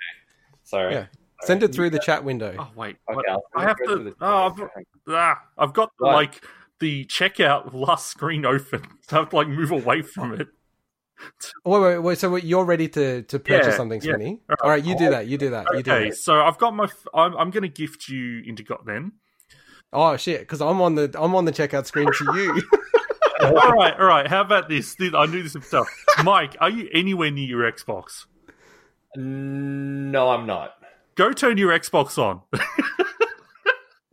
sorry. 0.64 0.93
Yeah. 0.93 1.05
Send 1.41 1.64
it 1.64 1.75
through 1.75 1.89
the 1.89 1.99
chat 1.99 2.23
window. 2.23 2.55
Oh 2.57 2.69
wait. 2.75 2.95
Okay, 3.11 3.22
I'll 3.55 3.61
have 3.61 3.77
go 3.77 3.95
through 3.97 4.11
to. 4.11 4.15
Oh, 4.22 4.47
I've, 4.47 4.69
ah, 5.09 5.41
I've 5.57 5.73
got 5.73 5.91
What? 5.97 6.14
like 6.14 6.45
the 6.80 7.03
checkout 7.05 7.73
last 7.73 8.07
screen 8.07 8.45
open. 8.45 8.83
So 9.01 9.17
I 9.17 9.19
have 9.19 9.30
to 9.31 9.35
like 9.35 9.49
move 9.49 9.72
away 9.72 10.01
from 10.01 10.33
it. 10.39 10.47
Oh, 11.63 11.79
wait, 11.81 11.95
wait, 11.95 11.97
wait. 11.99 12.17
So 12.19 12.35
you're 12.35 12.65
ready 12.65 12.87
to 12.89 13.23
to 13.23 13.39
purchase 13.39 13.67
Yeah, 13.67 13.77
something, 13.77 14.01
yeah. 14.01 14.13
Swinny? 14.13 14.39
All 14.61 14.69
right, 14.69 14.83
you 14.83 14.97
do 14.97 15.09
that. 15.09 15.27
You 15.27 15.37
do 15.37 15.49
that. 15.51 15.65
You 15.73 15.81
do 15.83 15.91
Okay, 15.91 16.09
that. 16.09 16.17
so 16.17 16.41
I've 16.41 16.57
got 16.57 16.75
my. 16.75 16.83
f- 16.85 17.07
I'm, 17.13 17.35
I'm 17.37 17.49
going 17.51 17.63
to 17.63 17.69
gift 17.69 18.09
you 18.09 18.41
into 18.45 18.63
Got 18.63 18.85
then. 18.85 19.13
Oh 19.93 20.17
shit! 20.17 20.41
Because 20.41 20.61
I'm 20.61 20.81
on 20.81 20.95
the 20.95 21.15
I'm 21.17 21.33
on 21.35 21.45
the 21.45 21.51
checkout 21.53 21.85
screen 21.85 22.07
to 22.11 22.37
you. 22.37 22.61
all 23.41 23.71
right, 23.73 23.93
all 23.99 24.05
right. 24.07 24.27
How 24.27 24.41
about 24.41 24.67
this? 24.67 24.95
This- 24.95 25.13
I 25.15 25.25
knew 25.25 25.41
this 25.41 25.53
himself. 25.53 25.87
Mike, 26.23 26.57
are 26.59 26.69
you 26.69 26.89
anywhere 26.93 27.31
near 27.31 27.47
your 27.47 27.71
Xbox? 27.71 28.25
No, 29.15 30.29
I'm 30.29 30.45
not. 30.45 30.73
Go 31.15 31.31
turn 31.31 31.57
your 31.57 31.71
Xbox 31.77 32.17
on. 32.17 32.41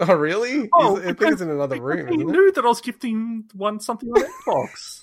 oh 0.01 0.15
really? 0.15 0.69
Oh, 0.73 0.97
Is- 0.99 1.03
I 1.03 1.13
think 1.15 1.33
it's 1.33 1.41
in 1.41 1.51
another 1.51 1.81
room. 1.83 2.09
He 2.09 2.17
knew 2.19 2.53
that 2.53 2.65
I 2.65 2.69
was 2.69 2.81
gifting 2.81 3.45
one 3.55 3.81
something 3.81 4.09
on 4.11 4.23
Xbox. 4.23 5.01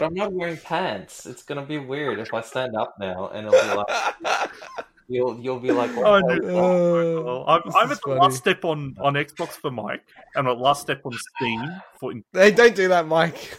But 0.00 0.06
I'm 0.06 0.14
not 0.14 0.32
wearing 0.32 0.56
pants. 0.56 1.26
It's 1.26 1.42
gonna 1.42 1.66
be 1.66 1.76
weird 1.76 2.18
if 2.20 2.32
I 2.32 2.40
stand 2.40 2.74
up 2.74 2.94
now, 2.98 3.28
and 3.28 3.46
it'll 3.46 3.60
be 3.60 3.74
like 3.74 4.50
you'll 5.08 5.38
you'll 5.38 5.60
be 5.60 5.72
like, 5.72 5.90
I 5.90 6.20
knew. 6.22 6.48
Uh, 6.48 7.22
Well, 7.22 7.44
I'm, 7.46 7.60
this 7.66 7.74
I'm 7.76 7.86
is 7.90 7.98
at 7.98 8.02
the 8.04 8.08
funny. 8.08 8.20
last 8.20 8.38
step 8.38 8.64
on, 8.64 8.96
on 8.98 9.12
Xbox 9.12 9.50
for 9.50 9.70
Mike, 9.70 10.02
and 10.34 10.48
at 10.48 10.56
last 10.58 10.80
step 10.80 11.02
on 11.04 11.12
Steam 11.36 11.82
for. 11.98 12.14
Hey, 12.32 12.50
don't 12.50 12.74
do 12.74 12.88
that, 12.88 13.06
Mike. 13.06 13.58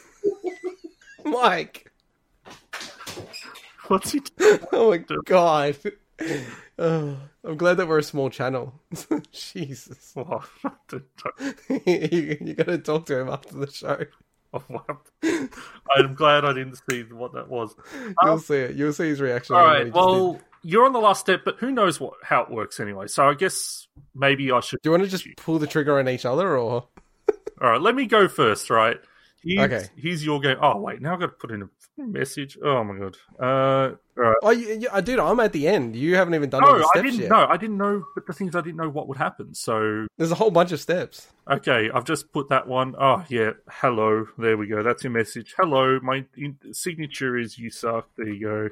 Mike. 1.25 1.91
What's 3.87 4.11
he? 4.11 4.21
Doing? 4.21 4.59
Oh 4.71 4.89
my 4.89 4.97
god. 4.97 5.77
Oh, 6.79 7.17
I'm 7.43 7.57
glad 7.57 7.77
that 7.77 7.87
we're 7.87 7.99
a 7.99 8.03
small 8.03 8.31
channel. 8.31 8.73
Jesus. 9.31 10.13
Oh, 10.17 10.43
you, 11.85 12.37
you 12.41 12.53
got 12.55 12.65
to 12.65 12.79
talk 12.79 13.05
to 13.07 13.19
him 13.19 13.29
after 13.29 13.55
the 13.57 13.71
show. 13.71 14.05
I'm 15.23 16.13
glad 16.13 16.45
I 16.45 16.53
didn't 16.53 16.79
see 16.89 17.03
what 17.03 17.33
that 17.33 17.47
was. 17.49 17.73
You'll 17.95 18.33
um, 18.33 18.39
see 18.39 18.55
it. 18.55 18.75
You'll 18.75 18.93
see 18.93 19.09
his 19.09 19.21
reaction. 19.21 19.55
All 19.55 19.61
on 19.61 19.67
what 19.67 19.77
he 19.77 19.83
right. 19.83 19.93
Well, 19.93 20.33
did. 20.33 20.41
you're 20.63 20.85
on 20.85 20.93
the 20.93 20.99
last 20.99 21.21
step, 21.21 21.41
but 21.45 21.57
who 21.57 21.71
knows 21.71 21.99
what 21.99 22.13
how 22.23 22.41
it 22.41 22.49
works 22.49 22.79
anyway? 22.79 23.07
So 23.07 23.27
I 23.27 23.33
guess 23.33 23.87
maybe 24.13 24.51
I 24.51 24.59
should. 24.59 24.81
do 24.81 24.89
you 24.89 24.91
want 24.91 25.03
to 25.03 25.09
just 25.09 25.27
pull 25.37 25.59
the 25.59 25.67
trigger 25.67 25.99
on 25.99 26.09
each 26.09 26.25
other, 26.25 26.57
or 26.57 26.87
All 27.61 27.69
right. 27.69 27.81
Let 27.81 27.95
me 27.95 28.05
go 28.05 28.27
first. 28.27 28.69
Right. 28.69 28.99
Here's, 29.43 29.71
Okay. 29.71 29.87
Here's 29.95 30.23
your 30.23 30.39
game. 30.39 30.57
Oh 30.61 30.79
wait. 30.79 31.01
Now 31.01 31.13
I've 31.13 31.19
got 31.19 31.27
to 31.27 31.31
put 31.33 31.51
in 31.51 31.63
a 31.63 31.69
message. 32.07 32.57
Oh 32.63 32.83
my 32.83 32.97
god. 32.97 33.17
Uh. 33.39 33.95
All 34.17 34.23
right. 34.23 34.35
oh, 34.43 34.49
you, 34.51 34.79
you, 34.81 34.87
I 34.91 35.01
dude, 35.01 35.19
I'm 35.19 35.39
at 35.39 35.53
the 35.53 35.67
end. 35.67 35.95
You 35.95 36.15
haven't 36.15 36.35
even 36.35 36.49
done 36.49 36.61
No, 36.61 36.75
I 36.75 36.81
steps 36.93 37.01
didn't 37.05 37.19
yet. 37.21 37.29
know. 37.29 37.47
I 37.49 37.57
didn't 37.57 37.77
know. 37.77 38.03
But 38.13 38.27
the 38.27 38.33
thing 38.33 38.49
is, 38.49 38.55
I 38.55 38.61
didn't 38.61 38.75
know 38.77 38.89
what 38.89 39.07
would 39.07 39.17
happen. 39.17 39.53
So 39.55 40.05
There's 40.17 40.31
a 40.31 40.35
whole 40.35 40.51
bunch 40.51 40.71
of 40.71 40.79
steps. 40.79 41.27
Okay, 41.49 41.89
I've 41.93 42.05
just 42.05 42.31
put 42.31 42.49
that 42.49 42.67
one. 42.67 42.93
Oh, 42.99 43.23
yeah. 43.29 43.51
Hello. 43.69 44.27
There 44.37 44.57
we 44.57 44.67
go. 44.67 44.83
That's 44.83 45.03
your 45.03 45.11
message. 45.11 45.53
Hello. 45.57 45.99
My 46.03 46.25
in- 46.37 46.57
signature 46.71 47.37
is 47.37 47.57
you 47.57 47.69
suck. 47.71 48.09
There 48.17 48.27
you 48.29 48.39
go. 48.47 48.69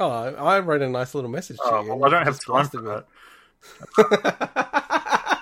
Oh, 0.00 0.10
I 0.10 0.56
I 0.56 0.60
wrote 0.60 0.82
a 0.82 0.88
nice 0.88 1.14
little 1.14 1.30
message 1.30 1.56
to 1.58 1.62
Oh, 1.64 1.82
you. 1.82 1.94
well, 1.94 2.04
I 2.04 2.08
don't 2.16 2.24
have 2.24 2.40
time 2.44 2.68
for 2.68 2.80
that. 2.82 3.06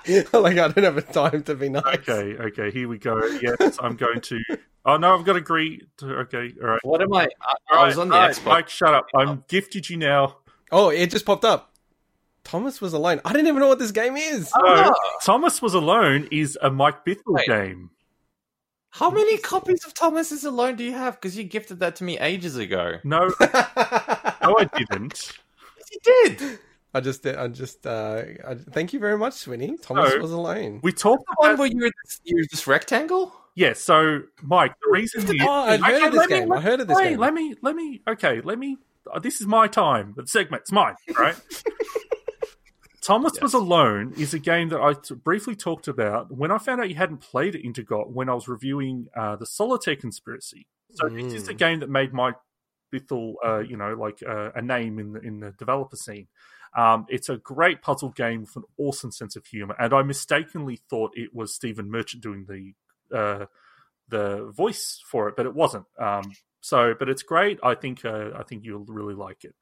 like 0.33 0.59
I 0.59 0.69
don't 0.69 0.85
have 0.85 0.97
a 0.97 1.03
time 1.03 1.43
to 1.45 1.55
be 1.55 1.69
nice. 1.69 1.85
Okay, 1.85 2.37
okay. 2.37 2.71
Here 2.71 2.89
we 2.89 2.99
go. 2.99 3.25
Yes, 3.41 3.79
I'm 3.81 3.97
going 3.97 4.21
to. 4.21 4.41
Oh, 4.85 4.97
no, 4.97 5.19
I've 5.19 5.25
got 5.25 5.33
to 5.33 5.39
agree. 5.39 5.83
To... 5.99 6.07
Okay, 6.21 6.53
all 6.63 6.69
right. 6.69 6.81
What 6.85 7.03
am 7.03 7.13
I? 7.13 7.29
I, 7.71 7.77
I 7.77 7.87
was 7.87 7.99
on 7.99 8.09
the 8.09 8.15
all 8.15 8.21
right, 8.21 8.31
Xbox. 8.35 8.45
Mike, 8.47 8.69
shut 8.69 8.95
up. 8.95 9.07
I'm 9.17 9.45
gifted 9.49 9.91
you 9.91 9.97
now. 9.97 10.37
Oh, 10.71 10.91
it 10.91 11.11
just 11.11 11.27
popped 11.27 11.45
up. 11.45 11.73
Thomas 12.45 12.81
was 12.81 12.93
alone. 12.93 13.21
I 13.25 13.33
didn't 13.33 13.49
even 13.49 13.59
know 13.59 13.67
what 13.69 13.81
this 13.81 13.91
game 13.91 14.17
is. 14.17 14.49
So, 14.51 14.61
Oh. 14.61 14.95
Thomas 15.25 15.61
Was 15.61 15.75
Alone 15.75 16.29
is 16.31 16.57
a 16.63 16.71
Mike 16.71 17.05
Bithell 17.05 17.23
Wait. 17.27 17.47
game. 17.49 17.91
How 18.91 19.11
many 19.11 19.37
copies 19.39 19.85
of 19.85 19.95
Thomas 19.95 20.31
is 20.31 20.45
Alone 20.45 20.77
do 20.77 20.85
you 20.85 20.93
have? 20.93 21.17
Because 21.17 21.37
you 21.37 21.43
gifted 21.43 21.81
that 21.81 21.97
to 21.97 22.05
me 22.05 22.19
ages 22.19 22.57
ago. 22.57 22.99
No, 23.03 23.19
no, 23.41 23.41
I 23.43 24.71
didn't. 24.79 25.33
You 25.91 25.99
did. 26.05 26.59
I 26.97 27.01
just, 27.01 27.27
I 27.27 27.49
just, 27.49 27.87
uh, 27.87 28.23
I, 28.49 28.55
thank 28.55 28.93
you 28.93 29.01
very 29.01 29.19
much, 29.19 29.35
Swinny. 29.35 29.77
Thomas 29.83 30.15
No. 30.15 30.21
was 30.21 30.33
alone. 30.33 30.81
We 30.83 30.93
talked 30.93 31.27
The 31.27 31.35
one 31.37 31.51
about 31.51 31.59
where 31.61 31.69
you're 31.69 31.91
this, 32.05 32.21
you're 32.25 32.45
this 32.51 32.67
rectangle. 32.67 33.33
yeah. 33.55 33.75
So, 33.75 34.23
Mike, 34.43 34.73
the 34.83 34.91
reason 34.93 35.23
is 35.25 35.43
Oh, 35.43 35.51
I've 35.51 35.81
heard 35.83 36.03
of 36.05 36.13
this 36.13 36.19
let 36.21 36.31
me- 36.31 36.39
game. 36.41 36.53
I 36.53 36.61
heard 36.61 36.81
of 36.81 36.89
this 36.89 36.97
wait, 36.97 37.09
game. 37.11 37.19
Let 37.19 37.35
me, 37.35 37.55
let 37.63 37.77
me. 37.77 38.03
Okay, 38.09 38.41
let 38.41 38.59
me. 38.59 38.79
uh, 39.13 39.19
This 39.19 39.41
is 39.41 39.47
my 39.47 39.67
time. 39.69 40.15
The 40.17 40.27
segment's 40.27 40.73
mine, 40.73 40.95
right? 41.19 41.37
Thomas 43.03 43.41
was 43.41 43.55
alone 43.55 44.15
is 44.19 44.35
a 44.35 44.39
game 44.41 44.69
that 44.71 44.81
I 44.81 44.95
t- 44.95 45.15
briefly 45.15 45.55
talked 45.55 45.87
about 45.87 46.33
when 46.33 46.51
I 46.51 46.59
found 46.59 46.81
out 46.81 46.89
you 46.89 46.97
hadn't 46.97 47.19
played 47.19 47.55
it. 47.55 47.63
Intergot 47.65 48.09
when 48.11 48.29
I 48.29 48.35
was 48.35 48.49
reviewing 48.49 49.07
uh, 49.17 49.37
the 49.37 49.47
Solitaire 49.47 49.95
Conspiracy. 49.95 50.67
So 50.95 51.09
this 51.09 51.33
is 51.33 51.49
a 51.49 51.55
Mm. 51.55 51.59
game 51.59 51.81
that 51.81 51.91
made 51.91 52.13
Mike 52.13 52.35
Bithell, 52.93 53.35
uh, 53.45 53.59
you 53.61 53.77
know, 53.77 53.95
like 53.95 54.23
uh, 54.27 54.51
a 54.57 54.63
name 54.63 54.99
in 54.99 55.13
the 55.13 55.21
in 55.21 55.39
the 55.41 55.53
developer 55.53 55.95
scene. 55.97 56.27
Um, 56.77 57.07
it's 57.09 57.29
a 57.31 57.39
great 57.39 57.81
puzzle 57.81 58.11
game 58.11 58.43
with 58.43 58.55
an 58.57 58.65
awesome 58.77 59.11
sense 59.11 59.35
of 59.35 59.47
humor, 59.47 59.75
and 59.79 59.95
I 59.95 60.03
mistakenly 60.03 60.77
thought 60.91 61.13
it 61.15 61.35
was 61.35 61.55
Stephen 61.55 61.91
Merchant 61.91 62.23
doing 62.23 62.47
the 62.49 63.17
uh, 63.17 63.47
the 64.09 64.51
voice 64.55 65.01
for 65.11 65.29
it, 65.29 65.37
but 65.37 65.47
it 65.47 65.55
wasn't. 65.55 65.87
Um, 65.99 66.33
so, 66.61 66.95
but 66.99 67.09
it's 67.09 67.23
great. 67.23 67.59
I 67.63 67.75
think 67.75 68.05
uh, 68.05 68.31
I 68.37 68.43
think 68.43 68.65
you'll 68.65 68.85
really 68.85 69.15
like 69.15 69.45
it. 69.45 69.55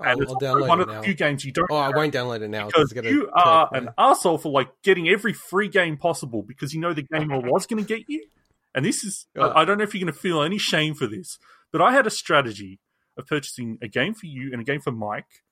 I'll, 0.00 0.12
And 0.12 0.22
I'll 0.22 0.28
also 0.34 0.46
download 0.46 0.68
one 0.68 0.80
of 0.80 0.88
the 0.88 1.02
few 1.02 1.14
games 1.14 1.44
you 1.44 1.52
don't 1.52 1.68
Oh, 1.70 1.76
I 1.76 1.90
won't 1.90 2.12
download 2.12 2.40
it 2.40 2.48
now 2.48 2.66
because 2.66 2.92
you 3.04 3.30
are 3.32 3.68
an 3.72 3.90
asshole 3.98 4.38
for 4.38 4.50
like 4.50 4.70
getting 4.82 5.08
every 5.08 5.32
free 5.32 5.68
game 5.68 5.96
possible 5.96 6.42
because 6.42 6.74
you 6.74 6.80
know 6.80 6.92
the 6.92 7.02
game 7.02 7.30
I 7.32 7.38
was 7.38 7.66
going 7.66 7.84
to 7.84 7.88
get 7.88 8.08
you. 8.08 8.26
And 8.74 8.84
this 8.84 9.04
is, 9.04 9.26
Oh. 9.36 9.48
I 9.50 9.60
I 9.60 9.64
don't 9.64 9.78
know 9.78 9.84
if 9.84 9.94
you're 9.94 10.04
going 10.04 10.12
to 10.12 10.18
feel 10.18 10.42
any 10.42 10.58
shame 10.58 10.94
for 10.94 11.06
this, 11.06 11.38
but 11.70 11.80
I 11.80 11.92
had 11.92 12.06
a 12.06 12.10
strategy 12.10 12.80
of 13.16 13.26
purchasing 13.26 13.78
a 13.82 13.88
game 13.88 14.14
for 14.14 14.26
you 14.26 14.50
and 14.52 14.60
a 14.60 14.64
game 14.64 14.80
for 14.80 14.90
Mike 14.90 15.44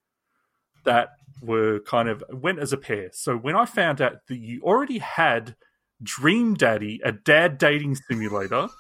that 0.85 1.11
were 1.41 1.81
kind 1.81 2.09
of 2.09 2.23
went 2.31 2.59
as 2.59 2.73
a 2.73 2.77
pair. 2.77 3.11
So 3.13 3.37
when 3.37 3.57
I 3.57 3.65
found 3.65 4.01
out 4.01 4.27
that 4.29 4.39
you 4.39 4.63
already 4.63 4.99
had 4.99 5.57
Dream 6.03 6.55
Daddy, 6.55 7.01
a 7.05 7.13
dad 7.13 7.59
dating 7.59 7.97
simulator, 7.97 8.69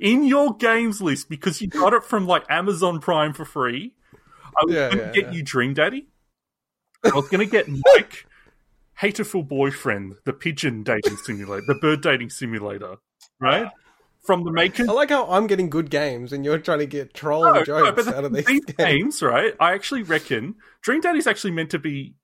in 0.00 0.24
your 0.24 0.56
games 0.56 1.00
list 1.00 1.28
because 1.28 1.60
you 1.60 1.68
got 1.68 1.92
it 1.92 2.04
from 2.04 2.26
like 2.26 2.44
Amazon 2.48 3.00
Prime 3.00 3.32
for 3.32 3.44
free. 3.44 3.94
I 4.56 4.64
was 4.64 4.74
Yeah, 4.74 4.90
going 4.90 4.98
to 4.98 5.04
yeah, 5.06 5.12
get 5.12 5.24
yeah. 5.26 5.38
you 5.38 5.42
Dream 5.42 5.74
Daddy. 5.74 6.08
I 7.04 7.14
was 7.14 7.28
going 7.28 7.44
to 7.44 7.50
get 7.50 7.66
Mike, 7.68 8.26
Hatoful 9.00 9.48
Boyfriend, 9.48 10.16
the 10.24 10.32
pigeon 10.32 10.82
dating 10.82 11.16
simulator, 11.16 11.64
the 11.66 11.76
bird 11.76 12.02
dating 12.02 12.30
simulator, 12.30 12.96
right? 13.40 13.70
From 14.22 14.44
the 14.44 14.52
makers. 14.52 14.88
I 14.88 14.92
like 14.92 15.08
how 15.10 15.26
I'm 15.30 15.46
getting 15.46 15.70
good 15.70 15.90
games 15.90 16.32
and 16.32 16.44
you're 16.44 16.58
trying 16.58 16.80
to 16.80 16.86
get 16.86 17.14
troll 17.14 17.44
No, 17.44 17.52
no, 17.52 17.64
jokes 17.64 18.04
the- 18.04 18.16
out 18.16 18.24
of 18.24 18.32
these 18.34 18.44
these 18.44 18.64
games. 18.66 18.76
games, 18.76 19.22
right? 19.22 19.54
I 19.58 19.72
actually 19.72 20.02
reckon 20.02 20.56
Dream 20.82 21.00
Daddy's 21.00 21.26
actually 21.26 21.52
meant 21.52 21.70
to 21.70 21.78
be 21.78 22.14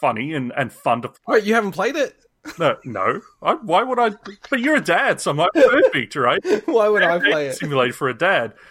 funny 0.00 0.34
and, 0.34 0.52
and 0.56 0.72
fun 0.72 1.02
to 1.02 1.08
play. 1.08 1.36
Wait, 1.38 1.44
you 1.44 1.54
haven't 1.54 1.72
played 1.72 1.96
it? 1.96 2.16
No, 2.58 2.76
no. 2.84 3.20
I, 3.42 3.54
why 3.54 3.82
would 3.82 3.98
I? 3.98 4.10
But 4.50 4.60
you're 4.60 4.76
a 4.76 4.80
dad, 4.80 5.20
so 5.20 5.30
I'm 5.32 5.36
like 5.36 5.50
perfect, 5.54 6.14
right? 6.16 6.40
Why 6.66 6.88
would 6.88 7.02
I 7.02 7.18
play 7.18 7.46
it? 7.48 7.54
Simulator 7.56 7.92
for 7.92 8.08
a 8.08 8.16
dad. 8.16 8.54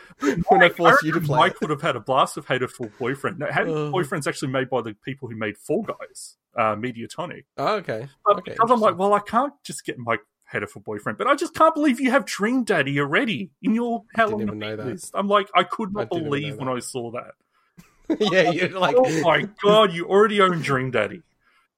When 0.47 0.63
I 0.63 0.69
force 0.69 1.03
you 1.03 1.11
to 1.11 1.19
play 1.19 1.37
Mike 1.37 1.59
would 1.59 1.69
have 1.71 1.81
had 1.81 1.97
a 1.97 1.99
blast 1.99 2.37
of 2.37 2.45
Hatoful 2.45 2.89
Boyfriend. 2.97 3.37
No, 3.39 3.47
Hatoful 3.47 3.87
Ugh. 3.87 3.91
Boyfriend's 3.91 4.27
actually 4.27 4.47
made 4.49 4.69
by 4.69 4.81
the 4.81 4.93
people 5.03 5.27
who 5.27 5.35
made 5.35 5.57
Fall 5.57 5.81
Guys, 5.83 6.37
uh, 6.57 6.73
Mediatonic. 6.75 7.43
Oh, 7.57 7.75
okay. 7.75 8.07
But 8.25 8.37
okay. 8.37 8.51
because 8.53 8.71
I'm 8.71 8.79
like, 8.79 8.97
well, 8.97 9.13
I 9.13 9.19
can't 9.19 9.51
just 9.65 9.83
get 9.83 9.97
Mike 10.53 10.63
Hatoful 10.63 10.83
Boyfriend, 10.83 11.17
but 11.17 11.27
I 11.27 11.35
just 11.35 11.53
can't 11.53 11.73
believe 11.73 11.99
you 11.99 12.11
have 12.11 12.25
Dream 12.25 12.63
Daddy 12.63 12.99
already 12.99 13.51
in 13.61 13.73
your 13.73 14.03
How 14.15 14.25
didn't 14.25 14.39
Long 14.39 14.47
even 14.47 14.59
know 14.59 14.75
that. 14.75 14.85
list. 14.85 15.11
I'm 15.13 15.27
like, 15.27 15.49
I 15.55 15.63
could 15.63 15.93
not 15.93 16.09
didn't 16.09 16.25
believe 16.25 16.57
when. 16.57 16.67
I 16.67 16.79
saw 16.79 17.11
that. 17.11 17.33
yeah, 18.19 18.51
you're 18.51 18.69
like, 18.79 18.95
oh 18.97 19.21
my 19.21 19.47
god, 19.63 19.93
you 19.93 20.07
already 20.07 20.41
own 20.41 20.61
Dream 20.61 20.91
Daddy. 20.91 21.21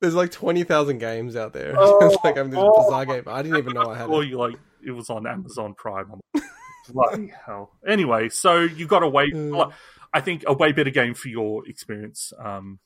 there's 0.02 0.16
like 0.16 0.32
20,000 0.32 0.98
games 0.98 1.36
out 1.36 1.54
there. 1.54 1.74
Oh, 1.78 2.06
it's 2.08 2.24
like 2.24 2.38
I'm 2.38 2.50
this 2.50 2.60
oh. 2.62 2.84
bizarre 2.84 3.06
game. 3.06 3.24
I 3.28 3.42
didn't 3.42 3.58
even 3.58 3.74
know 3.74 3.90
I 3.90 3.98
had 3.98 4.10
Or 4.10 4.24
you 4.24 4.38
like 4.38 4.56
it 4.86 4.92
was 4.92 5.10
on 5.10 5.26
Amazon 5.26 5.74
Prime. 5.74 6.20
Bloody 6.90 7.34
hell. 7.46 7.72
Anyway, 7.86 8.30
so 8.30 8.62
you 8.62 8.88
got 8.88 9.04
a 9.04 9.08
way. 9.10 9.30
Mm. 9.32 9.74
I 10.14 10.22
think 10.22 10.44
a 10.48 10.54
way 10.54 10.72
better 10.72 10.90
game 10.90 11.14
for 11.14 11.28
your 11.28 11.68
experience. 11.68 12.32
Um, 12.40 12.80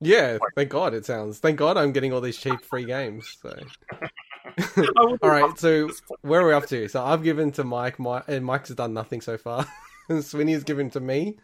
Yeah, 0.00 0.38
thank 0.56 0.70
God 0.70 0.94
it 0.94 1.04
sounds. 1.04 1.38
Thank 1.38 1.58
God 1.58 1.76
I'm 1.76 1.92
getting 1.92 2.12
all 2.12 2.20
these 2.22 2.38
cheap 2.38 2.62
free 2.64 2.84
games. 2.86 3.36
So, 3.42 3.54
I 3.92 4.08
all 4.96 5.16
right. 5.22 5.58
So 5.58 5.90
where 6.22 6.40
are 6.40 6.46
we 6.46 6.52
up 6.52 6.66
to? 6.68 6.88
So 6.88 7.04
I've 7.04 7.22
given 7.22 7.52
to 7.52 7.64
Mike, 7.64 7.98
Mike 7.98 8.24
eh, 8.28 8.36
and 8.36 8.44
Mike's 8.44 8.70
done 8.70 8.94
nothing 8.94 9.20
so 9.20 9.36
far. 9.36 9.66
and 10.08 10.24
Swinny's 10.24 10.64
given 10.64 10.90
to 10.90 11.00
me. 11.00 11.38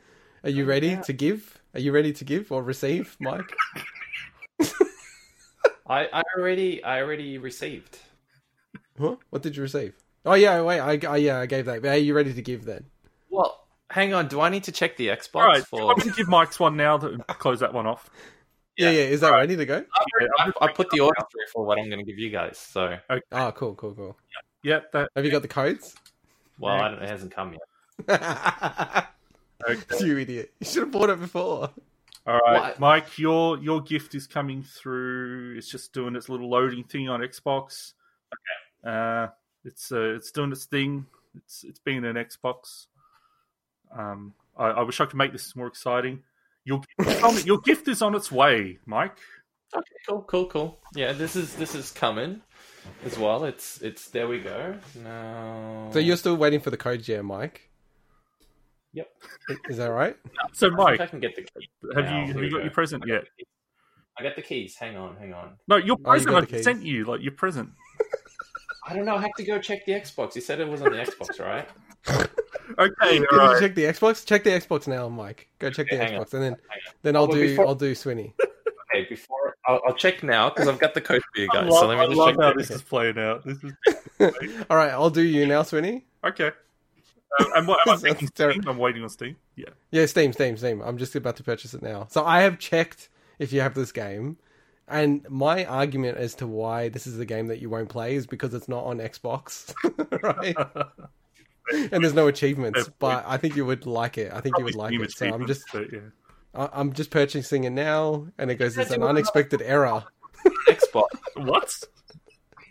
Are 0.45 0.51
you 0.51 0.65
oh, 0.65 0.69
ready 0.69 0.99
to 1.05 1.12
give? 1.12 1.61
Are 1.75 1.81
you 1.81 1.93
ready 1.93 2.12
to 2.12 2.25
give 2.25 2.53
or 2.53 2.62
receive, 2.62 3.17
Mike? 3.20 3.53
I, 5.87 6.07
I 6.12 6.23
already 6.37 6.83
I 6.85 7.01
already 7.01 7.39
received. 7.39 7.99
Huh? 8.99 9.17
What 9.31 9.43
did 9.43 9.57
you 9.57 9.62
receive? 9.62 9.95
Oh 10.25 10.35
yeah, 10.35 10.61
wait. 10.62 10.81
I, 10.81 10.99
I 11.09 11.17
yeah, 11.17 11.39
I 11.41 11.47
gave 11.47 11.67
that. 11.67 11.83
But 11.83 11.91
are 11.91 11.97
you 11.97 12.15
ready 12.15 12.35
to 12.35 12.43
give 12.43 12.65
then? 12.65 12.85
Well, 13.31 13.65
hang 13.91 14.12
on. 14.15 14.28
Do 14.28 14.41
I 14.41 14.49
need 14.49 14.65
to 14.65 14.73
check 14.73 14.97
the 14.97 15.09
Xbox 15.09 15.35
All 15.35 15.47
right, 15.47 15.55
do 15.55 15.61
you 15.61 15.65
for? 15.65 15.87
want 15.87 16.05
me 16.05 16.11
to 16.11 16.17
give 16.17 16.28
Mike's 16.28 16.61
one 16.61 16.77
now 16.77 16.99
to 16.99 17.19
close 17.28 17.61
that 17.61 17.73
one 17.73 17.87
off? 17.87 18.11
Yeah, 18.78 18.90
yeah. 18.90 19.02
Is 19.02 19.20
that 19.20 19.31
right? 19.31 19.40
ready 19.40 19.57
to 19.57 19.66
go? 19.66 19.84
I, 20.39 20.52
I 20.60 20.73
put 20.73 20.89
the 20.90 21.00
order 21.00 21.20
through 21.31 21.47
for 21.52 21.65
what 21.65 21.78
I'm 21.78 21.86
going 21.90 21.98
to 21.98 22.05
give 22.05 22.18
you 22.18 22.31
guys. 22.31 22.58
So, 22.58 22.97
Oh, 23.32 23.52
cool, 23.52 23.74
cool, 23.74 23.94
cool. 23.94 24.16
Yeah, 24.62 24.81
that. 24.92 25.10
Have 25.16 25.24
you 25.24 25.31
got 25.31 25.42
the 25.42 25.48
codes? 25.48 25.94
well, 26.58 26.74
I 26.74 26.89
don't, 26.90 27.02
it 27.02 27.08
hasn't 27.08 27.32
come 27.34 27.55
yet. 27.55 29.08
Okay. 29.68 30.07
you 30.07 30.18
idiot! 30.18 30.52
You 30.60 30.66
should 30.66 30.82
have 30.84 30.92
bought 30.92 31.10
it 31.10 31.18
before. 31.18 31.70
All 32.26 32.39
right, 32.39 32.60
What? 32.60 32.78
Mike, 32.81 33.18
your 33.18 33.58
your 33.58 33.81
gift 33.81 34.15
is 34.15 34.26
coming 34.28 34.62
through. 34.62 35.57
It's 35.58 35.68
just 35.68 35.92
doing 35.92 36.15
its 36.15 36.28
little 36.28 36.48
loading 36.48 36.84
thing 36.84 37.08
on 37.08 37.20
Xbox. 37.20 37.94
Okay. 38.32 38.89
Uh, 38.97 39.28
it's 39.65 39.90
uh, 39.90 40.15
it's 40.15 40.31
doing 40.31 40.52
its 40.52 40.66
thing. 40.66 41.07
It's 41.36 41.65
it's 41.65 41.81
being 41.81 42.05
an 42.05 42.15
Xbox. 42.15 42.86
Um, 43.97 44.32
I, 44.57 44.66
I 44.66 44.82
wish 44.82 45.00
I 45.00 45.07
could 45.07 45.16
make 45.16 45.32
this 45.32 45.57
more 45.57 45.66
exciting. 45.66 46.23
Your 46.69 46.81
gift 46.99 47.09
is 47.09 47.23
on, 47.23 47.47
your 47.47 47.61
gift 47.61 47.89
is 47.89 48.03
on 48.03 48.15
its 48.15 48.31
way, 48.31 48.79
Mike. 48.85 49.17
Okay, 49.75 49.97
cool, 50.07 50.23
cool, 50.29 50.47
cool. 50.49 50.79
Yeah, 50.95 51.13
this 51.15 51.35
is 51.35 51.55
this 51.57 51.75
is 51.75 51.91
coming 51.91 52.43
as 53.07 53.19
well. 53.19 53.45
It's 53.45 53.81
it's 53.81 54.11
there 54.11 54.29
we 54.29 54.41
go. 54.41 54.75
No. 55.03 55.89
So 55.95 55.99
you're 55.99 56.19
still 56.19 56.37
waiting 56.37 56.61
for 56.61 56.69
the 56.69 56.77
code 56.77 57.09
yeah, 57.09 57.23
Mike? 57.23 57.71
Yep. 58.93 59.09
Is 59.71 59.79
that 59.79 59.87
right? 59.87 60.17
So, 60.53 60.71
Mike, 60.71 61.01
I 61.01 61.07
can 61.07 61.21
get 61.21 61.37
the 61.37 61.43
keys. 61.43 61.69
have 61.95 62.05
now. 62.05 62.21
you 62.21 62.27
have 62.27 62.35
Here 62.37 62.45
you 62.45 62.51
got 62.51 62.57
go. 62.59 62.63
your 62.65 62.71
present 62.73 63.05
yet? 63.07 63.25
I 64.19 64.23
got 64.23 64.37
the 64.37 64.43
keys. 64.43 64.77
Hang 64.77 64.97
on, 64.99 65.17
hang 65.17 65.33
on. 65.33 65.53
No, 65.69 65.77
your 65.77 65.97
Oh, 66.05 66.15
you 66.15 66.25
present 66.25 66.51
got 66.51 66.55
I 66.55 66.61
sent 66.61 66.83
you, 66.85 67.05
like 67.07 67.23
your 67.23 67.33
present. 67.33 67.71
I 68.87 68.95
don't 68.95 69.07
know. 69.07 69.17
I 69.17 69.23
have 69.23 69.35
to 69.39 69.45
go 69.45 69.59
check 69.59 69.87
the 69.87 69.93
Xbox. 69.93 70.35
You 70.35 70.41
said 70.43 70.61
it 70.61 70.69
was 70.69 70.83
on 70.83 70.93
the 70.93 70.99
Xbox, 70.99 71.39
right? 71.41 71.69
Okay, 72.79 73.19
Can 73.31 73.41
all 73.41 73.55
you 73.55 73.61
check 73.61 73.75
the 73.75 73.85
Xbox? 73.85 74.27
Check 74.27 74.45
the 74.45 74.51
Xbox 74.51 74.87
now, 74.89 75.09
Mike. 75.09 75.49
Go 75.59 75.71
check 75.71 75.89
the 75.91 75.97
Okay, 75.97 76.05
hang 76.05 76.17
on, 76.19 76.25
Xbox, 76.25 76.35
and 76.35 76.43
then 76.43 76.57
then 77.03 77.17
I'll 77.17 77.27
but 77.27 77.35
do 77.35 77.49
before- 77.49 77.67
I'll 77.67 77.75
do 77.75 77.93
Swinny. 77.95 78.33
Okay, 78.95 79.05
before 79.07 79.55
I'll, 79.67 79.83
I'll 79.87 79.95
check 79.95 80.23
now 80.23 80.49
because 80.49 80.67
I've 80.67 80.79
got 80.79 80.95
the 80.95 81.03
code 81.03 81.21
for 81.35 81.43
you 81.43 81.49
guys. 81.49 81.69
love, 81.69 81.81
so 81.81 81.87
let 81.89 81.97
me 81.99 82.05
I 82.05 82.07
just 82.07 82.17
love 82.17 82.29
check. 82.31 82.41
how 82.41 82.53
this 82.55 82.71
is 82.71 82.81
playing 82.81 83.19
out. 83.19 83.45
This 83.45 83.59
is 83.63 83.73
All 84.71 84.79
right, 84.79 84.91
I'll 84.91 85.11
do 85.11 85.21
you 85.21 85.45
now, 85.47 85.61
Swinny. 85.61 86.05
okay. 86.25 86.53
And 87.55 87.69
what 87.69 87.81
am 87.87 87.93
I 87.93 87.97
That's 87.97 88.03
thinking? 88.03 88.29
terrible. 88.29 88.63
Steam? 88.63 88.71
I'm 88.71 88.79
waiting 88.79 89.03
on 89.03 89.11
Steam. 89.11 89.37
Yeah. 89.57 89.67
Yeah, 89.91 90.07
Steam, 90.07 90.33
Steam, 90.33 90.57
Steam. 90.57 90.81
I'm 90.81 90.97
just 90.97 91.15
about 91.15 91.37
to 91.37 91.43
purchase 91.43 91.75
it 91.75 91.83
now. 91.83 92.07
So 92.11 92.25
I 92.25 92.41
have 92.41 92.59
checked 92.59 93.11
if 93.39 93.53
you 93.53 93.61
have 93.61 93.75
this 93.75 93.93
game, 93.93 94.39
and 94.89 95.25
my 95.29 95.67
argument 95.67 96.17
as 96.17 96.35
to 96.37 96.47
why 96.47 96.89
this 96.89 97.07
is 97.07 97.19
the 97.19 97.27
game 97.27 97.49
that 97.49 97.61
you 97.61 97.69
won't 97.69 97.91
play 97.91 98.15
is 98.15 98.27
because 98.27 98.55
it's 98.55 98.69
not 98.71 98.85
on 98.85 98.99
Xbox, 99.01 99.75
right? 100.23 100.57
and 101.93 102.03
there's 102.05 102.15
no 102.15 102.27
achievements. 102.29 102.89
But 102.99 103.25
I 103.27 103.37
think 103.37 103.57
you 103.57 103.65
would 103.67 103.87
like 103.87 104.19
it. 104.19 104.33
I 104.33 104.41
think 104.41 104.59
you 104.59 104.65
would 104.65 104.75
like 104.75 104.93
it. 104.95 105.11
So 105.13 105.27
I'm 105.27 105.47
just 105.47 105.65
but, 105.73 105.93
yeah. 105.93 106.01
I- 106.55 106.71
I'm 106.73 106.93
just 106.93 107.11
purchasing 107.11 107.65
it 107.65 107.71
now, 107.71 108.27
and 108.39 108.51
it 108.51 108.57
goes 108.57 108.77
Yeah, 108.77 108.83
as 108.83 108.91
an 108.91 109.03
it 109.03 109.05
on 109.05 109.11
unexpected 109.11 109.63
error. 109.63 110.05
Xbox. 110.69 111.07
What? 111.37 111.73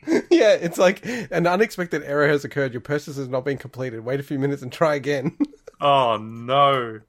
yeah, 0.29 0.51
it's 0.53 0.77
like 0.77 1.05
an 1.05 1.47
unexpected 1.47 2.03
error 2.03 2.27
has 2.27 2.43
occurred. 2.45 2.73
Your 2.73 2.81
purchase 2.81 3.15
has 3.17 3.27
not 3.29 3.45
been 3.45 3.57
completed. 3.57 4.01
Wait 4.05 4.19
a 4.19 4.23
few 4.23 4.39
minutes 4.39 4.61
and 4.61 4.71
try 4.71 4.95
again. 4.95 5.37
Oh 5.79 6.17
no! 6.17 6.99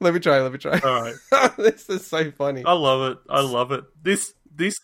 let 0.00 0.14
me 0.14 0.20
try. 0.20 0.40
Let 0.40 0.52
me 0.52 0.58
try. 0.58 0.78
All 0.78 1.02
right, 1.02 1.56
this 1.56 1.88
is 1.90 2.06
so 2.06 2.30
funny. 2.30 2.62
I 2.64 2.72
love 2.72 3.10
it. 3.12 3.18
I 3.28 3.40
love 3.40 3.72
it. 3.72 3.84
This 4.02 4.32
this 4.54 4.78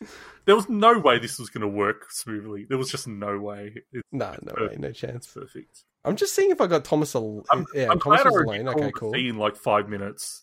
there 0.45 0.57
was 0.57 0.69
no 0.69 0.99
way 0.99 1.19
this 1.19 1.39
was 1.39 1.49
going 1.49 1.62
to 1.62 1.69
work 1.69 2.11
smoothly. 2.11 2.67
There 2.69 2.78
was 2.78 2.91
just 2.91 3.07
no 3.07 3.39
way. 3.39 3.75
It's 3.93 4.03
No, 4.11 4.35
no 4.43 4.67
way, 4.67 4.77
no 4.78 4.91
chance. 4.93 5.27
perfect. 5.28 5.85
I'm 6.05 6.17
just 6.17 6.35
seeing 6.35 6.51
if 6.51 6.60
I 6.60 6.67
got 6.67 6.85
Thomas. 6.85 7.15
Al- 7.15 7.44
I'm, 7.51 7.67
yeah, 7.75 7.89
I'm 7.91 7.99
Thomas 8.01 8.23
glad 8.23 8.27
I 8.27 8.31
was 8.31 8.47
already 8.47 8.62
alone. 8.62 8.75
called 8.75 8.85
Okay, 8.86 8.93
cool. 8.97 9.15
in 9.15 9.36
like 9.36 9.57
five 9.57 9.89
minutes. 9.89 10.43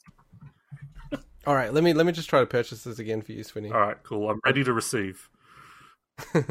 All 1.47 1.55
right, 1.55 1.73
let 1.73 1.83
me 1.83 1.93
let 1.93 2.05
me 2.05 2.11
just 2.11 2.29
try 2.29 2.39
to 2.39 2.45
purchase 2.45 2.83
this 2.83 2.99
again 2.99 3.21
for 3.21 3.31
you, 3.31 3.43
Swinny. 3.43 3.71
All 3.73 3.79
right, 3.79 3.97
cool. 4.03 4.29
I'm 4.29 4.39
ready 4.45 4.63
to 4.63 4.73
receive. 4.73 5.29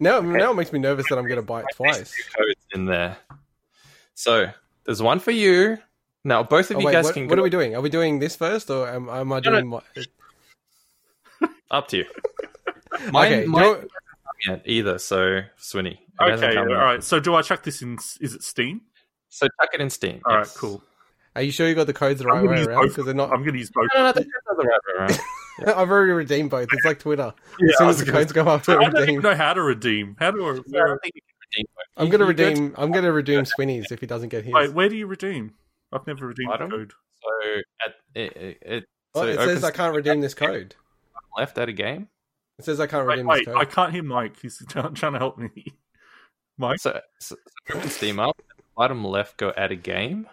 Now, 0.00 0.20
now 0.20 0.52
it 0.52 0.54
makes 0.54 0.72
me 0.72 0.78
nervous 0.78 1.06
that 1.08 1.18
I'm 1.18 1.26
going 1.26 1.40
to 1.40 1.42
buy 1.42 1.60
it 1.60 1.66
twice. 1.74 2.14
Codes 2.36 2.54
in 2.72 2.84
there. 2.84 3.16
So 4.14 4.46
there's 4.84 5.02
one 5.02 5.18
for 5.18 5.32
you. 5.32 5.78
Now 6.24 6.42
both 6.42 6.70
of 6.70 6.76
Oh, 6.76 6.80
you 6.80 6.86
wait, 6.86 6.92
guys 6.92 7.04
what, 7.06 7.14
can 7.14 7.26
what 7.26 7.36
go 7.36 7.40
are 7.40 7.44
we 7.44 7.50
doing? 7.50 7.74
Are 7.74 7.80
we 7.80 7.88
doing 7.88 8.18
this 8.18 8.36
first, 8.36 8.70
or 8.70 8.88
am, 8.88 9.08
am 9.08 9.32
I 9.32 9.40
No, 9.40 9.50
no. 9.50 9.56
doing? 9.60 9.68
My... 9.68 9.80
up 11.70 11.88
to 11.88 11.98
you. 11.98 12.04
Mine, 13.12 13.32
okay, 13.32 13.44
mine 13.46 13.62
do 13.62 13.68
hasn't 13.70 13.90
come 13.92 14.00
yet 14.46 14.62
either. 14.64 14.98
So 14.98 15.40
Swinny. 15.60 15.98
Okay, 16.20 16.46
all 16.48 16.54
come 16.54 16.68
yet. 16.68 16.74
right. 16.76 17.02
So 17.04 17.20
do 17.20 17.34
I 17.34 17.42
chuck 17.42 17.62
this 17.62 17.80
in? 17.82 17.98
Is 18.20 18.34
it 18.34 18.42
Steam? 18.42 18.82
So 19.28 19.46
chuck 19.60 19.70
it 19.74 19.80
in 19.80 19.90
Steam. 19.90 20.20
All 20.26 20.34
right, 20.36 20.40
yes. 20.40 20.56
cool. 20.56 20.82
are 21.36 21.42
you 21.42 21.52
sure 21.52 21.68
you 21.68 21.74
got 21.74 21.86
the 21.86 21.92
codes 21.92 22.20
the 22.20 22.28
I'm 22.28 22.34
right 22.34 22.40
gonna 22.44 22.50
way 22.52 22.58
use 22.58 22.66
around? 22.66 22.80
both. 22.82 22.88
Because 22.90 23.04
they're 23.06 23.14
not. 23.14 23.30
I'm 23.32 23.40
going 23.42 23.52
to 23.52 23.58
use 23.58 23.70
both. 23.70 23.86
No, 23.94 24.02
no, 24.04 24.12
the 24.12 24.20
codes 24.20 24.32
are 24.50 24.56
the 24.56 24.62
right 24.64 24.80
way 24.86 24.94
around. 24.98 25.18
I've 25.78 25.90
already 25.90 26.12
redeemed 26.12 26.50
both. 26.50 26.68
It's 26.72 26.84
like 26.84 26.98
Twitter. 27.00 27.32
Yeah, 27.60 27.68
as 27.70 27.78
soon 27.78 27.88
as 27.88 27.98
the 27.98 28.04
gonna 28.06 28.18
codes 28.18 28.32
go 28.32 28.42
up, 28.46 28.68
I 28.68 28.72
I 28.72 28.76
don't 28.76 28.82
even 28.90 29.00
redeem. 29.00 29.20
know 29.22 29.34
how 29.34 29.52
to 29.54 29.62
redeem. 29.62 30.16
How 30.18 30.30
do 30.30 30.44
I? 30.46 30.52
Yeah, 30.66 30.82
I 30.82 30.96
think 31.02 31.14
you 31.16 31.22
can 31.22 31.36
redeem 31.42 31.66
both. 31.74 31.84
I'm 31.96 32.08
gonna 32.08 32.26
you 32.26 32.32
go 32.34 32.44
to- 32.44 32.50
redeem. 32.50 32.74
I'm 32.78 32.92
gonna 32.92 33.12
redeem 33.12 33.44
Swinny's 33.44 33.90
if 33.90 34.00
he 34.00 34.06
doesn't 34.06 34.28
get 34.30 34.44
his. 34.44 34.54
wait, 34.54 34.72
where 34.72 34.88
do 34.88 34.96
you 34.96 35.06
redeem? 35.06 35.54
I've 35.92 36.06
never 36.06 36.26
redeemed 36.28 36.52
the 36.52 36.68
code. 36.68 36.92
So 37.22 37.60
at 37.84 37.94
it, 38.14 38.36
it, 38.36 38.58
it, 38.62 38.84
Oh, 39.14 39.22
so 39.22 39.26
it 39.28 39.36
says 39.38 39.64
I 39.64 39.70
can't 39.72 39.94
redeem 39.96 40.20
this 40.20 40.34
code. 40.34 40.74
left 41.36 41.58
at 41.58 41.68
a 41.68 41.72
game. 41.72 42.08
It 42.58 42.64
says 42.64 42.80
I 42.80 42.86
can't 42.86 43.06
Wait, 43.06 43.14
redeem 43.14 43.26
wait, 43.26 43.46
this 43.46 43.54
I 43.54 43.64
can't 43.64 43.92
hear 43.92 44.02
Mike. 44.02 44.40
He's 44.40 44.62
trying 44.68 44.94
trying 44.94 45.12
to 45.12 45.18
help 45.18 45.38
me. 45.38 45.50
Mike. 46.58 46.80
So, 46.80 47.00
so, 47.20 47.36
so 47.68 47.76
open 47.78 47.88
Steam 47.90 48.18
up. 48.18 48.40
Bottom 48.76 49.04
left, 49.04 49.36
go 49.36 49.52
add 49.56 49.70
a 49.72 49.76
game. 49.76 50.26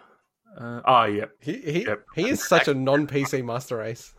Uh, 0.58 0.80
ah, 0.84 1.04
yeah. 1.04 1.26
He 1.40 1.58
he, 1.60 1.84
Yep. 1.86 2.04
he 2.14 2.28
is 2.28 2.46
such 2.46 2.66
a 2.68 2.74
non 2.74 3.06
PC 3.06 3.44
master 3.44 3.76
race. 3.76 4.12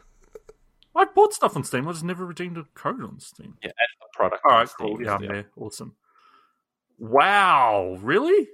I 0.96 1.06
bought 1.06 1.34
stuff 1.34 1.56
on 1.56 1.64
Steam. 1.64 1.88
I 1.88 1.92
just 1.92 2.04
never 2.04 2.26
redeemed 2.26 2.58
a 2.58 2.64
code 2.74 3.04
on 3.04 3.20
Steam. 3.20 3.56
Yeah, 3.62 3.70
add 3.70 3.74
a 4.04 4.18
product. 4.18 4.42
All 4.46 4.52
on 4.52 4.58
right, 4.60 4.70
Steam. 4.70 4.88
cool. 4.88 5.02
Yeah, 5.04 5.16
I'm. 5.16 5.46
Awesome. 5.58 5.96
Wow, 6.98 7.98
really? 8.02 8.48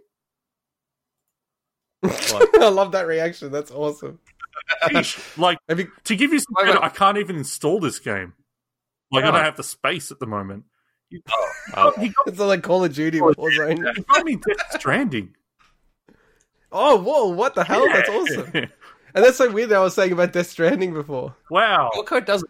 I 2.03 2.67
love 2.69 2.91
that 2.91 3.07
reaction. 3.07 3.49
That's 3.51 3.72
awesome. 3.72 4.19
Like 5.38 5.57
you, 5.69 5.90
to 6.03 6.15
give 6.15 6.33
you 6.33 6.40
some 6.40 6.53
credit. 6.56 6.82
I 6.83 6.90
can't 6.90 7.17
even 7.17 7.38
install 7.38 7.80
this 7.80 7.99
game. 7.99 8.33
Like 9.14 9.24
I 9.24 9.27
Oh. 9.30 9.32
don't 9.32 9.43
have 9.43 9.56
the 9.58 9.64
space 9.64 10.11
at 10.11 10.19
the 10.19 10.25
moment. 10.27 10.66
Oh, 11.75 11.93
He 12.00 12.09
got, 12.09 12.27
it's 12.27 12.40
like 12.40 12.64
Call 12.64 12.83
of 12.83 12.93
Duty 12.93 13.19
Warzone. 13.19 13.95
he 13.95 14.01
got 14.03 14.25
me 14.25 14.35
Death 14.35 14.80
Stranding. 14.80 15.35
Oh, 16.72 16.98
whoa! 17.00 17.27
What 17.27 17.53
the 17.56 17.64
hell? 17.64 17.85
That's 17.88 18.09
awesome. 18.09 18.51
And 19.16 19.24
that's 19.24 19.38
so 19.38 19.51
weird. 19.51 19.69
That 19.69 19.75
I 19.77 19.83
was 19.83 19.93
saying 19.93 20.11
about 20.11 20.33
Death 20.33 20.48
Stranding 20.50 20.92
before. 20.92 21.35
wow. 21.51 21.92
your 21.93 22.03
code 22.03 22.25
doesn't. 22.25 22.50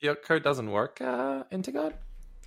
Your 0.00 0.14
code 0.14 0.44
doesn't 0.44 0.70
work, 0.70 1.00
uh, 1.00 1.42
Intergod? 1.52 1.94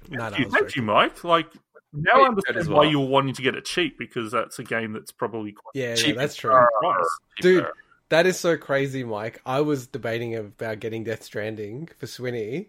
No, 0.09 0.29
no, 0.29 0.29
Thank 0.29 0.39
you, 0.39 0.45
I 0.45 0.49
thank 0.59 0.75
you. 0.77 0.81
Mike. 0.81 1.23
Like 1.25 1.47
now 1.91 2.15
Wait, 2.15 2.23
I 2.23 2.27
understand 2.29 2.57
as 2.57 2.69
why 2.69 2.85
you're 2.85 3.05
wanting 3.05 3.33
to 3.33 3.41
get 3.41 3.55
it 3.55 3.65
cheap 3.65 3.97
because 3.99 4.31
that's 4.31 4.59
a 4.59 4.63
game 4.63 4.93
that's 4.93 5.11
probably 5.11 5.51
quite 5.51 5.71
Yeah, 5.73 5.89
yeah, 5.89 5.95
Cheap. 5.95 6.15
that's 6.15 6.35
true. 6.35 6.51
price. 6.79 7.05
Dude, 7.41 7.65
that 8.09 8.25
is 8.25 8.39
so 8.39 8.57
crazy, 8.57 9.03
Mike. 9.03 9.41
I 9.45 9.61
was 9.61 9.87
debating 9.87 10.35
about 10.35 10.79
getting 10.79 11.03
Death 11.03 11.23
Stranding 11.23 11.89
for 11.97 12.05
Swinny, 12.07 12.67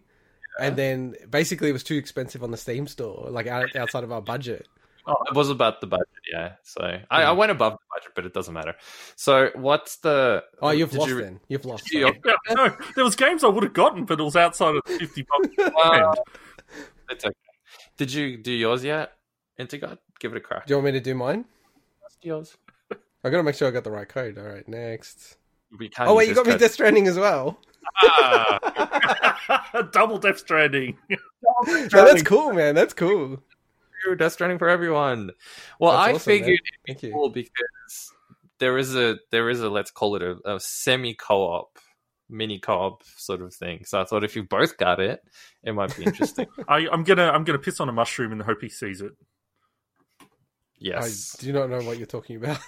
and 0.61 0.77
then 0.77 1.15
basically 1.31 1.71
it 1.71 1.73
was 1.73 1.83
too 1.85 1.97
expensive 1.97 2.43
on 2.43 2.51
the 2.51 2.57
Steam 2.57 2.87
store, 2.87 3.29
like 3.31 3.47
out, 3.47 3.75
outside 3.77 4.05
of 4.05 4.13
our 4.13 4.23
budget. 4.23 4.69
Oh, 5.07 5.17
It 5.31 5.35
was 5.35 5.49
about 5.49 5.81
the 5.81 5.87
budget, 5.87 6.07
yeah. 6.31 6.53
So 6.63 7.01
I, 7.11 7.23
I 7.23 7.33
went 7.33 7.51
above 7.51 7.73
the 7.73 7.79
budget, 7.97 8.13
but 8.15 8.27
it 8.27 8.35
doesn't 8.35 8.53
matter. 8.53 8.75
So 9.17 9.49
what's 9.55 9.97
the? 9.97 10.45
Oh, 10.61 10.71
you've 10.71 10.93
lost 10.95 11.09
you- 11.09 11.23
then. 11.23 11.41
You've 11.49 11.65
lost. 11.65 11.91
you- 11.91 12.13
Yeah, 12.25 12.35
no, 12.55 12.77
there 12.95 13.05
was 13.05 13.17
games 13.17 13.43
I 13.43 13.49
would 13.49 13.65
have 13.65 13.73
gotten, 13.73 14.05
but 14.05 14.21
it 14.21 14.23
was 14.23 14.37
outside 14.37 14.77
of 14.77 14.83
the 14.87 14.99
fifty 14.99 15.23
bucks. 15.23 15.73
Uh, 15.83 16.15
it's 17.11 17.25
okay. 17.25 17.35
Did 17.97 18.13
you 18.13 18.37
do 18.37 18.53
yours 18.53 18.85
yet, 18.85 19.13
Intergod? 19.59 19.99
Give 20.21 20.33
it 20.33 20.37
a 20.37 20.41
crack. 20.41 20.67
Do 20.67 20.73
you 20.73 20.77
want 20.77 20.85
me 20.87 20.93
to 20.93 21.01
do 21.01 21.15
mine? 21.15 21.47
yours. 22.23 22.57
I 23.23 23.31
gotta 23.31 23.43
make 23.43 23.55
sure 23.55 23.69
I 23.69 23.71
got 23.71 23.85
the 23.85 23.91
right 23.91 24.09
code. 24.09 24.39
All 24.39 24.45
right, 24.45 24.67
next. 24.67 25.37
Oh 25.99 26.15
wait, 26.15 26.29
you 26.29 26.35
this 26.35 26.39
got 26.39 26.47
me 26.47 26.53
code. 26.53 26.61
Death 26.61 26.73
Stranding 26.73 27.07
as 27.07 27.17
well. 27.19 27.59
Ah, 28.03 29.89
Double 29.93 30.19
Death 30.19 30.39
Stranding. 30.39 30.97
No, 31.67 32.05
that's 32.05 32.23
cool, 32.23 32.53
man. 32.53 32.75
That's 32.75 32.93
cool. 32.95 33.43
Death 34.17 34.33
Stranding 34.35 34.59
for 34.59 34.69
everyone. 34.69 35.31
Well, 35.79 35.93
That's 35.93 36.07
I 36.07 36.13
awesome, 36.13 36.33
figured 36.33 36.61
Thank 36.87 36.99
it'd 36.99 37.11
be 37.11 37.13
cool 37.13 37.31
because 37.31 38.13
there 38.59 38.79
is 38.79 38.95
a 38.95 39.17
there 39.31 39.49
is 39.51 39.61
a 39.61 39.69
let's 39.71 39.91
call 39.91 40.17
it 40.17 40.23
a, 40.23 40.37
a 40.45 40.61
semi 40.61 41.15
co-op, 41.15 41.79
mini 42.29 42.59
co-op 42.59 43.03
sort 43.17 43.41
of 43.43 43.55
thing. 43.55 43.85
So 43.85 44.01
I 44.01 44.05
thought 44.05 44.23
if 44.23 44.37
you 44.37 44.43
both 44.45 44.77
got 44.77 45.01
it, 45.01 45.23
it 45.63 45.73
might 45.73 45.97
be 45.97 46.05
interesting. 46.05 46.47
I, 46.69 46.87
I'm 46.93 47.05
gonna 47.05 47.31
I'm 47.31 47.45
gonna 47.45 47.59
piss 47.59 47.81
on 47.81 47.89
a 47.89 47.93
mushroom 47.93 48.33
and 48.33 48.43
hope 48.43 48.61
he 48.61 48.69
sees 48.69 49.01
it. 49.01 49.13
yes, 50.79 51.37
I 51.39 51.43
do 51.43 51.53
not 51.53 51.71
know 51.71 51.81
what 51.81 51.97
you're 51.99 52.07
talking 52.07 52.37
about. 52.37 52.59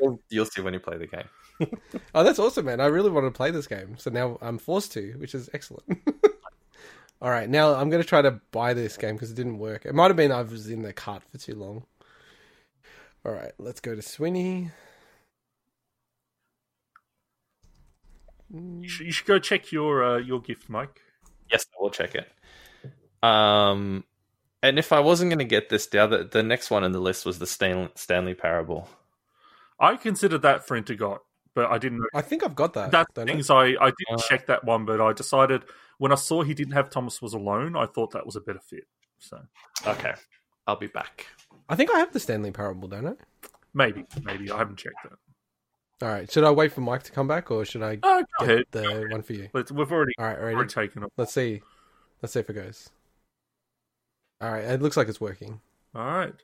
You'll, 0.00 0.20
you'll 0.30 0.46
see 0.46 0.60
when 0.60 0.74
you 0.74 0.80
play 0.80 0.98
the 0.98 1.06
game. 1.06 1.28
Oh, 2.14 2.22
that's 2.22 2.38
awesome, 2.38 2.66
man. 2.66 2.80
I 2.80 2.86
really 2.86 3.08
wanted 3.08 3.28
to 3.28 3.36
play 3.36 3.50
this 3.50 3.66
game, 3.66 3.96
so 3.96 4.10
now 4.10 4.36
I'm 4.42 4.58
forced 4.58 4.92
to, 4.92 5.12
which 5.12 5.34
is 5.34 5.48
excellent. 5.54 5.86
All 7.22 7.30
right, 7.30 7.48
now 7.48 7.74
I'm 7.74 7.88
going 7.88 8.02
to 8.02 8.08
try 8.08 8.20
to 8.20 8.40
buy 8.50 8.74
this 8.74 8.98
game 8.98 9.14
because 9.14 9.30
it 9.30 9.36
didn't 9.36 9.58
work. 9.58 9.86
It 9.86 9.94
might 9.94 10.08
have 10.08 10.16
been 10.16 10.30
I 10.30 10.42
was 10.42 10.68
in 10.68 10.82
the 10.82 10.92
cart 10.92 11.22
for 11.30 11.38
too 11.38 11.54
long. 11.54 11.84
All 13.24 13.32
right, 13.32 13.52
let's 13.58 13.80
go 13.80 13.94
to 13.94 14.02
Swinny. 14.02 14.70
You 18.52 18.88
should, 18.88 19.06
you 19.06 19.12
should 19.12 19.26
go 19.26 19.38
check 19.38 19.72
your 19.72 20.04
uh, 20.04 20.18
your 20.18 20.40
gift, 20.40 20.68
Mike. 20.68 21.00
Yes, 21.50 21.64
I 21.74 21.82
will 21.82 21.90
check 21.90 22.14
it. 22.14 22.30
Um, 23.22 24.04
and 24.62 24.78
if 24.78 24.92
I 24.92 25.00
wasn't 25.00 25.30
going 25.30 25.38
to 25.40 25.44
get 25.44 25.68
this, 25.68 25.86
the 25.86 25.98
other 25.98 26.24
the 26.24 26.42
next 26.42 26.70
one 26.70 26.84
on 26.84 26.92
the 26.92 27.00
list 27.00 27.26
was 27.26 27.38
the 27.38 27.46
Stan, 27.46 27.88
Stanley 27.94 28.34
Parable. 28.34 28.88
I 29.78 29.96
considered 29.96 30.42
that 30.42 30.66
for 30.66 30.80
Intergot, 30.80 31.18
but 31.54 31.70
I 31.70 31.78
didn't. 31.78 32.02
I 32.14 32.22
think 32.22 32.44
I've 32.44 32.54
got 32.54 32.72
that. 32.74 32.90
That's 32.90 33.12
the 33.14 33.22
I? 33.22 33.24
things 33.26 33.50
I 33.50 33.64
I 33.80 33.92
didn't 33.98 34.20
Uh, 34.20 34.22
check 34.28 34.46
that 34.46 34.64
one, 34.64 34.84
but 34.84 35.00
I 35.00 35.12
decided 35.12 35.64
when 35.98 36.12
I 36.12 36.16
saw 36.16 36.42
he 36.42 36.54
didn't 36.54 36.72
have 36.74 36.90
Thomas 36.90 37.20
was 37.22 37.34
alone, 37.34 37.76
I 37.76 37.86
thought 37.86 38.10
that 38.12 38.24
was 38.26 38.36
a 38.36 38.40
better 38.40 38.60
fit. 38.60 38.84
So 39.18 39.38
Okay, 39.86 40.12
I'll 40.66 40.76
be 40.76 40.86
back. 40.86 41.26
I 41.68 41.76
think 41.76 41.90
I 41.90 41.98
have 41.98 42.12
the 42.12 42.20
Stanley 42.20 42.50
Parable, 42.52 42.88
don't 42.88 43.06
I? 43.06 43.12
maybe 43.74 44.04
maybe 44.24 44.50
I 44.50 44.58
haven't 44.58 44.76
checked 44.76 44.96
that. 45.04 46.06
All 46.06 46.12
right, 46.12 46.30
should 46.30 46.44
I 46.44 46.50
wait 46.50 46.72
for 46.72 46.82
Mike 46.82 47.02
to 47.04 47.12
come 47.12 47.26
back 47.26 47.50
or 47.50 47.64
should 47.64 47.82
I 47.82 47.98
Oh, 48.02 48.22
get 48.40 48.48
ahead. 48.48 48.64
the 48.70 49.06
one 49.10 49.22
for 49.22 49.32
you? 49.32 49.48
We've 49.54 49.92
already 49.92 50.12
All 50.18 50.26
right, 50.26 50.38
already 50.38 50.56
ready? 50.56 50.68
taken 50.68 51.02
it. 51.02 51.12
Let's 51.16 51.32
see. 51.32 51.62
Let's 52.22 52.34
see 52.34 52.40
if 52.40 52.50
it 52.50 52.52
goes. 52.54 52.90
All 54.40 54.52
right, 54.52 54.64
it 54.64 54.82
looks 54.82 54.96
like 54.98 55.08
it's 55.08 55.20
working. 55.20 55.60
All 55.94 56.04
right. 56.06 56.34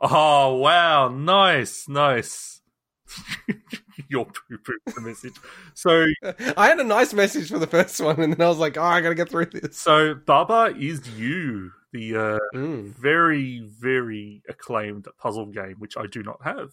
Oh 0.00 0.56
wow! 0.56 1.08
Nice, 1.08 1.88
nice. 1.88 2.60
Your 4.08 4.26
poo 4.26 4.58
poo 4.58 4.78
the 4.94 5.00
message. 5.00 5.34
So 5.74 6.04
I 6.56 6.68
had 6.68 6.78
a 6.80 6.84
nice 6.84 7.14
message 7.14 7.48
for 7.50 7.58
the 7.58 7.66
first 7.66 8.00
one, 8.00 8.20
and 8.20 8.32
then 8.32 8.44
I 8.44 8.48
was 8.48 8.58
like, 8.58 8.76
"Oh, 8.76 8.82
I 8.82 9.00
gotta 9.00 9.14
get 9.14 9.28
through 9.30 9.46
this." 9.46 9.78
so 9.78 10.14
Baba 10.14 10.74
is 10.76 11.08
you, 11.18 11.70
the 11.92 12.16
uh, 12.16 12.38
Mm. 12.54 12.94
very 12.94 13.60
very 13.80 14.42
acclaimed 14.48 15.06
puzzle 15.18 15.46
game, 15.46 15.76
which 15.78 15.96
I 15.96 16.06
do 16.06 16.22
not 16.22 16.42
have, 16.44 16.70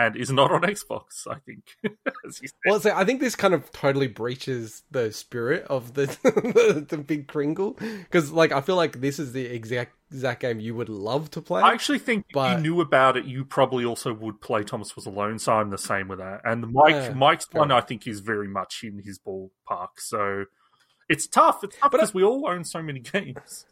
and 0.00 0.16
is 0.16 0.30
not 0.30 0.50
on 0.50 0.62
Xbox. 0.62 1.26
I 1.28 1.36
think. 1.40 1.64
As 2.26 2.40
you 2.40 2.48
said. 2.48 2.56
Well, 2.66 2.80
so 2.80 2.94
I 2.96 3.04
think 3.04 3.20
this 3.20 3.36
kind 3.36 3.52
of 3.54 3.70
totally 3.72 4.06
breaches 4.06 4.82
the 4.90 5.12
spirit 5.12 5.64
of 5.64 5.94
the 5.94 6.06
the, 6.22 6.86
the 6.88 6.96
big 6.98 7.28
Kringle 7.28 7.72
because, 7.72 8.32
like, 8.32 8.52
I 8.52 8.60
feel 8.60 8.76
like 8.76 9.00
this 9.00 9.18
is 9.18 9.32
the 9.32 9.44
exact 9.46 9.94
exact 10.10 10.40
game 10.40 10.58
you 10.58 10.74
would 10.74 10.88
love 10.88 11.30
to 11.32 11.40
play. 11.40 11.62
I 11.62 11.72
actually 11.72 11.98
think 12.00 12.24
if 12.30 12.36
you 12.36 12.58
knew 12.62 12.80
about 12.80 13.16
it, 13.16 13.24
you 13.26 13.44
probably 13.44 13.84
also 13.84 14.12
would 14.14 14.40
play 14.40 14.64
Thomas 14.64 14.96
Was 14.96 15.06
Alone, 15.06 15.38
so 15.38 15.52
I'm 15.52 15.70
the 15.70 15.78
same 15.78 16.08
with 16.08 16.18
that. 16.18 16.40
And 16.44 16.72
Mike 16.72 16.94
Yeah, 16.94 17.12
Mike's 17.14 17.46
one 17.52 17.70
I 17.70 17.80
think 17.80 18.06
is 18.06 18.20
very 18.20 18.48
much 18.48 18.82
in 18.82 19.02
his 19.04 19.18
ballpark. 19.20 19.88
So 19.98 20.46
it's 21.08 21.26
tough. 21.26 21.62
It's 21.62 21.76
tough 21.76 21.90
But 21.90 21.98
I- 21.98 22.00
because 22.00 22.14
we 22.14 22.24
all 22.24 22.48
own 22.48 22.64
so 22.64 22.82
many 22.82 23.00
games. 23.14 23.66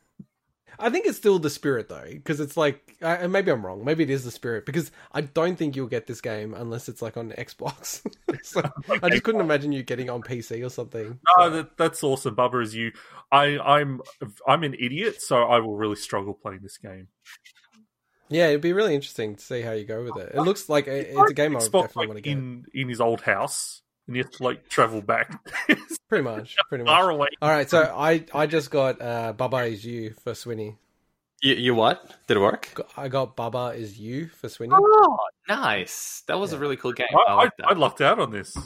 I 0.78 0.90
think 0.90 1.07
it's 1.07 1.18
still 1.18 1.39
the 1.39 1.50
spirit 1.50 1.89
though, 1.89 2.07
because 2.08 2.40
it's 2.40 2.57
like, 2.57 2.97
and 3.00 3.32
maybe 3.32 3.50
I'm 3.50 3.65
wrong. 3.65 3.84
Maybe 3.84 4.05
it 4.05 4.10
is 4.10 4.24
the 4.24 4.31
spirit 4.31 4.65
because 4.66 4.90
I 5.12 5.23
don't 5.23 5.57
think 5.57 5.74
you'll 5.74 5.89
get 5.89 6.07
this 6.07 6.20
game 6.20 6.55
unless 6.55 6.89
it's 6.89 7.02
like 7.02 7.16
on 7.16 7.31
Xbox. 7.32 8.02
so 8.42 8.62
I 9.02 9.10
just 9.10 9.24
couldn't 9.24 9.40
imagine 9.40 9.73
you 9.73 9.82
getting 9.82 10.08
on 10.10 10.23
PC 10.23 10.65
or 10.65 10.70
something. 10.70 11.18
No, 11.36 11.50
that, 11.50 11.76
that's 11.76 12.02
awesome. 12.05 12.34
Baba 12.34 12.60
is 12.60 12.74
you. 12.74 12.92
I, 13.32 13.58
I'm 13.58 14.00
I'm 14.47 14.62
an 14.62 14.74
idiot, 14.74 15.20
so 15.20 15.44
I 15.44 15.58
will 15.60 15.76
really 15.76 15.97
struggle 15.97 16.34
playing 16.34 16.60
this 16.62 16.78
game. 16.78 17.08
Yeah, 18.31 18.48
it'd 18.48 18.60
be 18.60 18.73
really 18.73 18.94
interesting 18.94 19.36
to 19.36 19.42
see 19.42 19.62
how 19.62 19.73
you 19.73 19.84
go 19.84 20.05
with 20.05 20.16
it. 20.18 20.32
It 20.34 20.42
looks 20.42 20.68
like 20.68 20.86
a, 20.86 21.12
it's 21.18 21.31
a 21.31 21.34
game 21.34 21.57
I 21.57 21.60
definitely 21.60 21.89
like, 21.94 22.08
want 22.08 22.16
to 22.18 22.20
get. 22.23 22.32
in 22.32 22.65
in 22.74 22.89
his 22.89 23.00
old 23.00 23.23
house, 23.23 23.82
and 24.09 24.17
you 24.17 24.23
have 24.25 24.33
to 24.33 24.43
like 24.43 24.69
travel 24.69 25.01
back 25.03 25.41
Pretty 26.09 26.25
much, 26.25 26.57
pretty 26.69 26.83
much. 26.85 26.91
far 26.91 27.11
away. 27.11 27.28
All 27.43 27.51
right, 27.51 27.69
so 27.69 27.83
I 27.97 28.25
I 28.35 28.47
just 28.47 28.70
got 28.70 29.01
uh, 29.01 29.33
Baba 29.35 29.59
is 29.65 29.85
you 29.85 30.15
for 30.25 30.33
Swinny. 30.33 30.77
You, 31.43 31.55
you 31.55 31.75
what? 31.75 32.17
Did 32.27 32.39
it 32.39 32.41
work? 32.41 32.81
I 32.97 33.07
got 33.09 33.37
Baba 33.37 33.75
is 33.77 33.99
you 33.99 34.27
for 34.28 34.49
Swinny. 34.49 34.70
Oh, 34.73 35.19
nice. 35.49 36.25
That 36.27 36.39
was 36.41 36.53
a 36.53 36.59
really 36.59 36.77
cool 36.77 36.93
game. 36.93 37.07
I, 37.15 37.31
I 37.31 37.33
I, 37.33 37.35
like 37.37 37.53
I 37.62 37.69
that. 37.69 37.78
lucked 37.78 38.01
out 38.01 38.19
on 38.19 38.33
this. 38.33 38.57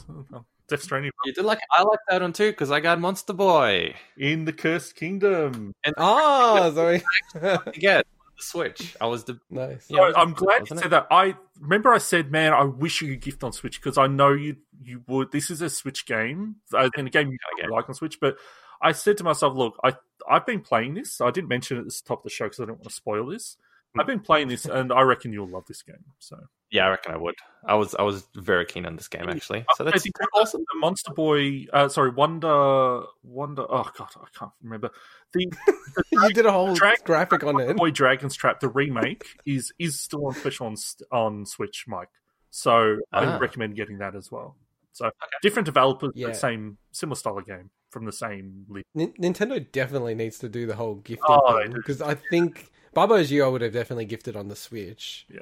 Death 0.69 0.83
Stranding 0.83 1.11
You 1.25 1.33
did 1.35 1.45
like 1.45 1.59
I 1.71 1.83
like 1.83 1.99
that 2.09 2.23
one 2.23 2.33
too 2.33 2.51
because 2.51 2.71
I 2.71 2.81
got 2.81 2.99
Monster 3.01 3.33
Boy 3.35 3.95
in 4.17 4.45
the 4.47 4.53
Cursed 4.55 4.95
Kingdom. 4.97 5.73
and 5.85 5.95
Oh, 5.99 6.73
sorry. 6.75 7.03
get 7.35 7.43
the 7.75 8.05
Switch. 8.43 8.97
I 9.01 9.07
was 9.07 9.25
the 9.25 9.39
nice. 9.51 9.87
Yeah, 9.89 10.11
So 10.13 10.17
I'm 10.17 10.33
glad 10.33 10.55
you 10.57 10.61
Wasn't 10.63 10.81
said 10.81 10.87
it? 10.87 10.91
that. 10.91 11.07
I 11.11 11.35
remember 11.61 11.93
I 11.93 11.99
said, 11.99 12.31
"Man, 12.31 12.53
I 12.53 12.65
wish 12.65 13.01
you 13.01 13.09
could 13.09 13.21
gift 13.21 13.45
on 13.45 13.53
Switch 13.53 13.81
because 13.81 13.99
I 13.99 14.07
know 14.07 14.33
you 14.33 14.57
you 14.83 15.03
would. 15.07 15.31
This 15.33 15.51
is 15.51 15.63
a 15.63 15.71
Switch 15.71 16.07
game, 16.07 16.57
uh, 16.75 16.91
and 16.97 17.07
a 17.07 17.11
game 17.11 17.31
you 17.31 17.39
Okay. 17.59 17.69
like 17.69 17.89
on 17.89 17.95
Switch." 17.95 18.19
But 18.21 18.37
I 18.81 18.93
said 18.93 19.17
to 19.19 19.25
myself, 19.25 19.57
"Look, 19.57 19.79
I 19.85 19.95
I've 20.29 20.47
been 20.47 20.61
playing 20.61 20.95
this. 20.95 21.21
I 21.21 21.31
didn't 21.31 21.49
mention 21.49 21.77
it 21.79 21.81
at 21.81 21.87
the 21.87 22.01
top 22.07 22.19
of 22.21 22.25
the 22.25 22.31
show 22.31 22.47
because 22.47 22.61
I 22.61 22.65
don't 22.67 22.77
want 22.79 22.89
to 22.89 22.95
spoil 22.95 23.27
this. 23.27 23.57
I've 23.99 24.07
been 24.07 24.21
playing 24.21 24.49
this, 24.49 24.65
and 24.67 24.93
I 24.93 25.03
reckon 25.03 25.33
you'll 25.33 25.49
love 25.49 25.65
this 25.67 25.83
game." 25.83 26.05
So 26.19 26.37
yeah. 26.71 26.87
I 26.87 26.91
reckon 26.91 27.13
I 27.13 27.17
would. 27.19 27.35
I 27.67 27.75
was 27.75 27.95
I 27.95 28.03
was 28.03 28.27
very 28.35 28.65
keen 28.65 28.87
on 28.87 28.97
this 28.97 29.09
game 29.09 29.29
actually. 29.29 29.65
So 29.75 29.85
I 29.87 29.91
that's 29.91 30.03
think 30.03 30.15
awesome. 30.35 30.63
The 30.73 30.79
Monster 30.81 31.13
Boy, 31.13 31.67
uh, 31.73 31.89
sorry, 31.89 32.11
Wonder, 32.11 33.03
Wonder. 33.23 33.63
Oh 33.69 33.91
god, 33.97 34.09
I 34.17 34.27
can't 34.39 34.51
remember 34.63 34.91
the 35.33 35.51
You 36.13 36.29
did 36.33 36.47
a 36.47 36.53
whole 36.53 36.75
Drag- 36.75 37.05
graphic 37.05 37.45
on 37.45 37.61
it. 37.61 37.77
Boy 37.77 37.91
Dragon's 37.91 38.35
Trap. 38.35 38.61
The 38.61 38.69
remake 38.69 39.25
is 39.45 39.73
is 39.79 40.01
still 40.01 40.27
on 40.27 40.35
special 40.35 40.67
on 40.67 40.77
on 41.11 41.47
Switch, 41.47 41.85
Mike. 41.87 42.09
So 42.51 42.99
I 43.13 43.25
Ah. 43.27 43.39
recommend 43.39 43.77
getting 43.77 43.99
that 43.99 44.15
as 44.15 44.31
well. 44.31 44.57
So 44.93 45.11
different 45.43 45.67
developers, 45.67 46.13
Yeah. 46.15 46.29
but 46.29 46.37
same 46.37 46.77
similar 46.91 47.17
style 47.17 47.39
of 47.39 47.47
game 47.47 47.71
from 47.91 48.05
the 48.05 48.13
same 48.13 48.67
league. 48.69 48.85
Nin- 48.95 49.13
Nintendo 49.15 49.71
definitely 49.73 50.15
needs 50.15 50.39
to 50.41 50.49
do 50.49 50.67
the 50.67 50.75
whole 50.77 50.97
gifting 50.97 51.25
Oh, 51.29 51.63
thing 51.63 51.73
because 51.73 52.03
I 52.03 52.15
think 52.15 52.71
Barbo's 52.95 53.31
You 53.31 53.45
I 53.45 53.49
would 53.49 53.63
have 53.63 53.73
definitely 53.73 54.05
gifted 54.05 54.37
on 54.37 54.49
the 54.49 54.57
Switch. 54.57 55.27
Yeah. 55.33 55.41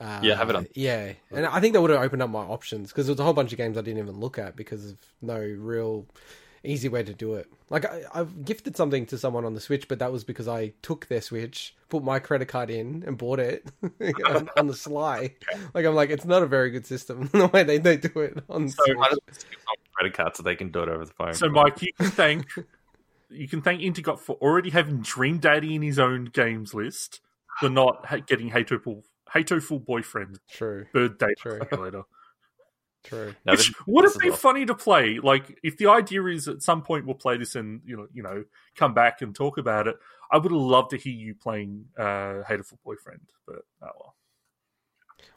Uh, 0.00 0.20
Yeah, 0.22 0.36
have 0.36 0.50
it 0.50 0.56
on. 0.56 0.66
Yeah, 0.74 1.12
and 1.30 1.46
I 1.46 1.60
think 1.60 1.72
that 1.74 1.80
would 1.80 1.90
have 1.90 2.02
opened 2.02 2.22
up 2.22 2.30
my 2.30 2.40
options 2.40 2.90
because 2.90 3.06
there's 3.06 3.20
a 3.20 3.24
whole 3.24 3.32
bunch 3.32 3.52
of 3.52 3.58
games 3.58 3.78
I 3.78 3.80
didn't 3.82 3.98
even 3.98 4.18
look 4.18 4.38
at 4.38 4.56
because 4.56 4.90
of 4.92 4.98
no 5.22 5.38
real 5.38 6.06
easy 6.64 6.88
way 6.88 7.02
to 7.02 7.14
do 7.14 7.34
it. 7.34 7.46
Like 7.70 7.84
I, 7.84 8.02
I've 8.12 8.44
gifted 8.44 8.76
something 8.76 9.06
to 9.06 9.18
someone 9.18 9.44
on 9.44 9.54
the 9.54 9.60
Switch, 9.60 9.86
but 9.86 9.98
that 10.00 10.10
was 10.12 10.24
because 10.24 10.48
I 10.48 10.72
took 10.82 11.06
their 11.06 11.20
Switch, 11.20 11.76
put 11.88 12.02
my 12.02 12.18
credit 12.18 12.46
card 12.48 12.70
in, 12.70 13.04
and 13.06 13.16
bought 13.18 13.38
it 13.38 13.66
on, 14.26 14.48
on 14.56 14.66
the 14.66 14.74
sly. 14.74 15.34
Like 15.74 15.86
I'm 15.86 15.94
like, 15.94 16.10
it's 16.10 16.24
not 16.24 16.42
a 16.42 16.46
very 16.46 16.70
good 16.70 16.86
system 16.86 17.28
the 17.32 17.46
way 17.48 17.62
they, 17.62 17.78
they 17.78 17.96
do 17.96 18.20
it 18.20 18.42
on 18.48 18.68
So, 18.68 18.84
Switch. 18.84 18.96
Why 18.96 19.08
don't 19.08 19.20
they 19.26 19.32
just 19.32 19.50
give 19.50 19.58
them 19.60 19.74
credit 19.92 20.14
card 20.14 20.36
so 20.36 20.42
they 20.42 20.56
can 20.56 20.70
do 20.70 20.82
it 20.82 20.88
over 20.88 21.04
the 21.04 21.12
phone? 21.12 21.34
So, 21.34 21.48
Mike, 21.48 21.80
you 21.82 21.92
can 21.98 22.10
thank 22.10 22.46
you 23.30 23.48
can 23.48 23.62
thank 23.62 23.80
Intergot 23.80 24.18
for 24.20 24.36
already 24.36 24.70
having 24.70 25.00
Dream 25.00 25.38
Daddy 25.38 25.74
in 25.74 25.82
his 25.82 25.98
own 25.98 26.26
games 26.26 26.74
list 26.74 27.20
for 27.60 27.68
not 27.68 28.04
ha- 28.06 28.18
getting 28.18 28.50
Hatoful 28.50 29.02
Hatoful 29.32 29.84
Boyfriend 29.84 30.38
True, 30.50 30.86
Bird 30.92 31.18
Date 31.18 31.38
True. 31.38 31.60
Simulator. 31.70 32.02
true. 33.04 33.34
No, 33.44 33.52
Which 33.52 33.68
this- 33.68 33.76
would 33.86 34.04
this 34.04 34.12
have 34.12 34.16
is 34.16 34.22
been 34.22 34.30
awesome. 34.32 34.40
funny 34.40 34.66
to 34.66 34.74
play. 34.74 35.18
Like 35.22 35.58
if 35.62 35.76
the 35.76 35.86
idea 35.88 36.24
is 36.26 36.48
at 36.48 36.62
some 36.62 36.82
point 36.82 37.06
we'll 37.06 37.14
play 37.16 37.36
this 37.36 37.54
and 37.56 37.80
you 37.84 37.96
know 37.96 38.06
you 38.12 38.22
know 38.22 38.44
come 38.76 38.94
back 38.94 39.22
and 39.22 39.34
talk 39.34 39.58
about 39.58 39.86
it. 39.88 39.96
I 40.30 40.38
would 40.38 40.50
have 40.50 40.60
loved 40.60 40.90
to 40.90 40.96
hear 40.96 41.12
you 41.12 41.34
playing 41.34 41.84
uh, 41.98 42.42
Hatoful 42.48 42.78
Boyfriend, 42.84 43.20
but 43.46 43.56
oh 43.82 43.90
well. 44.00 44.14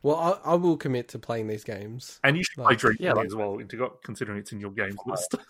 Well, 0.04 0.16
I, 0.46 0.52
I 0.52 0.56
will 0.56 0.78
commit 0.78 1.08
to 1.10 1.20
playing 1.20 1.48
these 1.48 1.64
games. 1.64 2.20
And 2.24 2.38
you 2.38 2.44
should 2.44 2.56
play 2.56 2.66
Like- 2.66 2.78
Dream 2.80 2.98
yeah, 3.00 3.10
Daddy 3.10 3.18
like- 3.20 3.28
as 3.28 3.36
well, 3.36 3.58
Intergot, 3.58 4.02
considering 4.04 4.38
it's 4.40 4.52
in 4.52 4.60
your 4.60 4.72
games 4.72 4.98
list. 5.06 5.36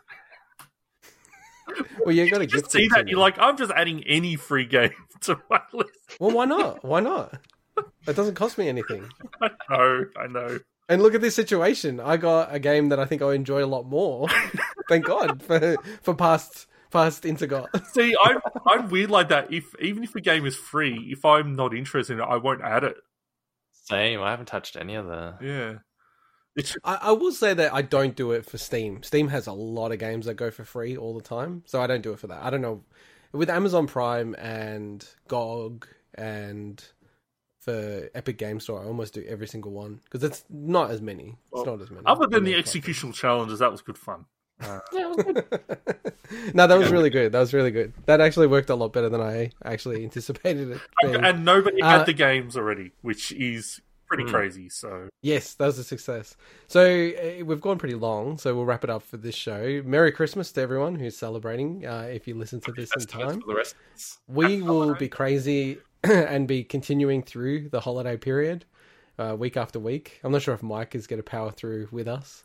Well, 2.06 2.15
you 2.15 2.30
got 2.30 2.39
to 2.39 2.47
just 2.47 2.72
see 2.72 2.88
that 2.89 3.07
you're 3.07 3.19
like, 3.19 3.38
I'm 3.39 3.57
just 3.57 3.72
adding 3.72 4.03
any 4.06 4.35
free 4.35 4.65
game 4.65 4.91
to 5.22 5.39
my 5.49 5.61
list. 5.73 5.91
Well, 6.19 6.31
why 6.31 6.45
not? 6.45 6.83
Why 6.83 6.99
not? 6.99 7.39
It 8.07 8.15
doesn't 8.15 8.35
cost 8.35 8.57
me 8.57 8.69
anything. 8.69 9.07
I 9.41 9.49
know, 9.69 10.06
I 10.17 10.27
know. 10.27 10.59
And 10.89 11.01
look 11.01 11.14
at 11.14 11.22
this 11.22 11.35
situation. 11.35 11.99
I 11.99 12.17
got 12.17 12.53
a 12.53 12.59
game 12.59 12.89
that 12.89 12.99
I 12.99 13.06
think 13.06 13.22
I 13.22 13.33
enjoy 13.33 13.64
a 13.64 13.67
lot 13.67 13.85
more. 13.85 14.27
Thank 14.89 15.06
God 15.06 15.43
for 15.43 15.75
for 16.01 16.14
past 16.15 16.67
past 16.91 17.23
Intergot. 17.23 17.67
See, 17.88 18.15
I'm 18.23 18.39
I'm 18.65 18.89
weird 18.89 19.11
like 19.11 19.30
that. 19.30 19.51
If 19.51 19.75
even 19.81 20.03
if 20.03 20.15
a 20.15 20.22
game 20.22 20.45
is 20.45 20.56
free, 20.56 21.09
if 21.11 21.25
I'm 21.25 21.56
not 21.56 21.75
interested 21.75 22.14
in 22.14 22.19
it, 22.22 22.23
I 22.23 22.38
won't 22.38 22.61
add 22.61 22.85
it. 22.85 22.95
Same. 23.73 24.22
I 24.22 24.31
haven't 24.31 24.45
touched 24.45 24.77
any 24.77 24.95
of 24.95 25.07
the. 25.07 25.35
Yeah. 25.41 25.73
It's 26.58 26.76
I, 26.84 26.98
I 27.02 27.11
will 27.11 27.32
say 27.32 27.53
that 27.53 27.74
I 27.74 27.82
don't 27.82 28.16
do 28.16 28.32
it 28.34 28.45
for 28.45 28.58
Steam. 28.58 29.02
Steam 29.03 29.30
has 29.30 29.48
a 29.48 29.53
lot 29.53 29.92
of 29.94 30.00
games 30.00 30.26
that 30.26 30.34
go 30.34 30.52
for 30.52 30.66
free 30.66 30.98
all 30.98 31.14
the 31.16 31.22
time, 31.24 31.64
so 31.66 31.82
I 31.82 31.88
don't 31.88 32.02
do 32.02 32.11
it 32.11 32.19
for 32.19 32.27
that. 32.27 32.44
I 32.44 32.50
don't 32.50 32.61
know 32.61 32.84
with 33.32 33.50
Amazon 33.50 33.88
Prime 33.88 34.36
and 34.40 35.08
GOG 35.27 35.88
and 36.16 36.84
for 37.60 38.10
Epic 38.16 38.38
Game 38.38 38.60
Store, 38.61 38.82
I 38.82 38.86
almost 38.86 39.14
do 39.14 39.24
every 39.27 39.45
single 39.48 39.72
one 39.72 40.00
because 40.06 40.24
it's 40.24 40.45
not 40.50 40.90
as 40.90 41.02
many. 41.02 41.30
It's 41.30 41.36
Well, 41.52 41.66
not 41.66 41.82
as 41.82 41.92
many. 41.92 42.03
other 42.06 42.26
than 42.27 42.44
the 42.45 42.53
executional 42.53 43.14
challenges, 43.14 43.60
that 43.60 43.72
was 43.72 43.82
good 43.82 43.98
fun. 43.98 44.26
Uh, 44.60 44.80
no, 46.53 46.66
that 46.66 46.77
was 46.80 46.90
really 46.92 47.11
good. 47.11 47.32
That 47.32 47.40
was 47.42 47.53
really 47.53 47.69
good. 47.69 47.94
That 48.08 48.22
actually 48.22 48.48
worked 48.48 48.72
a 48.72 48.76
lot 48.76 48.92
better 48.92 49.08
than 49.10 49.22
I 49.22 49.52
actually 49.64 50.03
anticipated 50.03 50.72
it. 50.72 50.82
being. 51.03 51.16
and 51.24 51.45
nobody 51.45 51.82
Uh, 51.82 51.90
had 52.00 52.06
the 52.08 52.14
games 52.14 52.58
already, 52.58 52.92
which 53.02 53.32
is 53.34 53.82
pretty 54.08 54.24
Hmm. 54.24 54.30
crazy. 54.30 54.69
So 54.69 55.10
Yes, 55.22 55.56
that 55.56 55.66
was 55.66 55.80
a 55.80 55.84
success. 55.84 56.38
So 56.68 56.82
uh, 56.82 57.44
we've 57.44 57.60
gone 57.61 57.77
pretty 57.80 57.95
long, 57.95 58.38
so 58.38 58.56
we'll 58.56 58.66
wrap 58.66 58.84
it 58.84 58.90
up 58.90 59.03
for 59.03 59.18
this 59.18 59.36
show. 59.36 59.82
Merry 59.84 60.11
Christmas 60.11 60.52
to 60.53 60.61
everyone 60.61 60.95
who's 60.95 61.18
celebrating. 61.18 61.86
Uh, 61.86 62.08
if 62.11 62.27
you 62.27 62.36
listen 62.36 62.61
to 62.61 62.72
this 62.72 62.92
in 62.95 63.06
time, 63.08 63.42
for 63.42 63.48
the 63.48 63.56
rest 63.56 63.76
of 63.76 63.95
us. 63.95 64.19
we 64.27 64.61
will 64.61 64.94
be 64.95 65.10
crazy 65.10 65.80
and 66.03 66.48
be 66.48 66.64
continuing 66.64 67.24
through 67.24 67.69
the 67.69 67.80
holiday 67.80 68.16
period, 68.16 68.66
uh, 69.18 69.36
week 69.38 69.58
after 69.58 69.80
week. 69.80 70.19
I'm 70.24 70.32
not 70.32 70.44
sure 70.44 70.53
if 70.53 70.61
Mike 70.64 70.94
is 70.94 71.08
going 71.08 71.19
to 71.19 71.24
power 71.24 71.52
through 71.52 71.88
with 71.92 72.08
us. 72.08 72.44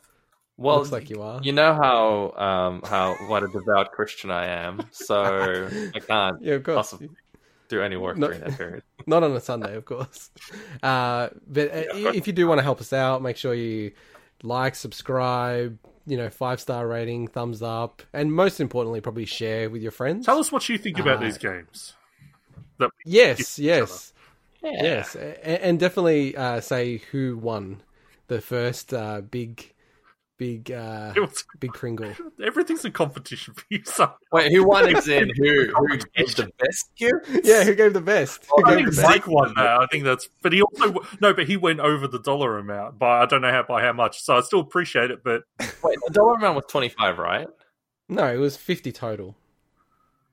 Well, 0.57 0.79
Looks 0.79 0.93
like 0.93 1.11
you 1.11 1.23
are. 1.23 1.41
You 1.43 1.53
know 1.53 1.75
how 1.75 2.33
um 2.43 2.83
how 2.85 3.15
what 3.29 3.43
a 3.43 3.49
devout 3.49 3.93
Christian 3.93 4.31
I 4.31 4.47
am, 4.47 4.87
so 4.93 5.69
I 5.95 5.99
can't 5.99 6.37
Yeah, 6.41 6.55
of 6.55 6.63
course. 6.63 6.77
Possibly. 6.77 7.11
Do 7.77 7.83
any 7.83 7.97
work 7.97 8.17
No. 8.17 8.27
during 8.29 8.41
that 8.43 8.57
period. 8.59 8.83
Not 9.07 9.23
on 9.23 9.33
a 9.33 9.41
Sunday, 9.41 9.75
of 9.77 9.85
course. 9.85 10.31
Uh, 10.83 11.29
but 11.47 11.69
uh, 11.71 11.85
if 12.15 12.27
you 12.27 12.33
do 12.33 12.47
want 12.47 12.59
to 12.59 12.63
help 12.63 12.81
us 12.81 12.93
out, 12.93 13.23
make 13.23 13.37
sure 13.37 13.55
you 13.55 13.93
like, 14.43 14.75
subscribe, 14.75 15.79
you 16.07 16.17
know, 16.17 16.29
five 16.31 16.61
star 16.61 16.87
rating, 16.87 17.29
thumbs 17.29 17.63
up, 17.63 18.03
and 18.13 18.33
most 18.33 18.61
importantly, 18.61 19.01
probably 19.01 19.25
share 19.25 19.71
with 19.71 19.83
your 19.83 19.93
friends. 19.93 20.27
tell 20.27 20.39
us 20.39 20.51
what 20.53 20.69
you 20.69 20.79
think 20.79 20.99
about 20.99 21.19
Uh, 21.19 21.21
these 21.27 21.39
games. 21.39 21.95
That 22.79 22.91
Yes, 23.05 23.59
yes, 23.59 24.13
Yeah. 24.63 24.71
yes, 24.83 25.15
A- 25.17 25.65
and, 25.65 25.79
definitely 25.79 26.37
uh, 26.37 26.61
say 26.61 26.99
who 27.13 27.37
won 27.37 27.83
the 28.29 28.41
first 28.41 28.93
uh, 28.95 29.21
big, 29.21 29.72
big, 30.39 30.71
uh, 30.73 31.13
was, 31.17 31.45
big 31.61 31.73
Pringle. 31.73 32.13
everything's 32.45 32.85
a 32.85 32.91
competition 32.91 33.55
for 33.55 33.65
you. 33.71 33.83
So 33.85 34.13
Wait, 34.33 34.51
who 34.53 34.65
won 34.67 34.89
is 34.95 35.09
in 35.19 35.31
who 35.37 35.73
who 35.77 35.89
gave 36.15 36.35
the 36.37 36.51
best 36.59 36.91
gift? 36.97 37.45
Yeah, 37.47 37.65
who 37.65 37.75
gave 37.75 37.93
the 37.93 38.01
best? 38.01 38.47
Who 38.51 38.65
I 38.67 38.75
think 38.75 38.91
the 38.91 38.97
best? 38.97 39.09
Mike 39.09 39.27
won 39.27 39.53
that. 39.57 39.67
I 39.81 39.87
think 39.91 40.05
that's. 40.05 40.29
But 40.43 40.53
he 40.53 40.63
also 40.63 40.95
no, 41.21 41.33
but 41.35 41.47
he 41.47 41.57
went 41.57 41.81
over 41.81 42.07
the 42.09 42.19
dollar 42.21 42.59
amount 42.59 42.99
by 42.99 43.23
I 43.23 43.27
don't 43.27 43.41
know 43.43 43.51
how 43.51 43.63
by 43.63 43.83
how 43.83 43.93
much. 43.93 44.23
So 44.23 44.37
I 44.37 44.41
still 44.41 44.61
appreciate 44.61 45.11
it. 45.11 45.23
But 45.25 45.43
Wait, 45.83 45.99
the 46.07 46.13
dollar 46.13 46.35
amount 46.35 46.57
was 46.57 46.65
twenty 46.69 46.89
five, 46.89 47.19
right? 47.19 47.49
No, 48.09 48.27
it 48.33 48.39
was 48.39 48.57
fifty 48.57 48.93
total. 48.93 49.37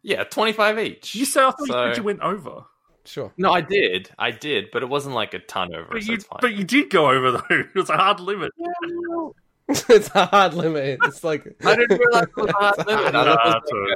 Yeah, 0.01 0.23
twenty 0.23 0.53
five 0.53 0.79
each. 0.79 1.13
you 1.15 1.25
said 1.25 1.43
I 1.43 1.51
thought 1.51 1.59
you 1.61 1.65
So- 1.67 1.87
said 1.89 1.97
you 1.97 2.03
went 2.03 2.21
over. 2.21 2.65
Sure. 3.05 3.33
No, 3.37 3.51
I 3.51 3.61
did, 3.61 4.11
I 4.19 4.29
did, 4.29 4.65
but 4.71 4.83
it 4.83 4.89
wasn't 4.89 5.15
like 5.15 5.33
a 5.33 5.39
ton 5.39 5.73
over. 5.73 5.87
But 5.91 6.03
so 6.03 6.09
you, 6.09 6.13
it's 6.15 6.25
fine. 6.25 6.39
but 6.41 6.53
you 6.53 6.63
did 6.63 6.91
go 6.91 7.09
over 7.09 7.31
though. 7.31 7.41
It 7.49 7.73
was 7.73 7.89
a 7.89 7.97
hard 7.97 8.19
limit. 8.19 8.51
it's 9.89 10.09
a 10.15 10.25
hard 10.25 10.53
limit. 10.55 10.99
It's 11.03 11.23
like 11.23 11.45
I 11.65 11.75
didn't 11.75 11.99
realize 11.99 12.23
it 12.23 12.35
was 12.37 12.49
a 12.49 12.53
hard 12.53 12.77
limit. 12.87 13.05
I 13.05 13.11
Nah, 13.11 13.35
thought 13.35 13.61
it's 13.61 13.71
it 13.71 13.75
all 13.75 13.81
was 13.81 13.89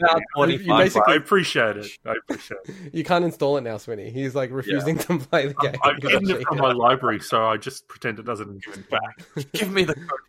right. 0.00 0.22
about 0.36 0.48
You 0.50 0.58
basically- 0.76 1.12
I 1.12 1.16
appreciate 1.16 1.76
it. 1.76 1.86
I 2.06 2.12
appreciate 2.22 2.58
it. 2.64 2.94
you 2.94 3.02
can't 3.04 3.24
install 3.24 3.56
it 3.56 3.62
now, 3.62 3.76
Swinny. 3.76 4.12
He's 4.12 4.34
like 4.34 4.50
refusing 4.52 4.96
to 4.98 5.18
play 5.18 5.48
the 5.48 5.54
game. 5.54 5.74
I've 5.82 6.00
hidden 6.02 6.30
it 6.30 6.46
from 6.46 6.58
my 6.58 6.72
library, 6.72 7.18
so 7.20 7.44
I 7.46 7.56
just 7.56 7.88
pretend 7.88 8.18
it 8.20 8.26
doesn't 8.26 8.64
give 8.64 8.74
it 8.78 8.88
back. 8.90 9.52
Give 9.52 9.70
me 9.72 9.84
the 9.84 9.94
code 9.94 10.20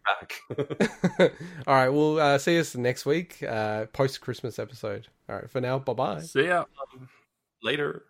back. 1.20 1.34
All 1.68 1.76
right, 1.76 1.90
we'll 1.90 2.20
uh, 2.20 2.38
see 2.40 2.60
us 2.60 2.76
next 2.76 3.06
week, 3.06 3.44
uh, 3.44 3.86
post 3.88 4.22
Christmas 4.22 4.58
episode. 4.60 5.08
All 5.30 5.36
right, 5.36 5.50
for 5.50 5.62
now, 5.62 5.78
bye 5.80 5.94
bye. 5.94 6.22
See 6.22 6.48
ya. 6.48 6.66
Later. 7.62 8.04